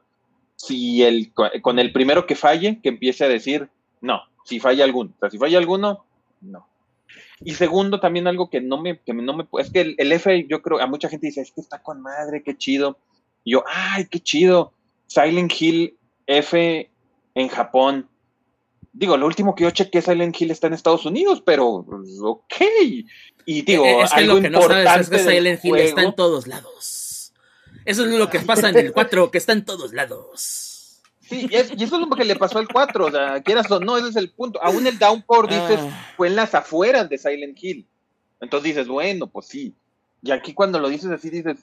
Si 0.58 1.02
el, 1.02 1.32
con 1.62 1.80
el 1.80 1.94
primero 1.94 2.26
que 2.26 2.36
falle, 2.36 2.82
que 2.84 2.90
empiece 2.90 3.24
a 3.24 3.30
decir, 3.30 3.70
no, 4.02 4.22
si 4.44 4.60
falla 4.60 4.84
alguno. 4.84 5.12
O 5.16 5.20
sea, 5.20 5.30
si 5.30 5.38
falla 5.38 5.58
alguno, 5.58 6.04
no. 6.42 6.68
Y 7.42 7.54
segundo, 7.56 8.00
también 8.00 8.28
algo 8.28 8.50
que 8.50 8.62
no 8.62 8.82
me, 8.82 9.00
que 9.00 9.14
no 9.14 9.36
me, 9.36 9.48
es 9.60 9.70
que 9.70 9.82
el, 9.82 9.96
el, 9.98 10.12
F, 10.14 10.46
yo 10.48 10.62
creo, 10.62 10.80
a 10.80 10.88
mucha 10.88 11.10
gente 11.10 11.28
dice, 11.28 11.42
es 11.42 11.52
que 11.52 11.62
está 11.62 11.84
con 11.84 12.02
madre, 12.02 12.44
qué 12.44 12.58
chido. 12.58 12.98
Y 13.44 13.52
yo, 13.52 13.64
ay, 13.68 14.08
qué 14.10 14.20
chido. 14.20 14.74
Silent 15.08 15.52
Hill 15.60 15.98
F 16.28 16.90
en 17.36 17.48
Japón 17.50 18.10
digo, 18.96 19.18
lo 19.18 19.28
último 19.28 19.54
que 19.54 19.66
yo 19.66 19.72
chequé, 19.72 20.02
Silent 20.02 20.40
Hill 20.40 20.52
está 20.52 20.68
en 20.68 20.74
Estados 20.74 21.06
Unidos, 21.06 21.44
pero 21.46 21.68
ok. 21.68 22.56
Y 23.46 23.62
digo, 23.62 23.86
es 24.04 24.12
que 24.12 24.22
lo 24.22 24.42
que 24.42 24.50
no 24.50 24.62
sabes 24.62 25.02
es 25.02 25.10
que 25.10 25.20
Silent 25.20 25.64
Hill 25.64 25.76
está 25.76 26.02
en 26.02 26.16
todos 26.16 26.48
lados. 26.48 27.34
Eso 27.84 28.06
es 28.06 28.12
lo 28.12 28.30
que 28.30 28.40
pasa 28.40 28.70
en 28.70 28.78
el 28.78 28.94
4, 28.94 29.30
que 29.30 29.38
está 29.38 29.54
en 29.54 29.64
todos 29.64 29.94
lados. 29.94 30.75
Sí, 31.28 31.48
y, 31.50 31.56
eso 31.56 31.74
es 31.76 31.92
lo 31.92 32.10
que 32.10 32.24
le 32.24 32.36
pasó 32.36 32.60
al 32.60 32.68
4, 32.68 33.06
o 33.06 33.12
sea, 33.12 33.42
quieras 33.42 33.70
o 33.72 33.80
no, 33.80 33.98
ese 33.98 34.10
es 34.10 34.16
el 34.16 34.30
punto. 34.30 34.62
Aún 34.62 34.86
el 34.86 35.00
Downpour, 35.00 35.48
dices, 35.50 35.80
ah. 35.82 36.14
fue 36.16 36.28
en 36.28 36.36
las 36.36 36.54
afueras 36.54 37.10
de 37.10 37.18
Silent 37.18 37.58
Hill. 37.62 37.88
Entonces 38.42 38.76
dices, 38.76 38.88
bueno, 38.88 39.28
pues 39.28 39.48
sí. 39.48 39.74
Y 40.22 40.32
aquí 40.32 40.54
cuando 40.54 40.80
lo 40.80 40.90
dices 40.90 41.10
así, 41.12 41.30
dices, 41.30 41.58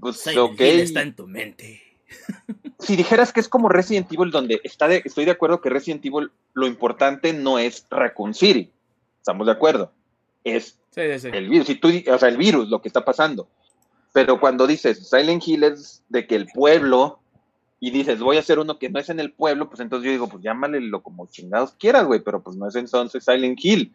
pues 0.00 0.16
Silent 0.18 0.60
Hill 0.60 0.80
está 0.80 1.02
en 1.02 1.14
tu 1.14 1.26
mente 1.26 1.82
si 2.78 2.96
dijeras 2.96 3.32
que 3.32 3.40
es 3.40 3.48
como 3.48 3.68
Resident 3.68 4.10
Evil, 4.12 4.30
donde 4.30 4.60
está 4.64 4.92
estoy 4.92 5.24
de 5.24 5.30
acuerdo 5.32 5.60
que 5.60 5.70
Resident 5.70 6.04
Evil 6.04 6.30
lo 6.54 6.66
importante 6.66 7.32
no 7.32 7.58
es 7.58 7.86
Raccoon 7.90 8.34
City, 8.34 8.70
estamos 9.18 9.46
de 9.46 9.52
acuerdo, 9.52 9.92
es 10.44 10.78
el 10.94 11.48
virus, 11.48 11.80
tú, 11.80 11.90
o 12.10 12.18
sea, 12.18 12.28
el 12.28 12.36
virus, 12.36 12.68
lo 12.68 12.82
que 12.82 12.88
está 12.88 13.04
pasando. 13.04 13.48
Pero 14.12 14.40
cuando 14.40 14.66
dices 14.66 15.08
Silent 15.08 15.46
Hill 15.46 15.64
es 15.64 16.02
de 16.08 16.26
que 16.26 16.34
el 16.34 16.46
pueblo, 16.46 17.20
y 17.80 17.90
dices 17.90 18.20
voy 18.20 18.36
a 18.36 18.40
hacer 18.40 18.58
uno 18.58 18.78
que 18.78 18.90
no 18.90 18.98
es 18.98 19.08
en 19.08 19.20
el 19.20 19.32
pueblo, 19.32 19.68
pues 19.68 19.80
entonces 19.80 20.06
yo 20.06 20.12
digo, 20.12 20.28
pues 20.28 20.42
lo 20.44 21.02
como 21.02 21.26
chingados 21.26 21.72
quieras, 21.78 22.06
güey, 22.06 22.20
pero 22.20 22.42
pues 22.42 22.56
no 22.56 22.68
es 22.68 22.76
entonces 22.76 23.24
Silent 23.24 23.58
Hill. 23.62 23.94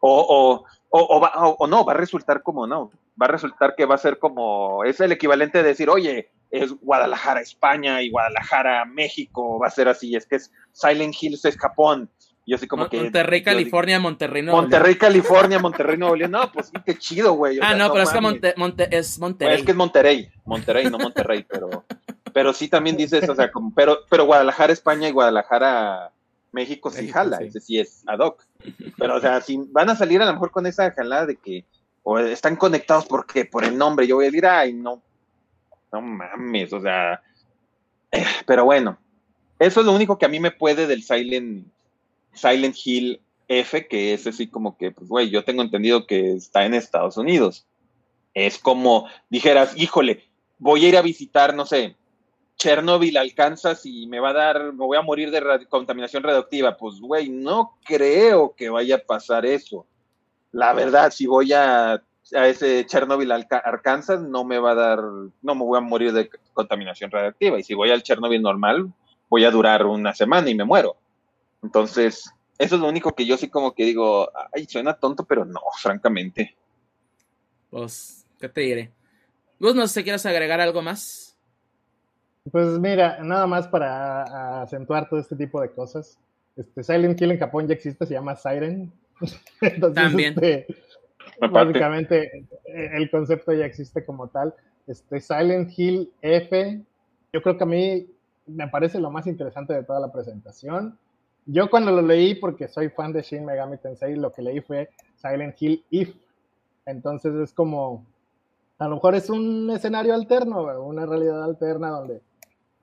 O, 0.00 0.64
o, 0.90 0.98
o, 1.00 1.56
o, 1.58 1.66
no, 1.66 1.84
va 1.84 1.92
a 1.92 1.96
resultar 1.96 2.42
como 2.44 2.68
no, 2.68 2.92
va 3.20 3.26
a 3.26 3.30
resultar 3.30 3.74
que 3.76 3.84
va 3.84 3.96
a 3.96 3.98
ser 3.98 4.20
como, 4.20 4.84
es 4.84 5.00
el 5.00 5.10
equivalente 5.10 5.58
de 5.58 5.70
decir, 5.70 5.90
oye, 5.90 6.30
es 6.50 6.72
Guadalajara, 6.80 7.40
España 7.40 8.00
y 8.00 8.10
Guadalajara, 8.10 8.84
México, 8.84 9.58
va 9.58 9.66
a 9.66 9.70
ser 9.70 9.88
así, 9.88 10.14
es 10.14 10.26
que 10.26 10.36
es 10.36 10.52
Silent 10.72 11.14
Hills 11.20 11.44
es 11.44 11.56
Japón. 11.56 12.08
Yo 12.46 12.56
así 12.56 12.66
como 12.66 12.88
que. 12.88 12.96
Monterrey, 12.96 13.42
California, 13.42 14.00
Monterrey, 14.00 14.42
Nuevo 14.42 14.62
Monterrey, 14.62 14.94
California, 14.94 15.58
Monterrey, 15.58 15.98
Nuevo 15.98 16.16
León. 16.16 16.30
No, 16.30 16.50
pues 16.50 16.72
qué 16.86 16.96
chido, 16.96 17.34
güey. 17.34 17.58
Ah, 17.60 17.74
no, 17.74 17.92
pero 17.92 18.04
es 18.04 18.10
que 18.10 18.20
Monte, 18.22 18.54
Monte, 18.56 18.88
es 18.96 19.18
Monterrey. 19.18 19.56
es 19.56 19.64
que 19.64 19.72
es 19.72 19.76
Monterrey, 19.76 20.30
Monterrey, 20.46 20.86
no 20.86 20.96
Monterrey, 20.98 21.44
pero, 21.46 21.84
pero 22.32 22.52
sí 22.52 22.68
también 22.68 22.96
dices, 22.96 23.28
o 23.28 23.34
sea, 23.34 23.50
como, 23.50 23.72
pero, 23.74 23.98
pero 24.08 24.26
Guadalajara, 24.26 24.72
España 24.72 25.08
y 25.08 25.12
Guadalajara, 25.12 26.12
México 26.52 26.90
sí 26.90 27.08
jala, 27.08 27.38
ese 27.38 27.60
sí 27.60 27.78
es 27.78 28.02
ad 28.06 28.20
hoc. 28.20 28.44
Pero, 28.96 29.16
o 29.16 29.20
sea, 29.20 29.40
si 29.40 29.58
van 29.70 29.90
a 29.90 29.96
salir 29.96 30.22
a 30.22 30.26
lo 30.26 30.32
mejor 30.32 30.50
con 30.50 30.66
esa 30.66 30.90
jalada 30.92 31.26
de 31.26 31.36
que 31.36 31.64
o 32.02 32.18
están 32.18 32.56
conectados 32.56 33.04
porque 33.04 33.44
por 33.44 33.64
el 33.64 33.76
nombre, 33.76 34.06
yo 34.06 34.16
voy 34.16 34.24
a 34.24 34.28
decir, 34.28 34.46
ay, 34.46 34.72
no, 34.72 35.02
no 35.92 36.00
mames, 36.00 36.72
o 36.72 36.80
sea, 36.80 37.20
eh, 38.10 38.24
pero 38.46 38.64
bueno, 38.64 38.98
eso 39.58 39.80
es 39.80 39.86
lo 39.86 39.92
único 39.92 40.18
que 40.18 40.24
a 40.24 40.30
mí 40.30 40.40
me 40.40 40.50
puede 40.50 40.86
del 40.86 41.02
Silent, 41.02 41.66
Silent 42.32 42.76
Hill 42.82 43.20
F, 43.48 43.86
que 43.88 44.14
es 44.14 44.26
así 44.26 44.46
como 44.46 44.78
que, 44.78 44.90
pues, 44.90 45.08
güey, 45.08 45.28
yo 45.30 45.44
tengo 45.44 45.62
entendido 45.62 46.06
que 46.06 46.32
está 46.32 46.64
en 46.64 46.74
Estados 46.74 47.16
Unidos. 47.18 47.66
Es 48.32 48.58
como 48.58 49.06
dijeras, 49.28 49.76
híjole, 49.76 50.24
voy 50.58 50.84
a 50.84 50.88
ir 50.88 50.96
a 50.96 51.02
visitar, 51.02 51.54
no 51.54 51.66
sé, 51.66 51.96
Chernobyl, 52.58 53.16
Alcanzas 53.16 53.86
y 53.86 54.06
me 54.06 54.20
va 54.20 54.30
a 54.30 54.34
dar, 54.34 54.72
me 54.72 54.84
voy 54.84 54.96
a 54.96 55.02
morir 55.02 55.30
de 55.30 55.66
contaminación 55.66 56.22
radioactiva. 56.22 56.76
Pues, 56.76 57.00
güey, 57.00 57.28
no 57.28 57.78
creo 57.84 58.54
que 58.56 58.68
vaya 58.68 58.96
a 58.96 58.98
pasar 58.98 59.46
eso. 59.46 59.86
La 60.52 60.72
verdad, 60.72 61.10
si 61.10 61.26
voy 61.26 61.52
a 61.52 62.02
a 62.34 62.48
ese 62.48 62.84
Chernobyl, 62.86 63.30
Arkansas, 63.32 64.20
no 64.20 64.44
me 64.44 64.58
va 64.58 64.72
a 64.72 64.74
dar, 64.74 65.00
no 65.00 65.54
me 65.54 65.64
voy 65.64 65.78
a 65.78 65.80
morir 65.80 66.12
de 66.12 66.30
contaminación 66.52 67.10
radiactiva. 67.10 67.58
Y 67.58 67.64
si 67.64 67.74
voy 67.74 67.90
al 67.90 68.02
Chernobyl 68.02 68.42
normal, 68.42 68.92
voy 69.28 69.44
a 69.44 69.50
durar 69.50 69.86
una 69.86 70.14
semana 70.14 70.50
y 70.50 70.54
me 70.54 70.64
muero. 70.64 70.96
Entonces, 71.62 72.30
eso 72.58 72.74
es 72.74 72.80
lo 72.80 72.88
único 72.88 73.14
que 73.14 73.26
yo 73.26 73.36
sí 73.36 73.48
como 73.48 73.74
que 73.74 73.84
digo, 73.84 74.30
ay, 74.54 74.66
suena 74.66 74.94
tonto, 74.94 75.24
pero 75.24 75.44
no, 75.44 75.60
francamente. 75.80 76.56
Pues, 77.70 78.26
¿qué 78.38 78.48
te 78.48 78.60
diré? 78.62 78.92
¿Vos 79.58 79.74
no 79.74 79.86
sé 79.88 80.02
quieres 80.02 80.26
agregar 80.26 80.60
algo 80.60 80.82
más? 80.82 81.27
Pues 82.50 82.78
mira, 82.78 83.22
nada 83.22 83.46
más 83.46 83.68
para 83.68 84.62
acentuar 84.62 85.08
todo 85.08 85.20
este 85.20 85.36
tipo 85.36 85.60
de 85.60 85.70
cosas. 85.70 86.18
Este 86.56 86.82
Silent 86.82 87.20
Hill 87.20 87.32
en 87.32 87.38
Japón 87.38 87.66
ya 87.68 87.74
existe, 87.74 88.06
se 88.06 88.14
llama 88.14 88.36
Siren. 88.36 88.92
También. 89.94 90.34
Este, 90.34 90.66
Básicamente 91.50 92.46
eh, 92.64 92.90
el 92.94 93.10
concepto 93.10 93.52
ya 93.52 93.64
existe 93.64 94.04
como 94.04 94.28
tal. 94.28 94.54
Este 94.86 95.20
Silent 95.20 95.70
Hill 95.76 96.10
F, 96.22 96.80
yo 97.32 97.42
creo 97.42 97.56
que 97.56 97.64
a 97.64 97.66
mí 97.66 98.06
me 98.46 98.68
parece 98.68 98.98
lo 98.98 99.10
más 99.10 99.26
interesante 99.26 99.74
de 99.74 99.84
toda 99.84 100.00
la 100.00 100.12
presentación. 100.12 100.98
Yo 101.46 101.70
cuando 101.70 101.92
lo 101.92 102.02
leí, 102.02 102.34
porque 102.34 102.68
soy 102.68 102.88
fan 102.90 103.12
de 103.12 103.22
Shin 103.22 103.44
Megami 103.44 103.78
Tensei, 103.78 104.16
lo 104.16 104.32
que 104.32 104.42
leí 104.42 104.60
fue 104.60 104.90
Silent 105.16 105.60
Hill 105.60 105.84
If. 105.90 106.14
Entonces 106.86 107.34
es 107.34 107.52
como, 107.52 108.04
a 108.78 108.88
lo 108.88 108.96
mejor 108.96 109.14
es 109.14 109.30
un 109.30 109.70
escenario 109.70 110.14
alterno, 110.14 110.62
una 110.82 111.06
realidad 111.06 111.42
alterna 111.42 111.90
donde, 111.90 112.22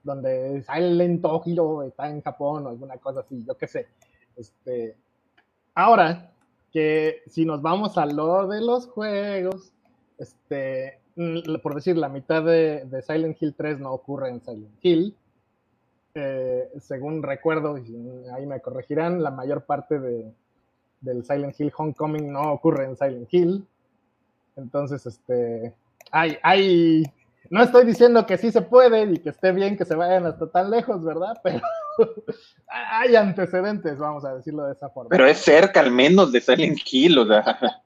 donde 0.06 0.64
Silent 0.64 1.26
Hill 1.46 1.60
está 1.88 2.10
en 2.10 2.22
Japón 2.22 2.66
o 2.66 2.70
alguna 2.70 2.98
cosa 2.98 3.22
así, 3.22 3.44
yo 3.46 3.58
qué 3.58 3.68
sé. 3.68 3.88
Este, 4.38 4.96
ahora, 5.74 6.32
que 6.72 7.24
si 7.28 7.46
nos 7.46 7.62
vamos 7.62 7.98
a 7.98 8.06
lo 8.06 8.48
de 8.48 8.62
los 8.62 8.88
juegos, 8.88 9.74
este, 10.18 11.00
mm, 11.16 11.56
por 11.62 11.76
decir, 11.76 11.98
la 11.98 12.10
mitad 12.10 12.44
de, 12.44 12.88
Silent 13.06 13.42
Hill 13.42 13.56
3 13.58 13.80
no 13.80 13.92
ocurre 13.92 14.30
en 14.30 14.42
Silent 14.42 14.78
Hill. 14.82 15.16
Eh, 16.14 16.70
según 16.80 17.24
recuerdo, 17.24 17.78
y 17.78 18.30
ahí 18.34 18.46
me 18.46 18.62
corregirán, 18.62 19.22
la 19.22 19.32
mayor 19.32 19.66
parte 19.66 20.00
de, 20.00 20.32
del 21.02 21.26
Silent 21.26 21.60
Hill 21.60 21.74
Homecoming 21.76 22.32
no 22.32 22.54
ocurre 22.54 22.86
en 22.86 22.96
Silent 22.96 23.34
Hill. 23.34 23.68
Entonces, 24.56 25.06
este, 25.06 25.74
hay, 26.12 26.38
hay, 26.44 27.04
no 27.50 27.64
estoy 27.64 27.86
diciendo 27.86 28.26
que 28.26 28.38
sí 28.38 28.52
se 28.52 28.62
puede 28.62 29.04
y 29.04 29.18
que 29.20 29.30
esté 29.30 29.52
bien 29.52 29.78
que 29.78 29.86
se 29.86 29.96
vayan 29.96 30.26
hasta 30.26 30.48
tan 30.48 30.70
lejos, 30.70 31.04
¿verdad? 31.04 31.40
Pero 31.44 31.62
hay 32.68 33.16
antecedentes, 33.16 33.98
vamos 33.98 34.26
a 34.26 34.36
decirlo 34.36 34.66
de 34.66 34.74
esa 34.74 34.90
forma. 34.90 35.10
Pero 35.10 35.28
es 35.28 35.38
cerca 35.38 35.80
al 35.80 35.92
menos 35.92 36.32
de 36.32 36.42
Silent 36.42 36.80
Hill, 36.92 37.20
o 37.20 37.28
sea. 37.28 37.60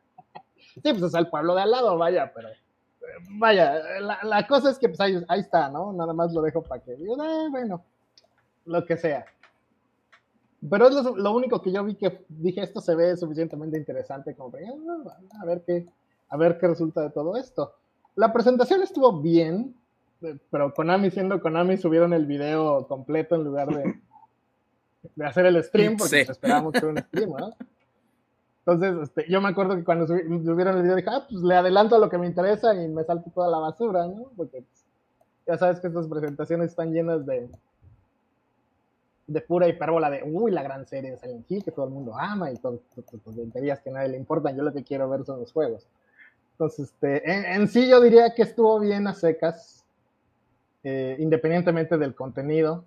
Sí, 0.82 0.94
pues 0.94 1.04
es 1.04 1.14
el 1.14 1.28
pueblo 1.28 1.56
de 1.56 1.64
al 1.64 1.72
lado, 1.72 1.98
vaya, 1.98 2.32
pero 2.34 2.48
vaya, 3.32 3.82
la, 4.24 4.48
cosa 4.48 4.70
es 4.70 4.80
que 4.80 4.88
pues 4.88 5.02
ahí, 5.02 5.22
está, 5.38 5.70
¿no? 5.70 5.92
Nada 5.92 6.14
más 6.14 6.32
lo 6.32 6.42
dejo 6.42 6.62
para 6.64 6.82
que 6.82 6.96
digan, 6.96 7.20
eh, 7.20 7.48
bueno, 7.50 7.84
lo 8.66 8.86
que 8.86 8.96
sea. 8.96 9.26
Pero 10.70 10.88
es 10.88 10.96
lo, 10.96 11.34
único 11.34 11.62
que 11.62 11.74
yo 11.74 11.84
vi 11.84 11.96
que 11.96 12.26
dije, 12.30 12.62
esto 12.62 12.80
se 12.80 12.96
ve 12.96 13.18
suficientemente 13.18 13.78
interesante 13.78 14.36
como 14.36 14.52
para, 14.52 14.68
ah, 14.68 15.42
a 15.42 15.46
ver 15.46 15.64
qué, 15.66 15.86
a 16.30 16.38
ver 16.38 16.58
qué 16.58 16.68
resulta 16.68 17.02
de 17.02 17.10
todo 17.10 17.36
esto. 17.36 17.74
La 18.20 18.34
presentación 18.34 18.82
estuvo 18.82 19.22
bien, 19.22 19.74
pero 20.52 20.74
Konami 20.74 21.10
siendo 21.10 21.40
Konami 21.40 21.78
subieron 21.78 22.12
el 22.12 22.26
video 22.26 22.86
completo 22.86 23.36
en 23.36 23.46
lugar 23.46 23.70
de, 23.70 23.98
de 25.16 25.26
hacer 25.26 25.46
el 25.46 25.64
stream, 25.64 25.96
porque 25.96 26.22
esperábamos 26.22 26.74
que 26.74 26.86
un 26.86 26.98
stream, 26.98 27.30
¿no? 27.30 27.56
Entonces, 28.66 29.04
este, 29.04 29.32
yo 29.32 29.40
me 29.40 29.48
acuerdo 29.48 29.78
que 29.78 29.86
cuando 29.86 30.06
subieron 30.06 30.76
el 30.76 30.84
video 30.84 30.98
dije, 30.98 31.10
ah, 31.10 31.26
pues 31.30 31.42
le 31.42 31.56
adelanto 31.56 31.96
a 31.96 32.00
lo 32.00 32.10
que 32.10 32.18
me 32.18 32.28
interesa 32.28 32.76
y 32.76 32.90
me 32.90 33.06
salto 33.06 33.32
toda 33.34 33.48
la 33.48 33.60
basura, 33.60 34.06
¿no? 34.06 34.26
Porque 34.36 34.64
pues, 34.64 34.86
ya 35.48 35.58
sabes 35.58 35.80
que 35.80 35.88
estas 35.88 36.08
presentaciones 36.10 36.72
están 36.72 36.92
llenas 36.92 37.26
de 37.26 37.50
de 39.28 39.42
pura 39.42 39.68
hipérbola 39.68 40.10
de, 40.10 40.24
uy, 40.24 40.52
la 40.52 40.64
gran 40.64 40.86
serie 40.88 41.12
de 41.12 41.18
Silent 41.20 41.50
Hill 41.50 41.64
que 41.64 41.72
todo 41.72 41.86
el 41.86 41.92
mundo 41.92 42.14
ama 42.18 42.52
y 42.52 42.58
todo, 42.58 42.82
tonterías 43.24 43.80
que 43.80 43.92
a 43.92 43.94
nadie 43.94 44.10
le 44.10 44.18
importan. 44.18 44.58
Yo 44.58 44.64
lo 44.64 44.74
que 44.74 44.84
quiero 44.84 45.08
ver 45.08 45.24
son 45.24 45.40
los 45.40 45.54
juegos. 45.54 45.88
Entonces, 46.60 46.92
este, 46.92 47.54
en, 47.56 47.70
sí 47.70 47.88
yo 47.88 48.02
diría 48.02 48.34
que 48.36 48.42
estuvo 48.42 48.82
bien 48.82 49.08
a 49.08 49.14
secas, 49.14 49.86
eh, 50.84 51.16
independientemente 51.18 51.98
del 51.98 52.14
contenido. 52.14 52.84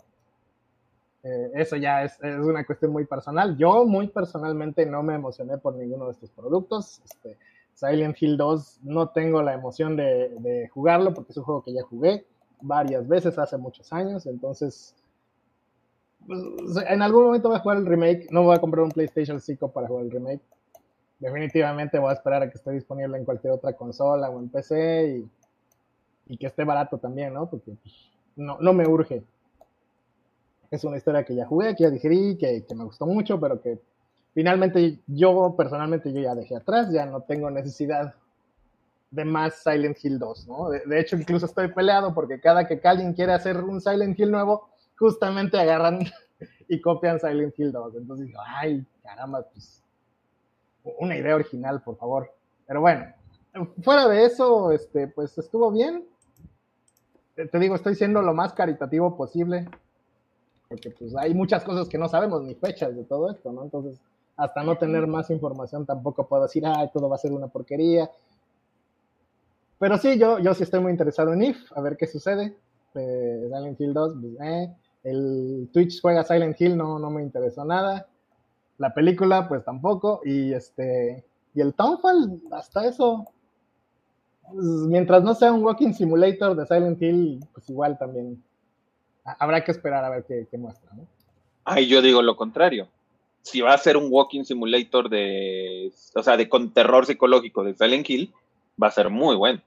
Eh, 1.23 1.53
eso 1.55 1.77
ya 1.77 2.05
es, 2.05 2.19
una 2.21 2.67
cuestión 2.67 2.93
muy 2.93 3.07
personal. 3.07 3.57
Yo 3.57 3.87
muy 3.87 4.09
personalmente 4.09 4.85
no 4.85 5.03
me 5.03 5.15
emocioné 5.15 5.57
por 5.57 5.75
ninguno 5.75 6.05
de 6.05 6.13
estos 6.13 6.29
productos. 6.33 7.01
Este, 7.03 7.39
Silent 7.73 8.21
Hill 8.21 8.37
2 8.37 8.81
no 8.83 9.09
tengo 9.09 9.43
la 9.43 9.55
emoción 9.55 9.97
de, 9.97 10.29
de, 10.41 10.69
jugarlo 10.69 11.15
porque 11.15 11.33
es 11.33 11.39
un 11.39 11.45
juego 11.45 11.65
que 11.65 11.73
ya 11.73 11.83
jugué 11.83 12.27
varias 12.61 13.09
veces 13.09 13.39
hace 13.39 13.57
muchos 13.57 13.91
años. 13.91 14.27
Entonces, 14.27 14.95
pues, 16.27 16.43
en 16.91 17.01
algún 17.01 17.25
momento 17.25 17.49
voy 17.49 17.57
a 17.57 17.63
jugar 17.63 17.79
el 17.79 17.87
remake. 17.87 18.31
No 18.31 18.43
voy 18.43 18.55
a 18.55 18.61
comprar 18.61 18.85
un 18.85 18.91
PlayStation 18.91 19.41
5 19.41 19.73
para 19.73 19.89
jugar 19.89 20.05
el 20.05 20.11
remake. 20.11 20.43
Definitivamente 21.23 21.99
voy 21.99 22.11
a 22.11 22.15
esperar 22.15 22.43
a 22.43 22.51
que 22.51 22.59
esté 22.59 22.73
disponible 22.73 23.17
en 23.17 23.25
cualquier 23.25 23.53
otra 23.53 23.73
consola 23.75 24.29
o 24.29 24.41
en 24.41 24.49
PC 24.49 25.25
y, 26.27 26.37
que 26.37 26.47
esté 26.47 26.65
barato 26.65 26.99
también, 26.99 27.33
¿no? 27.35 27.49
Porque 27.49 27.73
pues, 27.83 28.11
no, 28.37 28.59
no 28.59 28.73
me 28.73 28.87
urge 28.87 29.23
es 30.73 30.85
una 30.85 30.97
historia 30.97 31.23
que 31.23 31.35
ya 31.35 31.47
jugué, 31.47 31.77
que 31.77 31.85
ya 31.85 31.91
digerí, 31.91 32.37
que, 32.39 32.65
me 32.75 32.85
gustó 32.85 33.07
mucho, 33.07 33.39
pero 33.39 33.61
que 33.61 33.79
finalmente 34.33 34.99
yo 35.07 35.55
personalmente 35.55 36.13
yo 36.13 36.21
ya 36.21 36.35
dejé 36.35 36.57
atrás, 36.57 36.91
ya 36.91 37.05
no 37.05 37.21
tengo 37.21 37.51
necesidad 37.51 38.15
de 39.11 39.25
más 39.27 39.63
Silent 39.63 40.03
Hill 40.03 40.19
2, 40.19 40.49
¿no? 40.49 40.71
De, 40.71 40.99
hecho, 40.99 41.17
incluso 41.17 41.45
estoy 41.45 41.69
peleado 41.69 42.15
porque 42.15 42.41
cada 42.41 42.67
que 42.67 42.81
alguien 42.85 43.13
quiere 43.13 43.35
hacer 43.35 43.59
un 43.59 43.83
Silent 43.83 44.19
Hill 44.19 44.31
nuevo, 44.31 44.71
justamente 44.99 45.59
agarran 45.59 46.01
y 46.69 46.81
copian 46.81 47.21
Silent 47.21 47.53
Hill 47.59 47.71
2. 47.71 47.97
Entonces 47.97 48.29
digo, 48.29 48.41
ay, 48.43 48.83
caramba, 49.03 49.43
pues 49.53 49.83
una 50.85 51.17
idea 51.17 51.35
original, 51.35 51.83
por 51.83 51.97
favor. 51.97 52.31
Pero 52.67 52.81
bueno, 52.81 53.07
fuera 53.83 54.09
de 54.09 54.25
eso, 54.25 54.73
este, 54.73 55.09
pues 55.09 55.37
estuvo 55.39 55.71
bien. 55.71 56.05
Te 57.35 57.59
digo, 57.59 57.75
estoy 57.75 57.95
siendo 57.95 58.23
lo 58.23 58.35
más 58.35 58.53
caritativo 58.53 59.17
posible 59.17 59.67
porque 60.73 60.91
pues 60.91 61.15
hay 61.17 61.35
muchas 61.35 61.65
cosas 61.65 61.87
que 61.87 61.99
no 61.99 62.09
sabemos 62.09 62.43
ni 62.43 62.55
fechas 62.55 62.97
de 62.97 63.05
todo 63.05 63.31
esto, 63.31 63.53
¿no? 63.53 63.63
Entonces, 63.63 64.01
hasta 64.39 64.63
no 64.63 64.79
tener 64.79 65.07
más 65.07 65.29
información 65.29 65.85
tampoco 65.85 66.27
puedo 66.27 66.45
decir, 66.45 66.65
ah, 66.65 66.91
todo 66.91 67.11
va 67.11 67.17
a 67.17 67.19
ser 67.19 67.31
una 67.33 67.49
porquería. 67.49 68.11
Pero 69.79 69.99
sí, 69.99 70.19
yo, 70.19 70.39
yo 70.39 70.55
sí 70.55 70.63
estoy 70.63 70.81
muy 70.81 70.91
interesado 70.91 71.35
en 71.35 71.43
If, 71.43 71.59
a 71.77 71.83
ver 71.83 71.99
qué 71.99 72.07
sucede. 72.07 72.57
Eh, 72.95 73.51
Silent 73.53 73.79
Hill 73.79 73.93
2, 73.93 74.15
pues, 74.19 74.33
eh. 74.41 74.75
El 75.05 75.69
Twitch 75.75 76.01
juega 76.01 76.25
Silent 76.25 76.59
Hill, 76.59 76.75
no, 76.75 76.99
no 76.99 77.11
me 77.11 77.23
interesó 77.23 77.67
nada. 77.67 78.07
La 78.83 78.93
película, 78.93 79.47
pues 79.47 79.65
tampoco. 79.65 80.23
Y 80.25 80.53
este. 80.53 81.25
Y 81.55 81.61
el 81.61 81.73
Townfall, 81.73 82.43
hasta 82.51 82.85
eso. 82.85 83.29
Pues, 84.43 84.67
mientras 84.67 85.23
no 85.23 85.37
sea 85.37 85.53
un 85.53 85.63
walking 85.63 85.93
simulator 85.93 86.57
de 86.57 86.67
Silent 86.67 87.01
Hill, 87.01 87.47
pues 87.55 87.71
igual 87.71 87.97
también 87.97 88.43
habrá 89.25 89.63
que 89.63 89.71
esperar 89.71 90.05
a 90.05 90.11
ver 90.11 90.25
qué, 90.27 90.59
muestra, 90.59 90.91
¿no? 90.95 91.07
Ay, 91.65 91.87
yo 91.87 92.03
digo 92.03 92.23
lo 92.23 92.35
contrario. 92.35 92.89
Si 93.43 93.61
va 93.61 93.73
a 93.73 93.79
ser 93.79 93.97
un 93.97 94.09
walking 94.11 94.43
simulator 94.43 95.09
de, 95.09 95.93
o 96.17 96.23
sea, 96.25 96.37
de 96.37 96.49
con 96.49 96.73
terror 96.73 97.07
psicológico 97.07 97.63
de 97.63 97.75
Silent 97.75 98.11
Hill, 98.11 98.35
va 98.83 98.89
a 98.89 98.91
ser 98.91 99.11
muy 99.11 99.37
bueno. 99.37 99.61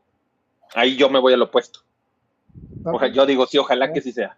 Ahí 0.73 0.97
yo 0.97 1.09
me 1.09 1.19
voy 1.19 1.31
al 1.31 1.41
opuesto. 1.41 1.79
yo 3.13 3.25
digo, 3.25 3.45
sí, 3.45 3.57
ojalá 3.59 3.93
que 3.93 4.01
sí 4.01 4.11
sea. 4.11 4.37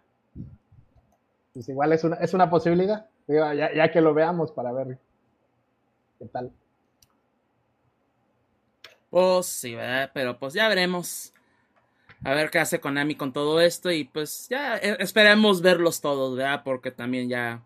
Pues 1.52 1.68
igual 1.68 1.92
es 1.92 2.04
una, 2.04 2.14
es 2.16 2.32
una 2.32 2.48
posibilidad, 2.48 3.08
ya, 3.28 3.74
ya 3.74 3.90
que 3.90 4.00
lo 4.00 4.14
veamos 4.14 4.52
para 4.52 4.72
ver 4.72 4.98
qué 6.18 6.26
tal. 6.26 6.52
Pues 9.10 9.46
sí, 9.46 9.74
¿verdad? 9.74 10.10
Pero 10.12 10.38
pues 10.38 10.54
ya 10.54 10.68
veremos 10.68 11.32
a 12.24 12.34
ver 12.34 12.50
qué 12.50 12.58
hace 12.58 12.80
Konami 12.80 13.14
con 13.14 13.32
todo 13.32 13.60
esto 13.60 13.90
y 13.90 14.04
pues 14.04 14.48
ya 14.48 14.76
eh, 14.76 14.96
esperemos 14.98 15.62
verlos 15.62 16.00
todos, 16.00 16.36
¿verdad? 16.36 16.62
Porque 16.64 16.90
también 16.90 17.28
ya, 17.28 17.62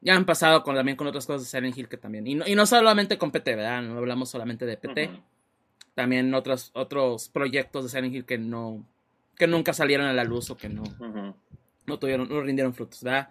ya 0.00 0.14
han 0.14 0.26
pasado 0.26 0.62
con, 0.62 0.76
también 0.76 0.96
con 0.96 1.06
otras 1.06 1.26
cosas 1.26 1.42
de 1.42 1.48
Silent 1.48 1.76
Hill 1.76 1.88
que 1.88 1.96
también, 1.96 2.26
y 2.26 2.34
no, 2.34 2.46
y 2.46 2.54
no 2.54 2.66
solamente 2.66 3.18
con 3.18 3.30
PT, 3.30 3.56
¿verdad? 3.56 3.82
No 3.82 3.98
hablamos 3.98 4.30
solamente 4.30 4.66
de 4.66 4.76
PT, 4.76 5.10
también 5.94 6.32
otros, 6.34 6.70
otros 6.74 7.28
proyectos 7.28 7.84
de 7.84 7.90
Silent 7.90 8.14
Hill 8.14 8.26
que 8.26 8.38
no, 8.38 8.84
que 9.36 9.46
nunca 9.46 9.72
salieron 9.72 10.06
a 10.06 10.12
la 10.12 10.24
luz 10.24 10.50
o 10.50 10.56
que 10.56 10.68
no, 10.68 10.84
no 11.86 11.98
tuvieron, 11.98 12.28
no 12.28 12.40
rindieron 12.42 12.74
frutos, 12.74 13.02
¿verdad? 13.02 13.30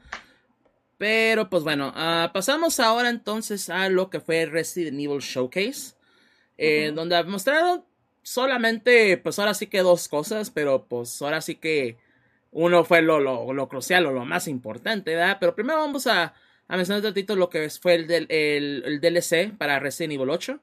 Pero 1.04 1.50
pues 1.50 1.64
bueno, 1.64 1.92
ah, 1.98 2.32
pasamos 2.34 2.80
ahora 2.80 3.10
entonces 3.10 3.70
a 3.70 3.90
lo 3.90 4.10
que 4.10 4.22
fue 4.22 4.46
Resident 4.46 4.98
Evil 4.98 5.20
Showcase, 5.20 5.96
eh, 6.58 6.94
donde 6.96 7.22
mostraron 7.26 7.84
solamente, 8.22 9.18
pues 9.18 9.38
ahora 9.38 9.54
sí 9.54 9.68
que 9.68 9.80
dos 9.80 10.08
cosas, 10.08 10.50
pero 10.50 10.86
pues 10.86 11.22
ahora 11.22 11.42
sí 11.42 11.56
que 11.56 11.98
uno 12.54 12.86
fue 12.86 13.02
lo, 13.02 13.20
lo, 13.20 13.68
crucial 13.68 14.06
o 14.06 14.14
lo 14.14 14.24
más 14.24 14.48
importante, 14.48 15.14
¿verdad? 15.14 15.36
Pero 15.42 15.56
primero 15.56 15.80
vamos 15.80 16.08
a, 16.08 16.36
a 16.70 16.78
mencionar 16.78 17.02
un 17.02 17.10
ratito 17.10 17.36
lo 17.36 17.50
que 17.50 17.70
fue 17.70 17.96
el, 17.96 18.08
del, 18.08 18.26
el, 18.30 19.02
DLC 19.02 19.58
para 19.58 19.80
Resident 19.80 20.14
Evil 20.14 20.30
8 20.30 20.58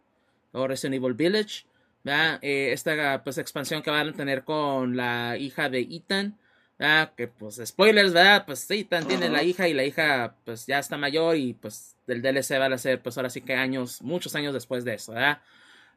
o 0.53 0.67
Resident 0.67 0.95
Evil 1.05 1.13
Village, 1.13 1.67
¿verdad? 2.03 2.39
Eh, 2.41 2.73
esta 2.73 3.23
pues 3.23 3.37
expansión 3.37 3.83
que 3.83 3.91
van 3.91 4.09
a 4.09 4.13
tener 4.15 4.45
con 4.45 4.97
la 4.97 5.37
hija 5.37 5.69
de 5.69 5.81
Ethan, 5.81 6.39
¿verdad? 6.81 7.13
Que 7.15 7.29
pues 7.29 7.61
spoilers, 7.63 8.15
¿verdad? 8.15 8.45
Pues 8.47 8.69
Ethan 8.71 9.07
tiene 9.07 9.29
la 9.29 9.43
hija 9.43 9.69
y 9.69 9.75
la 9.75 9.85
hija 9.85 10.35
pues 10.47 10.67
ya 10.67 10.79
está 10.79 10.97
mayor 10.97 11.37
y 11.37 11.53
pues 11.53 11.95
del 12.07 12.23
DLC 12.23 12.59
van 12.59 12.73
a 12.73 12.79
ser 12.79 13.03
pues 13.03 13.19
ahora 13.19 13.29
sí 13.29 13.43
que 13.43 13.55
años, 13.55 14.01
muchos 14.01 14.35
años 14.35 14.55
después 14.55 14.83
de 14.85 14.95
eso, 14.95 15.13
¿verdad? 15.13 15.43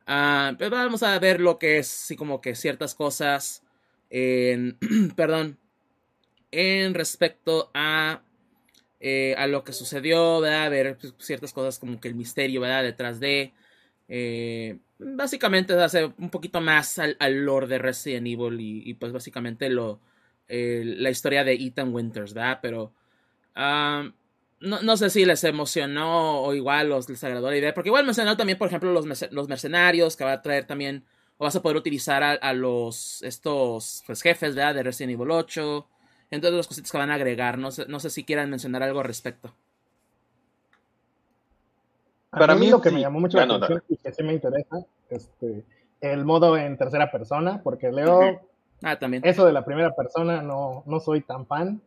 Ah, 0.05 0.53
pues 0.57 0.69
vamos 0.69 1.01
a 1.03 1.17
ver 1.19 1.39
lo 1.39 1.57
que 1.57 1.77
es, 1.77 2.03
así 2.03 2.17
como 2.17 2.41
que 2.41 2.53
ciertas 2.55 2.95
cosas 2.95 3.63
en, 4.09 4.77
perdón, 5.15 5.57
en 6.51 6.93
respecto 6.93 7.71
a, 7.73 8.21
eh, 8.99 9.35
a 9.37 9.47
lo 9.47 9.63
que 9.63 9.71
sucedió, 9.71 10.41
¿verdad? 10.41 10.65
A 10.65 10.69
ver 10.69 10.97
pues, 10.97 11.13
ciertas 11.19 11.53
cosas 11.53 11.79
como 11.79 12.01
que 12.01 12.09
el 12.09 12.15
misterio, 12.15 12.59
¿verdad? 12.59 12.83
Detrás 12.83 13.21
de, 13.21 13.53
eh, 14.09 14.79
básicamente 14.99 15.73
hace 15.75 16.05
un 16.05 16.29
poquito 16.29 16.59
más 16.59 16.99
al, 16.99 17.15
al 17.19 17.45
lore 17.45 17.67
de 17.67 17.77
Resident 17.77 18.27
Evil 18.27 18.57
y, 18.59 18.93
pues 18.95 19.13
básicamente 19.13 19.69
lo, 19.69 20.01
eh, 20.47 20.83
la 20.85 21.09
historia 21.09 21.43
de 21.43 21.53
Ethan 21.53 21.93
Winters, 21.93 22.33
¿verdad? 22.33 22.59
Pero... 22.61 22.93
Ah, 23.55 24.09
no, 24.59 24.81
no, 24.81 24.95
sé 24.95 25.09
si 25.09 25.25
les 25.25 25.43
emocionó 25.43 26.41
o 26.41 26.53
igual 26.53 26.87
los, 26.87 27.09
les 27.09 27.23
agradó 27.23 27.49
la 27.49 27.57
idea. 27.57 27.73
Porque 27.73 27.89
igual 27.89 28.05
mencionó 28.05 28.37
también, 28.37 28.57
por 28.57 28.69
ejemplo, 28.69 28.91
los, 28.91 29.31
los 29.31 29.47
mercenarios 29.49 30.15
que 30.15 30.23
va 30.23 30.33
a 30.33 30.41
traer 30.41 30.65
también. 30.65 31.03
O 31.37 31.45
vas 31.45 31.55
a 31.55 31.61
poder 31.61 31.77
utilizar 31.77 32.23
a, 32.23 32.53
los 32.53 33.21
estos 33.23 34.03
pues, 34.05 34.21
jefes 34.21 34.55
¿verdad? 34.55 34.75
de 34.75 34.83
Resident 34.83 35.13
Evil 35.19 35.31
8. 35.31 35.87
Entonces 36.31 36.57
las 36.57 36.67
cositas 36.67 36.91
que 36.91 36.97
van 36.97 37.11
a 37.11 37.15
agregar. 37.15 37.57
No 37.57 37.71
sé, 37.71 37.85
no 37.87 37.99
sé 37.99 38.09
si 38.09 38.23
quieran 38.23 38.49
mencionar 38.49 38.83
algo 38.83 38.99
al 38.99 39.05
respecto. 39.05 39.53
Para 42.29 42.55
mí, 42.55 42.69
lo 42.69 42.81
que 42.81 42.89
me 42.89 43.01
llamó 43.01 43.19
mucho 43.19 43.37
la 43.37 43.43
atención 43.43 43.83
y 43.89 43.97
que 43.97 44.11
sí 44.11 44.23
me 44.23 44.33
interesa, 44.33 44.85
este, 45.09 45.63
el 46.01 46.25
modo 46.25 46.57
en 46.57 46.77
tercera 46.77 47.11
persona, 47.11 47.61
porque 47.63 47.91
Leo, 47.91 48.41
ah, 48.83 48.97
también. 48.99 49.25
eso 49.25 49.45
de 49.45 49.53
la 49.53 49.65
primera 49.65 49.95
persona 49.95 50.41
no, 50.41 50.83
no 50.85 50.99
soy 50.99 51.21
tan 51.21 51.45
fan. 51.45 51.81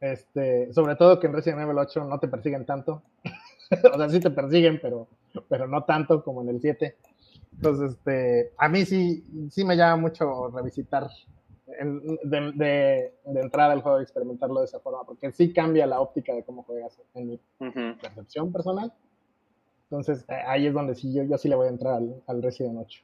Este, 0.00 0.72
sobre 0.72 0.94
todo 0.96 1.18
que 1.18 1.26
en 1.26 1.32
Resident 1.32 1.62
Evil 1.62 1.78
8 1.78 2.04
no 2.04 2.18
te 2.18 2.28
persiguen 2.28 2.66
tanto. 2.66 3.02
o 3.92 3.96
sea, 3.96 4.08
sí 4.08 4.20
te 4.20 4.30
persiguen, 4.30 4.78
pero, 4.80 5.08
pero 5.48 5.66
no 5.66 5.84
tanto 5.84 6.22
como 6.22 6.42
en 6.42 6.50
el 6.50 6.60
7. 6.60 6.96
Entonces, 7.52 7.92
este, 7.92 8.52
a 8.58 8.68
mí 8.68 8.84
sí, 8.84 9.24
sí 9.50 9.64
me 9.64 9.76
llama 9.76 9.96
mucho 9.96 10.48
revisitar 10.48 11.08
de, 12.24 13.12
de, 13.24 13.40
entrada 13.40 13.72
el 13.72 13.80
juego 13.80 13.98
y 13.98 14.02
experimentarlo 14.02 14.60
de 14.60 14.66
esa 14.66 14.80
forma, 14.80 15.04
porque 15.04 15.32
sí 15.32 15.52
cambia 15.52 15.86
la 15.86 16.00
óptica 16.00 16.34
de 16.34 16.44
cómo 16.44 16.62
juegas 16.62 17.00
en 17.14 17.28
mi 17.28 17.40
percepción 18.00 18.52
personal. 18.52 18.92
Entonces, 19.84 20.24
eh, 20.28 20.34
ahí 20.46 20.66
es 20.66 20.74
donde 20.74 20.94
sí 20.94 21.12
yo, 21.12 21.22
yo 21.24 21.38
sí 21.38 21.48
le 21.48 21.56
voy 21.56 21.66
a 21.66 21.70
entrar 21.70 21.94
al, 21.94 22.22
al 22.26 22.42
Resident 22.42 22.78
8. 22.78 23.02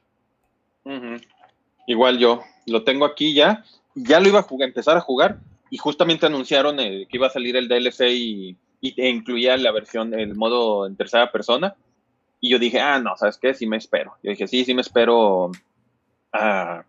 Igual 1.87 2.17
yo, 2.17 2.41
lo 2.67 2.83
tengo 2.83 3.05
aquí 3.05 3.33
ya, 3.33 3.63
ya 3.95 4.19
lo 4.19 4.29
iba 4.29 4.39
a 4.39 4.63
empezar 4.63 4.97
a 4.97 5.01
jugar, 5.01 5.39
y 5.73 5.77
justamente 5.77 6.27
anunciaron 6.27 6.79
eh, 6.79 7.07
que 7.09 7.17
iba 7.17 7.25
a 7.25 7.31
salir 7.31 7.55
el 7.55 7.67
DLC 7.67 8.01
y, 8.11 8.55
e 8.79 9.09
incluía 9.09 9.57
la 9.57 9.71
versión, 9.71 10.13
el 10.13 10.35
modo 10.35 10.85
en 10.85 10.95
tercera 10.95 11.31
persona. 11.31 11.73
Y 12.39 12.51
yo 12.51 12.59
dije, 12.59 12.79
ah, 12.79 12.99
no, 12.99 13.17
¿sabes 13.17 13.39
qué? 13.39 13.55
Sí 13.55 13.65
me 13.65 13.77
espero. 13.77 14.13
Yo 14.21 14.29
dije, 14.29 14.47
sí, 14.47 14.65
sí 14.65 14.75
me 14.75 14.81
espero 14.81 15.49
a, 16.31 16.85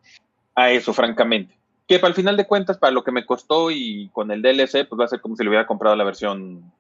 eso, 0.69 0.93
francamente. 0.93 1.57
Que 1.89 1.99
para 1.99 2.11
el 2.11 2.15
final 2.15 2.37
de 2.37 2.47
cuentas, 2.47 2.77
para 2.77 2.93
lo 2.93 3.03
que 3.03 3.11
me 3.11 3.25
costó 3.25 3.71
y 3.71 4.11
con 4.13 4.31
el 4.31 4.43
DLC, 4.43 4.87
pues 4.87 5.01
va 5.01 5.07
a 5.07 5.09
ser 5.09 5.23
como 5.23 5.35
si 5.35 5.45
le 5.45 5.49
hubiera 5.49 5.67
comprado 5.67 5.97
la 5.97 6.05
versión 6.05 6.71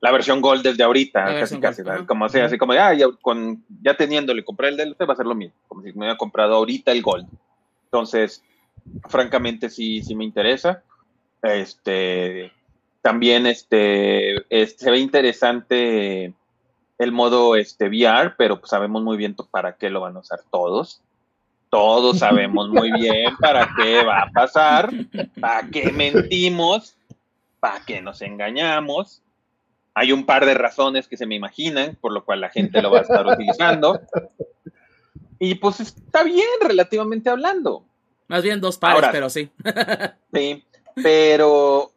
la 0.00 0.12
versión 0.12 0.40
Gold 0.40 0.62
desde 0.62 0.82
ahorita, 0.82 1.24
casi 1.40 1.60
casi, 1.60 1.82
como 2.06 2.28
sea, 2.28 2.46
así 2.46 2.56
como 2.56 2.72
ah, 2.72 2.94
ya, 2.94 3.06
con, 3.20 3.62
ya 3.82 3.94
teniéndole, 3.94 4.44
compré 4.44 4.68
el 4.68 4.76
DLC, 4.76 5.08
va 5.08 5.12
a 5.12 5.16
ser 5.16 5.26
lo 5.26 5.34
mismo, 5.34 5.54
como 5.68 5.82
si 5.82 5.92
me 5.92 5.98
hubiera 5.98 6.16
comprado 6.16 6.54
ahorita 6.54 6.90
el 6.92 7.02
Gold. 7.02 7.28
Entonces, 7.84 8.42
francamente 9.08 9.68
sí, 9.68 10.02
sí 10.02 10.14
me 10.14 10.24
interesa. 10.24 10.82
Este, 11.42 12.52
también 13.02 13.46
este, 13.46 14.36
se 14.48 14.90
ve 14.90 14.98
interesante 14.98 16.32
el 16.98 17.12
modo 17.12 17.56
este, 17.56 17.88
VR, 17.88 18.34
pero 18.36 18.58
pues 18.58 18.70
sabemos 18.70 19.02
muy 19.02 19.16
bien 19.16 19.34
para 19.50 19.76
qué 19.76 19.90
lo 19.90 20.00
van 20.00 20.16
a 20.16 20.20
usar 20.20 20.40
todos. 20.50 21.02
Todos 21.68 22.18
sabemos 22.18 22.68
muy 22.68 22.90
bien 22.92 23.36
para 23.38 23.70
qué 23.76 24.04
va 24.04 24.22
a 24.22 24.30
pasar, 24.30 24.90
para 25.40 25.68
qué 25.68 25.92
mentimos, 25.92 26.96
para 27.60 27.84
qué 27.84 28.02
nos 28.02 28.22
engañamos. 28.22 29.22
Hay 29.94 30.12
un 30.12 30.24
par 30.24 30.46
de 30.46 30.54
razones 30.54 31.08
que 31.08 31.16
se 31.16 31.26
me 31.26 31.34
imaginan, 31.34 31.96
por 32.00 32.12
lo 32.12 32.24
cual 32.24 32.40
la 32.40 32.48
gente 32.48 32.80
lo 32.80 32.90
va 32.90 33.00
a 33.00 33.02
estar 33.02 33.26
utilizando. 33.26 34.00
Y 35.38 35.54
pues 35.56 35.80
está 35.80 36.22
bien, 36.22 36.46
relativamente 36.60 37.30
hablando. 37.30 37.84
Más 38.28 38.42
bien 38.42 38.60
dos 38.60 38.78
pares, 38.78 39.10
pero 39.10 39.28
sí. 39.30 39.50
sí, 40.34 40.64
pero 40.94 41.90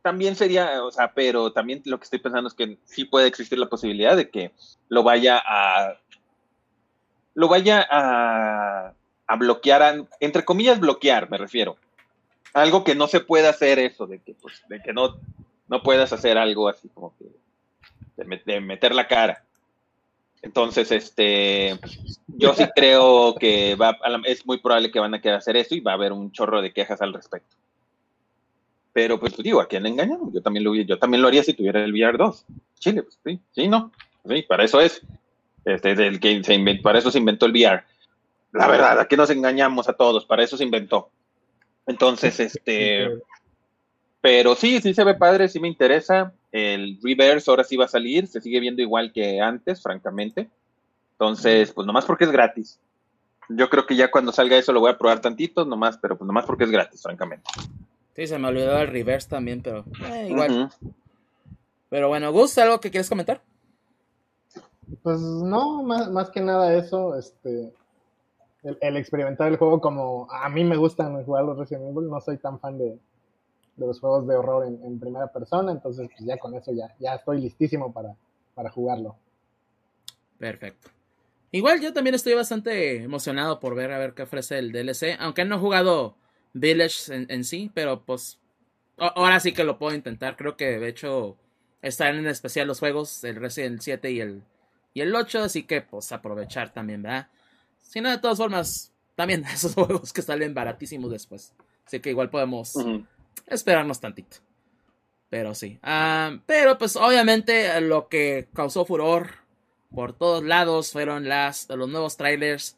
también 0.00 0.36
sería, 0.36 0.84
o 0.84 0.90
sea, 0.90 1.12
pero 1.12 1.52
también 1.52 1.82
lo 1.86 1.98
que 1.98 2.04
estoy 2.04 2.20
pensando 2.20 2.48
es 2.48 2.54
que 2.54 2.78
sí 2.84 3.04
puede 3.04 3.26
existir 3.26 3.58
la 3.58 3.68
posibilidad 3.68 4.16
de 4.16 4.30
que 4.30 4.52
lo 4.88 5.02
vaya 5.02 5.42
a 5.44 5.98
lo 7.34 7.48
vaya 7.48 7.86
a, 7.90 8.92
a 9.26 9.36
bloquear, 9.36 10.06
entre 10.20 10.44
comillas 10.44 10.78
bloquear, 10.78 11.30
me 11.30 11.38
refiero. 11.38 11.76
Algo 12.52 12.84
que 12.84 12.94
no 12.94 13.08
se 13.08 13.20
pueda 13.20 13.50
hacer 13.50 13.78
eso, 13.78 14.06
de 14.06 14.20
que, 14.20 14.34
pues, 14.34 14.62
de 14.68 14.80
que 14.80 14.92
no, 14.92 15.18
no 15.68 15.82
puedas 15.82 16.12
hacer 16.12 16.38
algo 16.38 16.68
así 16.68 16.88
como 16.88 17.14
que 17.16 17.26
de, 18.16 18.60
meter 18.60 18.94
la 18.94 19.08
cara. 19.08 19.44
Entonces, 20.42 20.92
este, 20.92 21.78
yo 22.26 22.54
sí 22.54 22.64
creo 22.76 23.34
que 23.34 23.74
va, 23.76 23.98
es 24.26 24.46
muy 24.46 24.58
probable 24.58 24.90
que 24.90 25.00
van 25.00 25.14
a 25.14 25.20
querer 25.20 25.38
hacer 25.38 25.56
eso 25.56 25.74
y 25.74 25.80
va 25.80 25.92
a 25.92 25.94
haber 25.94 26.12
un 26.12 26.32
chorro 26.32 26.60
de 26.62 26.72
quejas 26.72 27.00
al 27.00 27.14
respecto. 27.14 27.56
Pero 28.92 29.18
pues 29.18 29.36
digo, 29.38 29.60
¿a 29.60 29.66
quién 29.66 29.82
le 29.82 29.88
engañamos? 29.88 30.32
Yo 30.32 30.40
también 30.40 30.64
lo, 30.64 30.74
yo 30.74 30.98
también 30.98 31.20
lo 31.20 31.28
haría 31.28 31.42
si 31.42 31.54
tuviera 31.54 31.82
el 31.82 31.92
VR 31.92 32.16
2. 32.16 32.44
Chile, 32.78 33.02
pues 33.02 33.18
sí, 33.24 33.40
sí, 33.52 33.68
no. 33.68 33.90
Sí, 34.28 34.42
para 34.42 34.64
eso 34.64 34.80
es. 34.80 35.02
Este, 35.64 35.92
el 35.92 36.20
que 36.20 36.44
se 36.44 36.54
inventó, 36.54 36.82
para 36.82 36.98
eso 36.98 37.10
se 37.10 37.18
inventó 37.18 37.46
el 37.46 37.52
VR. 37.52 37.82
La 38.52 38.68
verdad, 38.68 39.00
aquí 39.00 39.16
nos 39.16 39.30
engañamos 39.30 39.88
a 39.88 39.94
todos, 39.94 40.26
para 40.26 40.44
eso 40.44 40.56
se 40.56 40.64
inventó. 40.64 41.10
Entonces, 41.86 42.38
este, 42.40 43.08
pero 44.24 44.54
sí, 44.54 44.80
sí 44.80 44.94
se 44.94 45.04
ve 45.04 45.16
padre, 45.16 45.50
sí 45.50 45.60
me 45.60 45.68
interesa. 45.68 46.32
El 46.50 46.98
reverse 47.02 47.50
ahora 47.50 47.62
sí 47.62 47.76
va 47.76 47.84
a 47.84 47.88
salir, 47.88 48.26
se 48.26 48.40
sigue 48.40 48.58
viendo 48.58 48.80
igual 48.80 49.12
que 49.12 49.38
antes, 49.38 49.82
francamente. 49.82 50.48
Entonces, 51.12 51.70
pues 51.72 51.86
nomás 51.86 52.06
porque 52.06 52.24
es 52.24 52.30
gratis. 52.30 52.80
Yo 53.50 53.68
creo 53.68 53.84
que 53.84 53.96
ya 53.96 54.10
cuando 54.10 54.32
salga 54.32 54.56
eso 54.56 54.72
lo 54.72 54.80
voy 54.80 54.90
a 54.90 54.96
probar 54.96 55.20
tantito, 55.20 55.66
nomás, 55.66 55.98
pero 55.98 56.16
pues 56.16 56.26
nomás 56.26 56.46
porque 56.46 56.64
es 56.64 56.70
gratis, 56.70 57.02
francamente. 57.02 57.44
Sí, 58.16 58.26
se 58.26 58.38
me 58.38 58.48
olvidó 58.48 58.78
el 58.78 58.88
reverse 58.88 59.28
también, 59.28 59.60
pero 59.60 59.84
eh, 60.06 60.28
igual. 60.30 60.70
Pero 61.90 62.08
bueno, 62.08 62.32
Gus, 62.32 62.56
¿algo 62.56 62.80
que 62.80 62.90
quieres 62.90 63.10
comentar? 63.10 63.42
Pues 65.02 65.20
no, 65.20 65.82
más, 65.82 66.10
más 66.10 66.30
que 66.30 66.40
nada 66.40 66.74
eso, 66.74 67.14
este, 67.18 67.74
el, 68.62 68.96
experimentar 68.96 69.48
el 69.48 69.58
juego 69.58 69.82
como 69.82 70.26
a 70.32 70.48
mí 70.48 70.64
me 70.64 70.78
gustan 70.78 71.22
jugar 71.26 71.44
los 71.44 71.58
Resident 71.58 71.90
Evil, 71.90 72.08
no 72.08 72.22
soy 72.22 72.38
tan 72.38 72.58
fan 72.58 72.78
de, 72.78 72.98
los 73.76 74.00
juegos 74.00 74.26
de 74.26 74.36
horror 74.36 74.66
en, 74.66 75.00
primera 75.00 75.28
persona, 75.28 75.72
entonces 75.72 76.08
pues 76.08 76.26
ya 76.26 76.38
con 76.38 76.54
eso 76.54 76.72
ya, 76.72 76.94
ya 76.98 77.14
estoy 77.14 77.40
listísimo 77.40 77.92
para, 77.92 78.14
para 78.54 78.70
jugarlo. 78.70 79.16
Perfecto. 80.38 80.90
Igual 81.50 81.80
yo 81.80 81.92
también 81.92 82.14
estoy 82.14 82.34
bastante 82.34 83.04
emocionado 83.04 83.60
por 83.60 83.74
ver 83.74 83.92
a 83.92 83.98
ver 83.98 84.14
qué 84.14 84.22
ofrece 84.22 84.58
el 84.58 84.72
DLC, 84.72 85.16
aunque 85.20 85.44
no 85.44 85.56
he 85.56 85.60
jugado 85.60 86.16
Village 86.52 87.14
en, 87.28 87.44
sí, 87.44 87.70
pero 87.72 88.04
pues 88.04 88.40
ahora 88.96 89.38
sí 89.40 89.52
que 89.52 89.64
lo 89.64 89.78
puedo 89.78 89.94
intentar. 89.94 90.36
Creo 90.36 90.56
que 90.56 90.78
de 90.78 90.88
hecho 90.88 91.36
están 91.80 92.16
en 92.16 92.26
especial 92.26 92.66
los 92.66 92.80
juegos, 92.80 93.22
el 93.24 93.36
Resident 93.36 93.80
7 93.80 94.10
y 94.10 94.20
el, 94.20 94.42
y 94.94 95.00
el 95.00 95.14
8, 95.14 95.44
así 95.44 95.64
que 95.64 95.82
pues 95.82 96.10
aprovechar 96.10 96.72
también, 96.72 97.02
¿verdad? 97.02 97.28
Si 97.80 98.00
no, 98.00 98.10
de 98.10 98.18
todas 98.18 98.38
formas, 98.38 98.92
también 99.14 99.44
esos 99.52 99.74
juegos 99.74 100.12
que 100.12 100.22
salen 100.22 100.54
baratísimos 100.54 101.10
después. 101.10 101.54
Así 101.86 102.00
que 102.00 102.10
igual 102.10 102.30
podemos 102.30 102.74
esperarnos 103.46 104.00
tantito. 104.00 104.38
Pero 105.30 105.54
sí. 105.54 105.78
Ah, 105.82 106.38
pero 106.46 106.78
pues 106.78 106.96
obviamente 106.96 107.80
lo 107.80 108.08
que 108.08 108.48
causó 108.54 108.84
furor 108.84 109.30
por 109.94 110.12
todos 110.12 110.44
lados 110.44 110.92
fueron 110.92 111.28
las, 111.28 111.68
los 111.68 111.88
nuevos 111.88 112.16
trailers, 112.16 112.76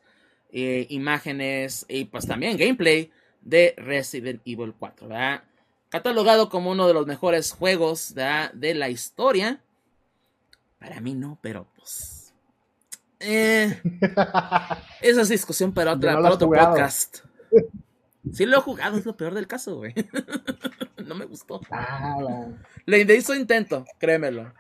eh, 0.52 0.86
imágenes 0.90 1.84
y 1.88 2.06
pues 2.06 2.26
también 2.26 2.56
gameplay 2.56 3.10
de 3.40 3.74
Resident 3.76 4.40
Evil 4.44 4.74
4, 4.78 5.09
¿verdad? 5.09 5.44
Catalogado 5.88 6.48
como 6.48 6.70
uno 6.70 6.86
de 6.86 6.94
los 6.94 7.06
mejores 7.06 7.52
juegos 7.52 8.14
de 8.14 8.74
la 8.74 8.88
historia. 8.88 9.60
Para 10.78 11.01
mí 11.01 11.14
no, 11.14 11.38
pero 11.40 11.66
pues. 11.76 12.32
Eh, 13.20 13.80
esa 15.01 15.20
es 15.22 15.28
discusión 15.28 15.72
para, 15.72 15.93
otra, 15.93 16.18
otro 16.18 16.48
podcast. 16.48 17.18
Sí 18.32 18.47
lo 18.47 18.59
he 18.59 18.61
jugado, 18.61 18.97
es 18.97 19.07
lo 19.07 19.16
peor 19.16 19.35
del 19.35 19.47
caso, 19.47 19.77
güey. 19.77 19.94
no 21.07 21.15
me 21.15 21.24
gustó. 21.24 21.61
Ah, 21.70 22.48
Le 22.85 23.01
hizo 23.15 23.35
intento, 23.35 23.85
créemelo. 23.98 24.53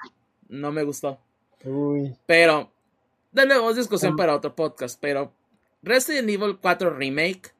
No 0.48 0.72
me 0.72 0.82
gustó. 0.84 1.18
Uy. 1.64 2.16
Pero, 2.26 2.70
de 3.32 3.46
nuevo, 3.46 3.70
es 3.70 3.76
discusión 3.76 4.16
para 4.16 4.34
otro 4.34 4.54
podcast. 4.54 4.98
Pero 5.00 5.32
Resident 5.82 6.28
Evil 6.28 6.58
4 6.60 6.90
Remake 6.90 7.52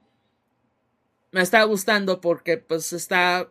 me 1.33 1.43
está 1.43 1.63
gustando 1.65 2.21
porque 2.21 2.59
pues 2.59 2.93
está... 2.93 3.49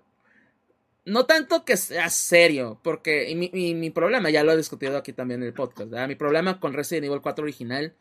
No 1.05 1.27
tanto 1.27 1.65
que 1.65 1.77
sea 1.77 2.09
serio, 2.09 2.79
porque 2.83 3.29
y 3.29 3.35
mi, 3.75 3.89
problema, 3.91 4.31
ya 4.31 4.43
lo 4.43 4.53
he 4.53 4.57
discutido 4.57 4.97
aquí 4.97 5.13
también 5.13 5.41
en 5.41 5.47
el 5.47 5.53
podcast, 5.53 5.91
mi 6.07 6.15
problema 6.15 6.59
con 6.59 6.73
Resident 6.73 7.05
Evil 7.05 7.21
4 7.21 7.43
original 7.43 7.93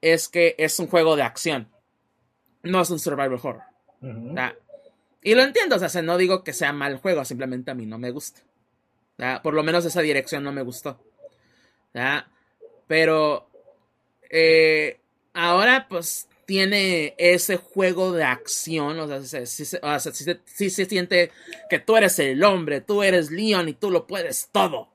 es 0.00 0.28
que 0.28 0.54
es 0.56 0.78
un 0.78 0.86
juego 0.86 1.16
de 1.16 1.22
acción, 1.22 1.68
no 2.62 2.80
es 2.80 2.90
un 2.90 3.00
survival 3.00 3.40
horror. 3.42 3.62
Y 5.22 5.34
lo 5.34 5.42
entiendo, 5.42 5.76
o 5.76 5.88
sea, 5.88 6.02
no 6.02 6.16
digo 6.16 6.44
que 6.44 6.52
sea 6.52 6.72
mal 6.72 6.98
juego, 6.98 7.24
simplemente 7.24 7.70
a 7.70 7.74
mí 7.74 7.86
no 7.86 7.98
me 7.98 8.10
gusta. 8.10 8.40
Por 9.42 9.54
lo 9.54 9.62
menos 9.62 9.84
esa 9.84 10.00
dirección 10.00 10.44
no 10.44 10.52
me 10.52 10.62
gustó. 10.62 11.00
Pero 12.86 13.48
eh, 14.30 15.00
ahora 15.34 15.86
pues 15.88 16.28
tiene 16.46 17.14
ese 17.18 17.56
juego 17.56 18.12
de 18.12 18.24
acción, 18.24 18.98
o 18.98 19.22
sea, 19.22 19.44
sí, 19.44 20.70
se 20.70 20.84
siente 20.86 21.30
que 21.68 21.78
tú 21.78 21.96
eres 21.96 22.18
el 22.20 22.42
hombre, 22.42 22.80
tú 22.80 23.02
eres 23.02 23.30
Leon 23.30 23.68
y 23.68 23.74
tú 23.74 23.90
lo 23.90 24.06
puedes 24.06 24.48
todo. 24.50 24.88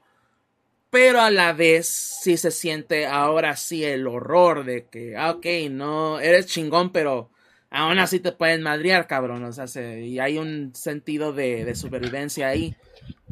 Pero 0.89 1.21
a 1.21 1.29
la 1.29 1.53
vez 1.53 1.87
sí 1.87 2.37
se 2.37 2.49
siente 2.49 3.05
ahora 3.05 3.55
sí 3.55 3.83
el 3.83 4.07
horror 4.07 4.63
de 4.65 4.87
que, 4.87 5.15
ah, 5.15 5.31
ok, 5.31 5.45
no, 5.69 6.19
eres 6.19 6.47
chingón, 6.47 6.91
pero 6.91 7.29
aún 7.73 7.99
así 7.99 8.19
te 8.19 8.31
pueden 8.31 8.61
madrear, 8.61 9.07
cabrón. 9.07 9.43
O 9.43 9.51
sea, 9.51 9.99
y 9.99 10.19
hay 10.19 10.37
un 10.37 10.73
sentido 10.73 11.33
de, 11.33 11.65
de, 11.65 11.75
supervivencia 11.75 12.47
ahí. 12.47 12.75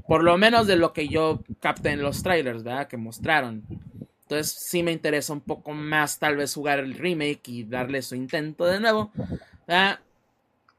Por 0.08 0.24
lo 0.24 0.38
menos 0.38 0.68
de 0.68 0.76
lo 0.76 0.92
que 0.92 1.08
yo 1.08 1.42
capté 1.62 1.92
en 1.92 2.02
los 2.02 2.24
trailers, 2.24 2.64
¿verdad? 2.64 2.88
Que 2.88 2.98
mostraron. 2.98 3.64
Entonces 4.24 4.52
sí 4.52 4.84
me 4.84 4.92
interesa 4.92 5.34
un 5.34 5.42
poco 5.42 5.72
más 5.72 6.20
tal 6.20 6.38
vez 6.38 6.54
jugar 6.54 6.80
el 6.80 6.96
remake 6.96 7.48
y 7.48 7.64
darle 7.64 8.02
su 8.02 8.16
intento 8.16 8.66
de 8.66 8.80
nuevo. 8.80 9.12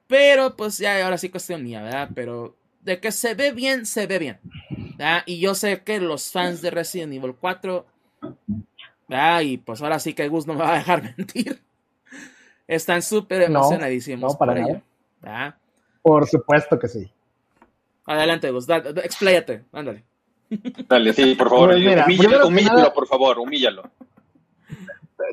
Pero 0.06 0.56
pues 0.56 0.78
ya 0.78 1.02
ahora 1.04 1.18
sí 1.18 1.28
cuestión 1.28 1.62
mía, 1.62 1.82
¿verdad? 1.82 2.10
Pero 2.14 2.56
de 2.82 3.00
que 3.00 3.12
se 3.12 3.34
ve 3.34 3.52
bien, 3.52 3.86
se 3.86 4.06
ve 4.06 4.18
bien. 4.18 4.38
Y 5.26 5.38
yo 5.38 5.54
sé 5.54 5.82
que 5.82 6.00
los 6.00 6.30
fans 6.30 6.62
de 6.62 6.70
Resident 6.70 7.12
Evil 7.12 7.34
4, 7.38 7.86
y 9.42 9.56
pues 9.58 9.82
ahora 9.82 9.98
sí 9.98 10.14
que 10.14 10.28
Gus 10.28 10.46
no 10.46 10.54
me 10.54 10.60
va 10.60 10.74
a 10.74 10.78
dejar 10.78 11.02
mentir, 11.16 11.60
están 12.66 13.02
súper 13.02 13.42
emocionadísimos 13.42 14.32
no, 14.32 14.38
para 14.38 14.52
por 14.52 14.60
ello. 14.60 14.82
Por 16.02 16.28
supuesto 16.28 16.78
que 16.78 16.88
sí. 16.88 17.10
Adelante, 18.06 18.50
Gus, 18.50 18.66
expláyate, 18.68 19.64
ándale. 19.72 20.04
Dale, 20.88 21.12
sí, 21.12 21.34
por 21.34 21.48
favor. 21.48 21.70
Pues 21.70 22.44
humíllalo, 22.44 22.92
por 22.92 23.06
favor, 23.06 23.38
humíllalo. 23.38 23.90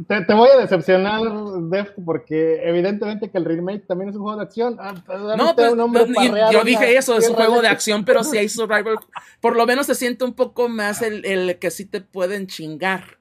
Te, 0.08 0.34
voy 0.34 0.50
a 0.50 0.58
decepcionar, 0.58 1.22
Def, 1.70 1.90
porque 2.06 2.62
evidentemente 2.64 3.30
que 3.30 3.38
el 3.38 3.46
remake 3.46 3.86
también 3.86 4.10
es 4.10 4.16
un 4.16 4.22
juego 4.22 4.38
de 4.38 4.44
acción. 4.44 4.78
Ah, 4.80 4.94
pues, 5.06 5.20
no, 5.20 5.56
pero, 5.56 6.52
yo 6.52 6.64
dije 6.64 6.96
eso, 6.96 7.18
es 7.18 7.28
un 7.30 7.36
juego 7.36 7.62
de 7.62 7.68
acción, 7.68 8.06
pero 8.06 8.24
si 8.24 8.38
hay 8.38 8.50
survival, 8.50 8.98
por 9.42 9.56
lo 9.56 9.66
menos 9.66 9.88
se 9.88 9.96
siente 9.96 10.24
un 10.24 10.34
poco 10.34 10.70
más 10.70 11.02
el, 11.02 11.58
que 11.60 11.72
sí 11.72 11.86
te 11.86 12.02
pueden 12.02 12.48
chingar. 12.48 13.19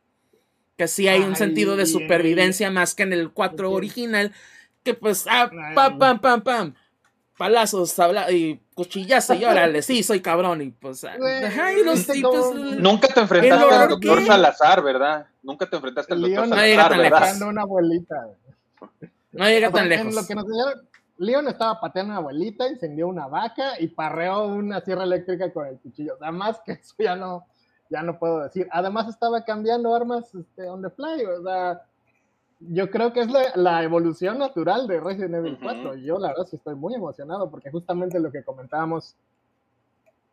Que 0.78 0.88
sí 0.88 1.08
hay 1.08 1.20
un 1.20 1.36
sentido 1.36 1.76
de 1.76 1.84
supervivencia 1.84 2.70
más 2.70 2.94
que 2.94 3.02
en 3.02 3.12
el 3.12 3.30
4 3.30 3.70
original, 3.70 4.32
que 4.82 4.94
pues, 4.94 5.26
ah, 5.28 5.50
pam, 5.74 5.98
pam, 5.98 6.20
pam, 6.20 6.40
pam 6.40 6.74
palazos 7.38 7.94
y 8.30 8.60
cuchillazo 8.74 9.32
y 9.34 9.44
órale, 9.44 9.80
sí, 9.80 10.02
soy 10.02 10.20
cabrón 10.20 10.60
y 10.60 10.70
pues 10.70 11.04
ay, 11.04 11.84
los 11.84 12.06
tipos, 12.06 12.54
Nunca 12.54 13.06
te 13.08 13.20
enfrentaste 13.20 13.74
al 13.74 13.88
doctor 13.88 14.26
Salazar, 14.26 14.82
¿verdad? 14.82 15.26
Nunca 15.42 15.70
te 15.70 15.76
enfrentaste 15.76 16.12
al 16.12 16.20
doctor 16.20 16.48
Salazar, 16.48 16.58
no 16.58 16.66
llega 16.66 16.88
tan 16.88 17.02
lejos. 17.02 17.40
una 17.48 17.62
abuelita. 17.62 18.28
No 19.30 19.44
llega 19.46 19.70
tan 19.70 19.88
lejos. 19.88 20.14
lo 20.14 20.26
que 20.26 20.34
nos 20.34 20.46
Leon 21.16 21.48
estaba 21.48 21.80
pateando 21.80 22.12
a 22.12 22.18
una 22.18 22.28
abuelita, 22.28 22.68
incendió 22.68 23.08
una 23.08 23.26
vaca 23.26 23.80
y 23.80 23.88
parreó 23.88 24.46
una 24.46 24.80
sierra 24.80 25.04
eléctrica 25.04 25.52
con 25.52 25.66
el 25.66 25.78
cuchillo. 25.78 26.16
Además 26.20 26.60
que 26.64 26.72
eso 26.72 26.94
ya 26.98 27.16
no, 27.16 27.46
ya 27.90 28.02
no 28.02 28.18
puedo 28.18 28.40
decir. 28.40 28.68
Además 28.70 29.08
estaba 29.08 29.44
cambiando 29.44 29.94
armas 29.94 30.34
este, 30.34 30.68
on 30.68 30.82
the 30.82 30.90
fly, 30.90 31.24
o 31.24 31.42
sea, 31.42 31.82
yo 32.60 32.90
creo 32.90 33.12
que 33.12 33.20
es 33.20 33.28
la, 33.54 33.82
evolución 33.82 34.38
natural 34.38 34.86
de 34.86 35.00
Resident 35.00 35.34
Evil 35.34 35.58
4. 35.62 35.94
Yo 35.96 36.18
la 36.18 36.28
verdad 36.28 36.46
sí 36.46 36.56
estoy 36.56 36.74
muy 36.74 36.94
emocionado 36.94 37.50
porque 37.50 37.70
justamente 37.70 38.18
lo 38.18 38.32
que 38.32 38.42
comentábamos 38.42 39.14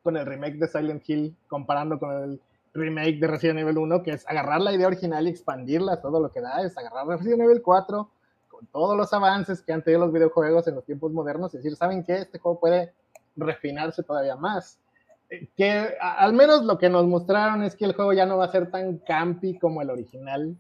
con 0.02 0.18
el 0.18 0.26
remake 0.26 0.58
de 0.58 0.68
Silent 0.68 1.08
Hill, 1.08 1.36
comparando 1.48 2.00
con 2.00 2.12
el 2.12 2.42
remake 2.74 3.20
de 3.20 3.28
Resident 3.28 3.60
Evil 3.60 3.78
1, 3.78 4.04
que 4.04 4.12
es 4.12 4.28
agarrar 4.28 4.62
la 4.62 4.74
idea 4.74 4.88
original 4.88 5.28
y 5.28 5.30
expandirla 5.30 6.02
todo 6.02 6.20
lo 6.20 6.32
que 6.32 6.42
da, 6.42 6.62
es 6.64 6.78
agarrar 6.78 7.08
Resident 7.08 7.42
Evil 7.42 7.62
4 7.62 8.10
con 8.50 8.66
todos 8.68 8.98
los 8.98 9.12
avances 9.14 9.62
que 9.62 9.74
han 9.74 9.84
tenido 9.84 10.02
los 10.02 10.14
videojuegos 10.14 10.68
en 10.68 10.76
los 10.76 10.86
tiempos 10.86 11.12
modernos 11.12 11.54
y 11.54 11.58
decir, 11.58 11.76
¿saben 11.76 12.04
qué? 12.04 12.18
Este 12.18 12.40
juego 12.40 12.60
puede 12.60 12.94
refinarse 13.36 14.02
todavía 14.02 14.36
más. 14.36 14.80
Que 15.58 15.96
al 16.00 16.34
menos 16.34 16.64
lo 16.64 16.78
que 16.78 16.90
nos 16.90 17.06
mostraron 17.06 17.64
es 17.64 17.76
que 17.76 17.86
el 17.86 17.94
juego 17.94 18.14
ya 18.14 18.26
no 18.26 18.38
va 18.38 18.46
a 18.46 18.52
ser 18.52 18.70
tan 18.70 19.00
campi 19.00 19.58
como 19.58 19.82
el 19.82 19.90
original. 19.90 20.56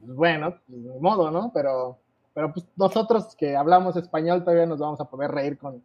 Bueno, 0.00 0.58
pues, 0.68 0.84
de 0.84 1.00
modo, 1.00 1.30
¿no? 1.30 1.50
Pero, 1.52 1.98
pero 2.34 2.52
pues 2.52 2.66
nosotros 2.76 3.34
que 3.36 3.56
hablamos 3.56 3.96
español 3.96 4.44
todavía 4.44 4.66
nos 4.66 4.78
vamos 4.78 5.00
a 5.00 5.06
poder 5.06 5.30
reír 5.30 5.58
con, 5.58 5.82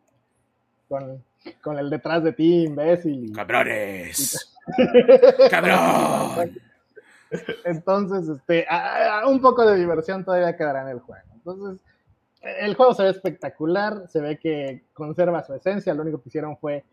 con, 0.90 1.24
con 1.62 1.80
el 1.80 1.90
detrás 1.90 2.24
de 2.24 2.34
ti, 2.34 2.66
imbécil. 2.66 3.34
¡Cabrones! 3.34 4.56
¡Cabrón! 5.50 6.60
Entonces, 7.64 8.30
este, 8.30 8.68
un 9.28 9.42
poco 9.42 9.66
de 9.66 9.78
diversión 9.78 10.24
todavía 10.24 10.56
quedará 10.56 10.84
en 10.84 10.90
el 10.90 11.00
juego. 11.00 11.28
Entonces, 11.34 11.80
el 12.42 12.76
juego 12.76 12.94
se 12.94 13.04
ve 13.04 13.10
espectacular, 13.10 14.08
se 14.10 14.22
ve 14.22 14.38
que 14.38 14.84
conserva 14.94 15.44
su 15.44 15.54
esencia, 15.54 15.94
lo 15.94 16.04
único 16.04 16.22
que 16.22 16.30
hicieron 16.30 16.58
fue 16.58 16.84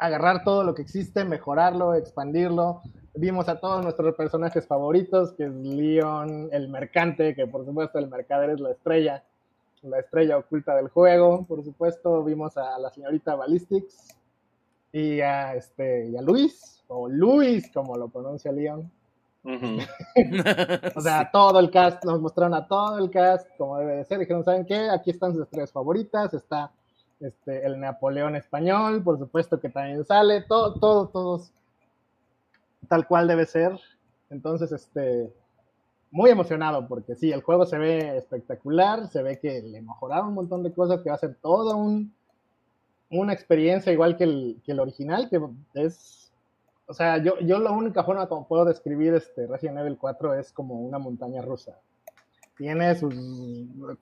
agarrar 0.00 0.42
todo 0.42 0.64
lo 0.64 0.74
que 0.74 0.82
existe, 0.82 1.24
mejorarlo, 1.24 1.94
expandirlo. 1.94 2.80
Vimos 3.14 3.48
a 3.48 3.60
todos 3.60 3.82
nuestros 3.82 4.14
personajes 4.14 4.66
favoritos, 4.66 5.32
que 5.32 5.44
es 5.44 5.52
Leon, 5.52 6.48
el 6.52 6.68
mercante, 6.68 7.34
que 7.34 7.46
por 7.46 7.66
supuesto 7.66 7.98
el 7.98 8.08
mercader 8.08 8.50
es 8.50 8.60
la 8.60 8.70
estrella, 8.70 9.22
la 9.82 9.98
estrella 9.98 10.38
oculta 10.38 10.74
del 10.74 10.88
juego, 10.88 11.44
por 11.44 11.62
supuesto. 11.62 12.24
Vimos 12.24 12.56
a 12.56 12.78
la 12.78 12.90
señorita 12.90 13.34
Ballistics 13.34 14.16
y 14.90 15.20
a, 15.20 15.54
este, 15.54 16.08
y 16.08 16.16
a 16.16 16.22
Luis, 16.22 16.82
o 16.88 17.06
Luis, 17.06 17.70
como 17.70 17.96
lo 17.96 18.08
pronuncia 18.08 18.50
Leon. 18.50 18.90
o 20.96 21.00
sea, 21.00 21.30
todo 21.30 21.60
el 21.60 21.70
cast, 21.70 22.04
nos 22.04 22.20
mostraron 22.20 22.54
a 22.54 22.66
todo 22.66 22.98
el 22.98 23.10
cast 23.10 23.46
como 23.58 23.76
debe 23.78 23.96
de 23.96 24.04
ser. 24.06 24.18
Dijeron, 24.18 24.44
¿saben 24.44 24.64
qué? 24.64 24.88
Aquí 24.88 25.10
están 25.10 25.32
sus 25.32 25.42
estrellas 25.42 25.72
favoritas, 25.72 26.32
está 26.32 26.72
este, 27.20 27.66
el 27.66 27.78
Napoleón 27.78 28.34
español, 28.36 29.02
por 29.02 29.18
supuesto 29.18 29.60
que 29.60 29.68
también 29.68 30.04
sale, 30.04 30.42
todo, 30.42 30.74
todo, 30.74 31.08
todos 31.08 31.52
tal 32.88 33.06
cual 33.06 33.28
debe 33.28 33.46
ser. 33.46 33.78
Entonces, 34.30 34.72
este, 34.72 35.32
muy 36.10 36.30
emocionado 36.30 36.88
porque 36.88 37.14
sí, 37.14 37.30
el 37.30 37.42
juego 37.42 37.66
se 37.66 37.78
ve 37.78 38.16
espectacular, 38.16 39.06
se 39.08 39.22
ve 39.22 39.38
que 39.38 39.62
le 39.62 39.82
mejoraron 39.82 40.28
un 40.28 40.34
montón 40.34 40.62
de 40.62 40.72
cosas, 40.72 41.00
que 41.02 41.10
va 41.10 41.16
a 41.16 41.18
ser 41.18 41.36
toda 41.42 41.74
un, 41.74 42.12
una 43.10 43.32
experiencia 43.32 43.92
igual 43.92 44.16
que 44.16 44.24
el, 44.24 44.60
que 44.64 44.72
el 44.72 44.80
original, 44.80 45.28
que 45.28 45.40
es, 45.74 46.32
o 46.86 46.94
sea, 46.94 47.18
yo, 47.18 47.38
yo 47.40 47.58
la 47.58 47.70
única 47.70 48.02
forma 48.02 48.28
como 48.28 48.48
puedo 48.48 48.64
describir 48.64 49.14
este 49.14 49.46
Resident 49.46 49.78
Evil 49.78 49.98
4 49.98 50.34
es 50.34 50.52
como 50.52 50.80
una 50.80 50.98
montaña 50.98 51.42
rusa 51.42 51.78
tiene 52.60 52.94
sus 52.94 53.14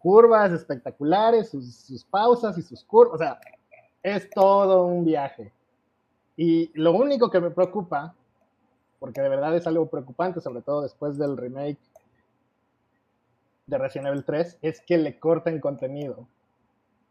curvas 0.01 0.51
espectaculares, 0.51 1.49
sus, 1.51 2.05
pausas 2.11 2.59
y 2.59 2.63
sus 2.63 2.83
curvas, 2.83 3.15
o 3.15 3.19
sea, 3.19 3.39
es 4.03 4.29
todo 4.31 4.85
un 4.85 5.05
viaje. 5.05 5.53
Y 6.37 6.69
lo 6.75 6.91
único 6.91 7.31
que 7.31 7.41
me 7.41 7.53
preocupa, 7.53 8.17
porque 8.99 9.21
de 9.21 9.29
verdad 9.29 9.55
es 9.55 9.65
algo 9.69 9.87
preocupante, 9.87 10.41
sobre 10.41 10.63
todo 10.63 10.83
después 10.83 11.17
del 11.17 11.37
remake 11.37 11.79
de 13.67 13.79
Resident 13.79 14.09
Evil 14.09 14.25
3, 14.25 14.59
es 14.61 14.81
que 14.81 14.99
le 14.99 15.21
corten 15.21 15.61
contenido. 15.61 16.27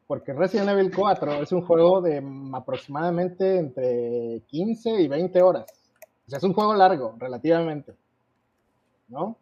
Porque 0.06 0.34
Resident 0.34 0.68
Evil 0.68 0.94
4 0.94 1.32
es 1.36 1.53
un 1.53 1.61
juego 1.61 2.02
de 2.02 2.22
aproximadamente 2.52 3.57
entre 3.57 4.41
15 4.48 4.99
y 4.99 5.07
20 5.07 5.41
horas. 5.41 5.65
O 6.26 6.30
sea, 6.30 6.40
es 6.40 6.44
un 6.44 6.53
juego 6.53 6.74
largo, 6.74 7.15
relativamente. 7.18 7.95
¿No? 9.07 9.38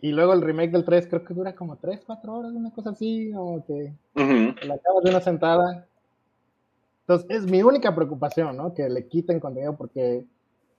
Y, 0.00 0.12
luego 0.12 0.32
el 0.32 0.42
remake 0.42 0.70
del 0.70 0.84
3 0.84 1.06
creo 1.08 1.24
que 1.24 1.34
dura 1.34 1.54
como 1.54 1.76
3, 1.76 2.00
4 2.06 2.32
horas, 2.32 2.52
una 2.52 2.70
cosa 2.70 2.90
así, 2.90 3.32
como 3.32 3.64
que 3.64 3.92
la 4.14 4.74
acabas 4.74 5.04
de 5.04 5.10
una 5.10 5.20
sentada. 5.20 5.86
Entonces, 7.00 7.26
es 7.30 7.44
mi 7.44 7.62
única 7.62 7.94
preocupación, 7.94 8.56
¿no? 8.56 8.72
Que 8.72 8.88
le 8.88 9.06
quiten 9.08 9.40
contenido 9.40 9.76
porque 9.76 10.24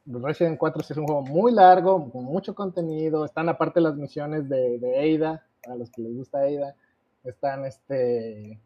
Resident 0.05 0.57
4 0.57 0.81
es 0.81 0.97
un 0.97 1.05
juego 1.05 1.21
muy 1.21 1.51
largo, 1.51 2.11
con 2.11 2.23
mucho 2.23 2.53
contenido. 2.55 3.25
Están 3.25 3.49
aparte 3.49 3.81
las 3.81 3.95
misiones 3.95 4.49
de, 4.49 4.79
de 4.79 5.17
Ada, 5.17 5.45
a 5.69 5.75
los 5.75 5.89
que 5.91 6.01
les 6.01 6.15
gusta 6.15 6.39
Ada. 6.39 6.75
Están 7.23 7.65
este. 7.65 8.59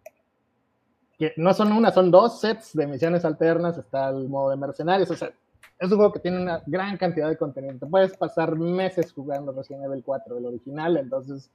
que 1.18 1.34
no 1.38 1.54
son 1.54 1.72
una, 1.72 1.92
son 1.92 2.10
dos 2.10 2.40
sets 2.40 2.74
de 2.74 2.88
misiones 2.88 3.24
alternas. 3.26 3.78
Está 3.78 4.10
el 4.10 4.30
modo 4.30 4.50
de 4.50 4.58
mercenarios. 4.58 5.12
O 5.12 5.16
sea, 5.16 5.32
es 5.80 5.92
un 5.92 5.98
juego 5.98 6.12
que 6.12 6.20
tiene 6.20 6.42
una 6.42 6.62
gran 6.66 6.98
cantidad 6.98 7.30
de 7.30 7.38
contenido. 7.38 7.78
Te 7.78 7.86
puedes 7.86 8.16
pasar 8.18 8.56
meses 8.56 9.14
jugando 9.14 9.52
Resident 9.52 9.86
Evil 9.86 10.04
4, 10.04 10.38
el 10.38 10.46
original, 10.46 10.98
entonces, 10.98 11.52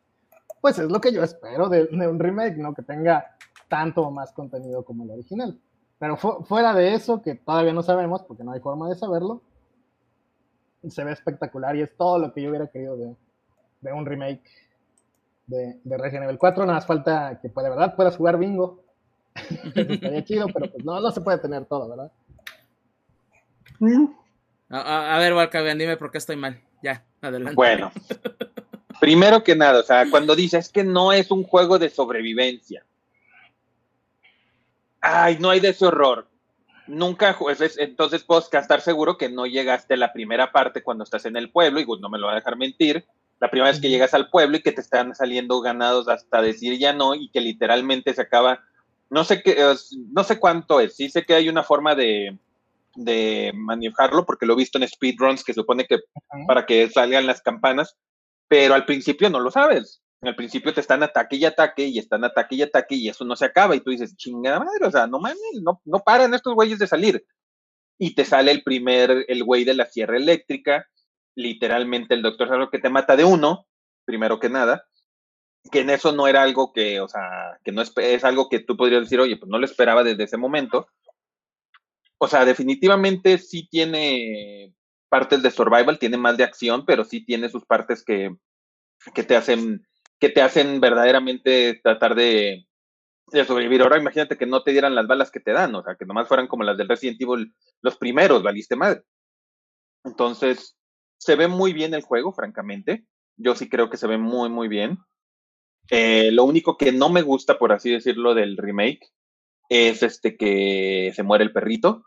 pues 0.60 0.78
es 0.78 0.90
lo 0.90 1.00
que 1.00 1.12
yo 1.12 1.22
espero 1.22 1.68
de, 1.68 1.88
un 1.90 2.18
remake, 2.18 2.56
¿no? 2.56 2.72
Que 2.72 2.82
tenga 2.82 3.36
tanto 3.68 4.02
o 4.02 4.10
más 4.10 4.32
contenido 4.32 4.84
como 4.84 5.04
el 5.04 5.10
original. 5.10 5.58
Pero 5.98 6.16
fuera 6.16 6.74
de 6.74 6.94
eso, 6.94 7.22
que 7.22 7.36
todavía 7.36 7.72
no 7.72 7.82
sabemos, 7.82 8.22
porque 8.22 8.44
no 8.44 8.52
hay 8.52 8.60
forma 8.60 8.88
de 8.88 8.96
saberlo, 8.96 9.40
se 10.88 11.04
ve 11.04 11.12
espectacular 11.12 11.76
y 11.76 11.82
es 11.82 11.96
todo 11.96 12.18
lo 12.18 12.32
que 12.32 12.42
yo 12.42 12.50
hubiera 12.50 12.66
querido 12.66 12.96
de, 12.96 13.92
un 13.92 14.06
remake 14.06 14.42
de, 15.46 15.78
Resident 15.84 16.24
Evil 16.24 16.38
4. 16.38 16.64
Nada 16.64 16.78
más 16.78 16.86
falta 16.86 17.38
que 17.40 17.48
pues, 17.48 17.64
de 17.64 17.70
verdad 17.70 17.94
puedas 17.94 18.16
jugar 18.16 18.38
bingo. 18.38 18.82
estaría 19.74 20.24
chido, 20.24 20.46
pero 20.52 20.70
pues 20.70 20.84
no, 20.84 21.00
no 21.00 21.10
se 21.10 21.20
puede 21.20 21.38
tener 21.38 21.64
todo, 21.64 21.88
¿verdad? 21.88 22.12
A, 24.68 25.18
ver, 25.18 25.34
Walcavian, 25.34 25.78
dime 25.78 25.96
por 25.96 26.10
qué 26.10 26.18
estoy 26.18 26.36
mal. 26.36 26.60
Ya, 26.82 27.04
adelante. 27.20 27.54
Bueno, 27.54 27.92
primero 29.00 29.44
que 29.44 29.54
nada, 29.54 29.80
o 29.80 29.82
sea, 29.82 30.08
cuando 30.10 30.34
dices 30.34 30.68
que 30.68 30.82
no 30.82 31.12
es 31.12 31.30
un 31.30 31.44
juego 31.44 31.78
de 31.78 31.90
sobrevivencia. 31.90 32.84
Ay, 35.00 35.36
no 35.40 35.50
hay 35.50 35.60
de 35.60 35.70
ese 35.70 35.86
horror. 35.86 36.28
Nunca, 36.86 37.36
entonces 37.78 38.24
puedo 38.24 38.40
estar 38.40 38.80
seguro 38.80 39.16
que 39.16 39.28
no 39.28 39.46
llegaste 39.46 39.94
a 39.94 39.96
la 39.96 40.12
primera 40.12 40.52
parte 40.52 40.82
cuando 40.82 41.04
estás 41.04 41.26
en 41.26 41.36
el 41.36 41.50
pueblo, 41.50 41.80
y 41.80 41.86
no 42.00 42.08
me 42.08 42.18
lo 42.18 42.26
va 42.26 42.32
a 42.32 42.36
dejar 42.36 42.56
mentir, 42.56 43.04
la 43.40 43.50
primera 43.50 43.70
vez 43.70 43.80
que 43.80 43.88
llegas 43.88 44.14
al 44.14 44.30
pueblo 44.30 44.56
y 44.56 44.62
que 44.62 44.72
te 44.72 44.80
están 44.80 45.14
saliendo 45.14 45.60
ganados 45.60 46.08
hasta 46.08 46.40
decir 46.40 46.78
ya 46.78 46.92
no, 46.92 47.14
y 47.14 47.28
que 47.28 47.40
literalmente 47.40 48.14
se 48.14 48.22
acaba, 48.22 48.60
no 49.10 49.24
sé 49.24 49.42
qué, 49.42 49.56
no 50.12 50.24
sé 50.24 50.38
cuánto 50.38 50.80
es, 50.80 50.96
sí 50.96 51.08
sé 51.08 51.24
que 51.24 51.34
hay 51.34 51.48
una 51.48 51.62
forma 51.62 51.94
de, 51.94 52.36
de 52.94 53.52
manejarlo, 53.54 54.24
porque 54.24 54.46
lo 54.46 54.54
he 54.54 54.56
visto 54.56 54.78
en 54.78 54.88
speedruns 54.88 55.44
que 55.44 55.54
supone 55.54 55.86
que 55.86 55.98
para 56.46 56.66
que 56.66 56.88
salgan 56.90 57.26
las 57.26 57.42
campanas, 57.42 57.96
pero 58.48 58.74
al 58.74 58.84
principio 58.84 59.30
no 59.30 59.40
lo 59.40 59.50
sabes. 59.50 60.02
Al 60.20 60.36
principio 60.36 60.72
te 60.72 60.80
están 60.80 61.02
ataque 61.02 61.36
y 61.36 61.44
ataque 61.44 61.84
y 61.84 61.98
están 61.98 62.24
ataque 62.24 62.54
y 62.54 62.62
ataque 62.62 62.94
y 62.94 63.08
eso 63.08 63.24
no 63.24 63.34
se 63.34 63.44
acaba 63.44 63.74
y 63.74 63.80
tú 63.80 63.90
dices, 63.90 64.16
chingada 64.16 64.60
madre, 64.60 64.86
o 64.86 64.90
sea, 64.90 65.06
no 65.06 65.18
mames, 65.18 65.38
no, 65.62 65.80
no 65.84 65.98
paran 65.98 66.32
estos 66.32 66.54
güeyes 66.54 66.78
de 66.78 66.86
salir. 66.86 67.24
Y 67.98 68.14
te 68.14 68.24
sale 68.24 68.52
el 68.52 68.62
primer, 68.62 69.24
el 69.26 69.42
güey 69.42 69.64
de 69.64 69.74
la 69.74 69.86
sierra 69.86 70.16
eléctrica, 70.16 70.86
literalmente 71.34 72.14
el 72.14 72.22
doctor 72.22 72.48
sabe 72.48 72.68
que 72.70 72.78
te 72.78 72.90
mata 72.90 73.16
de 73.16 73.24
uno, 73.24 73.66
primero 74.04 74.38
que 74.38 74.48
nada, 74.48 74.84
que 75.70 75.80
en 75.80 75.90
eso 75.90 76.12
no 76.12 76.26
era 76.26 76.42
algo 76.42 76.72
que, 76.72 77.00
o 77.00 77.08
sea, 77.08 77.58
que 77.64 77.72
no 77.72 77.82
es, 77.82 77.92
es 77.96 78.24
algo 78.24 78.48
que 78.48 78.60
tú 78.60 78.76
podrías 78.76 79.02
decir, 79.02 79.20
oye, 79.20 79.36
pues 79.36 79.50
no 79.50 79.58
lo 79.58 79.64
esperaba 79.64 80.02
desde 80.02 80.24
ese 80.24 80.36
momento, 80.36 80.88
o 82.22 82.28
sea, 82.28 82.44
definitivamente 82.44 83.36
sí 83.36 83.66
tiene 83.68 84.72
partes 85.08 85.42
de 85.42 85.50
survival, 85.50 85.98
tiene 85.98 86.16
más 86.16 86.36
de 86.36 86.44
acción, 86.44 86.86
pero 86.86 87.02
sí 87.02 87.24
tiene 87.24 87.48
sus 87.48 87.64
partes 87.64 88.04
que, 88.04 88.36
que 89.12 89.24
te 89.24 89.34
hacen 89.34 89.84
que 90.20 90.28
te 90.28 90.40
hacen 90.40 90.80
verdaderamente 90.80 91.80
tratar 91.82 92.14
de, 92.14 92.68
sobrevivir. 93.44 93.82
Ahora 93.82 93.98
imagínate 93.98 94.38
que 94.38 94.46
no 94.46 94.62
te 94.62 94.70
dieran 94.70 94.94
las 94.94 95.08
balas 95.08 95.32
que 95.32 95.40
te 95.40 95.50
dan, 95.50 95.74
o 95.74 95.82
sea, 95.82 95.96
que 95.96 96.06
nomás 96.06 96.28
fueran 96.28 96.46
como 96.46 96.62
las 96.62 96.78
del 96.78 96.88
Resident 96.88 97.20
Evil, 97.20 97.52
los 97.80 97.96
primeros, 97.96 98.44
valiste 98.44 98.76
madre. 98.76 99.02
Entonces, 100.04 100.76
se 101.18 101.34
ve 101.34 101.48
muy 101.48 101.72
bien 101.72 101.92
el 101.92 102.02
juego, 102.02 102.32
francamente. 102.32 103.04
Yo 103.36 103.56
sí 103.56 103.68
creo 103.68 103.90
que 103.90 103.96
se 103.96 104.06
ve 104.06 104.16
muy, 104.16 104.48
muy 104.48 104.68
bien. 104.68 104.98
Eh, 105.90 106.30
lo 106.30 106.44
único 106.44 106.76
que 106.76 106.92
no 106.92 107.08
me 107.08 107.22
gusta, 107.22 107.58
por 107.58 107.72
así 107.72 107.90
decirlo, 107.90 108.32
del 108.36 108.56
remake 108.56 109.10
es 109.68 110.02
este 110.02 110.36
que 110.36 111.12
se 111.16 111.22
muere 111.24 111.44
el 111.44 111.52
perrito. 111.52 112.04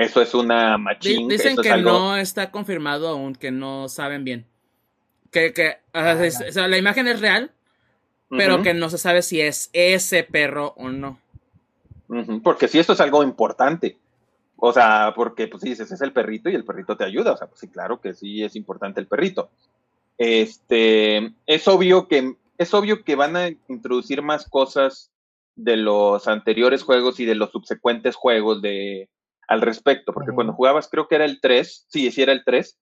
Eso 0.00 0.22
es 0.22 0.34
una 0.34 0.78
machín. 0.78 1.28
Dicen 1.28 1.56
que 1.56 1.76
no 1.76 2.16
está 2.16 2.50
confirmado 2.50 3.08
aún, 3.08 3.34
que 3.34 3.50
no 3.50 3.88
saben 3.88 4.24
bien. 4.24 4.46
Que, 5.30 5.52
que 5.52 5.76
ah, 5.92 6.16
la 6.68 6.78
imagen 6.78 7.06
es 7.06 7.20
real, 7.20 7.52
pero 8.28 8.62
que 8.62 8.74
no 8.74 8.88
se 8.90 8.98
sabe 8.98 9.22
si 9.22 9.40
es 9.40 9.70
ese 9.72 10.24
perro 10.24 10.74
o 10.76 10.88
no. 10.88 11.18
Porque 12.42 12.68
si 12.68 12.78
esto 12.78 12.94
es 12.94 13.00
algo 13.00 13.22
importante. 13.22 13.96
O 14.56 14.72
sea, 14.72 15.12
porque 15.14 15.48
pues 15.48 15.62
dices, 15.62 15.90
es 15.90 16.00
el 16.00 16.12
perrito 16.12 16.50
y 16.50 16.54
el 16.54 16.64
perrito 16.64 16.96
te 16.96 17.04
ayuda. 17.04 17.32
O 17.32 17.36
sea, 17.36 17.46
pues 17.46 17.60
sí, 17.60 17.68
claro 17.68 18.00
que 18.00 18.14
sí 18.14 18.42
es 18.42 18.56
importante 18.56 19.00
el 19.00 19.06
perrito. 19.06 19.50
Este, 20.18 21.32
es 21.46 21.66
obvio 21.68 22.08
que 22.08 22.34
es 22.58 22.74
obvio 22.74 23.04
que 23.04 23.16
van 23.16 23.36
a 23.36 23.48
introducir 23.68 24.20
más 24.20 24.46
cosas 24.46 25.10
de 25.56 25.78
los 25.78 26.28
anteriores 26.28 26.82
juegos 26.82 27.18
y 27.20 27.24
de 27.24 27.34
los 27.34 27.50
subsecuentes 27.52 28.16
juegos 28.16 28.60
de 28.60 29.08
al 29.50 29.62
respecto, 29.62 30.12
porque 30.12 30.30
cuando 30.32 30.52
jugabas, 30.52 30.88
creo 30.88 31.08
que 31.08 31.16
era 31.16 31.24
el 31.24 31.40
3, 31.40 31.86
sí, 31.88 32.12
sí 32.12 32.22
era 32.22 32.32
el 32.32 32.44
3, 32.44 32.78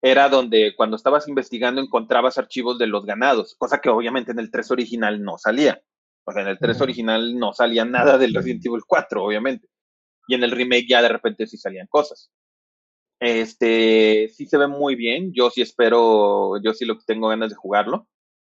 era 0.00 0.30
donde 0.30 0.74
cuando 0.74 0.96
estabas 0.96 1.28
investigando 1.28 1.82
encontrabas 1.82 2.38
archivos 2.38 2.78
de 2.78 2.86
los 2.86 3.04
ganados, 3.04 3.54
cosa 3.58 3.78
que 3.78 3.90
obviamente 3.90 4.32
en 4.32 4.38
el 4.38 4.50
3 4.50 4.70
original 4.70 5.22
no 5.22 5.36
salía. 5.36 5.82
O 6.24 6.32
sea, 6.32 6.42
en 6.42 6.48
el 6.48 6.58
3 6.58 6.80
original 6.80 7.38
no 7.38 7.52
salía 7.52 7.84
nada 7.84 8.16
del 8.16 8.32
Resident 8.32 8.64
Evil 8.64 8.84
4, 8.86 9.22
obviamente. 9.22 9.68
Y 10.28 10.34
en 10.34 10.44
el 10.44 10.50
remake 10.50 10.86
ya 10.88 11.02
de 11.02 11.10
repente 11.10 11.46
sí 11.46 11.58
salían 11.58 11.86
cosas. 11.88 12.30
Este, 13.20 14.30
sí 14.34 14.46
se 14.46 14.56
ve 14.56 14.66
muy 14.66 14.94
bien. 14.94 15.34
Yo 15.34 15.50
sí 15.50 15.60
espero, 15.60 16.58
yo 16.62 16.72
sí 16.72 16.86
lo 16.86 16.98
tengo 17.00 17.28
ganas 17.28 17.50
de 17.50 17.56
jugarlo, 17.56 18.08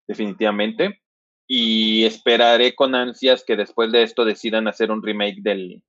definitivamente. 0.06 1.02
Y 1.48 2.04
esperaré 2.04 2.76
con 2.76 2.94
ansias 2.94 3.42
que 3.44 3.56
después 3.56 3.90
de 3.90 4.04
esto 4.04 4.24
decidan 4.24 4.68
hacer 4.68 4.92
un 4.92 5.02
remake 5.02 5.42
del, 5.42 5.82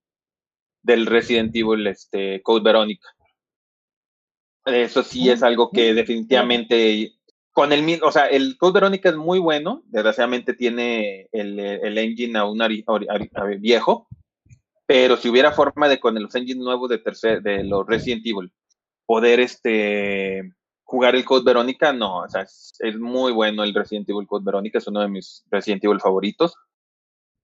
del 0.82 1.06
Resident 1.06 1.54
Evil 1.54 1.86
este, 1.86 2.42
Code 2.42 2.62
Verónica. 2.62 3.08
Eso 4.64 5.02
sí 5.02 5.28
es 5.30 5.42
algo 5.42 5.70
que 5.70 5.94
definitivamente 5.94 7.14
con 7.52 7.72
el 7.72 8.00
o 8.02 8.10
sea, 8.10 8.26
el 8.26 8.56
Code 8.56 8.72
Verónica 8.72 9.10
es 9.10 9.16
muy 9.16 9.38
bueno, 9.38 9.82
desgraciadamente 9.86 10.54
tiene 10.54 11.28
el, 11.32 11.58
el 11.58 11.98
engine 11.98 12.38
aún 12.38 12.60
viejo, 13.60 14.08
pero 14.86 15.16
si 15.16 15.28
hubiera 15.28 15.52
forma 15.52 15.88
de 15.88 16.00
con 16.00 16.20
los 16.20 16.34
engines 16.34 16.64
nuevos 16.64 16.88
de 16.88 16.98
tercer, 16.98 17.42
de 17.42 17.62
los 17.64 17.86
Resident 17.86 18.26
Evil 18.26 18.52
poder 19.04 19.40
este 19.40 20.50
jugar 20.82 21.14
el 21.14 21.24
Code 21.24 21.44
Verónica, 21.44 21.92
no, 21.92 22.20
o 22.20 22.28
sea, 22.28 22.42
es, 22.42 22.74
es, 22.78 22.98
muy 22.98 23.32
bueno 23.32 23.64
el 23.64 23.74
Resident 23.74 24.08
Evil 24.08 24.26
Code 24.26 24.44
Verónica, 24.44 24.78
es 24.78 24.86
uno 24.86 25.00
de 25.00 25.08
mis 25.08 25.44
Resident 25.50 25.84
Evil 25.84 26.00
favoritos, 26.00 26.54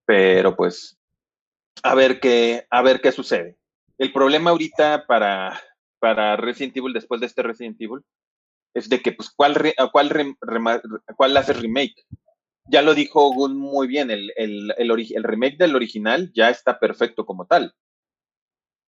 pero 0.06 0.56
pues 0.56 0.97
a 1.82 1.94
ver 1.94 2.20
qué, 2.20 2.66
a 2.70 2.82
ver 2.82 3.00
qué 3.00 3.12
sucede. 3.12 3.56
El 3.98 4.12
problema 4.12 4.50
ahorita 4.50 5.06
para, 5.06 5.60
para 5.98 6.36
Resident 6.36 6.76
Evil 6.76 6.92
después 6.92 7.20
de 7.20 7.26
este 7.26 7.42
Resident 7.42 7.80
Evil 7.80 8.02
es 8.74 8.88
de 8.88 9.00
que, 9.00 9.12
pues, 9.12 9.30
¿cuál, 9.30 9.74
cuál, 9.92 10.36
cuál 11.16 11.36
hace 11.36 11.52
remake? 11.52 12.06
Ya 12.66 12.82
lo 12.82 12.94
dijo 12.94 13.32
Gun 13.32 13.56
muy 13.56 13.86
bien, 13.86 14.10
el, 14.10 14.32
el, 14.36 14.74
el, 14.76 15.22
remake 15.24 15.56
del 15.56 15.74
original 15.74 16.30
ya 16.34 16.50
está 16.50 16.78
perfecto 16.78 17.24
como 17.24 17.46
tal. 17.46 17.74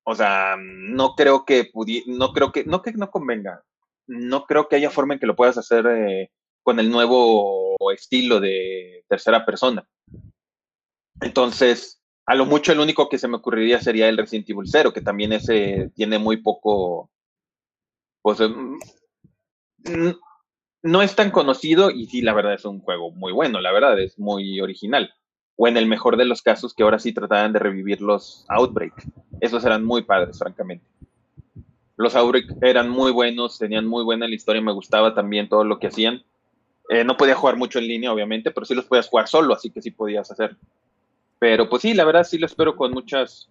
O 0.05 0.15
sea, 0.15 0.57
no 0.59 1.15
creo 1.15 1.44
que 1.44 1.70
no 2.07 2.33
creo 2.33 2.52
que, 2.52 2.65
no 2.65 2.83
que 2.83 2.93
no 2.93 3.10
convenga. 3.10 3.62
No 4.07 4.44
creo 4.44 4.69
que 4.69 4.77
haya 4.77 4.91
forma 4.91 5.15
en 5.15 5.20
que 5.20 5.27
lo 5.27 5.36
puedas 5.36 5.57
hacer 5.57 5.86
eh, 5.86 6.31
con 6.62 6.78
el 6.78 6.91
nuevo 6.91 7.77
estilo 7.93 8.41
de 8.41 9.05
tercera 9.09 9.47
persona. 9.47 9.86
Entonces, 11.20 12.00
a 12.31 12.36
lo 12.36 12.47
mucho 12.47 12.70
el 12.70 12.78
único 12.78 13.09
que 13.09 13.18
se 13.18 13.26
me 13.26 13.39
ocurriría 13.39 13.81
sería 13.81 14.09
el 14.09 14.17
Resident 14.17 14.49
Evil 14.49 14.68
0, 14.68 14.92
que 14.92 15.00
también 15.00 15.33
ese 15.33 15.91
tiene 15.97 16.17
muy 16.20 16.36
poco, 16.36 17.10
pues 18.23 18.39
em, 18.39 18.78
no 20.81 21.02
es 21.02 21.17
tan 21.17 21.33
conocido 21.33 21.91
y 21.91 22.07
sí, 22.07 22.23
la 22.23 22.33
verdad 22.33 22.55
es 22.55 22.65
un 22.65 22.83
juego 22.83 23.10
muy 23.10 23.33
bueno, 23.33 23.60
la 23.60 23.73
verdad 23.73 23.99
es 23.99 24.17
muy 24.17 24.60
original. 24.60 25.12
O 25.57 25.67
en 25.67 25.76
el 25.76 25.86
mejor 25.86 26.17
de 26.17 26.25
los 26.25 26.41
casos 26.41 26.73
que 26.73 26.84
ahora 26.84 27.00
sí 27.00 27.12
trataban 27.12 27.52
de 27.52 27.59
revivir 27.59 28.00
los 28.00 28.44
Outbreak. 28.49 29.09
Esos 29.41 29.65
eran 29.65 29.84
muy 29.84 30.02
padres, 30.02 30.39
francamente. 30.39 30.86
Los 31.97 32.15
Outbreak 32.15 32.62
eran 32.62 32.91
muy 32.91 33.10
buenos, 33.10 33.59
tenían 33.59 33.89
muy 33.89 34.05
buena 34.05 34.28
la 34.28 34.36
historia, 34.36 34.62
me 34.62 34.70
gustaba 34.70 35.17
también 35.17 35.49
todo 35.49 35.65
lo 35.65 35.81
que 35.81 35.89
hacían. 35.89 36.23
Eh, 36.91 37.02
no 37.02 37.17
podía 37.17 37.34
jugar 37.34 37.57
mucho 37.57 37.81
en 37.81 37.89
línea, 37.89 38.12
obviamente, 38.12 38.52
pero 38.52 38.67
sí 38.67 38.76
los 38.76 38.84
podías 38.84 39.09
jugar 39.09 39.26
solo, 39.26 39.52
así 39.52 39.70
que 39.70 39.83
sí 39.83 39.91
podías 39.91 40.31
hacer 40.31 40.57
pero 41.41 41.70
pues 41.70 41.83
sí, 41.83 41.94
la 41.94 42.05
verdad 42.05 42.23
sí 42.23 42.39
lo 42.39 42.44
espero 42.44 42.77
con 42.77 42.93
muchas, 42.93 43.49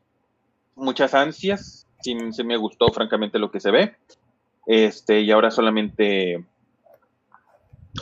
muchas 0.75 1.13
ansias. 1.15 1.87
Sí, 2.01 2.15
me 2.45 2.55
gustó 2.55 2.87
francamente 2.93 3.39
lo 3.39 3.51
que 3.51 3.59
se 3.59 3.71
ve. 3.71 3.95
Este, 4.67 5.21
y 5.21 5.31
ahora 5.31 5.49
solamente, 5.49 6.45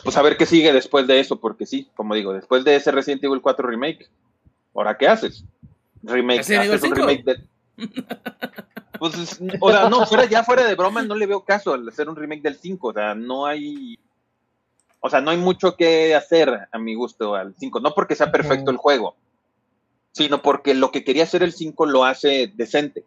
pues 0.04 0.14
a 0.18 0.22
ver 0.22 0.36
qué 0.36 0.44
sigue 0.44 0.74
después 0.74 1.06
de 1.06 1.18
eso, 1.18 1.40
porque 1.40 1.64
sí, 1.64 1.88
como 1.96 2.14
digo, 2.14 2.34
después 2.34 2.64
de 2.64 2.76
ese 2.76 2.92
Resident 2.92 3.24
Evil 3.24 3.40
4 3.40 3.66
remake, 3.66 4.10
¿ahora 4.74 4.98
qué 4.98 5.08
haces? 5.08 5.42
Remake, 6.02 6.40
haces 6.40 6.82
un 6.82 6.94
remake 6.94 7.24
de... 7.24 7.42
Pues, 8.98 9.40
o 9.60 9.70
sea, 9.70 9.88
no, 9.88 10.04
fuera, 10.06 10.24
ya 10.24 10.42
fuera 10.42 10.64
de 10.64 10.74
broma, 10.74 11.02
no 11.02 11.14
le 11.14 11.26
veo 11.26 11.44
caso 11.44 11.72
al 11.72 11.88
hacer 11.88 12.08
un 12.08 12.16
remake 12.16 12.42
del 12.42 12.56
5, 12.56 12.88
o 12.88 12.92
sea, 12.92 13.14
no 13.14 13.46
hay, 13.46 13.96
o 14.98 15.08
sea, 15.08 15.20
no 15.20 15.30
hay 15.30 15.36
mucho 15.36 15.76
que 15.76 16.16
hacer 16.16 16.66
a 16.72 16.78
mi 16.80 16.96
gusto 16.96 17.36
al 17.36 17.54
5, 17.56 17.78
no 17.78 17.94
porque 17.94 18.16
sea 18.16 18.32
perfecto 18.32 18.72
el 18.72 18.76
juego, 18.76 19.14
sino 20.18 20.42
porque 20.42 20.74
lo 20.74 20.90
que 20.90 21.04
quería 21.04 21.22
hacer 21.22 21.44
el 21.44 21.52
5 21.52 21.86
lo 21.86 22.04
hace 22.04 22.52
decente. 22.56 23.04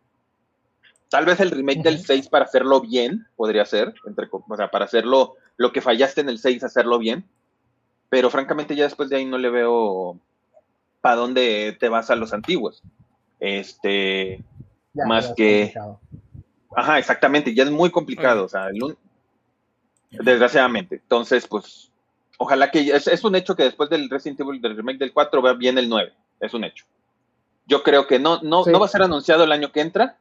Tal 1.09 1.25
vez 1.25 1.41
el 1.41 1.51
remake 1.51 1.83
del 1.83 1.99
6 1.99 2.29
para 2.29 2.45
hacerlo 2.45 2.79
bien, 2.79 3.27
podría 3.35 3.65
ser, 3.65 3.93
entre, 4.07 4.29
o 4.31 4.55
sea, 4.55 4.71
para 4.71 4.85
hacerlo, 4.85 5.35
lo 5.57 5.73
que 5.73 5.81
fallaste 5.81 6.21
en 6.21 6.29
el 6.29 6.39
6, 6.39 6.63
hacerlo 6.63 6.97
bien. 6.99 7.25
Pero 8.09 8.29
francamente 8.29 8.77
ya 8.77 8.85
después 8.85 9.09
de 9.09 9.17
ahí 9.17 9.25
no 9.25 9.37
le 9.37 9.49
veo 9.49 10.17
para 11.01 11.17
dónde 11.17 11.75
te 11.77 11.89
vas 11.89 12.09
a 12.09 12.15
los 12.15 12.31
antiguos. 12.31 12.81
Este, 13.41 14.41
más 14.93 15.33
que... 15.35 15.73
Ajá, 16.73 16.97
exactamente, 16.97 17.53
ya 17.53 17.63
es 17.63 17.71
muy 17.71 17.91
complicado, 17.91 18.45
o 18.45 18.47
sea, 18.47 18.69
desgraciadamente. 20.11 20.95
Entonces, 20.95 21.45
pues, 21.45 21.91
ojalá 22.37 22.71
que 22.71 22.79
es, 22.79 23.07
es, 23.07 23.23
un 23.25 23.35
hecho 23.35 23.53
que 23.53 23.63
después 23.63 23.89
del 23.89 24.09
Resident 24.09 24.39
Evil, 24.39 24.61
del 24.61 24.77
remake 24.77 24.99
del 24.99 25.11
4, 25.11 25.41
vea 25.41 25.53
bien 25.53 25.77
el 25.77 25.89
9, 25.89 26.13
es 26.39 26.53
un 26.53 26.63
hecho. 26.63 26.85
Yo 27.65 27.83
creo 27.83 28.07
que 28.07 28.19
no, 28.19 28.41
no, 28.41 28.65
no 28.65 28.79
va 28.79 28.85
a 28.85 28.89
ser 28.89 29.03
anunciado 29.03 29.43
el 29.43 29.51
año 29.51 29.71
que 29.71 29.81
entra, 29.81 30.17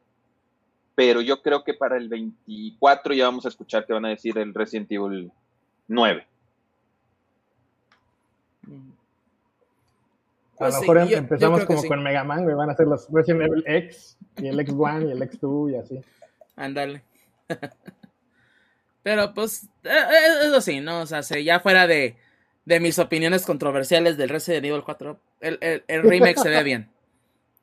pero 0.95 1.21
yo 1.21 1.41
creo 1.41 1.63
que 1.63 1.73
para 1.73 1.97
el 1.97 2.07
24 2.07 3.13
ya 3.13 3.25
vamos 3.25 3.45
a 3.45 3.49
escuchar 3.49 3.85
que 3.85 3.93
van 3.93 4.05
a 4.05 4.09
decir 4.09 4.37
el 4.37 4.53
Resident 4.53 4.91
Evil 4.91 5.31
9. 5.87 6.27
a 10.61 10.65
lo 10.65 10.69
pues 10.69 10.81
mejor 10.81 10.97
em, 10.99 11.13
empezamos 11.13 11.65
como 11.65 11.83
con 11.83 12.03
Mega 12.03 12.23
Man, 12.23 12.45
van 12.55 12.69
a 12.69 12.75
ser 12.75 12.85
los 12.85 13.07
Resident 13.11 13.41
Evil 13.41 13.63
X 13.65 14.17
y 14.37 14.47
el 14.47 14.59
X1 14.59 15.07
y 15.07 15.11
el 15.11 15.21
X2 15.21 15.71
y 15.71 15.75
así. 15.75 16.01
Ándale. 16.55 17.01
Pero 19.03 19.33
pues, 19.33 19.63
eh, 19.83 19.89
eh, 19.89 20.45
eso 20.45 20.61
sí, 20.61 20.79
¿no? 20.79 21.01
O 21.01 21.05
sea, 21.07 21.21
ya 21.21 21.59
fuera 21.59 21.87
de, 21.87 22.15
de 22.65 22.79
mis 22.79 22.99
opiniones 22.99 23.43
controversiales 23.43 24.17
del 24.17 24.29
Resident 24.29 24.65
Evil 24.65 24.83
4, 24.83 25.19
el, 25.39 25.57
el, 25.61 25.83
el 25.87 26.03
remake 26.03 26.37
se 26.37 26.49
ve 26.49 26.61
bien. 26.61 26.90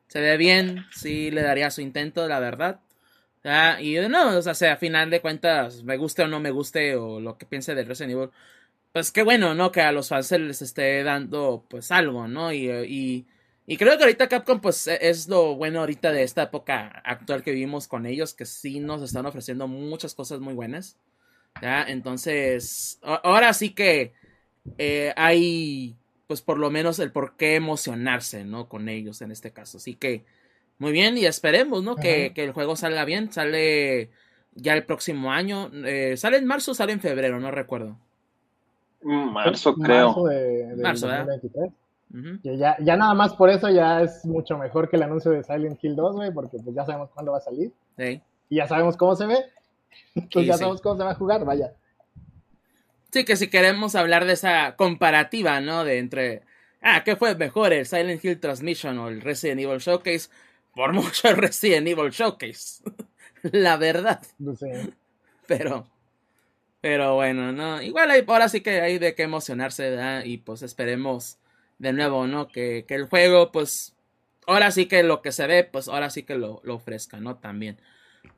Se 0.09 0.19
ve 0.19 0.37
bien, 0.37 0.85
sí 0.91 1.31
le 1.31 1.43
daría 1.43 1.71
su 1.71 1.81
intento, 1.81 2.27
la 2.27 2.39
verdad. 2.39 2.81
Y 3.79 3.95
no, 4.09 4.37
o 4.37 4.41
sea, 4.41 4.73
a 4.73 4.77
final 4.77 5.09
de 5.09 5.21
cuentas, 5.21 5.83
me 5.83 5.97
guste 5.97 6.23
o 6.23 6.27
no 6.27 6.39
me 6.39 6.51
guste, 6.51 6.95
o 6.95 7.19
lo 7.19 7.37
que 7.37 7.45
piense 7.45 7.73
de 7.75 7.83
Resident 7.83 8.13
Evil, 8.13 8.29
pues 8.91 9.11
qué 9.11 9.23
bueno, 9.23 9.55
¿no? 9.55 9.71
Que 9.71 9.81
a 9.81 9.91
los 9.91 10.09
fans 10.09 10.31
les 10.31 10.61
esté 10.61 11.03
dando, 11.03 11.65
pues, 11.69 11.91
algo, 11.91 12.27
¿no? 12.27 12.51
Y, 12.53 13.25
y, 13.67 13.77
creo 13.77 13.97
que 13.97 14.03
ahorita 14.03 14.27
Capcom, 14.27 14.59
pues, 14.61 14.87
e, 14.87 14.97
es 15.09 15.27
lo 15.29 15.55
bueno 15.55 15.79
ahorita 15.81 16.11
de 16.11 16.23
esta 16.23 16.43
época 16.43 17.01
actual 17.05 17.43
que 17.43 17.51
vivimos 17.51 17.87
con 17.87 18.05
ellos, 18.05 18.33
que 18.33 18.45
sí 18.45 18.79
nos 18.79 19.01
están 19.03 19.25
ofreciendo 19.25 19.67
muchas 19.67 20.15
cosas 20.15 20.39
muy 20.39 20.53
buenas. 20.53 20.97
¿ya? 21.61 21.83
Entonces, 21.83 22.99
ahora 23.03 23.53
sí 23.53 23.71
que 23.71 24.13
eh, 24.77 25.13
hay 25.15 25.98
pues 26.29 26.43
por 26.43 26.59
lo 26.59 26.69
menos 26.69 26.99
el 26.99 27.11
por 27.11 27.37
qué 27.37 27.55
emocionarse, 27.55 28.45
¿no? 28.45 28.69
Con 28.69 28.87
ellos 28.87 29.23
en 29.23 29.31
este 29.31 29.49
caso. 29.49 29.79
Así 29.79 29.95
que, 29.95 30.25
muy 30.77 30.91
bien, 30.91 31.17
y 31.17 31.25
esperemos, 31.25 31.83
¿no? 31.83 31.95
Que, 31.95 32.31
el 32.35 32.51
juego 32.51 32.75
salga 32.75 33.03
bien. 33.03 33.31
Sale 33.31 34.11
ya 34.53 34.75
el 34.75 34.85
próximo 34.85 35.31
año. 35.31 35.71
Eh, 35.73 36.17
¿Sale 36.17 36.37
en 36.37 36.45
marzo 36.45 36.69
o 36.69 36.75
sale 36.75 36.93
en 36.93 36.99
febrero? 36.99 37.39
No 37.39 37.49
recuerdo. 37.49 37.97
Mm, 39.01 39.31
marzo, 39.31 39.73
creo. 39.73 40.09
Marzo, 40.09 40.25
de, 40.25 40.75
marzo 40.77 41.07
2023. 41.07 41.71
ya, 42.59 42.77
ya 42.79 42.95
nada 42.95 43.15
más 43.15 43.33
por 43.33 43.49
eso 43.49 43.67
ya 43.71 44.03
es 44.03 44.23
mucho 44.23 44.55
mejor 44.55 44.87
que 44.87 44.97
el 44.97 45.03
anuncio 45.03 45.31
de 45.31 45.43
Silent 45.43 45.83
Hill 45.83 45.95
2, 45.95 46.15
güey, 46.15 46.31
porque 46.31 46.59
pues 46.63 46.75
ya 46.75 46.85
sabemos 46.85 47.09
cuándo 47.09 47.31
va 47.31 47.39
a 47.39 47.41
salir. 47.41 47.71
Sí. 47.97 48.21
Y 48.49 48.57
ya 48.57 48.67
sabemos 48.67 48.95
cómo 48.97 49.15
se 49.15 49.25
ve. 49.25 49.37
Entonces 50.13 50.45
ya 50.45 50.57
sabemos 50.57 50.79
cómo 50.79 50.95
se 50.95 51.03
va 51.05 51.09
a 51.09 51.15
jugar, 51.15 51.43
vaya. 51.43 51.73
Sí, 53.11 53.25
que 53.25 53.35
si 53.35 53.47
queremos 53.47 53.95
hablar 53.95 54.25
de 54.25 54.33
esa 54.33 54.75
comparativa, 54.75 55.61
¿no? 55.61 55.83
De 55.83 55.97
entre, 55.97 56.43
ah, 56.81 57.03
¿qué 57.03 57.15
fue 57.15 57.35
mejor, 57.35 57.73
el 57.73 57.87
Silent 57.87 58.23
Hill 58.23 58.39
Transmission 58.39 58.99
o 58.99 59.07
el 59.07 59.21
Resident 59.21 59.61
Evil 59.61 59.79
Showcase? 59.79 60.29
Por 60.75 60.93
mucho 60.93 61.29
el 61.29 61.37
Resident 61.37 61.87
Evil 61.87 62.11
Showcase. 62.11 62.83
La 63.41 63.77
verdad. 63.77 64.21
No 64.37 64.55
sé. 64.55 64.89
Pero, 65.47 65.87
pero 66.81 67.15
bueno, 67.15 67.51
¿no? 67.51 67.81
Igual 67.81 68.11
hay, 68.11 68.23
ahora 68.27 68.47
sí 68.47 68.61
que 68.61 68.81
hay 68.81 68.99
de 68.99 69.15
qué 69.15 69.23
emocionarse, 69.23 69.89
¿verdad? 69.89 70.23
Y 70.25 70.37
pues 70.37 70.61
esperemos 70.61 71.39
de 71.79 71.93
nuevo, 71.93 72.27
¿no? 72.27 72.47
Que, 72.47 72.85
que 72.87 72.93
el 72.93 73.05
juego, 73.07 73.51
pues, 73.51 73.95
ahora 74.45 74.69
sí 74.69 74.85
que 74.85 75.01
lo 75.01 75.23
que 75.23 75.31
se 75.31 75.47
ve, 75.47 75.63
pues 75.63 75.87
ahora 75.87 76.11
sí 76.11 76.23
que 76.23 76.35
lo, 76.35 76.61
lo 76.63 76.75
ofrezca, 76.75 77.19
¿no? 77.19 77.37
También. 77.37 77.79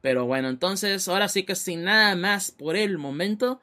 Pero 0.02 0.26
bueno, 0.26 0.48
entonces, 0.50 1.08
ahora 1.10 1.28
sí 1.28 1.44
que 1.44 1.56
sin 1.56 1.84
nada 1.84 2.16
más 2.16 2.52
por 2.52 2.78
el 2.78 2.98
momento 2.98 3.60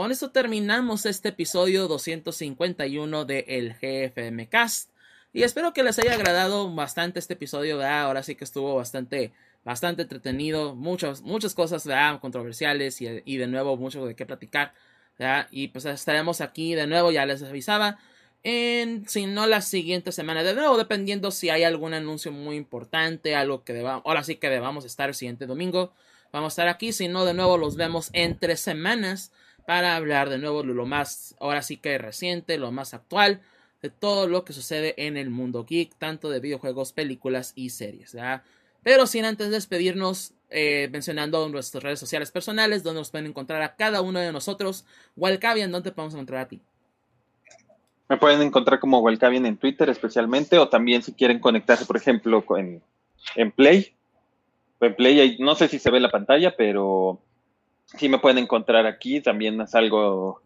con 0.00 0.12
esto 0.12 0.30
terminamos 0.30 1.04
este 1.04 1.28
episodio 1.28 1.86
251 1.86 3.26
de 3.26 3.44
El 3.46 3.74
GFM 3.74 4.48
Cast. 4.48 4.88
Y 5.34 5.42
espero 5.42 5.74
que 5.74 5.82
les 5.82 5.98
haya 5.98 6.14
agradado 6.14 6.74
bastante 6.74 7.18
este 7.18 7.34
episodio, 7.34 7.86
Ahora 7.86 8.22
sí 8.22 8.34
que 8.34 8.44
estuvo 8.44 8.74
bastante, 8.74 9.34
bastante 9.62 10.00
entretenido, 10.00 10.74
muchas, 10.74 11.20
muchas 11.20 11.52
cosas, 11.52 11.86
Controversiales 12.22 12.98
y, 13.02 13.36
de 13.36 13.46
nuevo 13.46 13.76
mucho 13.76 14.06
de 14.06 14.14
qué 14.14 14.24
platicar, 14.24 14.72
Y 15.50 15.68
pues 15.68 15.84
estaremos 15.84 16.40
aquí 16.40 16.74
de 16.74 16.86
nuevo, 16.86 17.12
ya 17.12 17.26
les 17.26 17.42
avisaba, 17.42 17.98
en, 18.42 19.06
si 19.06 19.26
no 19.26 19.46
la 19.46 19.60
siguiente 19.60 20.12
semana, 20.12 20.42
de 20.42 20.54
nuevo, 20.54 20.78
dependiendo 20.78 21.30
si 21.30 21.50
hay 21.50 21.64
algún 21.64 21.92
anuncio 21.92 22.32
muy 22.32 22.56
importante, 22.56 23.34
algo 23.34 23.64
que 23.64 23.74
debamos, 23.74 24.02
ahora 24.06 24.24
sí 24.24 24.36
que 24.36 24.48
debamos 24.48 24.86
estar 24.86 25.10
el 25.10 25.14
siguiente 25.14 25.44
domingo, 25.44 25.92
vamos 26.32 26.52
a 26.52 26.54
estar 26.54 26.68
aquí, 26.68 26.94
si 26.94 27.06
no, 27.06 27.26
de 27.26 27.34
nuevo 27.34 27.58
los 27.58 27.76
vemos 27.76 28.08
en 28.14 28.38
tres 28.38 28.60
semanas 28.60 29.30
para 29.66 29.96
hablar 29.96 30.28
de 30.28 30.38
nuevo 30.38 30.62
de 30.62 30.74
lo 30.74 30.86
más, 30.86 31.34
ahora 31.40 31.62
sí 31.62 31.76
que 31.76 31.98
reciente, 31.98 32.58
lo 32.58 32.72
más 32.72 32.94
actual, 32.94 33.40
de 33.82 33.90
todo 33.90 34.28
lo 34.28 34.44
que 34.44 34.52
sucede 34.52 34.94
en 34.96 35.16
el 35.16 35.30
mundo 35.30 35.64
geek, 35.64 35.94
tanto 35.96 36.28
de 36.28 36.40
videojuegos, 36.40 36.92
películas 36.92 37.52
y 37.54 37.70
series. 37.70 38.16
Pero 38.82 39.06
sin 39.06 39.24
antes 39.24 39.50
despedirnos, 39.50 40.34
eh, 40.50 40.88
mencionando 40.90 41.48
nuestras 41.48 41.82
redes 41.82 42.00
sociales 42.00 42.30
personales, 42.30 42.82
donde 42.82 43.00
nos 43.00 43.10
pueden 43.10 43.26
encontrar 43.26 43.62
a 43.62 43.76
cada 43.76 44.00
uno 44.00 44.18
de 44.18 44.32
nosotros. 44.32 44.84
Walcavian, 45.16 45.70
¿dónde 45.70 45.92
podemos 45.92 46.14
encontrar 46.14 46.40
a 46.40 46.48
ti? 46.48 46.60
Me 48.08 48.16
pueden 48.16 48.42
encontrar 48.42 48.80
como 48.80 48.98
Walcavian 48.98 49.46
en 49.46 49.56
Twitter 49.56 49.88
especialmente, 49.88 50.58
o 50.58 50.68
también 50.68 51.02
si 51.02 51.12
quieren 51.12 51.38
conectarse, 51.38 51.86
por 51.86 51.96
ejemplo, 51.96 52.44
en, 52.56 52.82
en 53.36 53.52
Play. 53.52 53.94
En 54.80 54.94
Play, 54.96 55.36
no 55.38 55.54
sé 55.54 55.68
si 55.68 55.78
se 55.78 55.90
ve 55.90 56.00
la 56.00 56.10
pantalla, 56.10 56.56
pero 56.56 57.20
sí 57.96 58.08
me 58.08 58.18
pueden 58.18 58.38
encontrar 58.38 58.86
aquí. 58.86 59.20
También 59.20 59.66
salgo 59.66 60.42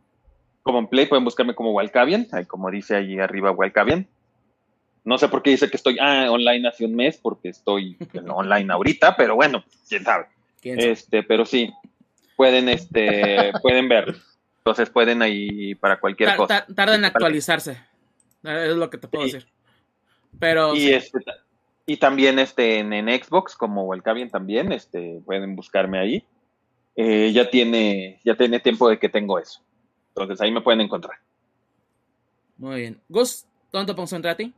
como 0.63 0.79
en 0.79 0.89
Play, 0.89 1.07
pueden 1.07 1.25
buscarme 1.25 1.55
como 1.55 1.73
Walcavian, 1.73 2.27
como 2.47 2.71
dice 2.71 2.97
ahí 2.97 3.19
arriba 3.19 3.51
Walcavian. 3.51 4.09
No 5.05 5.19
sé 5.19 5.29
por 5.29 5.43
qué 5.43 5.51
dice 5.51 5.69
que 5.69 5.77
estoy 5.77 5.99
ah, 6.01 6.29
online 6.31 6.67
hace 6.67 6.87
un 6.87 6.97
mes, 6.97 7.19
porque 7.19 7.51
estoy 7.51 7.99
online 8.29 8.73
ahorita, 8.73 9.17
pero 9.17 9.35
bueno, 9.35 9.63
quién 9.89 10.05
sabe. 10.05 10.27
Este, 10.63 11.23
pero 11.23 11.45
sí, 11.45 11.71
pueden, 12.37 12.71
este, 12.71 13.53
pueden 13.63 13.89
ver. 13.89 14.17
Entonces 14.59 14.89
pueden 14.89 15.21
ahí 15.21 15.75
para 15.75 16.01
cualquier 16.01 16.35
cosa. 16.37 16.65
Tarda 16.75 16.95
en 16.95 17.05
actualizarse. 17.05 17.79
Es 18.43 18.77
lo 18.77 18.89
que 18.89 18.97
te 18.97 19.09
puedo 19.09 19.25
decir. 19.25 19.47
Pero. 20.39 20.75
Y, 20.75 20.91
este, 20.93 21.19
y 21.85 21.99
también 21.99 22.39
este, 22.39 22.79
en, 22.79 22.93
Xbox, 23.23 23.57
como 23.57 23.85
Walcavian 23.85 24.31
también, 24.31 24.73
este, 24.73 25.21
pueden 25.27 25.55
buscarme 25.55 25.99
ahí. 25.99 26.25
Eh, 26.97 27.33
ya 27.33 27.51
tiene, 27.51 28.21
ya 28.25 28.37
tiene 28.37 28.61
tiempo 28.61 28.89
de 28.89 28.99
que 28.99 29.09
tengo 29.09 29.39
eso. 29.39 29.61
Entonces 30.09 30.41
ahí 30.41 30.53
me 30.53 30.61
pueden 30.61 30.81
encontrar. 30.81 31.19
Muy 32.57 32.81
bien. 32.81 33.01
Gus, 33.09 33.47
¿dónde 33.73 33.87
te 33.87 33.95
podemos 33.95 34.13
encontrar 34.13 34.35
a 34.35 34.37
ti? 34.37 34.55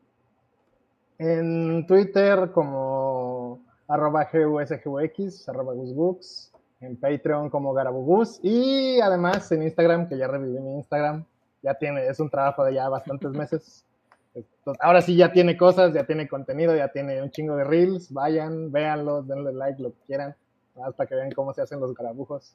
En 1.18 1.86
Twitter 1.86 2.50
como 2.52 3.65
arroba 3.89 4.28
GUSGUX, 4.31 5.48
arroba 5.48 5.73
GusBooks, 5.73 6.52
en 6.81 6.97
Patreon 6.97 7.48
como 7.48 7.73
Garabugus 7.73 8.39
y 8.42 9.00
además 9.00 9.50
en 9.52 9.62
Instagram, 9.62 10.08
que 10.08 10.18
ya 10.18 10.28
reviví 10.28 10.60
mi 10.60 10.74
Instagram, 10.74 11.24
ya 11.62 11.74
tiene, 11.74 12.06
es 12.06 12.20
un 12.20 12.28
trabajo 12.28 12.65
de 12.65 12.74
ya 12.74 12.89
bastantes 12.90 13.31
meses. 13.32 13.84
ahora 14.81 15.00
sí 15.00 15.16
ya 15.16 15.32
tiene 15.32 15.56
cosas, 15.56 15.94
ya 15.94 16.05
tiene 16.05 16.28
contenido, 16.28 16.76
ya 16.76 16.89
tiene 16.89 17.23
un 17.23 17.31
chingo 17.31 17.56
de 17.56 17.65
reels, 17.65 18.12
vayan, 18.12 18.70
véanlos, 18.70 19.26
denle 19.26 19.55
like, 19.55 19.82
lo 19.82 19.92
que 19.92 20.00
quieran 20.06 20.36
hasta 20.84 21.06
que 21.06 21.14
vean 21.14 21.30
cómo 21.32 21.52
se 21.55 21.62
hacen 21.62 21.80
los 21.80 21.94
garabujos. 21.94 22.55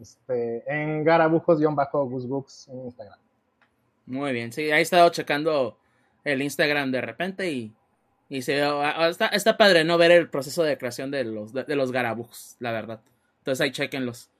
Este, 0.00 0.62
en 0.72 1.04
garabujos-gusbooks 1.04 2.68
en 2.68 2.84
Instagram. 2.84 3.18
Muy 4.06 4.32
bien, 4.32 4.52
sí, 4.52 4.70
ahí 4.70 4.78
he 4.78 4.82
estado 4.82 5.08
checando 5.10 5.76
el 6.24 6.40
Instagram 6.40 6.90
de 6.92 7.00
repente 7.00 7.50
y, 7.50 7.74
y 8.28 8.42
se, 8.42 8.62
ah, 8.62 8.94
ah, 8.96 9.08
está, 9.08 9.26
está 9.28 9.56
padre 9.56 9.84
no 9.84 9.98
ver 9.98 10.12
el 10.12 10.30
proceso 10.30 10.62
de 10.62 10.78
creación 10.78 11.10
de 11.10 11.24
los, 11.24 11.52
de, 11.52 11.76
los 11.76 11.92
garabujos, 11.92 12.56
la 12.60 12.72
verdad. 12.72 13.00
Entonces 13.38 13.60
ahí 13.60 13.72
chequenlos. 13.72 14.30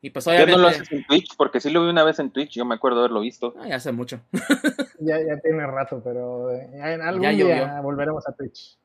Y 0.00 0.10
pues 0.10 0.26
obviamente... 0.28 0.52
no 0.52 0.58
lo 0.58 0.68
haces 0.68 0.90
en 0.92 1.04
Twitch? 1.04 1.36
Porque 1.36 1.60
sí 1.60 1.70
lo 1.70 1.82
vi 1.82 1.90
una 1.90 2.04
vez 2.04 2.20
en 2.20 2.30
Twitch, 2.30 2.52
yo 2.52 2.64
me 2.64 2.76
acuerdo 2.76 3.00
haberlo 3.00 3.20
visto. 3.20 3.54
Ah, 3.58 3.68
ya 3.68 3.76
hace 3.76 3.90
mucho. 3.90 4.20
ya, 5.00 5.18
ya 5.20 5.36
tiene 5.40 5.66
rato, 5.66 6.00
pero 6.02 6.52
eh, 6.52 6.70
en 6.72 7.02
algún 7.02 7.28
día 7.28 7.80
volveremos 7.80 8.26
a 8.28 8.32
Twitch 8.32 8.78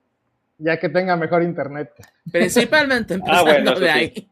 ya 0.63 0.79
que 0.79 0.89
tenga 0.89 1.15
mejor 1.17 1.43
internet. 1.43 1.91
Principalmente 2.31 3.13
ah, 3.27 3.41
empezando 3.41 3.79
de 3.79 3.89
ahí. 3.89 4.29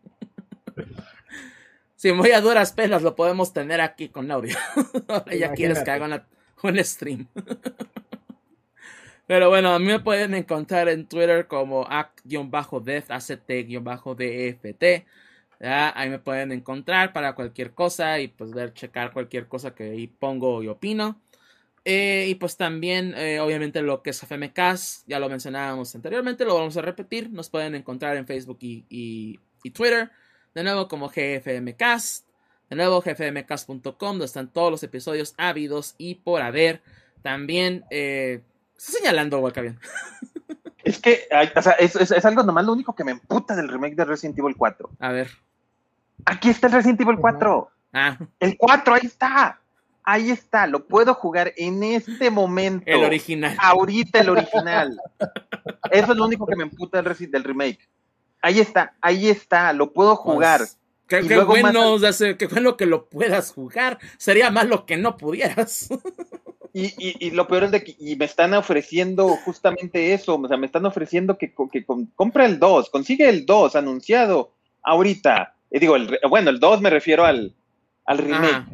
Si 1.95 2.11
muy 2.13 2.31
a 2.31 2.41
duras 2.41 2.71
penas 2.71 3.03
lo 3.03 3.15
podemos 3.15 3.53
tener 3.53 3.81
aquí 3.81 4.09
con 4.09 4.31
audio. 4.31 4.57
Ahora 5.07 5.35
ya 5.35 5.53
quieres 5.53 5.83
que 5.83 5.91
haga 5.91 6.25
un 6.63 6.83
stream. 6.83 7.27
Pero 9.27 9.49
bueno, 9.49 9.73
a 9.73 9.79
mí 9.79 9.85
me 9.85 9.99
pueden 9.99 10.33
encontrar 10.33 10.89
en 10.89 11.05
Twitter 11.07 11.47
como 11.47 11.85
act-def, 11.87 13.09
act-dft. 13.09 15.05
Ahí 15.63 16.09
me 16.09 16.19
pueden 16.19 16.51
encontrar 16.51 17.13
para 17.13 17.35
cualquier 17.35 17.71
cosa 17.73 18.19
y 18.19 18.29
pues 18.29 18.51
ver, 18.51 18.73
checar 18.73 19.13
cualquier 19.13 19.47
cosa 19.47 19.75
que 19.75 19.91
ahí 19.91 20.07
pongo 20.07 20.63
y 20.63 20.67
opino. 20.67 21.21
Eh, 21.83 22.27
y 22.29 22.35
pues 22.35 22.57
también, 22.57 23.13
eh, 23.17 23.39
obviamente, 23.39 23.81
lo 23.81 24.03
que 24.03 24.11
es 24.11 24.21
FMCast, 24.21 25.07
ya 25.07 25.19
lo 25.19 25.29
mencionábamos 25.29 25.95
anteriormente, 25.95 26.45
lo 26.45 26.55
vamos 26.55 26.77
a 26.77 26.81
repetir. 26.81 27.31
Nos 27.31 27.49
pueden 27.49 27.75
encontrar 27.75 28.17
en 28.17 28.27
Facebook 28.27 28.59
y, 28.61 29.39
Twitter. 29.73 30.11
De 30.53 30.63
nuevo, 30.63 30.87
como 30.87 31.09
GFMcast. 31.09 32.27
De 32.69 32.75
nuevo, 32.75 33.01
gfmcast.com, 33.01 33.93
donde 33.99 34.25
están 34.25 34.47
todos 34.47 34.71
los 34.71 34.83
episodios 34.83 35.33
ávidos 35.37 35.95
y 35.97 36.15
por 36.15 36.41
haber. 36.41 36.81
También, 37.21 37.83
eh, 37.89 38.41
está 38.77 38.93
señalando, 38.93 39.41
bien 39.41 39.79
Es 40.83 40.99
que, 40.99 41.27
o 41.55 41.61
sea, 41.61 41.73
es, 41.73 42.25
algo 42.25 42.43
nomás 42.43 42.65
lo 42.65 42.73
único 42.73 42.95
que 42.95 43.03
me 43.03 43.11
emputa 43.11 43.55
del 43.55 43.67
remake 43.67 43.95
de 43.95 44.05
Resident 44.05 44.39
Evil 44.39 44.55
4. 44.57 44.89
A 44.99 45.11
ver. 45.11 45.29
Aquí 46.25 46.49
está 46.49 46.67
el 46.67 46.73
Resident 46.73 47.01
Evil 47.01 47.17
4. 47.17 47.71
Ah. 47.93 48.17
El 48.39 48.57
4, 48.57 48.93
ahí 48.93 49.05
está 49.05 49.60
ahí 50.03 50.31
está, 50.31 50.67
lo 50.67 50.87
puedo 50.87 51.13
jugar 51.13 51.53
en 51.57 51.83
este 51.83 52.29
momento. 52.29 52.85
El 52.87 53.03
original. 53.03 53.55
Ahorita 53.59 54.19
el 54.19 54.29
original. 54.29 54.99
Eso 55.91 56.11
es 56.11 56.17
lo 56.17 56.25
único 56.25 56.45
que 56.45 56.55
me 56.55 56.63
emputa 56.63 57.01
del, 57.01 57.31
del 57.31 57.43
remake. 57.43 57.89
Ahí 58.41 58.59
está, 58.59 58.95
ahí 59.01 59.29
está, 59.29 59.71
lo 59.73 59.93
puedo 59.93 60.15
pues, 60.15 60.33
jugar. 60.33 60.61
qué, 61.07 61.21
bueno, 61.43 61.97
qué 62.37 62.47
bueno 62.47 62.77
que 62.77 62.85
lo 62.85 63.07
puedas 63.07 63.51
jugar. 63.51 63.99
Sería 64.17 64.49
más 64.49 64.67
lo 64.67 64.85
que 64.85 64.97
no 64.97 65.17
pudieras. 65.17 65.89
Y, 66.73 66.93
y, 66.97 67.31
lo 67.31 67.47
peor 67.47 67.65
es 67.65 67.71
de 67.71 67.83
que 67.83 67.95
y 67.99 68.15
me 68.15 68.23
están 68.23 68.53
ofreciendo 68.53 69.27
justamente 69.43 70.13
eso, 70.13 70.39
o 70.39 70.47
sea, 70.47 70.55
me 70.55 70.67
están 70.67 70.85
ofreciendo 70.85 71.37
que, 71.37 71.53
que 71.69 71.85
compra 72.15 72.45
el 72.45 72.59
2, 72.59 72.89
consigue 72.89 73.27
el 73.27 73.45
2 73.45 73.75
anunciado 73.75 74.53
ahorita. 74.81 75.53
Y 75.69 75.79
digo, 75.79 75.97
el, 75.97 76.17
bueno, 76.29 76.49
el 76.49 76.61
2 76.61 76.79
me 76.79 76.89
refiero 76.89 77.25
al, 77.25 77.53
al 78.05 78.17
remake. 78.17 78.65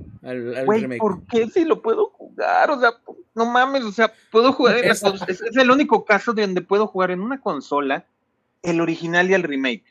Güey, 0.65 0.97
¿por 0.97 1.25
qué 1.27 1.47
si 1.47 1.63
lo 1.65 1.81
puedo 1.81 2.07
jugar? 2.09 2.71
O 2.71 2.79
sea, 2.79 2.91
no 3.35 3.45
mames, 3.45 3.83
o 3.83 3.91
sea, 3.91 4.11
puedo 4.31 4.51
jugar 4.53 4.77
en 4.77 4.91
es, 4.91 5.03
es, 5.03 5.55
el 5.55 5.71
único 5.71 6.05
caso 6.05 6.33
de 6.33 6.41
donde 6.41 6.61
puedo 6.61 6.87
jugar 6.87 7.11
en 7.11 7.21
una 7.21 7.39
consola 7.39 8.05
el 8.63 8.81
original 8.81 9.29
y 9.29 9.33
el 9.33 9.43
remake. 9.43 9.85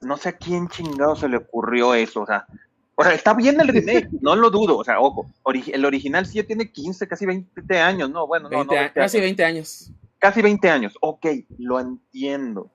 No 0.00 0.16
sé 0.16 0.30
a 0.30 0.36
quién 0.36 0.68
chingado 0.68 1.16
se 1.16 1.28
le 1.28 1.36
ocurrió 1.36 1.94
eso, 1.94 2.22
o 2.22 2.26
sea, 2.26 2.46
o 2.94 3.02
sea, 3.02 3.14
está 3.14 3.34
bien 3.34 3.60
el 3.60 3.68
remake, 3.68 4.08
no 4.20 4.36
lo 4.36 4.50
dudo, 4.50 4.78
o 4.78 4.84
sea, 4.84 5.00
ojo, 5.00 5.26
el 5.52 5.84
original 5.84 6.26
sí 6.26 6.34
ya 6.34 6.44
tiene 6.44 6.70
15, 6.70 7.08
casi 7.08 7.26
20 7.26 7.80
años, 7.80 8.10
no, 8.10 8.26
bueno, 8.26 8.48
no, 8.48 8.64
no, 8.64 8.72
casi 8.94 9.20
20 9.20 9.44
años. 9.44 9.90
Casi 10.18 10.42
20 10.42 10.70
años, 10.70 10.94
ok, 11.00 11.26
lo 11.58 11.80
entiendo. 11.80 12.70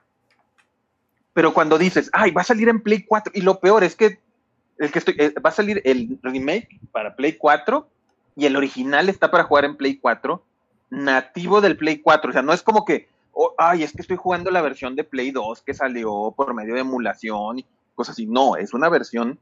Pero 1.33 1.53
cuando 1.53 1.77
dices, 1.77 2.09
ay, 2.13 2.31
va 2.31 2.41
a 2.41 2.45
salir 2.45 2.67
en 2.67 2.81
Play 2.81 3.05
4, 3.05 3.33
y 3.35 3.41
lo 3.41 3.59
peor 3.59 3.83
es 3.83 3.95
que 3.95 4.19
el 4.79 4.91
que 4.91 4.99
estoy, 4.99 5.15
eh, 5.17 5.33
va 5.43 5.49
a 5.49 5.53
salir 5.53 5.81
el 5.85 6.19
remake 6.21 6.79
para 6.91 7.15
Play 7.15 7.37
4 7.37 7.87
y 8.35 8.45
el 8.45 8.55
original 8.55 9.09
está 9.09 9.31
para 9.31 9.43
jugar 9.45 9.65
en 9.65 9.75
Play 9.75 9.97
4, 9.97 10.43
nativo 10.91 11.59
del 11.59 11.75
Play 11.75 11.99
4. 11.99 12.29
O 12.29 12.33
sea, 12.33 12.43
no 12.43 12.53
es 12.53 12.61
como 12.61 12.85
que, 12.85 13.09
oh, 13.31 13.53
ay, 13.57 13.83
es 13.83 13.91
que 13.91 14.01
estoy 14.01 14.17
jugando 14.17 14.51
la 14.51 14.61
versión 14.61 14.95
de 14.95 15.03
Play 15.03 15.31
2 15.31 15.63
que 15.63 15.73
salió 15.73 16.33
por 16.35 16.53
medio 16.53 16.75
de 16.75 16.81
emulación 16.81 17.59
y 17.59 17.65
cosas 17.95 18.13
así. 18.13 18.27
No, 18.27 18.55
es 18.55 18.73
una 18.73 18.89
versión 18.89 19.39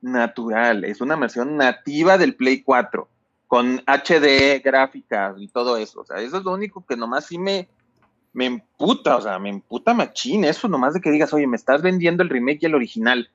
natural, 0.00 0.84
es 0.84 1.00
una 1.00 1.16
versión 1.16 1.56
nativa 1.56 2.16
del 2.16 2.34
Play 2.34 2.62
4, 2.62 3.08
con 3.46 3.82
HD, 3.86 4.62
gráficas 4.64 5.36
y 5.38 5.48
todo 5.48 5.76
eso. 5.76 6.00
O 6.00 6.04
sea, 6.06 6.18
eso 6.18 6.38
es 6.38 6.44
lo 6.44 6.52
único 6.52 6.86
que 6.86 6.96
nomás 6.96 7.26
sí 7.26 7.38
me, 7.38 7.68
me 8.32 8.46
emputa, 8.46 9.16
o 9.16 9.20
sea, 9.20 9.38
me 9.38 9.50
emputa 9.50 9.92
machín. 9.92 10.44
Eso 10.44 10.68
nomás 10.68 10.94
de 10.94 11.00
que 11.00 11.10
digas, 11.10 11.32
oye, 11.34 11.46
me 11.46 11.56
estás 11.56 11.82
vendiendo 11.82 12.22
el 12.22 12.30
remake 12.30 12.62
y 12.62 12.66
el 12.66 12.74
original 12.74 13.30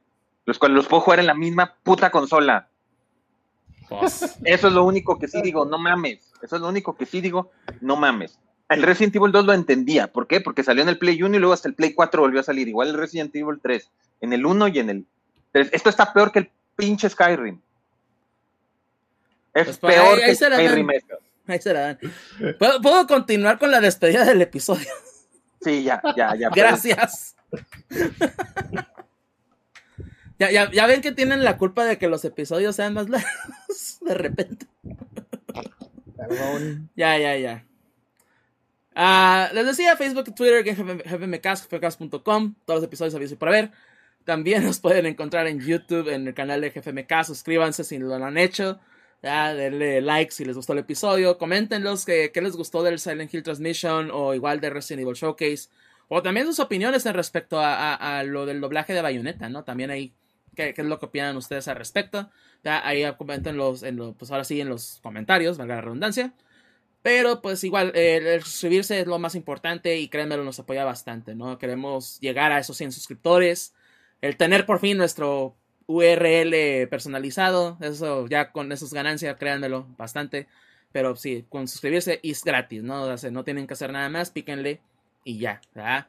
los 0.46 0.60
cuales 0.60 0.76
los 0.76 0.88
puedo 0.88 1.02
jugar 1.02 1.20
en 1.20 1.28
la 1.28 1.34
misma 1.34 1.76
puta 1.84 2.10
consola. 2.10 2.68
Pues. 3.90 4.38
Eso 4.44 4.68
es 4.68 4.74
lo 4.74 4.84
único 4.84 5.20
que 5.20 5.28
sí 5.28 5.42
digo, 5.42 5.66
no 5.66 5.78
mames. 5.78 6.32
Eso 6.42 6.56
es 6.56 6.62
lo 6.62 6.68
único 6.68 6.96
que 6.96 7.06
sí 7.06 7.22
digo, 7.22 7.52
no 7.82 7.96
mames. 7.96 8.40
El 8.70 8.82
Resident 8.82 9.16
Evil 9.16 9.32
2 9.32 9.46
lo 9.46 9.54
entendía. 9.54 10.12
¿Por 10.12 10.28
qué? 10.28 10.42
Porque 10.42 10.64
salió 10.64 10.84
en 10.84 10.90
el 10.90 10.98
Play 10.98 11.22
1 11.22 11.36
y 11.36 11.40
luego 11.40 11.54
hasta 11.54 11.68
el 11.68 11.76
Play 11.76 11.94
4 11.94 12.22
volvió 12.22 12.40
a 12.40 12.44
salir. 12.44 12.68
Igual 12.68 12.90
el 12.90 12.98
Resident 12.98 13.36
Evil 13.36 13.60
3. 13.62 13.92
En 14.22 14.34
el 14.34 14.46
1 14.46 14.68
y 14.70 14.80
en 14.80 14.90
el 14.90 15.06
3. 15.52 15.70
Esto 15.74 15.90
está 15.90 16.12
peor 16.12 16.32
que 16.32 16.40
el 16.40 16.52
pinche 16.76 17.10
Skyrim. 17.10 17.60
Es 19.54 19.66
pues, 19.66 19.78
peor 19.78 20.20
ahí, 20.20 20.36
que 20.36 20.46
Perry 20.48 20.88
Ahí 21.46 21.60
se 21.60 21.74
la 21.74 21.80
dan. 21.82 22.00
¿Puedo, 22.58 23.06
continuar 23.06 23.60
con 23.60 23.70
la 23.70 23.82
despedida 23.82 24.26
del 24.26 24.42
episodio? 24.42 24.90
Sí, 25.62 25.84
ya, 25.84 26.02
ya, 26.16 26.36
ya. 26.36 26.50
Gracias. 26.50 27.36
Ya, 30.40 30.52
ya, 30.52 30.72
ya 30.72 30.88
ven 30.88 31.02
que 31.02 31.12
tienen 31.12 31.44
la 31.44 31.58
culpa 31.58 31.86
de 31.86 31.98
que 31.98 32.08
los 32.08 32.26
episodios 32.26 32.76
sean 32.76 32.94
más 32.94 33.10
largos 33.10 34.00
de 34.02 34.14
repente. 34.14 34.68
Perdón. 36.16 36.90
Ya, 36.96 37.18
ya, 37.18 37.38
ya. 37.38 37.66
Ah, 38.96 39.50
les 39.54 39.66
decía 39.66 39.98
Facebook, 39.98 40.36
Twitter, 40.36 40.64
gfmcast.com, 40.64 42.56
todos 42.66 42.82
los 42.82 42.84
episodios 42.84 43.16
aviso 43.16 43.38
para 43.38 43.52
ver. 43.52 43.72
También 44.24 44.64
nos 44.64 44.80
pueden 44.80 45.06
encontrar 45.06 45.48
en 45.48 45.60
YouTube, 45.60 46.10
en 46.10 46.28
el 46.28 46.34
canal 46.34 46.62
de 46.62 46.70
GFMK. 46.70 47.24
Suscríbanse 47.26 47.84
si 47.84 47.98
lo 47.98 48.14
han 48.14 48.38
hecho. 48.38 48.80
Ya, 49.22 49.54
denle 49.54 50.02
like 50.02 50.32
si 50.32 50.46
les 50.46 50.56
gustó 50.56 50.74
el 50.74 50.80
episodio. 50.80 51.38
Coméntenlos 51.38 52.06
que, 52.06 52.32
qué 52.32 52.42
les 52.42 52.56
gustó 52.56 52.84
del 52.84 53.00
Silent 53.00 53.34
Hill 53.34 53.44
Transmission 53.44 54.12
o 54.12 54.34
igual 54.34 54.60
de 54.62 54.70
Resident 54.70 55.02
Evil 55.04 55.16
Showcase. 55.16 55.70
O 56.08 56.22
también 56.22 56.46
sus 56.46 56.60
opiniones 56.60 57.06
en 57.06 57.14
respecto 57.14 57.58
a, 57.60 58.24
lo 58.26 58.46
del 58.46 58.62
doblaje 58.62 58.94
de 58.94 59.02
Bayonetta, 59.02 59.50
¿no? 59.50 59.64
También 59.64 59.90
ahí, 59.92 60.14
¿qué, 60.56 60.74
es 60.76 60.86
lo 60.86 61.00
que 61.00 61.06
opinan 61.08 61.38
ustedes 61.38 61.68
al 61.68 61.76
respecto? 61.78 62.30
Ya, 62.64 62.86
ahí 62.88 63.04
comenten 63.18 63.60
en 63.60 64.14
pues 64.14 64.32
ahora 64.32 64.44
sí 64.44 64.62
en 64.62 64.70
los 64.70 65.00
comentarios, 65.02 65.58
valga 65.58 65.76
la 65.76 65.82
redundancia. 65.82 66.34
Pero 67.02 67.42
pues 67.42 67.64
igual, 67.64 67.92
el 67.96 68.42
suscribirse 68.44 69.00
es 69.02 69.08
lo 69.08 69.20
más 69.20 69.36
importante 69.36 69.98
y 69.98 70.08
créanmelo, 70.08 70.44
nos 70.46 70.60
apoya 70.60 70.86
bastante, 70.86 71.36
¿no? 71.36 71.58
Queremos 71.58 72.20
llegar 72.22 72.52
a 72.54 72.60
esos 72.60 72.78
100 72.78 72.94
suscriptores 72.94 73.74
el 74.24 74.38
tener 74.38 74.66
por 74.66 74.80
fin 74.80 74.98
nuestro 74.98 75.54
URL 75.86 76.88
personalizado, 76.90 77.78
eso 77.82 78.26
ya 78.28 78.54
con 78.54 78.72
esas 78.72 78.94
ganancias, 78.94 79.36
créanmelo, 79.38 79.86
bastante. 79.98 80.48
Pero 80.94 81.18
sí, 81.18 81.46
con 81.50 81.68
suscribirse 81.68 82.22
es 82.24 82.44
gratis, 82.46 82.84
¿no? 82.84 83.04
O 83.04 83.18
sea, 83.18 83.32
no 83.32 83.44
tienen 83.44 83.68
que 83.68 83.74
hacer 83.74 83.92
nada 83.92 84.08
más, 84.08 84.32
píquenle 84.32 84.80
y 85.26 85.40
ya, 85.40 85.60
¿verdad? 85.76 86.08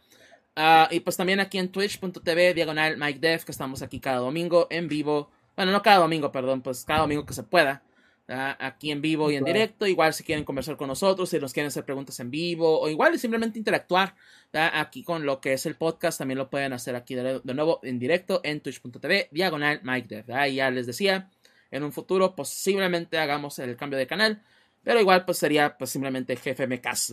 Ah, 0.57 0.89
y 0.91 1.01
pues 1.01 1.17
también 1.17 1.41
aquí 1.41 1.59
en 1.59 1.71
twitch.tv, 1.71 2.55
diagonal 2.55 2.97
Mike 2.97 3.19
Def, 3.19 3.45
que 3.45 3.53
estamos 3.53 3.83
aquí 3.83 4.01
cada 4.01 4.19
domingo 4.19 4.67
en 4.71 4.89
vivo. 4.89 5.31
Bueno, 5.57 5.73
no 5.73 5.83
cada 5.83 5.99
domingo, 5.99 6.31
perdón, 6.33 6.63
pues 6.63 6.85
cada 6.85 7.01
domingo 7.01 7.27
que 7.27 7.35
se 7.35 7.43
pueda 7.43 7.83
aquí 8.27 8.91
en 8.91 9.03
vivo 9.03 9.31
y 9.31 9.37
en 9.37 9.45
directo. 9.45 9.87
Igual 9.87 10.15
si 10.15 10.25
quieren 10.25 10.45
conversar 10.45 10.77
con 10.77 10.89
nosotros, 10.89 11.29
si 11.29 11.39
nos 11.39 11.53
quieren 11.53 11.69
hacer 11.69 11.85
preguntas 11.85 12.19
en 12.21 12.31
vivo 12.31 12.81
o 12.81 12.89
igual 12.89 13.19
simplemente 13.19 13.59
interactuar 13.59 14.15
aquí 14.53 15.03
con 15.03 15.27
lo 15.27 15.41
que 15.41 15.53
es 15.53 15.67
el 15.67 15.77
podcast, 15.77 16.19
también 16.19 16.39
lo 16.39 16.49
pueden 16.49 16.73
hacer 16.73 16.95
aquí 16.97 17.15
de, 17.15 17.41
nuevo 17.45 17.81
en 17.83 17.99
directo 17.99 18.41
en 18.45 18.61
twitch.tv, 18.61 19.29
diagonal 19.31 19.81
Mike 19.83 20.25
Y 20.49 20.55
ya 20.55 20.71
les 20.71 20.87
decía, 20.87 21.31
en 21.71 21.83
un 21.83 21.93
futuro 21.93 22.35
posiblemente 22.35 23.19
hagamos 23.19 23.59
el 23.59 23.77
cambio 23.77 23.99
de 23.99 24.07
canal, 24.07 24.43
pero 24.83 25.01
igual 25.01 25.25
pues 25.25 25.39
sería 25.39 25.77
pues 25.77 25.91
simplemente 25.91 26.37
GFMcast, 26.37 27.13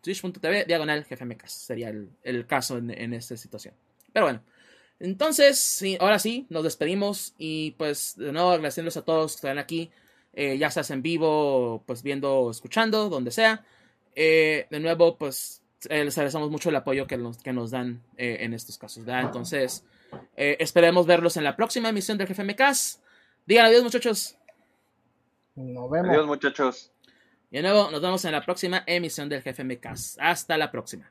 twitch.tv, 0.00 0.64
diagonal 0.64 1.04
GFMcast, 1.08 1.66
sería 1.66 1.92
el, 2.22 2.46
caso 2.46 2.78
en, 2.78 2.90
en 2.90 3.14
esta 3.14 3.36
situación. 3.36 3.74
Pero 4.12 4.26
bueno. 4.26 4.42
Entonces, 4.98 5.58
sí, 5.58 5.96
ahora 5.98 6.18
sí, 6.18 6.46
nos 6.50 6.62
despedimos 6.62 7.34
y 7.38 7.70
pues 7.72 8.16
de 8.16 8.32
nuevo 8.32 8.50
agradeciéndoles 8.50 8.98
a 8.98 9.02
todos 9.02 9.32
que 9.32 9.36
están 9.36 9.58
aquí 9.58 9.90
eh, 10.32 10.58
ya 10.58 10.70
seas 10.70 10.90
en 10.90 11.02
vivo, 11.02 11.82
pues 11.86 12.02
viendo 12.02 12.32
o 12.34 12.50
escuchando, 12.50 13.08
donde 13.08 13.30
sea. 13.30 13.64
Eh, 14.14 14.66
de 14.70 14.80
nuevo, 14.80 15.16
pues 15.16 15.62
eh, 15.88 16.04
les 16.04 16.16
agradecemos 16.16 16.50
mucho 16.50 16.68
el 16.68 16.76
apoyo 16.76 17.06
que 17.06 17.16
nos, 17.16 17.38
que 17.38 17.52
nos 17.52 17.70
dan 17.70 18.02
en 18.16 18.54
estos 18.54 18.78
casos. 18.78 19.04
¿verdad? 19.04 19.24
Entonces, 19.24 19.84
esperemos 20.36 21.06
verlos 21.06 21.36
en 21.36 21.44
la 21.44 21.56
próxima 21.56 21.88
emisión 21.88 22.18
del 22.18 22.28
Jefe 22.28 22.44
MCAS. 22.44 23.02
Digan 23.46 23.66
adiós, 23.66 23.82
muchachos. 23.82 24.36
Nos 25.56 25.90
vemos. 25.90 26.10
Adiós, 26.10 26.26
muchachos. 26.26 26.92
Y 27.50 27.56
de 27.56 27.62
nuevo, 27.62 27.90
nos 27.90 28.00
vemos 28.00 28.24
en 28.24 28.32
la 28.32 28.44
próxima 28.44 28.84
emisión 28.86 29.28
del 29.28 29.42
Jefe 29.42 29.64
MCAS. 29.64 30.16
Hasta 30.20 30.56
la 30.56 30.70
próxima. 30.70 31.10